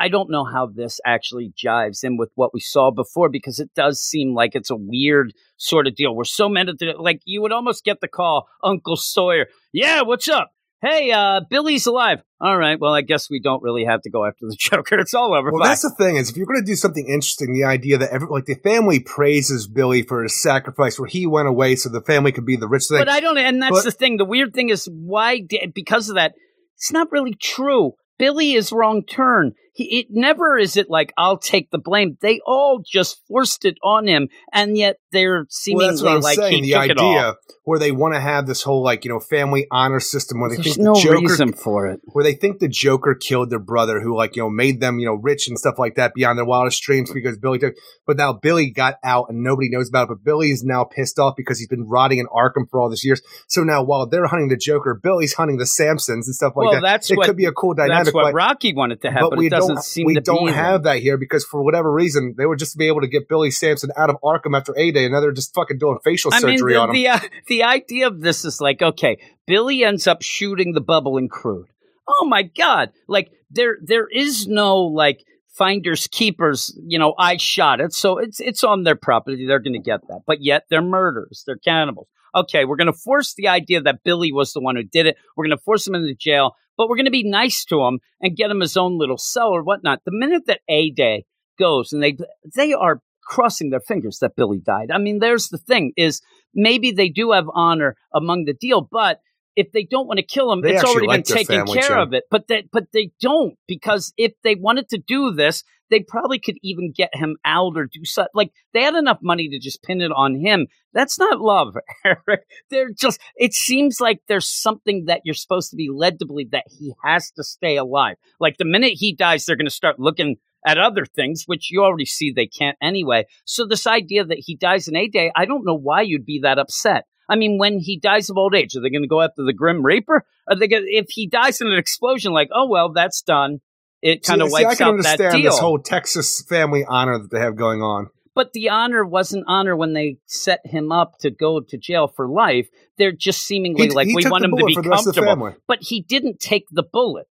I 0.02 0.08
don't 0.08 0.32
know 0.32 0.44
how 0.44 0.66
this 0.66 1.00
actually 1.06 1.54
jives 1.56 2.04
in 2.04 2.18
with 2.18 2.32
what 2.34 2.56
we 2.56 2.60
saw 2.60 2.90
before 2.90 3.30
because 3.30 3.60
it 3.60 3.70
does 3.76 4.02
seem 4.02 4.34
like 4.34 4.56
it's 4.56 4.72
a 4.72 4.76
weird 4.76 5.32
sort 5.58 5.86
of 5.86 5.96
deal. 5.96 6.16
We're 6.16 6.24
so 6.24 6.50
mad 6.50 6.70
at 6.70 7.00
like 7.00 7.22
you 7.26 7.40
would 7.44 7.52
almost 7.52 7.84
get 7.84 8.02
the 8.02 8.08
call, 8.08 8.48
Uncle 8.64 8.96
Sawyer. 8.96 9.46
Yeah, 9.72 10.02
what's 10.02 10.28
up? 10.28 10.50
Hey, 10.82 11.12
uh, 11.12 11.42
Billy's 11.48 11.86
alive. 11.86 12.24
All 12.40 12.58
right. 12.58 12.80
Well, 12.80 12.96
I 12.96 13.02
guess 13.04 13.30
we 13.30 13.40
don't 13.40 13.62
really 13.62 13.86
have 13.86 14.02
to 14.02 14.10
go 14.10 14.26
after 14.26 14.48
the 14.48 14.56
Joker. 14.60 14.98
It's 14.98 15.14
all 15.14 15.36
over. 15.36 15.52
Well, 15.52 15.62
Bye. 15.62 15.68
that's 15.68 15.84
the 15.84 15.92
thing 15.92 16.16
is, 16.16 16.32
if 16.32 16.36
you're 16.38 16.48
going 16.48 16.60
to 16.60 16.66
do 16.66 16.74
something 16.76 17.06
interesting, 17.06 17.54
the 17.54 17.66
idea 17.66 18.00
that 18.00 18.10
every, 18.10 18.28
like 18.28 18.46
the 18.46 18.56
family 18.56 19.00
praises 19.00 19.68
Billy 19.68 20.02
for 20.02 20.24
his 20.24 20.42
sacrifice, 20.42 20.98
where 20.98 21.08
he 21.08 21.28
went 21.28 21.48
away 21.48 21.76
so 21.76 21.90
the 21.90 22.02
family 22.02 22.32
could 22.32 22.48
be 22.48 22.56
the 22.56 22.68
rich 22.68 22.86
thing. 22.90 22.98
But 22.98 23.10
I 23.10 23.20
don't, 23.20 23.38
and 23.38 23.62
that's 23.62 23.72
But- 23.72 23.84
the 23.84 23.92
thing. 23.92 24.18
The 24.18 24.26
weird 24.26 24.56
thing 24.56 24.70
is 24.70 24.90
why, 24.92 25.46
because 25.76 26.10
of 26.10 26.16
that, 26.16 26.34
it's 26.78 26.92
not 26.92 27.12
really 27.12 27.36
true. 27.40 27.92
Billy 28.18 28.54
is 28.54 28.72
wrong 28.72 29.04
turn. 29.04 29.54
He, 29.74 30.00
it 30.00 30.08
never 30.10 30.58
is 30.58 30.76
it 30.76 30.90
like 30.90 31.14
I'll 31.18 31.38
take 31.38 31.72
the 31.72 31.78
blame. 31.78 32.18
They 32.22 32.42
all 32.46 32.82
just 32.86 33.22
forced 33.28 33.64
it 33.64 33.78
on 33.84 34.06
him, 34.08 34.28
and 34.52 34.78
yet 34.78 34.98
they're 35.14 35.46
seemingly 35.50 35.86
Well, 35.86 35.92
that's 35.94 36.04
what 36.04 36.14
I'm 36.16 36.22
like 36.22 36.36
saying. 36.38 36.64
he 36.64 36.74
The 36.74 36.80
took 36.82 36.90
it 36.92 36.98
all. 36.98 37.10
idea 37.12 37.36
where 37.64 37.80
they 37.80 37.92
want 37.92 38.14
to 38.16 38.20
have 38.20 38.48
this 38.48 38.64
whole 38.64 38.84
like 38.84 39.06
you 39.06 39.12
know 39.12 39.20
family 39.20 39.68
honor 39.72 40.00
system 40.02 40.42
where 40.42 40.50
they 40.50 40.58
There's 40.58 40.76
think 40.76 40.80
no 40.86 40.94
the 40.94 41.00
Joker 41.02 41.20
reason 41.20 41.54
for 41.54 41.88
it. 41.88 42.02
where 42.06 42.24
they 42.24 42.34
think 42.34 42.60
the 42.60 42.68
Joker 42.68 43.16
killed 43.16 43.50
their 43.50 43.60
brother, 43.60 44.02
who 44.02 44.16
like 44.16 44.36
you 44.36 44.42
know 44.44 44.50
made 44.50 44.82
them 44.82 45.00
you 45.00 45.06
know 45.06 45.14
rich 45.14 45.48
and 45.48 45.58
stuff 45.58 45.76
like 45.80 45.96
that 45.96 46.14
beyond 46.14 46.38
their 46.38 46.46
wildest 46.46 46.82
dreams 46.84 47.12
because 47.14 47.38
Billy 47.38 47.60
took. 47.60 47.74
But 48.06 48.18
now 48.18 48.34
Billy 48.34 48.72
got 48.72 48.96
out 49.06 49.28
and 49.30 49.42
nobody 49.42 49.70
knows 49.70 49.88
about 49.88 50.04
it. 50.04 50.08
But 50.10 50.24
Billy 50.26 50.52
is 50.52 50.64
now 50.66 50.84
pissed 50.84 51.18
off 51.18 51.36
because 51.38 51.60
he's 51.60 51.68
been 51.70 51.88
rotting 51.88 52.20
in 52.20 52.26
Arkham 52.28 52.66
for 52.70 52.82
all 52.82 52.90
these 52.90 53.06
years. 53.06 53.22
So 53.48 53.62
now 53.64 53.84
while 53.84 54.06
they're 54.08 54.28
hunting 54.28 54.50
the 54.50 54.58
Joker, 54.58 55.00
Billy's 55.02 55.34
hunting 55.34 55.58
the 55.58 55.66
Sampsons 55.66 56.28
and 56.28 56.36
stuff 56.36 56.54
like 56.58 56.66
Well, 56.66 56.74
that. 56.74 56.82
that's 56.82 57.10
it 57.10 57.16
what- 57.18 57.28
could 57.28 57.38
be 57.38 57.46
a 57.46 57.54
cool 57.54 57.74
dynamic. 57.74 58.06
That's 58.06 58.14
what 58.14 58.34
Rocky 58.34 58.74
wanted 58.74 59.02
to 59.04 59.12
have, 59.12 59.22
but 59.22 59.30
but, 59.32 59.40
we 59.40 59.48
it 59.48 59.50
doesn't 59.62 59.84
seem 59.84 60.06
we 60.06 60.16
don't 60.16 60.54
have 60.54 60.84
that 60.84 61.00
here 61.00 61.18
because 61.18 61.46
for 61.46 61.64
whatever 61.64 61.92
reason 61.92 62.36
they 62.38 62.46
were 62.46 62.56
just 62.56 62.74
to 62.74 62.78
be 62.78 62.88
able 62.88 63.02
to 63.02 63.08
get 63.08 63.30
Billy 63.30 63.52
Sampson 63.52 63.92
out 63.98 64.10
of 64.10 64.18
Arkham 64.24 64.58
after 64.58 64.74
A 64.78 64.92
Day, 64.92 65.06
and 65.06 65.14
now 65.14 65.22
they're 65.22 65.32
just 65.32 65.54
fucking 65.54 65.78
doing 65.78 65.98
facial 66.04 66.32
I 66.34 66.42
mean, 66.42 66.58
surgery 66.58 66.74
the, 66.74 66.80
on 66.80 66.90
him. 66.90 66.96
the, 66.96 67.08
uh, 67.08 67.20
the 67.48 67.64
idea 67.64 68.08
of 68.08 68.22
this 68.22 68.46
is 68.46 68.62
like, 68.62 68.82
okay, 68.82 69.18
Billy 69.48 69.84
ends 69.84 70.08
up 70.08 70.22
shooting 70.22 70.74
the 70.74 70.82
bubble 70.82 71.18
and 71.18 71.30
crude. 71.30 71.68
Oh 72.08 72.26
my 72.26 72.44
god! 72.44 72.92
Like 73.08 73.32
there, 73.50 73.78
there 73.82 74.08
is 74.08 74.48
no 74.48 74.78
like 74.78 75.24
finders 75.50 76.08
keepers. 76.08 76.78
You 76.84 77.00
know, 77.00 77.14
I 77.18 77.38
shot 77.38 77.80
it, 77.80 77.94
so 77.94 78.18
it's 78.18 78.40
it's 78.40 78.64
on 78.64 78.84
their 78.84 78.96
property. 78.96 79.46
They're 79.46 79.60
going 79.60 79.74
to 79.74 79.80
get 79.80 80.02
that, 80.08 80.22
but 80.26 80.42
yet 80.42 80.64
they're 80.70 80.82
murderers. 80.82 81.44
They're 81.46 81.58
cannibals. 81.58 82.08
Okay, 82.34 82.66
we're 82.66 82.78
going 82.78 82.92
to 82.92 82.94
force 82.94 83.34
the 83.34 83.48
idea 83.48 83.82
that 83.82 84.04
Billy 84.04 84.32
was 84.32 84.54
the 84.54 84.62
one 84.62 84.76
who 84.76 84.84
did 84.84 85.06
it. 85.06 85.18
We're 85.36 85.46
going 85.46 85.58
to 85.58 85.64
force 85.64 85.86
him 85.86 85.96
into 85.96 86.16
jail, 86.16 86.56
but 86.78 86.88
we're 86.88 86.96
going 86.96 87.06
to 87.06 87.12
be 87.12 87.28
nice 87.28 87.66
to 87.66 87.82
him 87.84 88.00
and 88.22 88.36
get 88.36 88.52
him 88.52 88.62
his 88.62 88.78
own 88.78 88.98
little 88.98 89.18
cell 89.18 89.50
or 89.50 89.64
whatnot. 89.64 90.02
The 90.06 90.12
minute 90.14 90.44
that 90.48 90.62
A 90.70 90.92
Day 90.92 91.26
goes 91.60 91.94
and 91.94 92.02
they 92.02 92.18
they 92.56 92.74
are 92.74 93.02
crossing 93.24 93.70
their 93.70 93.80
fingers 93.80 94.20
that 94.20 94.36
Billy 94.36 94.60
died. 94.60 94.92
I 94.92 94.98
mean, 94.98 95.20
there's 95.20 95.50
the 95.50 95.58
thing 95.58 95.94
is 95.96 96.22
maybe 96.54 96.92
they 96.92 97.10
do 97.10 97.32
have 97.32 97.46
honor 97.54 97.96
among 98.14 98.46
the 98.46 98.54
deal, 98.54 98.88
but 98.90 99.20
if 99.56 99.72
they 99.72 99.84
don't 99.84 100.08
want 100.08 100.18
to 100.18 100.26
kill 100.26 100.52
him, 100.52 100.62
They 100.62 100.76
it's 100.76 100.84
already 100.84 101.08
like 101.08 101.26
been 101.26 101.36
taken 101.36 101.66
care 101.66 101.98
of 101.98 102.14
it. 102.14 102.24
But 102.32 102.48
they 102.48 102.68
but 102.72 102.86
they 102.94 103.12
don't 103.20 103.56
because 103.68 104.14
if 104.18 104.34
they 104.44 104.56
wanted 104.56 104.90
to 104.90 104.98
do 104.98 105.32
this, 105.32 105.64
they 105.92 106.00
probably 106.00 106.40
could 106.40 106.58
even 106.64 106.94
get 106.96 107.14
him 107.14 107.38
out 107.46 107.74
or 107.76 107.86
do 107.86 108.06
something. 108.06 108.32
Like 108.34 108.52
they 108.74 108.82
had 108.82 108.96
enough 108.96 109.20
money 109.22 109.50
to 109.50 109.60
just 109.60 109.84
pin 109.84 110.02
it 110.02 110.12
on 110.16 110.40
him. 110.40 110.68
That's 110.94 111.20
not 111.20 111.42
love, 111.42 111.76
Eric. 112.06 112.46
They're 112.70 112.90
just. 112.90 113.20
It 113.36 113.54
seems 113.54 114.02
like 114.02 114.22
there's 114.28 114.48
something 114.48 115.06
that 115.06 115.22
you're 115.26 115.36
supposed 115.36 115.70
to 115.70 115.76
be 115.76 115.90
led 115.94 116.20
to 116.20 116.26
believe 116.26 116.52
that 116.52 116.66
he 116.68 116.94
has 117.04 117.30
to 117.32 117.44
stay 117.44 117.78
alive. 117.78 118.16
Like 118.40 118.58
the 118.58 118.66
minute 118.66 118.94
he 118.96 119.14
dies, 119.14 119.46
they're 119.46 119.58
going 119.58 119.66
to 119.66 119.72
start 119.72 120.00
looking 120.00 120.38
at 120.66 120.78
other 120.78 121.06
things, 121.06 121.44
which 121.46 121.72
you 121.72 121.84
already 121.84 122.06
see 122.06 122.32
they 122.32 122.48
can't 122.48 122.78
anyway. 122.82 123.26
So 123.46 123.66
this 123.66 123.86
idea 123.86 124.24
that 124.26 124.44
he 124.46 124.56
dies 124.56 124.88
in 124.88 124.96
a 124.96 125.08
day, 125.08 125.32
I 125.36 125.46
don't 125.46 125.66
know 125.66 125.78
why 125.78 126.02
you'd 126.02 126.26
be 126.26 126.40
that 126.44 126.60
upset. 126.60 127.06
I 127.30 127.36
mean, 127.36 127.58
when 127.58 127.80
he 127.80 127.98
dies 127.98 128.30
of 128.30 128.38
old 128.38 128.56
age, 128.56 128.76
are 128.76 128.82
they 128.82 128.90
going 128.90 129.04
to 129.04 129.08
go 129.08 129.22
after 129.22 129.44
the 129.44 129.54
Grim 129.54 129.86
Reaper? 129.86 130.26
Are 130.48 130.56
they 130.56 130.68
going? 130.68 130.86
If 130.88 131.08
he 131.10 131.28
dies 131.28 131.62
in 131.62 131.68
an 131.68 131.78
explosion, 131.78 132.34
like, 132.34 132.50
oh 132.54 132.68
well, 132.70 132.92
that's 132.92 133.22
done. 133.22 133.60
It 134.02 134.24
kind 134.24 134.42
of 134.42 134.50
See, 134.50 134.58
see, 134.58 134.66
I 134.66 134.76
can 134.76 134.88
out 134.88 135.04
that 135.04 135.20
understand 135.20 135.44
deal. 135.44 135.52
this 135.52 135.60
whole 135.60 135.80
Texas 135.80 136.42
family 136.48 136.84
honor 136.88 137.20
that 137.20 137.30
they 137.32 137.40
have 137.40 137.56
going 137.56 137.82
on. 137.82 138.10
but 138.34 138.54
the 138.54 138.70
honor 138.70 139.06
wasn't 139.06 139.44
honor 139.48 139.76
when 139.76 139.94
they 139.94 140.18
set 140.26 140.62
him 140.66 140.92
up 140.92 141.20
to 141.20 141.30
go 141.30 141.60
to 141.60 141.78
jail 141.78 142.08
for 142.08 142.28
life. 142.30 142.68
They're 142.98 143.12
just 143.12 143.42
seemingly 143.44 143.88
He- 143.88 143.92
like 143.94 144.08
he 144.08 144.16
we 144.16 144.24
want 144.26 144.44
him 144.46 144.52
to 144.58 144.66
be 144.66 144.74
for 144.74 144.82
the 144.82 144.90
rest 144.90 145.08
of 145.08 145.14
the 145.16 145.22
comfortable. 145.22 145.56
But 145.68 145.80
he 145.82 146.02
didn't 146.02 146.40
take 146.40 146.66
the 146.72 146.84
bullet. 146.84 147.28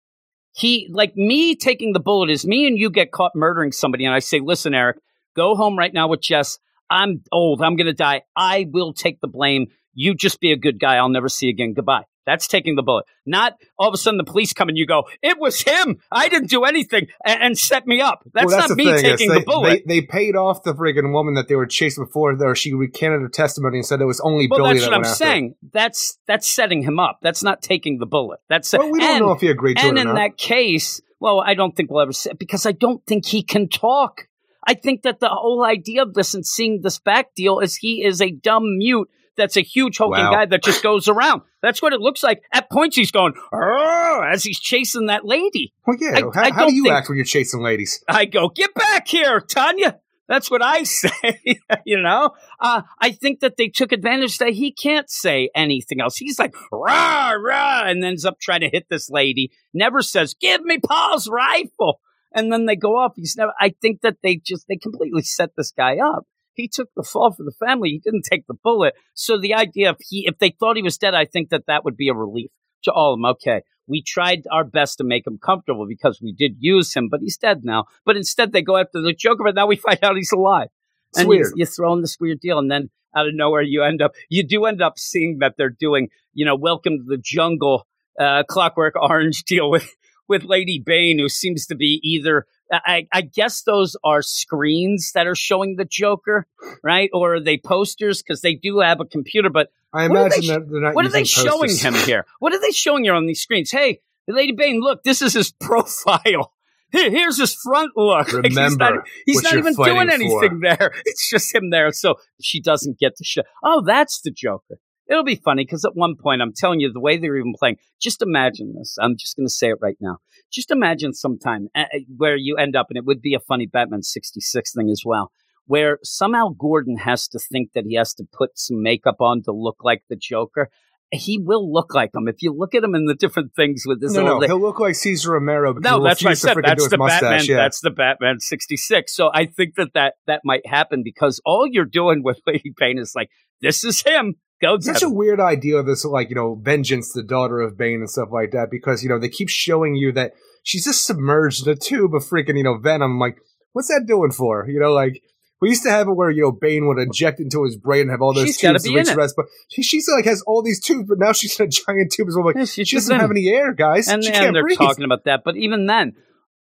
He 0.52 0.88
like 0.90 1.14
me 1.16 1.54
taking 1.54 1.92
the 1.92 2.00
bullet 2.00 2.30
is 2.30 2.46
me 2.46 2.66
and 2.66 2.78
you 2.78 2.88
get 2.90 3.12
caught 3.12 3.32
murdering 3.34 3.72
somebody, 3.72 4.04
and 4.06 4.14
I 4.14 4.20
say, 4.20 4.40
"Listen, 4.40 4.74
Eric, 4.74 4.96
go 5.36 5.54
home 5.54 5.78
right 5.78 5.92
now 5.92 6.08
with 6.08 6.22
Jess. 6.22 6.58
I'm 6.88 7.22
old. 7.30 7.60
I'm 7.62 7.76
going 7.76 7.86
to 7.88 7.92
die. 7.92 8.22
I 8.34 8.66
will 8.70 8.94
take 8.94 9.20
the 9.20 9.28
blame. 9.28 9.66
You 9.92 10.14
just 10.14 10.40
be 10.40 10.52
a 10.52 10.56
good 10.56 10.80
guy. 10.80 10.96
I'll 10.96 11.10
never 11.10 11.28
see 11.28 11.46
you 11.46 11.50
again. 11.50 11.74
Goodbye." 11.74 12.04
That's 12.26 12.48
taking 12.48 12.74
the 12.74 12.82
bullet. 12.82 13.06
Not 13.24 13.54
all 13.78 13.88
of 13.88 13.94
a 13.94 13.96
sudden 13.96 14.18
the 14.18 14.24
police 14.24 14.52
come 14.52 14.68
and 14.68 14.76
you 14.76 14.84
go, 14.84 15.04
"It 15.22 15.38
was 15.38 15.60
him. 15.60 15.98
I 16.10 16.28
didn't 16.28 16.50
do 16.50 16.64
anything," 16.64 17.06
and, 17.24 17.42
and 17.42 17.58
set 17.58 17.86
me 17.86 18.00
up. 18.00 18.24
That's, 18.34 18.46
well, 18.46 18.68
not 18.68 18.76
me 18.76 18.84
thing, 18.84 19.02
taking 19.02 19.28
they, 19.30 19.38
the 19.38 19.44
bullet. 19.44 19.82
They, 19.86 20.00
they 20.00 20.06
paid 20.06 20.34
off 20.36 20.62
the 20.64 20.74
friggin' 20.74 21.12
woman 21.12 21.34
that 21.34 21.48
they 21.48 21.54
were 21.54 21.66
chasing 21.66 22.04
before, 22.04 22.36
there. 22.36 22.54
She 22.54 22.74
recanted 22.74 23.20
her 23.22 23.28
testimony 23.28 23.78
and 23.78 23.86
said 23.86 24.00
it 24.00 24.06
was 24.06 24.20
only 24.20 24.48
well, 24.48 24.58
Billy 24.58 24.74
that's 24.74 24.84
that 24.84 24.90
what 24.90 24.98
I'm 24.98 25.04
saying. 25.04 25.54
That's 25.72 26.18
that's 26.26 26.50
setting 26.50 26.82
him 26.82 26.98
up. 26.98 27.20
That's 27.22 27.42
not 27.42 27.62
taking 27.62 27.98
the 27.98 28.06
bullet. 28.06 28.40
That's 28.48 28.72
Well, 28.72 28.90
we 28.90 28.98
don't 28.98 29.16
and- 29.16 29.26
know 29.26 29.32
if 29.32 29.40
he 29.40 29.48
agreed 29.48 29.76
to 29.78 29.86
and 29.86 29.96
it 29.98 30.06
or 30.06 30.10
in 30.10 30.14
that 30.16 30.36
case, 30.36 31.00
well, 31.20 31.40
I 31.40 31.54
don't 31.54 31.74
think 31.76 31.90
we'll 31.90 32.02
ever 32.02 32.12
see 32.12 32.32
because 32.38 32.66
I 32.66 32.72
don't 32.72 33.04
think 33.06 33.24
he 33.26 33.42
can 33.42 33.68
talk. 33.68 34.28
I 34.66 34.74
think 34.74 35.02
that 35.02 35.20
the 35.20 35.28
whole 35.28 35.64
idea 35.64 36.02
of 36.02 36.14
this 36.14 36.34
and 36.34 36.44
seeing 36.44 36.80
this 36.82 36.98
back 36.98 37.34
deal 37.36 37.60
is 37.60 37.76
he 37.76 38.04
is 38.04 38.20
a 38.20 38.32
dumb 38.32 38.78
mute 38.78 39.08
that's 39.36 39.56
a 39.56 39.60
huge 39.62 39.98
hulking 39.98 40.22
Wow. 40.24 40.30
guy 40.32 40.46
that 40.46 40.62
just 40.64 40.82
goes 40.82 41.08
around. 41.08 41.42
That's 41.62 41.80
what 41.82 41.92
it 41.92 42.00
looks 42.00 42.22
like. 42.22 42.42
At 42.52 42.70
points, 42.70 42.96
he's 42.96 43.10
going 43.10 43.34
as 43.52 44.42
he's 44.44 44.58
chasing 44.60 45.06
that 45.06 45.24
lady. 45.24 45.72
well, 45.86 45.96
yeah. 46.00 46.12
I- 46.16 46.20
how 46.20 46.30
I 46.42 46.50
how 46.52 46.66
do 46.68 46.74
you 46.74 46.84
think- 46.84 46.94
act 46.94 47.08
when 47.08 47.16
you're 47.16 47.24
chasing 47.24 47.62
ladies? 47.62 48.02
I 48.08 48.24
go, 48.24 48.48
get 48.48 48.74
back 48.74 49.06
here, 49.08 49.40
Tanya. 49.40 49.98
That's 50.28 50.50
what 50.50 50.60
I 50.60 50.82
say. 50.84 51.12
you 51.84 52.00
know, 52.02 52.32
uh, 52.60 52.82
I 53.00 53.12
think 53.12 53.40
that 53.40 53.56
they 53.56 53.68
took 53.68 53.92
advantage 53.92 54.38
that 54.38 54.54
he 54.54 54.72
can't 54.72 55.08
say 55.08 55.50
anything 55.54 56.00
else. 56.00 56.16
He's 56.16 56.38
like 56.38 56.54
rah 56.72 57.30
rah, 57.32 57.84
and 57.86 58.04
ends 58.04 58.24
up 58.24 58.40
trying 58.40 58.60
to 58.62 58.68
hit 58.68 58.86
this 58.90 59.08
lady. 59.08 59.52
Never 59.72 60.02
says, 60.02 60.34
"Give 60.34 60.62
me 60.62 60.78
Paul's 60.78 61.28
rifle," 61.28 62.00
and 62.34 62.52
then 62.52 62.66
they 62.66 62.74
go 62.74 62.98
off. 62.98 63.12
He's 63.14 63.36
never. 63.36 63.52
I 63.60 63.72
think 63.80 64.00
that 64.00 64.16
they 64.24 64.34
just 64.44 64.66
they 64.68 64.74
completely 64.76 65.22
set 65.22 65.50
this 65.56 65.70
guy 65.70 65.98
up. 65.98 66.26
He 66.56 66.68
took 66.68 66.88
the 66.96 67.02
fall 67.02 67.32
for 67.32 67.44
the 67.44 67.52
family. 67.52 67.90
He 67.90 67.98
didn't 67.98 68.24
take 68.30 68.46
the 68.46 68.54
bullet. 68.54 68.94
So 69.14 69.38
the 69.38 69.54
idea 69.54 69.90
if 69.90 69.96
he 70.00 70.26
if 70.26 70.38
they 70.38 70.50
thought 70.50 70.76
he 70.76 70.82
was 70.82 70.98
dead, 70.98 71.14
I 71.14 71.26
think 71.26 71.50
that 71.50 71.66
that 71.66 71.84
would 71.84 71.96
be 71.96 72.08
a 72.08 72.14
relief 72.14 72.50
to 72.84 72.92
all 72.92 73.12
of 73.12 73.18
them. 73.18 73.26
Okay, 73.26 73.62
we 73.86 74.02
tried 74.02 74.44
our 74.50 74.64
best 74.64 74.98
to 74.98 75.04
make 75.04 75.26
him 75.26 75.38
comfortable 75.38 75.86
because 75.86 76.20
we 76.20 76.32
did 76.32 76.56
use 76.58 76.94
him, 76.94 77.08
but 77.10 77.20
he's 77.20 77.36
dead 77.36 77.60
now. 77.62 77.84
But 78.04 78.16
instead, 78.16 78.52
they 78.52 78.62
go 78.62 78.76
after 78.76 79.00
the 79.00 79.12
Joker, 79.12 79.44
but 79.44 79.54
now 79.54 79.66
we 79.66 79.76
find 79.76 80.02
out 80.02 80.16
he's 80.16 80.32
alive. 80.32 80.68
It's 81.10 81.20
and 81.20 81.28
weird. 81.28 81.52
You, 81.54 81.60
you 81.60 81.66
throw 81.66 81.92
in 81.92 82.00
this 82.00 82.16
weird 82.18 82.40
deal, 82.40 82.58
and 82.58 82.70
then 82.70 82.90
out 83.14 83.28
of 83.28 83.34
nowhere, 83.34 83.62
you 83.62 83.82
end 83.82 84.02
up 84.02 84.12
you 84.28 84.46
do 84.46 84.64
end 84.64 84.82
up 84.82 84.98
seeing 84.98 85.38
that 85.40 85.54
they're 85.56 85.70
doing 85.70 86.08
you 86.34 86.44
know 86.44 86.56
Welcome 86.56 86.98
to 86.98 87.04
the 87.04 87.18
Jungle, 87.18 87.86
uh, 88.18 88.44
Clockwork 88.48 88.94
Orange 88.96 89.42
deal 89.44 89.70
with 89.70 89.94
with 90.28 90.42
Lady 90.44 90.82
Bane, 90.84 91.18
who 91.18 91.28
seems 91.28 91.66
to 91.66 91.76
be 91.76 92.00
either. 92.02 92.46
I, 92.72 93.06
I 93.12 93.20
guess 93.22 93.62
those 93.62 93.96
are 94.02 94.22
screens 94.22 95.12
that 95.14 95.26
are 95.26 95.34
showing 95.34 95.76
the 95.76 95.84
Joker, 95.84 96.46
right? 96.82 97.10
Or 97.12 97.34
are 97.34 97.40
they 97.40 97.58
posters? 97.58 98.22
Because 98.22 98.40
they 98.40 98.54
do 98.54 98.80
have 98.80 99.00
a 99.00 99.04
computer, 99.04 99.50
but 99.50 99.70
I 99.92 100.06
imagine 100.06 100.40
they 100.40 100.46
that 100.48 100.68
they're 100.68 100.80
not 100.80 100.94
what 100.94 101.06
are 101.06 101.10
they 101.10 101.20
using 101.20 101.44
showing 101.44 101.76
him 101.76 101.94
here? 101.94 102.26
What 102.38 102.52
are 102.52 102.60
they 102.60 102.70
showing 102.70 103.04
here 103.04 103.14
on 103.14 103.26
these 103.26 103.40
screens? 103.40 103.70
Hey, 103.70 104.00
Lady 104.28 104.52
Bane, 104.52 104.80
look, 104.80 105.02
this 105.04 105.22
is 105.22 105.34
his 105.34 105.52
profile. 105.60 106.52
Here, 106.92 107.10
here's 107.10 107.38
his 107.38 107.54
front 107.54 107.92
look. 107.96 108.32
Like, 108.32 108.44
he's 108.46 108.54
not, 108.54 108.70
Remember 108.70 109.04
he's 109.24 109.42
not 109.42 109.56
even 109.56 109.74
doing 109.74 110.10
anything 110.10 110.60
there. 110.60 110.92
It's 111.04 111.28
just 111.28 111.54
him 111.54 111.70
there. 111.70 111.90
So 111.92 112.16
she 112.40 112.60
doesn't 112.60 112.98
get 112.98 113.16
to 113.16 113.24
show. 113.24 113.42
Oh, 113.62 113.82
that's 113.84 114.20
the 114.20 114.30
Joker. 114.30 114.78
It'll 115.08 115.24
be 115.24 115.36
funny 115.36 115.64
because 115.64 115.84
at 115.84 115.94
one 115.94 116.16
point, 116.16 116.42
I'm 116.42 116.52
telling 116.52 116.80
you, 116.80 116.92
the 116.92 117.00
way 117.00 117.16
they're 117.16 117.36
even 117.36 117.54
playing, 117.58 117.76
just 118.00 118.22
imagine 118.22 118.74
this. 118.76 118.96
I'm 119.00 119.16
just 119.16 119.36
going 119.36 119.46
to 119.46 119.52
say 119.52 119.68
it 119.68 119.78
right 119.80 119.96
now. 120.00 120.18
Just 120.52 120.70
imagine 120.70 121.12
sometime 121.12 121.68
where 122.16 122.36
you 122.36 122.56
end 122.56 122.76
up, 122.76 122.86
and 122.90 122.96
it 122.96 123.04
would 123.04 123.20
be 123.20 123.34
a 123.34 123.40
funny 123.40 123.66
Batman 123.66 124.02
66 124.02 124.74
thing 124.74 124.90
as 124.90 125.02
well, 125.04 125.30
where 125.66 125.98
somehow 126.02 126.48
Gordon 126.58 126.98
has 126.98 127.28
to 127.28 127.38
think 127.38 127.72
that 127.74 127.84
he 127.86 127.94
has 127.96 128.14
to 128.14 128.24
put 128.32 128.58
some 128.58 128.82
makeup 128.82 129.16
on 129.20 129.42
to 129.44 129.52
look 129.52 129.78
like 129.82 130.02
the 130.08 130.16
Joker. 130.16 130.70
He 131.12 131.38
will 131.38 131.72
look 131.72 131.94
like 131.94 132.10
him 132.12 132.26
if 132.26 132.42
you 132.42 132.52
look 132.52 132.74
at 132.74 132.82
him 132.82 132.96
in 132.96 133.04
the 133.04 133.14
different 133.14 133.54
things 133.54 133.84
with 133.86 134.02
his 134.02 134.12
No, 134.12 134.24
no, 134.24 134.40
he'll 134.40 134.60
look 134.60 134.80
like 134.80 134.96
Cesar 134.96 135.32
Romero. 135.32 135.72
But 135.72 135.84
no, 135.84 136.02
that's 136.02 136.22
what 136.22 136.32
I 136.32 136.34
said. 136.34 136.56
That's 136.64 136.88
the 136.88 136.98
mustache, 136.98 137.20
Batman. 137.20 137.44
Yeah. 137.44 137.56
That's 137.56 137.80
the 137.80 137.90
Batman 137.90 138.40
sixty 138.40 138.76
six. 138.76 139.14
So 139.14 139.30
I 139.32 139.46
think 139.46 139.76
that, 139.76 139.90
that 139.94 140.14
that 140.26 140.40
might 140.44 140.66
happen 140.66 141.02
because 141.04 141.40
all 141.44 141.64
you're 141.64 141.84
doing 141.84 142.24
with 142.24 142.40
Lady 142.44 142.72
Bane 142.76 142.98
is 142.98 143.12
like, 143.14 143.30
this 143.60 143.84
is 143.84 144.02
him. 144.02 144.34
Go 144.60 144.78
such 144.80 145.02
a 145.02 145.08
weird 145.10 145.38
idea 145.40 145.76
of 145.76 145.86
this, 145.86 146.04
like, 146.04 146.30
you 146.30 146.34
know, 146.34 146.54
vengeance, 146.54 147.12
the 147.12 147.22
daughter 147.22 147.60
of 147.60 147.76
Bane 147.76 148.00
and 148.00 148.08
stuff 148.10 148.28
like 148.32 148.52
that, 148.52 148.68
because, 148.70 149.02
you 149.02 149.08
know, 149.08 149.18
they 149.18 149.28
keep 149.28 149.48
showing 149.50 149.94
you 149.96 150.12
that 150.12 150.32
she's 150.62 150.84
just 150.84 151.04
submerged 151.06 151.66
in 151.66 151.72
a 151.72 151.76
tube 151.76 152.14
of 152.14 152.22
freaking, 152.24 152.56
you 152.56 152.64
know, 152.64 152.78
venom. 152.78 153.12
I'm 153.12 153.18
like, 153.18 153.36
what's 153.72 153.88
that 153.88 154.04
doing 154.06 154.30
for? 154.32 154.66
You 154.68 154.80
know, 154.80 154.92
like, 154.92 155.20
we 155.60 155.68
used 155.70 155.82
to 155.84 155.90
have 155.90 156.08
it 156.08 156.12
where, 156.12 156.30
you 156.30 156.42
know, 156.42 156.52
Bane 156.52 156.86
would 156.86 156.98
inject 156.98 157.38
into 157.40 157.64
his 157.64 157.76
brain 157.76 158.02
and 158.02 158.10
have 158.10 158.22
all 158.22 158.32
those 158.34 158.46
She's 158.46 158.58
tubes 158.58 158.84
to 158.84 158.94
reach 158.94 159.08
the 159.08 159.16
rest, 159.16 159.34
but 159.36 159.46
she, 159.70 159.82
she's 159.82 160.06
like, 160.14 160.24
has 160.26 160.42
all 160.46 160.62
these 160.62 160.80
tubes, 160.80 161.06
but 161.08 161.18
now 161.18 161.32
she's 161.32 161.58
in 161.60 161.66
a 161.66 161.68
giant 161.68 162.12
tube 162.12 162.28
as 162.28 162.34
well. 162.36 162.46
Like, 162.46 162.56
Yeah, 162.56 162.64
she 162.64 162.84
doesn't 162.84 163.14
in. 163.14 163.20
have 163.20 163.30
any 163.30 163.48
air, 163.48 163.72
guys. 163.74 164.08
and, 164.08 164.22
she 164.24 164.30
and 164.30 164.38
can't 164.38 164.54
they're 164.54 164.62
breathe. 164.62 164.78
talking 164.78 165.04
about 165.04 165.24
that. 165.24 165.42
But 165.44 165.56
even 165.56 165.86
then, 165.86 166.14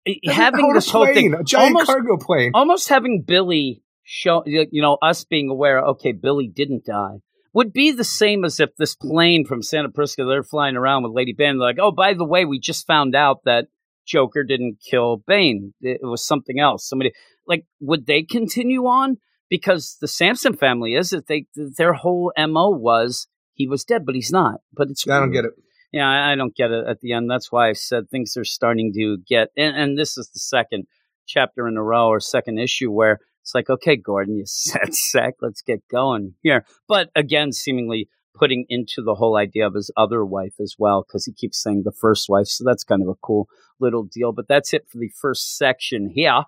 Doesn't 0.06 0.36
having 0.36 0.74
this 0.74 0.90
whole 0.90 1.06
thing, 1.08 1.34
a 1.34 1.44
giant 1.44 1.76
almost, 1.76 1.86
cargo 1.88 2.18
plane. 2.18 2.52
almost 2.56 2.90
having 2.90 3.24
Billy 3.26 3.84
show, 4.04 4.44
you 4.46 4.82
know, 4.82 4.98
us 5.02 5.26
being 5.26 5.50
aware, 5.50 5.80
okay, 5.90 6.12
Billy 6.12 6.48
didn't 6.48 6.86
die, 6.86 7.18
would 7.54 7.74
be 7.74 7.92
the 7.92 8.04
same 8.04 8.46
as 8.46 8.60
if 8.60 8.76
this 8.78 8.96
plane 8.96 9.46
from 9.46 9.62
Santa 9.62 9.90
Prisca, 9.90 10.26
they're 10.26 10.44
flying 10.44 10.76
around 10.76 11.04
with 11.04 11.14
Lady 11.14 11.34
Bane, 11.34 11.58
they're 11.58 11.68
like, 11.68 11.80
oh, 11.80 11.92
by 11.92 12.14
the 12.14 12.26
way, 12.26 12.46
we 12.46 12.60
just 12.60 12.88
found 12.88 13.16
out 13.16 13.44
that 13.46 13.68
Joker 14.06 14.44
didn't 14.44 14.80
kill 14.84 15.24
Bane. 15.28 15.74
It 15.82 16.00
was 16.02 16.26
something 16.26 16.60
else. 16.60 16.88
Somebody 16.88 17.12
like 17.48 17.66
would 17.80 18.06
they 18.06 18.24
continue 18.24 18.86
on? 18.86 19.18
Because 19.50 19.98
the 20.00 20.08
Sampson 20.08 20.56
family 20.56 20.96
is 20.96 21.10
that 21.10 21.28
they 21.28 21.46
their 21.56 21.94
whole 21.94 22.32
mo 22.38 22.70
was 22.70 23.28
he 23.54 23.68
was 23.68 23.84
dead, 23.84 24.06
but 24.06 24.16
he's 24.16 24.32
not. 24.32 24.62
But 24.74 24.90
it's 24.90 25.08
I 25.08 25.20
don't 25.20 25.32
get 25.32 25.46
it. 25.46 25.52
Yeah, 25.92 26.10
I, 26.10 26.32
I 26.32 26.36
don't 26.36 26.56
get 26.56 26.72
it 26.72 26.86
at 26.88 27.02
the 27.02 27.14
end. 27.14 27.30
That's 27.30 27.52
why 27.52 27.70
I 27.70 27.74
said 27.74 28.10
things 28.10 28.38
are 28.38 28.46
starting 28.46 28.94
to 28.94 29.18
get. 29.28 29.50
And, 29.58 29.76
and 29.76 29.98
this 29.98 30.18
is 30.18 30.30
the 30.30 30.40
second 30.40 30.88
chapter 31.28 31.68
in 31.68 31.78
a 31.78 31.84
row 31.84 32.08
or 32.08 32.20
second 32.20 32.60
issue 32.60 32.92
where 32.92 33.20
it's 33.42 33.54
like, 33.56 33.70
okay, 33.70 33.96
Gordon, 33.96 34.38
you 34.38 34.44
said 34.46 34.94
sec, 34.94 35.36
let's 35.42 35.62
get 35.62 35.88
going 35.90 36.36
here. 36.44 36.66
But 36.88 37.10
again, 37.16 37.52
seemingly 37.52 38.08
putting 38.34 38.66
into 38.70 39.02
the 39.04 39.16
whole 39.16 39.36
idea 39.38 39.68
of 39.68 39.74
his 39.74 39.92
other 39.98 40.24
wife 40.26 40.54
as 40.60 40.76
well, 40.80 41.04
because 41.06 41.26
he 41.26 41.34
keeps 41.34 41.62
saying 41.62 41.82
the 41.84 41.92
first 41.92 42.30
wife. 42.30 42.48
So 42.48 42.64
that's 42.66 42.84
kind 42.84 43.02
of 43.02 43.08
a 43.10 43.16
cool 43.22 43.48
little 43.80 44.04
deal. 44.04 44.32
But 44.32 44.48
that's 44.48 44.74
it 44.74 44.88
for 44.90 44.98
the 45.00 45.10
first 45.22 45.58
section 45.58 46.10
here. 46.14 46.44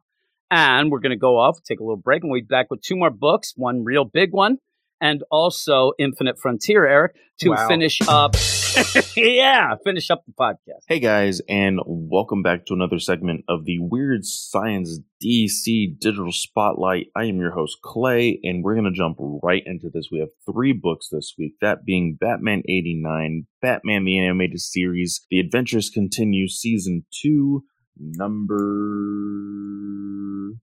And 0.50 0.92
we're 0.92 1.00
going 1.00 1.10
to 1.12 1.18
go 1.18 1.38
off, 1.40 1.62
take 1.64 1.80
a 1.80 1.84
little 1.84 1.98
break, 1.98 2.22
and 2.24 2.32
we'll 2.32 2.42
be 2.42 2.46
back 2.46 2.70
with 2.70 2.82
two 2.82 2.96
more 2.96 3.10
books, 3.10 3.54
one 3.56 3.84
real 3.84 4.06
big 4.06 4.32
one, 4.32 4.58
and 5.02 5.24
also 5.32 5.94
Infinite 5.98 6.38
Frontier, 6.40 6.86
Eric, 6.86 7.16
to 7.40 7.50
Wow. 7.50 7.68
finish 7.68 8.00
up. 8.08 8.36
yeah, 9.16 9.76
finish 9.84 10.10
up 10.10 10.24
the 10.26 10.34
podcast. 10.34 10.82
Hey 10.88 11.00
guys, 11.00 11.42
and 11.48 11.80
welcome 11.86 12.42
back 12.42 12.66
to 12.66 12.74
another 12.74 12.98
segment 12.98 13.46
of 13.48 13.66
the 13.66 13.78
Weird 13.80 14.26
Science 14.26 15.00
DC 15.24 16.00
Digital 16.00 16.32
Spotlight. 16.32 17.08
I 17.16 17.26
am 17.26 17.38
your 17.38 17.52
host, 17.52 17.78
Clay, 17.84 18.40
and 18.42 18.64
we're 18.64 18.74
going 18.74 18.92
to 18.92 18.92
jump 18.92 19.18
right 19.20 19.62
into 19.66 19.92
this. 19.94 20.08
We 20.12 20.20
have 20.20 20.30
three 20.52 20.74
books 20.74 21.10
this 21.12 21.36
week, 21.38 21.54
that 21.62 21.86
being 21.86 22.18
Batman 22.20 22.64
89, 22.68 23.46
Batman 23.62 24.06
the 24.06 24.18
Animated 24.18 24.60
Series, 24.60 25.24
The 25.30 25.40
Adventures 25.40 25.92
Continue 25.94 26.48
Season 26.48 27.06
2, 27.22 27.64
number 28.00 28.56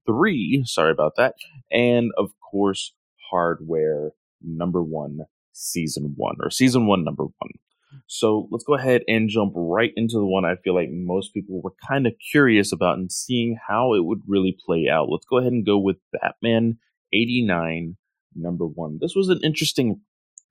3, 0.06 0.64
sorry 0.66 0.90
about 0.90 1.12
that, 1.16 1.34
and 1.70 2.10
of 2.18 2.30
course, 2.50 2.92
Hardware 3.30 4.14
number 4.42 4.82
1, 4.82 5.20
Season 5.52 6.14
1, 6.16 6.36
or 6.40 6.50
Season 6.50 6.88
1, 6.88 7.04
number 7.04 7.24
1. 7.24 7.32
So 8.12 8.48
let's 8.50 8.64
go 8.64 8.74
ahead 8.74 9.02
and 9.06 9.30
jump 9.30 9.52
right 9.54 9.92
into 9.94 10.14
the 10.14 10.26
one 10.26 10.44
I 10.44 10.56
feel 10.56 10.74
like 10.74 10.88
most 10.90 11.32
people 11.32 11.62
were 11.62 11.74
kind 11.88 12.08
of 12.08 12.14
curious 12.32 12.72
about 12.72 12.98
and 12.98 13.10
seeing 13.10 13.56
how 13.68 13.94
it 13.94 14.04
would 14.04 14.22
really 14.26 14.58
play 14.66 14.88
out. 14.92 15.08
Let's 15.08 15.26
go 15.26 15.38
ahead 15.38 15.52
and 15.52 15.64
go 15.64 15.78
with 15.78 15.98
Batman 16.20 16.78
89, 17.12 17.96
number 18.34 18.66
one. 18.66 18.98
This 19.00 19.14
was 19.14 19.28
an 19.28 19.38
interesting 19.44 20.00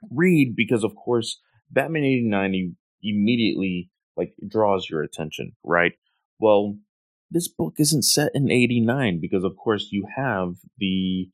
read 0.10 0.56
because, 0.56 0.86
of 0.86 0.96
course, 0.96 1.42
Batman 1.70 2.06
89 2.06 2.78
immediately 3.04 3.92
like 4.16 4.36
draws 4.48 4.90
your 4.90 5.04
attention, 5.04 5.52
right? 5.62 5.92
Well, 6.40 6.78
this 7.30 7.50
book 7.50 7.74
isn't 7.78 8.04
set 8.04 8.32
in 8.34 8.50
89 8.50 9.20
because, 9.20 9.44
of 9.44 9.58
course, 9.58 9.90
you 9.92 10.08
have 10.16 10.56
the 10.78 11.30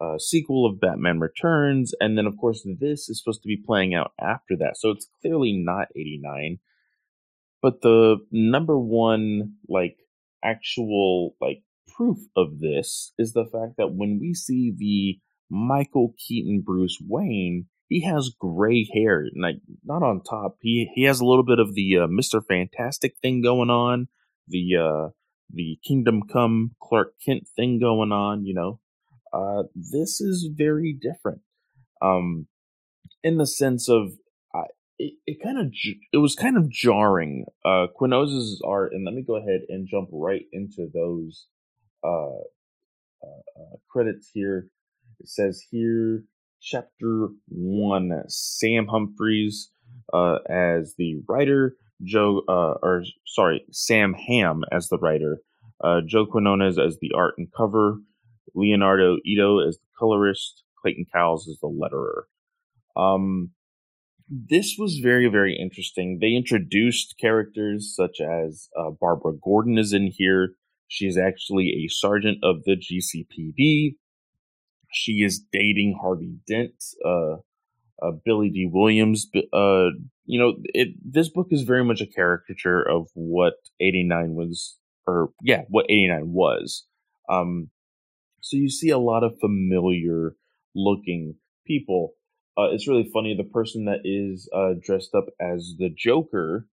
uh, 0.00 0.18
sequel 0.18 0.66
of 0.66 0.80
Batman 0.80 1.18
Returns, 1.18 1.92
and 2.00 2.16
then 2.16 2.26
of 2.26 2.36
course 2.36 2.66
this 2.80 3.08
is 3.08 3.20
supposed 3.20 3.42
to 3.42 3.48
be 3.48 3.62
playing 3.64 3.94
out 3.94 4.12
after 4.20 4.56
that, 4.58 4.76
so 4.76 4.90
it's 4.90 5.08
clearly 5.20 5.52
not 5.52 5.88
eighty 5.96 6.20
nine. 6.22 6.58
But 7.60 7.80
the 7.82 8.18
number 8.30 8.78
one 8.78 9.54
like 9.68 9.96
actual 10.44 11.34
like 11.40 11.62
proof 11.96 12.18
of 12.36 12.60
this 12.60 13.12
is 13.18 13.32
the 13.32 13.44
fact 13.44 13.76
that 13.78 13.94
when 13.94 14.18
we 14.20 14.34
see 14.34 14.72
the 14.76 15.18
Michael 15.50 16.14
Keaton 16.18 16.62
Bruce 16.64 16.98
Wayne, 17.04 17.66
he 17.88 18.02
has 18.02 18.30
gray 18.38 18.88
hair, 18.92 19.24
like 19.40 19.56
not 19.84 20.02
on 20.02 20.22
top. 20.22 20.58
He 20.62 20.90
he 20.94 21.04
has 21.04 21.20
a 21.20 21.26
little 21.26 21.44
bit 21.44 21.58
of 21.58 21.74
the 21.74 21.98
uh, 21.98 22.06
Mister 22.06 22.40
Fantastic 22.40 23.14
thing 23.20 23.42
going 23.42 23.70
on, 23.70 24.08
the 24.46 24.76
uh, 24.76 25.08
the 25.52 25.78
Kingdom 25.84 26.22
Come 26.32 26.76
Clark 26.80 27.14
Kent 27.24 27.48
thing 27.56 27.80
going 27.80 28.12
on, 28.12 28.44
you 28.44 28.54
know 28.54 28.80
uh, 29.32 29.64
this 29.74 30.20
is 30.20 30.50
very 30.54 30.96
different 30.98 31.40
um, 32.02 32.46
in 33.22 33.36
the 33.38 33.46
sense 33.46 33.88
of 33.88 34.12
uh, 34.54 34.64
it, 34.98 35.14
it 35.26 35.42
kind 35.42 35.58
of 35.58 35.72
it 36.12 36.18
was 36.18 36.34
kind 36.34 36.56
of 36.56 36.70
jarring 36.70 37.44
uh 37.64 37.86
Quinones's 37.94 38.62
art 38.66 38.92
and 38.92 39.04
let 39.04 39.14
me 39.14 39.22
go 39.26 39.36
ahead 39.36 39.60
and 39.68 39.88
jump 39.88 40.08
right 40.12 40.44
into 40.52 40.88
those 40.92 41.46
uh, 42.04 42.38
uh, 43.22 43.42
uh 43.56 43.76
credits 43.90 44.30
here. 44.32 44.68
It 45.20 45.28
says 45.28 45.62
here 45.70 46.24
chapter 46.60 47.28
one 47.48 48.22
sam 48.28 48.86
Humphreys 48.86 49.70
uh 50.12 50.38
as 50.48 50.94
the 50.98 51.20
writer 51.28 51.76
joe 52.02 52.42
uh 52.48 52.74
or 52.82 53.04
sorry 53.26 53.64
sam 53.70 54.14
Hamm 54.14 54.64
as 54.72 54.88
the 54.88 54.98
writer 54.98 55.38
uh 55.84 56.00
joe 56.04 56.26
quinones 56.26 56.78
as 56.78 56.98
the 57.00 57.12
art 57.14 57.34
and 57.38 57.48
cover 57.56 57.98
Leonardo 58.58 59.16
Ito 59.24 59.60
as 59.66 59.76
the 59.76 59.86
colorist, 59.98 60.64
Clayton 60.80 61.06
Cowles 61.12 61.48
as 61.48 61.58
the 61.60 61.68
letterer. 61.68 62.22
Um, 62.96 63.50
this 64.28 64.76
was 64.78 64.98
very, 64.98 65.28
very 65.28 65.56
interesting. 65.58 66.18
They 66.20 66.34
introduced 66.34 67.14
characters 67.20 67.94
such 67.96 68.20
as 68.20 68.68
uh, 68.78 68.90
Barbara 69.00 69.32
Gordon 69.42 69.78
is 69.78 69.92
in 69.92 70.12
here. 70.14 70.54
She 70.88 71.06
is 71.06 71.16
actually 71.16 71.84
a 71.84 71.88
sergeant 71.88 72.38
of 72.42 72.64
the 72.64 72.76
GCPD. 72.76 73.96
She 74.92 75.12
is 75.22 75.44
dating 75.52 75.98
Harvey 76.00 76.36
Dent, 76.46 76.72
uh, 77.04 77.36
uh, 78.02 78.12
Billy 78.24 78.50
Dee 78.50 78.68
Williams. 78.70 79.28
Uh, 79.52 79.90
you 80.24 80.38
know, 80.38 80.56
it, 80.74 80.88
this 81.04 81.28
book 81.28 81.48
is 81.50 81.62
very 81.62 81.84
much 81.84 82.00
a 82.00 82.06
caricature 82.06 82.82
of 82.82 83.08
what 83.14 83.54
89 83.80 84.34
was, 84.34 84.78
or 85.06 85.30
yeah, 85.42 85.62
what 85.68 85.86
89 85.88 86.32
was. 86.32 86.86
Um, 87.30 87.70
so 88.48 88.56
you 88.56 88.70
see 88.70 88.88
a 88.88 88.98
lot 88.98 89.24
of 89.24 89.38
familiar 89.40 90.34
looking 90.74 91.34
people. 91.66 92.14
Uh, 92.56 92.68
it's 92.72 92.88
really 92.88 93.08
funny. 93.12 93.36
The 93.36 93.44
person 93.44 93.84
that 93.84 94.00
is 94.04 94.48
uh, 94.54 94.74
dressed 94.82 95.14
up 95.14 95.26
as 95.40 95.74
the 95.78 95.90
Joker, 95.94 96.66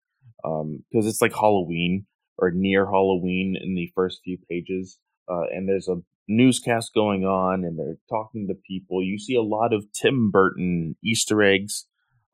because 0.43 0.63
um, 0.63 0.85
it's 0.93 1.21
like 1.21 1.35
Halloween 1.35 2.07
or 2.39 2.51
near 2.53 2.87
Halloween 2.87 3.57
in 3.61 3.75
the 3.75 3.91
first 3.95 4.21
few 4.25 4.39
pages, 4.49 4.99
uh, 5.29 5.45
and 5.53 5.69
there's 5.69 5.89
a 5.89 6.03
newscast 6.29 6.95
going 6.95 7.25
on, 7.25 7.65
and 7.65 7.79
they're 7.79 7.99
talking 8.09 8.47
to 8.49 8.55
people. 8.55 9.03
You 9.03 9.19
see 9.19 9.35
a 9.35 9.43
lot 9.43 9.75
of 9.75 9.87
Tim 9.93 10.31
Burton 10.31 10.97
Easter 11.05 11.43
eggs. 11.43 11.87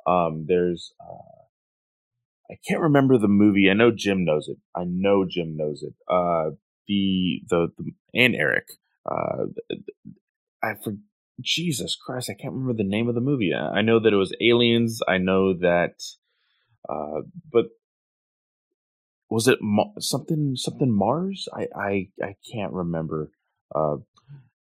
Um, 0.07 0.45
there's 0.47 0.93
uh, 1.01 1.41
I 2.51 2.57
can't 2.69 2.83
remember 2.83 3.17
the 3.17 3.29
movie. 3.29 3.71
I 3.71 3.75
know 3.75 3.91
Jim 3.91 4.25
knows 4.25 4.49
it. 4.49 4.59
I 4.77 4.85
know 4.85 5.25
Jim 5.29 5.57
knows 5.57 5.83
it. 5.83 5.95
Uh, 6.09 6.51
the 6.87 7.43
the, 7.49 7.69
the 7.79 7.93
and 8.15 8.35
Eric 8.35 8.67
uh, 9.07 9.47
I 10.63 10.75
for 10.83 10.95
Jesus 11.41 11.97
Christ, 11.97 12.31
I 12.31 12.35
can't 12.41 12.55
remember 12.55 12.75
the 12.75 12.89
name 12.89 13.09
of 13.09 13.15
the 13.15 13.21
movie. 13.21 13.53
I 13.55 13.83
know 13.83 13.99
that 14.01 14.13
it 14.13 14.17
was 14.17 14.35
Aliens. 14.41 15.01
I 15.09 15.19
know 15.19 15.55
that, 15.55 15.95
uh, 16.89 17.23
but 17.51 17.67
was 19.31 19.49
it 19.49 19.59
Ma- 19.63 19.93
something 19.99 20.53
something 20.57 20.91
Mars? 20.91 21.49
I 21.53 21.67
I 21.75 22.09
I 22.23 22.35
can't 22.53 22.73
remember. 22.73 23.31
Uh, 23.75 23.97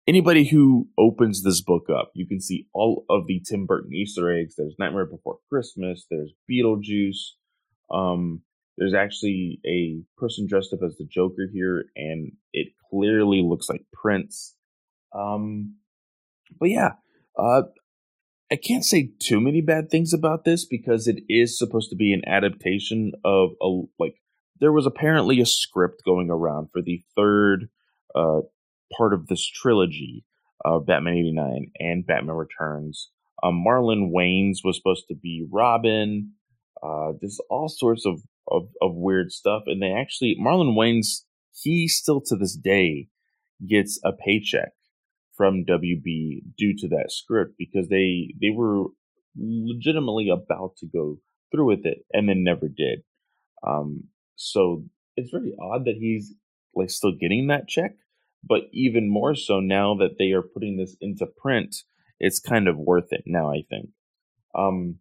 anybody 0.07 0.45
who 0.45 0.90
opens 0.98 1.44
this 1.44 1.62
book 1.62 1.86
up, 1.90 2.12
you 2.14 2.28
can 2.28 2.41
see 2.41 2.68
all 2.74 3.06
of 3.10 3.28
the 3.28 3.41
Tim 3.48 3.66
Burton 3.66 3.94
Easter 3.94 4.32
eggs. 4.32 4.56
There's 4.57 4.76
Nightmare 4.80 5.06
Before 5.06 5.38
Christmas. 5.49 6.06
There's 6.10 6.34
Beetlejuice. 6.49 7.34
Um, 7.91 8.41
there's 8.77 8.93
actually 8.93 9.60
a 9.65 10.02
person 10.18 10.47
dressed 10.47 10.73
up 10.73 10.80
as 10.85 10.95
the 10.97 11.06
Joker 11.06 11.47
here, 11.52 11.85
and 11.95 12.31
it 12.53 12.73
clearly 12.89 13.41
looks 13.41 13.69
like 13.69 13.85
Prince. 13.93 14.56
Um, 15.14 15.76
but 16.60 16.69
yeah, 16.69 16.93
uh, 17.38 17.64
I 18.52 18.56
can't 18.56 18.85
say 18.85 19.11
too 19.19 19.39
many 19.39 19.61
bad 19.61 19.89
things 19.89 20.14
about 20.14 20.45
this 20.45 20.65
because 20.65 21.07
it 21.07 21.23
is 21.30 21.57
supposed 21.57 21.89
to 21.89 21.95
be 21.95 22.14
an 22.14 22.22
adaptation 22.27 23.14
of 23.23 23.52
a 23.61 23.81
like. 23.99 24.15
There 24.60 24.72
was 24.72 24.85
apparently 24.85 25.41
a 25.41 25.45
script 25.45 26.03
going 26.06 26.30
around 26.30 26.69
for 26.72 26.81
the 26.81 27.02
third 27.15 27.69
uh, 28.14 28.41
part 28.97 29.14
of 29.14 29.27
this 29.27 29.45
trilogy, 29.45 30.26
uh, 30.64 30.80
Batman 30.80 31.15
'89 31.15 31.72
and 31.80 32.06
Batman 32.06 32.35
Returns. 32.35 33.10
Um, 33.43 33.64
Marlon 33.65 34.11
Wayans 34.11 34.60
was 34.64 34.77
supposed 34.77 35.06
to 35.10 35.15
be 35.15 35.45
Robin. 35.52 36.31
Uh, 36.81 37.14
there's 37.19 37.39
all 37.49 37.68
sorts 37.68 38.06
of, 38.06 38.22
of, 38.47 38.69
of 38.81 38.95
weird 38.95 39.31
stuff, 39.31 39.63
and 39.67 39.81
they 39.81 39.91
actually 39.91 40.35
Marlon 40.39 40.76
Wayans 40.76 41.23
he 41.51 41.88
still 41.88 42.22
to 42.22 42.35
this 42.35 42.55
day 42.55 43.07
gets 43.67 43.99
a 44.03 44.11
paycheck 44.11 44.73
from 45.35 45.65
WB 45.65 46.41
due 46.57 46.76
to 46.77 46.88
that 46.89 47.07
script 47.09 47.53
because 47.57 47.88
they 47.89 48.34
they 48.41 48.49
were 48.49 48.85
legitimately 49.38 50.30
about 50.30 50.76
to 50.77 50.88
go 50.88 51.17
through 51.51 51.65
with 51.65 51.85
it 51.85 51.99
and 52.11 52.27
then 52.27 52.43
never 52.43 52.67
did. 52.67 52.99
Um, 53.65 54.05
so 54.35 54.85
it's 55.15 55.31
very 55.31 55.53
odd 55.59 55.85
that 55.85 55.95
he's 55.99 56.34
like 56.73 56.89
still 56.89 57.13
getting 57.19 57.47
that 57.47 57.67
check, 57.67 57.95
but 58.43 58.61
even 58.73 59.09
more 59.09 59.35
so 59.35 59.59
now 59.59 59.95
that 59.95 60.17
they 60.19 60.31
are 60.31 60.41
putting 60.41 60.77
this 60.77 60.95
into 61.01 61.26
print, 61.26 61.76
it's 62.19 62.39
kind 62.39 62.67
of 62.67 62.77
worth 62.77 63.11
it 63.11 63.23
now. 63.26 63.51
I 63.51 63.63
think. 63.69 63.89
Um, 64.57 64.99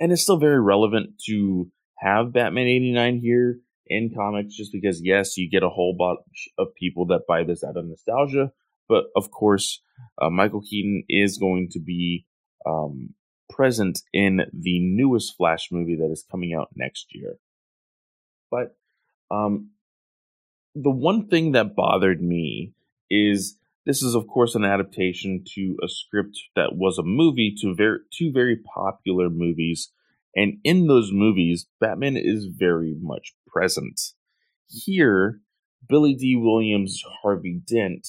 and 0.00 0.12
it's 0.12 0.22
still 0.22 0.38
very 0.38 0.60
relevant 0.60 1.10
to 1.26 1.70
have 1.98 2.32
Batman 2.32 2.66
89 2.66 3.18
here 3.18 3.58
in 3.86 4.12
comics 4.14 4.54
just 4.54 4.72
because 4.72 5.02
yes 5.02 5.36
you 5.36 5.48
get 5.50 5.62
a 5.62 5.68
whole 5.68 5.94
bunch 5.96 6.48
of 6.58 6.68
people 6.74 7.06
that 7.06 7.26
buy 7.28 7.44
this 7.44 7.62
out 7.62 7.76
of 7.76 7.84
nostalgia 7.84 8.50
but 8.88 9.04
of 9.14 9.30
course 9.30 9.82
uh, 10.22 10.30
michael 10.30 10.62
keaton 10.62 11.04
is 11.10 11.36
going 11.36 11.68
to 11.70 11.78
be 11.78 12.24
um, 12.64 13.10
present 13.48 14.00
in 14.12 14.40
the 14.52 14.80
newest 14.80 15.36
flash 15.36 15.68
movie 15.70 15.96
that 15.96 16.10
is 16.10 16.24
coming 16.30 16.54
out 16.54 16.70
next 16.74 17.06
year. 17.10 17.36
But 18.50 18.76
um, 19.30 19.70
the 20.74 20.90
one 20.90 21.28
thing 21.28 21.52
that 21.52 21.76
bothered 21.76 22.22
me 22.22 22.72
is 23.10 23.56
this 23.86 24.02
is 24.02 24.14
of 24.14 24.26
course 24.26 24.54
an 24.54 24.64
adaptation 24.64 25.44
to 25.54 25.76
a 25.84 25.88
script 25.88 26.38
that 26.56 26.74
was 26.74 26.98
a 26.98 27.02
movie 27.04 27.54
to 27.60 27.74
very 27.74 27.98
two 28.16 28.32
very 28.32 28.56
popular 28.74 29.28
movies 29.28 29.92
and 30.36 30.58
in 30.64 30.86
those 30.86 31.10
movies, 31.12 31.66
Batman 31.80 32.16
is 32.16 32.46
very 32.46 32.96
much 33.00 33.34
present. 33.46 34.00
Here, 34.68 35.40
Billy 35.88 36.14
Dee 36.14 36.36
Williams' 36.36 37.02
Harvey 37.22 37.60
Dent 37.66 38.06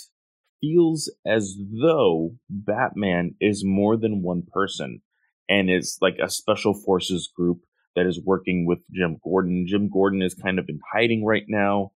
feels 0.62 1.12
as 1.26 1.58
though 1.82 2.36
Batman 2.50 3.36
is 3.40 3.64
more 3.66 3.98
than 3.98 4.24
one 4.24 4.44
person 4.52 5.02
and 5.50 5.70
is 5.70 5.98
like 6.02 6.18
a 6.22 6.30
special 6.30 6.74
forces 6.74 7.30
group 7.36 7.60
that 7.96 8.06
is 8.08 8.20
working 8.24 8.66
with 8.66 8.80
Jim 8.92 9.18
Gordon. 9.24 9.66
Jim 9.68 9.90
Gordon 9.90 10.22
is 10.22 10.34
kind 10.34 10.58
of 10.60 10.66
in 10.68 10.80
hiding 10.92 11.24
right 11.24 11.46
now, 11.48 11.92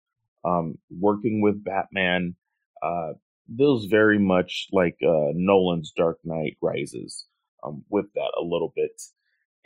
um, 0.43 0.75
working 0.89 1.41
with 1.41 1.63
Batman. 1.63 2.35
Uh, 2.81 3.13
feels 3.55 3.85
very 3.85 4.19
much 4.19 4.67
like 4.71 4.97
uh, 5.01 5.31
Nolan's 5.33 5.93
Dark 5.95 6.19
Knight 6.23 6.57
Rises 6.61 7.25
um, 7.63 7.83
with 7.89 8.05
that 8.13 8.31
a 8.37 8.43
little 8.43 8.73
bit 8.75 8.91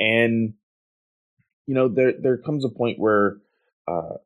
and 0.02 0.54
you 1.68 1.76
know 1.76 1.88
there 1.88 2.14
there 2.20 2.38
comes 2.38 2.66
a 2.66 2.70
point 2.70 3.00
where 3.00 3.38
uh, 3.88 4.18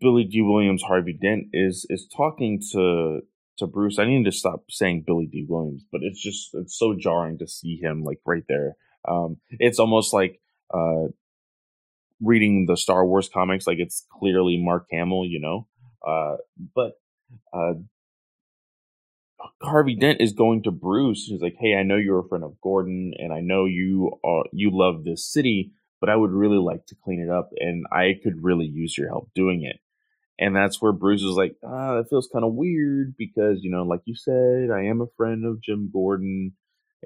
Billy 0.00 0.24
Dee 0.24 0.40
Williams, 0.40 0.82
Harvey 0.82 1.18
Dent 1.20 1.48
is 1.52 1.84
is 1.90 2.06
talking 2.06 2.62
to 2.72 3.20
to 3.58 3.66
Bruce. 3.66 3.98
I 3.98 4.06
need 4.06 4.24
to 4.24 4.32
stop 4.32 4.64
saying 4.70 5.04
Billy 5.06 5.26
Dee 5.26 5.46
Williams, 5.48 5.84
but 5.90 6.02
it's 6.02 6.22
just 6.22 6.50
it's 6.54 6.78
so 6.78 6.94
jarring 6.94 7.38
to 7.38 7.48
see 7.48 7.76
him 7.76 8.04
like 8.04 8.20
right 8.24 8.44
there. 8.48 8.76
Um, 9.06 9.38
it's 9.50 9.80
almost 9.80 10.14
like 10.14 10.40
uh, 10.72 11.08
reading 12.20 12.66
the 12.66 12.76
Star 12.76 13.04
Wars 13.04 13.28
comics, 13.28 13.66
like 13.66 13.78
it's 13.80 14.06
clearly 14.10 14.62
Mark 14.62 14.86
Hamill, 14.92 15.26
you 15.26 15.40
know. 15.40 15.66
Uh, 16.06 16.36
but 16.74 16.92
uh, 17.52 17.74
Harvey 19.62 19.94
Dent 19.94 20.20
is 20.20 20.32
going 20.32 20.62
to 20.64 20.70
Bruce. 20.70 21.24
He's 21.26 21.40
like, 21.40 21.56
"Hey, 21.58 21.74
I 21.76 21.82
know 21.82 21.96
you're 21.96 22.20
a 22.20 22.28
friend 22.28 22.44
of 22.44 22.60
Gordon, 22.60 23.14
and 23.18 23.32
I 23.32 23.40
know 23.40 23.64
you 23.64 24.12
are 24.24 24.44
you 24.52 24.70
love 24.72 25.04
this 25.04 25.26
city, 25.30 25.72
but 26.00 26.10
I 26.10 26.16
would 26.16 26.30
really 26.30 26.58
like 26.58 26.86
to 26.86 26.96
clean 27.04 27.20
it 27.20 27.30
up, 27.30 27.50
and 27.58 27.84
I 27.92 28.14
could 28.22 28.42
really 28.42 28.66
use 28.66 28.96
your 28.98 29.08
help 29.08 29.30
doing 29.34 29.62
it." 29.62 29.80
And 30.38 30.56
that's 30.56 30.80
where 30.82 30.92
Bruce 30.92 31.22
is 31.22 31.36
like, 31.36 31.56
"Ah, 31.64 31.96
that 31.96 32.08
feels 32.08 32.28
kind 32.32 32.44
of 32.44 32.54
weird 32.54 33.14
because 33.16 33.62
you 33.62 33.70
know, 33.70 33.84
like 33.84 34.02
you 34.04 34.14
said, 34.14 34.70
I 34.70 34.84
am 34.84 35.00
a 35.00 35.06
friend 35.16 35.44
of 35.46 35.62
Jim 35.62 35.90
Gordon, 35.92 36.52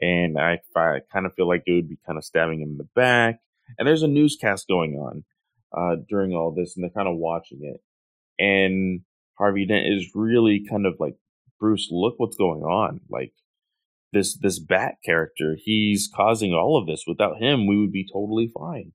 and 0.01 0.39
I, 0.39 0.61
I 0.77 1.01
kind 1.12 1.27
of 1.27 1.35
feel 1.35 1.49
like 1.49 1.62
it 1.66 1.74
would 1.74 1.89
be 1.89 1.99
kind 2.07 2.19
of 2.19 2.24
stabbing 2.24 2.61
him 2.61 2.70
in 2.70 2.78
the 2.78 2.89
back." 2.95 3.41
And 3.78 3.87
there's 3.87 4.03
a 4.03 4.09
newscast 4.09 4.69
going 4.69 4.95
on 4.95 5.24
uh, 5.77 5.97
during 6.09 6.33
all 6.33 6.53
this, 6.53 6.77
and 6.77 6.85
they're 6.85 6.91
kind 6.91 7.09
of 7.09 7.16
watching 7.16 7.61
it, 7.62 7.83
and 8.43 9.03
Harvey 9.39 9.66
Dent 9.66 9.87
is 9.87 10.12
really 10.15 10.65
kind 10.69 10.87
of 10.87 10.95
like 10.99 11.16
Bruce, 11.59 11.89
look 11.91 12.15
what's 12.19 12.37
going 12.37 12.62
on. 12.62 13.01
Like 13.09 13.33
this 14.12 14.37
this 14.37 14.59
bat 14.59 14.95
character, 15.05 15.57
he's 15.62 16.09
causing 16.15 16.53
all 16.53 16.78
of 16.78 16.87
this. 16.87 17.05
Without 17.07 17.41
him, 17.41 17.66
we 17.66 17.78
would 17.78 17.93
be 17.93 18.07
totally 18.11 18.51
fine. 18.55 18.93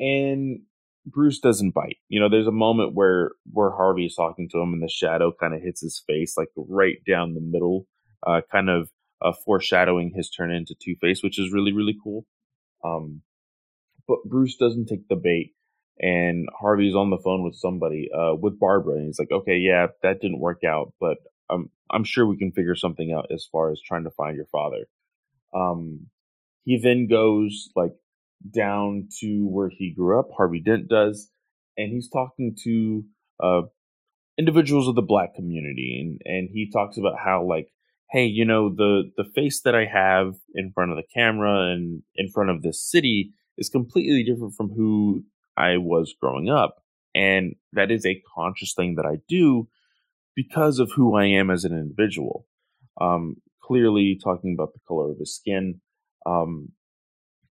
And 0.00 0.60
Bruce 1.06 1.38
doesn't 1.38 1.74
bite. 1.74 1.98
You 2.08 2.20
know, 2.20 2.28
there's 2.28 2.46
a 2.46 2.52
moment 2.52 2.94
where 2.94 3.32
where 3.50 3.70
Harvey 3.70 4.06
is 4.06 4.14
talking 4.14 4.48
to 4.50 4.58
him, 4.58 4.72
and 4.72 4.82
the 4.82 4.88
shadow 4.88 5.32
kind 5.38 5.54
of 5.54 5.62
hits 5.62 5.80
his 5.80 6.02
face, 6.06 6.36
like 6.36 6.48
right 6.56 6.96
down 7.06 7.34
the 7.34 7.40
middle, 7.40 7.86
uh, 8.26 8.40
kind 8.50 8.70
of 8.70 8.90
uh, 9.22 9.32
foreshadowing 9.44 10.12
his 10.14 10.30
turn 10.30 10.50
into 10.50 10.74
Two 10.82 10.96
Face, 11.00 11.22
which 11.22 11.38
is 11.38 11.52
really 11.52 11.72
really 11.72 11.96
cool. 12.02 12.26
Um, 12.84 13.22
but 14.08 14.18
Bruce 14.24 14.56
doesn't 14.56 14.86
take 14.86 15.08
the 15.08 15.16
bait, 15.16 15.52
and 15.98 16.48
Harvey's 16.58 16.94
on 16.94 17.10
the 17.10 17.20
phone 17.22 17.42
with 17.44 17.54
somebody, 17.54 18.08
uh, 18.14 18.34
with 18.34 18.58
Barbara, 18.58 18.96
and 18.96 19.06
he's 19.06 19.18
like, 19.18 19.30
"Okay, 19.30 19.56
yeah, 19.56 19.88
that 20.02 20.20
didn't 20.20 20.40
work 20.40 20.62
out, 20.64 20.92
but 21.00 21.18
I'm 21.50 21.70
I'm 21.90 22.04
sure 22.04 22.26
we 22.26 22.38
can 22.38 22.52
figure 22.52 22.74
something 22.74 23.12
out 23.12 23.26
as 23.32 23.46
far 23.50 23.70
as 23.70 23.80
trying 23.80 24.04
to 24.04 24.10
find 24.10 24.36
your 24.36 24.46
father. 24.46 24.86
Um, 25.54 26.06
he 26.64 26.80
then 26.82 27.06
goes 27.06 27.68
like 27.76 27.92
down 28.50 29.08
to 29.20 29.46
where 29.46 29.70
he 29.70 29.92
grew 29.94 30.18
up. 30.18 30.28
Harvey 30.36 30.60
Dent 30.60 30.88
does, 30.88 31.30
and 31.76 31.92
he's 31.92 32.08
talking 32.08 32.56
to 32.64 33.04
uh, 33.42 33.62
individuals 34.38 34.88
of 34.88 34.94
the 34.94 35.02
black 35.02 35.34
community, 35.34 35.98
and 36.00 36.20
and 36.24 36.48
he 36.52 36.70
talks 36.70 36.96
about 36.96 37.18
how 37.22 37.46
like, 37.46 37.68
hey, 38.10 38.26
you 38.26 38.44
know 38.44 38.74
the 38.74 39.10
the 39.16 39.24
face 39.34 39.60
that 39.62 39.74
I 39.74 39.86
have 39.86 40.34
in 40.54 40.72
front 40.72 40.90
of 40.90 40.96
the 40.96 41.04
camera 41.14 41.72
and 41.72 42.02
in 42.16 42.30
front 42.30 42.50
of 42.50 42.62
this 42.62 42.82
city 42.82 43.32
is 43.56 43.68
completely 43.68 44.24
different 44.24 44.54
from 44.54 44.70
who 44.70 45.24
I 45.56 45.76
was 45.76 46.14
growing 46.20 46.48
up, 46.48 46.82
and 47.14 47.54
that 47.72 47.90
is 47.90 48.06
a 48.06 48.22
conscious 48.34 48.74
thing 48.74 48.96
that 48.96 49.06
I 49.06 49.18
do 49.28 49.68
because 50.34 50.78
of 50.78 50.92
who 50.94 51.16
I 51.16 51.26
am 51.26 51.50
as 51.50 51.64
an 51.64 51.72
individual. 51.72 52.46
Um, 53.00 53.36
clearly 53.62 54.18
talking 54.22 54.54
about 54.56 54.72
the 54.72 54.80
color 54.86 55.10
of 55.10 55.18
his 55.18 55.34
skin. 55.34 55.80
Um, 56.26 56.68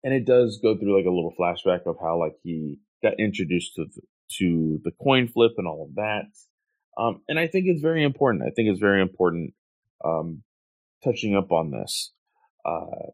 and 0.05 0.13
it 0.13 0.27
does 0.27 0.59
go 0.63 0.77
through 0.77 0.97
like 0.97 1.07
a 1.07 1.11
little 1.11 1.35
flashback 1.39 1.87
of 1.87 1.97
how 2.01 2.19
like 2.19 2.35
he 2.43 2.79
got 3.03 3.19
introduced 3.19 3.75
to 3.77 3.87
the, 3.95 4.03
to 4.39 4.81
the 4.85 4.93
coin 5.03 5.29
flip 5.29 5.53
and 5.59 5.67
all 5.67 5.89
of 5.89 5.95
that. 5.95 6.27
Um, 6.99 7.23
and 7.29 7.39
I 7.39 7.47
think 7.47 7.67
it's 7.67 7.81
very 7.81 8.05
important. 8.05 8.45
I 8.45 8.51
think 8.51 8.69
it's 8.69 8.81
very 8.81 9.01
important 9.01 9.55
um, 10.05 10.43
touching 11.03 11.35
up 11.35 11.51
on 11.51 11.71
this. 11.71 12.13
Uh, 12.65 13.11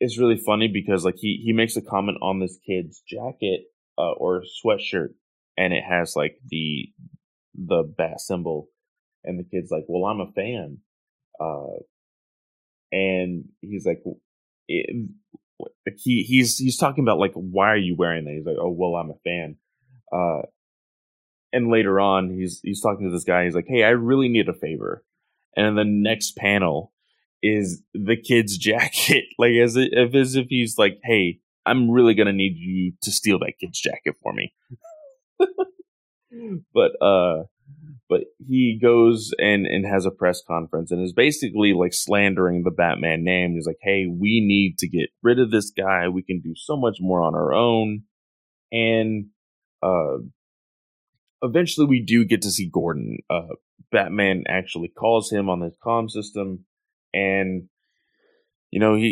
it's 0.00 0.18
really 0.18 0.36
funny 0.38 0.68
because 0.68 1.04
like 1.04 1.16
he 1.18 1.40
he 1.44 1.52
makes 1.52 1.76
a 1.76 1.82
comment 1.82 2.18
on 2.22 2.40
this 2.40 2.58
kid's 2.66 3.02
jacket 3.06 3.64
uh, 3.98 4.12
or 4.12 4.42
sweatshirt, 4.64 5.10
and 5.56 5.72
it 5.72 5.84
has 5.86 6.14
like 6.16 6.38
the 6.48 6.88
the 7.54 7.82
bat 7.82 8.20
symbol, 8.20 8.68
and 9.24 9.38
the 9.38 9.44
kid's 9.44 9.70
like, 9.70 9.84
"Well, 9.88 10.10
I'm 10.10 10.20
a 10.20 10.32
fan," 10.32 10.78
uh, 11.40 11.80
and 12.92 13.44
he's 13.60 13.86
like, 13.86 14.02
it, 14.68 15.08
he 15.96 16.22
he's 16.22 16.58
he's 16.58 16.78
talking 16.78 17.04
about 17.04 17.18
like, 17.18 17.32
"Why 17.34 17.68
are 17.68 17.76
you 17.76 17.96
wearing 17.96 18.24
that?" 18.24 18.34
He's 18.34 18.46
like, 18.46 18.56
"Oh, 18.58 18.70
well, 18.70 18.96
I'm 18.96 19.10
a 19.10 19.18
fan." 19.24 19.56
Uh, 20.12 20.42
and 21.52 21.70
later 21.70 22.00
on, 22.00 22.30
he's 22.30 22.60
he's 22.62 22.80
talking 22.80 23.06
to 23.06 23.12
this 23.12 23.24
guy. 23.24 23.44
He's 23.44 23.54
like, 23.54 23.68
"Hey, 23.68 23.82
I 23.82 23.90
really 23.90 24.28
need 24.28 24.48
a 24.48 24.54
favor," 24.54 25.04
and 25.56 25.76
the 25.76 25.84
next 25.84 26.36
panel 26.36 26.92
is 27.42 27.82
the 27.94 28.16
kid's 28.16 28.56
jacket, 28.58 29.24
like 29.38 29.52
as 29.52 29.76
if 29.76 30.14
as 30.14 30.36
if 30.36 30.46
he's 30.48 30.78
like, 30.78 30.98
"Hey, 31.02 31.40
I'm 31.66 31.90
really 31.90 32.14
gonna 32.14 32.32
need 32.32 32.56
you 32.56 32.92
to 33.02 33.10
steal 33.10 33.38
that 33.40 33.54
kid's 33.60 33.80
jacket 33.80 34.16
for 34.22 34.32
me." 34.32 34.52
but 36.74 36.92
uh 37.04 37.44
but 38.08 38.22
he 38.46 38.78
goes 38.80 39.32
and 39.38 39.66
and 39.66 39.86
has 39.86 40.04
a 40.04 40.10
press 40.10 40.42
conference 40.46 40.90
and 40.90 41.02
is 41.02 41.12
basically 41.12 41.72
like 41.72 41.92
slandering 41.94 42.62
the 42.64 42.70
Batman 42.70 43.22
name. 43.22 43.52
He's 43.54 43.66
like, 43.66 43.78
"Hey, 43.82 44.06
we 44.06 44.40
need 44.44 44.78
to 44.78 44.88
get 44.88 45.10
rid 45.22 45.38
of 45.38 45.50
this 45.50 45.70
guy. 45.70 46.08
We 46.08 46.22
can 46.22 46.40
do 46.40 46.54
so 46.56 46.76
much 46.76 46.98
more 47.00 47.22
on 47.22 47.34
our 47.34 47.52
own." 47.54 48.02
And 48.72 49.26
uh 49.82 50.18
eventually 51.42 51.86
we 51.86 52.02
do 52.02 52.24
get 52.24 52.42
to 52.42 52.50
see 52.50 52.68
Gordon. 52.72 53.18
Uh 53.28 53.54
Batman 53.92 54.44
actually 54.48 54.88
calls 54.88 55.30
him 55.30 55.48
on 55.48 55.60
his 55.60 55.76
comm 55.84 56.10
system 56.10 56.64
and 57.12 57.68
you 58.70 58.78
know, 58.78 58.94
he, 58.94 59.02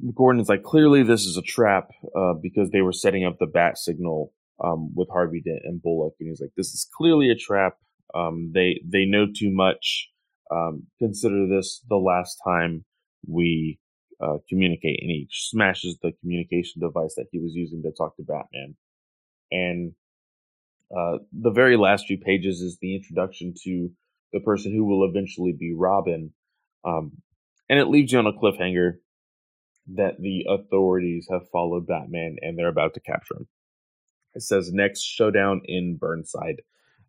he 0.00 0.10
Gordon's 0.14 0.48
like, 0.48 0.62
clearly 0.62 1.02
this 1.02 1.26
is 1.26 1.36
a 1.36 1.42
trap, 1.42 1.90
uh, 2.16 2.32
because 2.32 2.70
they 2.70 2.80
were 2.80 2.94
setting 2.94 3.26
up 3.26 3.38
the 3.38 3.46
bat 3.46 3.76
signal 3.76 4.32
um, 4.62 4.90
with 4.94 5.08
Harvey 5.10 5.42
Dent 5.44 5.60
and 5.64 5.82
Bullock, 5.82 6.14
and 6.20 6.28
he's 6.28 6.40
like, 6.40 6.54
"This 6.56 6.68
is 6.68 6.88
clearly 6.96 7.30
a 7.30 7.34
trap. 7.34 7.76
Um, 8.14 8.52
they 8.54 8.80
they 8.84 9.04
know 9.04 9.26
too 9.26 9.50
much. 9.50 10.10
Um, 10.50 10.84
consider 10.98 11.46
this 11.48 11.82
the 11.88 11.96
last 11.96 12.40
time 12.44 12.84
we 13.26 13.78
uh, 14.20 14.38
communicate." 14.48 14.98
And 15.00 15.10
he 15.10 15.28
smashes 15.30 15.98
the 16.02 16.12
communication 16.20 16.80
device 16.80 17.14
that 17.16 17.26
he 17.32 17.38
was 17.38 17.54
using 17.54 17.82
to 17.82 17.92
talk 17.92 18.16
to 18.16 18.22
Batman. 18.22 18.76
And 19.50 19.92
uh, 20.96 21.18
the 21.32 21.50
very 21.50 21.76
last 21.76 22.06
few 22.06 22.18
pages 22.18 22.60
is 22.60 22.78
the 22.80 22.94
introduction 22.94 23.54
to 23.64 23.90
the 24.32 24.40
person 24.40 24.72
who 24.72 24.84
will 24.84 25.08
eventually 25.08 25.52
be 25.52 25.74
Robin, 25.74 26.32
um, 26.84 27.12
and 27.68 27.78
it 27.78 27.86
leaves 27.86 28.12
you 28.12 28.18
on 28.18 28.26
a 28.26 28.32
cliffhanger 28.32 28.98
that 29.94 30.20
the 30.20 30.46
authorities 30.48 31.28
have 31.30 31.48
followed 31.50 31.86
Batman 31.86 32.36
and 32.42 32.58
they're 32.58 32.68
about 32.68 32.94
to 32.94 33.00
capture 33.00 33.36
him. 33.36 33.46
It 34.36 34.42
says 34.42 34.70
next 34.72 35.02
showdown 35.02 35.62
in 35.64 35.96
Burnside. 35.96 36.62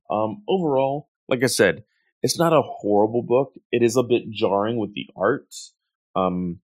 Um, 0.09 0.43
overall, 0.47 1.09
like 1.27 1.43
I 1.43 1.47
said, 1.47 1.83
it's 2.23 2.39
not 2.39 2.53
a 2.53 2.61
horrible 2.61 3.21
book. 3.21 3.53
It 3.71 3.83
is 3.83 3.95
a 3.95 4.03
bit 4.03 4.29
jarring 4.31 4.77
with 4.77 4.93
the 4.93 5.07
art. 5.15 5.53
Um, 6.15 6.59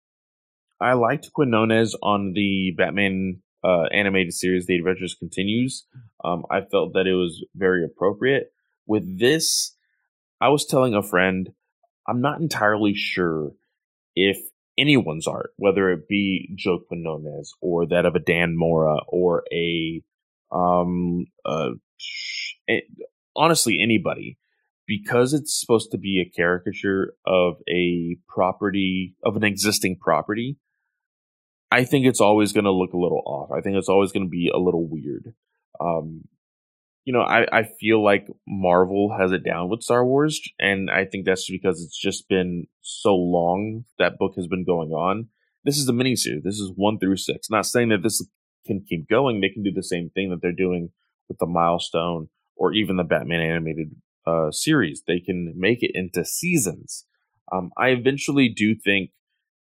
I 0.81 0.93
liked 0.93 1.33
Quinones 1.33 1.95
on 2.03 2.33
the 2.35 2.73
Batman 2.77 3.41
uh, 3.65 3.85
animated 3.93 4.35
series, 4.35 4.67
The 4.67 4.77
Adventures 4.77 5.17
Continues, 5.19 5.87
um, 6.25 6.45
I 6.51 6.61
felt 6.63 6.95
that 6.95 7.07
it 7.07 7.15
was 7.15 7.45
very 7.55 7.85
appropriate. 7.85 8.53
With 8.87 9.19
this, 9.19 9.75
I 10.41 10.49
was 10.49 10.67
telling 10.67 10.95
a 10.95 11.03
friend, 11.03 11.53
I'm 12.07 12.21
not 12.21 12.41
entirely 12.41 12.95
sure 12.95 13.53
if 14.15 14.39
anyone's 14.79 15.27
art, 15.27 15.51
whether 15.57 15.91
it 15.91 16.09
be 16.09 16.53
Joe 16.55 16.81
Quinones 16.87 17.53
or 17.61 17.87
that 17.87 18.07
of 18.07 18.15
a 18.15 18.21
Dan 18.21 18.57
Mora 18.57 18.99
or 19.09 19.45
a, 19.53 20.03
um, 20.53 21.27
uh, 21.45 21.71
honestly, 23.37 23.79
anybody, 23.83 24.39
because 24.87 25.35
it's 25.35 25.59
supposed 25.59 25.91
to 25.93 25.99
be 25.99 26.21
a 26.21 26.31
caricature 26.31 27.15
of 27.27 27.55
a 27.69 28.17
property, 28.29 29.15
of 29.25 29.37
an 29.37 29.45
existing 29.45 29.99
property, 30.01 30.59
I 31.71 31.85
think 31.85 32.07
it's 32.07 32.21
always 32.21 32.53
going 32.53 32.65
to 32.65 32.73
look 32.73 32.95
a 32.95 32.99
little 32.99 33.23
off. 33.27 33.51
I 33.53 33.61
think 33.61 33.77
it's 33.77 33.91
always 33.91 34.13
going 34.13 34.27
to 34.27 34.31
be 34.31 34.51
a 34.53 34.59
little 34.59 34.89
weird. 34.89 35.35
Um, 35.81 36.23
you 37.05 37.13
know, 37.13 37.21
I, 37.21 37.47
I 37.51 37.63
feel 37.81 38.03
like 38.03 38.27
Marvel 38.47 39.17
has 39.19 39.33
it 39.33 39.45
down 39.45 39.69
with 39.69 39.83
Star 39.83 40.05
Wars, 40.05 40.41
and 40.59 40.91
I 40.91 41.05
think 41.05 41.25
that's 41.25 41.51
because 41.51 41.83
it's 41.83 41.99
just 41.99 42.29
been 42.29 42.67
so 42.81 43.15
long 43.15 43.85
that 43.99 44.19
book 44.19 44.35
has 44.37 44.47
been 44.47 44.65
going 44.65 44.91
on. 44.91 45.29
This 45.65 45.79
is 45.79 45.89
a 45.89 45.93
miniseries. 45.93 46.43
This 46.43 46.59
is 46.59 46.73
one 46.75 46.99
through 46.99 47.17
six. 47.17 47.51
Not 47.51 47.67
saying 47.67 47.91
that 47.91 48.03
this 48.03 48.27
can 48.69 48.85
keep 48.89 49.09
going. 49.09 49.41
They 49.41 49.49
can 49.49 49.65
do 49.65 49.73
the 49.73 49.83
same 49.83 50.11
thing 50.11 50.31
that 50.31 50.41
they're 50.41 50.53
doing 50.53 50.91
with 51.29 51.39
the 51.39 51.47
milestone 51.47 52.29
or 52.57 52.73
even 52.73 52.97
the 52.97 53.05
Batman 53.05 53.41
animated 53.41 53.97
uh, 54.27 54.51
series. 54.51 55.03
They 55.07 55.21
can 55.21 55.55
make 55.57 55.83
it 55.83 55.93
into 55.95 56.25
seasons. 56.25 57.07
Um, 57.51 57.71
I 57.77 57.89
eventually 57.89 58.49
do 58.49 58.75
think 58.75 59.11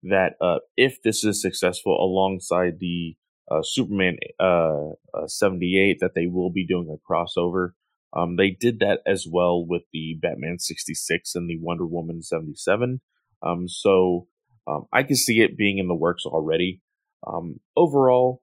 that 0.02 0.34
uh, 0.40 0.58
if 0.76 1.02
this 1.02 1.24
is 1.24 1.42
successful 1.42 1.92
alongside 1.92 2.78
the 2.78 3.16
uh, 3.50 3.62
Superman 3.62 4.18
uh, 4.38 4.90
uh, 5.14 5.26
78, 5.26 5.98
that 6.00 6.14
they 6.14 6.26
will 6.26 6.50
be 6.50 6.66
doing 6.66 6.88
a 6.94 7.12
crossover. 7.12 7.70
Um, 8.14 8.36
they 8.36 8.50
did 8.50 8.80
that 8.80 9.00
as 9.06 9.26
well 9.30 9.64
with 9.64 9.82
the 9.92 10.18
Batman 10.20 10.58
66 10.58 11.34
and 11.34 11.48
the 11.48 11.58
Wonder 11.60 11.86
Woman 11.86 12.22
77. 12.22 13.00
Um, 13.42 13.68
so 13.68 14.28
um, 14.66 14.86
I 14.92 15.02
can 15.02 15.16
see 15.16 15.40
it 15.40 15.56
being 15.56 15.78
in 15.78 15.88
the 15.88 15.94
works 15.94 16.24
already. 16.26 16.82
Um, 17.26 17.60
overall, 17.76 18.42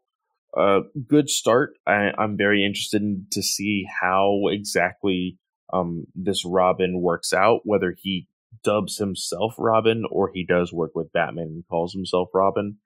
uh, 0.58 0.82
good 1.08 1.30
start. 1.30 1.74
I, 1.86 2.12
am 2.18 2.38
very 2.38 2.66
interested 2.66 3.02
in, 3.02 3.28
to 3.32 3.42
see 3.42 3.86
how 4.02 4.44
exactly 4.50 5.38
um, 5.74 6.06
this 6.16 6.46
Robin 6.46 7.02
works 7.02 7.34
out, 7.34 7.62
whether 7.64 7.96
he 7.98 8.28
dubs 8.64 8.98
himself 8.98 9.56
Robin 9.58 10.04
or 10.10 10.32
he 10.34 10.46
does 10.46 10.72
work 10.72 10.92
with 10.96 11.12
Batman 11.12 11.48
and 11.48 11.64
calls 11.70 11.94
himself 11.94 12.30
Robin. 12.34 12.78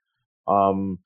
Um, 0.47 0.99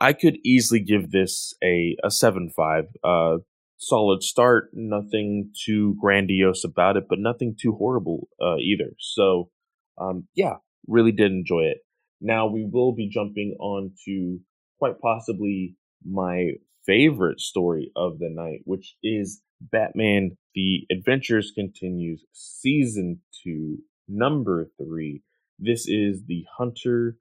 I 0.00 0.12
could 0.12 0.38
easily 0.44 0.80
give 0.80 1.10
this 1.10 1.54
a 1.62 1.96
a 2.02 2.10
seven 2.10 2.50
five. 2.54 2.84
Uh, 3.04 3.38
solid 3.80 4.22
start. 4.22 4.70
Nothing 4.72 5.52
too 5.64 5.96
grandiose 6.00 6.64
about 6.64 6.96
it, 6.96 7.04
but 7.08 7.18
nothing 7.18 7.56
too 7.60 7.72
horrible 7.72 8.28
uh, 8.40 8.56
either. 8.56 8.92
So, 8.98 9.50
um, 9.98 10.28
yeah, 10.34 10.56
really 10.86 11.12
did 11.12 11.32
enjoy 11.32 11.62
it. 11.62 11.78
Now 12.20 12.46
we 12.46 12.68
will 12.70 12.92
be 12.92 13.08
jumping 13.08 13.56
on 13.58 13.92
to 14.04 14.38
quite 14.78 15.00
possibly 15.00 15.76
my 16.04 16.52
favorite 16.86 17.40
story 17.40 17.92
of 17.96 18.18
the 18.18 18.30
night, 18.30 18.60
which 18.64 18.96
is 19.02 19.42
Batman: 19.60 20.36
The 20.54 20.86
Adventures 20.90 21.52
Continues, 21.54 22.24
Season 22.32 23.20
Two, 23.42 23.78
Number 24.08 24.70
Three. 24.78 25.22
This 25.58 25.86
is 25.86 26.24
the 26.26 26.44
Hunter 26.56 27.16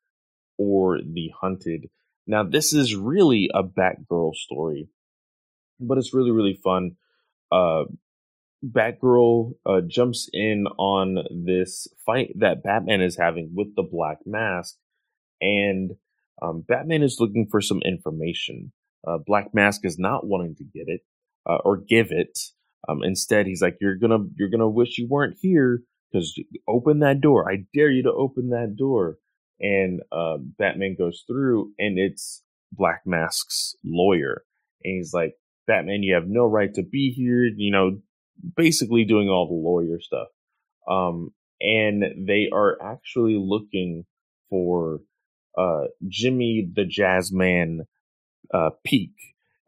or 0.57 0.99
the 0.99 1.31
Hunted. 1.41 1.89
Now, 2.25 2.43
this 2.43 2.73
is 2.73 2.95
really 2.95 3.49
a 3.53 3.63
Batgirl 3.63 4.35
story, 4.35 4.89
but 5.79 5.97
it's 5.97 6.13
really, 6.13 6.31
really 6.31 6.59
fun. 6.63 6.91
Uh, 7.51 7.85
Batgirl 8.63 9.53
uh, 9.65 9.81
jumps 9.87 10.29
in 10.33 10.67
on 10.77 11.23
this 11.31 11.87
fight 12.05 12.33
that 12.39 12.61
Batman 12.61 13.01
is 13.01 13.17
having 13.17 13.51
with 13.55 13.75
the 13.75 13.83
Black 13.83 14.19
Mask, 14.25 14.75
and 15.41 15.91
um, 16.41 16.63
Batman 16.67 17.03
is 17.03 17.17
looking 17.19 17.47
for 17.49 17.61
some 17.61 17.81
information. 17.83 18.71
Uh, 19.07 19.17
Black 19.25 19.53
Mask 19.53 19.81
is 19.83 19.97
not 19.97 20.25
wanting 20.25 20.55
to 20.55 20.63
get 20.63 20.87
it 20.87 21.01
uh, 21.49 21.57
or 21.63 21.77
give 21.77 22.07
it. 22.11 22.37
Um, 22.87 22.99
instead, 23.03 23.45
he's 23.45 23.61
like, 23.61 23.77
"You're 23.81 23.97
gonna, 23.97 24.25
you're 24.35 24.49
gonna 24.49 24.69
wish 24.69 24.97
you 24.97 25.07
weren't 25.09 25.37
here 25.39 25.81
because 26.11 26.39
open 26.67 26.99
that 26.99 27.21
door. 27.21 27.49
I 27.49 27.65
dare 27.73 27.91
you 27.91 28.03
to 28.03 28.11
open 28.11 28.49
that 28.49 28.75
door." 28.77 29.17
and 29.59 30.01
uh, 30.11 30.37
Batman 30.57 30.95
goes 30.97 31.23
through, 31.27 31.71
and 31.77 31.99
it's 31.99 32.43
Black 32.71 33.01
Mask's 33.05 33.75
lawyer, 33.83 34.43
and 34.83 34.95
he's 34.97 35.13
like, 35.13 35.33
"Batman, 35.67 36.03
you 36.03 36.13
have 36.13 36.27
no 36.27 36.45
right 36.45 36.73
to 36.75 36.83
be 36.83 37.11
here." 37.11 37.43
You 37.43 37.71
know, 37.71 37.99
basically 38.55 39.03
doing 39.03 39.29
all 39.29 39.47
the 39.47 39.53
lawyer 39.53 39.99
stuff. 39.99 40.27
Um, 40.89 41.31
and 41.61 42.27
they 42.27 42.49
are 42.53 42.77
actually 42.81 43.37
looking 43.37 44.05
for 44.49 45.01
uh, 45.57 45.85
Jimmy 46.07 46.67
the 46.73 46.83
Jazzman 46.83 47.79
uh, 48.53 48.71
Peak. 48.83 49.13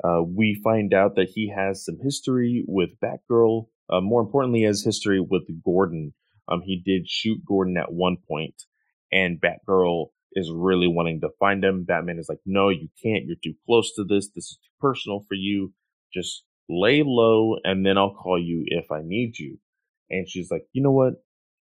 Uh, 0.03 0.23
we 0.23 0.59
find 0.63 0.93
out 0.93 1.15
that 1.15 1.29
he 1.33 1.53
has 1.55 1.85
some 1.85 1.99
history 2.01 2.63
with 2.67 2.89
Batgirl. 2.99 3.67
Uh, 3.89 4.01
more 4.01 4.21
importantly, 4.21 4.63
has 4.63 4.83
history 4.83 5.19
with 5.19 5.43
Gordon. 5.63 6.13
Um, 6.47 6.61
he 6.63 6.81
did 6.83 7.07
shoot 7.07 7.45
Gordon 7.45 7.77
at 7.77 7.93
one 7.93 8.17
point, 8.27 8.63
and 9.11 9.39
Batgirl 9.39 10.07
is 10.33 10.49
really 10.53 10.87
wanting 10.87 11.21
to 11.21 11.29
find 11.39 11.63
him. 11.63 11.83
Batman 11.83 12.17
is 12.17 12.29
like, 12.29 12.39
no, 12.45 12.69
you 12.69 12.89
can't. 13.01 13.25
You're 13.25 13.35
too 13.43 13.53
close 13.65 13.93
to 13.95 14.03
this. 14.03 14.29
This 14.29 14.45
is 14.45 14.57
too 14.63 14.71
personal 14.79 15.23
for 15.27 15.35
you. 15.35 15.73
Just 16.13 16.43
lay 16.69 17.03
low 17.05 17.57
and 17.63 17.85
then 17.85 17.97
I'll 17.97 18.13
call 18.13 18.41
you 18.41 18.63
if 18.67 18.91
I 18.91 19.01
need 19.03 19.37
you. 19.37 19.57
And 20.09 20.27
she's 20.27 20.49
like, 20.49 20.63
you 20.73 20.81
know 20.81 20.91
what? 20.91 21.13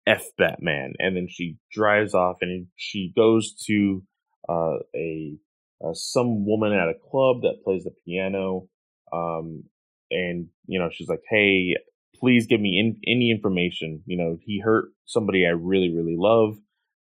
F 0.08 0.24
Batman. 0.36 0.94
And 0.98 1.16
then 1.16 1.28
she 1.28 1.56
drives 1.70 2.14
off 2.14 2.38
and 2.40 2.66
she 2.76 3.12
goes 3.14 3.54
to 3.66 4.02
uh, 4.48 4.78
a 4.94 5.36
uh, 5.84 5.92
some 5.92 6.44
woman 6.46 6.72
at 6.72 6.88
a 6.88 6.94
club 7.10 7.42
that 7.42 7.62
plays 7.64 7.84
the 7.84 7.92
piano. 8.04 8.68
Um, 9.12 9.64
and 10.10 10.48
you 10.66 10.78
know, 10.78 10.88
she's 10.92 11.08
like, 11.08 11.22
hey, 11.28 11.76
please 12.16 12.46
give 12.46 12.60
me 12.60 12.78
in, 12.78 12.96
any 13.06 13.30
information. 13.30 14.02
You 14.06 14.16
know, 14.16 14.38
he 14.42 14.60
hurt 14.60 14.86
somebody 15.04 15.46
I 15.46 15.50
really, 15.50 15.94
really 15.94 16.16
love 16.16 16.56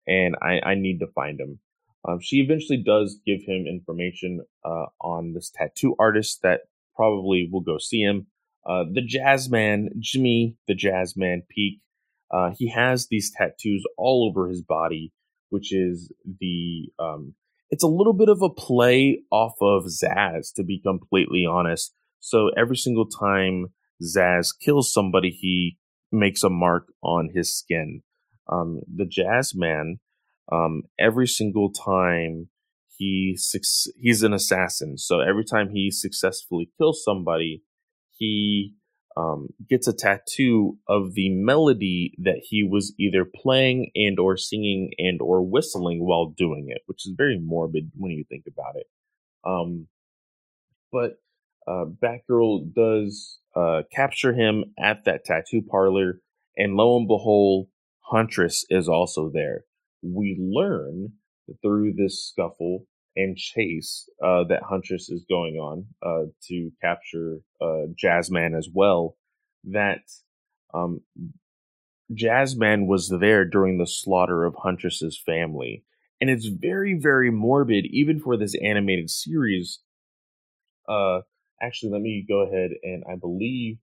and 0.07 0.35
I, 0.41 0.59
I 0.71 0.75
need 0.75 0.99
to 0.99 1.07
find 1.07 1.39
him. 1.39 1.59
Um, 2.07 2.19
she 2.21 2.37
eventually 2.37 2.83
does 2.83 3.19
give 3.25 3.41
him 3.45 3.65
information 3.67 4.41
uh, 4.65 4.85
on 4.99 5.33
this 5.33 5.49
tattoo 5.49 5.95
artist 5.99 6.41
that 6.43 6.61
probably 6.95 7.47
will 7.51 7.61
go 7.61 7.77
see 7.77 8.01
him. 8.01 8.27
Uh, 8.67 8.83
the 8.91 9.01
jazz 9.01 9.49
man, 9.49 9.89
Jimmy 9.99 10.55
the 10.67 10.75
jazz 10.75 11.15
man 11.15 11.43
Peak, 11.49 11.79
uh, 12.33 12.51
he 12.57 12.69
has 12.69 13.07
these 13.09 13.31
tattoos 13.35 13.83
all 13.97 14.27
over 14.29 14.49
his 14.49 14.61
body, 14.61 15.11
which 15.49 15.73
is 15.73 16.11
the, 16.39 16.91
um, 16.99 17.35
it's 17.69 17.83
a 17.83 17.87
little 17.87 18.13
bit 18.13 18.29
of 18.29 18.41
a 18.41 18.49
play 18.49 19.19
off 19.31 19.53
of 19.61 19.85
Zsasz, 19.85 20.53
to 20.55 20.63
be 20.63 20.81
completely 20.81 21.45
honest. 21.49 21.93
So 22.19 22.49
every 22.57 22.77
single 22.77 23.07
time 23.07 23.67
Zsasz 24.01 24.47
kills 24.59 24.91
somebody, 24.91 25.29
he 25.29 25.77
makes 26.11 26.43
a 26.43 26.49
mark 26.49 26.87
on 27.03 27.29
his 27.33 27.55
skin 27.55 28.01
um, 28.51 28.81
the 28.93 29.05
jazz 29.05 29.53
man, 29.55 29.99
um, 30.51 30.83
every 30.99 31.27
single 31.27 31.71
time 31.71 32.49
he 32.95 33.37
he's 33.99 34.23
an 34.23 34.33
assassin. 34.33 34.97
So 34.97 35.19
every 35.19 35.45
time 35.45 35.69
he 35.73 35.89
successfully 35.91 36.69
kills 36.77 37.03
somebody, 37.03 37.63
he 38.11 38.75
um, 39.15 39.49
gets 39.69 39.87
a 39.87 39.93
tattoo 39.93 40.77
of 40.87 41.13
the 41.13 41.29
melody 41.29 42.13
that 42.19 42.41
he 42.43 42.63
was 42.63 42.93
either 42.99 43.25
playing 43.25 43.91
and 43.95 44.19
or 44.19 44.37
singing 44.37 44.91
and 44.97 45.21
or 45.21 45.41
whistling 45.41 46.05
while 46.05 46.33
doing 46.35 46.67
it, 46.69 46.81
which 46.85 47.05
is 47.05 47.13
very 47.15 47.39
morbid 47.39 47.91
when 47.95 48.11
you 48.11 48.23
think 48.29 48.45
about 48.47 48.75
it. 48.75 48.87
Um, 49.45 49.87
but 50.91 51.13
uh, 51.67 51.85
Batgirl 51.85 52.73
does 52.73 53.39
uh, 53.55 53.83
capture 53.93 54.33
him 54.33 54.65
at 54.79 55.05
that 55.05 55.25
tattoo 55.25 55.61
parlor, 55.61 56.19
and 56.57 56.75
lo 56.75 56.97
and 56.97 57.07
behold, 57.07 57.67
Huntress 57.99 58.65
is 58.69 58.89
also 58.89 59.29
there. 59.33 59.63
We 60.01 60.37
learn 60.39 61.13
through 61.61 61.93
this 61.93 62.25
scuffle 62.25 62.85
and 63.15 63.37
chase 63.37 64.09
uh, 64.23 64.43
that 64.45 64.63
Huntress 64.63 65.09
is 65.09 65.25
going 65.29 65.55
on 65.55 65.85
uh, 66.01 66.29
to 66.47 66.71
capture 66.81 67.39
uh, 67.61 67.87
Jazzman 68.01 68.57
as 68.57 68.69
well. 68.73 69.15
That 69.65 70.01
um, 70.73 71.01
Jazzman 72.11 72.87
was 72.87 73.09
there 73.09 73.45
during 73.45 73.77
the 73.77 73.87
slaughter 73.87 74.45
of 74.45 74.55
Huntress's 74.55 75.21
family, 75.23 75.83
and 76.19 76.29
it's 76.29 76.47
very, 76.47 76.97
very 76.99 77.31
morbid, 77.31 77.85
even 77.85 78.19
for 78.19 78.37
this 78.37 78.55
animated 78.61 79.09
series. 79.09 79.79
Uh, 80.87 81.21
actually, 81.61 81.91
let 81.91 82.01
me 82.01 82.25
go 82.27 82.41
ahead 82.41 82.71
and 82.83 83.03
I 83.09 83.15
believe 83.15 83.77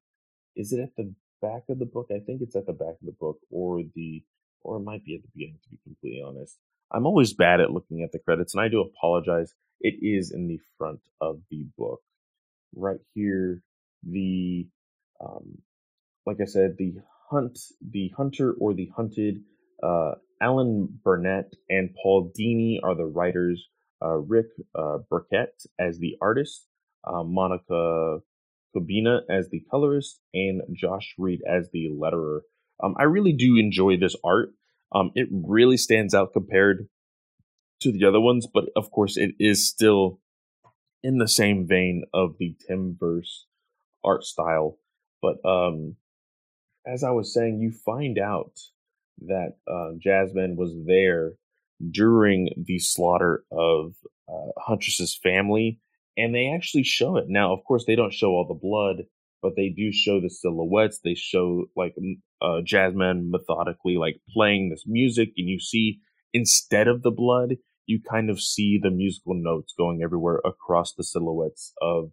is 0.57 0.73
it 0.73 0.81
at 0.81 0.97
the 0.97 1.15
back 1.41 1.63
of 1.69 1.79
the 1.79 1.87
book. 1.87 2.09
I 2.11 2.19
think 2.19 2.43
it's 2.43 2.57
at 2.57 2.67
the 2.67 2.73
back 2.73 2.97
of 3.01 3.07
the 3.07 3.17
book 3.19 3.39
or 3.51 3.83
the 3.95 4.23
or 4.63 4.77
it 4.77 4.81
might 4.81 5.05
be 5.05 5.15
at 5.15 5.23
the 5.23 5.29
beginning 5.35 5.59
to 5.63 5.71
be 5.71 5.79
completely 5.85 6.23
honest. 6.23 6.59
I'm 6.93 7.07
always 7.07 7.33
bad 7.33 7.61
at 7.61 7.73
looking 7.73 8.03
at 8.03 8.13
the 8.13 8.19
credits 8.19 8.55
and 8.55 8.63
I 8.63 8.69
do 8.69 8.81
apologize 8.81 9.55
it 9.81 9.95
is 10.03 10.33
in 10.33 10.47
the 10.47 10.61
front 10.77 11.01
of 11.21 11.41
the 11.51 11.67
book. 11.79 12.01
Right 12.75 13.01
here, 13.15 13.63
the 14.03 14.67
um, 15.21 15.59
like 16.27 16.39
I 16.41 16.47
said, 16.47 16.77
the 16.79 16.95
hunt, 17.31 17.59
the 17.81 18.13
hunter 18.17 18.55
or 18.59 18.75
the 18.75 18.91
hunted. 18.97 19.43
Uh, 19.83 20.13
Alan 20.41 21.01
Burnett 21.05 21.53
and 21.69 21.91
Paul 22.03 22.33
Dini 22.39 22.79
are 22.83 22.95
the 22.95 23.07
writers. 23.07 23.67
Uh, 24.03 24.17
Rick 24.17 24.47
uh, 24.75 24.99
Burchett 25.11 25.67
as 25.79 25.99
the 25.99 26.17
artist, 26.23 26.67
uh, 27.05 27.23
Monica 27.23 28.21
Kubina 28.75 29.21
as 29.29 29.49
the 29.51 29.63
colorist, 29.71 30.21
and 30.33 30.63
Josh 30.73 31.15
Reed 31.19 31.41
as 31.47 31.69
the 31.71 31.91
letterer. 31.91 32.41
Um, 32.83 32.95
I 32.99 33.03
really 33.03 33.35
do 33.35 33.59
enjoy 33.59 33.99
this 33.99 34.17
art. 34.25 34.53
Um, 34.93 35.13
it 35.15 35.29
really 35.31 35.77
stands 35.77 36.15
out 36.15 36.33
compared 36.33 36.89
to 37.81 37.93
the 37.93 38.05
other 38.05 38.21
ones, 38.21 38.47
but 38.53 38.67
of 38.77 38.91
course, 38.91 39.17
it 39.17 39.33
is 39.39 39.67
still 39.67 40.21
in 41.03 41.19
the 41.19 41.29
same 41.29 41.67
vein 41.67 42.05
of 42.13 42.37
the 42.39 42.55
Timmverse 42.69 43.47
art 44.05 44.25
style. 44.25 44.79
But 45.23 45.45
um, 45.45 45.97
as 46.87 47.05
I 47.05 47.11
was 47.11 47.33
saying, 47.33 47.61
you 47.61 47.71
find 47.71 48.19
out 48.19 48.59
that 49.27 49.57
uh, 49.69 49.93
Jazzman 50.05 50.57
was 50.57 50.75
there 50.87 51.33
during 51.91 52.51
the 52.57 52.79
slaughter 52.79 53.45
of 53.51 53.95
uh, 54.29 54.53
Huntress's 54.59 55.19
family, 55.23 55.79
and 56.17 56.35
they 56.35 56.53
actually 56.55 56.85
show 56.85 57.17
it. 57.17 57.27
Now, 57.29 57.53
of 57.53 57.65
course, 57.65 57.85
they 57.87 57.97
don't 57.97 58.13
show 58.13 58.31
all 58.31 58.47
the 58.47 58.55
blood, 58.55 59.07
but 59.43 59.53
they 59.57 59.69
do 59.69 59.93
show 59.93 60.21
the 60.21 60.31
silhouettes. 60.31 61.01
They 61.03 61.15
show 61.15 61.67
like 61.77 61.95
uh, 62.43 62.61
Jazzman 62.65 63.31
methodically 63.31 63.97
like 63.97 64.21
playing 64.35 64.71
this 64.71 64.85
music, 64.87 65.31
and 65.37 65.49
you 65.49 65.61
see 65.61 66.01
instead 66.33 66.89
of 66.89 67.03
the 67.03 67.11
blood, 67.11 67.57
you 67.87 68.01
kind 68.09 68.31
of 68.31 68.41
see 68.41 68.79
the 68.81 68.91
musical 68.91 69.35
notes 69.35 69.75
going 69.77 70.01
everywhere 70.03 70.41
across 70.45 70.95
the 70.95 71.05
silhouettes 71.05 71.73
of 71.83 72.11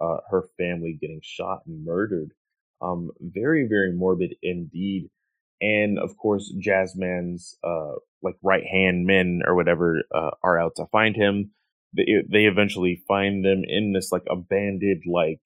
uh, 0.00 0.18
her 0.30 0.44
family 0.58 0.96
getting 1.00 1.20
shot 1.22 1.60
and 1.66 1.84
murdered. 1.84 2.32
Um, 2.80 3.10
very, 3.20 3.66
very 3.68 3.92
morbid 3.92 4.34
indeed. 4.42 5.10
And 5.60 5.98
of 5.98 6.16
course, 6.16 6.52
Jazzman's 6.58 7.58
uh, 7.62 7.96
like 8.22 8.36
right 8.42 8.64
hand 8.64 9.04
men 9.04 9.42
or 9.46 9.54
whatever 9.54 10.02
uh, 10.14 10.30
are 10.42 10.58
out 10.58 10.72
to 10.76 10.86
find 10.86 11.14
him. 11.14 11.50
They, 11.94 12.22
they 12.30 12.44
eventually 12.44 13.02
find 13.06 13.44
them 13.44 13.62
in 13.66 13.92
this 13.92 14.10
like 14.10 14.22
abandoned 14.30 15.02
like 15.06 15.40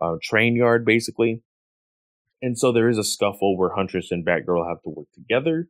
uh, 0.00 0.16
train 0.22 0.56
yard, 0.56 0.84
basically. 0.84 1.42
And 2.40 2.58
so 2.58 2.72
there 2.72 2.88
is 2.88 2.98
a 2.98 3.04
scuffle 3.04 3.56
where 3.56 3.74
Huntress 3.74 4.10
and 4.10 4.24
Batgirl 4.24 4.68
have 4.68 4.82
to 4.82 4.90
work 4.90 5.08
together. 5.14 5.68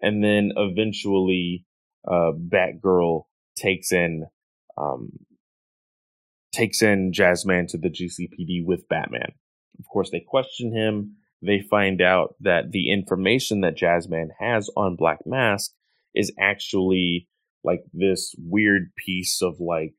And 0.00 0.22
then 0.22 0.52
eventually, 0.56 1.64
uh, 2.06 2.32
Batgirl 2.36 3.24
takes 3.56 3.92
in, 3.92 4.26
um, 4.76 5.12
takes 6.52 6.82
in 6.82 7.12
Jazzman 7.12 7.68
to 7.68 7.78
the 7.78 7.88
GCPD 7.88 8.64
with 8.64 8.88
Batman. 8.88 9.32
Of 9.78 9.86
course, 9.90 10.10
they 10.10 10.20
question 10.20 10.74
him. 10.74 11.16
They 11.40 11.60
find 11.60 12.02
out 12.02 12.34
that 12.40 12.70
the 12.70 12.92
information 12.92 13.62
that 13.62 13.76
Jazzman 13.76 14.28
has 14.38 14.70
on 14.76 14.96
Black 14.96 15.20
Mask 15.26 15.72
is 16.14 16.32
actually 16.38 17.28
like 17.64 17.82
this 17.92 18.34
weird 18.38 18.92
piece 18.96 19.40
of 19.42 19.60
like 19.60 19.94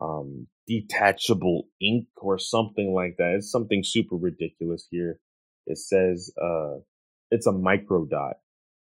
um 0.00 0.48
detachable 0.66 1.68
ink 1.80 2.06
or 2.16 2.38
something 2.38 2.92
like 2.94 3.16
that. 3.18 3.34
It's 3.36 3.50
something 3.50 3.82
super 3.84 4.16
ridiculous 4.16 4.86
here. 4.90 5.18
It 5.66 5.78
says 5.78 6.30
uh 6.40 6.78
it's 7.30 7.46
a 7.46 7.52
micro 7.52 8.04
dot 8.04 8.36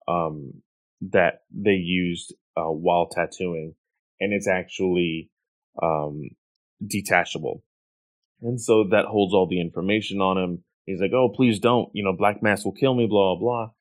um 0.07 0.61
that 1.01 1.41
they 1.51 1.71
used 1.71 2.33
uh, 2.55 2.71
while 2.71 3.07
tattooing 3.09 3.75
and 4.19 4.33
it's 4.33 4.47
actually 4.47 5.29
um 5.81 6.21
detachable. 6.85 7.63
And 8.41 8.59
so 8.59 8.85
that 8.91 9.05
holds 9.05 9.33
all 9.33 9.47
the 9.47 9.61
information 9.61 10.19
on 10.19 10.37
him. 10.37 10.63
He's 10.85 10.99
like, 10.99 11.13
"Oh, 11.13 11.29
please 11.29 11.59
don't. 11.59 11.89
You 11.93 12.03
know, 12.03 12.13
Black 12.13 12.41
Mask 12.41 12.65
will 12.65 12.71
kill 12.71 12.95
me." 12.95 13.05
Blah 13.07 13.35
blah. 13.37 13.71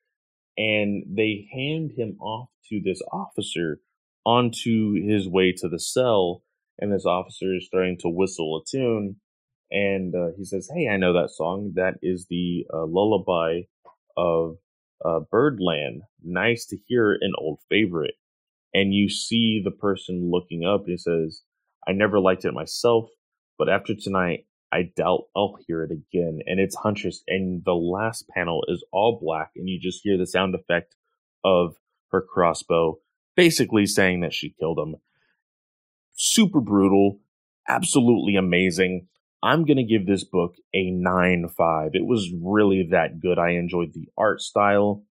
And 0.57 1.03
they 1.17 1.47
hand 1.51 1.91
him 1.97 2.17
off 2.19 2.49
to 2.69 2.79
this 2.83 3.01
officer 3.11 3.79
onto 4.25 4.93
his 4.93 5.27
way 5.27 5.51
to 5.57 5.67
the 5.67 5.79
cell, 5.79 6.43
and 6.81 6.91
this 6.91 7.05
officer 7.05 7.55
is 7.55 7.65
starting 7.65 7.97
to 7.99 8.09
whistle 8.09 8.61
a 8.61 8.69
tune. 8.69 9.17
And 9.69 10.13
uh, 10.13 10.29
he 10.37 10.43
says, 10.43 10.69
"Hey, 10.73 10.89
I 10.89 10.97
know 10.97 11.13
that 11.13 11.29
song. 11.29 11.73
That 11.75 11.95
is 12.01 12.27
the 12.29 12.65
uh, 12.73 12.85
lullaby 12.85 13.61
of 14.17 14.57
uh, 15.05 15.21
Birdland. 15.31 16.01
Nice 16.21 16.65
to 16.67 16.77
hear 16.87 17.13
an 17.13 17.31
old 17.37 17.59
favorite." 17.69 18.15
And 18.73 18.93
you 18.93 19.09
see 19.09 19.61
the 19.63 19.71
person 19.71 20.29
looking 20.31 20.65
up, 20.65 20.81
and 20.81 20.91
he 20.91 20.97
says, 20.97 21.43
"I 21.87 21.93
never 21.93 22.19
liked 22.19 22.43
it 22.43 22.53
myself, 22.53 23.09
but 23.57 23.69
after 23.69 23.93
tonight, 23.95 24.45
I 24.73 24.91
doubt 24.95 25.25
I'll 25.35 25.57
hear 25.67 25.83
it 25.83 25.91
again. 25.91 26.39
And 26.45 26.59
it's 26.59 26.75
Huntress, 26.75 27.23
and 27.27 27.63
the 27.65 27.73
last 27.73 28.27
panel 28.29 28.63
is 28.67 28.83
all 28.91 29.19
black, 29.21 29.51
and 29.55 29.69
you 29.69 29.79
just 29.79 30.01
hear 30.03 30.17
the 30.17 30.25
sound 30.25 30.55
effect 30.55 30.95
of 31.43 31.75
her 32.11 32.21
crossbow, 32.21 32.99
basically 33.35 33.85
saying 33.85 34.21
that 34.21 34.33
she 34.33 34.55
killed 34.59 34.79
him. 34.79 34.95
Super 36.15 36.61
brutal, 36.61 37.19
absolutely 37.67 38.35
amazing. 38.35 39.07
I'm 39.43 39.65
going 39.65 39.77
to 39.77 39.83
give 39.83 40.05
this 40.05 40.23
book 40.23 40.55
a 40.73 40.91
9 40.91 41.49
5. 41.57 41.91
It 41.93 42.05
was 42.05 42.31
really 42.41 42.87
that 42.91 43.19
good. 43.19 43.39
I 43.39 43.51
enjoyed 43.51 43.93
the 43.93 44.07
art 44.17 44.41
style, 44.41 45.03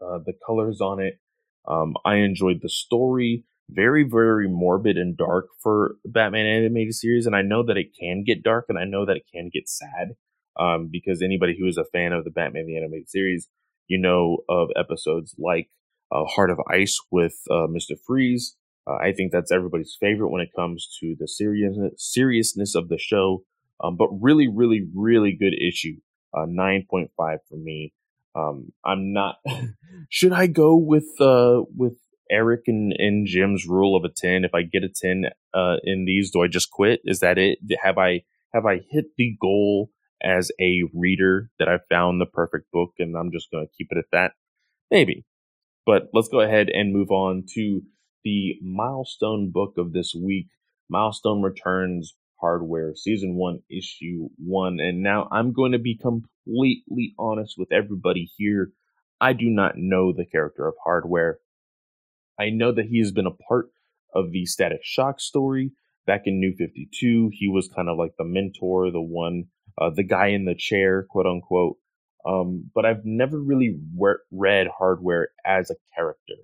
uh, 0.00 0.18
the 0.24 0.34
colors 0.44 0.80
on 0.80 1.00
it. 1.00 1.20
Um, 1.68 1.94
I 2.04 2.16
enjoyed 2.16 2.60
the 2.62 2.68
story 2.68 3.44
very, 3.70 4.04
very 4.04 4.48
morbid 4.48 4.96
and 4.96 5.16
dark 5.16 5.46
for 5.62 5.96
Batman 6.04 6.46
animated 6.46 6.94
series. 6.94 7.26
And 7.26 7.34
I 7.34 7.42
know 7.42 7.64
that 7.64 7.76
it 7.76 7.96
can 7.98 8.22
get 8.24 8.42
dark 8.42 8.66
and 8.68 8.78
I 8.78 8.84
know 8.84 9.04
that 9.06 9.16
it 9.16 9.26
can 9.32 9.50
get 9.52 9.68
sad. 9.68 10.12
Um, 10.58 10.88
because 10.90 11.20
anybody 11.20 11.54
who 11.58 11.66
is 11.66 11.76
a 11.76 11.84
fan 11.84 12.12
of 12.14 12.24
the 12.24 12.30
Batman 12.30 12.66
the 12.66 12.78
animated 12.78 13.10
series, 13.10 13.48
you 13.88 13.98
know 13.98 14.38
of 14.48 14.70
episodes 14.74 15.34
like 15.38 15.68
uh, 16.10 16.24
Heart 16.24 16.50
of 16.50 16.60
Ice 16.70 16.98
with 17.10 17.34
uh, 17.50 17.66
Mr. 17.66 17.94
Freeze. 18.06 18.56
Uh, 18.86 18.94
I 18.94 19.12
think 19.12 19.32
that's 19.32 19.52
everybody's 19.52 19.96
favorite 19.98 20.30
when 20.30 20.42
it 20.42 20.50
comes 20.54 20.88
to 21.00 21.16
the 21.18 21.26
seriousness 21.26 21.92
seriousness 21.96 22.74
of 22.74 22.88
the 22.88 22.98
show. 22.98 23.44
Um, 23.82 23.96
but 23.96 24.08
really, 24.08 24.48
really, 24.48 24.86
really 24.94 25.36
good 25.38 25.54
issue. 25.54 25.96
Uh, 26.32 26.46
9.5 26.46 27.08
for 27.16 27.38
me. 27.56 27.92
Um, 28.34 28.72
I'm 28.84 29.12
not. 29.12 29.36
should 30.08 30.32
I 30.32 30.46
go 30.46 30.76
with 30.76 31.20
uh, 31.20 31.62
with 31.74 31.98
Eric 32.30 32.62
and, 32.66 32.92
and 32.98 33.26
Jim's 33.26 33.66
rule 33.66 33.96
of 33.96 34.04
a 34.04 34.12
10. 34.12 34.44
If 34.44 34.54
I 34.54 34.62
get 34.62 34.84
a 34.84 34.88
10 34.88 35.24
uh, 35.54 35.76
in 35.84 36.04
these, 36.04 36.30
do 36.30 36.42
I 36.42 36.48
just 36.48 36.70
quit? 36.70 37.00
Is 37.04 37.20
that 37.20 37.38
it? 37.38 37.58
Have 37.82 37.98
I 37.98 38.22
have 38.52 38.66
I 38.66 38.80
hit 38.90 39.06
the 39.16 39.36
goal 39.40 39.90
as 40.22 40.50
a 40.60 40.82
reader 40.94 41.50
that 41.58 41.68
I 41.68 41.78
found 41.90 42.20
the 42.20 42.26
perfect 42.26 42.70
book 42.72 42.90
and 42.98 43.16
I'm 43.16 43.30
just 43.32 43.50
going 43.50 43.66
to 43.66 43.72
keep 43.76 43.88
it 43.90 43.98
at 43.98 44.10
that? 44.12 44.32
Maybe. 44.90 45.24
But 45.84 46.08
let's 46.12 46.28
go 46.28 46.40
ahead 46.40 46.68
and 46.68 46.92
move 46.92 47.10
on 47.10 47.44
to 47.54 47.82
the 48.26 48.58
milestone 48.60 49.52
book 49.52 49.74
of 49.78 49.92
this 49.92 50.12
week. 50.12 50.48
Milestone 50.88 51.42
Returns 51.42 52.16
Hardware, 52.40 52.92
Season 52.96 53.36
1, 53.36 53.60
Issue 53.70 54.28
1. 54.38 54.80
And 54.80 55.00
now 55.00 55.28
I'm 55.30 55.52
going 55.52 55.70
to 55.72 55.78
be 55.78 55.96
completely 55.96 57.14
honest 57.20 57.54
with 57.56 57.70
everybody 57.70 58.28
here. 58.36 58.72
I 59.20 59.32
do 59.32 59.46
not 59.46 59.74
know 59.76 60.12
the 60.12 60.26
character 60.26 60.66
of 60.66 60.74
Hardware. 60.82 61.38
I 62.36 62.50
know 62.50 62.72
that 62.72 62.86
he 62.86 62.98
has 62.98 63.12
been 63.12 63.28
a 63.28 63.42
part 63.48 63.68
of 64.12 64.32
the 64.32 64.44
Static 64.44 64.80
Shock 64.82 65.20
story 65.20 65.70
back 66.04 66.22
in 66.24 66.40
New 66.40 66.52
52. 66.56 67.30
He 67.32 67.48
was 67.48 67.68
kind 67.68 67.88
of 67.88 67.96
like 67.96 68.12
the 68.18 68.24
mentor, 68.24 68.90
the 68.90 69.00
one, 69.00 69.44
uh, 69.80 69.90
the 69.90 70.02
guy 70.02 70.28
in 70.28 70.46
the 70.46 70.56
chair, 70.56 71.06
quote 71.08 71.26
unquote. 71.26 71.76
Um, 72.28 72.72
but 72.74 72.84
I've 72.84 73.04
never 73.04 73.40
really 73.40 73.78
re- 73.96 74.18
read 74.32 74.66
Hardware 74.76 75.28
as 75.44 75.70
a 75.70 75.76
character. 75.94 76.34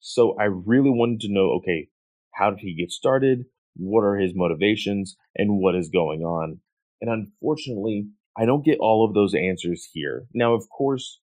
So 0.00 0.36
I 0.38 0.44
really 0.44 0.90
wanted 0.90 1.20
to 1.20 1.32
know 1.32 1.58
okay, 1.58 1.88
how 2.34 2.50
did 2.50 2.60
he 2.60 2.74
get 2.74 2.90
started? 2.90 3.44
What 3.76 4.02
are 4.02 4.16
his 4.16 4.32
motivations? 4.34 5.16
And 5.36 5.58
what 5.58 5.74
is 5.74 5.88
going 5.88 6.22
on? 6.22 6.60
And 7.00 7.10
unfortunately, 7.10 8.08
I 8.36 8.44
don't 8.44 8.64
get 8.64 8.78
all 8.80 9.04
of 9.04 9.14
those 9.14 9.34
answers 9.34 9.88
here. 9.92 10.26
Now, 10.34 10.54
of 10.54 10.68
course, 10.68 11.20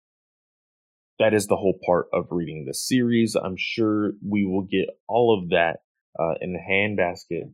that 1.18 1.34
is 1.34 1.46
the 1.46 1.56
whole 1.56 1.78
part 1.86 2.06
of 2.12 2.26
reading 2.30 2.64
the 2.66 2.74
series. 2.74 3.36
I'm 3.36 3.56
sure 3.56 4.12
we 4.26 4.44
will 4.44 4.66
get 4.70 4.86
all 5.08 5.38
of 5.38 5.50
that 5.50 5.78
uh, 6.18 6.34
in 6.40 6.52
the 6.52 6.58
handbasket. 6.58 7.52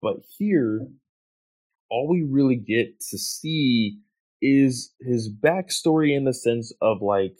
But 0.00 0.16
here, 0.38 0.86
all 1.90 2.08
we 2.08 2.26
really 2.28 2.56
get 2.56 3.00
to 3.10 3.18
see 3.18 3.98
is 4.40 4.92
his 5.00 5.30
backstory 5.30 6.16
in 6.16 6.24
the 6.24 6.34
sense 6.34 6.72
of 6.80 6.98
like 7.00 7.34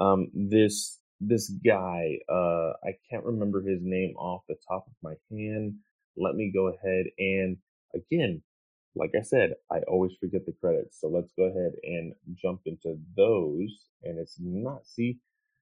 um, 0.00 0.28
this 0.34 0.98
this 1.20 1.50
guy. 1.66 2.18
Uh, 2.28 2.72
I 2.84 2.96
can't 3.10 3.24
remember 3.24 3.62
his 3.62 3.80
name 3.82 4.14
off 4.16 4.42
the 4.48 4.56
top 4.68 4.86
of 4.86 4.94
my 5.02 5.14
hand. 5.30 5.76
Let 6.16 6.34
me 6.36 6.52
go 6.54 6.68
ahead 6.68 7.06
and 7.18 7.56
again 7.94 8.42
like 8.96 9.12
I 9.18 9.22
said, 9.22 9.54
I 9.72 9.80
always 9.88 10.12
forget 10.20 10.46
the 10.46 10.54
credits. 10.60 11.00
So 11.00 11.08
let's 11.08 11.32
go 11.36 11.44
ahead 11.44 11.72
and 11.84 12.14
jump 12.36 12.62
into 12.66 12.98
those. 13.16 13.86
And 14.04 14.18
it's 14.20 14.36
not, 14.40 14.86
see, 14.86 15.18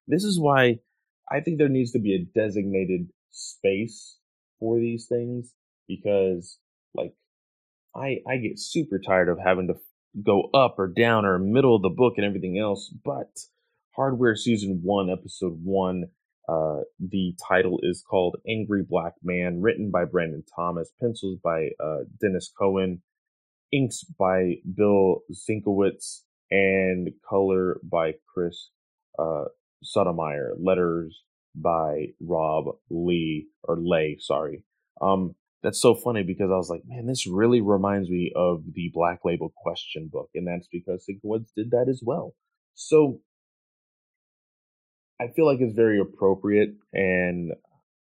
this 0.07 0.25
is 0.25 0.39
why 0.39 0.79
I 1.31 1.41
think 1.41 1.59
there 1.59 1.69
needs 1.69 1.93
to 1.93 1.99
be 1.99 2.15
a 2.15 2.39
designated 2.39 3.09
space 3.31 4.17
for 4.59 4.79
these 4.79 5.07
things 5.07 5.53
because 5.87 6.59
like 6.95 7.13
I 7.95 8.19
I 8.27 8.37
get 8.37 8.59
super 8.59 8.99
tired 8.99 9.29
of 9.29 9.39
having 9.43 9.67
to 9.67 9.75
go 10.23 10.49
up 10.53 10.79
or 10.79 10.87
down 10.87 11.25
or 11.25 11.39
middle 11.39 11.75
of 11.75 11.83
the 11.83 11.89
book 11.89 12.15
and 12.17 12.25
everything 12.25 12.59
else. 12.59 12.93
But 13.05 13.31
Hardware 13.95 14.35
season 14.35 14.79
one, 14.83 15.09
episode 15.09 15.59
one, 15.63 16.05
uh, 16.49 16.81
the 16.99 17.35
title 17.47 17.79
is 17.83 18.03
called 18.07 18.37
Angry 18.47 18.83
Black 18.87 19.13
Man, 19.23 19.61
written 19.61 19.91
by 19.91 20.05
Brandon 20.05 20.43
Thomas, 20.55 20.91
pencils 20.99 21.37
by 21.43 21.69
uh, 21.79 21.99
Denys 22.21 22.49
Cowan, 22.57 23.01
inks 23.71 24.03
by 24.03 24.55
Bill 24.75 25.21
Sienkiewicz, 25.31 26.21
and 26.51 27.11
color 27.27 27.79
by 27.83 28.13
Chris 28.33 28.71
uh, 29.19 29.45
Sotomayor, 29.83 30.55
letters 30.59 31.23
by 31.55 32.07
Rob 32.19 32.65
Lee, 32.89 33.47
or 33.63 33.77
Lay, 33.79 34.17
sorry. 34.19 34.63
Um, 35.01 35.35
that's 35.61 35.79
so 35.79 35.95
funny 35.95 36.23
because 36.23 36.49
I 36.51 36.55
was 36.55 36.69
like, 36.69 36.81
man, 36.85 37.05
this 37.05 37.25
really 37.25 37.61
reminds 37.61 38.09
me 38.09 38.33
of 38.35 38.63
the 38.73 38.91
Black 38.93 39.19
Label 39.23 39.53
question 39.55 40.09
book, 40.11 40.29
and 40.35 40.47
that's 40.47 40.67
because 40.71 41.05
Sienkiewicz 41.07 41.53
did 41.55 41.71
that 41.71 41.87
as 41.89 42.01
well. 42.03 42.33
So 42.73 43.19
I 45.21 45.27
feel 45.27 45.45
like 45.45 45.59
it's 45.61 45.73
very 45.73 45.99
appropriate, 45.99 46.75
and 46.91 47.53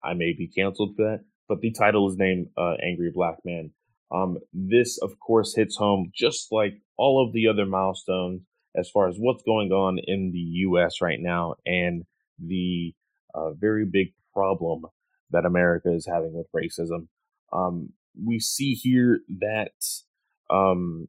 I 0.03 0.15
may 0.15 0.33
be 0.33 0.49
canceled 0.49 0.97
for 0.97 1.03
that. 1.03 1.25
But 1.49 1.61
the 1.61 1.71
title 1.73 2.09
is 2.09 2.17
named 2.17 2.49
uh, 2.57 2.75
"Angry 2.83 3.11
Black 3.13 3.39
Man." 3.45 3.73
Um, 4.11 4.39
this, 4.53 4.99
of 4.99 5.19
course, 5.19 5.55
hits 5.55 5.77
home 5.77 6.13
just 6.15 6.53
like 6.53 6.75
all 6.97 7.25
of 7.27 7.33
the 7.33 7.49
other 7.49 7.65
milestones 7.65 8.43
as 8.77 8.91
far 8.91 9.09
as 9.09 9.17
what's 9.19 9.43
going 9.43 9.71
on 9.73 9.99
in 9.99 10.33
the 10.33 10.39
U.S. 10.39 11.01
right 11.01 11.21
now 11.21 11.55
and 11.67 12.05
the 12.39 12.95
uh, 13.35 13.53
very 13.53 13.85
big 13.85 14.13
problem 14.33 14.85
that 15.31 15.45
America 15.45 15.93
is 15.93 16.07
having 16.07 16.33
with 16.33 16.47
racism. 16.55 17.09
Um, 17.53 17.91
we 18.23 18.39
see 18.39 18.75
here 18.75 19.21
that 19.41 19.73
um, 20.51 21.09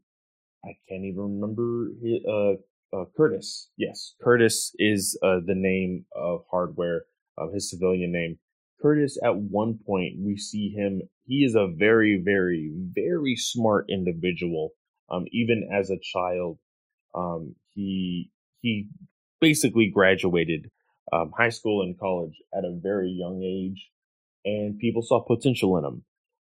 I 0.64 0.78
can't 0.88 1.04
even 1.04 1.40
remember 1.42 1.90
uh, 2.30 2.62
uh, 2.94 3.06
Curtis. 3.16 3.70
Yes, 3.78 4.16
Curtis 4.22 4.74
is 4.78 5.18
uh, 5.24 5.40
the 5.46 5.56
name 5.56 6.06
of 6.16 6.44
hardware, 6.50 7.04
of 7.38 7.54
his 7.54 7.70
civilian 7.70 8.12
name. 8.12 8.38
Curtis, 8.82 9.18
at 9.24 9.36
one 9.36 9.80
point, 9.86 10.16
we 10.20 10.38
see 10.38 10.70
him. 10.70 11.02
He 11.26 11.44
is 11.44 11.56
a 11.56 11.68
very, 11.68 12.22
very, 12.24 12.72
very 12.76 13.36
smart 13.36 13.86
individual. 13.90 14.72
Um, 15.10 15.26
even 15.32 15.70
as 15.74 15.90
a 15.90 16.00
child, 16.02 16.60
um, 17.16 17.56
he 17.74 18.32
he 18.62 18.90
basically 19.40 19.90
graduated 19.94 20.70
um, 21.12 21.32
high 21.38 21.50
school 21.50 21.82
and 21.82 21.98
college 22.00 22.42
at 22.56 22.66
a 22.66 22.78
very 22.82 23.10
young 23.10 23.42
age, 23.44 23.90
and 24.46 24.80
people 24.80 25.02
saw 25.02 25.22
potential 25.22 25.78
in 25.78 25.86
him. 25.86 26.04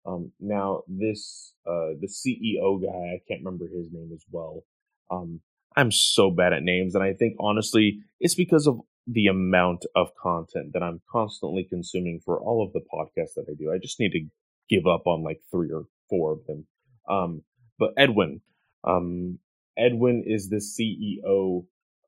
Um, 0.05 0.31
now, 0.39 0.83
this 0.87 1.53
uh, 1.65 1.95
the 1.99 2.07
CEO 2.07 2.81
guy, 2.81 3.15
I 3.15 3.21
can't 3.27 3.43
remember 3.43 3.65
his 3.65 3.87
name 3.91 4.11
as 4.13 4.23
well. 4.29 4.63
Um, 5.09 5.39
I'm 5.75 5.91
so 5.91 6.31
bad 6.31 6.53
at 6.53 6.63
names. 6.63 6.95
And 6.95 7.03
I 7.03 7.13
think 7.13 7.35
honestly, 7.39 7.99
it's 8.19 8.35
because 8.35 8.67
of 8.67 8.79
the 9.07 9.27
amount 9.27 9.85
of 9.95 10.07
content 10.21 10.73
that 10.73 10.81
I'm 10.81 11.01
constantly 11.11 11.65
consuming 11.69 12.21
for 12.23 12.39
all 12.39 12.65
of 12.65 12.73
the 12.73 12.81
podcasts 12.81 13.35
that 13.35 13.45
I 13.49 13.53
do. 13.57 13.71
I 13.71 13.77
just 13.77 13.99
need 13.99 14.11
to 14.11 14.25
give 14.69 14.87
up 14.87 15.05
on 15.05 15.23
like 15.23 15.41
three 15.51 15.71
or 15.71 15.85
four 16.09 16.33
of 16.33 16.39
them. 16.47 16.65
Um, 17.09 17.43
but 17.77 17.91
Edwin, 17.97 18.41
um, 18.83 19.39
Edwin 19.77 20.23
is 20.25 20.49
the 20.49 20.57
CEO 20.57 21.65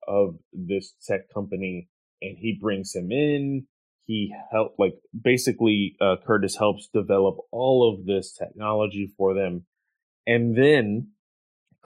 of 0.07 0.37
this 0.53 0.93
tech 1.05 1.31
company 1.33 1.89
and 2.21 2.37
he 2.37 2.57
brings 2.59 2.95
him 2.95 3.11
in. 3.11 3.67
He 4.05 4.33
helped, 4.51 4.79
like, 4.79 4.95
basically, 5.21 5.97
uh, 5.99 6.15
Curtis 6.25 6.55
helps 6.55 6.87
develop 6.93 7.37
all 7.51 7.93
of 7.93 8.05
this 8.05 8.31
technology 8.31 9.11
for 9.17 9.33
them. 9.33 9.65
And 10.25 10.57
then 10.57 11.09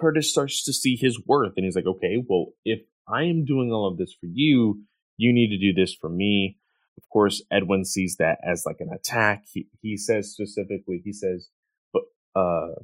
Curtis 0.02 0.32
starts 0.32 0.64
to 0.64 0.74
see 0.74 0.96
his 0.96 1.22
worth 1.28 1.54
and 1.56 1.66
he's 1.66 1.76
like, 1.76 1.86
okay, 1.86 2.18
well, 2.28 2.48
if 2.66 2.80
I 3.08 3.24
am 3.24 3.46
doing 3.46 3.72
all 3.72 3.88
of 3.88 3.98
this 3.98 4.14
for 4.20 4.26
you, 4.26 4.82
you 5.18 5.32
need 5.32 5.50
to 5.50 5.60
do 5.60 5.74
this 5.74 5.94
for 5.94 6.10
me. 6.10 6.58
Of 6.98 7.08
course, 7.10 7.44
Edwin 7.52 7.86
sees 7.86 8.16
that 8.18 8.40
as 8.44 8.64
like 8.66 8.78
an 8.80 8.90
attack. 8.92 9.44
He, 9.54 9.68
he 9.82 9.96
says 9.98 10.34
specifically, 10.34 11.02
he 11.06 11.14
says, 11.14 11.50
but, 11.94 12.04
uh, 12.36 12.82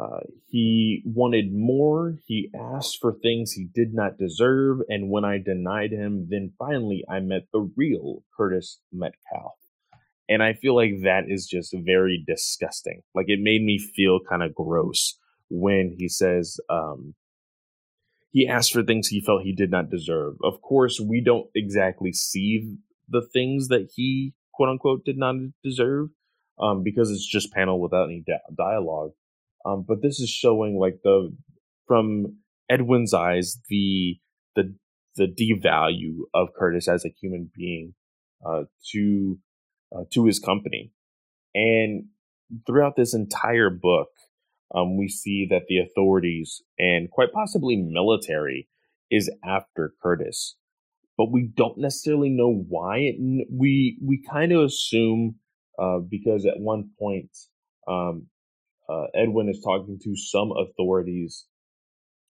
uh, 0.00 0.20
he 0.46 1.02
wanted 1.04 1.52
more. 1.52 2.16
He 2.26 2.50
asked 2.58 2.98
for 2.98 3.12
things 3.12 3.52
he 3.52 3.68
did 3.72 3.92
not 3.92 4.16
deserve. 4.18 4.78
And 4.88 5.10
when 5.10 5.26
I 5.26 5.36
denied 5.36 5.92
him, 5.92 6.28
then 6.30 6.52
finally 6.58 7.04
I 7.10 7.20
met 7.20 7.42
the 7.52 7.70
real 7.76 8.24
Curtis 8.34 8.80
Metcalf. 8.90 9.52
And 10.30 10.42
I 10.42 10.54
feel 10.54 10.74
like 10.74 11.02
that 11.02 11.24
is 11.28 11.46
just 11.46 11.74
very 11.84 12.24
disgusting. 12.26 13.02
Like 13.14 13.26
it 13.28 13.40
made 13.40 13.62
me 13.62 13.78
feel 13.78 14.18
kind 14.26 14.42
of 14.42 14.54
gross 14.54 15.18
when 15.52 15.94
he 15.98 16.08
says 16.08 16.58
um, 16.70 17.14
he 18.30 18.48
asked 18.48 18.72
for 18.72 18.82
things 18.82 19.08
he 19.08 19.20
felt 19.20 19.42
he 19.42 19.54
did 19.54 19.70
not 19.70 19.90
deserve. 19.90 20.36
Of 20.42 20.62
course, 20.62 20.98
we 20.98 21.20
don't 21.20 21.46
exactly 21.54 22.12
see 22.12 22.76
the 23.08 23.26
things 23.32 23.68
that 23.68 23.90
he 23.94 24.32
quote 24.54 24.70
unquote 24.70 25.04
did 25.04 25.18
not 25.18 25.34
deserve 25.62 26.08
um, 26.58 26.82
because 26.82 27.10
it's 27.10 27.26
just 27.26 27.52
panel 27.52 27.80
without 27.80 28.06
any 28.06 28.24
di- 28.26 28.54
dialogue. 28.56 29.10
Um, 29.64 29.84
but 29.86 30.02
this 30.02 30.18
is 30.18 30.30
showing 30.30 30.78
like 30.78 31.00
the 31.04 31.36
from 31.86 32.38
Edwin's 32.70 33.12
eyes 33.12 33.60
the 33.68 34.18
the 34.56 34.74
the 35.16 35.26
devalue 35.26 36.20
of 36.34 36.48
Curtis 36.58 36.88
as 36.88 37.04
a 37.04 37.10
human 37.20 37.50
being 37.54 37.94
uh, 38.44 38.62
to 38.92 39.38
uh, 39.94 40.04
to 40.14 40.24
his 40.24 40.38
company, 40.38 40.92
and 41.54 42.06
throughout 42.66 42.96
this 42.96 43.14
entire 43.14 43.70
book, 43.70 44.08
um, 44.74 44.96
we 44.96 45.08
see 45.08 45.46
that 45.50 45.62
the 45.68 45.78
authorities 45.78 46.62
and 46.78 47.10
quite 47.10 47.32
possibly 47.32 47.76
military 47.76 48.68
is 49.10 49.30
after 49.44 49.94
Curtis, 50.02 50.56
but 51.18 51.30
we 51.30 51.50
don't 51.54 51.78
necessarily 51.78 52.30
know 52.30 52.64
why. 52.68 52.98
It, 52.98 53.46
we 53.50 53.98
we 54.02 54.24
kind 54.30 54.52
of 54.52 54.64
assume 54.64 55.36
uh, 55.78 55.98
because 55.98 56.46
at 56.46 56.58
one 56.58 56.90
point 56.98 57.30
um, 57.86 58.28
uh, 58.88 59.04
Edwin 59.14 59.48
is 59.48 59.60
talking 59.62 59.98
to 60.02 60.16
some 60.16 60.52
authorities 60.52 61.46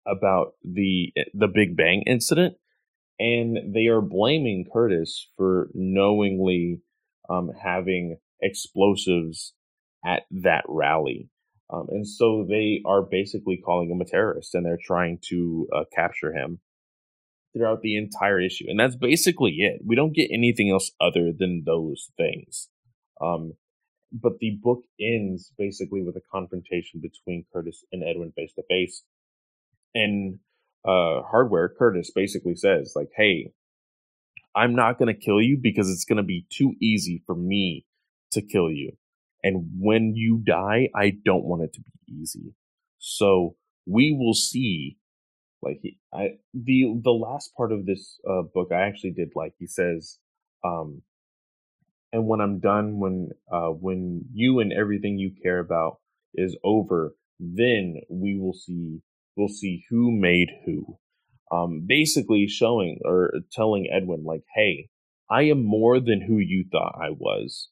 about 0.06 0.54
the 0.64 1.14
the 1.34 1.48
Big 1.48 1.78
Bang 1.78 2.04
incident, 2.06 2.56
and 3.20 3.74
they 3.74 3.88
are 3.88 4.02
blaming 4.02 4.66
Curtis 4.72 5.30
for 5.38 5.70
knowingly 5.74 6.82
um, 7.30 7.52
having 7.62 8.18
explosives 8.42 9.54
at 10.06 10.24
that 10.44 10.64
rally. 10.68 11.30
Um, 11.72 11.88
and 11.90 12.08
so 12.08 12.46
they 12.48 12.82
are 12.86 13.02
basically 13.02 13.58
calling 13.58 13.90
him 13.90 14.02
a 14.02 14.06
terrorist 14.06 14.54
and 14.54 14.66
they're 14.66 14.80
trying 14.82 15.20
to 15.30 15.68
uh, 15.76 15.84
capture 15.94 16.34
him 16.34 16.60
throughout 17.54 17.82
the 17.82 17.98
entire 17.98 18.40
issue. 18.40 18.66
And 18.68 18.80
that's 18.80 18.96
basically 18.96 19.52
it. 19.60 19.82
We 19.86 19.96
don't 19.96 20.14
get 20.14 20.30
anything 20.32 20.70
else 20.70 20.92
other 21.02 21.32
than 21.38 21.64
those 21.66 22.12
things. 22.18 22.70
Um, 23.22 23.54
but 24.12 24.40
the 24.40 24.58
book 24.62 24.84
ends 25.00 25.52
basically 25.58 26.02
with 26.02 26.16
a 26.16 26.22
confrontation 26.32 27.02
between 27.02 27.46
Curtis 27.52 27.84
and 27.92 28.04
Edwin 28.04 28.32
face 28.36 28.54
to 28.54 28.64
face. 28.70 29.04
And 29.94 30.40
uh, 30.86 31.22
Hardware, 31.24 31.70
Curtis 31.70 32.12
basically 32.14 32.56
says, 32.56 32.94
like, 32.96 33.10
hey, 33.16 33.52
I'm 34.56 34.76
not 34.76 34.98
going 34.98 35.14
to 35.14 35.20
kill 35.20 35.42
you 35.42 35.58
because 35.62 35.90
it's 35.90 36.06
going 36.06 36.18
to 36.18 36.24
be 36.24 36.46
too 36.50 36.74
easy 36.82 37.24
for 37.26 37.36
me 37.36 37.86
to 38.32 38.42
kill 38.42 38.72
you. 38.72 38.94
And 39.46 39.70
when 39.78 40.16
you 40.16 40.42
die, 40.44 40.90
I 40.96 41.14
don't 41.24 41.46
want 41.46 41.62
it 41.62 41.74
to 41.74 41.82
be 41.82 42.16
easy. 42.20 42.56
So 42.98 43.56
we 43.86 44.12
will 44.12 44.34
see. 44.34 44.98
Like 45.62 45.82
he, 45.84 46.00
I, 46.12 46.38
the 46.56 47.00
the 47.04 47.12
last 47.12 47.52
part 47.56 47.72
of 47.72 47.86
this 47.86 48.20
uh, 48.28 48.42
book, 48.42 48.70
I 48.72 48.82
actually 48.88 49.12
did 49.12 49.34
like. 49.36 49.54
He 49.60 49.68
says, 49.68 50.18
um, 50.64 51.04
and 52.12 52.26
when 52.26 52.42
I'm 52.42 52.60
done, 52.60 53.00
when 53.00 53.30
uh, 53.52 53.70
when 53.70 54.26
you 54.34 54.62
and 54.62 54.74
everything 54.74 55.20
you 55.20 55.32
care 55.44 55.60
about 55.60 56.00
is 56.34 56.58
over, 56.64 57.16
then 57.40 58.02
we 58.10 58.40
will 58.40 58.54
see 58.54 59.02
we'll 59.38 59.48
see 59.48 59.86
who 59.92 60.12
made 60.12 60.50
who. 60.66 60.98
Um, 61.52 61.84
basically 61.86 62.48
showing 62.48 63.00
or 63.06 63.32
telling 63.52 63.88
Edwin 63.92 64.24
like, 64.26 64.44
hey, 64.56 64.90
I 65.30 65.44
am 65.44 65.64
more 65.64 66.00
than 66.00 66.22
who 66.22 66.40
you 66.40 66.66
thought 66.72 67.00
I 67.00 67.12
was 67.12 67.70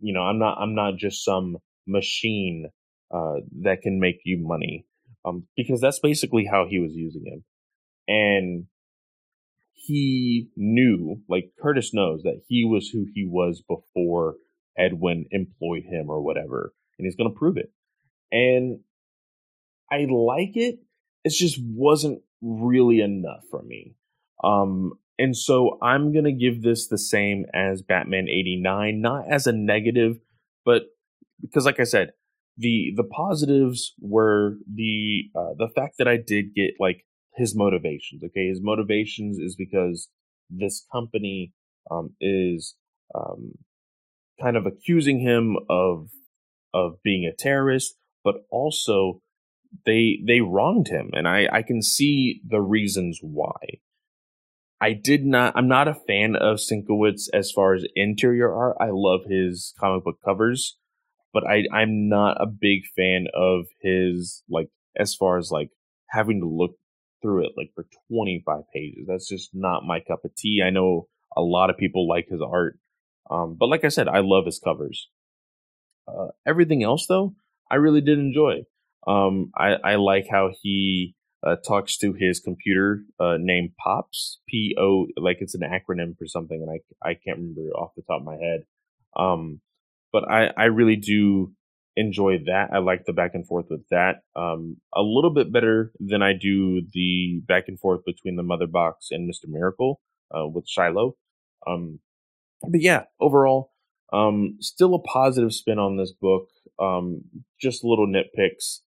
you 0.00 0.12
know, 0.12 0.22
I'm 0.22 0.38
not 0.38 0.58
I'm 0.58 0.74
not 0.74 0.96
just 0.96 1.24
some 1.24 1.58
machine 1.86 2.68
uh, 3.14 3.36
that 3.62 3.82
can 3.82 4.00
make 4.00 4.20
you 4.24 4.38
money. 4.40 4.84
Um, 5.24 5.46
because 5.56 5.80
that's 5.80 5.98
basically 5.98 6.46
how 6.50 6.66
he 6.68 6.78
was 6.78 6.92
using 6.94 7.24
him. 7.26 7.44
And 8.06 8.66
he 9.74 10.48
knew, 10.56 11.20
like 11.28 11.50
Curtis 11.60 11.92
knows, 11.92 12.22
that 12.22 12.42
he 12.46 12.64
was 12.64 12.88
who 12.88 13.06
he 13.14 13.26
was 13.26 13.62
before 13.68 14.36
Edwin 14.78 15.26
employed 15.30 15.84
him 15.84 16.08
or 16.08 16.22
whatever. 16.22 16.72
And 16.98 17.06
he's 17.06 17.16
going 17.16 17.30
to 17.30 17.38
prove 17.38 17.56
it. 17.56 17.72
And 18.30 18.80
I 19.90 20.06
like 20.10 20.56
it. 20.56 20.78
It 21.24 21.32
just 21.32 21.58
wasn't 21.60 22.22
really 22.40 23.00
enough 23.00 23.42
for 23.50 23.62
me. 23.62 23.94
Um, 24.42 24.92
and 25.18 25.36
so 25.36 25.78
I'm 25.82 26.12
going 26.12 26.24
to 26.24 26.32
give 26.32 26.62
this 26.62 26.86
the 26.86 26.98
same 26.98 27.44
as 27.52 27.82
Batman 27.82 28.28
89, 28.28 29.00
not 29.00 29.24
as 29.30 29.46
a 29.46 29.52
negative, 29.52 30.18
but 30.64 30.82
because, 31.40 31.64
like 31.64 31.80
I 31.80 31.84
said, 31.84 32.12
the 32.56 32.92
the 32.96 33.04
positives 33.04 33.94
were 34.00 34.58
the 34.72 35.24
uh, 35.34 35.54
the 35.56 35.68
fact 35.74 35.94
that 35.98 36.08
I 36.08 36.16
did 36.16 36.54
get 36.54 36.74
like 36.78 37.04
his 37.34 37.56
motivations. 37.56 38.22
Okay, 38.24 38.48
his 38.48 38.60
motivations 38.62 39.38
is 39.38 39.56
because 39.56 40.08
this 40.50 40.84
company 40.92 41.52
um, 41.90 42.14
is 42.20 42.76
um, 43.14 43.52
kind 44.40 44.56
of 44.56 44.66
accusing 44.66 45.20
him 45.20 45.56
of 45.68 46.10
of 46.74 47.02
being 47.02 47.24
a 47.24 47.34
terrorist, 47.34 47.96
but 48.24 48.36
also 48.50 49.20
they 49.86 50.18
they 50.26 50.40
wronged 50.40 50.88
him, 50.88 51.10
and 51.12 51.26
I 51.26 51.48
I 51.50 51.62
can 51.62 51.82
see 51.82 52.40
the 52.46 52.60
reasons 52.60 53.20
why. 53.22 53.80
I 54.80 54.92
did 54.92 55.24
not. 55.24 55.54
I'm 55.56 55.68
not 55.68 55.88
a 55.88 55.94
fan 55.94 56.36
of 56.36 56.58
Sienkiewicz 56.58 57.28
as 57.32 57.50
far 57.50 57.74
as 57.74 57.84
interior 57.96 58.52
art. 58.52 58.76
I 58.80 58.90
love 58.90 59.20
his 59.28 59.74
comic 59.78 60.04
book 60.04 60.18
covers, 60.24 60.76
but 61.32 61.44
I 61.46 61.64
I'm 61.72 62.08
not 62.08 62.40
a 62.40 62.46
big 62.46 62.82
fan 62.96 63.26
of 63.34 63.66
his 63.82 64.42
like 64.48 64.68
as 64.96 65.14
far 65.14 65.38
as 65.38 65.50
like 65.50 65.70
having 66.10 66.40
to 66.40 66.46
look 66.46 66.76
through 67.20 67.44
it 67.46 67.52
like 67.56 67.70
for 67.74 67.86
25 68.08 68.62
pages. 68.72 69.06
That's 69.08 69.28
just 69.28 69.50
not 69.52 69.84
my 69.84 70.00
cup 70.00 70.24
of 70.24 70.34
tea. 70.36 70.62
I 70.64 70.70
know 70.70 71.08
a 71.36 71.42
lot 71.42 71.70
of 71.70 71.76
people 71.76 72.08
like 72.08 72.28
his 72.30 72.40
art, 72.40 72.78
um, 73.30 73.56
but 73.58 73.68
like 73.68 73.84
I 73.84 73.88
said, 73.88 74.06
I 74.06 74.20
love 74.20 74.46
his 74.46 74.60
covers. 74.62 75.08
Uh, 76.06 76.28
everything 76.46 76.84
else 76.84 77.06
though, 77.06 77.34
I 77.70 77.76
really 77.76 78.00
did 78.00 78.18
enjoy. 78.18 78.62
Um, 79.06 79.50
I, 79.56 79.74
I 79.84 79.94
like 79.96 80.26
how 80.30 80.50
he 80.62 81.14
uh, 81.46 81.56
talks 81.66 81.96
to 81.98 82.12
his 82.12 82.40
computer 82.40 83.02
uh, 83.20 83.36
named 83.38 83.70
Pops, 83.82 84.40
P 84.48 84.74
O, 84.78 85.06
like 85.16 85.38
it's 85.40 85.54
an 85.54 85.62
acronym 85.62 86.16
for 86.18 86.26
something, 86.26 86.60
and 86.60 86.70
I 86.70 87.10
I 87.10 87.14
can't 87.14 87.38
remember 87.38 87.70
off 87.76 87.92
the 87.96 88.02
top 88.02 88.20
of 88.20 88.26
my 88.26 88.36
head. 88.36 88.64
Um, 89.16 89.60
but 90.12 90.28
I 90.30 90.50
I 90.56 90.64
really 90.64 90.96
do 90.96 91.52
enjoy 91.96 92.38
that. 92.46 92.70
I 92.72 92.78
like 92.78 93.04
the 93.06 93.12
back 93.12 93.32
and 93.34 93.46
forth 93.46 93.66
with 93.70 93.88
that 93.90 94.22
um, 94.36 94.76
a 94.94 95.02
little 95.02 95.32
bit 95.34 95.52
better 95.52 95.92
than 95.98 96.22
I 96.22 96.32
do 96.32 96.82
the 96.92 97.40
back 97.46 97.64
and 97.66 97.78
forth 97.78 98.04
between 98.04 98.36
the 98.36 98.44
Mother 98.44 98.68
Box 98.68 99.08
and 99.10 99.26
Mister 99.26 99.48
Miracle 99.48 100.00
uh, 100.34 100.46
with 100.46 100.66
Shilo. 100.66 101.12
Um, 101.66 102.00
but 102.62 102.80
yeah, 102.80 103.04
overall, 103.20 103.72
um, 104.12 104.58
still 104.60 104.94
a 104.94 105.02
positive 105.02 105.52
spin 105.52 105.78
on 105.78 105.96
this 105.96 106.12
book. 106.12 106.48
Um, 106.80 107.22
just 107.60 107.82
little 107.82 108.06
nitpicks 108.06 108.80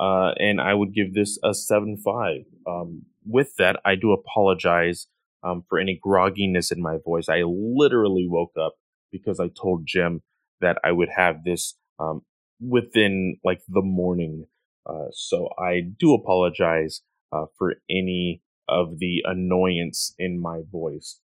uh, 0.00 0.32
and 0.38 0.60
I 0.60 0.74
would 0.74 0.94
give 0.94 1.14
this 1.14 1.38
a 1.42 1.54
seven 1.54 1.96
five. 1.96 2.44
Um, 2.66 3.02
with 3.24 3.56
that, 3.56 3.80
I 3.84 3.94
do 3.96 4.12
apologize 4.12 5.06
um, 5.42 5.64
for 5.68 5.78
any 5.78 6.00
grogginess 6.04 6.72
in 6.72 6.82
my 6.82 6.98
voice. 7.04 7.28
I 7.28 7.42
literally 7.42 8.26
woke 8.28 8.54
up 8.60 8.74
because 9.10 9.40
I 9.40 9.48
told 9.48 9.86
Jim 9.86 10.22
that 10.60 10.78
I 10.84 10.92
would 10.92 11.08
have 11.16 11.44
this 11.44 11.74
um, 11.98 12.22
within 12.60 13.38
like 13.44 13.62
the 13.68 13.82
morning. 13.82 14.46
Uh, 14.88 15.06
so 15.12 15.50
I 15.58 15.80
do 15.80 16.14
apologize 16.14 17.02
uh, 17.32 17.46
for 17.58 17.74
any 17.90 18.42
of 18.68 18.98
the 18.98 19.24
annoyance 19.26 20.14
in 20.18 20.40
my 20.40 20.62
voice. 20.70 21.20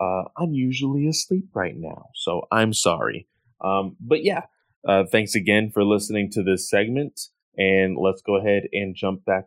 Uh, 0.00 0.24
I'm 0.36 0.52
usually 0.52 1.08
asleep 1.08 1.48
right 1.54 1.74
now, 1.76 2.10
so 2.14 2.46
I'm 2.52 2.72
sorry. 2.72 3.26
Um, 3.60 3.96
but 4.00 4.22
yeah, 4.22 4.42
uh, 4.86 5.04
thanks 5.10 5.34
again 5.34 5.70
for 5.72 5.84
listening 5.84 6.30
to 6.32 6.42
this 6.42 6.68
segment. 6.70 7.20
And 7.58 7.96
let's 8.00 8.22
go 8.22 8.36
ahead 8.36 8.68
and 8.72 8.94
jump 8.94 9.24
back 9.24 9.46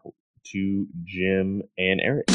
to 0.51 0.87
Jim 1.05 1.63
and 1.77 2.01
Eric. 2.01 2.29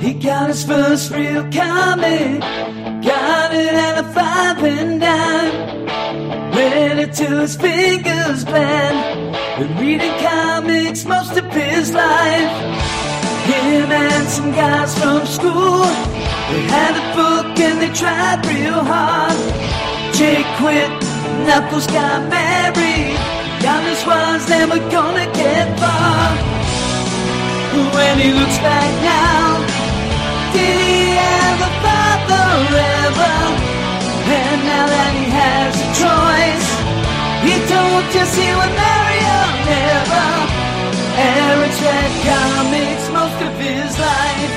He 0.00 0.14
got 0.14 0.48
his 0.48 0.64
first 0.64 1.10
real 1.10 1.42
comic, 1.52 2.40
got 3.04 3.52
it 3.52 3.74
at 3.74 3.98
a 3.98 4.04
five 4.14 4.64
and 4.64 5.00
dime. 5.00 6.54
Read 6.56 6.98
it 7.00 7.12
till 7.12 7.40
his 7.40 7.54
fingers 7.56 8.46
bled. 8.46 9.36
Been 9.58 9.76
reading 9.76 10.14
comics 10.20 11.04
most 11.04 11.36
of 11.36 11.44
his 11.52 11.92
life. 11.92 12.78
Him 13.44 13.92
and 13.92 14.28
some 14.28 14.52
guys 14.52 14.98
from 14.98 15.26
school, 15.26 15.82
they 15.82 16.62
had 16.68 16.94
a 16.96 17.16
book 17.16 17.58
and 17.58 17.82
they 17.82 17.92
tried 17.92 18.46
real 18.46 18.82
hard. 18.84 19.87
Jake 20.14 20.46
quit, 20.58 20.90
Knuckles 21.46 21.86
got 21.86 22.28
married. 22.28 23.16
Giannis 23.62 24.06
was 24.06 24.48
never 24.48 24.78
gonna 24.90 25.26
get 25.32 25.66
far. 25.78 26.28
When 27.94 28.18
he 28.18 28.32
looks 28.32 28.58
back 28.58 28.90
now, 29.02 29.58
did 30.52 30.76
he 30.86 31.14
ever 31.14 31.70
father 31.84 32.48
ever? 32.74 33.36
And 34.38 34.58
now 34.70 34.86
that 34.94 35.12
he 35.18 35.26
has 35.42 35.72
a 35.86 35.90
choice, 36.02 36.68
he 37.46 37.54
told 37.72 38.02
Jesse 38.12 38.42
he 38.42 38.50
would 38.58 38.74
marry 38.84 39.20
her 39.30 39.48
never. 39.72 40.28
Eric's 41.18 41.80
read 41.82 42.12
comics 42.26 43.04
most 43.18 43.38
of 43.46 43.52
his 43.58 43.98
life. 43.98 44.54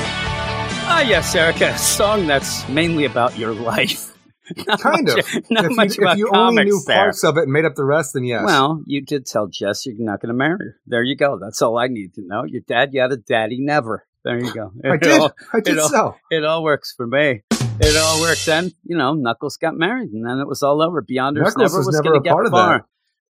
Ah, 0.94 1.00
yes, 1.06 1.34
Erica, 1.34 1.68
a 1.70 1.78
song 1.78 2.26
that's 2.26 2.68
mainly 2.68 3.04
about 3.04 3.36
your 3.38 3.52
life. 3.72 4.11
Not 4.66 4.80
kind 4.80 5.06
much, 5.06 5.18
of. 5.18 5.50
Not 5.50 5.64
if 5.66 5.76
much 5.76 5.96
you, 5.96 6.02
about 6.02 6.12
if 6.14 6.18
you 6.18 6.30
only 6.32 6.64
knew 6.64 6.80
there. 6.86 6.96
parts 6.96 7.22
of 7.24 7.36
it 7.36 7.44
and 7.44 7.52
made 7.52 7.64
up 7.64 7.74
the 7.74 7.84
rest, 7.84 8.14
then 8.14 8.24
yes. 8.24 8.42
Well, 8.44 8.82
you 8.86 9.00
did 9.00 9.26
tell 9.26 9.46
Jess 9.46 9.86
you're 9.86 9.94
not 9.98 10.20
going 10.20 10.28
to 10.28 10.34
marry 10.34 10.56
her. 10.58 10.80
There 10.86 11.02
you 11.02 11.16
go. 11.16 11.38
That's 11.40 11.62
all 11.62 11.78
I 11.78 11.86
need 11.86 12.14
to 12.14 12.22
know. 12.26 12.44
Your 12.44 12.62
dad, 12.66 12.90
you 12.92 13.00
had 13.00 13.12
a 13.12 13.16
daddy, 13.16 13.58
never. 13.60 14.04
There 14.24 14.38
you 14.38 14.52
go. 14.52 14.72
I 14.84 14.96
did. 14.96 15.20
all- 15.20 15.32
I 15.52 15.60
did 15.60 15.74
it 15.74 15.78
all- 15.80 15.88
so. 15.88 16.16
It 16.30 16.44
all 16.44 16.62
works 16.62 16.92
for 16.96 17.06
me. 17.06 17.42
It 17.80 17.96
all 17.96 18.20
works. 18.20 18.48
And, 18.48 18.72
you 18.84 18.96
know, 18.96 19.14
Knuckles 19.14 19.56
got 19.56 19.74
married 19.74 20.10
and 20.10 20.26
then 20.26 20.38
it 20.38 20.46
was 20.46 20.62
all 20.62 20.82
over. 20.82 21.02
Beyonders 21.02 21.42
Knuckles 21.42 21.56
never 21.56 21.78
was 21.78 21.86
was, 21.86 21.94
never 21.96 22.02
going 22.04 22.16
a 22.16 22.20
to 22.20 22.24
get 22.24 22.32
part 22.32 22.46
of 22.46 22.52
far. 22.52 22.86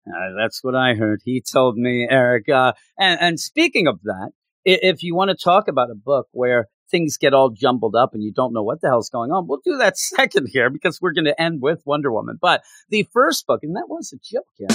Uh, 0.07 0.33
that's 0.37 0.63
what 0.63 0.75
I 0.75 0.95
heard. 0.95 1.21
He 1.23 1.41
told 1.41 1.77
me, 1.77 2.07
Eric. 2.09 2.49
Uh, 2.49 2.73
and, 2.97 3.19
and 3.21 3.39
speaking 3.39 3.87
of 3.87 4.01
that, 4.03 4.31
if 4.65 5.03
you 5.03 5.15
want 5.15 5.29
to 5.29 5.35
talk 5.41 5.67
about 5.67 5.89
a 5.91 5.95
book 5.95 6.27
where 6.31 6.67
things 6.91 7.17
get 7.17 7.33
all 7.33 7.49
jumbled 7.49 7.95
up 7.95 8.13
and 8.13 8.21
you 8.23 8.31
don't 8.31 8.53
know 8.53 8.61
what 8.63 8.81
the 8.81 8.87
hell's 8.89 9.09
going 9.09 9.31
on, 9.31 9.47
we'll 9.47 9.61
do 9.65 9.77
that 9.77 9.97
second 9.97 10.47
here 10.51 10.69
because 10.69 11.01
we're 11.01 11.13
going 11.13 11.25
to 11.25 11.41
end 11.41 11.61
with 11.61 11.81
Wonder 11.85 12.11
Woman. 12.11 12.37
But 12.39 12.61
the 12.89 13.07
first 13.13 13.47
book, 13.47 13.61
and 13.63 13.75
that 13.77 13.87
was 13.89 14.13
a 14.13 14.17
joke, 14.17 14.45
yeah? 14.59 14.67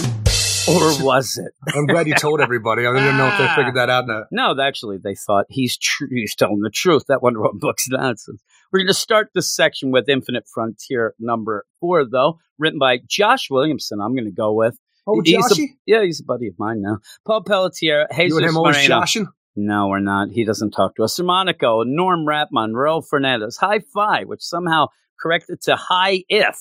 Or 0.68 1.00
was 1.04 1.38
it? 1.38 1.52
I'm 1.76 1.86
glad 1.86 2.08
you 2.08 2.14
told 2.18 2.40
everybody. 2.40 2.86
I 2.86 2.92
didn't 2.92 3.16
know 3.18 3.28
if 3.28 3.38
they 3.38 3.46
figured 3.54 3.76
that 3.76 3.88
out. 3.90 4.04
In 4.04 4.10
a, 4.10 4.20
ah. 4.20 4.24
No, 4.32 4.60
actually, 4.60 4.98
they 4.98 5.14
thought 5.14 5.46
he's 5.48 5.76
tr- 5.76 6.06
he's 6.10 6.34
telling 6.34 6.60
the 6.60 6.70
truth. 6.70 7.04
That 7.08 7.22
Wonder 7.22 7.40
Woman 7.42 7.58
book's 7.60 7.88
nonsense. 7.88 8.42
We're 8.72 8.80
going 8.80 8.88
to 8.88 8.94
start 8.94 9.30
this 9.32 9.54
section 9.54 9.92
with 9.92 10.08
Infinite 10.08 10.44
Frontier 10.52 11.14
number 11.20 11.64
four, 11.78 12.04
though, 12.04 12.40
written 12.58 12.80
by 12.80 12.98
Josh 13.06 13.48
Williamson. 13.48 14.00
I'm 14.00 14.14
going 14.14 14.24
to 14.24 14.32
go 14.32 14.52
with. 14.54 14.76
oh, 15.06 15.20
He's 15.24 15.36
a- 15.36 15.54
Joshy? 15.54 15.66
Yeah, 15.86 16.02
he's 16.02 16.20
a 16.20 16.24
buddy 16.24 16.48
of 16.48 16.58
mine 16.58 16.82
now. 16.82 16.98
Paul 17.24 17.42
Pelletier, 17.44 18.08
Jesus 18.10 18.30
You 18.30 18.38
and 18.38 18.46
him 18.48 18.60
Merino. 18.60 18.88
joshing? 18.88 19.28
No, 19.56 19.88
we're 19.88 20.00
not. 20.00 20.28
He 20.30 20.44
doesn't 20.44 20.72
talk 20.72 20.96
to 20.96 21.04
us. 21.04 21.18
Monaco, 21.18 21.82
Norm 21.82 22.26
Rapmund, 22.26 22.72
Monroe 22.72 23.00
Fernandez, 23.00 23.56
High 23.56 23.80
Five, 23.94 24.28
which 24.28 24.42
somehow 24.42 24.88
corrected 25.18 25.62
to 25.62 25.76
High 25.76 26.24
If, 26.28 26.58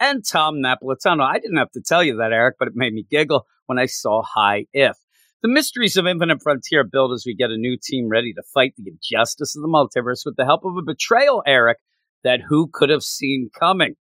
and 0.00 0.24
Tom 0.24 0.62
Napolitano. 0.62 1.22
I 1.22 1.38
didn't 1.38 1.58
have 1.58 1.72
to 1.72 1.82
tell 1.82 2.02
you 2.02 2.16
that, 2.16 2.32
Eric, 2.32 2.56
but 2.58 2.68
it 2.68 2.74
made 2.74 2.94
me 2.94 3.04
giggle 3.08 3.46
when 3.66 3.78
I 3.78 3.84
saw 3.84 4.22
High 4.22 4.64
If. 4.72 4.96
The 5.42 5.48
mysteries 5.48 5.96
of 5.98 6.06
Infinite 6.06 6.42
Frontier 6.42 6.84
build 6.84 7.12
as 7.12 7.24
we 7.26 7.34
get 7.34 7.50
a 7.50 7.56
new 7.58 7.76
team 7.80 8.08
ready 8.08 8.32
to 8.32 8.42
fight 8.54 8.72
the 8.76 8.90
injustice 8.90 9.54
of 9.54 9.62
the 9.62 9.68
multiverse 9.68 10.22
with 10.24 10.36
the 10.36 10.46
help 10.46 10.64
of 10.64 10.76
a 10.76 10.82
betrayal, 10.82 11.42
Eric, 11.46 11.78
that 12.24 12.40
who 12.48 12.68
could 12.72 12.88
have 12.88 13.02
seen 13.02 13.50
coming. 13.56 13.94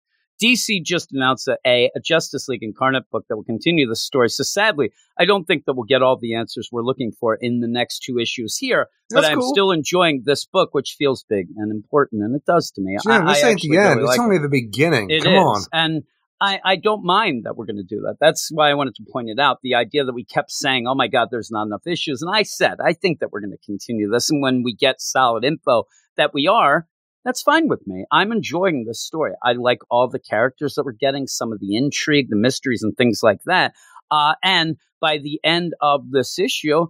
DC 0.43 0.83
just 0.83 1.11
announced 1.13 1.47
a, 1.47 1.57
a, 1.65 1.91
a 1.95 1.99
Justice 1.99 2.47
League 2.47 2.63
Incarnate 2.63 3.09
book 3.09 3.25
that 3.29 3.35
will 3.35 3.43
continue 3.43 3.87
the 3.87 3.95
story. 3.95 4.29
So 4.29 4.43
sadly, 4.43 4.91
I 5.17 5.25
don't 5.25 5.45
think 5.45 5.65
that 5.65 5.73
we'll 5.73 5.85
get 5.85 6.01
all 6.01 6.17
the 6.17 6.35
answers 6.35 6.69
we're 6.71 6.83
looking 6.83 7.11
for 7.11 7.35
in 7.35 7.61
the 7.61 7.67
next 7.67 7.99
two 7.99 8.19
issues 8.19 8.57
here. 8.57 8.87
But 9.09 9.21
That's 9.21 9.31
I'm 9.31 9.39
cool. 9.39 9.53
still 9.53 9.71
enjoying 9.71 10.23
this 10.25 10.45
book, 10.45 10.73
which 10.73 10.95
feels 10.97 11.23
big 11.29 11.47
and 11.55 11.71
important, 11.71 12.23
and 12.23 12.35
it 12.35 12.43
does 12.45 12.71
to 12.71 12.81
me. 12.81 12.97
Jim, 13.03 13.11
I, 13.27 13.33
this 13.33 13.43
I 13.43 13.49
ain't 13.49 13.61
the 13.61 13.77
end. 13.77 13.89
really 13.89 14.01
it's 14.01 14.07
like 14.07 14.19
only 14.19 14.37
it. 14.37 14.41
the 14.41 14.49
beginning. 14.49 15.09
It 15.09 15.23
Come 15.23 15.33
is. 15.33 15.39
on. 15.39 15.61
And 15.71 16.03
I, 16.41 16.59
I 16.65 16.75
don't 16.75 17.05
mind 17.05 17.45
that 17.45 17.55
we're 17.55 17.65
going 17.65 17.77
to 17.77 17.83
do 17.83 18.01
that. 18.01 18.17
That's 18.19 18.49
why 18.51 18.69
I 18.69 18.73
wanted 18.73 18.95
to 18.95 19.03
point 19.11 19.29
it 19.29 19.39
out. 19.39 19.59
The 19.63 19.75
idea 19.75 20.03
that 20.03 20.13
we 20.13 20.25
kept 20.25 20.51
saying, 20.51 20.85
oh 20.87 20.95
my 20.95 21.07
God, 21.07 21.29
there's 21.31 21.49
not 21.49 21.65
enough 21.65 21.87
issues. 21.87 22.21
And 22.21 22.35
I 22.35 22.43
said, 22.43 22.77
I 22.83 22.93
think 22.93 23.19
that 23.19 23.31
we're 23.31 23.39
going 23.39 23.51
to 23.57 23.65
continue 23.65 24.09
this. 24.09 24.29
And 24.29 24.41
when 24.41 24.63
we 24.63 24.73
get 24.73 24.99
solid 24.99 25.45
info 25.45 25.85
that 26.17 26.33
we 26.33 26.47
are, 26.47 26.87
that's 27.25 27.41
fine 27.41 27.67
with 27.67 27.85
me. 27.87 28.05
I'm 28.11 28.31
enjoying 28.31 28.85
this 28.85 29.03
story. 29.03 29.33
I 29.43 29.53
like 29.53 29.79
all 29.89 30.07
the 30.07 30.19
characters 30.19 30.75
that 30.75 30.85
we're 30.85 30.93
getting, 30.93 31.25
some 31.27 31.51
of 31.51 31.59
the 31.59 31.75
intrigue, 31.75 32.29
the 32.29 32.35
mysteries, 32.35 32.83
and 32.83 32.95
things 32.95 33.21
like 33.23 33.39
that. 33.45 33.73
Uh, 34.11 34.35
and 34.43 34.77
by 35.01 35.17
the 35.17 35.39
end 35.43 35.73
of 35.81 36.11
this 36.11 36.37
issue, 36.37 36.85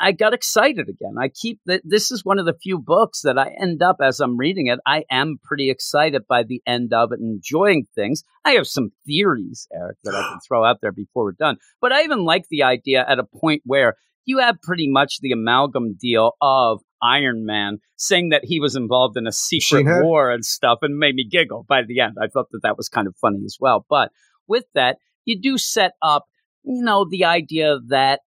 I 0.00 0.12
got 0.12 0.32
excited 0.32 0.88
again. 0.88 1.16
I 1.20 1.28
keep 1.28 1.60
that. 1.66 1.82
This 1.84 2.10
is 2.10 2.24
one 2.24 2.38
of 2.38 2.46
the 2.46 2.54
few 2.54 2.78
books 2.78 3.20
that 3.22 3.38
I 3.38 3.54
end 3.60 3.82
up 3.82 3.96
as 4.02 4.18
I'm 4.20 4.38
reading 4.38 4.68
it. 4.68 4.80
I 4.86 5.04
am 5.10 5.36
pretty 5.42 5.70
excited 5.70 6.22
by 6.26 6.42
the 6.42 6.62
end 6.66 6.94
of 6.94 7.12
it, 7.12 7.20
enjoying 7.20 7.86
things. 7.94 8.24
I 8.44 8.52
have 8.52 8.66
some 8.66 8.92
theories, 9.06 9.68
Eric, 9.72 9.98
that 10.04 10.14
I 10.14 10.22
can 10.30 10.40
throw 10.48 10.64
out 10.64 10.78
there 10.80 10.92
before 10.92 11.24
we're 11.24 11.32
done. 11.32 11.58
But 11.82 11.92
I 11.92 12.02
even 12.04 12.24
like 12.24 12.46
the 12.48 12.62
idea 12.62 13.04
at 13.06 13.18
a 13.18 13.24
point 13.24 13.62
where 13.66 13.96
you 14.24 14.38
have 14.38 14.62
pretty 14.62 14.88
much 14.88 15.20
the 15.20 15.32
amalgam 15.32 15.96
deal 16.00 16.32
of 16.40 16.80
Iron 17.04 17.44
Man, 17.44 17.78
saying 17.96 18.30
that 18.30 18.44
he 18.44 18.60
was 18.60 18.74
involved 18.74 19.16
in 19.16 19.26
a 19.26 19.32
secret 19.32 19.86
war 20.02 20.30
and 20.30 20.44
stuff, 20.44 20.78
and 20.82 20.98
made 20.98 21.14
me 21.14 21.28
giggle 21.28 21.66
by 21.68 21.82
the 21.86 22.00
end. 22.00 22.16
I 22.20 22.28
thought 22.28 22.46
that 22.52 22.62
that 22.62 22.76
was 22.76 22.88
kind 22.88 23.06
of 23.06 23.14
funny 23.20 23.42
as 23.44 23.58
well. 23.60 23.84
But 23.88 24.10
with 24.48 24.64
that, 24.74 24.96
you 25.24 25.40
do 25.40 25.58
set 25.58 25.92
up, 26.02 26.24
you 26.64 26.82
know, 26.82 27.06
the 27.08 27.24
idea 27.24 27.78
that 27.88 28.20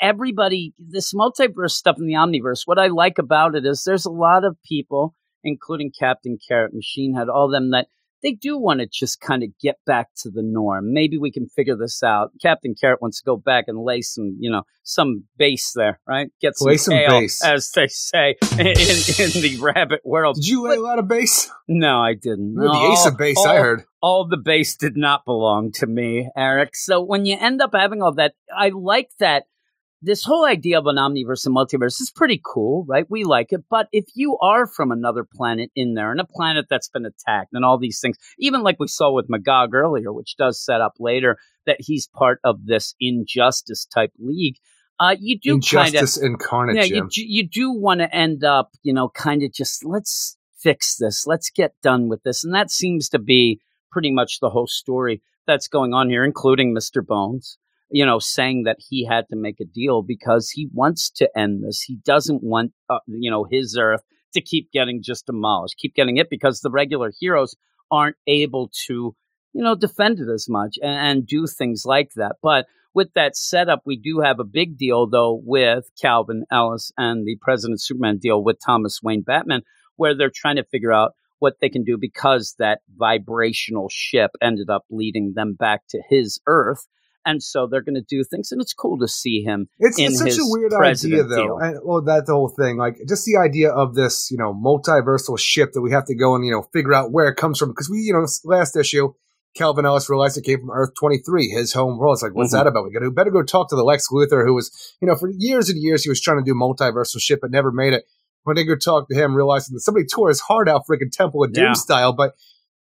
everybody, 0.00 0.74
this 0.78 1.14
multiverse 1.14 1.70
stuff 1.70 1.96
in 1.98 2.06
the 2.06 2.14
omniverse, 2.14 2.62
what 2.64 2.78
I 2.78 2.88
like 2.88 3.18
about 3.18 3.54
it 3.54 3.64
is 3.64 3.84
there's 3.84 4.06
a 4.06 4.10
lot 4.10 4.44
of 4.44 4.56
people, 4.64 5.14
including 5.42 5.92
Captain 5.96 6.38
Carrot, 6.48 6.74
Machine 6.74 7.14
Head, 7.14 7.28
all 7.28 7.48
them 7.48 7.70
that 7.70 7.88
they 8.24 8.32
do 8.32 8.58
want 8.58 8.80
to 8.80 8.86
just 8.90 9.20
kind 9.20 9.42
of 9.44 9.50
get 9.60 9.76
back 9.86 10.08
to 10.22 10.30
the 10.30 10.42
norm. 10.42 10.92
Maybe 10.92 11.18
we 11.18 11.30
can 11.30 11.46
figure 11.46 11.76
this 11.76 12.02
out. 12.02 12.30
Captain 12.42 12.74
Carrot 12.74 13.00
wants 13.02 13.20
to 13.20 13.24
go 13.24 13.36
back 13.36 13.66
and 13.68 13.78
lay 13.78 14.00
some, 14.00 14.36
you 14.40 14.50
know, 14.50 14.62
some 14.82 15.24
base 15.36 15.72
there, 15.76 16.00
right? 16.08 16.28
Get 16.40 16.56
some, 16.56 16.68
Lay 16.68 16.76
some 16.78 16.94
ale, 16.94 17.20
base. 17.20 17.44
as 17.44 17.70
they 17.72 17.86
say 17.86 18.34
in, 18.52 18.66
in 18.66 19.42
the 19.42 19.58
rabbit 19.60 20.00
world. 20.04 20.36
Did 20.36 20.48
you 20.48 20.66
lay 20.68 20.76
a 20.76 20.80
lot 20.80 20.98
of 20.98 21.06
base? 21.06 21.50
No, 21.68 22.00
I 22.00 22.14
didn't. 22.14 22.54
You're 22.54 22.64
the 22.68 22.90
ace 22.92 23.06
of 23.06 23.16
base, 23.16 23.38
I 23.44 23.56
heard. 23.58 23.84
all 24.02 24.26
the 24.26 24.36
base 24.38 24.74
did 24.76 24.96
not 24.96 25.24
belong 25.24 25.70
to 25.72 25.86
me, 25.86 26.28
Eric. 26.36 26.74
So 26.76 27.00
when 27.02 27.26
you 27.26 27.36
end 27.38 27.60
up 27.62 27.70
having 27.74 28.02
all 28.02 28.12
that, 28.14 28.34
I 28.56 28.70
like 28.70 29.10
that. 29.20 29.44
This 30.04 30.22
whole 30.22 30.44
idea 30.44 30.78
of 30.78 30.86
an 30.86 30.96
omniverse 30.96 31.46
and 31.46 31.56
multiverse 31.56 31.98
is 31.98 32.12
pretty 32.14 32.38
cool, 32.44 32.84
right? 32.86 33.06
We 33.08 33.24
like 33.24 33.52
it. 33.52 33.64
But 33.70 33.88
if 33.90 34.04
you 34.14 34.36
are 34.38 34.66
from 34.66 34.92
another 34.92 35.24
planet 35.24 35.70
in 35.74 35.94
there 35.94 36.10
and 36.10 36.20
a 36.20 36.26
planet 36.26 36.66
that's 36.68 36.90
been 36.90 37.06
attacked 37.06 37.54
and 37.54 37.64
all 37.64 37.78
these 37.78 38.00
things, 38.00 38.18
even 38.38 38.62
like 38.62 38.78
we 38.78 38.86
saw 38.86 39.10
with 39.12 39.30
Magog 39.30 39.74
earlier, 39.74 40.12
which 40.12 40.36
does 40.36 40.62
set 40.62 40.82
up 40.82 40.92
later 41.00 41.38
that 41.64 41.78
he's 41.80 42.06
part 42.06 42.38
of 42.44 42.66
this 42.66 42.94
injustice 43.00 43.86
type 43.86 44.12
league, 44.18 44.56
uh, 45.00 45.16
you 45.18 45.38
do 45.38 45.58
kind 45.58 45.88
of 45.88 45.94
Injustice 45.94 46.22
incarnate, 46.22 46.76
yeah, 46.76 46.86
Jim. 46.86 47.08
you, 47.12 47.24
you 47.26 47.48
do 47.48 47.72
want 47.72 48.00
to 48.00 48.14
end 48.14 48.44
up, 48.44 48.72
you 48.82 48.92
know, 48.92 49.08
kind 49.08 49.42
of 49.42 49.52
just 49.52 49.86
let's 49.86 50.36
fix 50.58 50.96
this, 50.96 51.26
let's 51.26 51.50
get 51.50 51.74
done 51.82 52.08
with 52.08 52.22
this, 52.24 52.44
and 52.44 52.54
that 52.54 52.70
seems 52.70 53.08
to 53.08 53.18
be 53.18 53.60
pretty 53.90 54.12
much 54.12 54.40
the 54.40 54.50
whole 54.50 54.66
story 54.66 55.22
that's 55.46 55.66
going 55.66 55.94
on 55.94 56.10
here, 56.10 56.24
including 56.24 56.72
Mister 56.74 57.02
Bones. 57.02 57.58
You 57.94 58.04
know, 58.04 58.18
saying 58.18 58.64
that 58.64 58.78
he 58.80 59.06
had 59.06 59.26
to 59.30 59.36
make 59.36 59.60
a 59.60 59.64
deal 59.64 60.02
because 60.02 60.50
he 60.50 60.68
wants 60.72 61.10
to 61.12 61.28
end 61.38 61.62
this. 61.62 61.80
He 61.80 61.98
doesn't 62.04 62.42
want, 62.42 62.72
uh, 62.90 62.98
you 63.06 63.30
know, 63.30 63.46
his 63.48 63.78
Earth 63.78 64.02
to 64.32 64.40
keep 64.40 64.72
getting 64.72 65.00
just 65.00 65.26
demolished, 65.26 65.76
keep 65.78 65.94
getting 65.94 66.16
it 66.16 66.28
because 66.28 66.60
the 66.60 66.72
regular 66.72 67.12
heroes 67.20 67.54
aren't 67.92 68.16
able 68.26 68.68
to, 68.86 69.14
you 69.52 69.62
know, 69.62 69.76
defend 69.76 70.18
it 70.18 70.28
as 70.28 70.46
much 70.48 70.76
and, 70.82 71.18
and 71.18 71.26
do 71.26 71.46
things 71.46 71.84
like 71.86 72.10
that. 72.16 72.32
But 72.42 72.66
with 72.94 73.12
that 73.14 73.36
setup, 73.36 73.82
we 73.86 73.96
do 73.96 74.20
have 74.20 74.40
a 74.40 74.44
big 74.44 74.76
deal 74.76 75.06
though 75.08 75.40
with 75.44 75.90
Calvin 76.00 76.44
Ellis 76.50 76.90
and 76.98 77.24
the 77.24 77.36
President 77.40 77.80
Superman 77.80 78.18
deal 78.18 78.42
with 78.42 78.58
Thomas 78.64 79.00
Wayne 79.02 79.22
Batman, 79.22 79.62
where 79.96 80.16
they're 80.16 80.32
trying 80.34 80.56
to 80.56 80.64
figure 80.64 80.92
out 80.92 81.12
what 81.38 81.54
they 81.60 81.68
can 81.68 81.84
do 81.84 81.98
because 82.00 82.54
that 82.58 82.80
vibrational 82.96 83.88
ship 83.90 84.30
ended 84.40 84.70
up 84.70 84.84
leading 84.90 85.34
them 85.34 85.54
back 85.54 85.82
to 85.90 86.02
his 86.08 86.40
Earth. 86.46 86.86
And 87.26 87.42
so 87.42 87.66
they're 87.66 87.82
going 87.82 87.94
to 87.94 88.02
do 88.06 88.22
things, 88.22 88.52
and 88.52 88.60
it's 88.60 88.74
cool 88.74 88.98
to 88.98 89.08
see 89.08 89.42
him. 89.42 89.68
It's, 89.78 89.98
in 89.98 90.06
it's 90.06 90.18
such 90.18 90.38
a 90.38 90.44
weird 90.44 90.74
idea, 90.74 91.24
though. 91.24 91.58
And, 91.58 91.78
well, 91.82 92.02
that's 92.02 92.26
the 92.26 92.34
whole 92.34 92.48
thing. 92.50 92.76
Like, 92.76 92.96
just 93.08 93.24
the 93.24 93.36
idea 93.38 93.70
of 93.70 93.94
this, 93.94 94.30
you 94.30 94.36
know, 94.36 94.52
multiversal 94.52 95.38
ship 95.38 95.72
that 95.72 95.80
we 95.80 95.90
have 95.92 96.04
to 96.06 96.14
go 96.14 96.34
and, 96.34 96.44
you 96.44 96.52
know, 96.52 96.62
figure 96.72 96.92
out 96.94 97.12
where 97.12 97.28
it 97.28 97.36
comes 97.36 97.58
from. 97.58 97.70
Because 97.70 97.88
we, 97.90 97.98
you 98.00 98.12
know, 98.12 98.26
last 98.44 98.76
issue, 98.76 99.12
Calvin 99.56 99.86
Ellis 99.86 100.10
realized 100.10 100.36
it 100.36 100.44
came 100.44 100.60
from 100.60 100.70
Earth 100.70 100.90
23, 100.98 101.48
his 101.48 101.72
home 101.72 101.96
world. 101.98 102.16
It's 102.16 102.22
like, 102.22 102.34
what's 102.34 102.50
Mhm. 102.52 102.58
that 102.58 102.66
about? 102.66 102.84
We 102.84 102.92
got 102.92 103.00
to 103.04 103.10
better 103.10 103.30
go 103.30 103.42
talk 103.42 103.70
to 103.70 103.76
the 103.76 103.84
Lex 103.84 104.08
Luthor, 104.12 104.44
who 104.44 104.52
was, 104.54 104.70
you 105.00 105.06
know, 105.08 105.14
for 105.14 105.30
years 105.30 105.70
and 105.70 105.80
years, 105.80 106.02
he 106.02 106.08
was 106.10 106.20
trying 106.20 106.38
to 106.38 106.44
do 106.44 106.54
multiversal 106.54 107.20
ship, 107.20 107.38
but 107.40 107.50
never 107.50 107.70
made 107.72 107.92
it. 107.92 108.04
When 108.42 108.56
they 108.56 108.64
go 108.64 108.76
talk 108.76 109.08
to 109.08 109.14
him, 109.14 109.34
realizing 109.34 109.72
that 109.74 109.80
somebody 109.80 110.04
tore 110.06 110.28
his 110.28 110.40
heart 110.40 110.68
out, 110.68 110.82
freaking 110.86 111.10
Temple 111.10 111.44
of 111.44 111.52
Doom 111.54 111.64
Yeah. 111.64 111.72
style. 111.72 112.12
But 112.12 112.34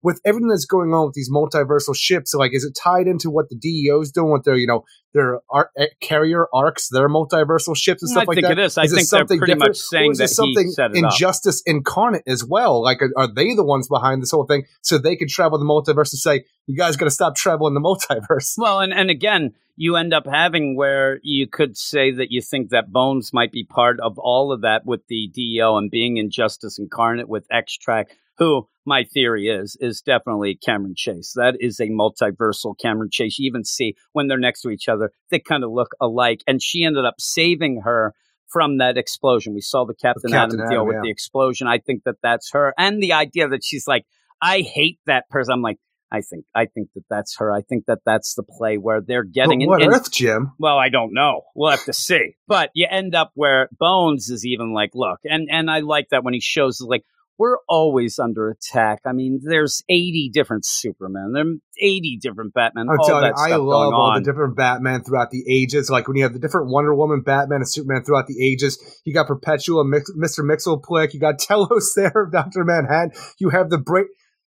with 0.02 0.22
everything 0.24 0.48
that's 0.48 0.66
going 0.66 0.94
on 0.94 1.08
with 1.08 1.14
these 1.14 1.30
multiversal 1.30 1.96
ships, 1.96 2.34
like, 2.34 2.54
is 2.54 2.64
it 2.64 2.74
tied 2.82 3.08
into 3.08 3.30
what 3.30 3.50
the 3.50 3.56
DEO's 3.56 4.12
doing 4.12 4.32
with 4.32 4.44
their, 4.44 4.56
you 4.56 4.68
know, 4.68 4.86
their 5.14 5.40
ar- 5.50 5.72
eh, 5.78 5.88
carrier 6.00 6.48
arcs, 6.54 6.88
their 6.90 7.10
multiversal 7.10 7.76
ships 7.76 8.04
and 8.04 8.10
I 8.12 8.14
stuff 8.14 8.28
like 8.28 8.36
think 8.36 8.48
that? 8.48 8.60
it 8.60 8.64
is. 8.64 8.78
I 8.78 8.84
Is 8.84 8.94
it 8.94 8.96
think 8.96 9.10
they're 9.10 9.20
something 9.20 9.40
pretty 9.40 9.54
different, 9.54 9.72
much 9.72 9.78
saying 9.78 10.12
is 10.12 10.18
that 10.20 10.30
something 10.30 10.68
he 10.68 10.72
set 10.72 10.92
it 10.92 11.04
up. 11.04 11.12
injustice 11.12 11.62
incarnate 11.66 12.24
as 12.28 12.46
well? 12.46 12.82
Like, 12.82 13.02
are, 13.02 13.12
are 13.18 13.28
they 13.28 13.54
the 13.56 13.66
ones 13.66 13.90
behind 13.90 14.22
this 14.22 14.32
whole 14.32 14.46
thing 14.46 14.64
so 14.82 14.98
they 14.98 15.16
can 15.16 15.28
travel 15.28 15.60
the 15.60 15.66
multiverse 15.66 16.14
and 16.14 16.20
say, 16.20 16.46
you 16.66 16.78
guys 16.78 16.96
got 16.96 17.06
to 17.06 17.12
stop 17.12 17.36
traveling 17.36 17.74
the 17.74 17.82
multiverse? 17.82 18.54
Well, 18.58 18.80
and, 18.80 18.94
and 18.94 19.10
again, 19.10 19.54
you 19.76 19.96
end 19.96 20.14
up 20.14 20.26
having 20.26 20.76
where 20.76 21.20
you 21.24 21.48
could 21.48 21.78
say 21.78 22.12
that 22.12 22.32
you 22.32 22.42
think 22.42 22.70
that 22.70 22.92
Bones 22.92 23.34
might 23.34 23.52
be 23.52 23.64
part 23.66 24.00
of 24.00 24.18
all 24.18 24.52
of 24.54 24.62
that 24.62 24.86
with 24.86 25.02
the 25.08 25.30
DEO 25.34 25.78
and 25.78 25.92
being 25.92 26.18
Injustice 26.18 26.80
Incarnate 26.80 27.28
with 27.28 27.46
X 27.52 27.78
Track 27.78 28.16
who 28.40 28.68
my 28.90 29.04
theory 29.04 29.48
is 29.48 29.78
is 29.80 30.02
definitely 30.02 30.56
Cameron 30.56 30.96
Chase. 30.98 31.34
That 31.36 31.56
is 31.60 31.80
a 31.80 31.88
multiversal 31.90 32.74
Cameron 32.82 33.10
Chase. 33.12 33.38
You 33.40 33.48
even 33.48 33.64
see 33.64 33.96
when 34.14 34.28
they're 34.28 34.40
next 34.40 34.62
to 34.64 34.70
each 34.70 34.90
other, 34.90 35.12
they 35.30 35.40
kind 35.40 35.64
of 35.64 35.72
look 35.72 35.92
alike. 36.02 36.42
And 36.48 36.62
she 36.62 36.84
ended 36.84 37.06
up 37.06 37.16
saving 37.20 37.82
her 37.86 38.14
from 38.52 38.80
that 38.80 38.98
explosion. 38.98 39.54
We 39.54 39.62
saw 39.62 39.86
the 39.86 39.94
Captain, 39.94 40.32
Captain 40.32 40.60
Atom 40.60 40.70
deal 40.70 40.80
Atom, 40.82 40.88
with 40.88 40.96
yeah. 40.96 41.02
the 41.04 41.12
explosion. 41.12 41.68
I 41.68 41.78
think 41.78 42.04
that 42.06 42.16
that's 42.24 42.52
her, 42.52 42.74
and 42.78 43.02
the 43.02 43.14
idea 43.14 43.48
that 43.50 43.62
she's 43.64 43.86
like, 43.88 44.06
I 44.42 44.62
hate 44.62 45.00
that 45.06 45.30
person. 45.30 45.54
I'm 45.54 45.62
like. 45.62 45.78
I 46.12 46.22
think 46.22 46.46
I 46.56 46.66
think 46.66 46.88
that 46.96 47.04
that's 47.08 47.38
her. 47.38 47.52
I 47.52 47.62
think 47.62 47.86
that 47.86 48.00
that's 48.04 48.34
the 48.34 48.42
play 48.42 48.78
where 48.80 49.00
they're 49.00 49.24
getting 49.24 49.60
But 49.60 49.64
in- 49.84 49.92
what 49.92 49.96
Earth, 49.96 50.12
Jim? 50.12 50.54
well, 50.58 50.80
I 50.80 50.90
don't 50.90 51.14
know. 51.14 51.44
We'll 51.54 51.70
have 51.70 51.86
to 51.86 51.94
see. 51.94 52.36
But 52.48 52.72
you 52.74 52.88
end 52.90 53.14
up 53.14 53.30
where 53.36 53.70
Bones 53.80 54.32
is 54.32 54.44
even 54.44 54.74
like, 54.74 54.90
look, 54.96 55.20
and 55.24 55.50
and 55.52 55.70
I 55.70 55.82
like 55.82 56.08
that 56.10 56.24
when 56.24 56.34
he 56.34 56.40
shows 56.42 56.82
like 56.82 57.04
we're 57.40 57.58
always 57.70 58.20
under 58.20 58.50
attack. 58.50 59.00
I 59.06 59.14
mean, 59.14 59.40
there's 59.42 59.82
80 59.88 60.30
different 60.34 60.66
Supermen, 60.66 61.32
there 61.34 61.44
are 61.46 61.56
80 61.80 62.20
different 62.22 62.54
Batman. 62.54 62.88
I'm 62.90 63.00
all 63.00 63.08
telling 63.08 63.24
that 63.24 63.36
you, 63.38 63.54
I 63.54 63.56
love 63.56 63.94
all 63.94 64.12
on. 64.12 64.22
the 64.22 64.30
different 64.30 64.58
Batman 64.58 65.04
throughout 65.04 65.32
the 65.32 65.44
ages. 65.50 65.90
Like 65.90 66.10
when 66.10 66.18
you 66.18 66.24
have 66.24 66.34
the 66.34 66.40
different 66.40 66.70
Wonder 66.70 66.94
Woman, 66.94 67.22
Batman, 67.22 67.60
and 67.62 67.70
Superman 67.70 68.04
throughout 68.04 68.28
the 68.28 68.46
ages. 68.46 68.78
You 69.06 69.14
got 69.14 69.28
Perpetua, 69.28 69.86
Mix, 69.86 70.12
Mr. 70.12 70.40
Mxyzptlk. 70.42 71.14
You 71.14 71.20
got 71.22 71.40
Telos 71.40 71.94
there, 71.96 72.28
Doctor 72.32 72.66
Manhattan. 72.66 73.12
You 73.40 73.50
have 73.50 73.70
the 73.70 73.78
Bra- 73.78 74.04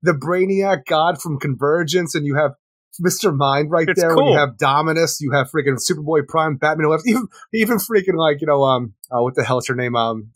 the 0.01 0.13
Brainiac 0.13 0.85
God 0.87 1.21
from 1.21 1.39
Convergence, 1.39 2.15
and 2.15 2.25
you 2.25 2.35
have 2.35 2.53
Mr. 2.99 3.35
Mind 3.35 3.69
right 3.69 3.87
It's 3.87 4.01
there. 4.01 4.09
When 4.09 4.25
cool. 4.25 4.33
you 4.33 4.39
have 4.39 4.57
Dominus, 4.57 5.21
you 5.21 5.31
have 5.31 5.51
freaking 5.51 5.77
Superboy 5.77 6.27
Prime, 6.27 6.57
Batman, 6.57 6.89
left, 6.89 7.07
even 7.07 7.27
even 7.53 7.77
freaking 7.77 8.15
like 8.15 8.41
you 8.41 8.47
know 8.47 8.63
um 8.63 8.95
oh, 9.11 9.21
what 9.23 9.35
the 9.35 9.43
hell 9.43 9.59
is 9.59 9.67
her 9.67 9.75
name 9.75 9.95
um 9.95 10.31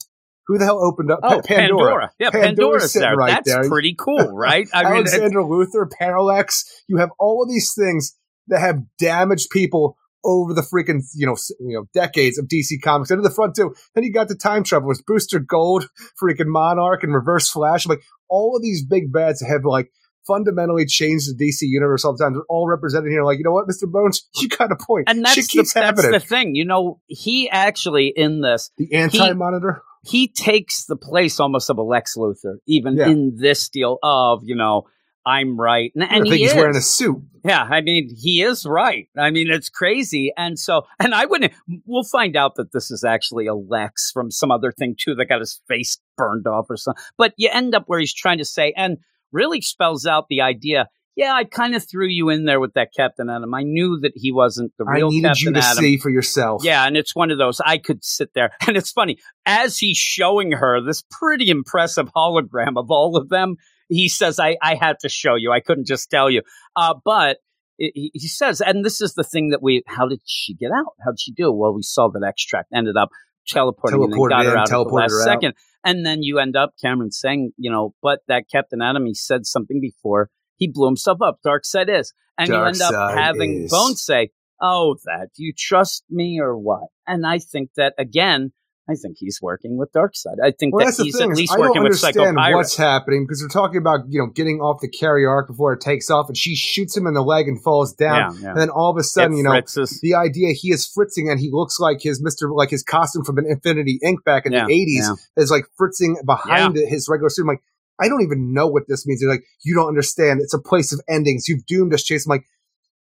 who 0.48 0.58
the 0.58 0.66
hell 0.66 0.84
opened 0.84 1.12
up 1.12 1.20
Oh, 1.24 1.42
Pa- 1.42 1.56
Pandora. 1.56 2.12
Yeah, 2.20 2.30
Pandora's 2.30 2.48
Pandora's 2.92 2.94
there. 2.94 3.16
right 3.16 3.30
That's 3.34 3.50
there. 3.52 3.70
pretty 3.70 3.96
cool, 3.98 4.32
right? 4.36 4.68
I 4.74 4.84
mean, 4.84 4.94
Alexander 4.94 5.40
Luthor, 5.40 5.90
Parallax. 5.92 6.66
You 6.88 6.98
have 6.98 7.10
all 7.20 7.44
of 7.44 7.50
these 7.50 7.74
things 7.78 8.16
that 8.48 8.60
have 8.60 8.82
damaged 9.00 9.50
people 9.50 9.98
over 10.24 10.54
the 10.56 10.62
freaking 10.62 11.02
you 11.16 11.26
know 11.28 11.36
you 11.60 11.76
know 11.78 11.86
decades 11.94 12.38
of 12.40 12.46
DC 12.48 12.82
Comics. 12.84 13.12
And 13.12 13.20
in 13.20 13.24
the 13.24 13.30
front 13.32 13.56
too. 13.56 13.76
Then 13.94 14.04
you 14.04 14.12
got 14.12 14.28
the 14.28 14.36
time 14.36 14.64
travelers, 14.64 15.02
Booster 15.06 15.40
Gold, 15.40 15.88
freaking 16.22 16.48
Monarch, 16.48 17.04
and 17.04 17.14
Reverse 17.14 17.50
Flash. 17.50 17.86
Like 17.88 18.02
all 18.30 18.56
of 18.56 18.62
these 18.64 18.84
big 18.86 19.12
bads 19.12 19.44
have 19.48 19.66
like 19.66 19.92
fundamentally 20.28 20.86
changed 20.88 21.30
the 21.38 21.46
DC 21.46 21.58
universe 21.62 22.04
all 22.04 22.16
the 22.18 22.24
time. 22.24 22.34
They're 22.34 22.42
all 22.50 22.68
represented 22.68 23.12
here. 23.12 23.24
Like 23.24 23.38
you 23.38 23.44
know 23.44 23.52
what, 23.52 23.68
Mister 23.68 23.86
Bones, 23.88 24.28
you 24.36 24.48
got 24.48 24.72
a 24.72 24.76
point. 24.76 25.10
and 25.10 25.24
that's 25.24 25.36
Shit 25.36 25.46
the, 25.50 25.58
that's 25.58 25.74
happening. 25.74 26.12
the 26.12 26.20
thing. 26.20 26.56
You 26.56 26.66
know, 26.66 27.00
he 27.08 27.50
actually 27.50 28.12
in 28.16 28.42
this 28.42 28.72
the 28.78 28.94
Anti 28.94 29.34
Monitor. 29.34 29.84
He 30.06 30.28
takes 30.28 30.86
the 30.86 30.96
place 30.96 31.40
almost 31.40 31.70
of 31.70 31.78
a 31.78 31.84
Lex 31.84 32.16
Luthor, 32.16 32.58
even 32.68 32.96
Yeah. 32.98 33.08
in 33.10 33.36
this 33.38 33.70
deal 33.70 33.98
of 34.04 34.42
you 34.44 34.56
know 34.56 34.84
I'm 35.26 35.60
right, 35.60 35.92
and, 35.96 36.04
I 36.04 36.08
and 36.08 36.24
think 36.24 36.36
he 36.36 36.42
he's 36.42 36.52
is. 36.52 36.56
wearing 36.56 36.76
a 36.76 36.82
suit. 36.82 37.18
Yeah, 37.44 37.64
I 37.64 37.82
mean, 37.82 38.10
he 38.16 38.42
is 38.44 38.66
right. 38.66 39.08
I 39.18 39.32
mean, 39.32 39.50
it's 39.50 39.70
crazy. 39.70 40.32
And 40.38 40.58
so, 40.58 40.84
and 41.00 41.14
I 41.16 41.26
wouldn't, 41.26 41.54
we'll 41.86 42.04
find 42.04 42.36
out 42.36 42.56
that 42.56 42.72
this 42.74 42.90
is 42.92 43.04
actually 43.04 43.46
a 43.48 43.54
Lex 43.56 44.12
from 44.12 44.30
some 44.32 44.50
other 44.52 44.72
thing 44.72 44.96
too 45.00 45.14
that 45.16 45.26
got 45.26 45.40
his 45.42 45.62
face 45.68 45.98
burned 46.18 46.46
off 46.48 46.68
or 46.70 46.78
something. 46.78 47.04
But 47.18 47.34
you 47.38 47.50
end 47.52 47.74
up 47.76 47.84
where 47.88 48.00
he's 48.00 48.14
trying 48.14 48.38
to 48.40 48.46
say, 48.46 48.74
and 48.78 48.98
really 49.32 49.62
spells 49.62 50.06
out 50.06 50.26
the 50.30 50.42
idea. 50.42 50.90
Yeah, 51.16 51.34
I 51.34 51.46
kind 51.46 51.76
of 51.76 51.88
threw 51.88 52.08
you 52.08 52.30
in 52.30 52.44
there 52.44 52.60
with 52.60 52.74
that 52.74 52.90
Captain 52.96 53.30
Atom. 53.30 53.54
I 53.54 53.64
knew 53.64 54.00
that 54.02 54.12
he 54.16 54.34
wasn't 54.34 54.74
the 54.78 54.84
real 54.84 54.92
I 54.92 54.98
real 54.98 55.10
needed 55.10 55.28
Captain 55.28 55.46
you 55.48 55.54
to 55.54 55.60
Atom. 55.60 55.78
see 55.78 55.98
for 55.98 56.10
yourself. 56.10 56.64
Yeah, 56.64 56.86
and 56.86 56.98
it's 56.98 57.16
one 57.16 57.32
of 57.32 57.38
those 57.38 57.62
I 57.62 57.78
could 57.78 58.04
sit 58.04 58.34
there, 58.34 58.52
and 58.68 58.76
it's 58.76 58.92
funny 58.92 59.18
as 59.46 59.78
he's 59.78 59.98
showing 59.98 60.52
her 60.52 60.82
this 60.82 61.04
pretty 61.10 61.50
impressive 61.50 62.10
hologram 62.16 62.78
of 62.78 62.92
all 62.92 63.18
of 63.18 63.30
them. 63.30 63.56
He 63.88 64.10
says, 64.10 64.40
"I 64.40 64.58
I 64.62 64.76
had 64.76 65.00
to 65.02 65.10
show 65.10 65.36
you. 65.36 65.52
I 65.52 65.62
couldn't 65.62 65.88
just 65.88 66.10
tell 66.10 66.30
you." 66.30 66.42
Uh, 66.76 66.96
but 67.06 67.38
it, 67.78 67.92
he 67.96 68.12
he 68.14 68.28
says, 68.28 68.62
and 68.62 68.84
this 68.84 69.00
is 69.00 69.14
the 69.14 69.24
thing 69.24 69.50
that 69.50 69.62
we. 69.62 69.84
How 69.88 70.08
did 70.08 70.22
she 70.26 70.54
get 70.54 70.72
out? 70.72 70.94
How 71.04 71.12
did 71.12 71.20
she 71.20 71.32
do? 71.32 71.52
Well, 71.52 71.74
we 71.74 71.84
saw 71.84 72.10
that 72.10 72.24
extract 72.28 72.70
ended 72.74 72.98
up 72.98 73.10
teleporting 73.48 74.04
and 74.04 74.30
got 74.30 74.46
her 74.46 74.58
out 74.58 74.72
at 74.72 74.88
the 74.88 74.94
last 74.94 75.24
second. 75.24 75.54
And 75.84 76.06
then 76.06 76.24
you 76.24 76.40
end 76.40 76.56
up 76.56 76.74
Cameron 76.82 77.12
saying, 77.12 77.52
you 77.58 77.70
know, 77.70 77.94
but 78.02 78.20
that 78.28 78.46
Captain 78.52 78.82
Atom, 78.82 79.06
he 79.06 79.14
said 79.14 79.46
something 79.46 79.80
before. 79.80 80.30
He 80.58 80.68
blew 80.68 80.88
himself 80.88 81.20
up. 81.22 81.40
Darkseid 81.46 81.90
is, 81.90 82.14
and 82.38 82.48
you 82.50 82.64
end 82.64 82.82
up 82.82 82.94
having 83.16 83.64
is. 83.64 83.72
Bones 83.72 84.04
say, 84.04 84.32
"Oh, 84.62 84.96
that 85.06 85.30
do 85.36 85.44
you 85.44 85.54
trust 85.58 86.04
me 86.10 86.40
or 86.42 86.58
what?" 86.58 86.88
And 87.08 87.26
I 87.26 87.40
think 87.40 87.72
that 87.76 87.94
again, 87.98 88.52
I 88.88 88.94
think 88.94 89.18
he's 89.18 89.40
working 89.42 89.78
with 89.78 89.92
Darkseid. 89.92 90.36
I 90.44 90.52
think 90.52 90.76
Well, 90.76 90.86
that 90.86 90.96
he's 91.04 91.20
at 91.20 91.30
least 91.30 91.52
I 91.52 91.58
don't 91.58 91.68
working 91.68 91.84
with 91.84 91.98
Psycho 91.98 92.20
understand 92.22 92.56
what's 92.56 92.78
happening 92.78 93.26
because 93.26 93.40
they're 93.40 93.50
talking 93.50 93.78
about 93.80 94.02
you 94.10 94.20
know 94.20 94.28
getting 94.28 94.60
off 94.62 94.80
the 94.80 94.88
carrier 94.88 95.28
arc 95.30 95.48
before 95.48 95.74
it 95.74 95.82
takes 95.82 96.10
off, 96.12 96.28
and 96.28 96.38
she 96.38 96.56
shoots 96.56 96.96
him 96.96 97.08
in 97.08 97.16
the 97.16 97.24
leg 97.24 97.48
and 97.48 97.62
falls 97.64 97.94
down. 97.94 98.36
Yeah, 98.36 98.42
yeah. 98.42 98.50
And 98.52 98.62
then 98.62 98.70
all 98.70 98.92
of 98.92 98.98
a 98.98 99.04
sudden, 99.04 99.34
It 99.34 99.38
you 99.38 99.44
know, 99.44 99.52
fritzes. 99.52 100.00
the 100.02 100.14
idea 100.14 100.54
he 100.54 100.70
is 100.72 100.86
fritzing 100.88 101.30
and 101.30 101.40
he 101.40 101.50
looks 101.52 101.80
like 101.80 101.98
his 102.02 102.22
Mister, 102.22 102.52
like 102.52 102.70
his 102.70 102.84
costume 102.84 103.24
from 103.24 103.40
an 103.40 103.46
Infinity 103.48 104.00
Inc. 104.06 104.24
back 104.24 104.46
in 104.46 104.54
Yeah, 104.54 104.66
the 104.68 104.74
eighties 104.74 105.10
yeah. 105.10 105.42
is 105.44 105.50
like 105.50 105.66
fritzing 105.78 106.18
behind 106.26 106.76
his 106.78 107.08
regular 107.10 107.30
suit. 107.30 107.42
I'm 107.42 107.48
like, 107.48 107.64
I 108.00 108.08
don't 108.10 108.24
even 108.24 108.54
know 108.54 108.68
what 108.68 108.84
this 108.88 109.06
means. 109.08 109.22
They're 109.22 109.30
like, 109.30 109.46
you 109.64 109.76
don't 109.76 109.88
understand. 109.88 110.42
It's 110.42 110.54
a 110.54 110.60
place 110.60 110.92
of 110.92 111.02
endings. 111.08 111.48
You've 111.48 111.66
doomed 111.66 111.94
us, 111.94 112.04
Chase. 112.04 112.26
I'm 112.26 112.32
like, 112.32 112.46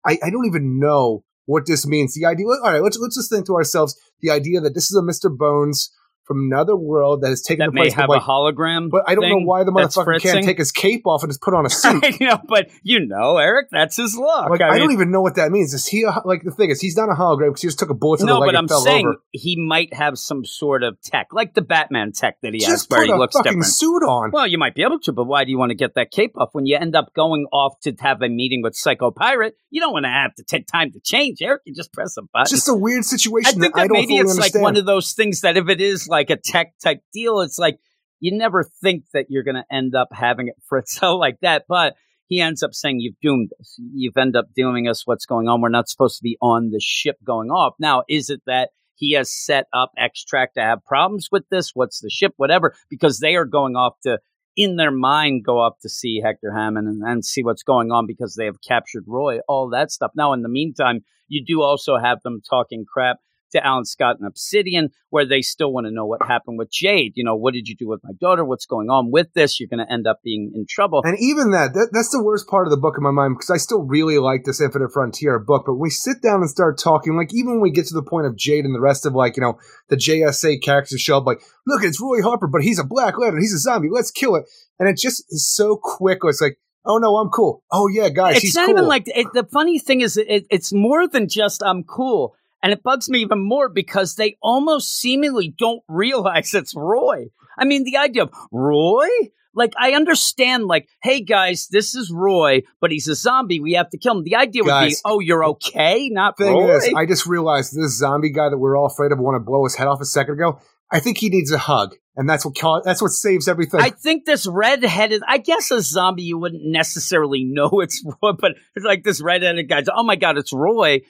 I, 0.05 0.19
I 0.27 0.31
don't 0.31 0.47
even 0.47 0.81
know 0.81 1.25
what 1.47 1.67
this 1.67 1.87
means. 1.87 2.15
The 2.15 2.27
idea, 2.27 2.47
all 2.47 2.73
right, 2.73 2.83
let's 2.83 2.99
let's 2.99 3.17
just 3.17 3.31
think 3.31 3.47
to 3.47 3.55
ourselves 3.55 3.97
the 4.21 4.31
idea 4.31 4.61
that 4.61 4.75
this 4.75 4.91
is 4.91 4.97
a 4.97 5.03
Mister 5.03 5.29
Bones 5.29 5.91
from 6.25 6.47
another 6.51 6.77
world 6.77 7.23
that 7.23 7.29
has 7.31 7.43
taken 7.43 7.61
that 7.61 7.67
the 7.71 7.73
may 7.73 7.81
place 7.83 7.95
have 7.95 8.05
of 8.05 8.11
like 8.11 8.23
a 8.23 8.25
hologram. 8.25 8.91
but 8.91 9.03
I 9.07 9.15
don't 9.15 9.29
know 9.29 9.45
why 9.45 9.65
the 9.65 9.73
motherfucker 9.73 10.21
can't 10.21 10.45
take 10.45 10.59
his 10.59 10.73
cape 10.73 11.07
off 11.07 11.23
and 11.23 11.31
just 11.31 11.41
put 11.41 11.55
on 11.55 11.67
a 11.67 11.71
suit. 11.71 12.05
I 12.05 12.17
know, 12.21 12.39
but 12.49 12.69
you 12.83 13.05
know, 13.05 13.39
Eric, 13.39 13.69
that's 13.71 13.97
his 13.97 14.17
look. 14.17 14.49
like 14.51 14.61
I, 14.61 14.69
I, 14.69 14.71
mean, 14.73 14.81
don't 14.81 14.93
even 14.93 15.11
know 15.11 15.21
what 15.23 15.37
that 15.37 15.51
means. 15.51 15.75
Is 15.75 15.87
he 15.87 16.03
a, 16.05 16.21
like 16.25 16.43
the 16.45 16.51
thing 16.51 16.71
is 16.71 16.81
he's 16.81 16.97
not 16.97 17.09
a 17.09 17.15
hologram 17.15 17.49
because 17.51 17.63
he 17.63 17.69
just 17.69 17.79
took 17.79 17.91
a 17.91 17.95
bullet 17.95 18.19
to 18.19 18.27
the 18.27 18.33
no, 18.33 18.39
leg 18.39 18.49
but 18.49 18.57
I'm 18.57 18.69
fell 18.69 18.81
saying 18.81 19.07
over. 19.07 19.17
he 19.33 19.57
might 19.57 19.93
have 19.95 20.19
some 20.19 20.45
sort 20.45 20.83
of 20.83 21.01
tech, 21.03 21.29
like 21.33 21.55
the 21.55 21.63
Batman 21.63 22.13
tech 22.13 22.41
that 22.43 22.55
he 22.55 22.63
has, 22.63 22.73
Just 22.73 22.91
where 22.91 23.01
put 23.01 23.07
he 23.07 23.13
a 23.13 23.17
looks 23.17 23.37
fucking 23.37 23.53
different. 23.53 23.67
suit 23.67 24.03
on. 24.03 24.31
Well, 24.33 24.47
you 24.47 24.59
might 24.59 24.75
be 24.75 24.83
able 24.83 25.01
to, 25.01 25.13
but 25.13 25.25
why 25.25 25.45
do 25.45 25.51
you 25.51 25.59
want 25.59 25.71
to 25.71 25.77
get 25.77 25.95
that 25.95 26.11
cape 26.11 26.33
off 26.37 26.51
when 26.53 26.67
you 26.67 26.77
end 26.77 26.95
up 26.95 27.13
going 27.15 27.47
off 27.53 27.81
to 27.81 27.93
have 28.01 28.23
a 28.23 28.29
meeting 28.29 28.63
with 28.63 28.75
Psycho 28.77 29.11
Pirate? 29.11 29.57
You 29.71 29.81
don't 29.81 29.93
want 29.93 30.05
to 30.05 30.11
have 30.11 30.35
to 30.35 30.45
take 30.45 30.67
time 30.67 30.93
to 30.93 31.01
change, 31.01 31.41
Eric. 31.43 31.63
You 31.65 31.75
just 31.75 31.93
press 31.93 32.17
a 32.17 32.23
button. 32.23 32.43
It's 32.43 32.51
just 32.51 32.69
a 32.69 32.75
weird 32.75 33.01
I 33.01 33.03
situation 33.03 33.61
think 33.61 33.75
that 33.75 33.79
I 33.81 33.85
that 33.85 33.89
don't 33.89 33.99
maybe 33.99 34.17
it's 34.17 34.31
understand. 34.31 34.63
like 34.63 34.63
one 34.63 34.77
of 34.77 34.85
those 34.87 35.13
things 35.13 35.41
that 35.41 35.57
if 35.57 35.69
it 35.69 35.81
is 35.81 36.09
like 36.09 36.22
a 36.31 36.37
tech 36.37 36.75
type 36.83 37.01
deal, 37.13 37.41
it's 37.41 37.59
like 37.59 37.79
you 38.21 38.37
never 38.37 38.63
think 38.63 39.05
that 39.13 39.27
you're 39.29 39.43
going 39.43 39.57
to 39.57 39.65
end 39.71 39.95
up 39.95 40.09
having 40.13 40.49
it 40.49 40.55
fritz 40.69 40.99
out 41.03 41.19
like 41.19 41.41
that. 41.43 41.65
But 41.69 41.95
he 42.27 42.41
ends 42.41 42.63
up 42.63 42.73
saying, 42.73 43.01
"You've 43.01 43.21
doomed 43.21 43.51
us. 43.61 43.77
You've 43.79 44.17
end 44.17 44.37
up 44.37 44.47
doing 44.55 44.89
us. 44.89 45.07
What's 45.07 45.27
going 45.27 45.49
on? 45.49 45.61
We're 45.61 45.69
not 45.69 45.89
supposed 45.89 46.17
to 46.17 46.23
be 46.23 46.39
on 46.41 46.71
the 46.71 46.81
ship 46.81 47.17
going 47.25 47.51
off." 47.51 47.75
Now, 47.79 48.05
is 48.09 48.31
it 48.31 48.41
that 48.47 48.71
he 48.95 49.13
has 49.13 49.31
set 49.31 49.67
up 49.73 49.91
Extract 49.99 50.55
to 50.55 50.63
have 50.63 50.85
problems 50.85 51.29
with 51.31 51.45
this? 51.51 51.73
What's 51.75 52.01
the 52.01 52.11
ship? 52.11 52.33
Whatever, 52.37 52.75
because 52.89 53.19
they 53.19 53.35
are 53.35 53.45
going 53.45 53.77
off 53.77 53.95
to. 54.05 54.19
In 54.55 54.77
their 54.77 54.91
mind, 54.91 55.47
go 55.47 55.67
up 55.67 55.79
to 55.81 55.89
see 55.89 56.21
Hector 56.23 56.53
Hammond 56.55 56.87
and, 56.87 57.03
and 57.03 57.25
see 57.25 57.43
what's 57.43 57.63
going 57.63 57.91
on 57.91 58.07
because 58.07 58.35
they 58.35 58.45
have 58.45 58.61
captured 58.61 59.05
Roy, 59.07 59.39
all 59.49 59.71
that 59.71 59.91
stuff. 59.91 60.11
Now, 60.15 60.35
in 60.35 60.43
the 60.43 60.51
meantime, 60.51 61.07
you 61.27 61.43
do 61.43 61.63
also 61.63 61.97
have 61.97 62.21
them 62.23 62.43
talking 62.47 62.85
crap 62.85 63.17
to 63.53 63.65
Alan 63.65 63.85
Scott 63.85 64.17
and 64.19 64.27
Obsidian, 64.27 64.91
where 65.11 65.27
they 65.27 65.43
still 65.43 65.73
want 65.73 65.87
to 65.87 65.93
know 65.93 66.07
what 66.07 66.27
happened 66.27 66.59
with 66.59 66.71
Jade. 66.71 67.13
You 67.15 67.25
know, 67.25 67.37
what 67.37 67.55
did 67.55 67.69
you 67.69 67.77
do 67.77 67.89
with 67.89 68.01
my 68.03 68.13
daughter? 68.21 68.45
What's 68.45 68.67
going 68.67 68.91
on 68.91 69.11
with 69.11 69.33
this? 69.35 69.61
You're 69.61 69.69
going 69.69 69.85
to 69.85 69.93
end 69.93 70.07
up 70.07 70.21
being 70.23 70.53
in 70.55 70.67
trouble. 70.69 71.03
and 71.05 71.17
even 71.21 71.53
that, 71.53 71.75
that, 71.75 71.91
that's 71.93 72.11
the 72.11 72.23
worst 72.23 72.49
part 72.49 72.67
of 72.67 72.71
the 72.71 72.77
book 72.77 72.95
in 72.97 73.03
my 73.03 73.11
mind 73.11 73.37
because 73.37 73.51
I 73.51 73.57
still 73.57 73.83
really 73.83 74.19
like 74.19 74.45
this 74.45 74.61
Infinite 74.61 74.93
Frontier 74.93 75.39
book. 75.39 75.65
But 75.67 75.75
when 75.75 75.83
we 75.83 75.91
sit 75.91 76.23
down 76.23 76.41
and 76.41 76.51
start 76.51 76.79
talking, 76.79 77.17
like 77.17 77.33
even 77.35 77.53
when 77.53 77.61
we 77.61 77.71
get 77.71 77.87
to 77.87 77.95
the 77.95 78.03
point 78.03 78.27
of 78.27 78.37
Jade 78.37 78.65
and 78.65 78.75
the 78.75 78.81
rest 78.81 79.07
of 79.07 79.15
like, 79.15 79.37
you 79.37 79.43
know, 79.43 79.59
the 79.89 79.97
JSA 79.97 80.63
characters 80.63 81.01
show 81.01 81.19
up, 81.19 81.27
like, 81.27 81.43
look, 81.67 81.83
it's 81.85 82.01
Roy 82.01 82.23
Harper, 82.23 82.49
but 82.49 82.63
he's 82.63 82.79
a 82.79 82.85
Black 82.85 83.19
Lantern. 83.19 83.41
He's 83.41 83.55
a 83.55 83.59
zombie. 83.59 83.89
Let's 83.91 84.11
kill 84.11 84.37
it. 84.37 84.45
And 84.79 84.89
it 84.89 84.97
just 84.97 85.25
is 85.31 85.49
so 85.49 85.79
quick. 85.81 86.19
It's 86.25 86.41
like, 86.41 86.59
oh 86.85 86.99
no, 86.99 87.17
I'm 87.17 87.31
cool. 87.31 87.63
Oh 87.71 87.89
yeah, 87.89 88.09
guys, 88.09 88.37
it's 88.37 88.43
he's 88.43 88.55
not 88.55 88.67
cool. 88.67 88.77
even 88.77 88.89
like 88.89 89.05
it, 89.07 89.27
the 89.33 89.45
funny 89.45 89.79
thing 89.79 90.01
is 90.01 90.17
it, 90.17 90.47
it's 90.51 90.73
more 90.73 91.07
than 91.07 91.29
just 91.29 91.63
I'm 91.63 91.85
cool. 91.85 92.35
And 92.63 92.73
it 92.73 92.83
bugs 92.83 93.09
me 93.09 93.19
even 93.21 93.45
more 93.47 93.69
because 93.69 94.15
they 94.15 94.37
almost 94.41 94.97
seemingly 94.97 95.53
don't 95.57 95.83
realize 95.89 96.55
it's 96.55 96.75
Roy. 96.77 97.27
I 97.59 97.65
mean, 97.65 97.85
the 97.85 97.97
idea 97.97 98.23
of 98.23 98.31
Roy? 98.53 99.09
Like, 99.55 99.75
I 99.79 99.93
understand, 99.93 100.65
like, 100.65 100.89
hey 101.03 101.21
guys, 101.23 101.69
this 101.71 101.95
is 101.95 102.11
Roy, 102.11 102.63
but 102.81 102.91
he's 102.91 103.09
a 103.09 103.15
zombie. 103.15 103.61
We 103.61 103.75
have 103.75 103.91
to 103.91 103.99
kill 103.99 104.17
him. 104.17 104.25
The 104.25 104.37
idea 104.37 104.65
would 104.65 104.87
be, 104.89 104.97
oh, 105.05 105.21
you're 105.21 105.45
okay, 105.45 106.09
not 106.09 106.39
thing 106.39 106.55
Roy. 106.57 106.77
is, 106.77 106.91
I 106.97 107.05
just 107.05 107.27
realized 107.27 107.77
this 107.77 107.99
zombie 107.99 108.31
guy 108.31 108.49
that 108.49 108.57
we're 108.57 108.79
all 108.79 108.87
afraid 108.87 109.13
of 109.13 109.19
want 109.19 109.35
to 109.35 109.41
blow 109.41 109.65
his 109.65 109.75
head 109.75 109.89
off 109.89 110.01
a 110.01 110.07
second 110.07 110.35
ago. 110.35 110.59
I 110.91 111.01
think 111.01 111.19
he 111.19 111.29
needs 111.29 111.51
a 111.53 111.59
hug, 111.59 111.95
and 112.17 112.29
that's 112.29 112.47
what 112.47 112.57
ca- 112.57 112.81
that's 112.81 113.03
what 113.03 113.11
saves 113.11 113.47
everything. 113.49 113.81
I 113.81 113.91
think 113.91 114.25
this 114.25 114.47
red-headed, 114.47 115.23
I 115.27 115.39
guess 115.39 115.71
a 115.71 115.83
zombie 115.83 116.23
you 116.23 116.39
wouldn't 116.39 116.65
necessarily 116.65 117.45
know 117.45 117.81
it's 117.81 118.03
Roy, 118.23 118.33
but 118.33 118.53
it's 118.75 118.87
like 118.87 119.03
this 119.03 119.21
red-headed 119.21 119.69
guy's, 119.69 119.87
oh 119.95 120.05
my 120.05 120.17
God, 120.17 120.39
it's 120.39 120.53
Roy. 120.53 121.01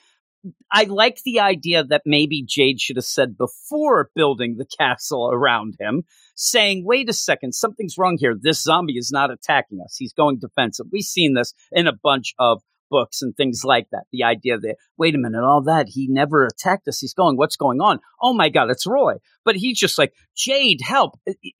I 0.71 0.83
like 0.83 1.19
the 1.23 1.39
idea 1.39 1.83
that 1.83 2.01
maybe 2.05 2.43
Jade 2.45 2.81
should 2.81 2.97
have 2.97 3.05
said 3.05 3.37
before 3.37 4.09
building 4.15 4.57
the 4.57 4.65
castle 4.65 5.29
around 5.31 5.75
him, 5.79 6.03
saying, 6.35 6.83
wait 6.85 7.09
a 7.09 7.13
second, 7.13 7.53
something's 7.53 7.97
wrong 7.97 8.17
here. 8.19 8.35
This 8.39 8.61
zombie 8.61 8.97
is 8.97 9.11
not 9.11 9.31
attacking 9.31 9.79
us. 9.81 9.95
He's 9.97 10.13
going 10.13 10.39
defensive. 10.39 10.87
We've 10.91 11.03
seen 11.03 11.33
this 11.33 11.53
in 11.71 11.87
a 11.87 11.93
bunch 11.93 12.33
of 12.39 12.61
books 12.89 13.21
and 13.21 13.35
things 13.35 13.63
like 13.63 13.87
that. 13.91 14.03
The 14.11 14.23
idea 14.23 14.59
that, 14.59 14.75
wait 14.97 15.15
a 15.15 15.17
minute, 15.17 15.43
all 15.43 15.63
that, 15.63 15.87
he 15.89 16.07
never 16.07 16.45
attacked 16.45 16.87
us. 16.87 16.99
He's 16.99 17.13
going, 17.13 17.37
what's 17.37 17.55
going 17.55 17.81
on? 17.81 17.99
Oh 18.21 18.33
my 18.33 18.49
God, 18.49 18.69
it's 18.69 18.85
Roy. 18.85 19.15
But 19.45 19.55
he's 19.55 19.79
just 19.79 19.97
like, 19.97 20.13
Jade, 20.35 20.81
help. 20.81 21.19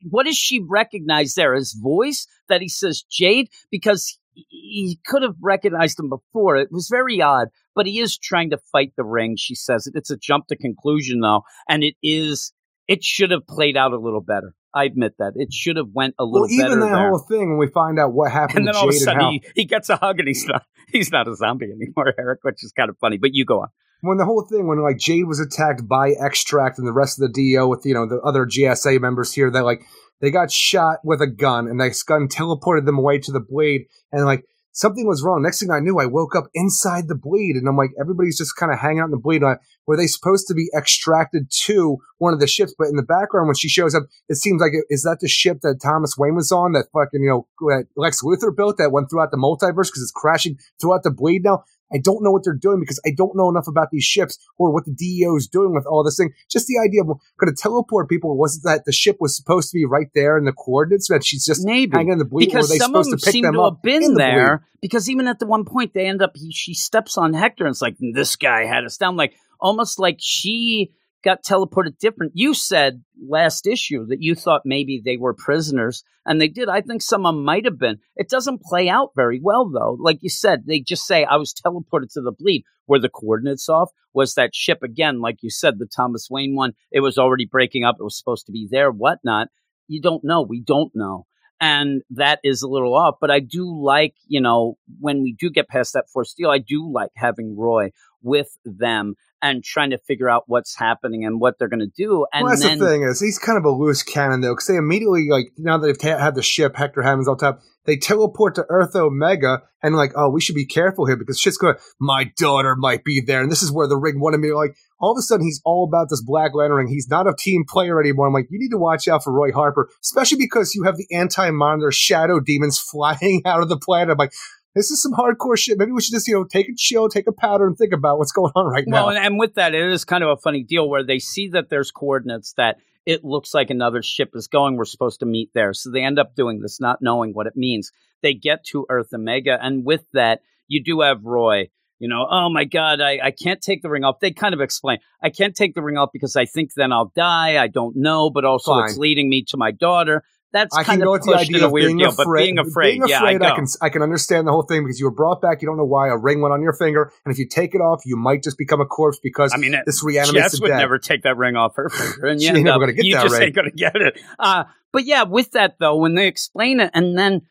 What 0.10 0.26
does 0.26 0.38
she 0.38 0.62
recognize 0.62 1.34
there? 1.34 1.56
His 1.56 1.74
voice 1.74 2.28
that 2.50 2.62
he 2.62 2.70
says, 2.70 3.04
Jade? 3.10 3.50
Because 3.72 4.20
he- 4.34 5.00
could 5.06 5.22
have 5.24 5.36
recognized 5.42 6.00
him 6.00 6.10
before. 6.10 6.58
It 6.58 6.70
was 6.72 6.88
very 6.90 7.22
odd, 7.22 7.50
but 7.76 7.86
he 7.86 8.00
is 8.00 8.18
trying 8.18 8.50
to 8.52 8.58
fight 8.72 8.94
the 8.98 9.04
ring. 9.04 9.36
She 9.38 9.56
says 9.56 9.88
it. 9.88 9.94
It's 9.96 10.10
a 10.10 10.18
jump 10.18 10.48
to 10.48 10.56
conclusion 10.56 11.20
though. 11.20 11.44
And 11.68 11.84
it 11.84 11.96
is, 12.04 12.54
it 12.88 13.04
should 13.04 13.32
have 13.32 13.48
played 13.48 13.78
out 13.78 13.94
a 13.94 14.00
little 14.00 14.22
better. 14.22 14.54
I 14.76 14.86
admit 14.86 15.14
that. 15.20 15.34
It 15.36 15.54
should 15.54 15.78
have 15.78 15.90
went 15.94 16.16
a 16.18 16.24
little 16.26 16.42
well, 16.42 16.52
even 16.52 16.66
better 16.66 16.80
that 16.80 16.86
there. 16.88 17.10
whole 17.10 17.20
thing 17.20 17.50
when 17.50 17.58
we 17.60 17.68
find 17.68 18.00
out 18.00 18.14
what 18.14 18.32
happened 18.32 18.60
and 18.60 18.68
then 18.68 18.76
all 18.76 18.90
of 18.90 18.96
a 18.96 18.98
sudden 18.98 19.20
how 19.22 19.30
he, 19.32 19.44
he 19.56 19.66
gets 19.66 19.90
a 19.90 19.98
hug 19.98 20.18
and 20.18 20.28
he's 20.28 20.46
not 20.48 20.64
he's 20.88 21.12
not 21.12 21.28
a 21.28 21.36
zombie 21.36 21.68
anymore, 21.72 22.14
Eric, 22.20 22.40
which 22.42 22.64
is 22.64 22.72
kind 22.72 22.90
of 22.90 22.98
funny. 23.00 23.18
But 23.18 23.32
you 23.34 23.46
go 23.46 23.62
on. 23.62 23.68
when 24.02 24.18
the 24.18 24.26
whole 24.26 24.42
thing 24.50 24.68
when 24.68 24.82
like 24.82 24.98
Jade 24.98 25.28
was 25.28 25.40
attacked 25.40 25.88
by 25.88 26.14
Extract 26.20 26.80
and 26.80 26.88
the 26.88 26.92
rest 26.94 27.22
of 27.22 27.32
the 27.32 27.54
DO 27.54 27.68
with 27.68 27.86
you 27.86 27.94
know 27.94 28.08
the 28.08 28.20
other 28.22 28.48
JSA 28.48 29.00
members 29.00 29.32
here 29.32 29.52
that 29.52 29.64
like 29.64 29.84
they 30.24 30.32
got 30.32 30.50
shot 30.50 31.00
with 31.04 31.22
a 31.22 31.28
gun 31.28 31.68
and 31.68 31.82
this 31.82 32.02
gun 32.02 32.30
teleported 32.30 32.86
them 32.86 32.98
away 32.98 33.20
to 33.20 33.32
the 33.34 33.42
blade 33.42 33.88
and 34.14 34.24
like 34.24 34.46
something 34.72 35.06
was 35.06 35.22
wrong. 35.22 35.42
Next 35.42 35.60
thing 35.60 35.70
I 35.70 35.82
knew, 35.82 36.00
I 36.00 36.06
woke 36.06 36.34
up 36.34 36.46
inside 36.54 37.10
the 37.10 37.16
blade 37.16 37.58
and 37.58 37.68
I'm 37.68 37.76
like 37.76 37.92
everybody's 38.00 38.38
just 38.38 38.56
kind 38.56 38.72
of 38.72 38.80
hanging 38.80 39.02
out 39.02 39.06
in 39.06 39.12
the 39.12 39.18
blade. 39.18 39.44
Uh, 39.44 39.48
like, 39.48 39.60
were 39.86 39.98
they 39.98 40.08
supposed 40.08 40.48
to 40.48 40.54
be 40.54 40.70
extracted 40.74 41.52
to 41.66 41.98
one 42.20 42.34
of 42.34 42.40
the 42.40 42.48
ships? 42.48 42.74
But 42.78 42.88
in 42.88 42.96
the 42.96 43.04
background 43.04 43.50
when 43.50 43.56
she 43.56 43.68
shows 43.68 43.94
up, 43.94 44.04
it 44.30 44.36
seems 44.36 44.62
like 44.62 44.72
is 44.90 45.04
that 45.04 45.18
the 45.20 45.28
ship 45.28 45.60
that 45.62 45.82
Thomas 45.84 46.18
Wayne 46.18 46.36
was 46.36 46.54
on 46.54 46.72
that 46.72 46.88
fucking 46.94 47.22
you 47.22 47.30
know 47.60 47.84
Lex 47.98 48.24
Luthor 48.24 48.56
built 48.56 48.78
that 48.78 48.94
went 48.94 49.10
throughout 49.10 49.32
the 49.32 49.38
multiverse 49.38 49.90
because 49.90 50.04
it's 50.04 50.12
crashing 50.16 50.58
throughout 50.80 51.04
the 51.04 51.12
blade 51.12 51.44
now. 51.44 51.66
I 51.94 52.00
don't 52.00 52.24
know 52.24 52.32
what 52.32 52.44
they're 52.44 52.54
doing 52.54 52.80
because 52.80 53.00
I 53.06 53.12
don't 53.16 53.36
know 53.36 53.50
enough 53.50 53.68
about 53.68 53.90
these 53.92 54.04
ships 54.04 54.38
or 54.58 54.74
what 54.74 54.86
the 54.86 54.92
DEO 54.92 55.36
is 55.36 55.48
doing 55.48 55.74
with 55.74 55.86
all 55.86 56.04
this 56.04 56.18
thing. 56.18 56.34
Just 56.50 56.68
the 56.68 56.80
idea 56.84 57.02
of 57.02 57.08
going 57.08 57.54
to 57.54 57.56
teleport 57.56 58.10
people 58.10 58.38
wasn't 58.38 58.64
that 58.66 58.86
the 58.86 58.92
ship 58.92 59.18
was 59.20 59.36
supposed 59.36 59.70
to 59.72 59.76
be 59.76 59.86
right 59.86 60.08
there 60.16 60.38
in 60.38 60.46
the 60.46 60.54
coordinates 60.54 61.08
that 61.10 61.26
she's 61.26 61.46
just 61.46 61.66
Maybe 61.66 61.96
hanging 61.96 62.14
in 62.14 62.20
the 62.20 62.26
bleed. 62.26 62.46
because 62.46 62.76
some 62.78 62.96
of 62.96 63.06
supposed 63.06 63.12
them 63.12 63.20
to 63.20 63.26
pick 63.26 63.32
seem 63.32 63.44
them 63.44 63.54
to 63.54 63.62
up 63.62 63.74
have 63.76 63.82
been 63.84 64.14
the 64.14 64.18
there. 64.18 64.68
Because 64.82 65.10
even 65.10 65.28
at 65.28 65.40
the 65.40 65.46
one 65.46 65.66
point 65.66 65.94
they 65.94 66.08
end 66.08 66.22
up, 66.22 66.32
he, 66.36 66.52
she 66.52 66.74
steps 66.74 67.18
on 67.18 67.34
Hector 67.34 67.66
and 67.66 67.72
it's 67.72 67.82
like 67.82 67.96
this 68.00 68.36
guy 68.36 68.66
had 68.66 68.84
us 68.84 68.98
down, 68.98 69.16
like 69.16 69.36
almost 69.60 70.00
like 70.00 70.18
she 70.20 70.94
got 71.24 71.44
teleported 71.44 71.98
different. 72.00 72.34
You 72.36 72.54
said 72.54 73.04
last 73.28 73.66
issue 73.66 74.06
that 74.08 74.22
you 74.22 74.36
thought 74.36 74.62
maybe 74.66 75.02
they 75.04 75.18
were 75.18 75.34
prisoners, 75.34 76.04
and 76.26 76.40
they 76.40 76.48
did. 76.48 76.70
I 76.70 76.82
think 76.82 77.02
some 77.02 77.26
of 77.26 77.36
them 77.36 77.44
might 77.46 77.66
have 77.66 77.80
been. 77.80 78.00
It 78.16 78.30
doesn't 78.30 78.62
play 78.62 78.90
out 78.90 79.12
very 79.16 79.40
well 79.42 79.70
though. 79.70 79.98
Like 80.00 80.20
you 80.22 80.30
said, 80.30 80.64
they 80.66 80.80
just 80.80 81.06
say 81.06 81.24
I 81.24 81.38
was 81.38 81.54
teleported 81.54 82.12
to 82.14 82.22
the 82.22 82.34
bleed. 82.38 82.64
Were 82.88 83.00
the 83.00 83.10
coordinates 83.10 83.70
off? 83.70 83.92
Was 84.14 84.34
that 84.36 84.54
ship 84.54 84.84
again? 84.84 85.22
Like 85.22 85.38
you 85.42 85.50
said, 85.50 85.80
the 85.80 85.88
Thomas 85.88 86.28
Wayne 86.30 86.56
one. 86.56 86.74
It 86.92 87.00
was 87.00 87.18
already 87.18 87.46
breaking 87.46 87.86
up. 87.86 87.96
It 88.00 88.04
was 88.04 88.18
supposed 88.18 88.46
to 88.48 88.52
be 88.52 88.68
there. 88.70 88.92
Whatnot. 88.92 89.48
You 89.88 90.02
don't 90.02 90.24
know. 90.24 90.42
We 90.42 90.62
don't 90.62 90.92
know 90.94 91.26
and 91.64 92.02
that 92.10 92.40
is 92.44 92.62
a 92.62 92.68
little 92.68 92.94
off. 92.94 93.16
But 93.22 93.32
I 93.32 93.40
do 93.40 93.74
like, 93.82 94.16
you 94.28 94.42
know, 94.42 94.76
when 95.00 95.24
we 95.24 95.34
do 95.34 95.50
get 95.50 95.70
past 95.70 95.94
that 95.94 96.10
force 96.12 96.34
deal, 96.34 96.50
I 96.50 96.58
do 96.58 96.92
like 96.92 97.12
having 97.16 97.56
Roy 97.58 97.92
with 98.24 98.58
them 98.66 99.16
and 99.44 99.62
trying 99.62 99.90
to 99.90 99.98
figure 99.98 100.30
out 100.30 100.44
what's 100.48 100.76
happening 100.76 101.26
and 101.26 101.40
what 101.40 101.60
they're 101.60 101.68
going 101.68 101.82
to 101.82 101.86
do. 101.86 102.26
And 102.32 102.44
well, 102.44 102.52
that's 102.52 102.64
then, 102.64 102.80
the 102.80 102.88
thing 102.88 103.04
is 103.04 103.20
he's 103.20 103.38
kind 103.38 103.58
of 103.58 103.66
a 103.66 103.70
loose 103.70 104.02
cannon 104.02 104.40
though, 104.40 104.54
because 104.54 104.68
they 104.68 104.78
immediately 104.78 105.28
like 105.30 105.52
now 105.58 105.78
that 105.78 105.86
they've 105.86 105.98
ta- 105.98 106.18
had 106.18 106.34
the 106.34 106.42
ship, 106.42 106.76
Hector 106.76 107.02
Hammond's 107.02 107.28
on 107.28 107.38
top. 107.38 107.60
They 107.86 107.98
teleport 107.98 108.56
to 108.56 108.66
Earth 108.70 108.96
Omega 108.96 109.62
and 109.82 109.98
like, 109.98 110.14
oh, 110.16 110.30
we 110.30 110.40
should 110.40 110.56
be 110.56 110.66
careful 110.66 111.06
here 111.06 111.18
because 111.18 111.38
shit's 111.38 111.58
going. 111.58 111.76
My 112.00 112.32
daughter 112.38 112.78
might 112.78 113.04
be 113.04 113.20
there, 113.20 113.42
and 113.42 113.52
this 113.52 113.62
is 113.62 113.74
where 113.74 113.88
the 113.88 113.98
ring 113.98 114.22
wanted 114.22 114.38
me. 114.38 114.54
Like 114.54 114.78
all 115.02 115.12
of 115.12 115.18
a 115.18 115.22
sudden, 115.22 115.46
he's 115.46 115.62
all 115.66 115.84
about 115.84 116.08
this 116.10 116.24
Black 116.24 116.52
Lantern 116.56 116.78
ring. 116.78 116.88
He's 116.88 117.10
not 117.10 117.28
a 117.28 117.36
team 117.38 117.66
player 117.68 118.00
anymore. 118.00 118.28
I'm 118.28 118.34
like, 118.34 118.48
you 118.50 118.58
need 118.58 118.72
to 118.72 118.78
watch 118.78 119.10
out 119.10 119.26
for 119.26 119.34
Roy 119.34 119.52
Harper, 119.52 119.90
especially 120.02 120.38
because 120.38 120.74
you 120.74 120.84
have 120.84 120.96
the 120.96 121.08
anti-monitor 121.12 121.92
shadow 121.92 122.40
demons 122.40 122.80
flying 122.92 123.42
out 123.46 123.62
of 123.62 123.68
the 123.68 123.78
planet. 123.78 124.12
I'm 124.12 124.18
like. 124.18 124.34
This 124.76 124.92
is 124.92 125.02
some 125.02 125.14
hardcore 125.14 125.58
shit. 125.58 125.78
Maybe 125.78 125.92
we 125.92 126.02
should 126.02 126.14
just, 126.14 126.28
you 126.28 126.34
know, 126.36 126.46
take 126.46 126.68
a 126.70 126.76
chill, 126.76 127.10
take 127.10 127.28
a 127.28 127.32
powder, 127.32 127.68
and 127.68 127.78
think 127.78 127.94
about 127.94 128.18
what's 128.18 128.32
going 128.34 128.52
on 128.56 128.66
right 128.66 128.84
now. 128.88 129.08
well, 129.08 129.16
and, 129.16 129.26
and 129.26 129.40
with 129.40 129.56
that, 129.56 129.76
it 129.76 129.92
is 129.92 130.06
kind 130.06 130.24
of 130.24 130.30
a 130.32 130.38
funny 130.38 130.64
deal 130.64 130.90
where 130.90 131.04
they 131.04 131.20
see 131.20 131.50
that 131.50 131.70
there's 131.70 131.92
coordinates 131.92 132.54
that 132.54 132.78
it 133.06 133.24
looks 133.24 133.54
like 133.54 133.70
another 133.70 134.02
ship 134.02 134.32
is 134.34 134.48
going. 134.48 134.76
We're 134.76 134.86
supposed 134.86 135.20
to 135.20 135.26
meet 135.26 135.52
there. 135.54 135.74
So 135.74 135.92
they 135.92 136.02
end 136.02 136.20
up 136.20 136.36
doing 136.36 136.62
this, 136.62 136.80
not 136.80 137.02
knowing 137.02 137.34
what 137.34 137.48
it 137.48 137.56
means. 137.56 137.92
They 138.22 138.34
get 138.34 138.64
to 138.68 138.86
Earth 138.90 139.14
Omega, 139.14 139.58
and 139.62 139.86
with 139.86 140.06
that, 140.14 140.42
you 140.68 140.84
do 140.84 141.02
have 141.02 141.24
Roy. 141.26 141.70
You 142.00 142.10
know, 142.10 142.28
oh 142.30 142.50
my 142.50 142.66
God, 142.66 143.00
I, 143.00 143.20
I 143.24 143.32
can't 143.32 143.62
take 143.62 143.82
the 143.82 143.90
ring 143.90 144.04
off. 144.04 144.20
They 144.20 144.32
kind 144.32 144.54
of 144.54 144.60
explain, 144.60 144.98
I 145.22 145.30
can't 145.30 145.56
take 145.56 145.74
the 145.74 145.82
ring 145.82 145.96
off 145.96 146.10
because 146.12 146.36
I 146.36 146.44
think 146.44 146.74
then 146.76 146.92
I'll 146.92 147.14
die. 147.16 147.62
I 147.62 147.68
don't 147.68 147.96
know, 147.96 148.30
but 148.30 148.44
also 148.44 148.78
it's 148.80 148.98
leading 148.98 149.30
me 149.30 149.44
to 149.50 149.58
my 149.58 149.72
daughter. 149.72 150.26
That's 150.54 150.78
I 150.78 150.84
kind 150.84 151.00
can 151.00 151.06
go 151.08 151.12
with 151.14 151.24
the 151.24 151.34
idea 151.34 151.66
of 151.66 151.74
being 151.74 151.98
deal, 151.98 152.10
afraid. 152.10 152.26
but 152.26 152.38
being 152.38 152.58
afraid, 152.60 152.92
being 152.92 153.08
yeah, 153.08 153.18
afraid, 153.18 153.42
I, 153.42 153.52
I, 153.52 153.56
can 153.56 153.66
I 153.82 153.90
can 153.90 154.02
understand 154.04 154.48
the 154.48 154.52
whole 154.52 154.62
thing 154.62 154.84
because 154.84 155.00
you 155.00 155.06
were 155.06 155.12
brought 155.12 155.42
back. 155.42 155.62
You 155.64 155.68
don't 155.68 155.78
know 155.78 155.84
why 155.84 156.10
a 156.10 156.16
ring 156.18 156.42
went 156.42 156.54
on 156.54 156.62
your 156.62 156.74
finger, 156.74 157.12
and 157.26 157.34
if 157.34 157.40
you 157.40 157.48
take 157.48 157.74
it 157.74 157.80
off, 157.80 158.04
you 158.06 158.16
might 158.16 158.44
just 158.44 158.58
become 158.58 158.80
a 158.80 158.86
corpse 158.86 159.20
because 159.22 159.52
I 159.54 159.58
mean, 159.58 159.74
it- 159.74 159.84
this 159.86 160.04
reanimates 160.04 160.52
Jess 160.54 160.62
would 160.62 160.68
dead. 160.70 160.78
never 160.78 161.00
take 161.00 161.24
that 161.24 161.38
ring 161.38 161.56
off 161.56 161.76
her 161.76 161.90
finger, 161.90 162.28
and 162.32 162.40
you, 162.42 162.50
end 162.50 162.70
up- 162.70 162.80
gonna 162.80 162.94
get 162.94 163.04
you 163.04 163.16
that 163.16 163.24
just 163.24 163.34
ring. 163.34 163.44
ain't 163.48 163.56
gonna 163.56 163.72
get 163.72 163.96
it. 163.96 164.22
Uh, 164.38 164.66
but 164.92 165.06
yeah, 165.06 165.24
with 165.24 165.52
that 165.52 165.78
though, 165.80 165.98
when 165.98 166.14
they 166.14 166.28
explain 166.28 166.80
it, 166.80 166.92
and 166.94 167.18
then 167.18 167.42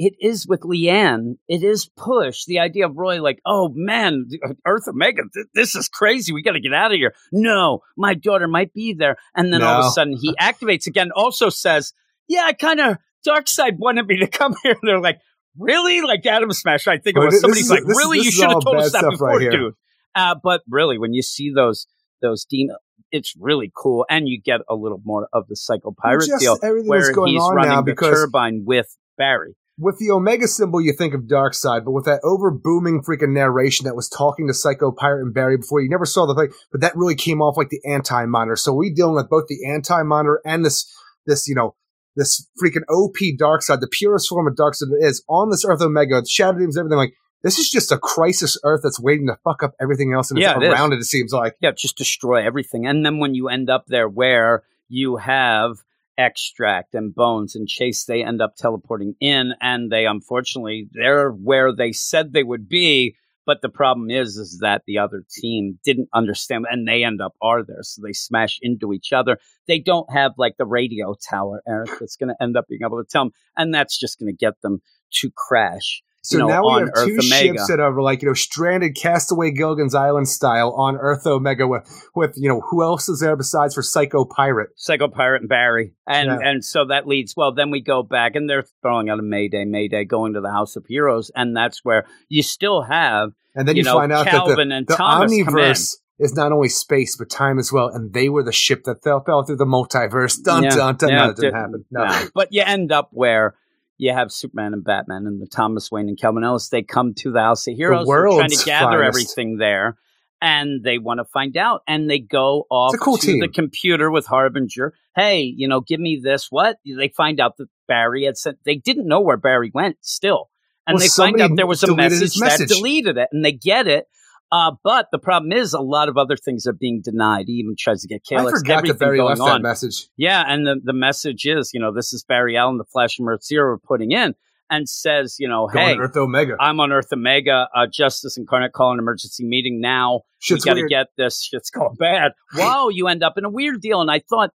it 0.00 0.14
is 0.18 0.46
with 0.46 0.62
Leanne, 0.62 1.36
it 1.46 1.62
is 1.62 1.84
push 1.94 2.46
the 2.46 2.58
idea 2.58 2.86
of 2.86 2.96
Roy, 2.96 3.22
like, 3.22 3.38
oh 3.44 3.70
man, 3.72 4.28
Earth 4.66 4.88
Omega, 4.88 5.22
th- 5.32 5.46
this 5.54 5.74
is 5.76 5.88
crazy. 5.88 6.32
We 6.32 6.42
got 6.42 6.52
to 6.52 6.60
get 6.60 6.72
out 6.72 6.90
of 6.90 6.96
here. 6.96 7.14
No, 7.30 7.80
my 7.98 8.14
daughter 8.14 8.48
might 8.48 8.72
be 8.72 8.94
there, 8.94 9.18
and 9.36 9.52
then 9.52 9.62
all 9.62 9.80
of 9.82 9.86
a 9.86 9.90
sudden 9.90 10.16
he 10.16 10.34
activates 10.40 10.86
again. 10.86 11.10
Also 11.14 11.50
says, 11.50 11.92
yeah, 12.30 12.44
I 12.46 12.52
kind 12.52 12.80
of 12.80 12.96
Darkseid 13.26 13.76
wanted 13.78 14.06
me 14.06 14.18
to 14.18 14.28
come 14.28 14.54
here. 14.62 14.72
And 14.72 14.80
they're 14.88 15.00
like, 15.00 15.18
really? 15.58 16.00
Like 16.00 16.24
Adam 16.24 16.52
Smash? 16.52 16.86
I 16.86 16.96
think 16.98 17.16
it 17.16 17.20
was 17.20 17.40
somebody's 17.40 17.64
is- 17.64 17.70
like, 17.70 17.84
this 17.84 17.98
really? 17.98 18.18
this 18.18 18.26
You 18.26 18.32
should 18.32 18.50
have 18.50 18.62
told 18.62 18.76
us 18.76 18.92
that 18.92 19.06
before, 19.10 19.36
right 19.36 19.50
dude. 19.50 19.74
Uh, 20.14 20.36
but 20.42 20.62
really, 20.68 20.98
when 20.98 21.12
you 21.12 21.22
see 21.22 21.52
those 21.54 21.86
those 22.22 22.44
demon, 22.44 22.76
it's 23.10 23.34
really 23.38 23.72
cool, 23.76 24.06
and 24.08 24.28
you 24.28 24.40
get 24.40 24.60
a 24.68 24.74
little 24.74 25.00
more 25.04 25.28
of 25.32 25.48
the 25.48 25.56
Psycho 25.56 25.94
Pirate 26.00 26.26
just 26.26 26.40
deal 26.40 26.56
where 26.84 27.12
going 27.12 27.32
he's 27.32 27.42
running 27.52 27.84
the 27.84 27.94
turbine 27.94 28.62
with 28.64 28.96
Barry. 29.18 29.56
with 29.78 29.98
the 29.98 30.10
Omega 30.10 30.48
symbol, 30.48 30.80
you 30.80 30.92
think 30.92 31.14
of 31.14 31.22
Darkseid, 31.22 31.84
but 31.84 31.92
with 31.92 32.04
that 32.04 32.20
over 32.24 32.50
booming 32.50 33.02
freaking 33.02 33.32
narration 33.32 33.84
that 33.84 33.94
was 33.94 34.08
talking 34.08 34.46
to 34.48 34.54
Psycho 34.54 34.92
Pirate 34.92 35.22
and 35.22 35.34
Barry 35.34 35.56
before, 35.56 35.80
you 35.80 35.88
never 35.88 36.06
saw 36.06 36.26
the 36.26 36.34
thing, 36.34 36.52
but 36.72 36.80
that 36.80 36.96
really 36.96 37.16
came 37.16 37.42
off 37.42 37.56
like 37.56 37.70
the 37.70 37.80
anti 37.84 38.24
monitor. 38.26 38.56
So 38.56 38.72
we 38.72 38.92
dealing 38.92 39.14
with 39.14 39.28
both 39.28 39.46
the 39.48 39.68
anti 39.68 40.02
monitor 40.02 40.40
and 40.44 40.64
this, 40.64 40.92
this, 41.26 41.46
you 41.46 41.54
know, 41.54 41.76
this 42.16 42.46
freaking 42.62 42.82
OP 42.88 43.16
Darkseid, 43.38 43.80
the 43.80 43.88
purest 43.88 44.28
form 44.28 44.46
of 44.46 44.54
Darkseid 44.54 44.90
that 44.90 45.00
is 45.02 45.22
on 45.28 45.50
this 45.50 45.64
Earth 45.64 45.80
Omega, 45.80 46.22
Shadow 46.26 46.58
Demons, 46.58 46.76
everything 46.76 46.98
like. 46.98 47.14
This 47.42 47.58
is 47.58 47.70
just 47.70 47.90
a 47.90 47.96
crisis 47.96 48.58
Earth 48.64 48.80
that's 48.82 49.00
waiting 49.00 49.28
to 49.28 49.38
fuck 49.42 49.62
up 49.62 49.72
everything 49.80 50.12
else 50.12 50.30
and 50.30 50.38
Yeah, 50.38 50.56
it's 50.56 50.62
it 50.62 50.66
is. 50.66 50.72
around 50.74 50.92
it. 50.92 50.96
It 50.96 51.04
seems 51.04 51.32
like 51.32 51.56
Yeah, 51.60 51.70
just 51.70 51.96
destroy 51.96 52.44
everything. 52.44 52.86
And 52.86 53.04
then 53.04 53.18
when 53.18 53.34
you 53.34 53.48
end 53.48 53.70
up 53.70 53.86
there 53.86 54.10
where 54.10 54.62
you 54.90 55.16
have 55.16 55.78
extract 56.18 56.94
and 56.94 57.14
bones 57.14 57.56
and 57.56 57.66
chase, 57.66 58.04
they 58.04 58.22
end 58.22 58.42
up 58.42 58.56
teleporting 58.56 59.14
in 59.20 59.54
and 59.60 59.90
they 59.90 60.04
unfortunately 60.04 60.88
they're 60.92 61.30
where 61.30 61.74
they 61.74 61.92
said 61.92 62.32
they 62.32 62.42
would 62.42 62.68
be. 62.68 63.16
But 63.50 63.62
the 63.62 63.68
problem 63.68 64.12
is 64.12 64.36
is 64.36 64.60
that 64.60 64.82
the 64.86 64.98
other 64.98 65.24
team 65.28 65.80
didn't 65.82 66.08
understand 66.14 66.66
and 66.70 66.86
they 66.86 67.02
end 67.02 67.20
up 67.20 67.34
are 67.42 67.64
there. 67.64 67.82
So 67.82 68.00
they 68.00 68.12
smash 68.12 68.60
into 68.62 68.92
each 68.92 69.12
other. 69.12 69.38
They 69.66 69.80
don't 69.80 70.08
have 70.12 70.34
like 70.38 70.56
the 70.56 70.64
radio 70.64 71.16
tower, 71.28 71.60
Eric, 71.66 71.90
that's 71.98 72.14
gonna 72.14 72.36
end 72.40 72.56
up 72.56 72.68
being 72.68 72.82
able 72.86 73.02
to 73.02 73.08
tell 73.10 73.24
them, 73.24 73.32
and 73.56 73.74
that's 73.74 73.98
just 73.98 74.20
gonna 74.20 74.34
get 74.34 74.54
them 74.62 74.82
to 75.14 75.32
crash. 75.34 76.00
So 76.22 76.36
you 76.36 76.42
know, 76.42 76.48
now 76.48 76.62
we 76.66 76.80
have 76.80 76.88
Earth 76.94 77.06
two 77.06 77.12
Omega. 77.14 77.26
ships 77.58 77.68
that 77.68 77.80
are 77.80 78.00
like 78.02 78.20
you 78.22 78.28
know 78.28 78.34
stranded, 78.34 78.94
castaway 78.94 79.50
Gilligan's 79.52 79.94
Island 79.94 80.28
style 80.28 80.72
on 80.72 80.96
Earth 80.96 81.26
Omega 81.26 81.66
with 81.66 81.88
with 82.14 82.34
you 82.36 82.48
know 82.48 82.60
who 82.70 82.82
else 82.82 83.08
is 83.08 83.20
there 83.20 83.36
besides 83.36 83.74
for 83.74 83.82
Psycho 83.82 84.24
Pirate? 84.24 84.70
Psycho 84.76 85.08
Pirate 85.08 85.40
and 85.42 85.48
Barry. 85.48 85.94
And 86.06 86.26
Yeah. 86.28 86.38
and 86.48 86.64
so 86.64 86.84
that 86.86 87.06
leads 87.06 87.34
well, 87.36 87.54
then 87.54 87.70
we 87.70 87.80
go 87.80 88.02
back 88.02 88.34
and 88.36 88.50
they're 88.50 88.66
throwing 88.82 89.08
out 89.08 89.18
a 89.18 89.22
Mayday, 89.22 89.64
Mayday, 89.64 90.04
going 90.04 90.34
to 90.34 90.40
the 90.40 90.50
House 90.50 90.76
of 90.76 90.84
Heroes, 90.86 91.30
and 91.34 91.56
that's 91.56 91.84
where 91.84 92.06
you 92.28 92.42
still 92.42 92.82
have 92.82 93.30
And 93.54 93.66
then 93.66 93.76
You 93.76 93.80
you, 93.80 93.84
know, 93.84 93.94
find 93.94 94.12
out 94.12 94.26
Calvin 94.26 94.68
that 94.68 94.76
and 94.76 94.86
the, 94.86 94.96
the 94.96 95.02
omniverse 95.02 95.96
is 96.18 96.34
not 96.34 96.52
only 96.52 96.68
space 96.68 97.16
but 97.16 97.30
time 97.30 97.58
as 97.58 97.72
well, 97.72 97.88
and 97.88 98.12
they 98.12 98.28
were 98.28 98.42
the 98.42 98.52
ship 98.52 98.84
that 98.84 99.02
fell 99.02 99.22
fell 99.24 99.42
through 99.42 99.56
the 99.56 99.64
multiverse. 99.64 100.36
Dun 100.44 100.64
Yeah, 100.64 100.70
dun 100.70 100.96
dun. 100.96 101.08
yeah, 101.08 101.16
no, 101.24 101.30
it 101.30 101.36
didn't 101.36 101.52
di- 101.54 101.58
happen. 101.58 101.84
No. 101.90 102.04
no. 102.04 102.28
But 102.34 102.48
you 102.52 102.62
end 102.64 102.92
up 102.92 103.08
where 103.12 103.54
you 104.00 104.14
have 104.14 104.32
Superman 104.32 104.72
and 104.72 104.82
Batman 104.82 105.26
and 105.26 105.42
the 105.42 105.46
Thomas 105.46 105.90
Wayne 105.90 106.08
and 106.08 106.18
Calvin 106.18 106.42
Ellis. 106.42 106.70
They 106.70 106.82
come 106.82 107.12
to 107.18 107.30
the 107.30 107.40
House 107.40 107.68
of 107.68 107.74
Heroes. 107.74 108.06
They're 108.06 108.26
trying 108.28 108.48
to 108.48 108.64
gather 108.64 108.98
finest. 108.98 109.06
everything 109.06 109.58
there. 109.58 109.98
And 110.40 110.82
they 110.82 110.96
want 110.96 111.18
to 111.18 111.26
find 111.26 111.54
out. 111.58 111.82
And 111.86 112.08
they 112.08 112.18
go 112.18 112.64
off 112.70 112.94
cool 112.98 113.18
to 113.18 113.26
team. 113.26 113.40
the 113.40 113.48
computer 113.48 114.10
with 114.10 114.24
Harbinger. 114.24 114.94
Hey, 115.14 115.42
you 115.42 115.68
know, 115.68 115.82
give 115.82 116.00
me 116.00 116.18
this. 116.24 116.46
What? 116.48 116.78
They 116.86 117.08
find 117.08 117.40
out 117.40 117.58
that 117.58 117.66
Barry 117.88 118.24
had 118.24 118.38
sent, 118.38 118.56
they 118.64 118.76
didn't 118.76 119.06
know 119.06 119.20
where 119.20 119.36
Barry 119.36 119.70
went 119.74 119.98
still. 120.00 120.48
And 120.86 120.94
Well, 120.94 121.02
they 121.02 121.08
find 121.08 121.38
out 121.42 121.50
there 121.54 121.66
was 121.66 121.82
a 121.82 121.94
message, 121.94 122.40
message. 122.40 122.68
that 122.70 122.74
deleted 122.74 123.18
it. 123.18 123.28
And 123.32 123.44
they 123.44 123.52
get 123.52 123.86
it. 123.86 124.06
Uh, 124.52 124.72
but 124.82 125.06
the 125.12 125.18
problem 125.18 125.52
is 125.52 125.74
a 125.74 125.80
lot 125.80 126.08
of 126.08 126.16
other 126.16 126.36
things 126.36 126.66
are 126.66 126.72
being 126.72 127.00
denied. 127.04 127.44
He 127.46 127.54
even 127.54 127.76
tries 127.78 128.02
to 128.02 128.08
get 128.08 128.22
I 128.30 128.34
Calyx. 128.34 128.58
forgot 128.60 128.78
everything 128.78 128.94
that 128.94 129.04
Barry 129.04 129.18
going 129.18 129.38
left 129.38 129.40
on. 129.40 129.62
that 129.62 129.68
message. 129.68 130.08
Yeah, 130.16 130.42
and 130.46 130.66
the, 130.66 130.80
the 130.82 130.92
message 130.92 131.44
is, 131.44 131.70
you 131.72 131.80
know, 131.80 131.92
this 131.94 132.12
is 132.12 132.24
Barry 132.24 132.56
Allen, 132.56 132.78
the 132.78 132.84
Flash 132.84 133.18
and 133.18 133.28
Earth 133.28 133.44
Zero 133.44 133.78
putting 133.82 134.10
in, 134.10 134.34
and 134.68 134.88
says, 134.88 135.36
you 135.38 135.48
know, 135.48 135.68
Going 135.72 135.86
hey, 135.86 135.96
Earth 135.98 136.16
Omega. 136.16 136.56
I'm 136.58 136.80
on 136.80 136.90
Earth 136.90 137.12
Omega. 137.12 137.68
Uh, 137.74 137.86
Justice 137.92 138.36
Incarnate 138.36 138.72
call 138.72 138.92
an 138.92 138.98
emergency 138.98 139.44
meeting 139.46 139.80
now. 139.80 140.22
Shit's 140.40 140.64
we 140.64 140.70
got 140.70 140.74
to 140.74 140.88
get 140.88 141.06
this. 141.16 141.42
Shit's 141.42 141.70
going 141.70 141.94
bad. 141.96 142.32
Wow, 142.56 142.88
you 142.88 143.06
end 143.06 143.22
up 143.22 143.34
in 143.36 143.44
a 143.44 143.50
weird 143.50 143.80
deal. 143.80 144.00
And 144.00 144.10
I 144.10 144.18
thought, 144.18 144.50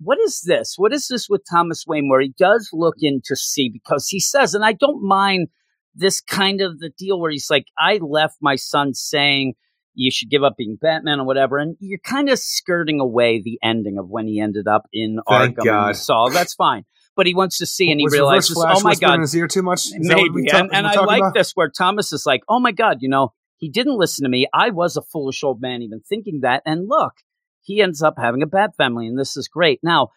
what 0.00 0.18
is 0.18 0.42
this? 0.44 0.74
What 0.76 0.92
is 0.92 1.08
this 1.08 1.28
with 1.28 1.42
Thomas 1.50 1.84
Wayne 1.86 2.08
where 2.08 2.20
he 2.20 2.34
does 2.38 2.68
look 2.72 2.96
in 3.00 3.20
to 3.24 3.36
see 3.36 3.70
because 3.70 4.08
he 4.08 4.20
says, 4.20 4.54
and 4.54 4.64
I 4.64 4.72
don't 4.72 5.02
mind 5.02 5.48
this 5.94 6.20
kind 6.20 6.60
of 6.60 6.78
the 6.78 6.90
deal 6.96 7.20
where 7.20 7.30
he's 7.30 7.50
like, 7.50 7.66
I 7.78 7.98
left 8.00 8.36
my 8.40 8.56
son 8.56 8.94
saying 8.94 9.54
you 9.94 10.10
should 10.10 10.30
give 10.30 10.42
up 10.42 10.54
being 10.56 10.78
Batman 10.80 11.20
or 11.20 11.26
whatever, 11.26 11.58
and 11.58 11.76
you're 11.80 11.98
kind 11.98 12.28
of 12.28 12.38
skirting 12.38 13.00
away 13.00 13.42
the 13.42 13.58
ending 13.62 13.98
of 13.98 14.08
when 14.08 14.26
he 14.26 14.40
ended 14.40 14.68
up 14.68 14.82
in 14.92 15.18
Thank 15.28 15.58
Arkham 15.58 15.64
God. 15.64 15.86
and 15.88 15.96
Saul. 15.96 16.30
That's 16.30 16.54
fine. 16.54 16.84
But 17.16 17.26
he 17.26 17.34
wants 17.34 17.58
to 17.58 17.66
see, 17.66 17.90
and 17.90 17.98
he 17.98 18.04
Was 18.04 18.12
realizes, 18.12 18.50
Reverse 18.50 18.62
Flash 18.62 18.76
oh 18.78 18.80
my 18.82 18.90
whispering 18.90 19.08
god, 19.08 19.14
in 19.16 19.20
his 19.22 19.34
ear 19.36 19.48
too 19.48 19.62
much? 19.62 19.86
Is 19.86 20.08
that 20.08 20.16
what 20.16 20.32
we 20.32 20.42
Maybe. 20.42 20.50
talk- 20.50 20.60
and 20.60 20.74
and 20.74 20.86
I 20.86 20.94
talking 20.94 21.06
like 21.08 21.20
about? 21.20 21.34
this 21.34 21.52
where 21.52 21.68
Thomas 21.68 22.12
is 22.12 22.24
like, 22.24 22.42
oh 22.48 22.60
my 22.60 22.72
God, 22.72 22.98
you 23.00 23.08
know, 23.08 23.32
he 23.56 23.68
didn't 23.68 23.98
listen 23.98 24.22
to 24.22 24.30
me. 24.30 24.46
I 24.54 24.70
was 24.70 24.96
a 24.96 25.02
foolish 25.02 25.42
old 25.42 25.60
man 25.60 25.82
even 25.82 26.00
thinking 26.08 26.40
that. 26.42 26.62
And 26.64 26.88
look, 26.88 27.12
he 27.62 27.82
ends 27.82 28.00
up 28.00 28.14
having 28.16 28.42
a 28.42 28.46
bad 28.46 28.70
family, 28.76 29.06
and 29.06 29.18
this 29.18 29.36
is 29.36 29.48
great. 29.48 29.80
Now, 29.82 30.08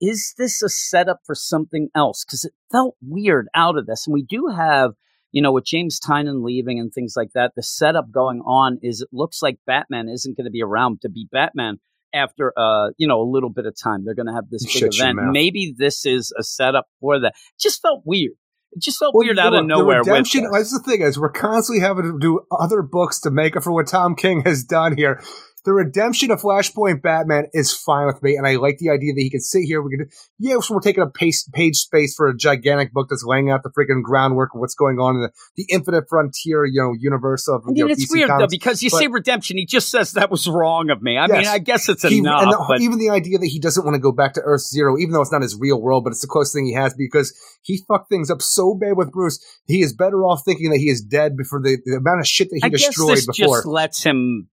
is 0.00 0.34
this 0.36 0.62
a 0.62 0.68
setup 0.68 1.20
for 1.24 1.34
something 1.34 1.88
else? 1.96 2.24
Because 2.24 2.44
it 2.44 2.52
felt 2.70 2.96
weird 3.00 3.48
out 3.54 3.78
of 3.78 3.86
this. 3.86 4.06
And 4.06 4.14
we 4.14 4.22
do 4.22 4.48
have, 4.54 4.92
you 5.32 5.42
know, 5.42 5.52
with 5.52 5.64
James 5.64 5.98
Tynion 5.98 6.44
leaving 6.44 6.78
and 6.78 6.92
things 6.92 7.14
like 7.16 7.30
that, 7.34 7.52
the 7.56 7.62
setup 7.62 8.10
going 8.10 8.40
on 8.40 8.78
is 8.82 9.00
it 9.00 9.08
looks 9.12 9.42
like 9.42 9.58
Batman 9.66 10.08
isn't 10.08 10.36
going 10.36 10.44
to 10.44 10.50
be 10.50 10.62
around 10.62 11.00
to 11.02 11.08
be 11.08 11.26
Batman 11.30 11.78
after 12.14 12.52
uh 12.58 12.90
you 12.98 13.08
know 13.08 13.22
a 13.22 13.28
little 13.28 13.50
bit 13.50 13.66
of 13.66 13.74
time. 13.74 14.04
They're 14.04 14.14
going 14.14 14.26
to 14.26 14.34
have 14.34 14.50
this 14.50 14.64
big 14.64 14.92
Shut 14.92 14.94
event. 14.94 15.32
maybe 15.32 15.74
this 15.76 16.04
is 16.04 16.32
a 16.38 16.42
setup 16.42 16.86
for 17.00 17.20
that. 17.20 17.34
Just 17.58 17.80
felt 17.80 18.02
weird. 18.04 18.34
It 18.72 18.82
just 18.82 18.98
felt 18.98 19.14
Well, 19.14 19.26
weird 19.26 19.38
out 19.38 19.52
know, 19.52 19.60
of 19.60 19.66
nowhere 19.66 20.02
The 20.02 20.10
redemption, 20.10 20.50
that's 20.50 20.72
the 20.72 20.82
thing 20.82 21.02
is 21.02 21.18
we're 21.18 21.30
constantly 21.30 21.80
having 21.84 22.04
to 22.04 22.18
do 22.18 22.40
other 22.50 22.82
books 22.82 23.20
to 23.20 23.30
make 23.30 23.56
up 23.56 23.62
for 23.62 23.72
what 23.72 23.86
Tom 23.86 24.14
King 24.14 24.42
has 24.42 24.64
done 24.64 24.96
here. 24.96 25.22
The 25.64 25.72
redemption 25.72 26.32
of 26.32 26.40
Flashpoint 26.40 27.02
Batman 27.02 27.46
is 27.52 27.72
fine 27.72 28.06
with 28.06 28.20
me, 28.20 28.34
and 28.34 28.46
I 28.46 28.56
like 28.56 28.78
the 28.78 28.90
idea 28.90 29.14
that 29.14 29.20
he 29.20 29.30
can 29.30 29.40
sit 29.40 29.62
here. 29.62 29.80
We 29.80 29.96
could, 29.96 30.08
yeah, 30.38 30.56
so 30.60 30.74
we're 30.74 30.80
taking 30.80 31.04
up 31.04 31.14
page, 31.14 31.36
page 31.52 31.76
space 31.76 32.16
for 32.16 32.26
a 32.26 32.36
gigantic 32.36 32.92
book 32.92 33.06
that's 33.08 33.22
laying 33.24 33.48
out 33.48 33.62
the 33.62 33.70
freaking 33.70 34.02
groundwork 34.02 34.54
of 34.54 34.60
what's 34.60 34.74
going 34.74 34.98
on 34.98 35.14
in 35.16 35.22
the, 35.22 35.30
the 35.56 35.66
infinite 35.70 36.08
frontier, 36.08 36.64
you 36.64 36.82
know, 36.82 36.94
universe 36.98 37.46
of 37.46 37.62
I 37.64 37.68
mean, 37.68 37.76
you 37.76 37.84
know, 37.84 37.92
it's 37.92 38.12
DC 38.12 38.12
weird 38.12 38.30
though 38.30 38.48
because 38.48 38.82
you 38.82 38.90
but- 38.90 38.98
say 38.98 39.06
redemption. 39.06 39.56
He 39.56 39.64
just 39.64 39.88
says 39.88 40.12
that 40.12 40.32
was 40.32 40.48
wrong 40.48 40.90
of 40.90 41.00
me. 41.00 41.16
I 41.16 41.28
mean, 41.28 41.46
I 41.46 41.58
guess 41.58 41.88
it's 41.88 42.02
He- 42.02 42.18
enough, 42.18 42.42
and 42.42 42.52
the- 42.52 42.64
but 42.68 42.80
even 42.80 42.98
the 42.98 43.10
idea 43.10 43.38
that 43.38 43.46
he 43.46 43.60
doesn't 43.60 43.84
want 43.84 43.94
to 43.94 44.00
go 44.00 44.10
back 44.10 44.34
to 44.34 44.40
Earth 44.40 44.62
Zero, 44.62 44.98
even 44.98 45.12
though 45.12 45.22
it's 45.22 45.32
not 45.32 45.42
his 45.42 45.56
real 45.56 45.80
world, 45.80 46.02
but 46.02 46.10
it's 46.10 46.22
the 46.22 46.26
closest 46.26 46.54
thing 46.56 46.66
he 46.66 46.72
has 46.72 46.92
because 46.94 47.32
he 47.62 47.84
fucked 47.86 48.08
things 48.08 48.30
up 48.30 48.42
so 48.42 48.74
bad 48.74 48.96
with 48.96 49.12
Bruce. 49.12 49.38
He 49.66 49.80
is 49.82 49.92
better 49.94 50.24
off 50.24 50.42
thinking 50.44 50.70
that 50.70 50.78
he 50.78 50.90
is 50.90 51.00
dead 51.00 51.36
before 51.36 51.60
the, 51.62 51.78
the 51.84 51.98
amount 51.98 52.18
of 52.18 52.26
shit 52.26 52.50
that 52.50 52.56
he 52.56 52.62
I 52.64 52.68
guess 52.68 52.86
destroyed 52.86 53.20
before. 53.26 53.58
just 53.58 53.66
lets 53.66 54.02
him 54.02 54.48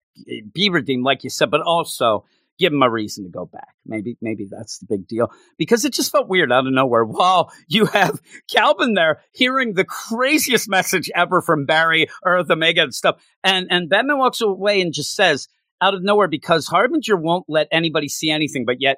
be 0.53 0.69
redeemed, 0.69 1.03
like 1.03 1.23
you 1.23 1.29
said, 1.29 1.51
but 1.51 1.61
also 1.61 2.25
give 2.59 2.73
him 2.73 2.83
a 2.83 2.89
reason 2.89 3.23
to 3.23 3.29
go 3.29 3.45
back. 3.45 3.73
Maybe, 3.85 4.17
maybe 4.21 4.45
that's 4.49 4.79
the 4.79 4.85
big 4.85 5.07
deal 5.07 5.31
because 5.57 5.85
it 5.85 5.93
just 5.93 6.11
felt 6.11 6.27
weird 6.27 6.51
out 6.51 6.67
of 6.67 6.73
nowhere. 6.73 7.05
Wow, 7.05 7.49
you 7.67 7.85
have 7.85 8.21
Calvin 8.49 8.93
there 8.93 9.21
hearing 9.31 9.73
the 9.73 9.85
craziest 9.85 10.69
message 10.69 11.09
ever 11.15 11.41
from 11.41 11.65
Barry, 11.65 12.07
Earth, 12.25 12.51
Omega, 12.51 12.83
and 12.83 12.93
stuff, 12.93 13.21
and 13.43 13.67
and 13.71 13.89
Batman 13.89 14.17
walks 14.17 14.41
away 14.41 14.81
and 14.81 14.93
just 14.93 15.15
says 15.15 15.47
out 15.81 15.93
of 15.93 16.03
nowhere 16.03 16.27
because 16.27 16.67
Harbinger 16.67 17.15
won't 17.15 17.45
let 17.47 17.67
anybody 17.71 18.09
see 18.09 18.29
anything, 18.29 18.65
but 18.65 18.81
yet. 18.81 18.97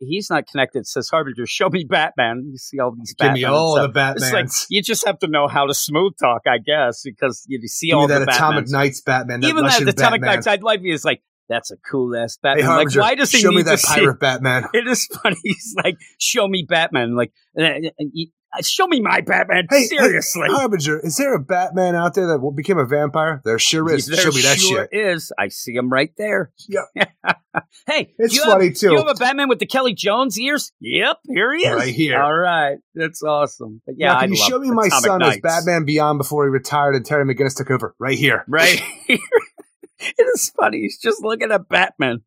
He's 0.00 0.28
not 0.30 0.46
connected. 0.46 0.86
Says 0.86 1.08
Harbinger, 1.08 1.46
show 1.46 1.68
me 1.70 1.84
Batman. 1.88 2.48
You 2.50 2.58
see 2.58 2.78
all 2.78 2.92
these 2.96 3.14
Give 3.14 3.26
Batman. 3.26 3.34
me 3.34 3.44
all 3.44 3.74
the 3.76 4.12
It's 4.16 4.32
like 4.32 4.48
you 4.68 4.82
just 4.82 5.06
have 5.06 5.18
to 5.20 5.26
know 5.26 5.48
how 5.48 5.66
to 5.66 5.74
smooth 5.74 6.12
talk, 6.20 6.42
I 6.46 6.58
guess, 6.58 7.02
because 7.04 7.44
you 7.48 7.58
see 7.66 7.88
Give 7.88 7.98
all 7.98 8.06
the 8.08 8.18
that 8.20 8.28
Atomic 8.34 8.64
Batmans 8.66 8.70
Knights 8.72 9.00
Batman. 9.00 9.40
That 9.40 9.48
even 9.48 9.62
that 9.64 9.70
Russian 9.70 9.84
the 9.84 9.90
Atomic 9.92 10.20
Batman. 10.20 10.34
Knights, 10.36 10.46
I'd 10.46 10.62
like 10.62 10.80
me 10.82 10.92
is 10.92 11.04
like 11.04 11.22
that's 11.48 11.70
a 11.70 11.76
cool 11.88 12.16
ass 12.16 12.36
Hey, 12.42 12.48
Batman. 12.48 12.66
like, 12.66 12.74
Harbinger, 12.76 13.00
why 13.00 13.14
does 13.14 13.30
he 13.30 13.38
show 13.38 13.50
need 13.50 13.56
me 13.56 13.62
that 13.62 13.70
to 13.72 13.78
see- 13.78 13.94
pirate 14.00 14.18
Batman? 14.20 14.64
It 14.74 14.86
is 14.88 15.06
funny. 15.06 15.36
He's 15.44 15.74
like, 15.82 15.96
show 16.18 16.46
me 16.48 16.66
Batman. 16.68 17.14
Like, 17.16 17.32
show 18.62 18.86
me 18.86 19.00
my 19.00 19.20
Batman. 19.20 19.66
Hey, 19.70 19.84
Seriously. 19.84 20.48
hey, 20.48 20.54
Harbinger, 20.54 21.00
is 21.00 21.16
there 21.16 21.34
a 21.34 21.38
Batman 21.40 21.94
out 21.94 22.14
there 22.14 22.26
that 22.28 22.52
became 22.56 22.78
a 22.78 22.84
vampire? 22.86 23.40
There 23.44 23.58
sure 23.58 23.92
is. 23.92 24.06
There 24.06 24.16
show 24.18 24.30
me 24.30 24.42
that 24.42 24.58
sure 24.58 24.88
shit. 24.90 24.98
is. 24.98 25.32
I 25.38 25.48
see 25.48 25.72
him 25.74 25.88
right 25.90 26.10
there. 26.16 26.52
Yep. 26.68 26.84
hey, 27.86 28.14
It's 28.18 28.34
you 28.34 28.44
funny, 28.44 28.66
have, 28.68 28.76
too. 28.76 28.90
You 28.92 28.98
have 28.98 29.08
a 29.08 29.14
Batman 29.14 29.48
with 29.48 29.58
the 29.58 29.66
Kelly 29.66 29.94
Jones 29.94 30.38
ears? 30.38 30.72
Yep, 30.80 31.18
here 31.28 31.54
he 31.54 31.66
is. 31.66 31.74
Right 31.74 31.94
here. 31.94 32.20
All 32.20 32.34
right. 32.34 32.78
That's 32.94 33.22
awesome. 33.22 33.80
But 33.86 33.96
yeah, 33.98 34.12
now, 34.12 34.18
I 34.18 34.20
can 34.22 34.34
you 34.34 34.40
love 34.40 34.48
show 34.48 34.58
me 34.58 34.70
my 34.70 34.86
Atomic 34.86 35.04
son 35.04 35.22
as 35.22 35.38
Batman 35.40 35.84
Beyond 35.84 36.18
before 36.18 36.44
he 36.44 36.50
retired 36.50 36.94
and 36.94 37.04
Terry 37.04 37.24
McGinnis 37.24 37.56
took 37.56 37.70
over? 37.70 37.94
Right 37.98 38.18
here. 38.18 38.44
Right 38.48 38.80
here. 39.06 39.18
it 39.98 40.26
is 40.34 40.50
funny. 40.50 40.80
He's 40.82 40.98
just 40.98 41.22
looking 41.22 41.52
at 41.52 41.68
Batman. 41.68 42.22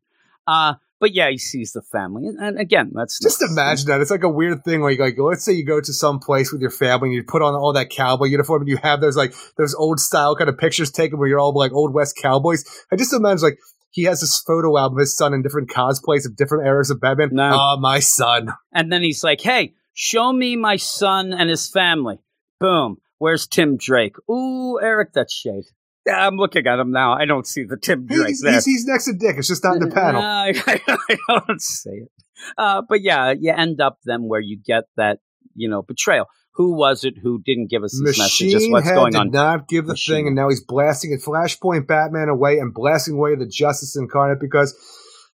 Uh, 0.46 0.74
but 1.00 1.14
yeah, 1.14 1.30
he 1.30 1.38
sees 1.38 1.72
the 1.72 1.82
family. 1.82 2.28
And, 2.28 2.60
again, 2.60 2.92
that's 2.94 3.18
Just 3.20 3.40
nice. 3.40 3.50
imagine 3.50 3.86
that. 3.88 4.00
It's 4.00 4.10
like 4.10 4.22
a 4.22 4.28
weird 4.28 4.64
thing 4.64 4.82
where 4.82 4.90
you 4.90 4.98
like, 5.02 5.16
let's 5.18 5.44
say 5.44 5.52
you 5.52 5.64
go 5.64 5.80
to 5.80 5.92
some 5.92 6.20
place 6.20 6.52
with 6.52 6.60
your 6.60 6.70
family 6.70 7.08
and 7.08 7.14
you 7.14 7.24
put 7.24 7.42
on 7.42 7.54
all 7.54 7.72
that 7.72 7.90
cowboy 7.90 8.26
uniform 8.26 8.62
and 8.62 8.68
you 8.68 8.76
have 8.76 9.00
those 9.00 9.16
like 9.16 9.34
those 9.56 9.74
old 9.74 9.98
style 9.98 10.36
kind 10.36 10.50
of 10.50 10.58
pictures 10.58 10.90
taken 10.90 11.18
where 11.18 11.28
you're 11.28 11.40
all 11.40 11.52
like 11.54 11.72
old 11.72 11.92
West 11.94 12.16
cowboys. 12.20 12.64
I 12.92 12.96
just 12.96 13.12
imagine 13.12 13.42
like 13.42 13.58
he 13.90 14.04
has 14.04 14.20
this 14.20 14.38
photo 14.46 14.78
album 14.78 14.98
of 14.98 15.00
his 15.00 15.16
son 15.16 15.34
in 15.34 15.42
different 15.42 15.70
cosplays 15.70 16.26
of 16.26 16.36
different 16.36 16.66
eras 16.66 16.90
of 16.90 17.00
Batman. 17.00 17.30
No. 17.32 17.50
Oh, 17.52 17.76
my 17.80 17.98
son. 17.98 18.50
And 18.72 18.92
then 18.92 19.02
he's 19.02 19.24
like, 19.24 19.40
hey, 19.40 19.74
show 19.94 20.32
me 20.32 20.54
my 20.56 20.76
son 20.76 21.32
and 21.32 21.50
his 21.50 21.68
family. 21.68 22.18
Boom. 22.60 22.98
Where's 23.18 23.46
Tim 23.46 23.76
Drake? 23.76 24.16
Ooh, 24.30 24.78
Eric, 24.80 25.12
that's 25.12 25.34
shade. 25.34 25.64
Yeah, 26.06 26.26
I'm 26.26 26.36
looking 26.36 26.66
at 26.66 26.78
him 26.78 26.92
now. 26.92 27.12
I 27.12 27.26
don't 27.26 27.46
see 27.46 27.64
the 27.64 27.76
Tim 27.76 28.06
Drake 28.06 28.28
He's, 28.28 28.40
there. 28.40 28.52
he's, 28.54 28.64
he's 28.64 28.84
next 28.86 29.04
to 29.04 29.12
Dick. 29.12 29.36
It's 29.38 29.48
just 29.48 29.62
not 29.62 29.76
in 29.76 29.88
the 29.88 29.94
panel. 29.94 30.22
I, 30.24 30.52
I 30.66 31.16
don't 31.46 31.60
say 31.60 31.90
it. 31.90 32.08
Uh, 32.56 32.82
but 32.88 33.02
yeah, 33.02 33.34
you 33.38 33.52
end 33.52 33.80
up 33.80 33.98
then 34.04 34.22
where 34.26 34.40
you 34.40 34.58
get 34.64 34.84
that, 34.96 35.18
you 35.54 35.68
know, 35.68 35.82
betrayal. 35.82 36.24
Who 36.54 36.74
was 36.74 37.04
it 37.04 37.14
who 37.22 37.40
didn't 37.44 37.70
give 37.70 37.84
us 37.84 37.92
these 37.92 38.18
messages? 38.18 38.54
Machine 38.54 38.72
What's 38.72 38.86
Head 38.88 38.94
going 38.94 39.12
did 39.12 39.18
on? 39.18 39.30
not 39.30 39.68
give 39.68 39.86
the 39.86 39.92
Machine. 39.92 40.14
thing, 40.14 40.26
and 40.28 40.36
now 40.36 40.48
he's 40.48 40.62
blasting 40.62 41.12
it. 41.12 41.20
Flashpoint 41.22 41.86
Batman 41.86 42.28
away 42.28 42.58
and 42.58 42.74
blasting 42.74 43.14
away 43.14 43.34
the 43.36 43.46
Justice 43.46 43.96
Incarnate 43.96 44.40
because 44.40 44.74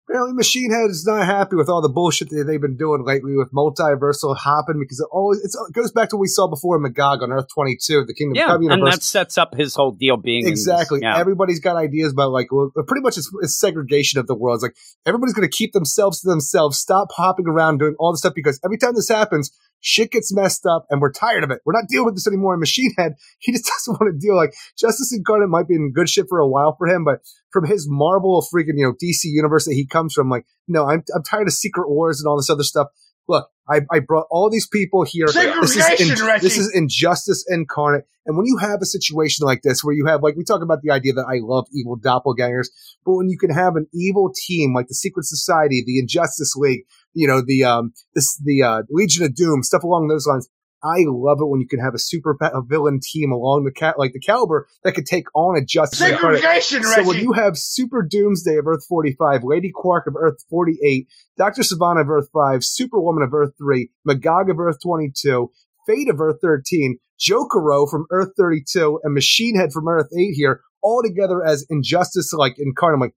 apparently 0.07 0.33
Machine 0.33 0.71
Head 0.71 0.89
is 0.89 1.05
not 1.05 1.25
happy 1.25 1.55
with 1.55 1.69
all 1.69 1.81
the 1.81 1.89
bullshit 1.89 2.29
that 2.29 2.45
they've 2.45 2.61
been 2.61 2.77
doing 2.77 3.03
lately 3.05 3.35
with 3.35 3.51
multiversal 3.51 4.35
hopping 4.35 4.79
because 4.79 4.99
it 4.99 5.07
always 5.11 5.43
it's, 5.43 5.55
it 5.55 5.73
goes 5.73 5.91
back 5.91 6.09
to 6.09 6.15
what 6.15 6.21
we 6.21 6.27
saw 6.27 6.47
before 6.47 6.77
in 6.77 6.83
Magog 6.83 7.23
on 7.23 7.31
Earth 7.31 7.47
22, 7.53 8.05
the 8.05 8.13
Kingdom 8.13 8.35
Yeah, 8.35 8.47
Come 8.47 8.69
and 8.69 8.85
that 8.85 9.03
sets 9.03 9.37
up 9.37 9.55
his 9.55 9.75
whole 9.75 9.91
deal 9.91 10.17
being 10.17 10.45
in 10.45 10.51
this. 10.51 10.61
Exactly. 10.61 10.99
Yeah. 11.01 11.17
Everybody's 11.17 11.59
got 11.59 11.75
ideas 11.75 12.13
about 12.13 12.31
like 12.31 12.51
well, 12.51 12.71
pretty 12.87 13.01
much 13.01 13.17
it's, 13.17 13.31
it's 13.41 13.59
segregation 13.59 14.19
of 14.19 14.27
the 14.27 14.35
world. 14.35 14.57
It's 14.57 14.63
like 14.63 14.75
everybody's 15.05 15.33
going 15.33 15.49
to 15.49 15.55
keep 15.55 15.73
themselves 15.73 16.21
to 16.21 16.29
themselves, 16.29 16.77
stop 16.77 17.09
hopping 17.11 17.47
around 17.47 17.79
doing 17.79 17.95
all 17.99 18.11
this 18.11 18.19
stuff 18.19 18.33
because 18.35 18.59
every 18.63 18.77
time 18.77 18.93
this 18.95 19.09
happens, 19.09 19.51
shit 19.81 20.11
gets 20.11 20.33
messed 20.33 20.65
up 20.65 20.85
and 20.89 21.01
we're 21.01 21.11
tired 21.11 21.43
of 21.43 21.51
it. 21.51 21.61
We're 21.65 21.73
not 21.73 21.87
dealing 21.87 22.05
with 22.05 22.15
this 22.15 22.27
anymore. 22.27 22.53
And 22.53 22.59
Machine 22.59 22.93
Head, 22.97 23.13
he 23.39 23.51
just 23.51 23.65
doesn't 23.65 23.99
want 23.99 24.13
to 24.13 24.19
deal. 24.19 24.35
Like 24.35 24.53
Justice 24.77 25.13
Incarnate 25.15 25.49
might 25.49 25.67
be 25.67 25.75
in 25.75 25.91
good 25.93 26.09
shit 26.09 26.27
for 26.29 26.39
a 26.39 26.47
while 26.47 26.75
for 26.77 26.87
him, 26.87 27.03
but 27.03 27.19
from 27.51 27.65
his 27.65 27.87
Marvel 27.89 28.45
freaking 28.53 28.77
you 28.77 28.85
know 28.85 28.93
DC 28.93 29.25
universe 29.25 29.65
that 29.65 29.73
he 29.73 29.85
comes 29.85 30.13
from, 30.13 30.29
like 30.29 30.45
no, 30.67 30.87
I'm 30.87 31.03
I'm 31.15 31.23
tired 31.23 31.47
of 31.47 31.53
Secret 31.53 31.89
Wars 31.89 32.19
and 32.19 32.27
all 32.27 32.37
this 32.37 32.49
other 32.49 32.63
stuff. 32.63 32.87
Look, 33.27 33.49
I, 33.67 33.81
I 33.91 33.99
brought 33.99 34.27
all 34.29 34.49
these 34.51 34.67
people 34.67 35.03
here. 35.03 35.25
This 35.25 35.75
is, 35.99 36.21
Reggie. 36.21 36.41
this 36.41 36.57
is 36.57 36.71
injustice 36.75 37.43
incarnate. 37.47 38.05
And 38.25 38.37
when 38.37 38.45
you 38.45 38.57
have 38.57 38.81
a 38.81 38.85
situation 38.85 39.45
like 39.45 39.61
this, 39.63 39.83
where 39.83 39.93
you 39.93 40.05
have, 40.07 40.23
like, 40.23 40.35
we 40.35 40.43
talk 40.43 40.61
about 40.63 40.81
the 40.81 40.91
idea 40.91 41.13
that 41.13 41.25
I 41.27 41.39
love 41.41 41.67
evil 41.71 41.97
doppelgangers, 41.97 42.67
but 43.05 43.13
when 43.13 43.29
you 43.29 43.37
can 43.37 43.51
have 43.51 43.75
an 43.75 43.87
evil 43.93 44.31
team 44.35 44.73
like 44.73 44.87
the 44.87 44.95
Secret 44.95 45.25
Society, 45.25 45.83
the 45.85 45.99
Injustice 45.99 46.55
League, 46.55 46.85
you 47.15 47.27
know, 47.27 47.41
the 47.45 47.63
um, 47.63 47.93
this 48.13 48.39
the 48.43 48.61
uh, 48.61 48.83
Legion 48.89 49.25
of 49.25 49.33
Doom, 49.33 49.63
stuff 49.63 49.83
along 49.83 50.07
those 50.07 50.27
lines. 50.27 50.47
I 50.83 51.03
love 51.07 51.39
it 51.41 51.47
when 51.47 51.61
you 51.61 51.67
can 51.67 51.79
have 51.79 51.95
a 51.95 51.99
super 51.99 52.37
a 52.39 52.61
villain 52.61 52.99
team 53.01 53.31
along 53.31 53.63
the 53.63 53.71
cat 53.71 53.97
like 53.97 54.13
the 54.13 54.19
caliber 54.19 54.67
that 54.83 54.91
could 54.93 55.07
take 55.07 55.25
on 55.33 55.57
a 55.57 55.65
Justice. 55.65 55.97
Segregation, 55.97 56.83
So 56.83 57.07
when 57.07 57.17
you 57.17 57.31
have 57.33 57.57
Super 57.57 58.03
Doomsday 58.03 58.57
of 58.57 58.67
Earth 58.67 58.85
45, 58.87 59.43
Lady 59.43 59.71
Quark 59.73 60.05
of 60.05 60.13
Earth 60.15 60.43
48, 60.49 61.07
Dr. 61.37 61.63
Sivana 61.63 62.01
of 62.01 62.09
Earth 62.09 62.29
5, 62.31 62.63
Superwoman 62.63 63.23
of 63.23 63.33
Earth 63.33 63.53
3, 63.57 63.89
Magog 64.05 64.51
of 64.51 64.59
Earth 64.59 64.77
22, 64.83 65.49
Fate 65.87 66.09
of 66.09 66.21
Earth 66.21 66.37
13, 66.43 66.99
Jokero 67.19 67.89
from 67.89 68.05
Earth 68.11 68.33
32, 68.37 68.99
and 69.03 69.13
Machine 69.13 69.57
Head 69.57 69.71
from 69.71 69.87
Earth 69.87 70.09
8 70.15 70.33
here, 70.35 70.61
all 70.83 71.01
together 71.01 71.43
as 71.43 71.65
Injustice 71.69 72.31
like 72.33 72.55
incarnate. 72.59 72.99
Like, 72.99 73.15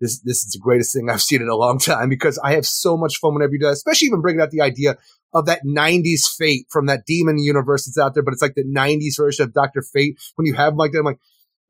this, 0.00 0.20
this 0.20 0.44
is 0.44 0.52
the 0.52 0.60
greatest 0.60 0.94
thing 0.94 1.08
I've 1.10 1.22
seen 1.30 1.42
in 1.42 1.48
a 1.48 1.56
long 1.56 1.78
time 1.78 2.08
because 2.08 2.38
I 2.38 2.54
have 2.54 2.66
so 2.66 2.96
much 2.96 3.18
fun 3.18 3.34
whenever 3.34 3.52
you 3.52 3.60
do 3.60 3.66
that, 3.66 3.72
especially 3.72 4.06
even 4.06 4.20
bringing 4.20 4.40
out 4.40 4.50
the 4.50 4.62
idea 4.62 4.96
of 5.32 5.46
that 5.46 5.64
90s 5.64 6.26
Fate 6.36 6.66
from 6.70 6.86
that 6.86 7.06
demon 7.06 7.38
universe 7.38 7.86
that's 7.86 7.98
out 7.98 8.14
there, 8.14 8.22
but 8.22 8.32
it's 8.32 8.42
like 8.42 8.54
the 8.54 8.64
90s 8.64 9.16
version 9.16 9.44
of 9.44 9.52
Dr. 9.52 9.82
Fate. 9.82 10.18
When 10.34 10.46
you 10.46 10.54
have 10.54 10.72
'em 10.72 10.76
like 10.76 10.92
that, 10.92 10.98
I'm 10.98 11.04
like, 11.04 11.20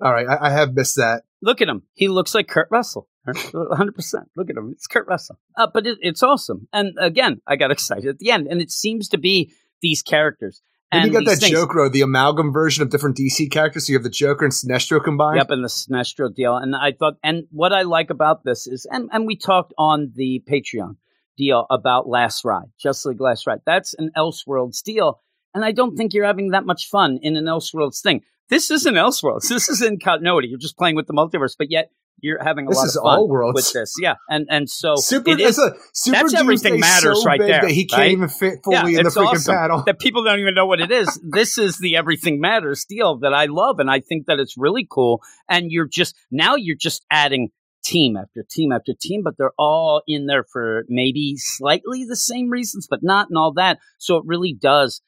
all 0.01 0.13
right, 0.13 0.27
I, 0.27 0.47
I 0.47 0.51
have 0.51 0.73
missed 0.73 0.97
that. 0.97 1.25
Look 1.43 1.61
at 1.61 1.69
him. 1.69 1.83
He 1.95 2.09
looks 2.09 2.35
like 2.35 2.49
Kurt 2.49 2.69
Russell. 2.71 3.09
100%. 3.29 4.15
Look 4.37 4.49
at 4.51 4.57
him. 4.57 4.71
It's 4.73 4.87
Kurt 4.87 5.07
Russell. 5.07 5.39
Uh, 5.57 5.67
but 5.73 5.87
it, 5.87 5.99
it's 6.01 6.23
awesome. 6.23 6.69
And 6.73 6.97
again, 6.99 7.41
I 7.47 7.57
got 7.57 7.71
excited 7.71 8.07
at 8.07 8.19
the 8.19 8.31
end. 8.31 8.47
And 8.47 8.61
it 8.63 8.71
seems 8.71 9.09
to 9.11 9.19
be 9.19 9.53
these 9.83 10.03
characters. 10.03 10.63
And, 10.93 11.07
you 11.07 11.13
got 11.13 11.25
that 11.27 11.39
things. 11.39 11.53
Joker, 11.53 11.89
the 11.89 12.01
amalgam 12.01 12.53
version 12.53 12.83
of 12.83 12.91
different 12.91 13.17
DC 13.17 13.51
characters. 13.51 13.87
So 13.87 13.93
you 13.93 13.99
have 13.99 14.03
the 14.03 14.11
Joker 14.11 14.45
and 14.45 14.53
Sinestro 14.53 15.03
combined. 15.03 15.37
Yep, 15.37 15.51
and 15.51 15.65
the 15.65 15.69
Sinestro 15.69 16.35
deal. 16.35 16.57
And 16.57 16.75
I 16.75 16.93
thought, 16.93 17.15
and 17.23 17.45
what 17.51 17.73
I 17.73 17.83
like 17.83 18.11
about 18.11 18.45
this 18.45 18.67
is, 18.67 18.87
and, 18.91 19.09
and 19.13 19.25
we 19.25 19.37
talked 19.37 19.73
on 19.79 20.13
the 20.15 20.43
Patreon 20.51 20.97
deal 21.37 21.65
about 21.71 22.09
Last 22.09 22.45
Ride, 22.45 22.71
Just 22.79 23.07
League 23.07 23.21
Last 23.21 23.47
Ride. 23.47 23.61
That's 23.65 23.95
an 23.95 24.11
Elseworlds 24.17 24.83
deal. 24.83 25.21
And 25.55 25.65
I 25.65 25.73
don't 25.73 25.97
think 25.97 26.13
you're 26.13 26.27
having 26.27 26.51
that 26.51 26.67
much 26.67 26.89
fun 26.89 27.21
in 27.23 27.37
an 27.37 27.45
Elseworlds 27.45 28.03
thing. 28.03 28.23
This 28.51 28.71
isn't 28.71 28.95
Elseworlds. 28.95 29.49
This 29.49 29.69
is 29.69 29.81
in 29.83 29.99
continuity. 29.99 30.49
You're 30.49 30.59
just 30.59 30.77
playing 30.77 30.97
with 30.97 31.07
the 31.07 31.13
multiverse, 31.15 31.55
but 31.57 31.71
yet 31.71 31.91
you're 32.23 32.43
having 32.43 32.67
a 32.67 32.69
This 32.71 32.77
lot 32.77 32.87
of 32.89 32.93
fun 32.95 33.19
all 33.21 33.29
worlds. 33.29 33.55
with 33.55 33.73
this. 33.73 33.95
Yeah. 33.99 34.17
And 34.29 34.47
and 34.51 34.69
so 34.69 34.97
Super, 34.97 35.31
it 35.31 35.41
is 35.41 35.59
a, 35.59 35.73
Super 35.95 36.19
that's 36.19 36.35
everything 36.35 36.79
matters 36.79 37.23
so 37.23 37.25
right 37.25 37.41
there, 37.41 37.63
That 37.63 37.71
he 37.71 37.87
can't 37.87 38.01
right? 38.01 38.11
even 38.11 38.29
fit 38.29 38.59
fully 38.63 38.93
Yeah, 38.93 38.99
in 38.99 39.05
the 39.05 39.11
freaking 39.11 39.49
awesome 39.49 39.83
that 39.87 39.99
people 39.99 40.25
don't 40.25 40.39
even 40.41 40.55
know 40.55 40.67
what 40.67 40.81
it 40.81 40.91
is. 40.91 41.19
this 41.23 41.57
is 41.57 41.79
the 41.79 41.97
everything 41.97 42.39
matters 42.41 42.85
deal 42.87 43.19
that 43.21 43.33
I 43.33 43.47
love, 43.47 43.79
and 43.79 43.91
I 43.91 44.01
think 44.01 44.27
that 44.27 44.39
it's 44.39 44.57
really 44.59 44.87
cool. 44.91 45.23
And 45.49 45.71
you're 45.71 45.89
just 45.89 46.15
now 46.31 46.57
you're 46.57 46.77
just 46.77 47.05
adding 47.11 47.49
team 47.83 48.17
after 48.19 48.45
team 48.51 48.73
after 48.73 48.93
team, 48.93 49.23
but 49.25 49.39
they're 49.39 49.55
all 49.59 50.03
in 50.07 50.27
there 50.27 50.45
for 50.45 50.85
maybe 50.89 51.37
slightly 51.39 52.05
the 52.05 52.17
same 52.17 52.51
reasons, 52.51 52.87
but 52.91 53.01
not 53.03 53.29
and 53.31 53.39
all 53.39 53.55
that. 53.55 53.79
So 53.97 54.17
it 54.19 54.25
really 54.27 54.53
does. 54.53 55.01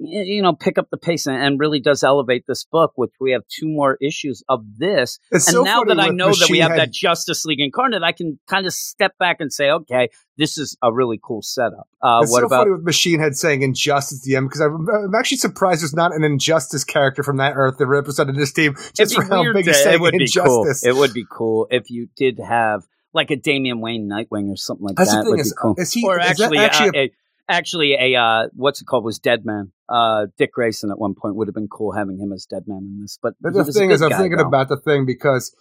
You 0.00 0.42
know, 0.42 0.52
pick 0.52 0.78
up 0.78 0.90
the 0.90 0.96
pace 0.96 1.26
and, 1.26 1.36
and 1.36 1.58
really 1.58 1.80
does 1.80 2.04
elevate 2.04 2.44
this 2.46 2.64
book, 2.64 2.92
which 2.94 3.10
we 3.20 3.32
have 3.32 3.42
two 3.48 3.66
more 3.66 3.98
issues 4.00 4.44
of 4.48 4.64
this. 4.78 5.18
It's 5.32 5.48
And 5.48 5.54
so 5.54 5.62
now 5.64 5.82
that 5.82 5.98
I 5.98 6.10
know 6.10 6.28
that 6.28 6.48
we 6.50 6.60
have 6.60 6.70
Head- 6.70 6.78
that 6.80 6.92
Justice 6.92 7.44
League 7.44 7.58
incarnate, 7.60 8.04
I 8.04 8.12
can 8.12 8.38
kind 8.46 8.64
of 8.66 8.72
step 8.72 9.18
back 9.18 9.38
and 9.40 9.52
say, 9.52 9.70
okay, 9.70 10.08
this 10.36 10.56
is 10.56 10.76
a 10.82 10.92
really 10.92 11.18
cool 11.20 11.42
setup. 11.42 11.88
Uh, 12.00 12.20
It's 12.22 12.30
what 12.30 12.40
so 12.42 12.46
about 12.46 12.60
funny 12.60 12.70
with 12.70 12.84
Machine 12.84 13.18
Head 13.18 13.34
saying 13.36 13.62
injustice 13.62 14.22
the 14.22 14.36
end 14.36 14.48
because 14.48 14.60
I'm, 14.60 14.86
actually 15.18 15.38
surprised 15.38 15.82
there's 15.82 15.94
not 15.96 16.14
an 16.14 16.22
injustice 16.22 16.84
character 16.84 17.24
from 17.24 17.38
that 17.38 17.54
Earth 17.56 17.78
that 17.78 17.86
represented 17.88 18.36
this 18.36 18.52
team 18.52 18.76
just 18.94 19.16
for 19.16 19.22
be 19.22 19.28
how 19.28 19.52
big 19.52 19.64
to- 19.64 19.70
he's 19.72 19.82
saying 19.82 19.96
it 19.96 20.00
would 20.00 20.12
be 20.12 20.22
injustice. 20.22 20.82
cool. 20.84 20.90
It 20.90 20.96
would 20.96 21.12
be 21.12 21.24
cool 21.28 21.66
if 21.72 21.90
you 21.90 22.08
did 22.16 22.38
have 22.38 22.84
like 23.12 23.32
a 23.32 23.36
Damian 23.36 23.80
Wayne 23.80 24.08
Nightwing 24.08 24.48
or 24.52 24.56
something 24.56 24.86
like 24.86 24.94
That's 24.96 25.10
the 25.10 25.16
that. 25.16 25.22
thing 25.24 25.30
would 25.32 25.40
is, 25.40 25.52
be 25.52 25.56
cool. 25.60 25.74
is 25.76 25.92
he 25.92 26.04
or 26.06 26.20
is 26.20 26.26
actually, 26.40 26.58
actually 26.58 26.88
uh, 26.90 27.02
a, 27.02 27.10
actually 27.48 27.94
a 27.94 28.14
uh, 28.14 28.48
what's 28.54 28.80
it 28.80 28.86
called 28.86 29.04
was 29.04 29.18
Dead 29.18 29.44
Man. 29.44 29.72
Uh, 29.88 30.26
Dick 30.36 30.52
Grayson 30.52 30.90
at 30.90 30.98
one 30.98 31.14
point 31.14 31.36
would 31.36 31.48
have 31.48 31.54
been 31.54 31.68
cool 31.68 31.92
having 31.92 32.18
him 32.18 32.32
as 32.32 32.46
Dead 32.46 32.64
Man 32.66 32.78
in 32.78 33.00
this. 33.00 33.18
But 33.20 33.34
the 33.40 33.64
thing 33.64 33.90
is, 33.90 34.02
I'm 34.02 34.10
guy, 34.10 34.18
thinking 34.18 34.38
though. 34.38 34.46
about 34.46 34.68
the 34.68 34.76
thing 34.76 35.06
because, 35.06 35.54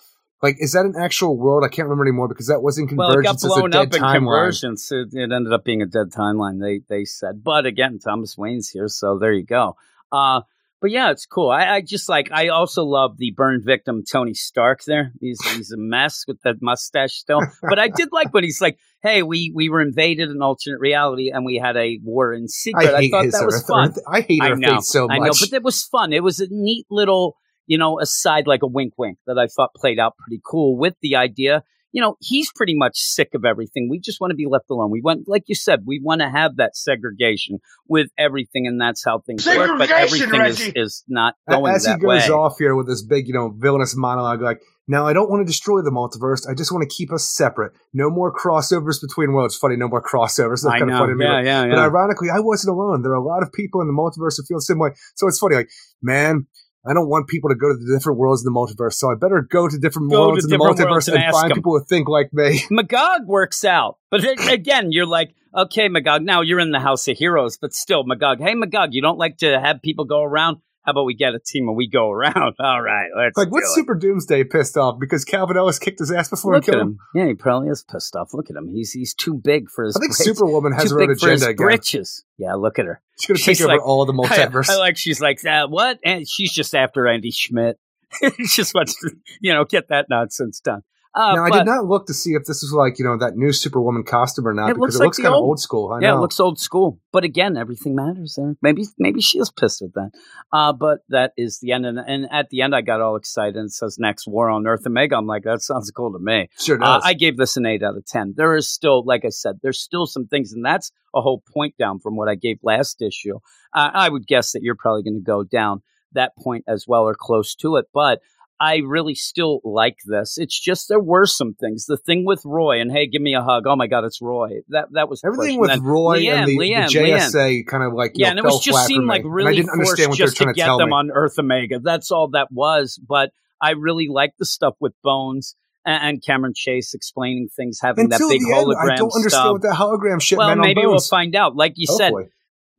like, 0.44 0.58
is 0.60 0.74
that 0.74 0.86
an 0.86 0.96
actual 1.00 1.38
world? 1.38 1.64
I 1.64 1.70
can't 1.70 1.88
remember 1.88 2.04
anymore 2.04 2.28
because 2.28 2.48
that 2.48 2.62
was 2.62 2.78
in 2.78 2.88
Well, 2.96 3.12
it 3.12 3.24
got 3.24 3.40
Convergence 3.40 3.44
blown 3.44 3.74
up 3.74 3.94
in. 3.94 4.02
Convergence. 4.02 4.92
It, 4.92 5.10
it 5.14 5.32
ended 5.32 5.54
up 5.54 5.64
being 5.64 5.82
a 5.82 5.86
dead 5.86 6.12
timeline. 6.12 6.60
They 6.60 6.82
they 6.88 7.06
said, 7.06 7.44
but 7.44 7.66
again, 7.66 8.00
Thomas 8.00 8.38
Wayne's 8.38 8.70
here, 8.70 8.88
so 8.88 9.18
there 9.18 9.34
you 9.34 9.46
go. 9.46 9.76
Uh, 10.12 10.42
but 10.80 10.92
yeah, 10.92 11.10
it's 11.10 11.26
cool. 11.26 11.50
I, 11.50 11.66
I 11.78 11.82
just 11.82 12.08
like. 12.08 12.30
I 12.32 12.50
also 12.50 12.84
love 12.84 13.18
the 13.18 13.32
burn 13.32 13.64
victim 13.66 14.04
Tony 14.04 14.36
Stark. 14.36 14.84
There, 14.84 15.12
he's 15.20 15.40
he's 15.56 15.72
a 15.72 15.78
mess 15.78 16.26
with 16.28 16.40
that 16.44 16.62
mustache 16.62 17.14
still. 17.14 17.42
But 17.62 17.80
I 17.80 17.88
did 17.88 18.10
like 18.12 18.32
when 18.32 18.44
he's 18.44 18.62
like, 18.62 18.78
"Hey, 19.08 19.24
we 19.24 19.52
we 19.54 19.70
were 19.70 19.82
invaded 19.82 20.30
in 20.30 20.42
alternate 20.42 20.80
reality, 20.80 21.32
and 21.34 21.46
we 21.46 21.56
had 21.56 21.78
a 21.78 22.00
war 22.04 22.34
in 22.34 22.48
secret." 22.48 22.94
I 22.94 22.98
I, 22.98 23.10
thought 23.10 23.32
that 23.32 23.46
was 23.46 23.64
fun. 23.66 23.90
Earth- 23.90 24.00
I 24.08 24.22
hate 24.22 24.42
I 24.42 24.54
know, 24.54 24.80
so 24.82 25.08
much. 25.08 25.16
I 25.16 25.18
know, 25.20 25.32
but 25.40 25.54
it 25.54 25.64
was 25.64 25.84
fun. 25.84 26.14
It 26.14 26.24
was 26.24 26.40
a 26.40 26.48
neat 26.50 26.86
little, 26.90 27.38
you 27.66 27.78
know, 27.78 28.00
aside 28.00 28.48
like 28.48 28.64
a 28.64 28.68
wink, 28.68 28.94
wink 28.98 29.18
that 29.28 29.38
I 29.38 29.48
thought 29.48 29.72
played 29.76 30.00
out 30.00 30.14
pretty 30.18 30.42
cool 30.46 30.78
with 30.78 30.96
the 31.02 31.16
idea. 31.16 31.64
You 31.92 32.02
know, 32.02 32.16
he's 32.20 32.52
pretty 32.54 32.76
much 32.76 32.98
sick 32.98 33.30
of 33.34 33.46
everything. 33.46 33.88
We 33.90 34.00
just 34.00 34.20
want 34.20 34.32
to 34.32 34.36
be 34.36 34.46
left 34.46 34.70
alone. 34.70 34.92
We 34.92 35.02
want, 35.02 35.28
like 35.28 35.44
you 35.48 35.56
said, 35.56 35.84
we 35.86 36.00
want 36.04 36.22
to 36.22 36.30
have 36.30 36.58
that 36.58 36.76
segregation 36.76 37.60
with 37.88 38.10
everything, 38.18 38.68
and 38.68 38.80
that's 38.80 39.04
how 39.04 39.20
things 39.20 39.46
work. 39.46 39.78
But 39.78 39.90
Segregation, 39.90 40.34
everything 40.34 40.46
is, 40.46 40.60
Reggie. 40.60 40.80
is 40.80 41.04
not 41.08 41.36
going 41.50 41.74
As 41.74 41.86
he 41.86 41.94
goes 41.94 42.28
way. 42.28 42.28
off 42.30 42.56
here 42.60 42.76
with 42.76 42.88
this 42.88 43.04
big, 43.04 43.28
you 43.28 43.34
know, 43.34 43.54
villainous 43.58 43.96
monologue, 43.96 44.42
like, 44.42 44.62
now 44.90 45.06
I 45.06 45.14
don't 45.14 45.30
want 45.30 45.42
to 45.42 45.46
destroy 45.46 45.82
the 45.82 45.92
multiverse. 45.92 46.50
I 46.50 46.54
just 46.54 46.72
want 46.72 46.90
to 46.90 46.96
keep 46.96 47.12
us 47.12 47.30
separate. 47.30 47.74
No 47.94 48.10
more 48.10 48.34
crossovers 48.34 49.02
between 49.02 49.34
worlds. 49.34 49.58
Funny, 49.58 49.76
no 49.76 49.90
more 49.90 50.02
crossovers. 50.02 50.64
That's 50.64 50.68
I 50.68 50.80
kind 50.80 50.84
of 50.84 50.90
know. 50.90 51.00
funny 51.00 51.14
to 51.14 51.18
me. 51.18 51.26
Yeah, 51.26 51.42
yeah, 51.42 51.70
But 51.70 51.80
ironically, 51.80 52.30
I 52.30 52.40
wasn't 52.40 52.74
alone. 52.74 53.02
There 53.02 53.12
are 53.12 53.16
a 53.16 53.24
lot 53.24 53.44
of 53.44 53.52
people 53.52 53.82
in 53.82 53.88
the 53.88 53.94
multiverse 53.94 54.38
who 54.38 54.44
feel 54.44 54.58
the 54.58 54.62
same 54.62 54.80
way. 54.80 54.92
So 55.16 55.28
it's 55.28 55.40
funny, 55.40 55.56
like, 55.58 55.70
man, 56.02 56.48
I 56.86 56.94
don't 56.94 57.10
want 57.10 57.28
people 57.28 57.50
to 57.50 57.56
go 57.56 57.70
to 57.70 57.78
the 57.78 57.98
different 57.98 58.18
worlds 58.18 58.46
in 58.46 58.52
the 58.52 58.58
multiverse. 58.58 58.94
So 58.94 59.12
I 59.12 59.16
better 59.16 59.42
go 59.42 59.68
to 59.68 59.78
different 59.78 60.10
Go 60.12 60.18
to 60.18 60.28
worlds 60.28 60.46
in 60.46 60.52
the 60.52 60.58
multiverse 60.58 61.08
and 61.08 61.22
and, 61.22 61.34
find 61.34 61.52
them. 61.52 61.58
people 61.58 61.78
who 61.78 61.84
think 61.84 62.08
like 62.08 62.34
me. 62.34 62.64
Magog 62.70 63.26
works 63.26 63.66
out. 63.66 63.98
But 64.10 64.24
again, 64.50 64.92
you're 64.92 65.06
like, 65.06 65.36
okay, 65.56 65.90
Magog, 65.90 66.22
now 66.22 66.42
you're 66.42 66.60
in 66.60 66.72
the 66.72 66.80
House 66.80 67.08
of 67.08 67.18
Heroes, 67.18 67.58
but 67.58 67.74
still, 67.74 68.04
Magog, 68.04 68.40
hey, 68.40 68.54
Magog, 68.54 68.94
you 68.94 69.02
don't 69.02 69.18
like 69.18 69.38
to 69.40 69.60
have 69.60 69.82
people 69.82 70.06
go 70.06 70.22
around? 70.22 70.58
How 70.88 70.92
about 70.92 71.04
we 71.04 71.16
get 71.16 71.36
a 71.36 71.40
team 71.40 71.68
and 71.68 71.76
we 71.76 71.90
go 71.90 72.10
around? 72.10 72.56
All 72.62 72.82
right, 72.82 73.10
let's 73.14 73.38
Like, 73.38 73.52
what's 73.52 73.70
it. 73.72 73.74
Super 73.74 73.94
Doomsday 73.94 74.46
pissed 74.46 74.78
off 74.78 74.98
because 74.98 75.26
Calvin 75.26 75.58
Ellis 75.58 75.80
kicked 75.80 76.00
his 76.00 76.14
ass 76.14 76.30
before 76.30 76.54
Look 76.54 76.66
and 76.66 76.76
at 76.76 76.78
killed 76.80 76.88
him. 76.92 77.00
Yeah, 77.14 77.26
he 77.28 77.34
probably 77.34 77.68
is 77.68 77.84
pissed 77.84 78.16
off. 78.16 78.34
Look 78.34 78.50
at 78.50 78.56
him. 78.56 78.70
He's 78.70 78.94
he's 78.94 79.14
too 79.14 79.34
big 79.34 79.70
for 79.70 79.84
his 79.84 79.98
I 79.98 80.00
think 80.00 80.12
britches. 80.18 80.38
Superwoman 80.38 80.72
has 80.72 80.86
too 80.86 80.96
her 80.96 81.02
own 81.02 81.08
big 81.10 81.20
for 81.20 81.30
his 81.30 81.42
agenda 81.42 81.52
again. 81.52 81.66
britches. 81.68 82.24
Yeah, 82.38 82.54
look 82.54 82.80
at 82.80 82.86
her. 82.86 83.02
She's 83.20 83.28
going 83.28 83.38
to 83.38 83.44
take 83.44 83.58
She's 83.58 83.66
over 83.66 83.82
all 83.82 84.06
the 84.06 84.14
I, 84.24 84.28
multiverse. 84.48 84.70
I 84.70 84.78
like 84.78 84.96
she's 84.96 85.20
like 85.20 85.42
that. 85.42 85.70
What? 85.70 86.00
And 86.06 86.26
she's 86.26 86.54
just 86.54 86.74
after 86.74 87.06
Andy 87.06 87.32
Schmidt. 87.32 87.78
she 88.22 88.46
just 88.48 88.74
wants 88.74 88.98
to, 89.02 89.12
you 89.42 89.54
know, 89.54 89.66
get 89.66 89.90
that 89.90 90.06
nonsense 90.10 90.62
done. 90.62 90.84
Uh, 91.16 91.34
now, 91.34 91.44
I 91.46 91.50
did 91.50 91.66
not 91.66 91.86
look 91.86 92.06
to 92.08 92.14
see 92.14 92.32
if 92.34 92.44
this 92.46 92.62
was 92.62 92.74
like, 92.74 93.00
you 93.00 93.06
know, 93.06 93.18
that 93.18 93.36
new 93.36 93.52
Superwoman 93.52 94.04
costume 94.04 94.48
or 94.48 94.54
not 94.54 94.70
It 94.70 94.76
because 94.76 94.80
looks 94.80 94.96
it 94.96 95.00
like 95.00 95.06
looks 95.08 95.18
kind 95.18 95.28
of 95.30 95.34
old- 95.36 95.46
old 95.46 95.60
school. 95.60 95.92
I 95.92 96.00
yeah, 96.00 96.12
know. 96.12 96.18
it 96.18 96.22
looks 96.22 96.40
old 96.40 96.60
school. 96.60 97.00
But 97.12 97.24
again, 97.24 97.58
everything 97.58 97.96
matters 97.96 98.36
there. 98.38 98.56
Maybe 98.62 98.84
maybe 99.00 99.22
she 99.22 99.40
is 99.40 99.50
pissed 99.50 99.82
at 99.82 99.94
that. 99.96 100.12
Uh, 100.54 100.74
but 100.74 101.00
that 101.10 101.34
is 101.38 101.60
the 101.60 101.72
end. 101.72 101.86
And, 101.86 101.98
and 101.98 102.28
at 102.32 102.50
the 102.50 102.62
end, 102.62 102.76
I 102.76 102.82
got 102.82 103.02
all 103.02 103.16
excited 103.16 103.56
and 103.56 103.66
it 103.68 103.72
says 103.74 103.98
next 104.00 104.28
war 104.28 104.50
on 104.50 104.68
Earth 104.68 104.86
Omega. 104.86 105.16
I'm 105.18 105.26
like, 105.26 105.44
that 105.44 105.62
sounds 105.62 105.90
cool 105.92 106.12
to 106.14 106.20
me. 106.20 106.50
sure 106.60 106.78
Uh, 106.82 106.96
does. 106.98 107.04
I 107.06 107.14
gave 107.14 107.38
this 107.38 107.58
an 107.58 107.66
8 107.66 107.82
out 107.82 107.98
of 107.98 108.06
10. 108.06 108.36
There 108.38 108.56
is 108.56 108.70
still, 108.70 109.04
like 109.04 109.26
I 109.26 109.30
said, 109.30 109.60
there's 109.64 109.80
still 109.82 110.06
some 110.06 110.28
things, 110.28 110.54
and 110.54 110.64
that's 110.64 110.92
a 111.16 111.22
whole 111.22 111.42
point 111.54 111.76
down 111.80 112.00
from 112.00 112.16
what 112.16 112.30
I 112.30 112.36
gave 112.36 112.60
last 112.62 113.02
issue. 113.02 113.38
Uh, 113.74 113.90
I 113.94 114.10
would 114.10 114.28
guess 114.28 114.52
that 114.52 114.62
you're 114.62 114.76
probably 114.76 115.04
going 115.04 115.16
to 115.16 115.22
go 115.26 115.44
down 115.44 115.82
that 116.14 116.34
point 116.38 116.64
as 116.68 116.86
well 116.88 117.04
or 117.04 117.16
close 117.20 117.56
to 117.56 117.76
it. 117.78 117.86
But 117.94 118.20
I 118.60 118.78
really 118.78 119.14
still 119.14 119.62
like 119.64 119.98
this. 120.06 120.38
It's 120.38 120.60
just 120.60 120.90
there 120.90 121.00
were 121.00 121.26
some 121.26 121.54
things. 121.54 121.86
The 121.86 121.98
thing 121.98 122.26
with 122.26 122.42
Roy 122.44 122.82
and 122.82 122.92
hey, 122.92 123.08
give 123.08 123.22
me 123.22 123.36
a 123.36 123.42
hug. 123.42 123.66
Oh 123.68 123.76
my 123.76 123.88
God, 123.88 124.04
it's 124.04 124.22
Roy. 124.22 124.62
That 124.70 124.88
that 124.94 125.10
was 125.10 125.22
Everything 125.24 125.60
with 125.60 125.70
then 125.70 125.84
Roy 125.84 126.22
Leanne, 126.22 126.34
and 126.34 126.48
the, 126.48 126.58
Leanne, 126.58 126.92
the 126.92 127.00
JSA 127.00 127.68
kind 127.68 127.84
of 127.84 127.94
like 127.94 128.14
yeah, 128.16 128.28
know, 128.28 128.30
and 128.32 128.40
it 128.40 128.44
was 128.44 128.64
just 128.64 128.88
seemed 128.88 129.04
me. 129.04 129.10
like 129.10 129.22
And 129.24 129.32
I 129.32 129.34
really 129.34 129.56
didn't 129.58 129.72
understand 129.72 130.10
what 130.10 130.18
just 130.18 130.38
to 130.38 130.44
trying 130.44 130.54
to 130.54 130.58
get 130.58 130.66
tell 130.66 130.78
them 130.78 130.90
me. 130.90 130.96
on 130.96 131.12
Earth 131.12 131.38
Omega. 131.38 131.80
That's 131.80 132.10
all 132.12 132.30
that 132.30 132.48
was. 132.52 133.00
But 133.08 133.32
I 133.62 133.72
really 133.72 134.08
like 134.08 134.34
the 134.40 134.46
stuff 134.46 134.76
with 134.80 134.94
Bones 135.04 135.56
and, 135.86 136.24
Cameron 136.24 136.54
Chase 136.56 136.94
explaining 136.94 137.50
things, 137.56 137.80
having 137.82 138.12
Until 138.12 138.30
that 138.30 138.34
big 138.34 138.42
the 138.42 138.56
end, 138.56 138.68
hologram 138.68 138.92
I 138.92 138.96
don't 138.96 139.16
understand 139.16 139.32
stuff. 139.32 139.52
what 139.54 139.62
that 139.62 139.76
hologram 139.76 140.22
shit 140.22 140.38
well, 140.38 140.50
meant 140.50 140.62
maybe 140.62 140.82
we'll 140.82 141.00
find 141.00 141.36
out. 141.36 141.56
Like 141.56 141.74
you 141.76 141.88
said, 141.88 142.12
Hopefully. 142.12 142.30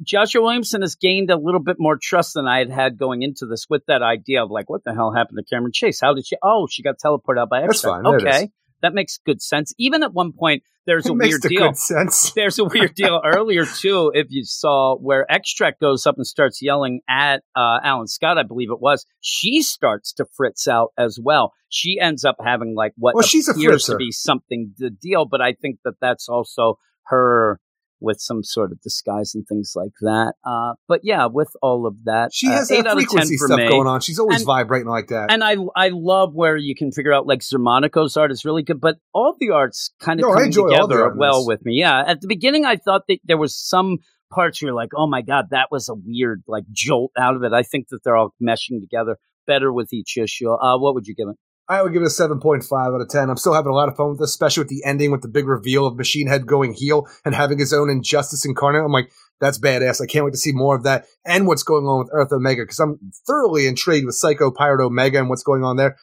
Joshua 0.02 0.42
Williamson 0.42 0.82
has 0.82 0.94
gained 0.94 1.30
a 1.30 1.36
little 1.36 1.62
bit 1.62 1.76
more 1.78 1.98
trust 2.00 2.34
than 2.34 2.46
I 2.46 2.58
had 2.58 2.70
had 2.70 2.98
going 2.98 3.22
into 3.22 3.46
this 3.46 3.66
with 3.68 3.82
that 3.86 4.02
idea 4.02 4.44
of 4.44 4.50
like, 4.50 4.70
what 4.70 4.84
the 4.84 4.94
hell 4.94 5.12
happened 5.12 5.38
to 5.38 5.44
Cameron 5.44 5.72
Chase? 5.72 6.00
How 6.00 6.14
did 6.14 6.26
she? 6.26 6.36
Oh, 6.42 6.66
she 6.70 6.82
got 6.82 6.96
teleported 7.04 7.38
out 7.40 7.50
by 7.50 7.66
fine. 7.68 8.06
Okay, 8.06 8.50
that 8.82 8.94
makes 8.94 9.18
good 9.24 9.42
sense. 9.42 9.72
Even 9.78 10.02
at 10.02 10.12
one 10.12 10.32
point, 10.32 10.62
there's 10.86 11.06
a 11.06 11.14
makes 11.14 11.32
weird 11.32 11.42
deal. 11.42 11.66
good 11.68 11.76
sense. 11.76 12.32
There's 12.34 12.58
a 12.58 12.64
weird 12.64 12.94
deal 12.94 13.20
earlier 13.22 13.66
too. 13.66 14.10
If 14.14 14.28
you 14.30 14.44
saw 14.44 14.96
where 14.96 15.30
Extract 15.30 15.80
goes 15.80 16.06
up 16.06 16.16
and 16.16 16.26
starts 16.26 16.62
yelling 16.62 17.02
at 17.06 17.42
uh, 17.54 17.78
Alan 17.84 18.06
Scott, 18.06 18.38
I 18.38 18.42
believe 18.42 18.70
it 18.70 18.80
was, 18.80 19.04
she 19.20 19.60
starts 19.60 20.14
to 20.14 20.24
fritz 20.34 20.66
out 20.66 20.92
as 20.96 21.18
well. 21.22 21.52
She 21.68 21.98
ends 22.00 22.24
up 22.24 22.36
having 22.42 22.74
like 22.74 22.92
what 22.96 23.14
Well, 23.14 23.22
she's 23.22 23.48
a 23.48 23.50
appears 23.50 23.84
to 23.84 23.92
fritzer. 23.92 23.98
be 23.98 24.12
something 24.12 24.72
the 24.78 24.88
deal, 24.88 25.26
but 25.26 25.42
I 25.42 25.52
think 25.52 25.80
that 25.84 25.96
that's 26.00 26.28
also 26.30 26.78
her 27.08 27.60
with 28.00 28.20
some 28.20 28.42
sort 28.44 28.72
of 28.72 28.80
disguise 28.80 29.34
and 29.34 29.46
things 29.46 29.72
like 29.74 29.92
that. 30.00 30.34
Uh, 30.44 30.74
but 30.86 31.00
yeah, 31.02 31.26
with 31.26 31.50
all 31.62 31.86
of 31.86 31.94
that, 32.04 32.30
She 32.32 32.48
uh, 32.48 32.52
has 32.52 32.70
eight 32.70 32.82
that 32.84 32.86
out 32.90 32.92
of 32.96 33.00
ten 33.00 33.08
frequency 33.08 33.36
stuff 33.36 33.58
going 33.58 33.86
on. 33.86 34.00
She's 34.00 34.18
always 34.18 34.38
And- 34.40 34.46
vibrating 34.46 34.88
like 34.88 35.08
that. 35.08 35.30
And 35.32 35.42
I 35.42 35.56
I 35.74 35.90
love 35.92 36.34
where 36.34 36.56
you 36.56 36.74
can 36.74 36.92
figure 36.92 37.12
out 37.12 37.26
like 37.26 37.40
Zermanico's 37.40 38.16
art 38.16 38.30
is 38.30 38.44
really 38.44 38.62
good, 38.62 38.80
but 38.80 38.96
all 39.12 39.36
the 39.38 39.50
art's 39.50 39.92
kind 40.00 40.20
of 40.20 40.26
No, 40.28 40.32
coming 40.34 40.46
enjoy 40.46 40.62
all 40.74 40.86
the 40.86 40.94
together 40.94 41.14
well 41.16 41.46
with 41.46 41.64
me. 41.64 41.74
Yeah, 41.80 42.02
at 42.06 42.20
the 42.20 42.28
beginning 42.28 42.64
I 42.64 42.76
thought 42.76 43.02
that 43.08 43.18
there 43.24 43.38
was 43.38 43.56
some 43.56 43.98
parts 44.32 44.60
you're 44.60 44.74
like, 44.74 44.90
oh 44.94 45.06
my 45.06 45.22
god, 45.22 45.46
that 45.50 45.68
was 45.70 45.88
a 45.88 45.94
weird 45.94 46.42
like 46.46 46.64
jolt 46.70 47.12
out 47.18 47.34
of 47.34 47.42
it. 47.42 47.52
I 47.52 47.62
think 47.62 47.88
that 47.88 48.00
they're 48.04 48.16
all 48.16 48.34
meshing 48.42 48.80
together 48.80 49.16
better 49.46 49.72
with 49.72 49.92
each 49.92 50.16
issue. 50.18 50.50
Uh, 50.50 50.78
what 50.78 50.94
would 50.94 51.06
you 51.06 51.14
give 51.14 51.28
it? 51.28 51.36
I 51.68 51.82
would 51.82 51.92
give 51.92 52.00
it 52.00 52.06
a 52.06 52.08
7.5 52.08 52.64
out 52.72 53.00
of 53.00 53.08
10. 53.08 53.28
I'm 53.28 53.36
still 53.36 53.52
having 53.52 53.70
a 53.70 53.74
lot 53.74 53.88
of 53.88 53.96
fun 53.96 54.10
with 54.10 54.20
this, 54.20 54.30
especially 54.30 54.62
with 54.62 54.70
the 54.70 54.82
ending 54.84 55.10
with 55.10 55.20
the 55.20 55.28
big 55.28 55.46
reveal 55.46 55.86
of 55.86 55.96
Machine 55.96 56.26
Head 56.26 56.46
going 56.46 56.72
heel 56.72 57.06
and 57.24 57.34
having 57.34 57.58
his 57.58 57.74
own 57.74 57.90
Injustice 57.90 58.46
incarnate. 58.46 58.82
I'm 58.82 58.92
like, 58.92 59.10
that's 59.40 59.58
badass. 59.58 60.00
I 60.00 60.06
can't 60.06 60.24
wait 60.24 60.32
to 60.32 60.38
see 60.38 60.52
more 60.52 60.74
of 60.74 60.84
that 60.84 61.04
and 61.26 61.46
what's 61.46 61.62
going 61.62 61.84
on 61.84 62.00
with 62.00 62.08
Earth 62.12 62.32
Omega 62.32 62.62
because 62.62 62.78
I'm 62.78 62.98
thoroughly 63.26 63.66
intrigued 63.66 64.06
with 64.06 64.14
Psycho 64.14 64.50
Pirate 64.50 64.84
Omega 64.84 65.18
and 65.18 65.28
what's 65.28 65.42
going 65.42 65.62
on 65.62 65.76
there. 65.76 65.96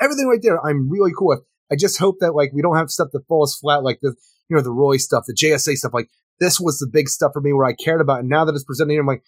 Everything 0.00 0.28
right 0.28 0.40
there, 0.42 0.64
I'm 0.64 0.90
really 0.90 1.12
cool 1.16 1.28
with. 1.28 1.42
I 1.70 1.76
just 1.76 1.98
hope 1.98 2.16
that 2.20 2.34
like 2.34 2.52
we 2.52 2.62
don't 2.62 2.76
have 2.76 2.90
stuff 2.90 3.08
that 3.12 3.26
falls 3.28 3.56
flat 3.56 3.84
like 3.84 3.98
the 4.00 4.14
you 4.48 4.56
know 4.56 4.62
the 4.62 4.72
Roy 4.72 4.96
stuff, 4.96 5.24
the 5.26 5.34
JSA 5.34 5.76
stuff. 5.76 5.94
Like 5.94 6.08
this 6.40 6.58
was 6.58 6.78
the 6.78 6.88
big 6.90 7.08
stuff 7.08 7.32
for 7.34 7.40
me 7.40 7.52
where 7.52 7.66
I 7.66 7.74
cared 7.74 8.00
about, 8.00 8.20
and 8.20 8.28
now 8.28 8.44
that 8.44 8.54
it's 8.54 8.64
presented 8.64 8.92
here, 8.92 9.00
I'm 9.00 9.06
like, 9.06 9.22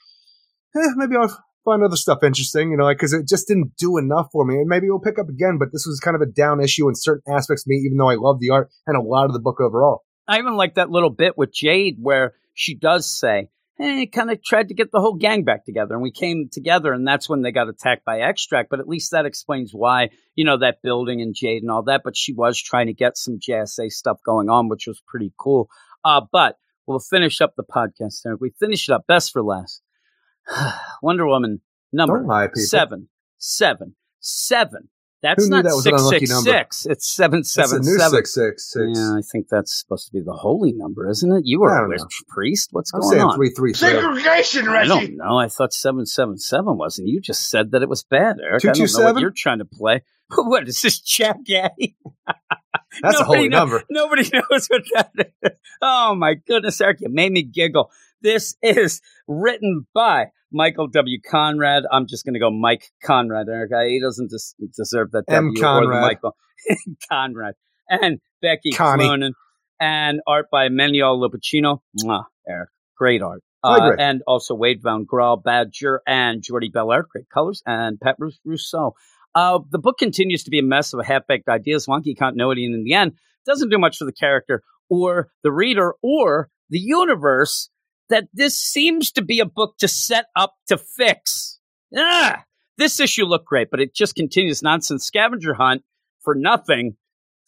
eh, 0.77 0.93
maybe 0.97 1.17
I'll 1.17 1.45
find 1.65 1.83
other 1.83 1.97
stuff 1.97 2.23
interesting, 2.23 2.71
you 2.71 2.77
know, 2.77 2.85
like 2.85 2.99
because 2.99 3.13
it 3.13 3.27
just 3.27 3.49
didn't 3.49 3.77
do 3.77 3.97
enough 3.99 4.29
for 4.33 4.45
me. 4.45 4.57
And 4.57 4.69
maybe 4.69 4.87
it'll 4.87 5.01
pick 5.01 5.19
up 5.19 5.29
again, 5.29 5.59
but 5.59 5.69
this 5.73 5.87
was 5.87 6.01
kind 6.01 6.15
of 6.15 6.23
a 6.23 6.27
down 6.27 6.63
issue 6.63 6.89
in 6.89 6.95
certain 6.95 7.33
aspects 7.33 7.65
of 7.65 7.69
me, 7.69 7.77
even 7.77 7.97
though 7.97 8.11
I 8.11 8.17
love 8.17 8.41
the 8.41 8.51
art 8.51 8.71
and 8.87 8.97
a 8.97 9.03
lot 9.03 9.27
of 9.27 9.33
the 9.33 9.41
book 9.41 9.61
overall. 9.61 10.03
I 10.27 10.39
even 10.39 10.57
like 10.57 10.77
that 10.77 10.91
little 10.91 11.11
bit 11.11 11.37
with 11.37 11.53
Jade 11.53 11.97
where 12.01 12.35
she 12.55 12.75
does 12.75 13.11
say, 13.11 13.49
Hey, 13.77 14.07
kind 14.07 14.31
of 14.31 14.41
tried 14.43 14.69
to 14.69 14.75
get 14.75 14.93
the 14.93 15.01
whole 15.01 15.17
gang 15.17 15.43
back 15.43 15.65
together, 15.65 15.95
and 15.95 16.03
we 16.03 16.13
came 16.13 16.49
together, 16.51 16.93
and 16.93 17.05
that's 17.05 17.29
when 17.29 17.43
they 17.43 17.51
got 17.51 17.69
attacked 17.69 18.05
by 18.05 18.21
Extract. 18.21 18.71
But 18.71 18.79
at 18.79 18.87
least 18.87 19.11
that 19.11 19.27
explains 19.27 19.73
why, 19.73 20.11
you 20.37 20.45
know, 20.45 20.59
that 20.59 20.81
building 20.81 21.21
and 21.21 21.35
Jade 21.35 21.63
and 21.63 21.73
all 21.73 21.83
that. 21.85 22.03
But 22.05 22.17
she 22.17 22.33
was 22.33 22.57
trying 22.57 22.87
to 22.87 22.95
get 22.95 23.19
some 23.19 23.41
JSA 23.41 23.91
stuff 23.91 24.19
going 24.25 24.49
on, 24.49 24.69
which 24.69 24.87
was 24.87 25.03
pretty 25.09 25.33
cool. 25.37 25.69
Uh, 26.05 26.21
but 26.31 26.57
we'll 26.87 27.01
finish 27.01 27.41
up 27.41 27.55
the 27.57 27.65
podcast 27.65 28.23
there. 28.23 28.37
We 28.37 28.53
finish 28.61 28.89
it 28.89 28.93
up 28.93 29.09
best 29.09 29.33
for 29.33 29.43
last. 29.43 29.83
Wonder 31.03 31.27
Woman 31.27 31.61
number 31.93 32.19
Don't 32.19 32.27
lie, 32.29 32.49
seven, 32.55 33.09
seven, 33.39 33.95
seven. 34.21 34.89
That's 35.23 35.49
not 35.49 35.65
that 35.65 35.73
six 35.73 36.07
six 36.09 36.31
number? 36.31 36.51
six. 36.51 36.85
It's 36.87 37.09
seven 37.11 37.39
That's 37.39 37.53
seven 37.55 37.77
a 37.79 37.81
new 37.81 37.97
seven. 37.99 38.11
six 38.11 38.35
six 38.35 38.71
six. 38.73 38.85
Yeah, 38.95 39.15
I 39.17 39.23
think 39.23 39.49
that's 39.49 39.73
supposed 39.81 40.07
to 40.09 40.13
be 40.13 40.21
the 40.21 40.35
holy 40.35 40.75
number, 40.75 41.09
isn't 41.09 41.33
it? 41.33 41.43
You 41.47 41.61
were 41.61 41.75
a 41.75 41.81
don't 41.81 41.89
witch 41.89 42.01
know. 42.01 42.07
priest. 42.29 42.69
What's 42.73 42.93
I'm 42.93 43.01
going 43.01 43.13
saying 43.13 43.23
on? 43.23 43.35
three 43.37 43.49
three 43.49 43.73
three. 43.73 43.89
Segregation, 43.89 44.67
Reggie. 44.69 44.91
I 44.91 44.95
Reggie. 44.97 45.07
don't 45.07 45.17
know. 45.17 45.39
I 45.39 45.49
thought 45.49 45.73
seven 45.73 46.05
seven 46.05 46.37
seven 46.37 46.77
wasn't. 46.77 47.09
You 47.09 47.23
just 47.23 47.49
said 47.49 47.71
that 47.71 47.81
it 47.81 47.89
was 47.89 48.03
bad, 48.03 48.37
Eric. 48.43 48.67
I 48.67 48.73
don't 48.73 48.93
know 48.99 49.13
what 49.13 49.21
you're 49.21 49.31
trying 49.35 49.61
to 49.61 49.65
play. 49.65 50.03
what 50.35 50.69
is 50.69 50.83
this, 50.83 51.01
Jack 51.01 51.37
Gaddy? 51.47 51.97
That's 53.03 53.19
a 53.19 53.25
holy 53.25 53.49
knows- 53.49 53.59
number. 53.71 53.85
Nobody 53.89 54.29
knows 54.33 54.67
what 54.69 54.83
that 54.93 55.11
is. 55.43 55.51
Oh 55.81 56.15
my 56.15 56.35
goodness, 56.35 56.79
Eric, 56.83 56.99
you 57.01 57.09
made 57.09 57.33
me 57.33 57.43
giggle. 57.45 57.91
This 58.25 58.57
is 58.63 59.03
written 59.29 59.87
by 59.93 60.29
Michael 60.51 60.89
W. 60.89 61.19
Conrad. 61.31 61.83
I'm 61.93 62.07
just 62.09 62.25
going 62.25 62.33
to 62.33 62.41
go 62.41 62.51
Mike 62.51 62.91
Conrad, 63.05 63.49
Eric. 63.51 63.71
He 63.87 64.01
doesn't 64.01 64.31
des- 64.31 64.67
deserve 64.75 65.11
that 65.11 65.25
M. 65.29 65.49
W 65.49 65.55
the 65.55 65.61
Conrad. 65.61 66.01
Michael 66.01 66.37
Conrad. 67.11 67.55
And 67.87 68.21
Becky. 68.41 68.71
Cloonan. 68.73 69.33
And 69.79 70.21
art 70.27 70.47
by 70.51 70.71
Manuel 70.71 71.21
Lupacchino. 71.21 71.81
Mwah, 72.03 72.25
Eric. 72.49 72.71
Great 72.97 73.21
art. 73.21 73.43
Uh, 73.63 73.91
and 73.99 74.23
also 74.27 74.55
Wade 74.55 74.81
Van 74.83 75.05
Graal, 75.05 75.37
Badger, 75.43 76.01
and 76.07 76.43
Jordie 76.43 76.71
Bellaire. 76.71 77.05
Great 77.07 77.29
colors. 77.29 77.63
And 77.67 78.01
Pat 78.01 78.17
Rous- 78.19 78.41
Rousseau. 78.47 78.95
Uh, 79.35 79.59
the 79.71 79.79
book 79.79 79.99
continues 79.99 80.45
to 80.45 80.51
be 80.51 80.61
a 80.61 80.63
mess 80.63 80.95
of 80.95 81.05
half-baked 81.05 81.49
ideas, 81.49 81.87
wonky 81.87 82.17
continuity, 82.17 82.65
and 82.65 82.75
in 82.75 82.85
the 82.85 82.95
end, 82.95 83.13
doesn't 83.45 83.69
do 83.69 83.79
much 83.79 83.99
for 83.99 84.07
the 84.07 84.13
character 84.13 84.63
or 84.89 85.29
the 85.43 85.53
reader 85.53 85.95
or 86.03 86.49
the 86.71 86.79
universe. 86.79 87.69
That 88.11 88.25
this 88.33 88.57
seems 88.59 89.11
to 89.13 89.23
be 89.23 89.41
a 89.41 89.47
book 89.47 89.77
to 89.79 89.89
set 89.89 90.27
up 90.37 90.55
to 90.69 90.77
fix. 90.77 91.59
Ah, 91.97 92.45
this 92.77 93.01
issue 93.01 93.25
looked 93.25 93.47
great, 93.47 93.71
but 93.71 93.81
it 93.81 93.95
just 93.95 94.15
continues 94.15 94.63
nonsense 94.63 95.07
scavenger 95.07 95.55
hunt 95.55 95.83
for 96.21 96.35
nothing 96.35 96.97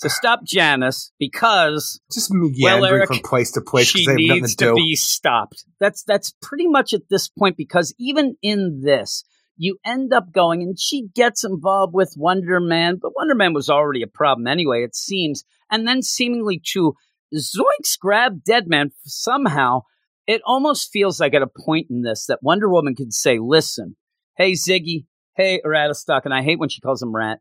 to 0.00 0.08
stop 0.10 0.40
Janice 0.44 1.12
because 1.18 2.00
Just 2.12 2.30
meandering 2.30 2.84
Eric, 2.84 3.08
from 3.08 3.20
place 3.20 3.50
to 3.52 3.60
place 3.60 3.88
she 3.88 4.06
they 4.06 4.14
needs 4.14 4.54
to 4.56 4.66
to 4.66 4.74
be 4.74 4.94
stopped. 4.94 5.64
That's 5.80 6.02
that's 6.04 6.32
pretty 6.42 6.68
much 6.68 6.94
at 6.94 7.08
this 7.10 7.28
point 7.28 7.56
because 7.56 7.94
even 7.98 8.36
in 8.42 8.82
this, 8.82 9.24
you 9.56 9.78
end 9.84 10.12
up 10.12 10.32
going, 10.32 10.62
and 10.62 10.78
she 10.78 11.08
gets 11.14 11.44
involved 11.44 11.94
with 11.94 12.14
Wonder 12.16 12.60
Man, 12.60 12.98
but 13.00 13.12
Wonder 13.16 13.34
Man 13.34 13.54
was 13.54 13.70
already 13.70 14.02
a 14.02 14.06
problem 14.06 14.46
anyway, 14.46 14.82
it 14.82 14.94
seems. 14.94 15.44
And 15.70 15.88
then 15.88 16.02
seemingly 16.02 16.60
to 16.72 16.94
zoinks 17.34 17.98
grab 17.98 18.44
Deadman 18.44 18.92
somehow. 19.04 19.82
It 20.26 20.42
almost 20.44 20.90
feels 20.92 21.20
like 21.20 21.34
at 21.34 21.42
a 21.42 21.46
point 21.46 21.86
in 21.90 22.02
this 22.02 22.26
that 22.26 22.42
Wonder 22.42 22.68
Woman 22.68 22.94
can 22.94 23.10
say, 23.10 23.38
listen, 23.40 23.96
hey, 24.36 24.52
Ziggy, 24.52 25.06
hey, 25.36 25.60
Ratatosk, 25.64 26.22
and 26.24 26.34
I 26.34 26.42
hate 26.42 26.58
when 26.58 26.68
she 26.68 26.80
calls 26.80 27.02
him 27.02 27.14
Rat. 27.14 27.38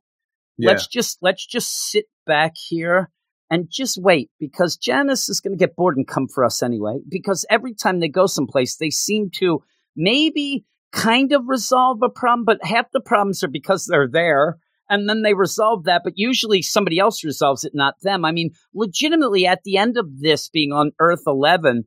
Yeah. 0.58 0.72
Let's 0.72 0.88
just 0.88 1.18
let's 1.22 1.46
just 1.46 1.90
sit 1.90 2.06
back 2.26 2.54
here 2.56 3.12
and 3.50 3.68
just 3.70 4.02
wait 4.02 4.30
because 4.40 4.78
Janice 4.78 5.30
is 5.30 5.40
going 5.40 5.54
to 5.54 5.60
get 5.60 5.76
bored 5.76 5.98
and 5.98 6.08
come 6.08 6.28
for 6.28 6.44
us 6.46 6.64
anyway. 6.64 6.98
Because 7.08 7.46
every 7.50 7.74
time 7.74 8.00
they 8.00 8.08
go 8.08 8.26
someplace, 8.26 8.78
they 8.78 8.90
seem 8.90 9.30
to 9.36 9.64
maybe 9.96 10.66
kind 10.92 11.34
of 11.34 11.44
resolve 11.48 12.00
a 12.04 12.10
problem, 12.10 12.46
but 12.46 12.66
half 12.66 12.86
the 12.92 13.02
problems 13.02 13.44
are 13.44 13.50
because 13.50 13.86
they're 13.86 14.10
there. 14.10 14.58
And 14.88 15.10
then 15.10 15.24
they 15.24 15.34
resolve 15.34 15.86
that, 15.86 16.02
but 16.04 16.14
usually 16.16 16.62
somebody 16.62 17.00
else 17.00 17.24
resolves 17.24 17.64
it, 17.64 17.72
not 17.74 17.96
them. 18.04 18.24
I 18.24 18.32
mean, 18.32 18.52
legitimately, 18.76 19.48
at 19.48 19.64
the 19.64 19.78
end 19.78 19.98
of 19.98 20.20
this 20.20 20.48
being 20.48 20.72
on 20.72 20.92
Earth 21.00 21.24
11, 21.26 21.86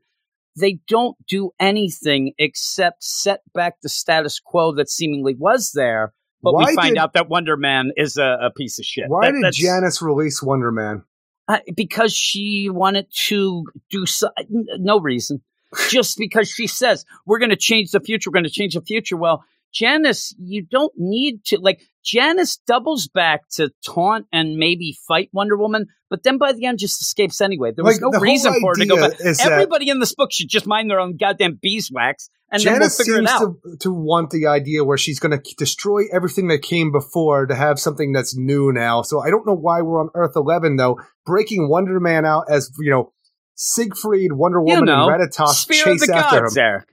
they 0.58 0.78
don't 0.88 1.16
do 1.26 1.50
anything 1.60 2.32
except 2.38 3.02
set 3.04 3.40
back 3.54 3.80
the 3.82 3.88
status 3.88 4.40
quo 4.40 4.72
that 4.74 4.88
seemingly 4.90 5.34
was 5.34 5.72
there. 5.74 6.12
But 6.42 6.54
Why 6.54 6.64
we 6.68 6.74
find 6.74 6.94
did- 6.94 6.98
out 6.98 7.14
that 7.14 7.28
Wonder 7.28 7.56
Man 7.56 7.90
is 7.96 8.16
a, 8.16 8.38
a 8.42 8.50
piece 8.56 8.78
of 8.78 8.84
shit. 8.84 9.06
Why 9.08 9.30
That- 9.32 9.40
did 9.42 9.54
Janice 9.54 10.00
release 10.02 10.42
Wonder 10.42 10.70
Man? 10.70 11.02
uh, 11.48 11.58
because 11.74 12.12
she 12.12 12.68
wanted 12.70 13.06
to 13.26 13.64
do 13.90 14.04
so, 14.06 14.28
n- 14.38 14.66
no 14.78 15.00
reason. 15.00 15.40
Just 15.88 16.16
because 16.18 16.48
she 16.48 16.66
says 16.66 17.04
we're 17.26 17.38
going 17.38 17.50
to 17.50 17.56
change 17.56 17.90
the 17.90 18.00
future, 18.00 18.30
we're 18.30 18.34
going 18.40 18.44
to 18.44 18.50
change 18.50 18.74
the 18.74 18.80
future. 18.82 19.16
Well, 19.16 19.44
Janice, 19.72 20.34
you 20.38 20.62
don't 20.62 20.92
need 20.96 21.44
to 21.46 21.58
like. 21.58 21.80
Janice 22.04 22.56
doubles 22.66 23.06
back 23.06 23.42
to 23.50 23.70
taunt 23.84 24.26
and 24.32 24.56
maybe 24.56 24.96
fight 25.06 25.28
Wonder 25.32 25.58
Woman, 25.58 25.86
but 26.08 26.22
then 26.22 26.38
by 26.38 26.52
the 26.52 26.64
end 26.64 26.78
just 26.78 27.02
escapes 27.02 27.40
anyway. 27.40 27.72
There 27.74 27.84
was 27.84 27.96
Like, 27.96 28.02
no 28.02 28.10
the 28.18 28.20
reason 28.20 28.54
for 28.60 28.70
her 28.70 28.74
to 28.76 28.86
go 28.86 28.96
back. 28.96 29.20
Everybody 29.40 29.90
in 29.90 30.00
this 30.00 30.14
book 30.14 30.32
should 30.32 30.48
just 30.48 30.66
mind 30.66 30.90
their 30.90 31.00
own 31.00 31.16
goddamn 31.18 31.58
beeswax, 31.60 32.30
and 32.50 32.62
then 32.62 32.72
we'll 32.72 32.80
Janice 32.80 32.96
figure 32.96 33.16
seems 33.16 33.30
it 33.30 33.34
out. 33.34 33.54
to, 33.62 33.76
to 33.80 33.92
want 33.92 34.30
the 34.30 34.46
idea 34.46 34.84
where 34.84 34.96
she's 34.96 35.20
going 35.20 35.38
to 35.38 35.54
destroy 35.56 36.04
everything 36.10 36.48
that 36.48 36.62
came 36.62 36.92
before 36.92 37.46
to 37.46 37.54
have 37.54 37.78
something 37.78 38.12
that's 38.12 38.34
new 38.34 38.72
now. 38.72 39.02
So 39.02 39.20
I 39.20 39.28
don't 39.28 39.46
know 39.46 39.56
why 39.56 39.82
we're 39.82 40.00
on 40.00 40.08
Earth 40.14 40.32
11 40.34 40.76
though, 40.76 40.98
breaking 41.26 41.68
Wonder 41.68 42.00
Man 42.00 42.24
out 42.24 42.44
as 42.48 42.70
you 42.78 42.90
know 42.90 43.12
Siegfried, 43.54 44.32
Wonder 44.32 44.58
you 44.58 44.76
Woman, 44.76 44.86
know, 44.86 45.08
and 45.08 45.20
Ratatosk 45.20 45.70
chase 45.70 46.08
after 46.08 46.40
Gods, 46.40 46.56
him, 46.56 46.62
Eric. 46.62 46.88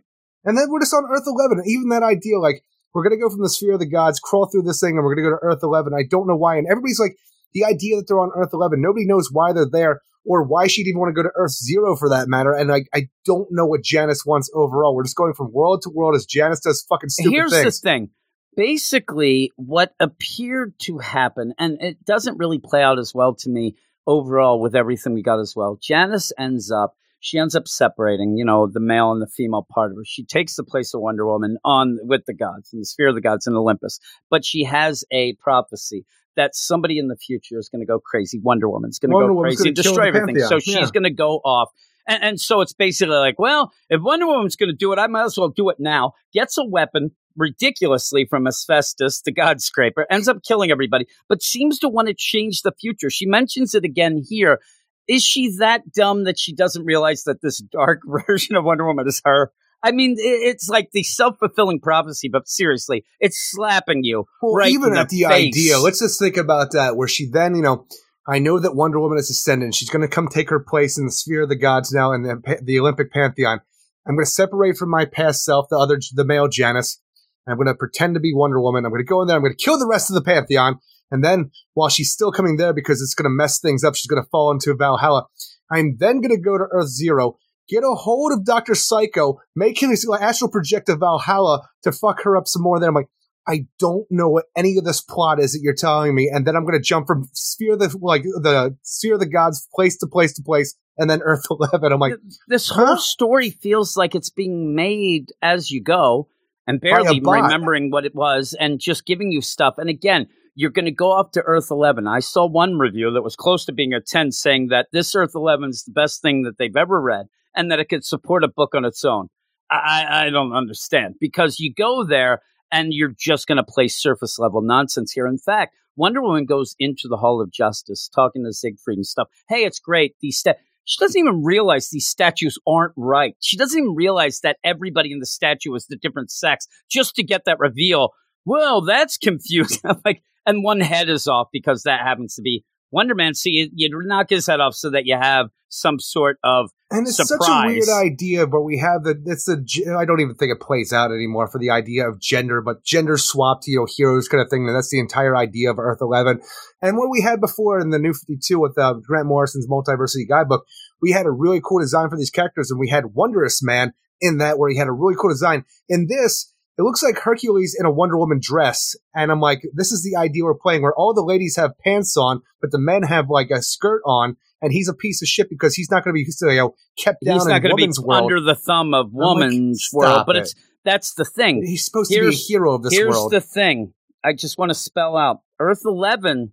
And 0.46 0.58
then 0.58 0.68
we're 0.70 0.80
just 0.80 0.94
on 0.94 1.06
Earth 1.12 1.26
11. 1.26 1.64
Even 1.68 1.90
that 1.90 2.04
idea, 2.04 2.40
like 2.40 2.64
we're 2.94 3.04
going 3.04 3.18
to 3.18 3.22
go 3.22 3.30
from 3.30 3.42
the 3.42 3.50
Sphere 3.50 3.74
of 3.74 3.80
the 3.80 3.90
Gods, 3.90 4.20
crawl 4.20 4.48
through 4.48 4.64
this 4.64 4.80
thing, 4.80 4.96
and 4.96 5.04
we're 5.04 5.16
going 5.16 5.26
to 5.26 5.32
go 5.32 5.38
to 5.38 5.44
Earth 5.44 5.64
11. 5.64 5.94
I 5.94 6.04
don't 6.10 6.28
know 6.28 6.36
why, 6.36 6.58
and 6.58 6.68
everybody's 6.70 7.00
like 7.00 7.18
the 7.54 7.66
idea 7.66 7.98
that 7.98 8.08
they're 8.08 8.20
on 8.20 8.32
Earth 8.36 8.52
11. 8.54 8.82
Nobody 8.82 9.06
knows 9.06 9.30
why 9.32 9.54
they're 9.54 9.70
there. 9.70 10.02
Or 10.28 10.42
why 10.42 10.66
she'd 10.66 10.88
even 10.88 11.00
want 11.00 11.16
to 11.16 11.22
go 11.22 11.22
to 11.22 11.34
Earth 11.36 11.52
Zero 11.52 11.96
for 11.96 12.10
that 12.10 12.28
matter, 12.28 12.52
and 12.52 12.72
I, 12.72 12.86
I 12.96 13.10
don't 13.26 13.48
know 13.52 13.68
what 13.68 13.84
Janice 13.84 14.24
wants 14.26 14.50
overall. 14.56 14.96
We're 14.96 15.04
just 15.04 15.16
going 15.16 15.36
from 15.36 15.54
world 15.54 15.84
to 15.84 15.92
world 15.92 16.16
as 16.16 16.26
Janice 16.26 16.62
does 16.62 16.84
fucking 16.90 17.10
stupid 17.10 17.32
Here's 17.32 17.52
things. 17.54 17.80
the 17.80 17.88
thing. 17.88 18.10
Basically, 18.56 19.52
what 19.56 19.94
appeared 20.00 20.74
to 20.80 20.98
happen, 20.98 21.54
and 21.60 21.80
it 21.80 22.04
doesn't 22.04 22.40
really 22.40 22.58
play 22.58 22.82
out 22.82 22.98
as 22.98 23.14
well 23.14 23.36
to 23.36 23.50
me 23.52 23.76
overall 24.08 24.60
with 24.60 24.76
everything 24.76 25.14
we 25.14 25.22
got 25.22 25.40
as 25.40 25.56
well. 25.56 25.78
Janice 25.80 26.32
ends 26.40 26.72
up, 26.72 26.96
she 27.26 27.40
ends 27.40 27.56
up 27.56 27.68
separating, 27.68 28.38
you 28.38 28.46
know, 28.46 28.68
the 28.72 28.80
male 28.80 29.12
and 29.12 29.20
the 29.20 29.28
female 29.28 29.66
part 29.68 29.90
of 29.90 29.98
her. 29.98 30.04
She 30.06 30.24
takes 30.24 30.56
the 30.56 30.64
place 30.64 30.94
of 30.94 31.02
Wonder 31.02 31.26
Woman 31.26 31.58
on 31.66 31.98
with 32.04 32.22
the 32.28 32.36
gods 32.36 32.70
in 32.72 32.80
the 32.80 32.86
sphere 32.86 33.08
of 33.08 33.16
the 33.16 33.22
gods 33.22 33.48
in 33.48 33.56
Olympus, 33.56 34.00
but 34.30 34.46
she 34.46 34.64
has 34.64 35.04
a 35.12 35.34
prophecy 35.34 36.06
that 36.36 36.56
somebody 36.56 37.00
in 37.00 37.08
the 37.08 37.16
future 37.16 37.58
is 37.58 37.68
going 37.68 37.82
to 37.82 37.88
go 37.88 38.00
crazy. 38.00 38.40
Wonder 38.44 38.70
Woman's 38.70 39.00
going 39.00 39.10
to 39.10 39.16
Wonder 39.16 39.30
go 39.30 39.38
Woman's 39.38 39.56
crazy 39.56 39.70
and 39.70 39.76
destroy 39.76 40.08
everything. 40.10 40.38
So 40.38 40.50
Pantheon, 40.50 40.82
she's 40.82 40.92
going 40.92 41.04
to 41.04 41.10
go 41.10 41.38
off. 41.38 41.70
And, 42.08 42.24
and 42.24 42.40
so 42.40 42.62
it's 42.62 42.74
basically 42.74 43.16
like, 43.16 43.40
well, 43.40 43.72
if 43.90 44.02
Wonder 44.04 44.28
Woman's 44.28 44.56
going 44.56 44.70
to 44.70 44.76
do 44.76 44.94
it, 44.94 45.00
I 45.00 45.08
might 45.08 45.24
as 45.24 45.36
well 45.36 45.50
do 45.50 45.70
it 45.70 45.78
now. 45.80 46.12
Gets 46.32 46.60
a 46.60 46.64
weapon 46.64 47.10
ridiculously 47.36 48.28
from 48.30 48.46
Asbestos, 48.46 49.22
the 49.22 49.32
God 49.32 49.62
Scraper, 49.62 50.06
ends 50.12 50.28
up 50.28 50.44
killing 50.44 50.70
everybody, 50.70 51.08
but 51.28 51.42
seems 51.42 51.80
to 51.80 51.90
want 51.90 52.08
to 52.08 52.14
change 52.16 52.62
the 52.62 52.72
future. 52.80 53.10
She 53.10 53.26
mentions 53.26 53.74
it 53.74 53.84
again 53.84 54.22
here. 54.30 54.60
Is 55.08 55.24
she 55.24 55.56
that 55.60 55.92
dumb 55.92 56.24
that 56.24 56.40
she 56.40 56.54
doesn't 56.54 56.86
realize 56.86 57.24
that 57.24 57.42
this 57.42 57.60
dark 57.60 58.02
version 58.28 58.56
of 58.56 58.64
Wonder 58.64 58.86
Woman 58.86 59.08
is 59.08 59.22
her? 59.26 59.52
I 59.84 59.92
mean, 59.92 60.16
it's 60.18 60.68
like 60.68 60.92
the 60.92 61.04
self 61.04 61.38
fulfilling 61.38 61.80
prophecy, 61.80 62.28
but 62.28 62.48
seriously, 62.48 63.06
it's 63.20 63.38
slapping 63.52 64.04
you. 64.04 64.26
Well, 64.42 64.54
right 64.54 64.72
even 64.72 64.94
in 64.94 64.98
at 64.98 65.10
the 65.10 65.24
the 65.24 65.30
face. 65.30 65.48
idea, 65.48 65.78
let's 65.78 66.00
just 66.00 66.18
think 66.18 66.38
about 66.38 66.72
that, 66.72 66.96
where 66.96 67.08
she 67.08 67.30
then, 67.30 67.56
you 67.56 67.62
know, 67.62 67.86
I 68.28 68.40
know 68.40 68.58
that 68.60 68.76
Wonder 68.76 69.00
Woman 69.00 69.20
is 69.20 69.30
ascendant. 69.30 69.76
She's 69.76 69.90
going 69.90 70.02
to 70.02 70.08
come 70.08 70.28
take 70.28 70.50
her 70.50 70.60
place 70.60 70.98
in 70.98 71.06
the 71.06 71.12
sphere 71.12 71.44
of 71.44 71.50
the 71.50 71.56
gods 71.56 71.92
now 71.92 72.14
in 72.14 72.24
the, 72.24 72.60
the 72.64 72.80
Olympic 72.80 73.12
pantheon. 73.12 73.60
I'm 74.08 74.16
going 74.16 74.26
to 74.26 74.32
separate 74.32 74.78
from 74.78 74.90
my 74.90 75.06
past 75.06 75.44
self, 75.44 75.68
the 75.70 75.78
other, 75.78 76.00
the 76.14 76.26
male 76.26 76.48
Janus. 76.48 77.00
I'm 77.48 77.58
going 77.58 77.68
to 77.68 77.76
pretend 77.76 78.16
to 78.16 78.20
be 78.20 78.34
Wonder 78.34 78.60
Woman. 78.60 78.86
I'm 78.86 78.92
going 78.92 79.04
to 79.04 79.08
go 79.08 79.22
in 79.22 79.28
there. 79.28 79.36
I'm 79.36 79.44
going 79.44 79.56
to 79.56 79.64
kill 79.64 79.78
the 79.78 79.88
rest 79.88 80.10
of 80.10 80.16
the 80.16 80.24
pantheon. 80.24 80.80
And 81.12 81.24
then, 81.24 81.52
while 81.74 81.90
she's 81.90 82.12
still 82.12 82.32
coming 82.32 82.58
there 82.58 82.74
because 82.74 83.02
it's 83.02 83.14
going 83.14 83.26
to 83.26 83.30
mess 83.30 83.60
things 83.60 83.84
up, 83.84 83.96
she's 83.96 84.08
going 84.08 84.22
to 84.22 84.30
fall 84.30 84.52
into 84.52 84.74
Valhalla. 84.74 85.28
I'm 85.72 85.98
then 86.00 86.22
going 86.22 86.36
to 86.36 86.42
go 86.42 86.58
to 86.58 86.66
Earth 86.72 86.90
Zero, 86.90 87.38
get 87.70 87.84
a 87.84 87.96
hold 87.96 88.34
of 88.34 88.46
Doctor 88.46 88.76
Psycho, 88.76 89.40
make 89.56 89.82
him 89.82 89.92
like, 90.08 90.22
astral 90.22 90.50
project 90.50 90.88
to 90.88 90.96
Valhalla 90.96 91.68
to 91.84 91.92
fuck 91.92 92.22
her 92.24 92.36
up 92.36 92.48
some 92.48 92.64
more. 92.64 92.80
Then 92.80 92.90
I'm 92.90 92.96
like. 92.96 93.10
I 93.48 93.68
don't 93.78 94.08
know 94.10 94.28
what 94.28 94.46
any 94.58 94.76
of 94.80 94.86
this 94.86 95.02
plot 95.02 95.40
is 95.40 95.54
that 95.54 95.60
you're 95.62 95.76
telling 95.76 96.16
me, 96.16 96.32
and 96.34 96.48
then 96.48 96.56
I'm 96.56 96.64
going 96.64 96.80
to 96.80 96.84
jump 96.84 97.06
from 97.06 97.30
sphere 97.34 97.78
the 97.78 97.96
like 98.02 98.24
the 98.24 98.76
sphere 98.82 99.14
of 99.14 99.20
the 99.20 99.28
gods 99.28 99.68
place 99.72 99.98
to 99.98 100.08
place 100.08 100.34
to 100.34 100.42
place, 100.42 100.76
and 100.98 101.08
then 101.12 101.22
Earth 101.22 101.46
Eleven. 101.52 101.92
I'm 101.92 102.00
like, 102.00 102.16
this 102.48 102.70
huh? 102.70 102.86
whole 102.88 102.98
story 102.98 103.52
feels 103.52 103.96
like 103.96 104.16
it's 104.16 104.32
being 104.32 104.74
made 104.74 105.32
as 105.44 105.70
you 105.70 105.80
go 105.80 106.28
and 106.68 106.82
barely 106.82 107.22
remembering 107.24 107.92
what 107.92 108.06
it 108.06 108.16
was 108.16 108.56
and 108.60 108.80
just 108.80 109.06
giving 109.06 109.32
you 109.32 109.42
stuff. 109.42 109.78
And 109.78 109.90
again, 109.90 110.28
you're 110.56 110.72
going 110.72 110.86
to 110.86 110.92
go 110.92 111.12
up 111.12 111.34
to 111.34 111.42
Earth 111.42 111.68
11. 111.70 112.08
I 112.08 112.20
saw 112.20 112.48
one 112.48 112.78
review 112.78 113.12
that 113.12 113.22
was 113.22 113.36
close 113.36 113.66
to 113.66 113.74
being 113.74 113.94
a 113.94 114.02
10 114.02 114.32
saying 114.32 114.70
that 114.70 114.88
this 114.92 115.14
Earth 115.14 115.36
11 115.36 115.70
is 115.70 115.84
the 115.84 115.92
best 115.92 116.22
thing 116.22 116.44
that 116.44 116.58
they've 116.58 116.76
ever 116.76 117.00
read 117.00 117.28
and 117.56 117.70
that 117.72 117.80
it 117.80 117.90
could 117.90 118.06
support 118.06 118.44
a 118.44 118.48
book 118.48 118.74
on 118.74 118.86
its 118.86 119.04
own. 119.04 119.28
I, 119.70 120.28
I 120.28 120.30
don't 120.30 120.54
understand 120.54 121.16
because 121.20 121.60
you 121.60 121.74
go 121.74 122.06
there 122.06 122.42
and 122.72 122.94
you're 122.94 123.14
just 123.18 123.48
going 123.48 123.58
to 123.58 123.64
play 123.64 123.88
surface 123.88 124.40
level 124.40 124.62
nonsense 124.62 125.12
here. 125.12 125.28
In 125.28 125.38
fact, 125.38 125.76
Wonder 125.98 126.22
Woman 126.22 126.46
goes 126.46 126.76
into 126.80 127.08
the 127.08 127.18
Hall 127.18 127.42
of 127.42 127.52
Justice 127.52 128.10
talking 128.14 128.44
to 128.44 128.54
Siegfried 128.54 128.98
and 128.98 129.06
stuff. 129.06 129.28
Hey, 129.50 129.64
it's 129.64 129.80
great. 129.80 130.16
These 130.22 130.38
sta- 130.40 130.56
she 130.86 131.04
doesn't 131.04 131.20
even 131.20 131.44
realize 131.44 131.90
these 131.90 132.08
statues 132.08 132.60
aren't 132.68 132.94
right. 132.96 133.36
She 133.40 133.58
doesn't 133.58 133.78
even 133.78 133.96
realize 133.96 134.40
that 134.42 134.58
everybody 134.64 135.12
in 135.12 135.20
the 135.20 135.26
statue 135.26 135.74
is 135.74 135.88
the 135.88 135.98
different 135.98 136.32
sex 136.32 136.68
just 136.90 137.16
to 137.16 137.24
get 137.24 137.46
that 137.46 137.60
reveal. 137.60 138.10
Well, 138.46 138.82
that's 138.82 139.18
confusing. 139.18 139.80
I'm 139.84 140.02
like, 140.06 140.22
and 140.46 140.64
one 140.64 140.82
head 140.82 141.10
is 141.10 141.28
off 141.28 141.48
because 141.52 141.84
that 141.84 142.02
happens 142.02 142.36
to 142.36 142.42
be 142.42 142.64
Wonder 142.92 143.16
Man. 143.16 143.34
So 143.34 143.50
you, 143.50 143.70
you 143.74 143.90
knock 144.06 144.30
his 144.30 144.48
head 144.48 144.60
off 144.60 144.76
so 144.76 144.90
that 144.92 145.06
you 145.06 145.18
have 145.20 145.48
some 145.70 146.00
sort 146.00 146.38
of 146.44 146.70
and 146.92 147.08
it's 147.08 147.18
such 147.18 147.28
a 147.42 147.68
weird 147.68 147.90
idea, 147.90 148.46
but 148.46 148.62
we 148.62 148.78
have 148.78 149.04
the 149.04 149.22
it's 149.26 149.46
the 149.46 149.96
I 150.00 150.06
don't 150.06 150.22
even 150.22 150.36
think 150.36 150.52
it 150.52 150.62
plays 150.62 150.94
out 150.94 151.12
anymore 151.12 151.48
for 151.48 151.58
the 151.58 151.72
idea 151.72 152.08
of 152.08 152.22
gender, 152.22 152.62
but 152.62 152.84
gender 152.84 153.18
swapped, 153.18 153.66
you 153.66 153.80
know, 153.80 153.88
heroes 153.98 154.28
kind 154.28 154.42
of 154.42 154.50
thing. 154.50 154.68
And 154.68 154.76
that's 154.76 154.92
the 154.92 155.00
entire 155.00 155.36
idea 155.36 155.72
of 155.72 155.80
Earth 155.80 155.98
Eleven. 156.00 156.42
And 156.82 156.96
what 156.96 157.10
we 157.10 157.22
had 157.22 157.42
before 157.42 157.80
in 157.80 157.90
the 157.90 157.98
New 157.98 158.14
Fifty 158.14 158.38
Two 158.38 158.60
with 158.60 158.78
uh, 158.78 158.94
Grant 158.94 159.28
Morrison's 159.28 159.68
Multiversity 159.68 160.30
Guidebook, 160.30 160.66
we 161.02 161.12
had 161.12 161.26
a 161.26 161.32
really 161.32 161.60
cool 161.60 161.80
design 161.80 162.10
for 162.10 162.18
these 162.18 162.30
characters, 162.30 162.70
and 162.70 162.80
we 162.80 162.90
had 162.90 163.14
Wondrous 163.14 163.64
Man 163.64 163.92
in 164.22 164.38
that 164.38 164.60
where 164.60 164.70
he 164.70 164.78
had 164.78 164.88
a 164.88 164.94
really 164.94 165.16
cool 165.20 165.32
design. 165.32 165.66
In 165.90 166.08
this, 166.08 166.54
it 166.78 166.82
looks 166.84 167.02
like 167.04 167.18
Hercules 167.20 167.76
in 167.80 167.86
a 167.86 167.92
Wonder 167.92 168.18
Woman 168.18 168.40
dress, 168.42 168.96
and 169.14 169.32
I'm 169.32 169.40
like, 169.40 169.62
this 169.74 169.92
is 169.92 170.04
the 170.04 170.18
idea 170.20 170.44
we're 170.44 170.56
playing, 170.56 170.82
where 170.82 170.94
all 170.96 171.14
the 171.14 171.24
ladies 171.24 171.56
have 171.56 171.72
pants 171.84 172.18
on, 172.18 172.42
but 172.62 172.72
the 172.72 172.80
men 172.80 173.04
have 173.04 173.30
like 173.30 173.50
a 173.52 173.62
skirt 173.62 174.02
on, 174.06 174.36
and 174.62 174.72
he's 174.74 174.90
a 174.90 174.94
piece 174.94 175.22
of 175.22 175.28
shit 175.28 175.50
because 175.50 175.74
he's 175.76 175.90
not 175.90 176.04
going 176.04 176.14
to 176.14 176.14
be 176.14 176.26
you 176.52 176.58
know 176.58 176.76
kept 176.98 177.24
down 177.26 177.36
he's 177.36 177.46
not 177.46 177.58
in 177.58 177.62
going 177.64 177.78
to 177.78 178.02
be 178.02 178.04
world. 178.08 178.24
under 178.24 178.42
the 178.42 178.56
thumb 178.56 178.94
of 178.94 179.08
like, 179.14 179.26
woman's 179.26 179.86
stop 179.86 179.98
world. 180.00 180.24
But 180.28 180.36
it. 180.36 180.40
it's 180.42 180.56
that's 180.84 181.14
the 181.16 181.26
thing. 181.26 181.64
He's 181.66 181.84
supposed 181.86 182.12
to 182.12 182.16
be 182.16 182.20
a 182.20 182.24
Here's- 182.24 182.48
hero 182.48 182.76
of 182.76 182.84
this 182.84 182.94
Here's 182.94 183.10
world. 183.10 183.32
the 183.32 183.42
thing. 183.42 183.94
I 184.24 184.34
just 184.34 184.58
want 184.58 184.70
to 184.70 184.76
spell 184.76 185.16
out 185.18 185.42
Earth 185.60 185.82
11 185.86 186.52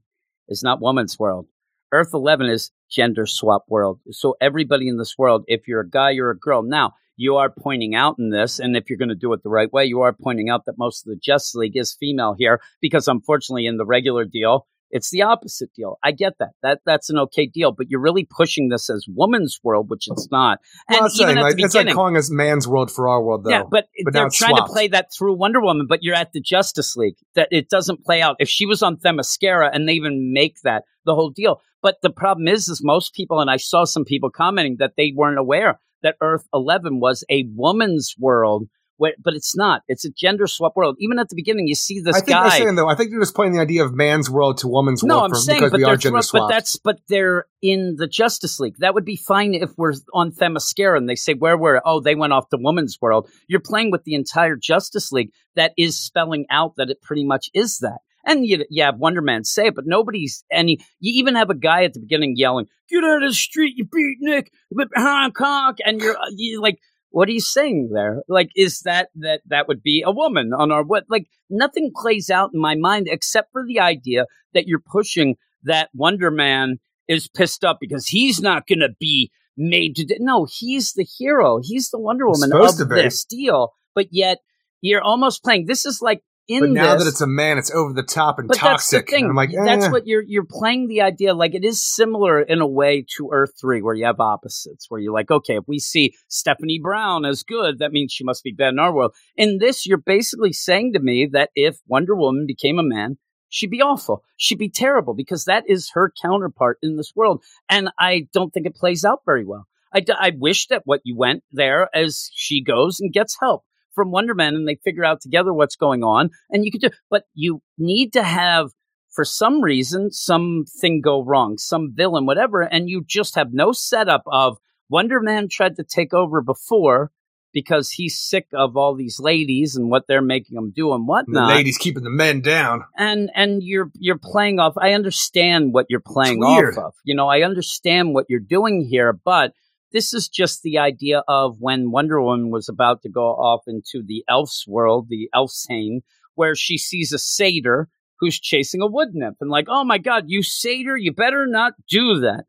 is 0.49 0.63
not 0.63 0.81
woman's 0.81 1.19
world. 1.19 1.47
Earth 1.91 2.11
11 2.15 2.47
is 2.47 2.71
gender 2.91 3.27
swap 3.27 3.65
world. 3.69 4.01
So 4.11 4.37
everybody 4.41 4.89
in 4.89 4.97
this 4.99 5.17
world, 5.19 5.45
if 5.49 5.67
you're 5.69 5.81
a 5.81 5.89
guy, 5.89 6.11
you're 6.11 6.31
a 6.31 6.39
girl. 6.39 6.63
Now, 6.63 6.93
you 7.17 7.37
are 7.37 7.51
pointing 7.51 7.95
out 7.95 8.17
in 8.19 8.31
this, 8.31 8.59
and 8.59 8.77
if 8.77 8.89
you're 8.89 8.99
going 8.99 9.09
to 9.11 9.15
do 9.15 9.33
it 9.33 9.43
the 9.43 9.51
right 9.51 9.73
way, 9.73 9.85
you 9.85 10.01
are 10.01 10.13
pointing 10.13 10.49
out 10.51 10.65
that 10.67 10.79
most 10.79 11.07
of 11.07 11.11
the 11.11 11.17
Justice 11.17 11.55
League 11.55 11.77
is 11.77 11.97
female 11.99 12.35
here 12.39 12.61
because 12.81 13.09
unfortunately 13.09 13.67
in 13.67 13.77
the 13.77 13.87
regular 13.87 14.25
deal, 14.25 14.67
It's 14.93 15.11
the 15.11 15.23
opposite 15.23 15.71
deal. 15.75 15.99
I 16.05 16.13
get 16.13 16.35
that. 16.39 16.51
That 16.63 16.81
that's 16.85 17.09
an 17.09 17.19
okay 17.19 17.47
deal, 17.47 17.73
but 17.73 17.89
you're 17.89 17.99
really 18.01 18.29
pushing 18.29 18.69
this 18.69 18.91
as 18.91 19.07
woman's 19.09 19.59
world, 19.65 19.89
which 19.89 20.07
it's 20.07 20.29
not. 20.31 20.59
Well, 20.91 20.99
and 20.99 21.07
I'm 21.07 21.07
even 21.07 21.11
saying, 21.11 21.39
at 21.39 21.43
like, 21.43 21.57
the 21.57 21.63
it's 21.63 21.75
like 21.75 21.95
calling 21.95 22.17
us 22.19 22.31
man's 22.31 22.69
world 22.69 22.91
for 22.91 23.09
our 23.09 23.23
world, 23.23 23.45
though. 23.45 23.51
yeah, 23.51 23.63
but, 23.69 23.87
But 24.05 24.13
they're 24.13 24.29
trying 24.31 24.55
swapped. 24.55 24.69
to 24.69 24.73
play 24.73 24.89
that 24.89 25.09
through 25.17 25.35
Wonder 25.35 25.63
Woman, 25.63 25.87
but 25.89 26.03
you're 26.03 26.15
at 26.15 26.33
the 26.33 26.43
Justice 26.43 26.95
League. 26.95 27.17
That 27.35 27.49
it 27.51 27.71
doesn't 27.71 28.05
play 28.05 28.21
out. 28.21 28.37
If 28.39 28.51
she 28.51 28.67
was 28.67 28.83
on 28.83 28.97
Themyscira 28.99 29.71
and 29.73 29.89
they 29.89 29.95
even 29.95 30.33
make 30.35 30.57
that 30.63 30.85
the 31.07 31.15
whole 31.15 31.31
deal. 31.31 31.63
But 31.81 31.97
the 32.03 32.11
problem 32.11 32.47
is, 32.47 32.69
is 32.69 32.81
most 32.85 33.15
people, 33.15 33.41
and 33.41 33.51
I 33.51 33.57
saw 33.57 33.85
some 33.85 34.05
people 34.05 34.31
commenting 34.31 34.77
that 34.79 34.93
they 34.99 35.13
weren't 35.17 35.39
aware 35.39 35.81
that 36.03 36.17
Earth 36.21 36.47
11 36.53 37.01
was 37.01 37.25
a 37.31 37.45
woman's 37.55 38.15
world, 38.19 38.69
where, 38.97 39.15
but 39.23 39.35
it's 39.35 39.57
not. 39.57 39.83
It's 39.89 40.05
a 40.05 40.11
gender 40.11 40.47
swap 40.47 40.75
world. 40.77 40.97
Even 41.01 41.19
at 41.19 41.29
the 41.29 41.35
beginning, 41.35 41.67
you 41.67 41.75
see 41.75 42.01
this 42.01 42.17
I 42.17 42.21
think 42.21 42.29
guy. 42.31 42.43
they're 42.51 42.59
saying 42.59 42.75
though. 42.77 42.89
I 42.89 42.95
think 42.95 43.11
they're 43.11 43.21
just 43.21 43.35
playing 43.35 43.53
the 43.53 43.61
idea 43.61 43.85
of 43.85 43.93
man's 43.95 44.31
world 44.31 44.59
to 44.59 44.69
woman's 44.69 45.03
No, 45.03 45.15
world 45.17 45.25
I'm 45.25 45.31
for, 45.31 45.37
saying, 45.37 45.59
because 45.61 45.71
but 45.73 45.77
we 45.79 45.85
they're 45.85 45.95
are 45.95 45.97
gender 45.97 46.23
swapped. 46.23 46.49
but 46.49 46.55
that's 46.55 46.77
but 46.77 47.01
they're 47.09 47.47
in 47.63 47.97
the 47.99 48.07
Justice 48.07 48.61
League. 48.61 48.77
That 48.79 48.95
would 48.95 49.05
be 49.05 49.17
fine 49.17 49.55
if 49.55 49.71
we're 49.77 49.95
on 50.13 50.31
Themyscira 50.33 50.97
and 50.97 51.09
they 51.09 51.15
say 51.17 51.35
where 51.35 51.57
we're. 51.59 51.81
Oh, 51.85 52.01
they 52.01 52.15
went 52.15 52.33
off 52.33 52.49
to 52.51 52.59
woman's 52.61 52.99
world. 53.01 53.29
You're 53.49 53.61
playing 53.61 53.91
with 53.91 54.05
the 54.05 54.15
entire 54.15 54.57
Justice 54.57 55.11
League 55.11 55.31
that 55.57 55.73
is 55.77 55.99
spelling 55.99 56.47
out 56.51 56.75
that 56.77 56.91
it 56.91 57.01
pretty 57.03 57.25
much 57.25 57.49
is 57.55 57.79
that. 57.79 57.99
And 58.25 58.47
you, 58.47 58.65
you 58.71 58.85
have 58.85 58.99
Wonder 58.99 59.23
Man 59.23 59.45
say 59.45 59.67
it, 59.67 59.75
but 59.75 59.87
nobody's 59.87 60.45
any. 60.51 60.79
You 61.01 61.13
even 61.19 61.35
have 61.35 61.51
a 61.51 61.57
guy 61.57 61.85
at 61.85 61.95
the 61.95 62.01
beginning 62.01 62.35
yelling, 62.37 62.67
"Get 62.89 63.03
out 63.03 63.23
of 63.23 63.31
the 63.31 63.35
street, 63.35 63.75
you 63.77 63.85
beatnik, 63.85 64.49
but 64.71 64.89
Hong 64.95 65.33
Kong!" 65.33 65.75
And 65.85 66.01
you're, 66.01 66.17
uh, 66.17 66.31
you 66.37 66.61
like, 66.61 66.79
what 67.11 67.29
are 67.29 67.33
you 67.33 67.41
saying 67.41 67.91
there? 67.93 68.23
Like, 68.29 68.51
is 68.57 68.81
that 68.81 69.09
that 69.17 69.43
that 69.47 69.69
would 69.69 69.83
be 69.83 70.03
a 70.05 70.11
woman 70.11 70.53
on 70.57 70.73
our 70.73 70.83
what? 70.83 71.05
Like, 71.09 71.27
nothing 71.51 71.93
plays 71.95 72.31
out 72.31 72.51
in 72.55 72.61
my 72.61 72.75
mind 72.75 73.07
except 73.09 73.53
for 73.53 73.65
the 73.67 73.81
idea 73.81 74.27
that 74.55 74.67
you're 74.67 74.81
pushing 74.81 75.37
that 75.65 75.91
Wonder 75.95 76.31
Man 76.31 76.79
is 77.09 77.29
pissed 77.29 77.65
up 77.65 77.79
because 77.81 78.07
he's 78.09 78.41
not 78.41 78.67
going 78.67 78.81
to 78.81 78.91
be 78.99 79.31
made 79.57 79.97
to. 79.97 80.07
No, 80.21 80.47
he's 80.51 80.93
the 80.95 81.05
hero. 81.05 81.61
He's 81.63 81.91
the 81.91 81.99
Wonder 81.99 82.27
Woman 82.27 82.51
of 82.53 82.89
this 83.05 83.25
deal. 83.25 83.73
But 83.95 84.09
yet, 84.11 84.39
you're 84.81 85.03
almost 85.03 85.43
playing. 85.45 85.67
This 85.67 85.85
is 85.85 86.01
like 86.01 86.23
in 86.49 86.61
but 86.61 86.71
now 86.71 86.95
this, 86.95 87.05
that 87.05 87.11
it's 87.11 87.21
a 87.21 87.27
man, 87.27 87.59
it's 87.59 87.71
over 87.71 87.93
the 87.93 88.03
top 88.03 88.39
and 88.39 88.49
but 88.49 88.57
toxic. 88.57 89.01
that's 89.01 89.11
the 89.11 89.17
thing. 89.17 89.25
And 89.25 89.31
I'm 89.31 89.37
like, 89.37 89.51
that's 89.53 89.87
eh. 89.87 89.91
what 89.91 90.07
you're 90.07 90.23
you're 90.23 90.45
playing 90.45 90.89
the 90.89 91.03
idea. 91.03 91.35
Like 91.35 91.55
it 91.55 91.65
is 91.65 91.83
similar 91.83 92.41
in 92.41 92.61
a 92.61 92.67
way 92.67 93.07
to 93.17 93.31
Earth 93.33 93.53
Three, 93.61 93.81
where 93.81 93.95
you 93.95 94.05
have 94.07 94.21
opposites. 94.21 94.87
Where 94.89 95.01
you're 95.01 95.13
like, 95.13 95.31
okay, 95.31 95.57
if 95.57 95.65
we 95.69 95.79
see 95.79 96.15
Stephanie 96.29 96.81
Brown 96.83 97.25
as 97.25 97.43
good, 97.43 97.79
that 97.79 97.93
means 97.93 98.13
she 98.13 98.25
must 98.25 98.43
be 98.43 98.53
bad 98.53 98.71
in 98.71 98.79
our 98.79 98.93
world. 98.93 99.15
In 99.37 99.59
this, 99.59 99.87
you're 99.87 99.99
basically 99.99 100.53
saying 100.53 100.95
to 100.95 101.01
me 101.01 101.29
that 101.33 101.51
if 101.55 101.79
Wonder 101.87 102.17
Woman 102.17 102.47
became 102.47 102.79
a 102.79 102.85
man, 102.85 103.19
she'd 103.49 103.71
be 103.71 103.83
awful. 103.83 104.25
She'd 104.37 104.59
be 104.59 104.71
terrible 104.71 105.15
because 105.15 105.45
that 105.45 105.65
is 105.69 105.91
her 105.95 106.13
counterpart 106.23 106.79
in 106.83 106.97
this 106.97 107.13
world, 107.15 107.43
and 107.69 107.91
I 107.99 108.27
don't 108.33 108.53
think 108.53 108.67
it 108.67 108.75
plays 108.75 109.05
out 109.05 109.21
very 109.25 109.45
well. 109.45 109.67
I, 109.95 110.01
d- 110.01 110.15
I 110.19 110.33
wish 110.37 110.69
that 110.69 110.83
what 110.87 111.03
you 111.05 111.17
went 111.17 111.45
there 111.53 111.89
as 111.95 112.31
she 112.35 112.63
goes 112.63 112.99
and 112.99 113.13
gets 113.13 113.37
help 113.39 113.65
from 113.95 114.11
Wonder 114.11 114.35
Man 114.35 114.55
and 114.55 114.67
they 114.67 114.77
figure 114.85 115.05
out 115.05 115.21
together 115.21 115.53
what's 115.53 115.77
going 115.77 116.03
on 116.03 116.31
and 116.51 116.65
you 116.65 116.71
could 116.71 116.81
do 116.81 116.91
but 117.11 117.25
you 117.35 117.63
need 117.79 118.13
to 118.15 118.23
have 118.23 118.71
for 119.11 119.25
some 119.25 119.61
reason 119.63 120.11
something 120.11 121.01
go 121.03 121.23
wrong 121.23 121.59
some 121.59 121.93
villain 121.95 122.27
whatever 122.27 122.63
and 122.63 122.89
you 122.89 123.05
just 123.07 123.35
have 123.35 123.49
no 123.53 123.73
setup 123.73 124.23
of 124.27 124.59
Wonder 124.89 125.21
Man 125.21 125.49
tried 125.51 125.77
to 125.77 125.85
take 125.85 126.13
over 126.13 126.43
before 126.43 127.11
because 127.53 127.91
he's 127.91 128.19
sick 128.19 128.47
of 128.55 128.77
all 128.77 128.95
these 128.95 129.19
ladies 129.21 129.77
and 129.77 129.91
what 129.91 130.05
they're 130.09 130.23
making 130.23 130.57
him 130.57 130.73
do 130.75 130.93
and 130.93 131.07
And 131.09 131.37
the 131.37 131.43
ladies 131.43 131.79
keeping 131.79 132.03
the 132.03 132.11
men 132.11 132.41
down. 132.41 132.85
and 132.97 133.31
and 133.35 133.63
you're 133.63 133.91
you're 133.99 134.19
playing 134.19 134.59
off 134.59 134.75
i 134.79 134.93
understand 134.93 135.73
what 135.73 135.87
you're 135.89 136.01
playing 136.05 136.43
off 136.43 136.79
of 136.79 136.95
you 137.05 137.15
know 137.15 137.29
i 137.29 137.43
understand 137.43 138.15
what 138.15 138.27
you're 138.29 138.41
doing 138.41 138.87
here 138.89 139.13
but 139.13 139.53
this 139.93 140.13
is 140.13 140.29
just 140.29 140.63
the 140.63 140.79
idea 140.79 141.23
of 141.29 141.57
when 141.61 141.91
wonder 141.91 142.21
woman 142.21 142.51
was 142.51 142.69
about 142.69 143.03
to 143.03 143.09
go 143.09 143.27
off 143.27 143.63
into 143.67 144.03
the 144.05 144.25
elf's 144.29 144.67
world 144.67 145.07
the 145.09 145.29
elfsane 145.35 146.01
where 146.35 146.55
she 146.55 146.79
sees 146.79 147.13
a 147.13 147.19
satyr 147.19 147.89
who's 148.19 148.39
chasing 148.39 148.81
a 148.81 148.87
wood 148.87 149.09
nymph 149.13 149.37
and 149.41 149.51
like 149.51 149.67
oh 149.69 149.85
my 149.85 149.99
god 149.99 150.25
you 150.27 150.43
satyr 150.43 150.97
you 150.97 151.13
better 151.13 151.47
not 151.47 151.75
do 151.89 152.21
that. 152.21 152.45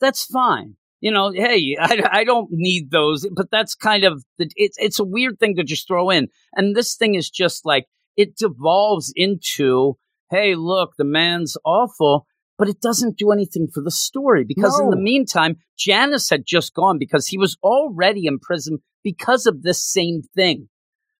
That's 0.00 0.24
fine 0.24 0.76
you 1.00 1.10
know 1.10 1.32
hey 1.32 1.76
i, 1.80 2.02
I 2.10 2.24
don't 2.24 2.48
need 2.50 2.90
those 2.90 3.26
but 3.32 3.50
that's 3.50 3.74
kind 3.74 4.04
of 4.04 4.24
the, 4.38 4.50
it's, 4.56 4.76
it's 4.78 4.98
a 4.98 5.04
weird 5.04 5.38
thing 5.38 5.56
to 5.56 5.64
just 5.64 5.86
throw 5.86 6.10
in. 6.10 6.28
And 6.54 6.74
this 6.74 6.96
thing 6.96 7.14
is 7.14 7.30
just 7.30 7.66
like 7.66 7.86
it 8.16 8.36
devolves 8.36 9.12
into 9.14 9.98
hey, 10.30 10.54
look, 10.54 10.94
the 10.96 11.04
man's 11.04 11.56
awful, 11.64 12.26
but 12.58 12.68
it 12.68 12.80
doesn't 12.80 13.18
do 13.18 13.32
anything 13.32 13.68
for 13.72 13.82
the 13.82 13.90
story 13.90 14.44
because 14.44 14.78
in 14.80 14.90
the 14.90 14.96
meantime, 14.96 15.56
Janice 15.78 16.30
had 16.30 16.44
just 16.46 16.74
gone 16.74 16.98
because 16.98 17.26
he 17.26 17.38
was 17.38 17.56
already 17.62 18.26
in 18.26 18.38
prison 18.38 18.78
because 19.04 19.46
of 19.46 19.62
this 19.62 19.84
same 19.84 20.22
thing. 20.34 20.68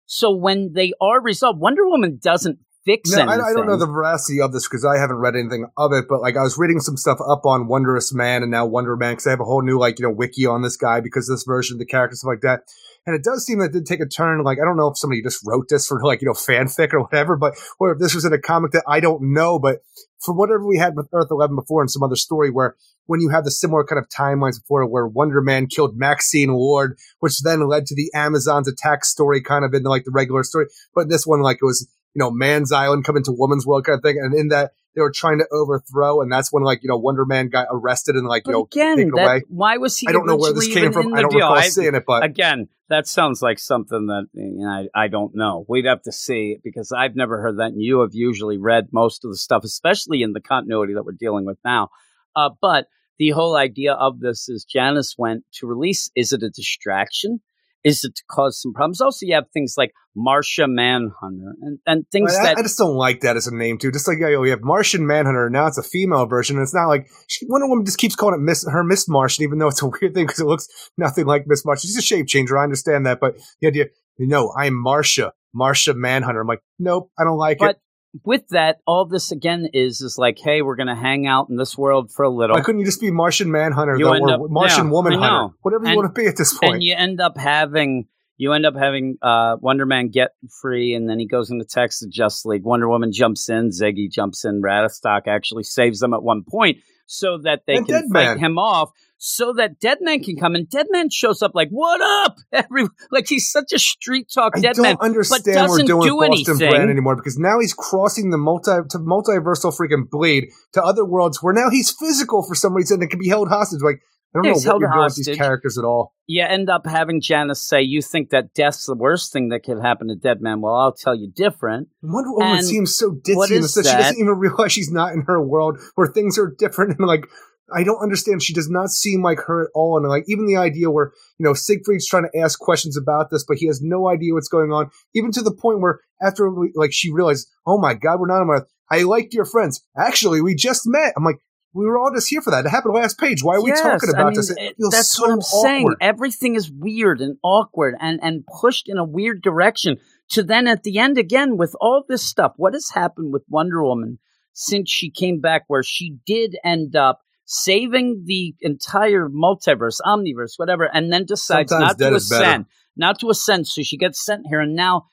So 0.06 0.34
when 0.34 0.72
they 0.72 0.92
are 1.00 1.20
resolved, 1.20 1.60
Wonder 1.60 1.86
Woman 1.86 2.18
doesn't 2.22 2.58
fix 2.86 3.10
No, 3.10 3.22
anything. 3.22 3.40
I, 3.40 3.48
I 3.48 3.52
don't 3.52 3.66
know 3.66 3.76
the 3.76 3.86
veracity 3.86 4.40
of 4.40 4.52
this 4.52 4.66
because 4.66 4.84
I 4.84 4.96
haven't 4.96 5.16
read 5.16 5.34
anything 5.34 5.66
of 5.76 5.92
it, 5.92 6.06
but 6.08 6.22
like 6.22 6.36
I 6.36 6.42
was 6.42 6.56
reading 6.56 6.80
some 6.80 6.96
stuff 6.96 7.18
up 7.28 7.44
on 7.44 7.66
Wondrous 7.66 8.14
Man 8.14 8.42
and 8.42 8.50
now 8.50 8.64
Wonder 8.64 8.96
Man 8.96 9.12
because 9.12 9.26
I 9.26 9.30
have 9.30 9.40
a 9.40 9.44
whole 9.44 9.62
new 9.62 9.78
like 9.78 9.98
you 9.98 10.04
know 10.04 10.12
wiki 10.12 10.46
on 10.46 10.62
this 10.62 10.76
guy 10.76 11.00
because 11.00 11.28
this 11.28 11.44
version 11.44 11.74
of 11.74 11.78
the 11.80 11.86
character 11.86 12.16
stuff 12.16 12.28
like 12.28 12.40
that. 12.42 12.62
And 13.06 13.14
it 13.14 13.22
does 13.22 13.46
seem 13.46 13.60
that 13.60 13.66
it 13.66 13.72
did 13.72 13.86
take 13.86 14.00
a 14.00 14.06
turn. 14.06 14.42
Like 14.42 14.58
I 14.60 14.64
don't 14.64 14.76
know 14.76 14.88
if 14.88 14.98
somebody 14.98 15.22
just 15.22 15.46
wrote 15.46 15.68
this 15.68 15.86
for 15.86 16.02
like 16.02 16.22
you 16.22 16.26
know 16.26 16.32
fanfic 16.32 16.92
or 16.92 17.02
whatever, 17.02 17.36
but 17.36 17.54
or 17.78 17.92
if 17.92 17.98
this 17.98 18.14
was 18.14 18.24
in 18.24 18.32
a 18.32 18.40
comic 18.40 18.72
that 18.72 18.84
I 18.88 19.00
don't 19.00 19.32
know. 19.32 19.58
But 19.58 19.78
for 20.18 20.34
whatever 20.34 20.66
we 20.66 20.78
had 20.78 20.96
with 20.96 21.08
Earth 21.12 21.28
Eleven 21.30 21.56
before 21.56 21.82
and 21.82 21.90
some 21.90 22.02
other 22.02 22.16
story 22.16 22.50
where 22.50 22.74
when 23.06 23.20
you 23.20 23.28
have 23.28 23.44
the 23.44 23.50
similar 23.52 23.84
kind 23.84 24.00
of 24.00 24.08
timelines 24.08 24.60
before 24.60 24.84
where 24.86 25.06
Wonder 25.06 25.40
Man 25.40 25.68
killed 25.68 25.96
Maxine 25.96 26.54
Ward, 26.54 26.98
which 27.20 27.40
then 27.42 27.68
led 27.68 27.86
to 27.86 27.94
the 27.94 28.10
Amazons 28.14 28.66
attack 28.66 29.04
story 29.04 29.40
kind 29.40 29.64
of 29.64 29.72
in 29.72 29.84
like 29.84 30.04
the 30.04 30.10
regular 30.12 30.42
story. 30.42 30.66
But 30.94 31.08
this 31.08 31.24
one 31.26 31.42
like 31.42 31.58
it 31.62 31.64
was 31.64 31.88
you 32.16 32.20
know, 32.20 32.30
man's 32.30 32.72
island 32.72 33.04
come 33.04 33.18
into 33.18 33.30
woman's 33.30 33.66
world 33.66 33.84
kind 33.84 33.98
of 33.98 34.02
thing. 34.02 34.16
And 34.18 34.34
in 34.34 34.48
that 34.48 34.72
they 34.94 35.02
were 35.02 35.12
trying 35.14 35.38
to 35.38 35.46
overthrow. 35.52 36.22
And 36.22 36.32
that's 36.32 36.50
when 36.50 36.64
like, 36.64 36.82
you 36.82 36.88
know, 36.88 36.96
Wonder 36.96 37.26
Man 37.26 37.50
got 37.50 37.66
arrested 37.70 38.16
and 38.16 38.26
like, 38.26 38.44
But 38.44 38.52
you 38.52 38.56
know, 38.56 38.68
again, 38.72 38.96
taken 38.96 39.12
that, 39.16 39.26
away. 39.26 39.42
why 39.48 39.76
was 39.76 39.98
he? 39.98 40.08
I 40.08 40.12
don't 40.12 40.26
know 40.26 40.36
where 40.36 40.54
this 40.54 40.66
came 40.66 40.94
from. 40.94 41.12
I 41.12 41.20
don't 41.20 41.30
deal? 41.30 41.40
recall 41.40 41.58
I- 41.58 41.68
seeing 41.68 41.94
it, 41.94 42.04
but 42.06 42.24
again, 42.24 42.68
that 42.88 43.06
sounds 43.06 43.42
like 43.42 43.58
something 43.58 44.06
that 44.06 44.26
you 44.32 44.64
know, 44.64 44.68
I, 44.68 45.04
I 45.04 45.08
don't 45.08 45.34
know. 45.34 45.64
We'd 45.68 45.86
have 45.86 46.02
to 46.02 46.12
see 46.12 46.58
because 46.62 46.92
I've 46.92 47.16
never 47.16 47.40
heard 47.40 47.58
that, 47.58 47.72
and 47.72 47.82
you 47.82 48.00
have 48.00 48.14
usually 48.14 48.58
read 48.58 48.88
most 48.92 49.24
of 49.24 49.30
the 49.30 49.36
stuff, 49.36 49.64
especially 49.64 50.22
in 50.22 50.32
the 50.32 50.40
continuity 50.40 50.94
that 50.94 51.04
we're 51.04 51.12
dealing 51.12 51.44
with 51.44 51.58
now. 51.64 51.88
Uh, 52.34 52.50
but 52.60 52.86
the 53.18 53.30
whole 53.30 53.56
idea 53.56 53.94
of 53.94 54.20
this 54.20 54.48
is 54.48 54.64
Janice 54.64 55.16
went 55.18 55.44
to 55.54 55.66
release. 55.66 56.10
Is 56.14 56.32
it 56.32 56.42
a 56.42 56.50
distraction? 56.50 57.40
Is 57.86 58.02
it 58.02 58.16
to 58.16 58.22
cause 58.28 58.60
some 58.60 58.72
problems? 58.72 59.00
Also, 59.00 59.24
you 59.24 59.34
have 59.36 59.48
things 59.54 59.74
like 59.78 59.92
Marsha 60.18 60.66
Manhunter 60.68 61.54
and, 61.60 61.78
and 61.86 62.04
things 62.10 62.34
I, 62.34 62.42
that 62.42 62.58
I 62.58 62.62
just 62.62 62.78
don't 62.78 62.96
like 62.96 63.20
that 63.20 63.36
as 63.36 63.46
a 63.46 63.54
name 63.54 63.78
too. 63.78 63.92
Just 63.92 64.08
like 64.08 64.18
you 64.18 64.28
know, 64.28 64.40
we 64.40 64.50
have 64.50 64.64
Martian 64.64 65.06
Manhunter, 65.06 65.48
now 65.50 65.68
it's 65.68 65.78
a 65.78 65.84
female 65.84 66.26
version. 66.26 66.56
And 66.56 66.64
it's 66.64 66.74
not 66.74 66.88
like 66.88 67.06
she, 67.28 67.46
Wonder 67.48 67.68
Woman 67.68 67.84
just 67.84 67.98
keeps 67.98 68.16
calling 68.16 68.40
it 68.40 68.42
Miss 68.42 68.66
her 68.68 68.82
Miss 68.82 69.08
Martian, 69.08 69.44
even 69.44 69.60
though 69.60 69.68
it's 69.68 69.82
a 69.82 69.86
weird 70.00 70.14
thing 70.14 70.26
because 70.26 70.40
it 70.40 70.46
looks 70.46 70.66
nothing 70.98 71.26
like 71.26 71.44
Miss 71.46 71.64
Martian. 71.64 71.86
She's 71.86 71.96
a 71.96 72.02
shape 72.02 72.26
changer. 72.26 72.58
I 72.58 72.64
understand 72.64 73.06
that, 73.06 73.20
but 73.20 73.36
the 73.60 73.68
idea, 73.68 73.84
no, 74.18 74.52
I'm 74.58 74.72
Marsha, 74.74 75.30
Marsha 75.54 75.94
Manhunter. 75.94 76.40
I'm 76.40 76.48
like, 76.48 76.62
nope, 76.80 77.12
I 77.16 77.22
don't 77.22 77.38
like 77.38 77.58
But 77.58 77.76
it. 77.76 77.80
With 78.24 78.48
that, 78.48 78.78
all 78.86 79.04
this 79.04 79.30
again 79.30 79.68
is 79.74 80.00
is 80.00 80.16
like, 80.18 80.38
hey, 80.42 80.62
we're 80.62 80.76
going 80.76 80.86
to 80.86 80.94
hang 80.94 81.26
out 81.26 81.48
in 81.50 81.56
this 81.56 81.76
world 81.76 82.10
for 82.10 82.24
a 82.24 82.30
little. 82.30 82.56
Why 82.56 82.62
couldn't 82.62 82.80
you 82.80 82.86
just 82.86 83.00
be 83.00 83.10
Martian 83.10 83.50
Manhunter 83.50 83.96
You 83.98 84.06
though, 84.06 84.12
end 84.14 84.24
or 84.24 84.30
up- 84.44 84.50
Martian 84.50 84.86
yeah, 84.86 84.92
Woman 84.92 85.12
Hunter, 85.18 85.54
whatever 85.62 85.84
you 85.84 85.88
And- 85.90 85.96
want 85.96 86.14
to 86.14 86.18
be 86.20 86.26
at 86.26 86.36
this 86.36 86.56
point? 86.56 86.74
and 86.74 86.82
you 86.82 86.94
end 86.96 87.20
up 87.20 87.36
having 87.36 88.06
you 88.38 88.52
end 88.52 88.66
up 88.66 88.74
having 88.76 89.16
uh, 89.22 89.56
Wonder 89.60 89.86
Man 89.86 90.08
get 90.08 90.30
free, 90.60 90.94
and 90.94 91.08
then 91.08 91.18
he 91.18 91.26
goes 91.26 91.50
into 91.50 91.64
text 91.64 92.00
the 92.00 92.08
Justice 92.08 92.44
League. 92.44 92.64
Wonder 92.64 92.88
Woman 92.88 93.10
jumps 93.12 93.48
in, 93.48 93.70
Ziggy 93.70 94.10
jumps 94.10 94.44
in, 94.44 94.60
Ratatosk 94.62 95.26
actually 95.26 95.62
saves 95.64 96.00
them 96.00 96.12
at 96.14 96.22
one 96.22 96.42
point 96.46 96.78
so 97.06 97.38
that 97.44 97.62
they 97.66 97.76
And 97.76 97.86
can 97.86 98.10
fight 98.12 98.38
him 98.38 98.58
off. 98.58 98.90
So 99.18 99.54
that 99.54 99.80
Dead 99.80 99.98
Man 100.00 100.22
can 100.22 100.36
come, 100.36 100.54
and 100.54 100.68
Dead 100.68 100.86
Man 100.90 101.08
shows 101.10 101.42
up 101.42 101.52
like, 101.54 101.68
"What 101.70 102.00
up?" 102.02 102.36
Every 102.52 102.86
like 103.10 103.26
he's 103.28 103.50
such 103.50 103.72
a 103.72 103.78
street 103.78 104.30
talk 104.32 104.52
I 104.56 104.60
Dead 104.60 104.76
don't 104.76 105.00
understand 105.00 105.42
but 105.44 105.52
we're 105.52 105.78
doesn't 105.78 105.86
doing 105.86 106.08
do 106.08 106.16
Boston 106.16 106.54
anything. 106.54 106.70
Brand 106.70 106.90
anymore 106.90 107.16
because 107.16 107.38
now 107.38 107.58
he's 107.60 107.72
crossing 107.72 108.30
the 108.30 108.38
multi 108.38 108.72
to 108.90 108.98
multiversal 108.98 109.76
freaking 109.76 110.08
bleed 110.10 110.48
to 110.74 110.82
other 110.82 111.04
worlds 111.04 111.42
where 111.42 111.54
now 111.54 111.70
he's 111.70 111.90
physical 111.90 112.42
for 112.46 112.54
some 112.54 112.74
reason 112.74 113.00
and 113.00 113.10
can 113.10 113.18
be 113.18 113.28
held 113.28 113.48
hostage. 113.48 113.80
Like 113.82 114.00
I 114.34 114.38
don't 114.38 114.44
know 114.44 114.70
what 114.70 114.80
you're 114.80 114.90
doing 114.90 115.04
with 115.04 115.16
these 115.16 115.36
characters 115.36 115.78
at 115.78 115.84
all. 115.84 116.12
you 116.26 116.42
end 116.42 116.68
up 116.68 116.86
having 116.86 117.20
Janice 117.22 117.62
say, 117.62 117.80
"You 117.80 118.02
think 118.02 118.30
that 118.30 118.52
death's 118.52 118.84
the 118.84 118.94
worst 118.94 119.32
thing 119.32 119.48
that 119.48 119.62
could 119.62 119.80
happen 119.80 120.08
to 120.08 120.14
Dead 120.14 120.42
Man?" 120.42 120.60
Well, 120.60 120.74
I'll 120.74 120.92
tell 120.92 121.14
you 121.14 121.30
different. 121.34 121.88
Wonder 122.02 122.32
Woman 122.32 122.58
And 122.58 122.66
seems 122.66 122.94
so 122.94 123.12
ditzy 123.12 123.50
in 123.52 123.56
is 123.58 123.74
this 123.74 123.86
that 123.86 123.90
she 123.90 123.96
doesn't 123.96 124.18
even 124.18 124.34
realize 124.38 124.72
she's 124.72 124.90
not 124.90 125.12
in 125.14 125.22
her 125.22 125.40
world 125.40 125.78
where 125.94 126.08
things 126.08 126.38
are 126.38 126.54
different 126.58 126.98
and 126.98 127.06
like 127.06 127.26
I 127.74 127.82
don't 127.82 128.02
understand. 128.02 128.42
She 128.42 128.52
does 128.52 128.70
not 128.70 128.90
seem 128.90 129.22
like 129.22 129.38
her 129.46 129.64
at 129.64 129.70
all. 129.74 129.96
And 129.96 130.08
like 130.08 130.24
even 130.28 130.46
the 130.46 130.56
idea 130.56 130.90
where, 130.90 131.12
you 131.38 131.44
know, 131.44 131.54
Siegfried's 131.54 132.06
trying 132.06 132.28
to 132.30 132.38
ask 132.38 132.58
questions 132.58 132.96
about 132.96 133.30
this, 133.30 133.44
but 133.46 133.56
he 133.56 133.66
has 133.66 133.82
no 133.82 134.08
idea 134.08 134.34
what's 134.34 134.48
going 134.48 134.72
on. 134.72 134.90
Even 135.14 135.32
to 135.32 135.42
the 135.42 135.54
point 135.54 135.80
where 135.80 136.00
after 136.22 136.48
we, 136.48 136.72
like 136.74 136.92
she 136.92 137.12
realized, 137.12 137.48
oh 137.66 137.78
my 137.78 137.94
God, 137.94 138.20
we're 138.20 138.28
not 138.28 138.42
on 138.42 138.50
Earth. 138.50 138.68
I 138.90 139.02
like 139.02 139.34
your 139.34 139.44
friends. 139.44 139.84
Actually, 139.96 140.40
we 140.40 140.54
just 140.54 140.82
met. 140.86 141.14
I'm 141.16 141.24
like, 141.24 141.38
we 141.74 141.84
were 141.84 141.98
all 141.98 142.10
just 142.14 142.30
here 142.30 142.40
for 142.40 142.50
that. 142.52 142.64
It 142.64 142.70
happened 142.70 142.94
last 142.94 143.18
page. 143.18 143.42
Why 143.42 143.56
are 143.56 143.62
we 143.62 143.70
Yes, 143.70 143.82
talking 143.82 144.08
I 144.08 144.18
about 144.18 144.30
mean, 144.30 144.36
this? 144.36 144.50
It 144.50 144.76
feels 144.78 144.94
that's 144.94 145.10
so 145.10 145.24
what 145.24 145.32
I'm 145.32 145.42
saying. 145.42 145.94
Everything 146.00 146.54
is 146.54 146.70
weird 146.70 147.20
and 147.20 147.36
awkward 147.42 147.96
and, 148.00 148.18
and 148.22 148.44
pushed 148.46 148.88
in 148.88 148.96
a 148.96 149.04
weird 149.04 149.42
direction. 149.42 149.98
To 150.30 150.42
then 150.42 150.66
at 150.68 150.84
the 150.84 150.98
end 150.98 151.18
again 151.18 151.58
with 151.58 151.76
all 151.80 152.04
this 152.08 152.22
stuff, 152.22 152.52
what 152.56 152.72
has 152.72 152.90
happened 152.94 153.32
with 153.32 153.44
Wonder 153.48 153.84
Woman 153.84 154.18
since 154.54 154.90
she 154.90 155.10
came 155.10 155.40
back, 155.40 155.64
where 155.66 155.82
she 155.82 156.16
did 156.26 156.56
end 156.64 156.96
up 156.96 157.20
saving 157.46 158.24
the 158.26 158.54
entire 158.60 159.28
multiverse, 159.28 160.00
omniverse, 160.04 160.54
whatever, 160.56 160.84
and 160.84 161.12
then 161.12 161.24
decides 161.24 161.70
Sometimes 161.70 161.98
not 161.98 162.08
to 162.08 162.14
ascend, 162.16 162.66
not 162.96 163.20
to 163.20 163.30
ascend. 163.30 163.66
So 163.66 163.82
she 163.82 163.96
gets 163.96 164.22
sent 164.22 164.42
here, 164.48 164.60
and 164.60 164.74
now, 164.74 165.06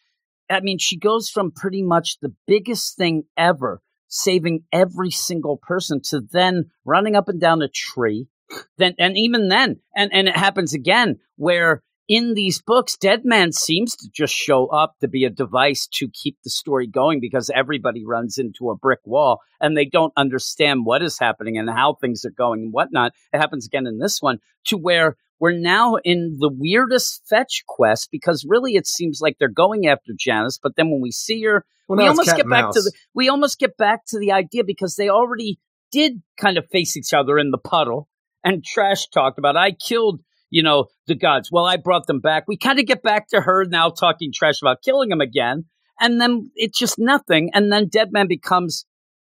I 0.50 0.60
mean, 0.60 0.80
she 0.80 0.98
goes 0.98 1.30
from 1.30 1.52
pretty 1.52 1.84
much 1.84 2.18
the 2.22 2.34
biggest 2.46 2.98
thing 2.98 3.24
ever, 3.38 3.82
saving 4.08 4.64
every 4.74 5.12
single 5.12 5.58
person, 5.58 6.02
to 6.10 6.22
then 6.32 6.72
running 6.84 7.16
up 7.16 7.30
and 7.30 7.40
down 7.40 7.62
a 7.62 7.70
tree. 7.70 8.28
Then, 8.78 8.96
and 9.00 9.18
even 9.18 9.48
then, 9.48 9.80
and 9.96 10.12
and 10.14 10.28
it 10.28 10.36
happens 10.36 10.74
again 10.74 11.20
where 11.38 11.82
in 12.08 12.34
these 12.34 12.62
books, 12.62 12.98
Dead 12.98 13.24
Man 13.24 13.52
seems 13.52 13.96
to 13.96 14.10
just 14.12 14.34
show 14.34 14.68
up 14.68 14.96
to 15.00 15.08
be 15.08 15.24
a 15.24 15.30
device 15.30 15.88
to 15.94 16.10
keep 16.10 16.38
the 16.44 16.50
story 16.50 16.88
going 16.88 17.20
because 17.22 17.50
everybody 17.54 18.06
runs 18.06 18.38
into 18.38 18.70
a 18.70 18.76
brick 18.76 19.00
wall 19.06 19.42
and 19.62 19.78
they 19.78 19.86
don't 19.86 20.14
understand 20.18 20.86
what 20.86 21.02
is 21.02 21.18
happening 21.18 21.58
and 21.58 21.70
how 21.70 21.94
things 21.94 22.26
are 22.26 22.32
going 22.32 22.62
and 22.62 22.74
whatnot. 22.74 23.14
It 23.32 23.38
happens 23.38 23.66
again 23.66 23.88
in 23.88 24.00
this 24.00 24.22
one 24.22 24.40
to 24.66 24.78
where 24.78 25.16
we're 25.40 25.58
now 25.58 25.96
in 26.04 26.38
the 26.40 26.50
weirdest 26.50 27.22
fetch 27.30 27.64
quest 27.68 28.10
because 28.12 28.46
really 28.48 28.76
it 28.76 28.88
seems 28.88 29.20
like 29.22 29.38
they're 29.40 29.50
going 29.50 29.88
after 29.88 30.14
Janice, 30.18 30.60
but 30.62 30.76
then 30.76 30.90
when 30.90 31.02
we 31.02 31.12
see 31.12 31.44
her, 31.44 31.66
Well, 31.88 31.98
we 31.98 32.08
almost 32.08 32.36
get 32.36 32.50
back 32.50 32.72
to 32.72 32.82
the 32.82 32.92
we 33.14 33.30
almost 33.30 33.60
get 33.60 33.78
back 33.78 34.06
to 34.08 34.20
the 34.20 34.32
idea 34.34 34.64
because 34.64 34.96
they 34.96 35.10
already 35.10 35.60
did 35.92 36.22
kind 36.38 36.58
of 36.58 36.68
face 36.70 36.98
each 36.98 37.14
other 37.14 37.38
in 37.38 37.52
the 37.52 37.58
puddle 37.58 38.08
and 38.44 38.64
trash 38.64 39.08
talked 39.08 39.38
about 39.38 39.56
I 39.56 39.72
killed 39.72 40.22
you 40.54 40.62
know 40.62 40.86
the 41.08 41.16
gods. 41.16 41.50
Well, 41.52 41.66
I 41.66 41.78
brought 41.78 42.06
them 42.06 42.20
back. 42.20 42.46
We 42.48 42.58
kind 42.58 42.80
of 42.80 42.86
get 42.86 43.02
back 43.02 43.28
to 43.30 43.42
her 43.42 43.66
now 43.66 43.90
talking 43.90 44.32
trash 44.32 44.62
about 44.62 44.84
killing 44.84 45.12
him 45.12 45.20
again, 45.20 45.66
and 46.00 46.22
then 46.22 46.52
it's 46.56 46.78
just 46.78 47.00
nothing. 47.00 47.50
And 47.54 47.72
then 47.72 47.88
Dead 47.88 48.12
Man 48.12 48.28
becomes 48.28 48.86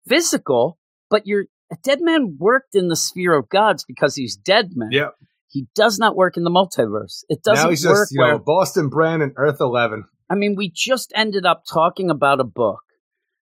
physical, 0.07 0.79
but 1.09 1.27
you're 1.27 1.45
a 1.71 1.75
Dead 1.83 1.99
Man 2.01 2.37
worked 2.39 2.73
in 2.73 2.87
the 2.87 2.95
sphere 2.95 3.33
of 3.33 3.49
gods 3.49 3.83
because 3.83 4.15
he's 4.15 4.37
Dead 4.37 4.71
Man. 4.75 4.89
Yeah. 4.91 5.09
He 5.49 5.67
does 5.75 5.97
not 5.97 6.15
work 6.15 6.37
in 6.37 6.43
the 6.43 6.51
multiverse. 6.51 7.23
It 7.27 7.43
doesn't 7.43 7.65
now 7.65 7.69
he's 7.69 7.85
work 7.85 7.97
just, 7.97 8.11
you 8.13 8.21
where 8.21 8.33
know, 8.33 8.39
Boston 8.39 8.87
Brand 8.87 9.23
and 9.23 9.33
Earth 9.35 9.57
11. 9.59 10.05
I 10.29 10.35
mean, 10.35 10.55
we 10.55 10.71
just 10.73 11.11
ended 11.15 11.45
up 11.45 11.63
talking 11.67 12.11
about 12.11 12.39
a 12.39 12.43
book 12.43 12.81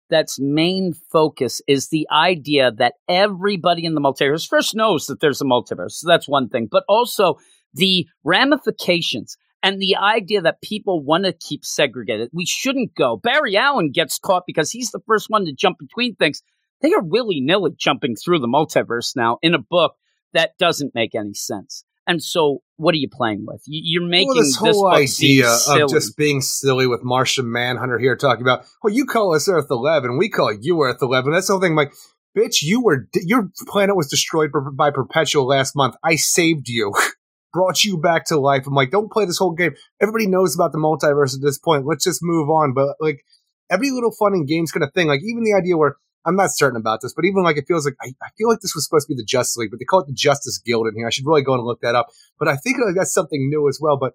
that's 0.09 0.37
main 0.37 0.93
focus 1.11 1.61
is 1.65 1.87
the 1.89 2.05
idea 2.11 2.71
that 2.71 2.95
everybody 3.07 3.85
in 3.85 3.95
the 3.95 4.01
multiverse 4.01 4.47
first 4.47 4.75
knows 4.75 5.07
that 5.07 5.21
there's 5.21 5.41
a 5.41 5.45
multiverse. 5.45 5.93
So 5.93 6.07
that's 6.07 6.27
one 6.27 6.49
thing, 6.49 6.67
but 6.69 6.83
also 6.89 7.37
the 7.73 8.07
ramifications 8.23 9.37
and 9.61 9.79
the 9.79 9.95
idea 9.95 10.41
that 10.41 10.61
people 10.61 11.01
want 11.03 11.23
to 11.25 11.33
keep 11.33 11.63
segregated. 11.65 12.29
We 12.33 12.45
shouldn't 12.45 12.95
go. 12.95 13.17
Barry 13.17 13.55
Allen 13.55 13.91
gets 13.91 14.19
caught 14.19 14.43
because 14.45 14.71
he's 14.71 14.91
the 14.91 15.01
first 15.07 15.29
one 15.29 15.45
to 15.45 15.53
jump 15.53 15.77
between 15.79 16.15
things. 16.15 16.41
They 16.81 16.93
are 16.93 17.01
willy 17.01 17.39
nilly 17.39 17.71
jumping 17.77 18.15
through 18.15 18.39
the 18.39 18.47
multiverse 18.47 19.15
now 19.15 19.37
in 19.41 19.53
a 19.53 19.59
book 19.59 19.95
that 20.33 20.51
doesn't 20.59 20.93
make 20.93 21.15
any 21.15 21.33
sense. 21.33 21.85
And 22.05 22.21
so, 22.21 22.59
what 22.75 22.93
are 22.93 22.97
you 22.97 23.07
playing 23.09 23.45
with? 23.47 23.61
You- 23.65 24.01
You're 24.01 24.09
making 24.09 24.27
well, 24.27 24.35
this 24.43 24.57
whole 24.57 24.89
book 24.91 24.99
idea 24.99 25.47
of 25.85 25.89
just 25.89 26.17
being 26.17 26.41
silly 26.41 26.85
with 26.85 27.01
Martian 27.01 27.49
Manhunter 27.49 27.97
here 27.97 28.17
talking 28.17 28.41
about, 28.41 28.65
well, 28.83 28.93
you 28.93 29.05
call 29.05 29.33
us 29.33 29.47
Earth 29.47 29.67
11, 29.71 30.17
we 30.17 30.27
call 30.27 30.51
you 30.51 30.81
Earth 30.81 30.97
11. 31.01 31.31
That's 31.31 31.47
the 31.47 31.53
whole 31.53 31.61
thing. 31.61 31.71
I'm 31.71 31.77
like, 31.77 31.93
bitch, 32.37 32.61
you 32.61 32.83
were, 32.83 33.07
your 33.13 33.49
planet 33.67 33.95
was 33.95 34.09
destroyed 34.09 34.49
by 34.73 34.91
Perpetual 34.91 35.47
last 35.47 35.77
month. 35.77 35.95
I 36.03 36.17
saved 36.17 36.67
you, 36.67 36.91
brought 37.53 37.83
you 37.83 37.97
back 37.97 38.25
to 38.25 38.39
life. 38.39 38.65
I'm 38.67 38.73
like, 38.73 38.91
don't 38.91 39.11
play 39.11 39.25
this 39.25 39.37
whole 39.37 39.53
game. 39.53 39.75
Everybody 40.01 40.27
knows 40.27 40.55
about 40.55 40.71
the 40.71 40.79
multiverse 40.79 41.35
at 41.35 41.41
this 41.41 41.57
point. 41.57 41.85
Let's 41.85 42.03
just 42.03 42.19
move 42.21 42.49
on. 42.49 42.73
But 42.73 42.95
like, 42.99 43.23
every 43.69 43.91
little 43.91 44.11
fun 44.11 44.33
and 44.33 44.47
games 44.47 44.71
kind 44.71 44.83
of 44.83 44.93
thing, 44.93 45.07
like 45.07 45.21
even 45.23 45.43
the 45.43 45.53
idea 45.53 45.77
where, 45.77 45.97
I'm 46.25 46.37
not 46.37 46.55
certain 46.55 46.79
about 46.79 47.01
this, 47.01 47.13
but 47.13 47.25
even 47.25 47.43
like 47.43 47.57
it 47.57 47.65
feels 47.67 47.85
like 47.85 47.95
I, 48.01 48.13
I 48.23 48.29
feel 48.37 48.47
like 48.47 48.61
this 48.61 48.73
was 48.73 48.85
supposed 48.85 49.07
to 49.07 49.13
be 49.13 49.17
the 49.17 49.25
Justice 49.25 49.57
League, 49.57 49.71
but 49.71 49.79
they 49.79 49.85
call 49.85 49.99
it 49.99 50.07
the 50.07 50.13
Justice 50.13 50.57
Guild 50.57 50.87
in 50.87 50.95
here. 50.95 51.05
I 51.05 51.09
should 51.09 51.25
really 51.25 51.41
go 51.41 51.53
and 51.53 51.65
look 51.65 51.81
that 51.81 51.95
up. 51.95 52.07
But 52.39 52.47
I 52.47 52.55
think 52.55 52.77
like, 52.77 52.95
that's 52.95 53.13
something 53.13 53.49
new 53.49 53.67
as 53.67 53.79
well. 53.81 53.97
But 53.97 54.13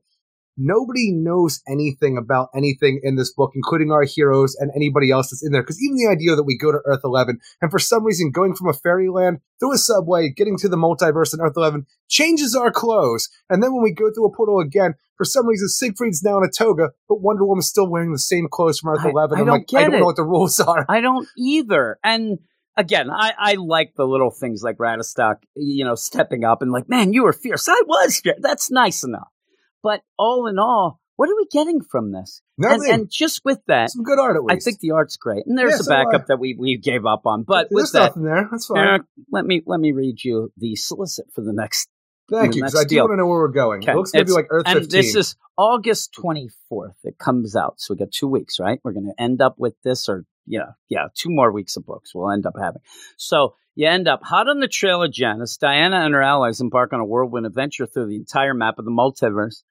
nobody 0.59 1.13
knows 1.13 1.63
anything 1.69 2.19
about 2.19 2.49
anything 2.55 3.01
in 3.03 3.17
this 3.17 3.33
book, 3.33 3.53
including 3.55 3.91
our 3.93 4.03
heroes 4.03 4.57
and 4.59 4.71
anybody 4.77 5.11
else 5.11 5.31
that's 5.31 5.45
in 5.45 5.53
there. 5.53 5.63
Because 5.63 5.81
even 5.83 5.97
the 5.97 6.11
idea 6.11 6.35
that 6.37 6.43
we 6.45 6.59
go 6.59 6.73
to 6.73 6.81
Earth 6.85 7.01
11 7.05 7.39
and 7.63 7.71
for 7.71 7.79
some 7.79 8.05
reason 8.05 8.31
going 8.33 8.55
from 8.55 8.69
a 8.69 8.73
fairyland 8.75 9.39
through 9.61 9.73
a 9.75 9.79
subway, 9.79 10.29
getting 10.29 10.57
to 10.59 10.69
the 10.69 10.77
multiverse 10.77 11.33
in 11.33 11.41
Earth 11.41 11.55
11 11.57 11.87
changes 12.09 12.55
our 12.57 12.71
clothes. 12.73 13.29
And 13.49 13.63
then 13.63 13.73
when 13.73 13.83
we 13.83 13.93
go 13.95 14.11
through 14.13 14.27
a 14.27 14.37
portal 14.37 14.59
again, 14.61 14.95
for 15.17 15.25
some 15.25 15.47
reason 15.47 15.69
Siegfried's 15.69 16.23
now 16.23 16.39
in 16.39 16.45
a 16.45 16.51
toga, 16.51 16.91
but 17.09 17.21
Wonder 17.21 17.45
Woman's 17.47 17.69
still 17.69 17.89
wearing 17.89 18.13
the 18.13 18.19
same 18.19 18.49
clothes 18.51 18.81
from 18.81 18.91
Earth 18.91 19.07
I- 19.07 19.11
11. 19.11 19.39
I 19.39 19.41
I'm 19.41 19.47
don't 19.47 19.73
like, 19.73 19.81
I 19.81 19.85
don't 19.87 19.95
it. 19.95 19.99
know 20.01 20.05
what 20.07 20.17
the 20.17 20.25
rules 20.25 20.59
are. 20.61 20.85
I 20.89 21.01
don't 21.01 21.27
either. 21.37 21.99
And 22.05 22.39
again, 22.77 23.11
I, 23.11 23.33
I 23.39 23.55
like 23.55 23.95
the 23.97 24.07
little 24.07 24.31
things 24.31 24.63
like 24.63 24.79
Ratatoskr, 24.79 25.37
you 25.57 25.85
know, 25.85 25.97
stepping 25.97 26.45
up 26.45 26.63
and 26.63 26.71
like, 26.71 26.89
man, 26.89 27.13
you 27.13 27.25
were 27.25 27.33
fierce. 27.33 27.69
I 27.69 27.81
was 27.87 28.21
fierce. 28.21 28.39
That's 28.41 28.71
nice 28.71 29.03
enough. 29.05 29.29
But 29.83 30.03
all 30.19 30.47
in 30.47 30.59
all, 30.59 31.01
what 31.17 31.29
are 31.29 31.37
we 31.37 31.47
getting 31.51 31.81
from 31.81 32.13
this? 32.13 32.43
And, 32.59 32.83
and 32.83 33.11
just 33.11 33.45
with 33.45 33.59
that, 33.67 33.91
Some 33.91 34.05
good 34.05 34.19
art 34.19 34.37
I 34.49 34.57
think 34.57 34.81
the 34.81 34.93
art's 34.93 35.17
great. 35.17 35.47
And 35.47 35.59
there's 35.59 35.73
Yeah, 35.73 35.81
a 35.81 35.83
so 35.85 35.91
do 35.91 35.97
I. 35.97 36.05
backup 36.05 36.27
that 36.29 36.39
we, 36.39 36.57
we 36.59 36.77
gave 36.79 37.07
up 37.07 37.27
on. 37.27 37.43
But 37.43 37.69
There's 37.71 37.85
with 37.85 37.93
that, 37.93 38.03
nothing 38.11 38.23
there. 38.25 38.49
That's 38.51 38.67
fine. 38.67 38.79
Eric, 38.79 39.03
let 39.33 39.45
me 39.45 39.63
let 39.67 39.81
me 39.81 39.93
read 39.93 40.23
you 40.23 40.53
the 40.57 40.77
solicit 40.77 41.27
for 41.35 41.41
the 41.43 41.53
next 41.53 41.89
Thank 42.31 42.53
the 42.53 42.59
you, 42.59 42.63
because 42.65 42.79
I 42.79 42.85
do 42.85 42.89
deal. 42.97 43.05
want 43.05 43.13
to 43.13 43.17
know 43.17 43.27
where 43.27 43.39
we're 43.39 43.49
going. 43.49 43.83
Okay. 43.83 43.93
It 43.93 43.97
looks 43.97 44.13
maybe 44.13 44.33
like 44.33 44.47
Earth 44.51 44.65
and 44.67 44.81
15. 44.81 44.89
this 45.01 45.15
is 45.15 45.37
August 45.57 46.13
24th. 46.23 46.95
It 47.05 47.19
comes 47.19 47.57
out. 47.57 47.81
So 47.81 47.95
we 47.95 47.99
got 47.99 48.13
two 48.13 48.29
weeks, 48.29 48.61
right? 48.61 48.79
We're 48.85 48.93
going 48.93 49.07
to 49.07 49.23
end 49.23 49.41
up 49.41 49.55
with 49.59 49.75
this 49.83 50.09
or, 50.09 50.25
yeah, 50.47 50.73
yeah, 50.89 51.09
two 51.15 51.31
more 51.31 51.51
weeks 51.51 51.77
of 51.77 51.87
books 51.87 52.15
we'll 52.15 52.31
end 52.31 52.47
up 52.47 52.55
having. 52.61 52.83
So 53.17 53.55
you 53.79 53.87
end 53.87 54.09
up 54.09 54.25
hot 54.25 54.49
on 54.49 54.59
the 54.59 54.67
trail 54.67 55.05
of 55.05 55.13
Janice. 55.13 55.57
Diana 55.57 55.99
and 56.01 56.13
her 56.13 56.21
allies 56.23 56.61
embark 56.61 56.93
on 56.93 56.99
a 56.99 57.05
whirlwind 57.05 57.47
adventure 57.47 57.87
through 57.87 58.09
the 58.09 58.17
entire 58.17 58.53
map 58.53 58.77
of 58.81 58.85
the 58.85 58.91
multiverse. 58.91 59.63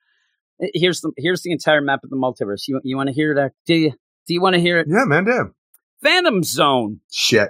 Eh, 0.61 0.67
Here's 0.73 1.01
the, 1.01 1.11
here's 1.17 1.41
the 1.41 1.51
entire 1.51 1.81
map 1.81 2.05
of 2.05 2.09
the 2.09 2.15
multiverse. 2.15 2.69
You, 2.69 2.79
you 2.85 2.95
want 2.95 3.07
to 3.07 3.13
hear 3.13 3.35
that? 3.35 3.51
Do 3.65 3.73
you? 3.75 3.91
Do 4.25 4.33
you 4.33 4.39
want 4.41 4.53
to 4.55 4.61
hear 4.61 4.79
it? 4.79 4.87
yeah, 4.89 5.03
man, 5.03 5.25
damn. 5.25 5.53
Phantom 6.01 6.41
Zone, 6.43 7.01
Shit. 7.11 7.49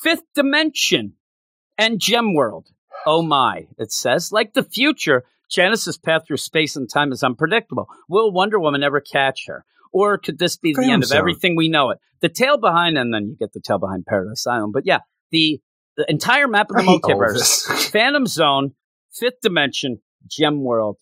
Fifth 0.00 0.22
Dimension, 0.34 1.12
and 1.76 2.00
Gem 2.00 2.32
World. 2.34 2.68
Oh 3.04 3.20
my, 3.22 3.66
it 3.76 3.92
says. 3.92 4.32
Like 4.32 4.54
the 4.54 4.62
future, 4.62 5.24
Janice's 5.50 5.98
path 5.98 6.22
through 6.26 6.38
space 6.38 6.74
and 6.74 6.88
time 6.88 7.12
is 7.12 7.22
unpredictable. 7.22 7.86
Will 8.08 8.32
Wonder 8.32 8.58
Woman 8.58 8.82
ever 8.82 9.00
catch 9.02 9.44
her? 9.46 9.64
Or 9.92 10.16
could 10.16 10.38
this 10.38 10.56
be 10.56 10.72
the 10.72 10.76
Phantom 10.76 10.94
end 10.94 11.02
of 11.02 11.08
Zone. 11.10 11.18
everything 11.18 11.54
we 11.54 11.68
know 11.68 11.90
it? 11.90 11.98
The 12.20 12.28
tale 12.30 12.56
behind, 12.58 12.96
and 12.96 13.12
then 13.12 13.26
you 13.28 13.36
get 13.38 13.52
the 13.52 13.60
tale 13.60 13.78
behind 13.78 14.06
Paradise 14.06 14.46
Island. 14.46 14.72
But 14.72 14.86
yeah, 14.86 15.00
the, 15.30 15.60
the 15.98 16.06
entire 16.10 16.48
map 16.48 16.70
of 16.70 16.76
the 16.76 16.82
multiverse. 16.82 17.90
Phantom 17.90 18.26
Zone, 18.26 18.72
Fifth 19.12 19.40
Dimension, 19.42 20.00
Gem 20.26 20.62
World, 20.64 20.96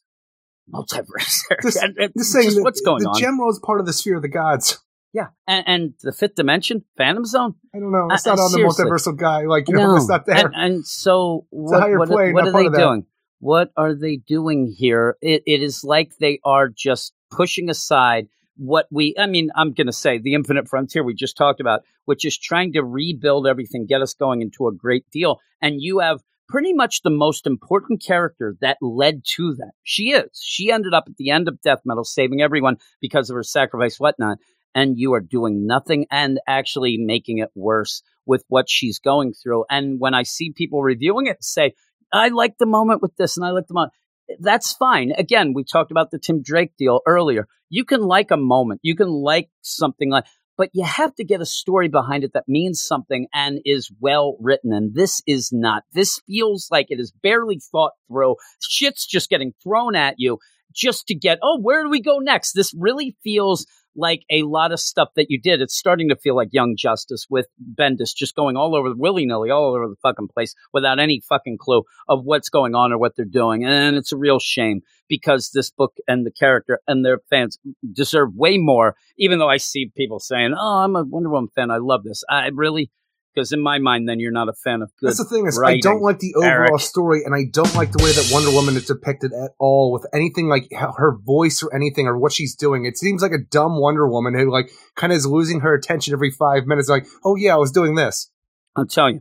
multiverse. 0.72 1.38
This- 1.62 1.76
And- 1.76 1.96
and 1.98 2.12
This 2.14 2.32
saying 2.32 2.46
just 2.46 2.56
that 2.56 2.62
what's 2.64 2.80
going 2.80 3.02
the 3.02 3.10
on? 3.10 3.14
The 3.14 3.20
Gem 3.20 3.38
world 3.38 3.52
is 3.54 3.60
part 3.64 3.78
of 3.80 3.86
the 3.86 3.92
sphere 3.92 4.16
of 4.16 4.22
the 4.22 4.28
gods. 4.28 4.78
yeah, 5.12 5.28
and, 5.46 5.64
and 5.68 5.94
the 6.02 6.12
Fifth 6.12 6.34
Dimension, 6.34 6.84
Phantom 6.96 7.24
Zone. 7.24 7.54
I 7.74 7.78
don't 7.78 7.92
know. 7.92 8.08
It's 8.10 8.26
Uh, 8.26 8.30
not 8.34 8.38
uh, 8.40 8.42
on 8.44 8.52
the 8.52 8.56
seriously. 8.58 8.84
multiversal 8.86 9.16
guy. 9.16 9.42
Like, 9.46 9.68
you 9.68 9.76
know, 9.76 9.96
it's 9.96 10.08
not 10.08 10.26
there. 10.26 10.46
And, 10.46 10.54
and 10.54 10.86
so 10.86 11.46
what, 11.50 11.88
what, 11.98 12.08
plane, 12.08 12.32
what 12.34 12.46
are 12.48 12.52
they 12.52 12.68
doing? 12.68 13.06
What 13.38 13.70
are 13.76 13.94
they 13.94 14.16
doing 14.16 14.74
here? 14.76 15.16
It, 15.20 15.42
it 15.46 15.62
is 15.62 15.84
like 15.84 16.12
they 16.18 16.40
are 16.44 16.68
just 16.68 17.12
pushing 17.30 17.68
aside 17.68 18.28
what 18.56 18.86
we, 18.90 19.14
I 19.18 19.26
mean, 19.26 19.50
I'm 19.54 19.72
going 19.72 19.86
to 19.86 19.92
say 19.92 20.18
the 20.18 20.34
infinite 20.34 20.68
frontier 20.68 21.04
we 21.04 21.14
just 21.14 21.36
talked 21.36 21.60
about, 21.60 21.82
which 22.04 22.24
is 22.24 22.38
trying 22.38 22.72
to 22.74 22.82
rebuild 22.82 23.46
everything, 23.46 23.86
get 23.86 24.02
us 24.02 24.14
going 24.14 24.42
into 24.42 24.66
a 24.66 24.74
great 24.74 25.04
deal. 25.10 25.40
And 25.60 25.80
you 25.80 26.00
have 26.00 26.20
pretty 26.48 26.72
much 26.72 27.02
the 27.02 27.10
most 27.10 27.46
important 27.46 28.02
character 28.02 28.56
that 28.60 28.78
led 28.80 29.22
to 29.36 29.54
that. 29.56 29.72
She 29.82 30.10
is. 30.10 30.30
She 30.40 30.70
ended 30.70 30.94
up 30.94 31.04
at 31.06 31.16
the 31.16 31.30
end 31.30 31.48
of 31.48 31.60
Death 31.60 31.80
Metal 31.84 32.04
saving 32.04 32.40
everyone 32.40 32.76
because 33.00 33.30
of 33.30 33.34
her 33.34 33.42
sacrifice, 33.42 33.98
whatnot. 33.98 34.38
And 34.74 34.98
you 34.98 35.14
are 35.14 35.20
doing 35.20 35.66
nothing 35.66 36.06
and 36.10 36.38
actually 36.46 36.98
making 36.98 37.38
it 37.38 37.48
worse 37.54 38.02
with 38.26 38.44
what 38.48 38.68
she's 38.68 38.98
going 38.98 39.32
through. 39.32 39.64
And 39.70 39.98
when 39.98 40.14
I 40.14 40.22
see 40.22 40.52
people 40.52 40.82
reviewing 40.82 41.26
it 41.26 41.42
say, 41.42 41.72
I 42.12 42.28
like 42.28 42.58
the 42.58 42.66
moment 42.66 43.02
with 43.02 43.16
this 43.16 43.36
and 43.36 43.46
I 43.46 43.50
like 43.50 43.66
the 43.66 43.74
moment, 43.74 43.92
that's 44.40 44.72
fine. 44.74 45.12
Again, 45.16 45.52
we 45.54 45.64
talked 45.64 45.90
about 45.90 46.10
the 46.10 46.18
Tim 46.18 46.42
Drake 46.42 46.72
deal 46.78 47.00
earlier. 47.06 47.46
You 47.68 47.84
can 47.84 48.00
like 48.00 48.30
a 48.30 48.36
moment, 48.36 48.80
you 48.82 48.94
can 48.96 49.08
like 49.08 49.48
something 49.62 50.10
like, 50.10 50.24
but 50.56 50.70
you 50.72 50.84
have 50.84 51.14
to 51.16 51.24
get 51.24 51.40
a 51.40 51.46
story 51.46 51.88
behind 51.88 52.24
it 52.24 52.32
that 52.32 52.48
means 52.48 52.84
something 52.84 53.26
and 53.34 53.60
is 53.64 53.90
well 54.00 54.36
written. 54.40 54.72
And 54.72 54.94
this 54.94 55.20
is 55.26 55.50
not. 55.52 55.82
This 55.92 56.20
feels 56.26 56.68
like 56.70 56.86
it 56.88 56.98
is 56.98 57.12
barely 57.22 57.60
thought 57.72 57.92
through. 58.08 58.36
Shit's 58.60 59.06
just 59.06 59.28
getting 59.28 59.52
thrown 59.62 59.94
at 59.94 60.14
you 60.16 60.38
just 60.74 61.06
to 61.08 61.14
get, 61.14 61.38
oh, 61.42 61.58
where 61.60 61.82
do 61.82 61.90
we 61.90 62.00
go 62.00 62.18
next? 62.18 62.52
This 62.52 62.72
really 62.78 63.16
feels 63.22 63.66
like 63.96 64.22
a 64.30 64.42
lot 64.42 64.72
of 64.72 64.80
stuff 64.80 65.08
that 65.16 65.26
you 65.30 65.40
did. 65.40 65.60
It's 65.60 65.76
starting 65.76 66.08
to 66.08 66.16
feel 66.16 66.36
like 66.36 66.48
Young 66.52 66.74
Justice 66.76 67.26
with 67.28 67.46
Bendis 67.78 68.14
just 68.14 68.34
going 68.34 68.56
all 68.56 68.76
over 68.76 68.92
willy 68.94 69.26
nilly, 69.26 69.50
all 69.50 69.74
over 69.74 69.88
the 69.88 69.96
fucking 70.02 70.28
place 70.28 70.54
without 70.72 70.98
any 70.98 71.20
fucking 71.28 71.58
clue 71.58 71.82
of 72.08 72.24
what's 72.24 72.48
going 72.48 72.74
on 72.74 72.92
or 72.92 72.98
what 72.98 73.16
they're 73.16 73.24
doing. 73.24 73.64
And 73.64 73.96
it's 73.96 74.12
a 74.12 74.16
real 74.16 74.38
shame 74.38 74.82
because 75.08 75.50
this 75.52 75.70
book 75.70 75.94
and 76.06 76.26
the 76.26 76.32
character 76.32 76.80
and 76.86 77.04
their 77.04 77.20
fans 77.30 77.58
deserve 77.92 78.34
way 78.34 78.58
more. 78.58 78.96
Even 79.18 79.38
though 79.38 79.48
I 79.48 79.56
see 79.56 79.90
people 79.96 80.20
saying, 80.20 80.54
"Oh, 80.58 80.78
I'm 80.78 80.96
a 80.96 81.04
Wonder 81.04 81.30
Woman 81.30 81.50
fan. 81.54 81.70
I 81.70 81.78
love 81.78 82.04
this." 82.04 82.22
I 82.28 82.50
really 82.52 82.90
because 83.36 83.52
in 83.52 83.60
my 83.60 83.78
mind, 83.78 84.08
then 84.08 84.18
you're 84.18 84.32
not 84.32 84.48
a 84.48 84.54
fan 84.54 84.80
of 84.80 84.90
good. 84.96 85.08
That's 85.08 85.18
the 85.18 85.24
thing 85.24 85.46
is, 85.46 85.58
writing. 85.60 85.78
I 85.78 85.80
don't 85.80 86.00
like 86.00 86.20
the 86.20 86.34
overall 86.34 86.70
Eric. 86.70 86.80
story, 86.80 87.22
and 87.24 87.34
I 87.34 87.44
don't 87.50 87.74
like 87.74 87.92
the 87.92 88.02
way 88.02 88.10
that 88.10 88.30
Wonder 88.32 88.50
Woman 88.50 88.76
is 88.76 88.86
depicted 88.86 89.32
at 89.34 89.50
all 89.58 89.92
with 89.92 90.06
anything 90.14 90.48
like 90.48 90.68
her 90.72 91.18
voice 91.18 91.62
or 91.62 91.74
anything 91.74 92.06
or 92.06 92.16
what 92.16 92.32
she's 92.32 92.54
doing. 92.54 92.86
It 92.86 92.96
seems 92.96 93.20
like 93.20 93.32
a 93.32 93.38
dumb 93.38 93.78
Wonder 93.78 94.08
Woman 94.08 94.36
who 94.38 94.50
like 94.50 94.70
kind 94.94 95.12
of 95.12 95.18
is 95.18 95.26
losing 95.26 95.60
her 95.60 95.74
attention 95.74 96.14
every 96.14 96.30
five 96.30 96.66
minutes. 96.66 96.88
Like, 96.88 97.06
oh 97.24 97.36
yeah, 97.36 97.52
I 97.52 97.58
was 97.58 97.70
doing 97.70 97.94
this. 97.94 98.30
I'll 98.74 98.86
tell 98.86 99.10
you 99.10 99.20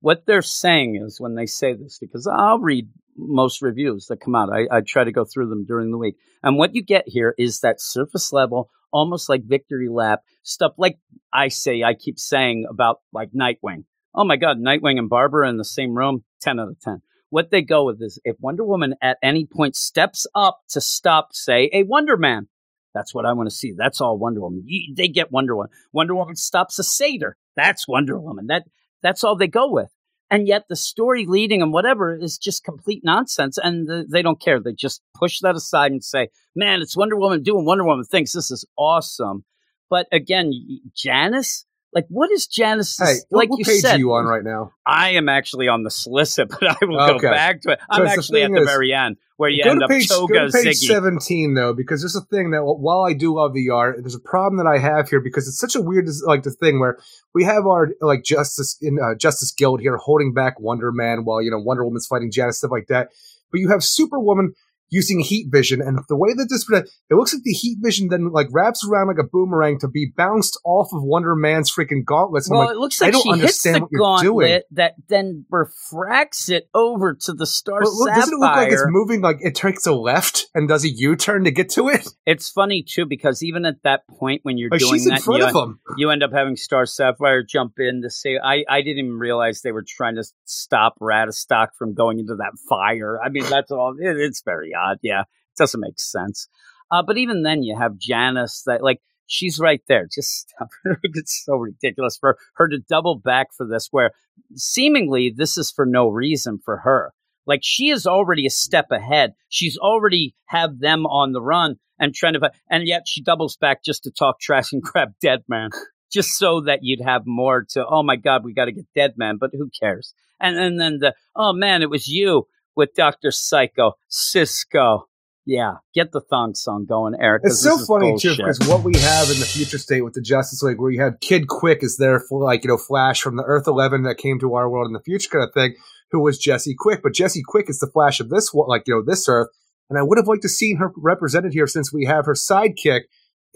what 0.00 0.26
they're 0.26 0.42
saying 0.42 0.96
is 1.04 1.20
when 1.20 1.34
they 1.34 1.46
say 1.46 1.74
this, 1.74 1.98
because 1.98 2.28
I'll 2.28 2.60
read 2.60 2.88
most 3.16 3.62
reviews 3.62 4.06
that 4.06 4.20
come 4.20 4.34
out. 4.34 4.50
I, 4.52 4.66
I 4.70 4.80
try 4.80 5.04
to 5.04 5.12
go 5.12 5.24
through 5.24 5.48
them 5.48 5.64
during 5.64 5.90
the 5.90 5.98
week. 5.98 6.16
And 6.42 6.56
what 6.56 6.74
you 6.74 6.82
get 6.82 7.04
here 7.06 7.34
is 7.38 7.60
that 7.60 7.80
surface 7.80 8.32
level, 8.32 8.70
almost 8.92 9.28
like 9.28 9.44
victory 9.44 9.88
lap 9.88 10.20
stuff, 10.42 10.72
like 10.78 10.98
I 11.32 11.48
say, 11.48 11.82
I 11.82 11.94
keep 11.94 12.18
saying 12.18 12.66
about 12.68 13.00
like 13.12 13.30
Nightwing. 13.32 13.84
Oh 14.14 14.24
my 14.24 14.36
God, 14.36 14.58
Nightwing 14.58 14.98
and 14.98 15.08
Barbara 15.08 15.48
in 15.48 15.56
the 15.58 15.64
same 15.64 15.96
room, 15.96 16.24
10 16.40 16.60
out 16.60 16.68
of 16.68 16.80
10. 16.80 17.02
What 17.30 17.50
they 17.50 17.62
go 17.62 17.84
with 17.84 18.00
is 18.00 18.18
if 18.24 18.36
Wonder 18.40 18.64
Woman 18.64 18.94
at 19.02 19.18
any 19.22 19.46
point 19.46 19.76
steps 19.76 20.26
up 20.34 20.60
to 20.70 20.80
stop, 20.80 21.34
say, 21.34 21.68
a 21.72 21.82
Wonder 21.82 22.16
Man, 22.16 22.48
that's 22.94 23.14
what 23.14 23.26
I 23.26 23.34
want 23.34 23.50
to 23.50 23.54
see. 23.54 23.74
That's 23.76 24.00
all 24.00 24.16
Wonder 24.16 24.40
Woman. 24.40 24.64
They 24.96 25.08
get 25.08 25.30
Wonder 25.30 25.54
Woman. 25.54 25.70
Wonder 25.92 26.14
Woman 26.14 26.36
stops 26.36 26.78
a 26.78 26.82
satyr. 26.82 27.36
That's 27.54 27.86
Wonder 27.86 28.18
Woman. 28.18 28.46
That 28.46 28.64
that's 29.02 29.22
all 29.22 29.36
they 29.36 29.48
go 29.48 29.70
with. 29.70 29.90
And 30.30 30.48
yet 30.48 30.64
the 30.68 30.76
story 30.76 31.24
leading 31.26 31.62
and 31.62 31.72
whatever 31.72 32.16
is 32.16 32.36
just 32.38 32.64
complete 32.64 33.02
nonsense. 33.04 33.58
And 33.62 33.86
the, 33.86 34.06
they 34.10 34.22
don't 34.22 34.40
care. 34.40 34.60
They 34.60 34.72
just 34.72 35.00
push 35.14 35.40
that 35.40 35.54
aside 35.54 35.92
and 35.92 36.02
say, 36.02 36.28
"Man, 36.54 36.82
it's 36.82 36.96
Wonder 36.96 37.16
Woman 37.16 37.42
doing 37.42 37.64
Wonder 37.64 37.84
Woman 37.84 38.04
things. 38.04 38.32
This 38.32 38.50
is 38.50 38.64
awesome." 38.76 39.44
But 39.88 40.06
again, 40.10 40.52
Janice, 40.94 41.64
like, 41.96 42.06
what 42.08 42.30
is 42.30 42.46
Janice? 42.46 42.98
Hey, 42.98 43.14
what, 43.30 43.38
like 43.38 43.50
what 43.50 43.58
you 43.58 43.64
page 43.64 43.80
said, 43.80 43.96
are 43.96 43.98
you 43.98 44.12
on 44.12 44.26
right 44.26 44.44
now? 44.44 44.72
I 44.84 45.10
am 45.12 45.28
actually 45.30 45.66
on 45.68 45.82
the 45.82 45.90
solicit, 45.90 46.48
but 46.60 46.62
I 46.62 46.76
will 46.82 47.00
Okay. 47.00 47.18
go 47.22 47.30
back 47.30 47.62
to 47.62 47.70
it. 47.72 47.78
I'm 47.90 48.02
'Cause 48.02 48.08
the 48.12 48.18
actually 48.18 48.42
at 48.42 48.50
the 48.52 48.60
is- 48.60 48.66
very 48.68 48.92
end 48.92 49.16
where 49.38 49.48
you 49.50 49.64
go 49.64 49.70
end 49.70 49.80
to 49.80 49.84
up 49.86 49.90
page, 49.90 50.08
go 50.08 50.26
to 50.26 50.50
page 50.52 50.76
Ziggy. 50.80 50.86
17 50.88 51.54
though 51.54 51.72
because 51.74 52.02
there's 52.02 52.16
a 52.16 52.22
thing 52.22 52.52
that 52.52 52.62
while 52.64 53.02
i 53.02 53.12
do 53.12 53.34
love 53.34 53.52
the 53.52 53.68
art 53.68 53.96
there's 54.00 54.14
a 54.14 54.18
problem 54.20 54.56
that 54.56 54.66
i 54.66 54.78
have 54.78 55.10
here 55.10 55.20
because 55.20 55.46
it's 55.46 55.58
such 55.58 55.74
a 55.74 55.80
weird 55.82 56.08
like 56.24 56.42
the 56.42 56.50
thing 56.50 56.80
where 56.80 56.98
we 57.34 57.44
have 57.44 57.66
our 57.66 57.88
like 58.00 58.22
justice 58.24 58.78
in 58.80 58.98
uh, 58.98 59.14
justice 59.14 59.52
guild 59.52 59.80
here 59.82 59.98
holding 59.98 60.32
back 60.32 60.58
wonder 60.58 60.90
man 60.90 61.24
while 61.26 61.42
you 61.42 61.50
know 61.50 61.58
wonder 61.58 61.84
woman's 61.84 62.06
fighting 62.06 62.30
janice 62.30 62.56
stuff 62.56 62.70
like 62.70 62.86
that 62.86 63.10
but 63.52 63.60
you 63.60 63.68
have 63.68 63.84
superwoman 63.84 64.54
using 64.90 65.20
heat 65.20 65.48
vision 65.50 65.80
and 65.80 65.98
the 66.08 66.16
way 66.16 66.30
that 66.34 66.46
this 66.50 66.64
it 66.70 67.14
looks 67.14 67.32
like 67.34 67.42
the 67.42 67.52
heat 67.52 67.78
vision 67.82 68.08
then 68.08 68.30
like 68.32 68.48
wraps 68.52 68.86
around 68.88 69.08
like 69.08 69.18
a 69.18 69.26
boomerang 69.26 69.78
to 69.78 69.88
be 69.88 70.12
bounced 70.16 70.58
off 70.64 70.88
of 70.92 71.02
wonder 71.02 71.34
man's 71.34 71.72
freaking 71.72 72.04
gauntlets 72.04 72.48
Well, 72.50 72.60
like, 72.60 72.70
it 72.70 72.76
looks 72.78 73.00
I 73.02 73.06
like 73.06 73.12
don't 73.12 73.22
she 73.22 73.40
hits 73.42 73.62
the 73.62 73.80
what 73.80 73.88
you're 73.90 73.98
doing. 73.98 74.48
gauntlet 74.48 74.64
that 74.72 74.94
then 75.08 75.44
refracts 75.50 76.48
it 76.48 76.68
over 76.74 77.14
to 77.14 77.32
the 77.32 77.46
star 77.46 77.80
but 77.80 77.90
look, 77.90 78.08
sapphire. 78.08 78.20
doesn't 78.20 78.34
it 78.34 78.40
look 78.40 78.56
like 78.56 78.72
it's 78.72 78.84
moving 78.86 79.20
like 79.20 79.38
it 79.40 79.54
takes 79.54 79.86
a 79.86 79.92
left 79.92 80.46
and 80.54 80.68
does 80.68 80.84
a 80.84 80.88
u-turn 80.88 81.44
to 81.44 81.50
get 81.50 81.68
to 81.70 81.88
it 81.88 82.08
It's 82.26 82.50
funny 82.50 82.82
too 82.86 83.06
because 83.06 83.42
even 83.42 83.64
at 83.64 83.82
that 83.84 84.06
point 84.08 84.40
when 84.44 84.58
you're 84.58 84.70
like 84.70 84.80
doing 84.80 84.94
she's 84.94 85.06
in 85.06 85.14
that, 85.14 85.22
front 85.22 85.40
you, 85.42 85.46
of 85.48 85.54
him 85.54 85.80
you 85.96 86.10
end 86.10 86.22
up 86.22 86.32
having 86.32 86.56
Star 86.56 86.86
Sapphire 86.86 87.42
jump 87.42 87.74
in 87.78 88.02
to 88.02 88.10
say, 88.10 88.38
I, 88.42 88.64
I 88.68 88.82
didn't 88.82 88.98
even 89.06 89.18
realize 89.18 89.62
they 89.62 89.72
were 89.72 89.84
trying 89.86 90.16
to 90.16 90.24
stop 90.44 90.98
Ratatoskr 91.00 91.68
from 91.78 91.94
going 91.94 92.18
into 92.18 92.34
that 92.36 92.52
fire. 92.68 93.18
I 93.22 93.28
mean, 93.28 93.44
that's 93.48 93.70
all. 93.70 93.94
It, 93.98 94.16
it's 94.18 94.42
very 94.42 94.74
odd. 94.76 94.98
Yeah, 95.02 95.22
it 95.22 95.58
doesn't 95.58 95.80
make 95.80 95.98
sense. 95.98 96.48
Uh, 96.90 97.02
but 97.04 97.18
even 97.18 97.42
then, 97.42 97.62
you 97.62 97.76
have 97.76 97.98
Janice 97.98 98.62
that, 98.66 98.82
like, 98.82 99.00
she's 99.26 99.58
right 99.58 99.80
there. 99.88 100.06
Just 100.12 100.48
stop. 100.48 100.68
it's 101.02 101.42
so 101.44 101.56
ridiculous 101.56 102.16
for 102.16 102.36
her 102.54 102.68
to 102.68 102.78
double 102.78 103.18
back 103.18 103.48
for 103.56 103.66
this, 103.66 103.88
where 103.90 104.12
seemingly 104.54 105.32
this 105.36 105.56
is 105.56 105.70
for 105.70 105.86
no 105.86 106.08
reason 106.08 106.60
for 106.64 106.78
her. 106.78 107.12
Like 107.46 107.60
she 107.62 107.90
is 107.90 108.06
already 108.06 108.46
a 108.46 108.50
step 108.50 108.90
ahead. 108.90 109.34
She's 109.48 109.78
already 109.78 110.34
have 110.46 110.80
them 110.80 111.06
on 111.06 111.32
the 111.32 111.40
run 111.40 111.76
and 111.98 112.14
trying 112.14 112.34
to, 112.34 112.50
and 112.68 112.86
yet 112.86 113.02
she 113.06 113.22
doubles 113.22 113.56
back 113.56 113.84
just 113.84 114.02
to 114.04 114.10
talk 114.10 114.40
trash 114.40 114.72
and 114.72 114.82
grab 114.82 115.12
Dead 115.22 115.44
Man, 115.48 115.70
just 116.12 116.30
so 116.30 116.62
that 116.62 116.80
you'd 116.82 117.04
have 117.04 117.22
more 117.24 117.64
to. 117.70 117.86
Oh 117.86 118.02
my 118.02 118.16
God, 118.16 118.44
we 118.44 118.52
got 118.52 118.66
to 118.66 118.72
get 118.72 118.86
Dead 118.94 119.14
Man, 119.16 119.36
but 119.38 119.50
who 119.52 119.70
cares? 119.80 120.12
And 120.40 120.58
and 120.58 120.78
then 120.78 120.98
the 120.98 121.14
oh 121.34 121.52
man, 121.52 121.82
it 121.82 121.90
was 121.90 122.08
you 122.08 122.46
with 122.76 122.94
Doctor 122.94 123.30
Psycho 123.30 123.92
Cisco. 124.08 125.08
Yeah, 125.48 125.74
get 125.94 126.10
the 126.10 126.20
thong 126.20 126.54
song 126.54 126.86
going, 126.86 127.14
Eric. 127.20 127.42
It's 127.44 127.62
so 127.62 127.78
funny 127.78 128.16
too 128.18 128.36
because 128.36 128.58
what 128.68 128.82
we 128.82 128.98
have 128.98 129.30
in 129.30 129.38
the 129.38 129.46
future 129.46 129.78
state 129.78 130.02
with 130.02 130.14
the 130.14 130.20
Justice 130.20 130.60
League, 130.62 130.80
where 130.80 130.90
you 130.90 131.00
had 131.00 131.20
Kid 131.20 131.46
Quick 131.46 131.84
is 131.84 131.98
there 131.98 132.18
for 132.18 132.42
like 132.42 132.64
you 132.64 132.68
know 132.68 132.76
Flash 132.76 133.20
from 133.20 133.36
the 133.36 133.44
Earth 133.44 133.68
Eleven 133.68 134.02
that 134.02 134.18
came 134.18 134.40
to 134.40 134.54
our 134.54 134.68
world 134.68 134.88
in 134.88 134.92
the 134.92 135.00
future 135.00 135.30
kind 135.30 135.44
of 135.44 135.54
thing, 135.54 135.76
who 136.10 136.20
was 136.20 136.36
Jesse 136.36 136.74
Quick, 136.76 137.00
but 137.00 137.14
Jesse 137.14 137.44
Quick 137.46 137.70
is 137.70 137.78
the 137.78 137.86
Flash 137.86 138.18
of 138.18 138.28
this 138.28 138.52
like 138.52 138.82
you 138.86 138.94
know 138.94 139.04
this 139.04 139.28
Earth, 139.28 139.48
and 139.88 139.98
I 139.98 140.02
would 140.02 140.18
have 140.18 140.26
liked 140.26 140.42
to 140.42 140.48
seen 140.48 140.78
her 140.78 140.90
represented 140.96 141.52
here 141.52 141.68
since 141.68 141.92
we 141.92 142.06
have 142.06 142.26
her 142.26 142.34
sidekick 142.34 143.02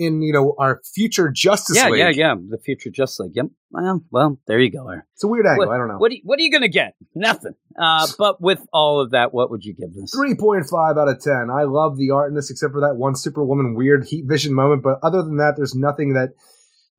in 0.00 0.22
you 0.22 0.32
know 0.32 0.54
our 0.58 0.80
future 0.94 1.30
Justice 1.30 1.76
yeah, 1.76 1.90
League. 1.90 1.98
yeah, 1.98 2.08
yeah. 2.08 2.34
yeah. 2.34 2.34
The 2.48 2.58
future 2.58 2.90
Just 2.90 3.20
League. 3.20 3.32
Yep. 3.34 3.46
Well, 3.70 4.02
well, 4.10 4.38
there 4.46 4.58
you 4.58 4.72
go. 4.72 4.90
It's 4.90 5.22
a 5.22 5.28
weird 5.28 5.46
angle. 5.46 5.66
What, 5.66 5.74
I 5.74 5.78
don't 5.78 5.88
know. 5.88 5.98
What, 5.98 6.10
are 6.10 6.14
you, 6.14 6.22
what 6.24 6.40
are 6.40 6.42
you 6.42 6.50
going 6.50 6.62
to 6.62 6.68
get? 6.68 6.94
Nothing. 7.14 7.54
Uh, 7.78 8.08
but 8.18 8.40
with 8.40 8.66
all 8.72 9.00
of 9.00 9.12
that, 9.12 9.32
what 9.32 9.50
would 9.50 9.64
you 9.64 9.74
give 9.74 9.94
this? 9.94 10.12
3.5 10.14 10.98
out 10.98 11.08
of 11.08 11.20
10. 11.20 11.50
I 11.54 11.64
love 11.64 11.96
the 11.96 12.10
art 12.10 12.30
in 12.30 12.34
this, 12.34 12.50
except 12.50 12.72
for 12.72 12.80
that 12.80 12.96
one 12.96 13.14
Superwoman 13.14 13.74
weird 13.74 14.06
heat 14.06 14.24
vision 14.26 14.54
moment. 14.54 14.82
But 14.82 14.98
other 15.04 15.22
than 15.22 15.36
that, 15.36 15.54
there's 15.56 15.74
nothing 15.74 16.14
that 16.14 16.30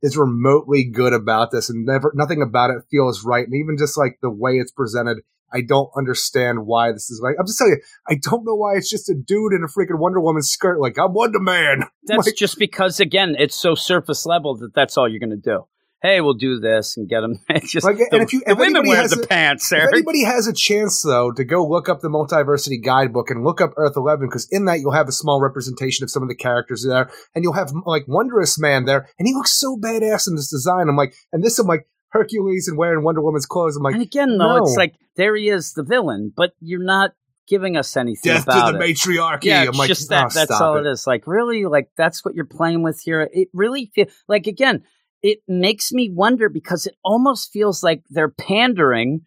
is 0.01 0.15
remotely 0.15 0.85
good 0.85 1.13
about 1.13 1.51
this, 1.51 1.69
and 1.69 1.85
never 1.85 2.11
nothing 2.15 2.41
about 2.41 2.69
it 2.69 2.83
feels 2.89 3.25
right. 3.25 3.45
And 3.45 3.55
even 3.55 3.77
just 3.77 3.97
like 3.97 4.17
the 4.21 4.31
way 4.31 4.53
it's 4.53 4.71
presented, 4.71 5.17
I 5.53 5.61
don't 5.61 5.89
understand 5.97 6.65
why 6.65 6.91
this 6.91 7.09
is 7.11 7.19
like. 7.23 7.35
I'm 7.39 7.45
just 7.45 7.57
telling 7.57 7.73
you, 7.73 7.81
I 8.07 8.17
don't 8.21 8.45
know 8.45 8.55
why 8.55 8.75
it's 8.75 8.89
just 8.89 9.09
a 9.09 9.13
dude 9.15 9.53
in 9.53 9.63
a 9.63 9.67
freaking 9.67 9.99
Wonder 9.99 10.19
Woman 10.21 10.41
skirt. 10.41 10.79
Like 10.79 10.97
I'm 10.97 11.13
Wonder 11.13 11.39
Man. 11.39 11.83
That's 12.03 12.27
Like- 12.27 12.35
just 12.35 12.57
because, 12.57 12.99
again, 12.99 13.35
it's 13.37 13.55
so 13.55 13.75
surface 13.75 14.25
level 14.25 14.55
that 14.57 14.73
that's 14.73 14.97
all 14.97 15.09
you're 15.09 15.19
going 15.19 15.29
to 15.31 15.35
do. 15.37 15.65
Hey, 16.03 16.19
we'll 16.19 16.33
do 16.33 16.59
this 16.59 16.97
and 16.97 17.07
get 17.07 17.21
them. 17.21 17.35
It's 17.49 17.71
just 17.71 17.85
Like, 17.85 17.97
the, 17.97 18.07
and 18.11 18.23
if 18.23 18.33
you- 18.33 18.41
the 18.47 18.55
women 18.55 18.87
wear 18.87 19.07
the 19.07 19.21
a- 19.21 19.27
pants, 19.27 19.71
If 19.71 19.83
anybody 19.93 20.23
has 20.23 20.47
a 20.47 20.53
chance, 20.53 21.03
though, 21.03 21.31
to 21.31 21.43
go 21.43 21.63
look 21.67 21.89
up 21.89 22.01
the 22.01 22.09
Multiversity 22.09 22.83
Guidebook 22.83 23.29
and 23.29 23.43
look 23.43 23.61
up 23.61 23.73
Earth 23.77 23.93
11, 23.95 24.27
because 24.27 24.47
in 24.49 24.65
that 24.65 24.79
you'll 24.79 24.93
have 24.93 25.07
a 25.07 25.11
small 25.11 25.39
representation 25.39 26.03
of 26.03 26.09
some 26.09 26.23
of 26.23 26.29
the 26.29 26.35
characters 26.35 26.83
there, 26.87 27.11
and 27.35 27.43
you'll 27.43 27.53
have 27.53 27.71
like 27.85 28.05
Wondrous 28.07 28.57
Man 28.57 28.85
there, 28.85 29.07
and 29.19 29.27
he 29.27 29.35
looks 29.35 29.59
so 29.59 29.77
badass 29.77 30.27
in 30.27 30.35
this 30.35 30.49
design. 30.49 30.89
I'm 30.89 30.95
like, 30.97 31.13
and 31.31 31.43
this 31.43 31.59
I'm 31.59 31.67
like 31.67 31.85
Hercules 32.11 32.67
and 32.67 32.77
wearing 32.77 33.03
Wonder 33.03 33.21
Woman's 33.21 33.45
clothes. 33.45 33.75
I'm 33.75 33.83
like, 33.83 33.93
and 33.93 34.03
again, 34.03 34.37
though, 34.37 34.57
no. 34.57 34.63
it's 34.63 34.75
like 34.75 34.95
there 35.15 35.35
he 35.35 35.49
is, 35.49 35.73
the 35.73 35.83
villain, 35.83 36.31
but 36.35 36.51
you're 36.59 36.83
not 36.83 37.11
giving 37.47 37.75
us 37.75 37.97
anything 37.97 38.33
death 38.33 38.45
to 38.45 38.51
the 38.51 38.75
it. 38.75 38.79
matriarchy. 38.79 39.47
Yeah, 39.47 39.63
I'm 39.63 39.71
like, 39.71 39.87
just 39.87 40.11
ah, 40.11 40.27
that. 40.27 40.31
"Oh, 40.31 40.33
that's 40.33 40.61
all 40.61 40.77
it. 40.77 40.85
it 40.85 40.91
is. 40.91 41.07
Like, 41.07 41.27
really, 41.27 41.65
like 41.65 41.89
that's 41.97 42.23
what 42.23 42.35
you're 42.35 42.45
playing 42.45 42.83
with 42.83 43.01
here. 43.01 43.29
It 43.31 43.49
really 43.53 43.91
feels 43.93 44.09
like 44.27 44.47
again, 44.47 44.83
it 45.21 45.39
makes 45.47 45.91
me 45.91 46.09
wonder 46.09 46.49
because 46.49 46.85
it 46.85 46.95
almost 47.03 47.51
feels 47.51 47.83
like 47.83 48.03
they're 48.09 48.29
pandering 48.29 49.21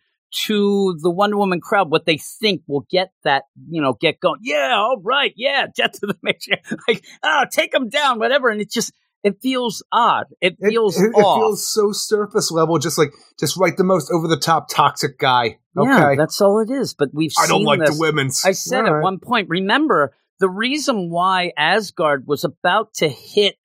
to 0.47 0.99
the 1.01 1.11
Wonder 1.11 1.37
Woman 1.37 1.61
crowd, 1.61 1.91
what 1.91 2.07
they 2.07 2.19
think 2.19 2.63
will 2.67 2.87
get 2.91 3.11
that, 3.23 3.45
you 3.69 3.81
know, 3.81 3.93
get 4.01 4.19
going. 4.19 4.41
Yeah, 4.43 4.75
all 4.77 5.01
right, 5.01 5.33
yeah, 5.37 5.67
death 5.75 6.01
to 6.01 6.07
the 6.07 6.15
matriarch. 6.27 6.79
Like, 6.89 7.05
oh, 7.23 7.45
take 7.51 7.73
them 7.73 7.89
down, 7.89 8.19
whatever. 8.19 8.49
And 8.49 8.61
it 8.61 8.71
just 8.71 8.93
it 9.25 9.41
feels 9.43 9.83
odd. 9.91 10.27
It 10.41 10.57
It, 10.61 10.69
feels 10.71 11.01
it, 11.01 11.07
it 11.07 11.15
off. 11.15 11.41
feels 11.41 11.67
so 11.67 11.91
surface 11.91 12.53
level, 12.53 12.79
just 12.79 12.99
like 12.99 13.11
just 13.41 13.59
like 13.59 13.77
the 13.77 13.83
most 13.85 14.11
over 14.13 14.29
the 14.29 14.37
top 14.39 14.69
toxic 14.71 15.19
guy. 15.19 15.59
Okay, 15.77 15.91
Yeah, 15.91 16.15
that's 16.17 16.41
all 16.41 16.61
it 16.61 16.71
is. 16.71 16.95
But 16.95 17.09
we've 17.13 17.33
seen. 17.33 17.45
I 17.45 17.49
don't 17.49 17.65
like 17.65 17.81
this. 17.81 17.97
the 17.97 18.01
women's. 18.01 18.45
I 18.45 18.53
said 18.53 18.83
All 18.83 18.87
at 18.87 18.93
right. 18.93 19.03
one 19.03 19.19
point, 19.19 19.49
remember 19.49 20.15
the 20.39 20.49
reason 20.49 21.11
why 21.11 21.53
Asgard 21.57 22.27
was 22.29 22.45
about 22.45 22.95
to 22.95 23.09
hit 23.09 23.57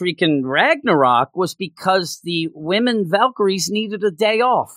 freaking 0.00 0.40
Ragnarok 0.42 1.36
was 1.36 1.54
because 1.54 2.20
the 2.24 2.48
women 2.54 3.08
Valkyries 3.08 3.70
needed 3.70 4.02
a 4.02 4.10
day 4.10 4.40
off. 4.40 4.72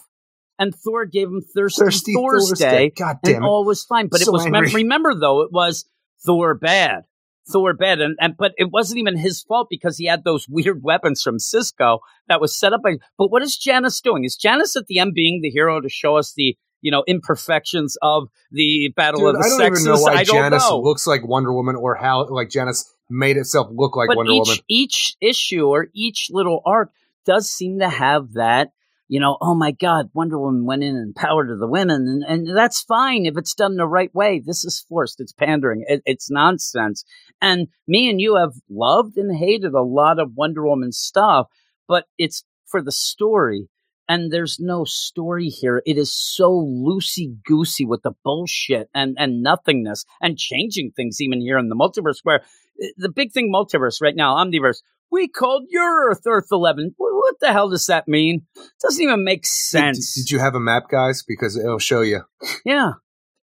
And 0.60 0.74
Thor 0.74 1.06
gave 1.06 1.30
them 1.30 1.42
Thirsty, 1.42 1.84
Thirsty 1.86 2.14
Thor's 2.16 2.50
Thursday. 2.50 2.90
Day, 2.90 2.94
God 2.98 3.10
and 3.12 3.20
damn 3.24 3.34
it. 3.34 3.38
And 3.38 3.46
all 3.46 3.64
was 3.66 3.84
fine. 3.84 4.08
But 4.08 4.22
So 4.22 4.32
it 4.32 4.34
was, 4.34 4.46
angry. 4.46 4.72
remember 4.74 5.14
though, 5.14 5.42
it 5.42 5.52
was 5.52 5.86
Thor 6.26 6.56
bad. 6.56 7.04
Thor 7.52 7.74
bed. 7.74 8.02
and, 8.02 8.16
and 8.20 8.36
but 8.38 8.54
it 8.58 8.72
wasn't 8.72 9.00
even 9.00 9.18
his 9.18 9.42
fault 9.42 9.68
because 9.70 9.98
he 9.98 10.06
had 10.06 10.24
those 10.24 10.48
weird 10.50 10.84
weapons 10.84 11.22
from 11.22 11.40
Cisco 11.40 12.00
that 12.28 12.42
was 12.42 12.58
set 12.58 12.74
up 12.74 12.82
by. 12.84 12.98
But 13.18 13.32
what 13.32 13.42
is 13.42 13.58
Janice 13.58 14.02
doing? 14.02 14.24
Is 14.26 14.36
Janice 14.36 14.76
at 14.76 14.88
the 14.88 15.00
end 15.00 15.14
being 15.14 15.42
the 15.42 15.50
hero 15.50 15.80
to 15.82 15.90
show 15.90 16.18
us 16.18 16.34
the 16.34 16.58
you 16.82 16.92
know 16.92 17.04
imperfections 17.08 17.98
of 18.02 18.30
the 18.52 18.94
battle 18.96 19.22
Dude, 19.22 19.36
of 19.36 19.42
the 19.42 19.46
I 19.48 19.50
don't 19.50 19.60
sexes? 19.60 19.88
even 19.88 19.96
know 19.96 20.02
why 20.02 20.14
I 20.14 20.24
don't 20.24 20.36
Janice 20.36 20.70
know. 20.70 20.80
looks 20.80 21.08
like 21.08 21.28
Wonder 21.28 21.54
Woman 21.54 21.76
or 21.76 21.96
how 21.96 22.26
like 22.28 22.50
Janice 22.50 22.94
made 23.10 23.38
itself 23.38 23.68
look 23.72 23.96
like 23.96 24.08
but 24.10 24.18
Wonder 24.18 24.32
each 24.34 24.48
Woman. 24.48 24.58
each 24.68 25.16
issue 25.22 25.68
or 25.68 25.88
each 25.94 26.28
little 26.30 26.62
arc 26.66 26.92
does 27.26 27.50
seem 27.50 27.80
to 27.80 27.90
have 27.90 28.34
that. 28.34 28.72
You 29.10 29.22
know, 29.22 29.38
oh 29.40 29.56
my 29.56 29.72
God, 29.72 30.10
Wonder 30.14 30.38
Woman 30.38 30.66
went 30.66 30.84
in 30.84 30.96
and 30.96 31.16
power 31.16 31.46
to 31.48 31.56
the 31.56 31.68
women, 31.68 32.24
and, 32.28 32.48
and 32.48 32.58
that's 32.58 32.82
fine 32.82 33.26
if 33.26 33.38
it's 33.38 33.54
done 33.54 33.78
the 33.78 33.88
right 33.88 34.14
way. 34.14 34.42
This 34.46 34.66
is 34.66 34.86
forced; 34.90 35.22
it's 35.22 35.32
pandering, 35.32 35.86
it, 35.88 36.02
it's 36.06 36.30
nonsense. 36.30 37.06
And 37.42 37.68
me 37.88 38.10
and 38.10 38.20
you 38.20 38.36
have 38.36 38.54
loved 38.70 39.18
and 39.18 39.38
hated 39.38 39.74
a 39.74 39.82
lot 39.82 40.20
of 40.20 40.36
Wonder 40.36 40.68
Woman 40.68 40.92
stuff, 40.92 41.48
but 41.88 42.06
it's 42.18 42.44
for 42.66 42.82
the 42.82 42.92
story. 42.92 43.70
And 44.10 44.32
there's 44.32 44.58
no 44.60 44.86
story 44.86 45.50
here. 45.50 45.82
It 45.86 45.98
is 45.98 46.14
so 46.14 46.50
loosey 46.50 47.36
goosey 47.46 47.86
with 47.86 48.04
the 48.04 48.14
bullshit 48.24 48.90
and, 48.94 49.18
and 49.20 49.42
nothingness 49.42 50.06
and 50.22 50.38
changing 50.38 50.92
things 50.96 51.20
even 51.20 51.42
here 51.42 51.58
in 51.58 51.68
the 51.68 51.76
multiverse 51.76 52.20
where 52.24 52.42
eh, 52.82 52.88
the 52.96 53.10
big 53.10 53.34
thing 53.34 53.52
multiverse 53.54 54.02
right 54.02 54.16
now, 54.16 54.36
omniverse, 54.36 54.78
we 55.12 55.28
called 55.28 55.64
your 55.70 56.10
Earth 56.10 56.22
Earth 56.26 56.48
11. 56.52 56.94
What 56.98 57.36
the 57.40 57.52
hell 57.52 57.70
does 57.70 57.86
that 57.88 58.08
mean? 58.08 58.46
doesn't 58.82 59.02
even 59.04 59.24
make 59.24 59.42
Did, 59.44 59.48
sense. 59.48 60.14
did 60.16 60.32
you 60.32 60.40
have 60.40 60.56
a 60.56 60.60
map, 60.60 60.84
guys? 60.90 61.24
Because 61.28 61.58
it'll 61.58 61.80
show 61.80 62.02
you. 62.02 62.22
Yeah. 62.66 62.94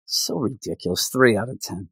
So 0.07 0.37
ridiculous. 0.37 1.09
Three 1.13 1.37
out 1.37 1.49
of 1.49 1.61
10. 1.61 1.89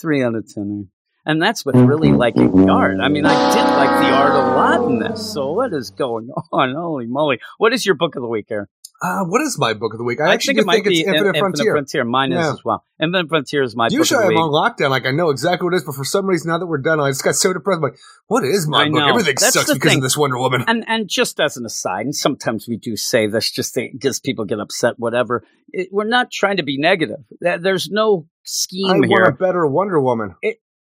Three 0.00 0.22
out 0.22 0.34
of 0.34 0.46
10. 0.52 0.88
And 1.30 1.40
that's 1.40 1.64
what 1.64 1.76
really 1.76 2.10
liking 2.10 2.50
the 2.50 2.72
art. 2.72 2.98
I 3.00 3.08
mean, 3.08 3.24
I 3.24 3.54
did 3.54 3.62
like 3.62 4.02
the 4.02 4.10
art 4.10 4.32
a 4.34 4.48
lot 4.56 4.90
in 4.90 4.98
this. 4.98 5.32
So 5.32 5.52
what 5.52 5.72
is 5.72 5.90
going 5.90 6.28
on? 6.52 6.74
Holy 6.74 7.06
moly. 7.06 7.38
What 7.58 7.72
is 7.72 7.86
your 7.86 7.94
book 7.94 8.16
of 8.16 8.22
the 8.22 8.28
week, 8.28 8.46
Aaron? 8.50 8.66
Uh, 9.00 9.24
what 9.24 9.40
is 9.40 9.56
my 9.58 9.72
book 9.72 9.94
of 9.94 9.98
the 9.98 10.04
week? 10.04 10.20
I, 10.20 10.24
I, 10.30 10.34
actually 10.34 10.54
think 10.56 10.64
it 10.64 10.66
might 10.66 10.74
think 10.84 10.88
be 10.88 11.00
it's 11.00 11.08
Infinite, 11.08 11.36
In- 11.36 11.40
Frontier. 11.40 11.72
Frontier. 11.72 12.04
Mine 12.04 12.32
Yeah. 12.32 12.48
is 12.48 12.54
as 12.54 12.64
well. 12.64 12.84
Infinite 13.00 13.28
Frontier 13.28 13.62
is 13.62 13.76
my 13.76 13.86
Usually 13.90 14.18
book 14.24 14.32
of 14.32 14.38
I'm 14.38 14.42
on 14.42 14.50
lockdown. 14.76 14.90
Like 14.90 15.06
I 15.06 15.12
know 15.12 15.30
exactly 15.30 15.64
what 15.66 15.72
it 15.74 15.76
is, 15.78 15.84
but 15.84 15.94
for 15.94 16.04
some 16.04 16.26
reason 16.26 16.50
now 16.50 16.58
that 16.58 16.66
we're 16.66 16.78
done, 16.78 16.98
I 17.00 17.08
just 17.10 17.22
got 17.24 17.36
so 17.36 17.52
depressed. 17.52 17.76
I'm 17.78 17.82
like, 17.82 17.98
what 18.26 18.44
is 18.44 18.66
my 18.68 18.82
I 18.82 18.84
book? 18.86 18.94
know. 18.98 19.08
Everything 19.08 19.36
That's 19.40 19.54
sucks 19.54 19.72
because 19.72 19.88
thing. 19.90 19.98
of 20.00 20.02
this 20.02 20.18
Wonder 20.18 20.36
Woman. 20.38 20.64
And 20.66 20.84
and 20.88 21.08
just 21.08 21.38
as 21.40 21.56
an 21.56 21.64
aside, 21.64 22.06
and 22.06 22.14
sometimes 22.14 22.66
we 22.68 22.76
do 22.76 22.94
say 22.96 23.26
this 23.28 23.50
just 23.50 23.74
because 23.74 24.18
people 24.20 24.44
get 24.44 24.58
upset, 24.58 24.94
whatever. 24.98 25.44
It, 25.72 25.88
we're 25.92 26.04
not 26.08 26.30
trying 26.32 26.56
to 26.58 26.62
be 26.64 26.76
negative. 26.76 27.20
There's 27.40 27.88
no 27.88 28.26
I 28.26 28.28
scheme 28.44 28.86
want 28.98 29.06
here. 29.06 29.24
a 29.24 29.32
better 29.32 29.64
Wonder 29.66 30.00
Woman. 30.00 30.34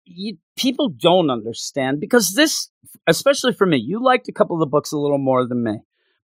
You, 0.09 0.39
people 0.57 0.89
don't 0.89 1.31
understand 1.31 2.01
because 2.01 2.35
this, 2.35 2.71
especially 3.07 3.53
for 3.53 3.67
me, 3.67 3.77
you 3.79 4.03
liked 4.03 4.29
a 4.29 4.33
couple 4.33 4.57
of 4.57 4.61
the 4.61 4.67
books 4.67 4.93
a 4.93 4.99
little 4.99 5.19
more 5.19 5.47
than 5.47 5.63
me. 5.63 5.81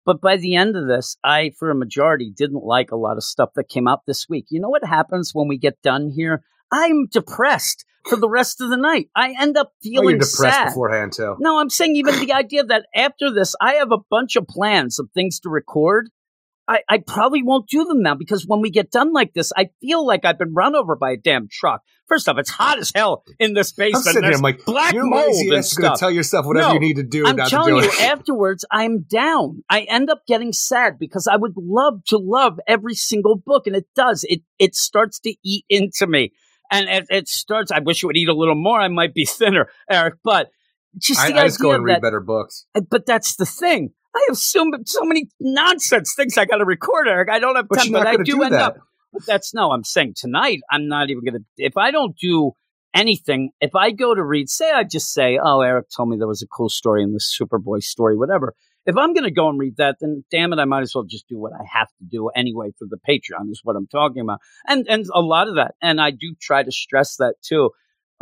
But 0.06 0.20
by 0.20 0.36
the 0.36 0.54
end 0.54 0.76
of 0.76 0.86
this, 0.86 1.16
I, 1.24 1.52
for 1.58 1.70
a 1.70 1.74
majority, 1.74 2.30
didn't 2.36 2.62
like 2.64 2.90
a 2.90 2.96
lot 2.96 3.16
of 3.16 3.24
stuff 3.24 3.50
that 3.56 3.68
came 3.70 3.88
out 3.88 4.00
this 4.06 4.26
week. 4.28 4.46
You 4.50 4.60
know 4.60 4.68
what 4.68 4.84
happens 4.84 5.30
when 5.32 5.48
we 5.48 5.56
get 5.56 5.80
done 5.82 6.10
here? 6.14 6.42
I'm 6.70 7.06
depressed 7.06 7.84
for 8.08 8.16
the 8.16 8.28
rest 8.28 8.60
of 8.60 8.68
the 8.68 8.76
night. 8.76 9.08
I 9.16 9.34
end 9.40 9.56
up 9.56 9.68
Oh, 9.70 9.76
feeling 9.82 10.16
depressed 10.18 10.38
sad. 10.40 10.64
beforehand 10.66 11.12
too. 11.14 11.36
No, 11.38 11.58
I'm 11.58 11.70
saying 11.70 11.96
even 11.96 12.18
the 12.20 12.32
idea 12.34 12.64
that 12.64 12.84
after 12.94 13.32
this, 13.32 13.54
I 13.62 13.74
have 13.74 13.92
a 13.92 13.98
bunch 14.10 14.36
of 14.36 14.46
plans 14.46 14.98
of 14.98 15.08
things 15.14 15.40
to 15.40 15.48
record. 15.48 16.10
I, 16.66 16.80
I 16.88 16.98
probably 16.98 17.42
won't 17.42 17.68
do 17.68 17.84
them 17.84 18.00
now 18.00 18.14
because 18.14 18.46
when 18.46 18.62
we 18.62 18.70
get 18.70 18.90
done 18.90 19.12
like 19.12 19.34
this, 19.34 19.52
I 19.54 19.68
feel 19.82 20.06
like 20.06 20.24
I've 20.24 20.38
been 20.38 20.54
run 20.54 20.74
over 20.74 20.96
by 20.96 21.12
a 21.12 21.16
damn 21.16 21.46
truck. 21.48 21.82
First 22.08 22.28
off, 22.28 22.38
it's 22.38 22.50
hot 22.50 22.78
as 22.78 22.90
hell 22.94 23.22
in 23.38 23.52
this 23.52 23.72
basement. 23.72 24.06
I'm 24.06 24.12
sitting 24.12 24.24
here, 24.24 24.32
I'm 24.34 24.42
like, 24.42 24.64
black 24.64 24.94
you're 24.94 25.04
mold 25.04 25.26
lazy 25.26 25.48
and 25.48 25.58
ass 25.58 25.72
is 25.72 25.74
going 25.74 25.86
stuff. 25.86 25.98
to 25.98 26.00
tell 26.00 26.10
yourself 26.10 26.46
whatever 26.46 26.68
No, 26.68 26.74
you 26.74 26.80
need 26.80 26.96
to 26.96 27.02
do 27.02 27.26
I'm 27.26 27.36
telling 27.36 27.80
do 27.80 27.86
you, 27.86 27.92
afterwards, 28.00 28.64
I'm 28.70 29.02
down. 29.02 29.62
I 29.68 29.82
end 29.82 30.08
up 30.08 30.22
getting 30.26 30.52
sad 30.52 30.98
because 30.98 31.26
I 31.30 31.36
would 31.36 31.54
love 31.56 32.04
to 32.06 32.18
love 32.18 32.58
every 32.66 32.94
single 32.94 33.36
book, 33.36 33.66
and 33.66 33.76
it 33.76 33.86
does. 33.94 34.24
It 34.26 34.42
it 34.58 34.74
starts 34.74 35.18
to 35.20 35.34
eat 35.44 35.66
into 35.68 36.06
me, 36.06 36.32
and 36.70 36.88
it, 36.88 37.06
it 37.10 37.28
starts. 37.28 37.72
I 37.72 37.80
wish 37.80 38.02
it 38.02 38.06
would 38.06 38.16
eat 38.16 38.28
a 38.28 38.34
little 38.34 38.54
more. 38.54 38.80
I 38.80 38.88
might 38.88 39.12
be 39.12 39.24
thinner, 39.26 39.68
Eric, 39.90 40.14
but 40.24 40.48
just 40.96 41.20
I, 41.20 41.26
I 41.26 41.44
just 41.46 41.60
go 41.60 41.72
and 41.72 41.84
read 41.84 41.96
that. 41.96 42.02
better 42.02 42.20
books. 42.20 42.66
But 42.88 43.04
that's 43.06 43.36
the 43.36 43.46
thing. 43.46 43.92
I 44.14 44.24
have 44.28 44.36
so 44.36 44.70
so 44.86 45.04
many 45.04 45.28
nonsense 45.40 46.14
things 46.14 46.38
I 46.38 46.44
got 46.44 46.58
to 46.58 46.64
record, 46.64 47.08
Eric. 47.08 47.28
I 47.30 47.38
don't 47.38 47.56
have 47.56 47.68
But 47.68 47.78
time, 47.80 47.92
but 47.92 48.06
I 48.06 48.16
do 48.16 48.24
do 48.24 48.42
end 48.42 48.54
that. 48.54 48.62
up. 48.62 48.76
But 49.12 49.26
that's 49.26 49.54
no. 49.54 49.70
I'm 49.72 49.84
saying 49.84 50.14
tonight. 50.16 50.60
I'm 50.70 50.88
not 50.88 51.10
even 51.10 51.24
gonna. 51.24 51.44
If 51.56 51.76
I 51.76 51.90
don't 51.90 52.16
do 52.16 52.52
anything, 52.94 53.50
if 53.60 53.74
I 53.74 53.90
go 53.90 54.14
to 54.14 54.22
read, 54.24 54.48
say 54.48 54.70
I 54.70 54.84
just 54.84 55.12
say, 55.12 55.38
"Oh, 55.42 55.60
Eric 55.60 55.86
told 55.94 56.08
me 56.08 56.16
there 56.16 56.28
was 56.28 56.42
a 56.42 56.46
cool 56.46 56.68
story 56.68 57.02
in 57.02 57.12
the 57.12 57.20
Superboy 57.20 57.82
story, 57.82 58.16
whatever." 58.16 58.54
If 58.86 58.98
I'm 58.98 59.14
going 59.14 59.24
to 59.24 59.30
go 59.30 59.48
and 59.48 59.58
read 59.58 59.78
that, 59.78 59.96
then 60.00 60.24
damn 60.30 60.52
it, 60.52 60.58
I 60.58 60.66
might 60.66 60.82
as 60.82 60.94
well 60.94 61.04
just 61.04 61.26
do 61.26 61.38
what 61.38 61.52
I 61.54 61.64
have 61.72 61.88
to 61.88 62.04
do 62.04 62.28
anyway 62.36 62.70
for 62.78 62.86
the 62.86 62.98
Patreon. 63.08 63.50
Is 63.50 63.60
what 63.64 63.76
I'm 63.76 63.86
talking 63.86 64.20
about, 64.22 64.40
and 64.66 64.86
and 64.88 65.06
a 65.12 65.20
lot 65.20 65.48
of 65.48 65.56
that, 65.56 65.74
and 65.80 66.00
I 66.00 66.10
do 66.10 66.34
try 66.40 66.62
to 66.62 66.70
stress 66.72 67.16
that 67.16 67.36
too. 67.42 67.70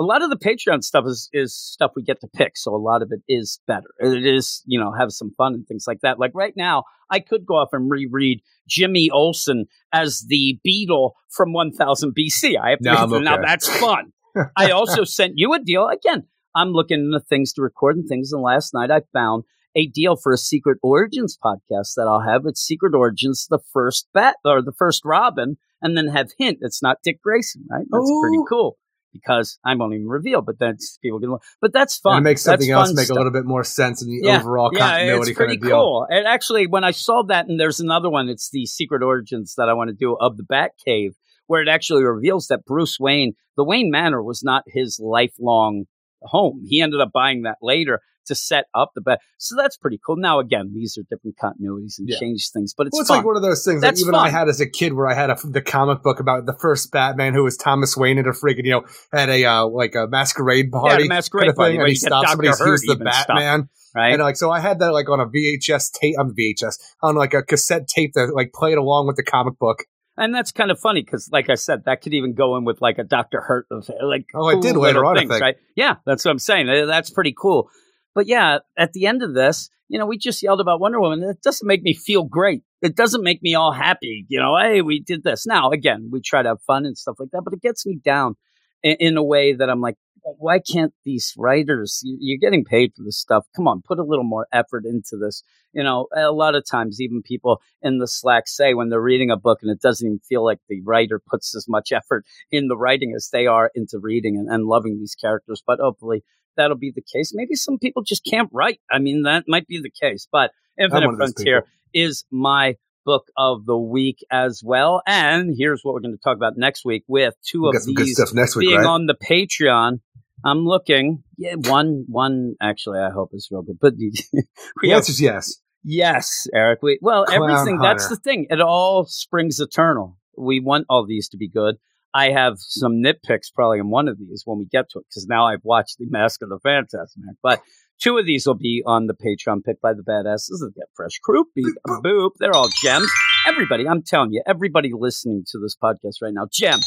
A 0.03 0.05
lot 0.05 0.23
of 0.23 0.31
the 0.31 0.37
Patreon 0.37 0.83
stuff 0.83 1.05
is 1.07 1.31
is 1.33 1.55
stuff 1.55 1.93
we 1.95 2.03
get 2.03 2.21
to 2.23 2.27
pick, 2.27 2.57
so 2.57 2.75
a 2.75 2.77
lot 2.77 3.03
of 3.03 3.13
it 3.13 3.21
is 3.29 3.61
better. 3.69 3.87
It 4.01 4.27
is 4.27 4.61
you 4.67 4.81
know 4.81 4.93
have 4.99 5.13
some 5.13 5.33
fun 5.39 5.55
and 5.55 5.65
things 5.65 5.85
like 5.87 6.01
that. 6.03 6.19
Like 6.19 6.33
right 6.35 6.55
now, 6.57 6.83
I 7.09 7.21
could 7.21 7.47
go 7.47 7.55
off 7.55 7.69
and 7.71 7.89
reread 7.89 8.41
Jimmy 8.69 9.11
Olsen 9.13 9.67
as 9.93 10.25
the 10.27 10.59
Beetle 10.65 11.15
from 11.31 11.53
1000 11.53 12.17
BC. 12.19 12.59
I 12.61 12.71
have 12.71 12.81
to 12.81 12.85
No, 12.85 12.95
I'm 12.95 13.23
now 13.23 13.41
that's 13.41 13.69
fun. 13.79 14.13
I 14.57 14.73
also 14.73 15.05
sent 15.05 15.35
you 15.37 15.55
a 15.55 15.61
deal. 15.61 15.87
Again, 15.87 16.25
I'm 16.53 16.71
looking 16.71 16.99
into 16.99 17.21
things 17.21 17.53
to 17.53 17.63
record 17.63 17.97
and 17.97 18.09
things. 18.09 18.33
And 18.33 18.43
last 18.43 18.75
night 18.75 18.91
I 18.91 19.03
found 19.13 19.45
a 19.77 19.87
deal 19.87 20.17
for 20.17 20.33
a 20.33 20.37
Secret 20.37 20.79
Origins 20.83 21.39
podcast 21.43 21.95
that 21.95 22.09
I'll 22.09 22.27
have. 22.29 22.43
It's 22.47 22.61
Secret 22.61 22.93
Origins, 22.93 23.47
the 23.49 23.61
first 23.73 24.09
bat 24.13 24.35
or 24.45 24.63
the 24.63 24.73
first 24.77 25.03
Robin, 25.05 25.59
and 25.81 25.97
then 25.97 26.09
have 26.09 26.33
hint. 26.39 26.59
It's 26.61 26.83
not 26.83 26.99
Dick 27.05 27.23
Grayson, 27.23 27.67
right? 27.71 27.87
That's 27.89 28.13
pretty 28.21 28.43
cool 28.49 28.79
because 29.13 29.59
I 29.65 29.75
won't 29.75 29.95
even 29.95 30.09
reveal, 30.09 30.43
but 30.43 30.59
that's 30.59 30.99
people 31.03 31.21
can. 31.21 31.37
But 31.61 31.73
that's 31.73 31.99
fun. 31.99 32.17
And 32.17 32.27
it 32.27 32.31
makes 32.31 32.45
That's 32.45 32.63
something 32.63 32.71
else 32.73 32.95
make 32.95 33.07
stuff 33.07 33.17
a 33.17 33.19
little 33.19 33.33
bit 33.33 33.45
more 33.45 33.65
sense 33.65 34.03
in 34.03 34.09
the 34.09 34.21
Yeah, 34.23 34.41
overall 34.41 34.71
yeah, 34.73 34.79
continuity 34.79 35.31
it's 35.31 35.37
pretty 35.37 35.57
kind 35.57 35.63
of 35.63 35.69
deal. 35.69 35.77
cool. 35.77 36.07
And 36.09 36.27
actually, 36.27 36.67
when 36.67 36.85
I 36.85 36.91
saw 36.91 37.23
that, 37.25 37.49
and 37.49 37.61
there's 37.61 37.81
another 37.81 38.11
one, 38.11 38.29
it's 38.29 38.51
the 38.51 38.67
Secret 38.67 39.03
Origins 39.03 39.55
that 39.57 39.69
I 39.69 39.75
want 39.75 39.89
to 39.89 39.95
do 39.95 40.17
of 40.21 40.37
the 40.37 40.45
Batcave, 40.45 41.11
where 41.47 41.63
it 41.63 41.69
actually 41.69 42.05
reveals 42.05 42.47
that 42.49 42.65
Bruce 42.65 42.99
Wayne, 42.99 43.35
the 43.57 43.65
Wayne 43.65 43.91
Manor, 43.91 44.23
was 44.23 44.43
not 44.43 44.65
his 44.67 44.99
lifelong 45.03 45.85
home. 46.25 46.65
He 46.67 46.81
ended 46.81 47.01
up 47.01 47.11
buying 47.13 47.43
that 47.43 47.59
later 47.63 48.01
to 48.27 48.35
set 48.35 48.67
up 48.75 48.93
the 48.95 49.01
Bat. 49.01 49.21
So 49.39 49.57
that's 49.57 49.77
pretty 49.77 49.99
cool. 50.05 50.17
Now, 50.17 50.39
again, 50.39 50.73
these 50.75 50.97
are 50.97 51.03
different 51.11 51.37
continuities 51.43 51.99
and 51.99 52.09
Yeah. 52.09 52.19
change 52.19 52.51
things, 52.53 52.75
but 52.77 52.87
it's, 52.87 52.95
well, 52.95 53.01
it's 53.01 53.11
like 53.11 53.25
one 53.25 53.37
of 53.37 53.43
those 53.43 53.65
things 53.65 53.81
That's 53.81 54.01
that 54.01 54.07
even 54.07 54.15
I 54.15 54.29
had 54.29 54.49
as 54.49 54.61
a 54.61 54.67
kid, 54.69 54.93
where 54.95 55.09
I 55.09 55.15
had 55.15 55.31
a, 55.31 55.37
the 55.45 55.61
comic 55.61 56.03
book 56.03 56.21
about 56.21 56.47
the 56.47 56.53
first 56.53 56.93
Batman, 56.93 57.35
who 57.35 57.43
was 57.43 57.57
Thomas 57.57 57.97
Wayne, 57.97 58.19
at 58.19 58.27
a 58.27 58.31
freaking 58.31 58.65
you 58.65 58.73
know 58.73 58.85
had 59.13 59.29
a 59.29 59.45
uh, 59.45 59.67
like 59.67 59.95
a 59.95 60.07
masquerade 60.07 60.71
yeah, 60.73 60.81
party, 60.81 61.03
the 61.05 61.09
masquerade 61.09 61.43
kind 61.43 61.51
of 61.51 61.57
party 61.57 61.77
where 61.77 61.87
and 61.87 61.89
he 61.91 61.95
you 61.95 62.01
get 62.01 62.07
stops 62.07 62.27
Dr. 62.31 62.53
somebody, 62.53 62.71
Hurt 62.71 62.81
the 62.87 63.05
Batman, 63.05 63.69
right? 63.95 64.13
and 64.15 64.23
like 64.23 64.37
so 64.37 64.51
I 64.51 64.61
had 64.61 64.79
that 64.79 64.93
like 64.93 65.09
on 65.09 65.19
a 65.21 65.27
VHS 65.27 65.91
tape, 65.93 66.19
on 66.19 66.33
VHS, 66.35 66.79
on 67.03 67.17
like 67.17 67.35
a 67.35 67.43
cassette 67.43 67.89
tape 67.89 68.13
that 68.15 68.33
like 68.35 68.53
played 68.53 68.79
along 68.79 69.09
with 69.09 69.17
the 69.17 69.25
comic 69.25 69.59
book. 69.59 69.85
And 70.17 70.35
that's 70.35 70.53
kind 70.53 70.71
of 70.71 70.79
funny 70.79 71.03
because, 71.03 71.31
like 71.33 71.49
I 71.49 71.55
said, 71.55 71.85
that 71.87 72.03
could 72.03 72.13
even 72.13 72.35
go 72.35 72.57
in 72.57 72.65
with 72.65 72.81
like 72.83 72.99
a 72.99 73.05
Doctor 73.05 73.41
Hurt, 73.41 73.67
of- 73.71 73.89
like 74.05 74.27
Oh, 74.35 74.51
cool 74.51 74.61
did 74.61 74.77
later 74.77 75.05
on, 75.05 75.17
I 75.17 75.21
things, 75.21 75.31
think. 75.31 75.43
right? 75.43 75.57
Yeah, 75.75 75.97
that's 76.05 76.25
what 76.25 76.31
I'm 76.33 76.39
saying. 76.39 76.67
That's 76.87 77.11
pretty 77.11 77.35
cool. 77.37 77.71
But 78.15 78.27
yeah, 78.27 78.59
at 78.77 78.93
the 78.93 79.07
end 79.07 79.23
of 79.23 79.33
this, 79.35 79.71
you 79.89 79.99
know, 79.99 80.07
we 80.07 80.19
just 80.19 80.43
yelled 80.43 80.61
about 80.61 80.81
Wonder 80.81 81.01
Woman. 81.01 81.23
It 81.23 81.41
doesn't 81.43 81.67
make 81.67 81.83
me 81.83 81.95
feel 81.95 82.25
great. 82.25 82.63
It 82.83 82.95
doesn't 82.97 83.23
make 83.23 83.43
me 83.43 83.55
all 83.55 83.73
happy. 83.73 84.27
You 84.29 84.39
know, 84.41 84.57
hey, 84.61 84.83
we 84.83 85.01
did 85.01 85.23
this. 85.23 85.47
Now, 85.47 85.71
again, 85.71 86.11
we 86.13 86.21
try 86.21 86.43
to 86.43 86.49
have 86.51 86.63
fun 86.67 86.85
and 86.85 86.97
stuff 86.97 87.17
like 87.19 87.31
that, 87.33 87.43
but 87.45 87.53
it 87.55 87.63
gets 87.63 87.87
me 87.87 87.99
down 88.05 88.37
in, 88.83 88.97
in 89.01 89.17
a 89.17 89.23
way 89.23 89.53
that 89.55 89.69
I'm 89.71 89.81
like, 89.81 89.97
why 90.39 90.61
can't 90.61 90.93
these 91.05 91.35
writers? 91.37 92.01
you- 92.05 92.19
You're 92.21 92.39
getting 92.39 92.65
paid 92.65 92.93
for 92.97 93.03
this 93.03 93.19
stuff. 93.19 93.45
Come 93.57 93.67
on, 93.67 93.83
put 93.83 93.99
a 93.99 94.05
little 94.05 94.25
more 94.25 94.47
effort 94.53 94.85
into 94.85 95.17
this. 95.17 95.43
You 95.73 95.83
know, 95.83 96.07
a 96.15 96.31
lot 96.33 96.55
of 96.55 96.65
times, 96.71 97.01
even 97.01 97.23
people 97.23 97.61
in 97.81 97.99
the 97.99 98.07
Slack 98.07 98.47
say 98.47 98.75
when 98.75 98.89
they're 98.91 99.01
reading 99.01 99.31
a 99.31 99.37
book 99.37 99.61
and 99.63 99.71
it 99.71 99.81
doesn't 99.81 100.07
even 100.07 100.19
feel 100.21 100.45
like 100.45 100.59
the 100.69 100.81
writer 100.83 101.21
puts 101.27 101.57
as 101.57 101.67
much 101.69 101.93
effort 101.93 102.25
in 102.51 102.69
the 102.69 102.77
writing 102.77 103.15
as 103.17 103.31
they 103.33 103.47
are 103.47 103.71
into 103.75 103.99
reading 103.99 104.37
and, 104.37 104.49
and 104.49 104.67
loving 104.67 104.99
these 104.99 105.15
characters. 105.15 105.63
But 105.67 105.81
hopefully 105.81 106.23
that'll 106.57 106.77
be 106.77 106.93
the 106.95 107.03
case. 107.03 107.33
Maybe 107.35 107.55
some 107.55 107.79
people 107.79 108.03
just 108.03 108.25
can't 108.25 108.51
write. 108.53 108.81
I 108.91 108.99
mean, 108.99 109.23
that 109.23 109.45
might 109.49 109.67
be 109.67 109.81
the 109.81 109.91
case. 109.91 110.29
But 110.31 110.53
Infinite 110.79 111.07
one 111.07 111.15
of 111.15 111.19
those 111.19 111.33
Frontier 111.35 111.65
is 111.95 112.25
my 112.31 112.77
book 113.05 113.29
of 113.37 113.67
the 113.67 113.77
week 113.77 114.25
as 114.31 114.63
well. 114.65 115.03
And 115.07 115.55
here's 115.57 115.83
what 115.83 115.95
we're 115.95 116.01
going 116.01 116.17
to 116.17 116.23
talk 116.23 116.37
about 116.37 116.57
next 116.57 116.85
week 116.85 117.05
with 117.07 117.35
two 117.47 117.69
of 117.69 117.75
some 117.77 117.95
good 117.95 118.07
these 118.07 118.17
stuff 118.17 118.31
next 118.35 118.57
week, 118.57 118.69
being 118.69 118.81
right? 118.81 118.87
on 118.87 119.07
the 119.07 119.15
Patreon. 119.15 120.01
I'm 120.45 120.65
looking. 120.65 121.23
Yeah, 121.39 121.55
one, 121.55 122.05
one. 122.09 122.57
Actually, 122.61 123.01
I 123.01 123.11
hope 123.11 123.31
is 123.33 123.49
real 123.51 123.63
good. 123.63 123.79
But 123.81 123.95
we 123.99 124.13
the 124.33 124.89
have 124.89 124.97
answer's 124.99 125.21
yes. 125.21 125.57
Yes, 125.85 126.47
Eric. 126.55 126.81
We, 126.83 126.99
well, 127.03 127.25
Clown 127.27 127.51
everything. 127.51 127.79
That's 127.79 128.09
the 128.09 128.17
thing. 128.17 128.47
It 128.51 128.61
all 128.61 129.05
springs 129.05 129.61
eternal. 129.61 130.17
We 130.37 130.61
want 130.61 130.87
all 130.89 131.07
these 131.07 131.29
to 131.31 131.37
be 131.37 131.49
good. 131.49 131.77
I 132.15 132.31
have 132.31 132.57
some 132.59 133.03
nitpicks 133.03 133.53
probably 133.55 133.79
in 133.79 133.89
one 133.89 134.07
of 134.09 134.19
these 134.19 134.43
when 134.45 134.59
we 134.59 134.67
get 134.67 134.91
to 134.91 134.99
it 134.99 135.07
because 135.09 135.27
now 135.27 135.47
I've 135.47 135.65
watched 135.65 135.99
the 135.99 136.07
Mask 136.09 136.43
of 136.43 136.51
the 136.51 136.59
Phantasm. 136.63 137.23
But 137.43 137.63
two 138.03 138.19
of 138.19 138.27
these 138.27 138.47
will 138.47 138.55
be 138.55 138.83
on 138.85 139.07
the 139.07 139.15
Patreon 139.15 139.63
pick 139.65 139.81
by 139.81 139.93
the 139.95 140.03
badasses. 140.03 140.61
They'll 140.61 140.71
get 140.71 140.89
fresh 140.95 141.19
crew, 141.23 141.45
beep, 141.55 141.75
boop. 141.87 142.31
They're 142.39 142.55
all 142.55 142.69
gems. 142.83 143.11
Everybody, 143.47 143.89
I'm 143.89 144.03
telling 144.03 144.33
you, 144.33 144.43
everybody 144.47 144.91
listening 144.95 145.45
to 145.51 145.59
this 145.59 145.77
podcast 145.83 146.17
right 146.23 146.33
now, 146.35 146.47
gem. 146.53 146.81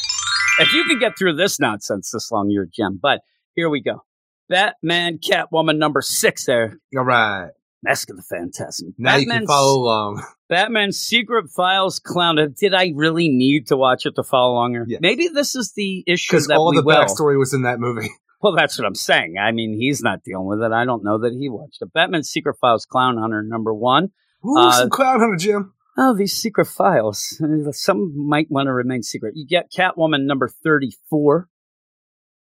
If 0.58 0.72
you 0.72 0.84
can 0.84 0.98
get 0.98 1.18
through 1.18 1.36
this 1.36 1.60
nonsense 1.60 2.10
this 2.12 2.30
long, 2.30 2.48
you're 2.50 2.64
a 2.64 2.68
gem. 2.68 2.98
But 3.00 3.20
here 3.54 3.68
we 3.68 3.80
go. 3.82 4.04
Batman 4.48 5.18
Catwoman 5.18 5.78
number 5.78 6.00
six 6.00 6.46
there. 6.46 6.78
All 6.96 7.04
right. 7.04 7.50
Mask 7.82 8.10
of 8.10 8.16
the 8.16 8.22
Phantasm. 8.22 8.94
Now 8.98 9.16
you 9.16 9.26
can 9.26 9.46
follow 9.46 9.80
along. 9.82 10.22
Batman's 10.48 10.98
Secret 10.98 11.50
Files 11.50 12.00
Clown. 12.00 12.38
Did 12.58 12.74
I 12.74 12.92
really 12.94 13.28
need 13.28 13.66
to 13.68 13.76
watch 13.76 14.06
it 14.06 14.14
to 14.16 14.22
follow 14.22 14.54
along? 14.54 14.86
Yes. 14.88 15.00
Maybe 15.02 15.28
this 15.28 15.54
is 15.54 15.72
the 15.76 16.02
issue 16.06 16.32
Because 16.32 16.46
that 16.46 16.56
all 16.56 16.70
we 16.70 16.78
the 16.78 16.82
will. 16.84 16.96
backstory 16.96 17.38
was 17.38 17.52
in 17.52 17.62
that 17.62 17.78
movie. 17.78 18.08
Well, 18.42 18.54
that's 18.54 18.78
what 18.78 18.86
I'm 18.86 18.94
saying. 18.94 19.36
I 19.40 19.52
mean, 19.52 19.74
he's 19.78 20.02
not 20.02 20.22
dealing 20.22 20.46
with 20.46 20.62
it. 20.62 20.72
I 20.72 20.84
don't 20.84 21.02
know 21.04 21.18
that 21.18 21.32
he 21.32 21.48
watched 21.48 21.80
it. 21.80 21.92
Batman 21.92 22.22
Secret 22.22 22.56
Files 22.60 22.86
Clown 22.86 23.16
Hunter 23.18 23.42
number 23.42 23.72
one. 23.74 24.10
Ooh, 24.44 24.56
Uh, 24.58 24.72
some 24.72 24.90
clown 24.90 25.20
hunter, 25.20 25.36
Jim. 25.36 25.72
Oh, 25.98 26.14
these 26.14 26.34
secret 26.34 26.66
files. 26.66 27.40
Some 27.72 28.28
might 28.28 28.48
want 28.50 28.66
to 28.66 28.72
remain 28.74 29.02
secret. 29.02 29.32
You 29.34 29.46
get 29.46 29.72
Catwoman 29.74 30.26
number 30.26 30.46
34, 30.62 31.48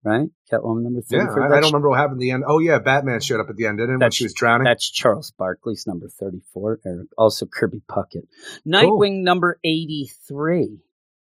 right? 0.03 0.27
Catwoman 0.51 0.83
number 0.83 1.01
Yeah, 1.09 1.19
34. 1.19 1.43
I, 1.43 1.45
I 1.45 1.61
don't 1.61 1.69
remember 1.71 1.89
what 1.89 1.97
happened 1.97 2.17
at 2.17 2.19
the 2.19 2.31
end. 2.31 2.43
Oh, 2.45 2.59
yeah, 2.59 2.79
Batman 2.79 3.21
showed 3.21 3.39
up 3.39 3.49
at 3.49 3.55
the 3.55 3.65
end, 3.65 3.77
didn't 3.77 3.99
he? 3.99 4.03
When 4.03 4.11
she 4.11 4.25
was 4.25 4.33
drowning. 4.33 4.65
That's 4.65 4.91
Charles 4.91 5.31
Barkley's 5.31 5.85
number 5.87 6.09
34. 6.09 6.79
Eric. 6.85 7.07
Also 7.17 7.45
Kirby 7.45 7.81
Puckett. 7.89 8.27
Nightwing 8.67 9.23
number 9.23 9.59
83. 9.63 10.79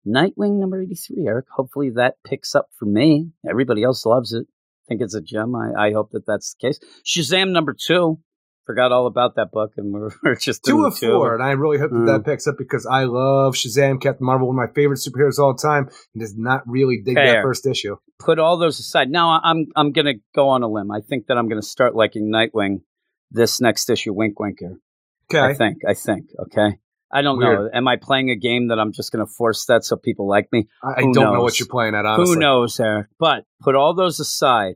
Nightwing 0.07 0.59
number 0.59 0.81
83, 0.81 1.25
Eric. 1.27 1.45
Hopefully 1.55 1.91
that 1.95 2.15
picks 2.25 2.53
up 2.55 2.67
for 2.77 2.85
me. 2.85 3.31
Everybody 3.49 3.83
else 3.83 4.05
loves 4.05 4.33
it. 4.33 4.45
I 4.47 4.83
think 4.87 5.01
it's 5.01 5.15
a 5.15 5.21
gem. 5.21 5.55
I, 5.55 5.87
I 5.87 5.93
hope 5.93 6.11
that 6.11 6.25
that's 6.27 6.55
the 6.55 6.67
case. 6.67 6.79
Shazam 7.05 7.51
number 7.51 7.73
two. 7.77 8.19
Forgot 8.67 8.91
all 8.91 9.05
about 9.05 9.35
that 9.35 9.51
book, 9.51 9.73
and 9.77 9.93
we're, 9.93 10.09
we're 10.23 10.35
just 10.35 10.63
two 10.63 10.85
of 10.85 10.97
four, 10.97 11.35
and 11.35 11.43
I 11.43 11.51
really 11.51 11.77
hope 11.77 11.91
that 11.91 11.95
Mm. 11.97 12.07
that 12.07 12.25
picks 12.25 12.47
up 12.47 12.55
because 12.57 12.87
I 12.87 13.03
love 13.03 13.53
Shazam, 13.53 14.01
Captain 14.01 14.25
Marvel, 14.25 14.47
one 14.47 14.57
of 14.57 14.69
my 14.69 14.73
favorite 14.73 14.97
superheroes 14.97 15.37
of 15.37 15.43
all 15.45 15.53
time, 15.55 15.87
and 16.15 16.21
does 16.21 16.35
not 16.35 16.63
really 16.65 16.99
dig 17.05 17.13
Fair. 17.13 17.27
that 17.35 17.41
first 17.43 17.67
issue. 17.67 17.97
Put 18.17 18.39
all 18.39 18.57
those 18.57 18.79
aside. 18.79 19.09
Now 19.11 19.39
I'm 19.43 19.67
I'm 19.75 19.91
gonna 19.91 20.15
go 20.35 20.49
on 20.49 20.63
a 20.63 20.67
limb. 20.67 20.89
I 20.89 21.01
think 21.01 21.27
that 21.27 21.37
I'm 21.37 21.47
gonna 21.47 21.61
start 21.61 21.95
liking 21.95 22.31
Nightwing 22.31 22.77
this 23.29 23.61
next 23.61 23.87
issue. 23.91 24.13
Wink, 24.13 24.39
winker. 24.39 24.79
Okay. 25.31 25.39
I 25.39 25.53
think. 25.53 25.77
I 25.87 25.93
think. 25.93 26.29
Okay. 26.47 26.77
I 27.11 27.21
don't 27.21 27.39
know. 27.39 27.69
Am 27.73 27.87
I 27.87 27.95
playing 27.97 28.29
a 28.31 28.35
game 28.35 28.69
that 28.69 28.79
I'm 28.79 28.91
just 28.91 29.11
going 29.11 29.25
to 29.25 29.31
force 29.31 29.65
that 29.65 29.85
so 29.85 29.95
people 29.95 30.27
like 30.27 30.51
me? 30.51 30.67
I, 30.83 30.93
I 30.97 31.01
don't 31.01 31.15
know 31.15 31.41
what 31.41 31.59
you're 31.59 31.67
playing 31.67 31.95
at. 31.95 32.05
Honestly, 32.05 32.33
Who 32.35 32.39
knows, 32.39 32.79
Eric? 32.79 33.07
But 33.19 33.45
put 33.61 33.75
all 33.75 33.93
those 33.93 34.19
aside. 34.19 34.75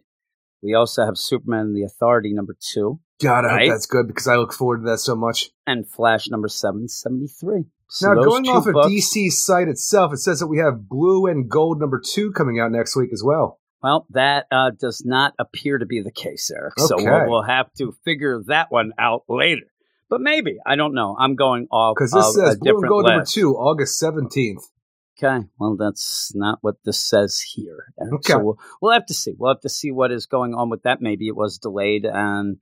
We 0.61 0.74
also 0.74 1.06
have 1.06 1.17
Superman 1.17 1.74
the 1.74 1.83
Authority 1.83 2.33
number 2.33 2.56
two 2.59 2.99
God, 3.22 3.45
I 3.45 3.48
Right? 3.48 3.67
hope 3.67 3.75
that's 3.75 3.85
good 3.85 4.08
because 4.08 4.27
I 4.27 4.35
look 4.35 4.53
forward 4.53 4.80
to 4.80 4.91
that 4.91 4.99
so 4.99 5.16
much. 5.16 5.49
and 5.67 5.88
Flash 5.88 6.27
number 6.30 6.48
seven 6.48 6.88
seventy 6.88 7.27
three. 7.27 7.66
So 7.90 8.14
now, 8.14 8.22
going 8.22 8.48
off 8.48 8.67
of 8.67 8.75
DC's 8.75 9.43
site 9.43 9.67
itself, 9.67 10.14
it 10.14 10.17
says 10.17 10.40
that 10.40 10.48
we 10.48 10.59
have 10.59 10.88
Blue 10.88 11.25
and 11.25 11.49
Gold 11.49 11.80
number 11.80 11.99
two 11.99 12.32
coming 12.32 12.59
out 12.59 12.72
next 12.72 12.95
week 12.95 13.09
as 13.11 13.24
well. 13.24 13.59
Well, 13.82 14.06
that 14.11 14.45
uh, 14.51 14.72
does 14.77 15.03
not 15.06 15.33
appear 15.40 15.77
to 15.77 15.85
be 15.85 16.01
the 16.01 16.11
case, 16.11 16.51
Eric. 16.56 16.74
So 16.77 16.98
we'll, 16.98 17.30
we'll 17.30 17.43
have 17.43 17.74
to 17.80 17.95
figure 18.03 18.43
that 18.48 18.69
one 18.72 18.91
out 18.99 19.24
later. 19.30 19.66
But 20.10 20.22
maybe 20.22 20.58
I 20.66 20.76
don't 20.76 20.94
know. 20.94 21.16
I'm 21.18 21.36
going 21.36 21.68
off 21.72 21.96
Because 21.96 22.12
this 22.12 22.34
says 22.34 22.58
Blue 22.58 22.80
and 22.80 22.88
Gold 22.88 23.06
number 23.06 23.26
two, 23.26 23.56
August 23.56 24.02
17th. 24.02 24.64
Okay, 25.22 25.46
well, 25.60 25.76
that's 25.76 26.32
not 26.34 26.60
what 26.62 26.76
this 26.86 27.00
says 27.00 27.40
here. 27.42 27.94
Okay. 28.02 28.34
So 28.34 28.40
we'll, 28.40 28.60
we'll 28.82 28.94
have 28.94 29.06
to 29.08 29.14
see. 29.14 29.34
We'll 29.38 29.54
have 29.54 29.62
to 29.62 29.70
see 29.70 29.92
what 29.92 30.12
is 30.12 30.28
going 30.28 30.54
on 30.54 30.70
with 30.70 30.84
that. 30.84 31.02
Maybe 31.02 31.28
it 31.28 31.36
was 31.36 31.58
delayed 31.58 32.06
and 32.06 32.58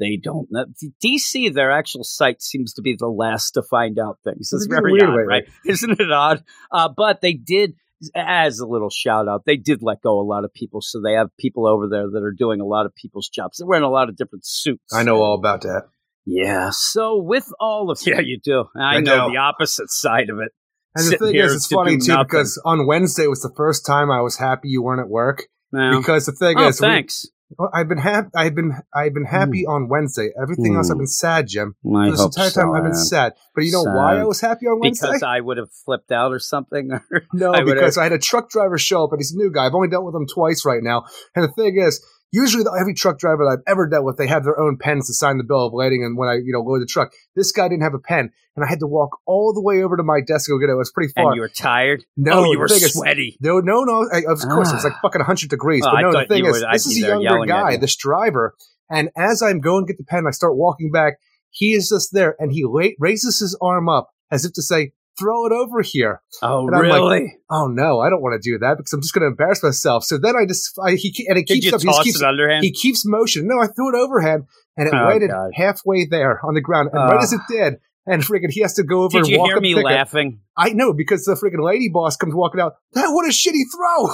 they 0.00 0.16
don't. 0.16 0.48
know. 0.50 0.64
DC, 1.04 1.54
their 1.54 1.70
actual 1.70 2.02
site 2.02 2.42
seems 2.42 2.74
to 2.74 2.82
be 2.82 2.96
the 2.98 3.06
last 3.06 3.52
to 3.52 3.62
find 3.62 3.98
out 3.98 4.18
things. 4.24 4.52
It's 4.52 4.64
It's 4.64 4.66
very 4.66 4.92
weird 4.92 5.04
odd, 5.04 5.16
way, 5.16 5.22
right? 5.22 5.44
Isn't 5.64 6.00
it 6.00 6.10
odd? 6.10 6.42
Uh, 6.72 6.88
but 6.88 7.20
they 7.20 7.34
did, 7.34 7.74
as 8.14 8.58
a 8.58 8.66
little 8.66 8.90
shout 8.90 9.28
out, 9.28 9.44
they 9.44 9.56
did 9.56 9.80
let 9.80 10.02
go 10.02 10.18
a 10.18 10.26
lot 10.26 10.44
of 10.44 10.52
people. 10.52 10.80
So 10.80 11.00
they 11.00 11.12
have 11.12 11.28
people 11.38 11.66
over 11.66 11.86
there 11.88 12.10
that 12.10 12.22
are 12.24 12.32
doing 12.32 12.60
a 12.60 12.66
lot 12.66 12.86
of 12.86 12.94
people's 12.94 13.28
jobs. 13.28 13.58
They're 13.58 13.68
wearing 13.68 13.84
a 13.84 13.90
lot 13.90 14.08
of 14.08 14.16
different 14.16 14.46
suits. 14.46 14.92
I 14.92 15.04
know 15.04 15.22
all 15.22 15.34
about 15.34 15.60
that. 15.62 15.84
Yeah. 16.26 16.70
So 16.72 17.18
with 17.22 17.50
all 17.58 17.90
of 17.90 18.00
yeah, 18.06 18.20
you 18.20 18.38
do. 18.42 18.64
I, 18.76 18.96
I 18.96 19.00
know 19.00 19.26
know. 19.26 19.30
the 19.30 19.38
opposite 19.38 19.90
side 19.90 20.30
of 20.30 20.38
it. 20.38 20.52
And 20.96 21.06
the 21.06 21.16
thing 21.18 21.36
is, 21.36 21.54
it's 21.54 21.68
to 21.68 21.74
funny 21.76 21.98
too 21.98 22.08
nothing. 22.08 22.24
because 22.24 22.60
on 22.64 22.86
Wednesday 22.86 23.26
was 23.28 23.42
the 23.42 23.52
first 23.56 23.86
time 23.86 24.10
I 24.10 24.20
was 24.22 24.36
happy 24.38 24.68
you 24.68 24.82
weren't 24.82 25.00
at 25.00 25.08
work. 25.08 25.44
Because 25.72 26.26
the 26.26 26.32
thing 26.32 26.56
oh, 26.58 26.66
is, 26.68 26.80
we- 26.80 26.88
thanks. 26.88 27.28
well, 27.56 27.70
I've 27.72 27.88
been 27.88 27.98
happy. 27.98 28.28
I've 28.34 28.56
been 28.56 28.72
I've 28.92 29.14
been 29.14 29.24
happy 29.24 29.64
on 29.66 29.88
Wednesday. 29.88 30.30
Everything 30.40 30.74
else, 30.74 30.90
I've 30.90 30.94
Hmm. 30.96 31.02
been 31.02 31.06
sad, 31.06 31.46
Jim. 31.46 31.76
I 31.86 32.06
For 32.06 32.10
this 32.10 32.24
entire 32.24 32.50
so, 32.50 32.60
time, 32.62 32.72
I've 32.72 32.82
been 32.82 32.94
sad. 32.94 33.34
But 33.54 33.62
you 33.64 33.70
know 33.70 33.84
Sad. 33.84 33.94
why 33.94 34.18
I 34.18 34.24
was 34.24 34.40
happy 34.40 34.66
on 34.66 34.80
Wednesday? 34.80 35.06
because 35.06 35.22
I 35.22 35.38
would 35.38 35.58
have 35.58 35.70
flipped 35.84 36.10
out 36.10 36.32
or 36.32 36.40
something. 36.40 36.90
Or 36.92 37.22
no, 37.32 37.54
I 37.54 37.62
because 37.62 37.96
I 37.96 38.02
had 38.02 38.12
a 38.12 38.18
truck 38.18 38.50
driver 38.50 38.78
show 38.78 39.04
up, 39.04 39.12
and 39.12 39.20
he's 39.20 39.32
a 39.32 39.36
new 39.38 39.52
guy. 39.52 39.66
I've 39.66 39.74
only 39.74 39.88
dealt 39.88 40.04
with 40.04 40.14
him 40.16 40.26
twice 40.26 40.64
right 40.66 40.82
now. 40.82 41.04
And 41.36 41.44
the 41.44 41.52
thing 41.52 41.76
is, 41.80 42.04
usually 42.32 42.62
the, 42.64 42.76
every 42.80 42.94
truck 42.94 43.18
driver 43.18 43.44
that 43.44 43.58
I've 43.58 43.72
ever 43.72 43.88
dealt 43.88 44.04
with, 44.04 44.16
they 44.16 44.26
have 44.26 44.44
their 44.44 44.58
own 44.58 44.76
pens 44.78 45.06
to 45.08 45.14
sign 45.14 45.38
the 45.38 45.44
bill 45.44 45.66
of 45.66 45.72
lading. 45.74 46.04
And 46.04 46.16
when 46.16 46.28
I 46.28 46.34
you 46.34 46.52
know 46.52 46.60
load 46.60 46.80
the 46.82 46.86
truck, 46.86 47.10
this 47.36 47.52
guy 47.52 47.68
didn't 47.68 47.82
have 47.82 47.94
a 47.94 47.98
pen, 47.98 48.30
and 48.56 48.64
I 48.64 48.68
had 48.68 48.80
to 48.80 48.86
walk 48.86 49.18
all 49.26 49.52
the 49.52 49.62
way 49.62 49.82
over 49.82 49.96
to 49.96 50.02
my 50.02 50.20
desk 50.26 50.46
to 50.46 50.52
go 50.52 50.58
get 50.58 50.68
it. 50.68 50.72
It 50.72 50.76
was 50.76 50.90
pretty 50.92 51.12
far. 51.14 51.26
and 51.28 51.34
you 51.36 51.40
were 51.42 51.48
tired. 51.48 52.04
no, 52.16 52.44
oh, 52.46 52.52
you 52.52 52.58
were 52.58 52.68
sweaty. 52.68 53.36
No, 53.40 53.60
no, 53.60 53.84
no. 53.84 54.08
I, 54.12 54.18
of 54.30 54.40
course, 54.40 54.70
it 54.70 54.74
was 54.74 54.84
like 54.84 54.94
Ah. 54.94 55.00
fucking 55.02 55.20
100 55.20 55.50
degrees. 55.50 55.82
Oh, 55.86 55.90
but 55.92 56.00
no, 56.02 56.12
the 56.12 56.26
thing 56.26 56.46
is, 56.46 56.64
this 56.72 56.86
is 56.86 57.02
a 57.02 57.06
younger 57.22 57.46
guy, 57.46 57.76
this 57.76 57.96
driver. 57.96 58.54
And 58.88 59.10
as 59.16 59.40
I'm 59.42 59.60
going 59.60 59.86
to 59.86 59.92
get 59.92 59.98
the 59.98 60.04
pen, 60.04 60.24
I 60.26 60.32
start 60.32 60.56
walking 60.56 60.90
back. 60.90 61.14
He 61.50 61.72
is 61.72 61.88
just 61.88 62.10
there, 62.12 62.36
and 62.38 62.52
he 62.52 62.64
la- 62.64 62.90
raises 62.98 63.38
his 63.40 63.56
arm 63.60 63.88
up 63.88 64.10
as 64.30 64.44
if 64.44 64.52
to 64.54 64.62
say, 64.62 64.92
"Throw 65.20 65.46
it 65.46 65.52
over 65.52 65.82
here." 65.82 66.20
Oh, 66.42 66.66
And 66.66 66.74
I'm 66.74 66.88
like, 66.88 67.00
really? 67.00 67.36
Oh 67.50 67.68
no, 67.68 68.00
I 68.00 68.10
don't 68.10 68.22
want 68.22 68.40
to 68.42 68.50
do 68.50 68.58
that 68.58 68.78
because 68.78 68.92
I'm 68.92 69.02
just 69.02 69.14
going 69.14 69.22
to 69.22 69.28
embarrass 69.28 69.62
myself. 69.62 70.02
So 70.04 70.18
then 70.18 70.34
I 70.36 70.46
just, 70.46 70.76
I, 70.84 70.92
he 70.96 71.14
and 71.28 71.38
it 71.38 71.46
Did 71.46 71.60
keeps 71.62 71.72
up. 71.72 71.82
He, 71.82 72.02
keeps, 72.02 72.20
it 72.20 72.26
underhand? 72.26 72.64
he 72.64 72.72
keeps 72.72 73.04
motion. 73.06 73.46
No, 73.46 73.60
I 73.60 73.66
threw 73.68 73.94
it 73.94 74.00
overhand, 74.02 74.44
and 74.76 74.88
it 74.88 74.94
Oh, 74.94 75.06
landed 75.08 75.30
God. 75.30 75.50
halfway 75.54 76.06
there 76.06 76.40
on 76.44 76.54
the 76.54 76.60
ground. 76.60 76.88
And 76.92 77.00
right 77.00 77.18
Ah. 77.20 77.22
as 77.22 77.32
it 77.32 77.40
did, 77.48 77.74
and 78.06 78.22
freaking, 78.22 78.50
he 78.50 78.62
has 78.62 78.74
to 78.74 78.82
go 78.82 79.02
over 79.02 79.12
Did 79.12 79.18
and 79.18 79.28
you 79.28 79.38
walk 79.38 79.48
hear 79.48 79.56
up 79.58 79.62
me 79.62 79.74
laughing? 79.74 80.40
I 80.56 80.70
know 80.70 80.92
because 80.92 81.24
the 81.24 81.34
freaking 81.34 81.62
lady 81.64 81.88
boss 81.92 82.16
comes 82.16 82.34
walking 82.34 82.60
out. 82.60 82.72
That 82.94 83.10
what 83.10 83.26
a 83.26 83.30
shitty 83.30 83.62
throw. 83.76 84.08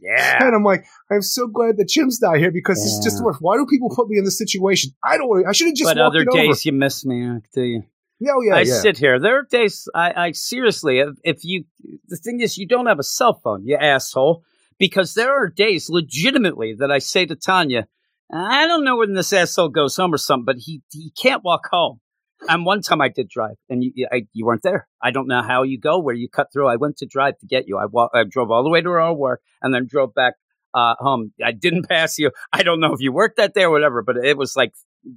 Yeah. 0.00 0.44
And 0.46 0.52
I'm 0.56 0.64
like, 0.64 0.84
I'm 1.12 1.22
so 1.22 1.46
glad 1.46 1.76
that 1.76 1.88
Jim's 1.88 2.20
not 2.20 2.36
here 2.38 2.50
because 2.50 2.84
it's 2.84 3.04
just 3.04 3.18
Yeah. 3.20 3.26
worth. 3.26 3.36
Why 3.38 3.56
do 3.56 3.66
people 3.66 3.88
put 3.94 4.08
me 4.08 4.18
in 4.18 4.24
this 4.24 4.36
situation? 4.36 4.90
I 5.04 5.16
don't. 5.16 5.46
I 5.46 5.52
should 5.52 5.68
have 5.68 5.76
just 5.76 5.94
but 5.94 5.98
other 5.98 6.22
it 6.22 6.28
over. 6.28 6.38
days 6.42 6.64
you 6.66 6.72
miss 6.72 7.04
me, 7.06 7.22
Eric, 7.22 7.44
do 7.54 7.62
you? 7.62 7.82
Yeah, 8.22 8.32
oh, 8.36 8.40
yeah, 8.40 8.54
I 8.54 8.60
yeah. 8.60 8.80
sit 8.80 8.98
here. 8.98 9.18
There 9.18 9.40
are 9.40 9.42
days 9.42 9.88
I, 9.96 10.26
I 10.26 10.32
seriously, 10.32 11.00
if, 11.00 11.16
if 11.24 11.44
you, 11.44 11.64
the 12.06 12.16
thing 12.16 12.40
is, 12.40 12.56
you 12.56 12.68
don't 12.68 12.86
have 12.86 13.00
a 13.00 13.04
cell 13.04 13.34
phone, 13.34 13.66
you 13.66 13.76
asshole. 13.76 14.44
Because 14.78 15.14
there 15.14 15.32
are 15.32 15.48
days, 15.48 15.88
legitimately, 15.90 16.76
that 16.78 16.90
I 16.90 16.98
say 16.98 17.26
to 17.26 17.34
Tanya, 17.34 17.86
I 18.32 18.66
don't 18.66 18.84
know 18.84 18.96
when 18.98 19.14
this 19.14 19.32
asshole 19.32 19.70
goes 19.70 19.96
home 19.96 20.14
or 20.14 20.18
something, 20.18 20.44
but 20.44 20.56
he 20.58 20.82
he 20.90 21.12
can't 21.20 21.44
walk 21.44 21.68
home. 21.70 22.00
And 22.48 22.64
one 22.64 22.80
time 22.80 23.00
I 23.00 23.08
did 23.08 23.28
drive, 23.28 23.56
and 23.68 23.84
you 23.84 24.08
I, 24.10 24.22
you 24.32 24.46
weren't 24.46 24.62
there. 24.62 24.88
I 25.02 25.10
don't 25.10 25.28
know 25.28 25.42
how 25.42 25.64
you 25.64 25.78
go, 25.78 25.98
where 25.98 26.14
you 26.14 26.28
cut 26.28 26.48
through. 26.52 26.68
I 26.68 26.76
went 26.76 26.96
to 26.98 27.06
drive 27.06 27.38
to 27.38 27.46
get 27.46 27.66
you. 27.66 27.76
I 27.78 27.86
walk, 27.86 28.12
I 28.14 28.24
drove 28.24 28.50
all 28.50 28.62
the 28.62 28.70
way 28.70 28.80
to 28.80 28.88
our 28.88 29.14
work, 29.14 29.42
and 29.60 29.74
then 29.74 29.86
drove 29.88 30.14
back 30.14 30.34
uh, 30.74 30.94
home. 30.98 31.32
I 31.44 31.52
didn't 31.52 31.84
pass 31.88 32.18
you. 32.18 32.30
I 32.52 32.62
don't 32.62 32.80
know 32.80 32.92
if 32.92 33.00
you 33.00 33.12
worked 33.12 33.36
that 33.36 33.54
day 33.54 33.64
or 33.64 33.70
whatever, 33.70 34.02
but 34.02 34.16
it 34.16 34.36
was 34.36 34.56
like 34.56 34.72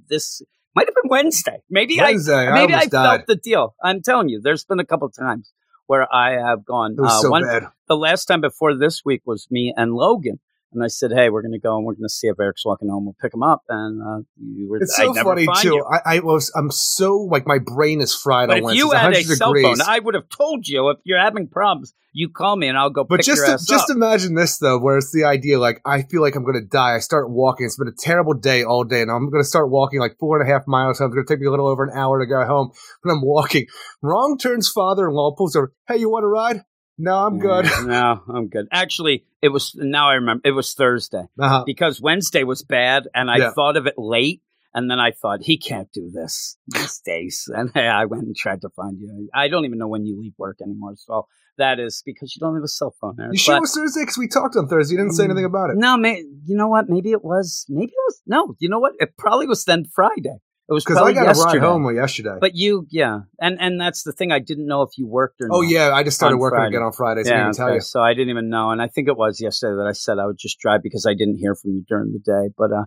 this. 0.08 0.42
Might 0.76 0.88
have 0.88 0.94
been 0.94 1.08
Wednesday. 1.08 1.62
Maybe 1.70 1.98
I 1.98 2.04
Wednesday, 2.04 2.48
I 2.48 2.52
maybe 2.52 2.74
I, 2.74 2.86
felt 2.86 3.26
the 3.26 3.36
deal. 3.36 3.74
I'm 3.82 4.02
telling 4.02 4.28
you, 4.28 4.42
there's 4.42 4.66
been 4.66 4.78
a 4.78 4.84
couple 4.84 5.08
times 5.08 5.54
where 5.86 6.06
I 6.14 6.32
have 6.32 6.66
gone. 6.66 6.92
It 6.92 7.00
was 7.00 7.12
uh, 7.12 7.20
so 7.22 7.30
one, 7.30 7.44
bad. 7.44 7.68
the 7.88 7.96
last 7.96 8.26
time 8.26 8.42
before 8.42 8.76
this 8.76 9.02
week 9.02 9.22
was 9.24 9.48
me 9.50 9.72
and 9.74 9.94
Logan, 9.94 10.38
and 10.72 10.82
I 10.82 10.88
said, 10.88 11.10
"Hey, 11.14 11.30
we're 11.30 11.42
going 11.42 11.52
to 11.52 11.58
go 11.58 11.76
and 11.76 11.86
we're 11.86 11.94
going 11.94 12.04
to 12.04 12.08
see 12.08 12.28
if 12.28 12.38
Eric's 12.40 12.64
walking 12.64 12.88
home. 12.88 13.04
We'll 13.06 13.16
pick 13.20 13.32
him 13.34 13.42
up." 13.42 13.62
And 13.68 14.00
uh, 14.02 14.22
you 14.38 14.68
were. 14.68 14.78
It's 14.78 14.96
so 14.96 15.14
funny 15.14 15.46
too. 15.60 15.84
I, 15.90 16.16
I 16.16 16.18
was. 16.20 16.52
I'm 16.56 16.70
so 16.70 17.16
like 17.30 17.46
my 17.46 17.58
brain 17.58 18.00
is 18.00 18.14
fried 18.14 18.48
But 18.48 18.54
on 18.54 18.58
if 18.58 18.64
Wednesdays. 18.64 18.84
you 18.84 18.90
had 18.92 19.12
a 19.12 19.16
100 19.16 19.36
cell 19.36 19.52
degrees. 19.52 19.78
phone, 19.80 19.86
I 19.88 19.98
would 19.98 20.14
have 20.14 20.28
told 20.28 20.66
you. 20.68 20.90
If 20.90 20.98
you're 21.04 21.18
having 21.20 21.48
problems, 21.48 21.94
you 22.12 22.28
call 22.30 22.56
me 22.56 22.68
and 22.68 22.76
I'll 22.78 22.90
go 22.90 23.04
But 23.04 23.16
pick 23.18 23.26
just 23.26 23.38
your 23.38 23.46
to, 23.46 23.52
ass 23.54 23.66
just 23.66 23.90
up. 23.90 23.96
imagine 23.96 24.34
this 24.34 24.58
though, 24.58 24.78
where 24.78 24.96
it's 24.98 25.12
the 25.12 25.24
idea 25.24 25.58
like 25.58 25.80
I 25.84 26.02
feel 26.02 26.22
like 26.22 26.34
I'm 26.34 26.42
going 26.44 26.60
to 26.60 26.66
die. 26.66 26.94
I 26.96 26.98
start 26.98 27.30
walking. 27.30 27.66
It's 27.66 27.76
been 27.76 27.88
a 27.88 27.92
terrible 27.98 28.34
day 28.34 28.64
all 28.64 28.84
day, 28.84 29.02
and 29.02 29.10
I'm 29.10 29.30
going 29.30 29.42
to 29.42 29.48
start 29.48 29.70
walking 29.70 30.00
like 30.00 30.16
four 30.18 30.40
and 30.40 30.48
a 30.48 30.52
half 30.52 30.62
miles. 30.66 30.98
So 30.98 31.04
it's 31.06 31.14
going 31.14 31.26
to 31.26 31.32
take 31.32 31.40
me 31.40 31.46
a 31.46 31.50
little 31.50 31.68
over 31.68 31.84
an 31.84 31.96
hour 31.96 32.18
to 32.20 32.26
go 32.26 32.44
home. 32.44 32.70
But 33.04 33.12
I'm 33.12 33.22
walking. 33.22 33.66
Wrong 34.02 34.36
turns 34.38 34.68
father-in-law 34.70 35.34
pulls 35.36 35.54
over. 35.56 35.72
Hey, 35.88 35.98
you 35.98 36.10
want 36.10 36.24
to 36.24 36.28
ride? 36.28 36.62
No, 36.98 37.16
I'm 37.26 37.38
good. 37.38 37.66
no, 37.84 38.22
I'm 38.28 38.48
good. 38.48 38.66
Actually, 38.72 39.24
it 39.42 39.48
was 39.50 39.74
now 39.76 40.08
I 40.08 40.14
remember. 40.14 40.42
It 40.44 40.52
was 40.52 40.72
Thursday. 40.74 41.24
Uh-huh. 41.38 41.62
because 41.66 42.00
Wednesday 42.00 42.42
was 42.44 42.62
bad 42.62 43.08
and 43.14 43.30
I 43.30 43.36
Yeah. 43.38 43.50
thought 43.52 43.76
of 43.76 43.86
it 43.86 43.94
late 43.98 44.42
And 44.74 44.90
then 44.90 45.00
I 45.00 45.10
thought, 45.12 45.38
he 45.42 45.56
can't 45.56 45.90
do 45.90 46.10
this 46.12 46.58
these 46.68 47.00
days. 47.00 47.48
And 47.54 47.70
I 47.74 48.04
went 48.04 48.24
and 48.24 48.36
tried 48.36 48.60
to 48.60 48.68
find 48.76 48.98
you. 49.00 49.30
I 49.34 49.48
don't 49.48 49.64
even 49.64 49.78
know 49.78 49.88
when 49.88 50.04
you 50.04 50.20
leave 50.20 50.34
work 50.36 50.58
anymore. 50.60 50.94
So 50.96 51.26
that 51.56 51.80
is 51.80 52.02
because 52.04 52.36
you 52.36 52.40
don't 52.40 52.54
have 52.54 52.62
a 52.62 52.68
cell 52.68 52.94
phone. 53.00 53.16
Eric. 53.18 53.32
You 53.32 53.38
sure 53.38 53.56
it 53.56 53.60
was 53.60 53.74
Thursday? 53.74 54.02
Because 54.02 54.18
we 54.18 54.28
talked 54.28 54.54
on 54.54 54.68
Thursday. 54.68 54.92
You 54.94 54.98
didn't 55.00 55.14
say 55.14 55.24
anything 55.24 55.46
about 55.46 55.70
it. 55.70 55.76
No, 55.78 55.96
may, 55.96 56.16
you 56.44 56.56
know 56.60 56.68
what? 56.68 56.90
Maybe 56.90 57.12
it 57.12 57.24
was. 57.24 57.64
Maybe 57.70 57.92
it 57.92 58.04
was. 58.06 58.20
No, 58.26 58.54
you 58.58 58.68
know 58.68 58.78
what? 58.78 58.92
It 59.00 59.16
probably 59.16 59.46
was 59.46 59.64
then 59.64 59.86
Friday. 59.86 60.36
It 60.68 60.72
was 60.72 60.84
Because 60.84 61.00
I 61.00 61.12
got 61.12 61.26
yesterday. 61.26 61.58
a 61.58 61.60
ride 61.60 61.68
home 61.68 61.94
yesterday. 61.94 62.38
But 62.40 62.56
you, 62.56 62.86
yeah, 62.90 63.20
and 63.40 63.56
and 63.60 63.80
that's 63.80 64.02
the 64.02 64.12
thing. 64.12 64.32
I 64.32 64.40
didn't 64.40 64.66
know 64.66 64.82
if 64.82 64.98
you 64.98 65.06
worked 65.06 65.40
or 65.40 65.46
not. 65.46 65.56
oh, 65.56 65.60
not. 65.60 65.70
yeah. 65.70 65.92
I 65.92 66.02
just 66.02 66.16
started 66.16 66.38
working 66.38 66.56
Friday. 66.56 66.74
again 66.74 66.82
on 66.82 66.92
Friday, 66.92 67.22
so 67.22 67.30
I 67.30 67.36
yeah, 67.36 67.44
didn't 67.44 67.56
tell 67.56 67.68
okay, 67.68 67.80
so 67.80 68.00
I 68.00 68.14
didn't 68.14 68.30
even 68.30 68.48
know, 68.48 68.70
and 68.70 68.82
I 68.82 68.88
think 68.88 69.06
it 69.06 69.16
was 69.16 69.40
yesterday 69.40 69.76
that 69.76 69.86
I 69.86 69.92
said 69.92 70.18
I 70.18 70.26
would 70.26 70.38
just 70.38 70.58
drive 70.58 70.82
because 70.82 71.06
I 71.06 71.14
didn't 71.14 71.36
hear 71.36 71.54
from 71.54 71.72
you 71.72 71.84
during 71.88 72.12
the 72.12 72.18
day. 72.18 72.52
But 72.58 72.72
uh, 72.72 72.84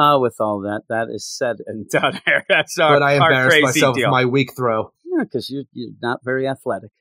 uh 0.00 0.18
with 0.18 0.36
all 0.40 0.60
that, 0.62 0.82
that 0.88 1.08
is 1.10 1.26
said 1.26 1.56
and 1.66 1.88
done. 1.90 2.18
That's 2.48 2.78
our, 2.78 2.94
But 2.98 3.02
I 3.02 3.14
embarrassed 3.14 3.60
myself 3.60 3.96
deal. 3.96 4.06
with 4.06 4.12
my 4.12 4.24
weak 4.24 4.56
throw. 4.56 4.92
Yeah, 5.04 5.24
because 5.24 5.50
you, 5.50 5.64
you're 5.72 5.90
not 6.00 6.20
very 6.24 6.48
athletic. 6.48 6.92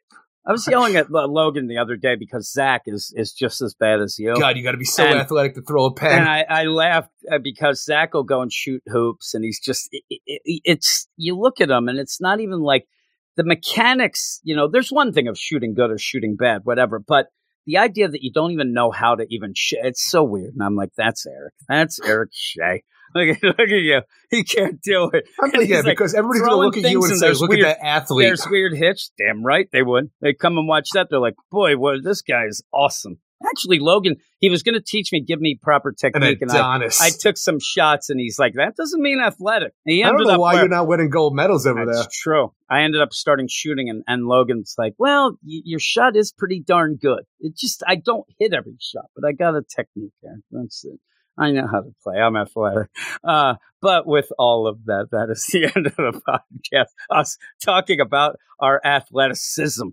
I 0.47 0.53
was 0.53 0.65
yelling 0.65 0.95
at 0.95 1.11
Logan 1.11 1.67
the 1.67 1.77
other 1.77 1.97
day 1.97 2.15
because 2.15 2.49
Zach 2.51 2.83
is 2.85 3.13
is 3.17 3.33
just 3.33 3.61
as 3.61 3.73
bad 3.73 3.99
as 3.99 4.17
you. 4.17 4.33
God, 4.39 4.55
you 4.55 4.63
got 4.63 4.71
to 4.71 4.77
be 4.77 4.85
so 4.85 5.03
And- 5.03 5.19
athletic 5.19 5.55
to 5.55 5.61
throw 5.61 5.85
a 5.85 5.93
pen. 5.93 6.19
And 6.21 6.29
I, 6.29 6.45
I 6.49 6.63
laughed 6.63 7.11
uh, 7.29 7.37
because 7.37 7.83
Zach 7.83 8.13
will 8.13 8.23
go 8.23 8.41
and 8.41 8.51
shoot 8.51 8.81
hoops, 8.87 9.33
and 9.33 9.43
he's 9.43 9.59
just 9.59 9.89
it, 9.91 10.03
it- 10.25 10.61
it's 10.63 11.07
you 11.17 11.37
look 11.37 11.59
at 11.59 11.69
him, 11.69 11.89
and 11.89 11.99
it's 11.99 12.21
not 12.21 12.39
even 12.39 12.61
like 12.61 12.87
the 13.35 13.43
mechanics. 13.43 14.39
You 14.43 14.55
know, 14.55 14.67
there's 14.69 14.91
one 14.91 15.11
thing 15.11 15.27
of 15.27 15.37
shooting 15.37 15.73
good 15.73 15.91
or 15.91 15.97
shooting 15.97 16.35
bad, 16.37 16.61
whatever, 16.63 16.97
but 16.99 17.27
the 17.65 17.77
idea 17.77 18.07
that 18.07 18.23
you 18.23 18.31
don't 18.31 18.51
even 18.51 18.71
know 18.73 18.91
how 18.91 19.15
to 19.15 19.25
even 19.29 19.51
sh- 19.53 19.73
it's 19.83 20.09
so 20.09 20.23
weird. 20.23 20.53
And 20.53 20.63
I'm 20.63 20.77
like, 20.77 20.91
that's 20.95 21.25
Eric. 21.27 21.53
That's 21.67 21.99
Eric 21.99 22.29
Shea. 22.31 22.83
Look 23.15 23.37
at, 23.37 23.43
look 23.43 23.59
at 23.59 23.69
you. 23.69 24.01
He 24.29 24.43
can't 24.43 24.81
do 24.81 25.09
it. 25.13 25.27
I'm 25.41 25.51
And 25.53 25.67
yeah, 25.67 25.77
like 25.77 25.85
because 25.85 26.13
everybody's 26.13 26.41
going 26.41 26.51
to 26.51 26.57
look 26.57 26.77
at 26.77 26.89
you 26.91 27.01
and 27.03 27.11
and 27.11 27.19
say, 27.19 27.31
look 27.33 27.49
weird- 27.49 27.65
at 27.65 27.77
that 27.79 27.85
athlete. 27.85 28.25
There's 28.27 28.45
weird 28.49 28.73
hitch. 28.73 29.09
Damn 29.17 29.43
right 29.43 29.67
they 29.71 29.81
would. 29.83 30.09
They 30.21 30.33
come 30.33 30.57
and 30.57 30.67
watch 30.67 30.89
that. 30.93 31.07
They're 31.09 31.19
like, 31.19 31.35
boy, 31.51 31.77
what 31.77 32.03
this 32.03 32.21
guy 32.21 32.45
is 32.47 32.63
awesome. 32.73 33.19
Actually, 33.47 33.77
Logan, 33.77 34.15
he 34.39 34.49
was 34.49 34.63
going 34.63 34.73
to 34.73 34.81
teach 34.81 35.11
me, 35.11 35.21
give 35.21 35.39
me 35.39 35.59
proper 35.61 35.91
technique, 35.91 36.41
and 36.41 36.49
I, 36.51 36.87
I 36.99 37.11
took 37.19 37.37
some 37.37 37.59
shots, 37.61 38.09
and 38.09 38.19
he's 38.19 38.39
like, 38.39 38.53
that 38.55 38.75
doesn't 38.75 38.99
mean 38.99 39.19
athletic. 39.19 39.73
And 39.85 39.93
he 39.93 40.03
I 40.03 40.07
don't 40.09 40.23
know 40.25 40.39
why 40.39 40.53
where- 40.53 40.63
you're 40.63 40.69
not 40.69 40.87
winning 40.87 41.11
gold 41.11 41.35
medals 41.35 41.67
over 41.67 41.85
That's 41.85 41.99
there. 41.99 42.07
true. 42.11 42.53
I 42.67 42.81
ended 42.81 42.99
up 42.99 43.13
starting 43.13 43.45
shooting, 43.47 43.91
and, 43.91 44.03
and 44.07 44.25
Logan's 44.25 44.73
like, 44.79 44.95
well, 44.97 45.33
y- 45.43 45.61
your 45.65 45.79
shot 45.79 46.15
is 46.15 46.31
pretty 46.31 46.59
darn 46.65 46.95
good. 46.99 47.25
It 47.39 47.55
just, 47.55 47.83
I 47.87 47.97
don't 47.97 48.25
hit 48.39 48.55
every 48.55 48.73
shot, 48.79 49.05
but 49.15 49.23
I 49.23 49.33
got 49.33 49.53
a 49.55 49.61
technique 49.61 50.13
there. 50.23 50.39
That's 50.49 50.83
it. 50.85 50.99
I 51.37 51.51
know 51.51 51.67
how 51.67 51.81
to 51.81 51.93
play. 52.03 52.17
I'm 52.17 52.35
athletic. 52.35 52.89
Uh, 53.23 53.55
but 53.81 54.07
with 54.07 54.31
all 54.39 54.67
of 54.67 54.85
that, 54.85 55.09
that 55.11 55.29
is 55.29 55.45
the 55.51 55.71
end 55.75 55.87
of 55.87 55.95
the 55.95 56.21
podcast. 56.27 56.87
Us 57.09 57.37
talking 57.61 57.99
about 57.99 58.37
our 58.59 58.81
athleticism. 58.83 59.89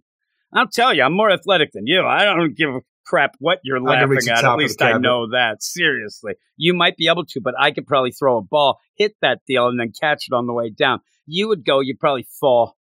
I'll 0.53 0.69
tell 0.69 0.95
you, 0.95 1.03
I'm 1.03 1.17
more 1.17 1.31
athletic 1.31 1.73
than 1.73 1.87
you. 1.87 2.05
I 2.07 2.25
don't 2.25 2.57
give 2.57 2.71
a 2.71 2.81
crap 3.05 3.33
what 3.39 3.59
you're 3.65 3.81
laughing 3.81 4.19
at. 4.31 4.45
At 4.45 4.57
least 4.57 4.81
I 4.81 4.99
know 4.99 5.29
that. 5.31 5.63
Seriously. 5.63 6.35
You 6.57 6.75
might 6.75 6.97
be 6.97 7.09
able 7.09 7.25
to, 7.27 7.41
but 7.41 7.55
I 7.59 7.73
could 7.73 7.87
probably 7.87 8.13
throw 8.13 8.39
a 8.39 8.43
ball, 8.43 8.79
hit 8.97 9.15
that 9.21 9.41
deal, 9.47 9.67
and 9.69 9.79
then 9.79 9.93
catch 9.99 10.29
it 10.29 10.35
on 10.35 10.47
the 10.47 10.53
way 10.53 10.71
down. 10.71 11.01
You 11.27 11.49
would 11.49 11.65
go, 11.65 11.81
you'd 11.81 11.99
probably 11.99 12.27
fall. 12.41 12.77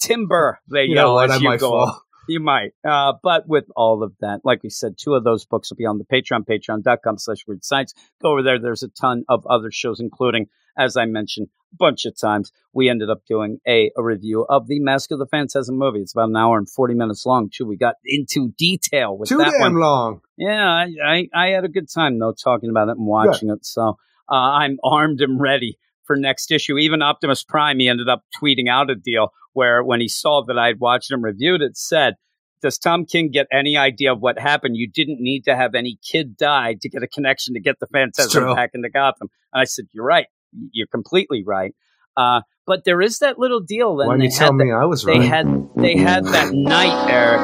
Timber, 0.00 0.60
they 0.70 0.84
You 0.84 0.96
yell 0.96 1.14
know 1.14 1.18
as 1.18 1.40
you 1.40 1.56
go 1.58 1.70
fall. 1.70 2.02
You 2.28 2.40
might. 2.40 2.72
Uh, 2.84 3.14
but 3.22 3.48
with 3.48 3.64
all 3.74 4.02
of 4.02 4.12
that, 4.20 4.40
like 4.44 4.62
we 4.62 4.70
said, 4.70 4.96
two 4.98 5.14
of 5.14 5.24
those 5.24 5.44
books 5.44 5.70
will 5.70 5.76
be 5.76 5.86
on 5.86 5.98
the 5.98 6.04
Patreon, 6.04 6.46
patreon.com 6.46 7.18
slash 7.18 7.46
weird 7.46 7.64
science. 7.64 7.94
Go 8.22 8.32
over 8.32 8.42
there. 8.42 8.58
There's 8.58 8.82
a 8.82 8.88
ton 8.88 9.24
of 9.28 9.46
other 9.46 9.70
shows, 9.70 10.00
including, 10.00 10.46
as 10.78 10.96
I 10.96 11.06
mentioned 11.06 11.48
a 11.72 11.76
bunch 11.76 12.04
of 12.04 12.18
times, 12.18 12.52
we 12.72 12.88
ended 12.88 13.10
up 13.10 13.22
doing 13.26 13.58
a, 13.66 13.90
a 13.96 14.02
review 14.02 14.44
of 14.48 14.66
the 14.66 14.80
Mask 14.80 15.10
of 15.10 15.18
the 15.18 15.26
Phantasm 15.26 15.76
movie. 15.76 16.00
It's 16.00 16.12
about 16.12 16.28
an 16.28 16.36
hour 16.36 16.58
and 16.58 16.68
40 16.68 16.94
minutes 16.94 17.24
long, 17.26 17.50
too. 17.52 17.66
We 17.66 17.76
got 17.76 17.96
into 18.04 18.52
detail 18.56 19.16
with 19.16 19.28
Too 19.28 19.38
that 19.38 19.52
damn 19.52 19.60
one. 19.60 19.80
long. 19.80 20.20
Yeah, 20.36 20.66
I, 20.68 20.88
I, 21.04 21.28
I 21.34 21.46
had 21.48 21.64
a 21.64 21.68
good 21.68 21.88
time 21.92 22.18
though 22.18 22.32
talking 22.32 22.70
about 22.70 22.88
it 22.88 22.96
and 22.96 23.06
watching 23.06 23.50
it. 23.50 23.64
So 23.64 23.98
uh, 24.30 24.34
I'm 24.34 24.78
armed 24.82 25.20
and 25.20 25.40
ready 25.40 25.78
for 26.04 26.16
next 26.16 26.50
issue. 26.50 26.78
Even 26.78 27.02
Optimus 27.02 27.44
Prime, 27.44 27.78
he 27.78 27.88
ended 27.88 28.08
up 28.08 28.24
tweeting 28.42 28.68
out 28.68 28.90
a 28.90 28.94
deal 28.94 29.32
where 29.52 29.82
when 29.82 30.00
he 30.00 30.08
saw 30.08 30.42
that 30.46 30.58
I'd 30.58 30.80
watched 30.80 31.10
and 31.10 31.22
reviewed 31.22 31.62
it, 31.62 31.76
said, 31.76 32.14
"Does 32.62 32.78
Tom 32.78 33.04
King 33.06 33.30
get 33.30 33.46
any 33.52 33.76
idea 33.76 34.12
of 34.12 34.20
what 34.20 34.38
happened? 34.38 34.76
You 34.76 34.88
didn't 34.92 35.18
need 35.20 35.42
to 35.44 35.56
have 35.56 35.74
any 35.74 35.98
kid 36.10 36.36
die 36.36 36.76
to 36.80 36.88
get 36.88 37.02
a 37.02 37.08
connection 37.08 37.54
to 37.54 37.60
get 37.60 37.76
the 37.80 37.86
Phantasm 37.92 38.54
back 38.54 38.70
into 38.74 38.88
Gotham." 38.90 39.28
And 39.52 39.60
I 39.60 39.64
said, 39.64 39.86
"You're 39.92 40.04
right. 40.06 40.26
You're 40.72 40.86
completely 40.88 41.42
right." 41.46 41.72
Uh, 42.16 42.40
but 42.66 42.84
there 42.84 43.00
is 43.00 43.18
that 43.18 43.38
little 43.38 43.60
deal. 43.60 43.96
Then 43.96 44.08
Why 44.08 44.16
they 44.18 44.24
you 44.24 44.30
tell 44.30 44.48
that- 44.56 44.64
me 44.64 44.72
I 44.72 44.84
was 44.84 45.04
they 45.04 45.18
right? 45.18 45.28
had 45.28 45.68
they 45.76 45.96
had 45.96 46.24
that 46.26 46.52
night, 46.52 47.10
Eric, 47.10 47.40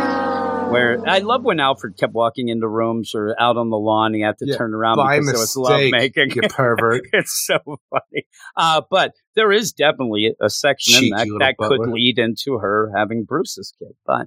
where 0.69 0.99
I 1.07 1.19
love 1.21 1.45
when 1.45 1.61
Alfred 1.61 1.97
kept 1.97 2.13
walking 2.13 2.49
into 2.49 2.69
rooms 2.69 3.15
or 3.15 3.35
out 3.39 3.57
on 3.57 3.71
the 3.71 3.77
lawn. 3.77 4.15
He 4.15 4.21
had 4.21 4.39
to 4.39 4.47
Yeah, 4.47 4.57
turn 4.57 4.75
around 4.75 4.97
By 4.97 5.19
because 5.19 5.29
it 5.31 5.37
was 5.39 5.57
love 5.57 5.81
mistake, 5.81 6.17
making. 6.17 6.31
you 6.43 6.49
pervert. 6.49 7.03
it's 7.13 7.45
so 7.47 7.59
funny. 7.91 8.27
Uh, 8.57 8.83
but 8.91 9.13
there 9.35 9.53
is 9.53 9.73
definitely 9.73 10.35
a 10.41 10.51
section 10.51 10.95
in 10.95 11.01
Cheeky 11.01 11.11
that 11.15 11.27
little 11.29 11.39
that 11.39 11.57
could 11.59 11.91
lead 11.93 12.19
into 12.19 12.59
her 12.59 12.91
having 12.97 13.25
Bruce's 13.25 13.73
kid. 13.79 13.93
But 14.05 14.27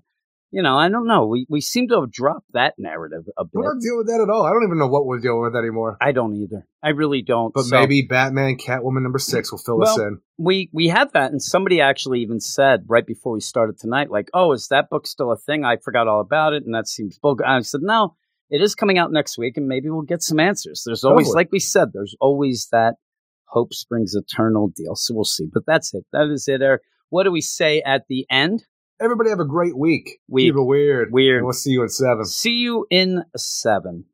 you 0.51 0.63
know, 0.63 0.77
I 0.77 0.89
don't 0.89 1.05
know. 1.07 1.27
We 1.27 1.45
we 1.49 1.61
seem 1.61 1.87
to 1.89 2.01
have 2.01 2.11
dropped 2.11 2.51
that 2.53 2.73
narrative 2.77 3.23
a 3.37 3.45
bit. 3.45 3.51
We're 3.53 3.73
not 3.73 3.81
dealing 3.81 3.97
with 3.99 4.07
that 4.07 4.21
at 4.21 4.29
all. 4.29 4.45
I 4.45 4.49
don't 4.51 4.63
even 4.63 4.79
know 4.79 4.87
what 4.87 5.05
we're 5.05 5.19
dealing 5.19 5.41
with 5.41 5.55
anymore. 5.55 5.97
I 6.01 6.11
don't 6.11 6.35
either. 6.35 6.65
I 6.81 6.89
really 6.89 7.21
don't. 7.21 7.53
But 7.53 7.65
So- 7.65 7.79
maybe 7.79 8.01
Batman, 8.01 8.57
Catwoman 8.57 9.03
number 9.03 9.19
six 9.19 9.51
will 9.51 9.59
fill 9.59 9.83
us 9.83 9.97
in. 9.99 10.19
we 10.37 10.69
we 10.73 10.87
had 10.87 11.11
that 11.13 11.31
and 11.31 11.41
somebody 11.41 11.81
actually 11.81 12.21
even 12.21 12.39
said 12.39 12.83
right 12.87 13.05
before 13.05 13.33
we 13.33 13.41
started 13.41 13.77
tonight 13.77 14.09
like 14.09 14.29
oh 14.33 14.51
is 14.53 14.67
that 14.69 14.89
book 14.89 15.05
still 15.05 15.31
a 15.31 15.37
thing 15.37 15.65
i 15.65 15.75
forgot 15.77 16.07
all 16.07 16.21
about 16.21 16.53
it 16.53 16.63
and 16.65 16.73
that 16.73 16.87
seems 16.87 17.19
bogus 17.19 17.45
i 17.47 17.59
said 17.59 17.81
no 17.81 18.15
it 18.49 18.61
is 18.61 18.73
coming 18.73 18.97
out 18.97 19.11
next 19.11 19.37
week 19.37 19.57
and 19.57 19.67
maybe 19.67 19.89
we'll 19.89 20.01
get 20.01 20.23
some 20.23 20.39
answers 20.39 20.83
there's 20.85 21.03
always 21.03 21.27
Totally. 21.27 21.39
like 21.41 21.51
we 21.51 21.59
said 21.59 21.89
there's 21.93 22.15
always 22.21 22.69
that 22.71 22.95
hope 23.47 23.73
springs 23.73 24.15
eternal 24.15 24.69
deal 24.73 24.95
so 24.95 25.13
we'll 25.13 25.25
see 25.25 25.47
but 25.51 25.63
that's 25.67 25.93
it 25.93 26.05
that 26.13 26.27
is 26.31 26.47
it 26.47 26.61
eric 26.61 26.81
what 27.09 27.23
do 27.23 27.31
we 27.31 27.41
say 27.41 27.81
at 27.85 28.03
the 28.07 28.25
end 28.29 28.63
Everybody 29.01 29.29
have 29.29 29.39
a 29.39 29.45
great 29.45 29.77
week. 29.77 30.19
Week. 30.27 30.47
Keep 30.47 30.55
it 30.55 30.63
weird. 30.63 31.09
Weird. 31.11 31.37
And 31.37 31.45
we'll 31.45 31.53
see 31.53 31.71
you 31.71 31.83
in 31.83 31.89
seven. 31.89 32.25
see 32.25 32.55
you 32.55 32.85
in 32.89 33.23
seven 33.37 34.05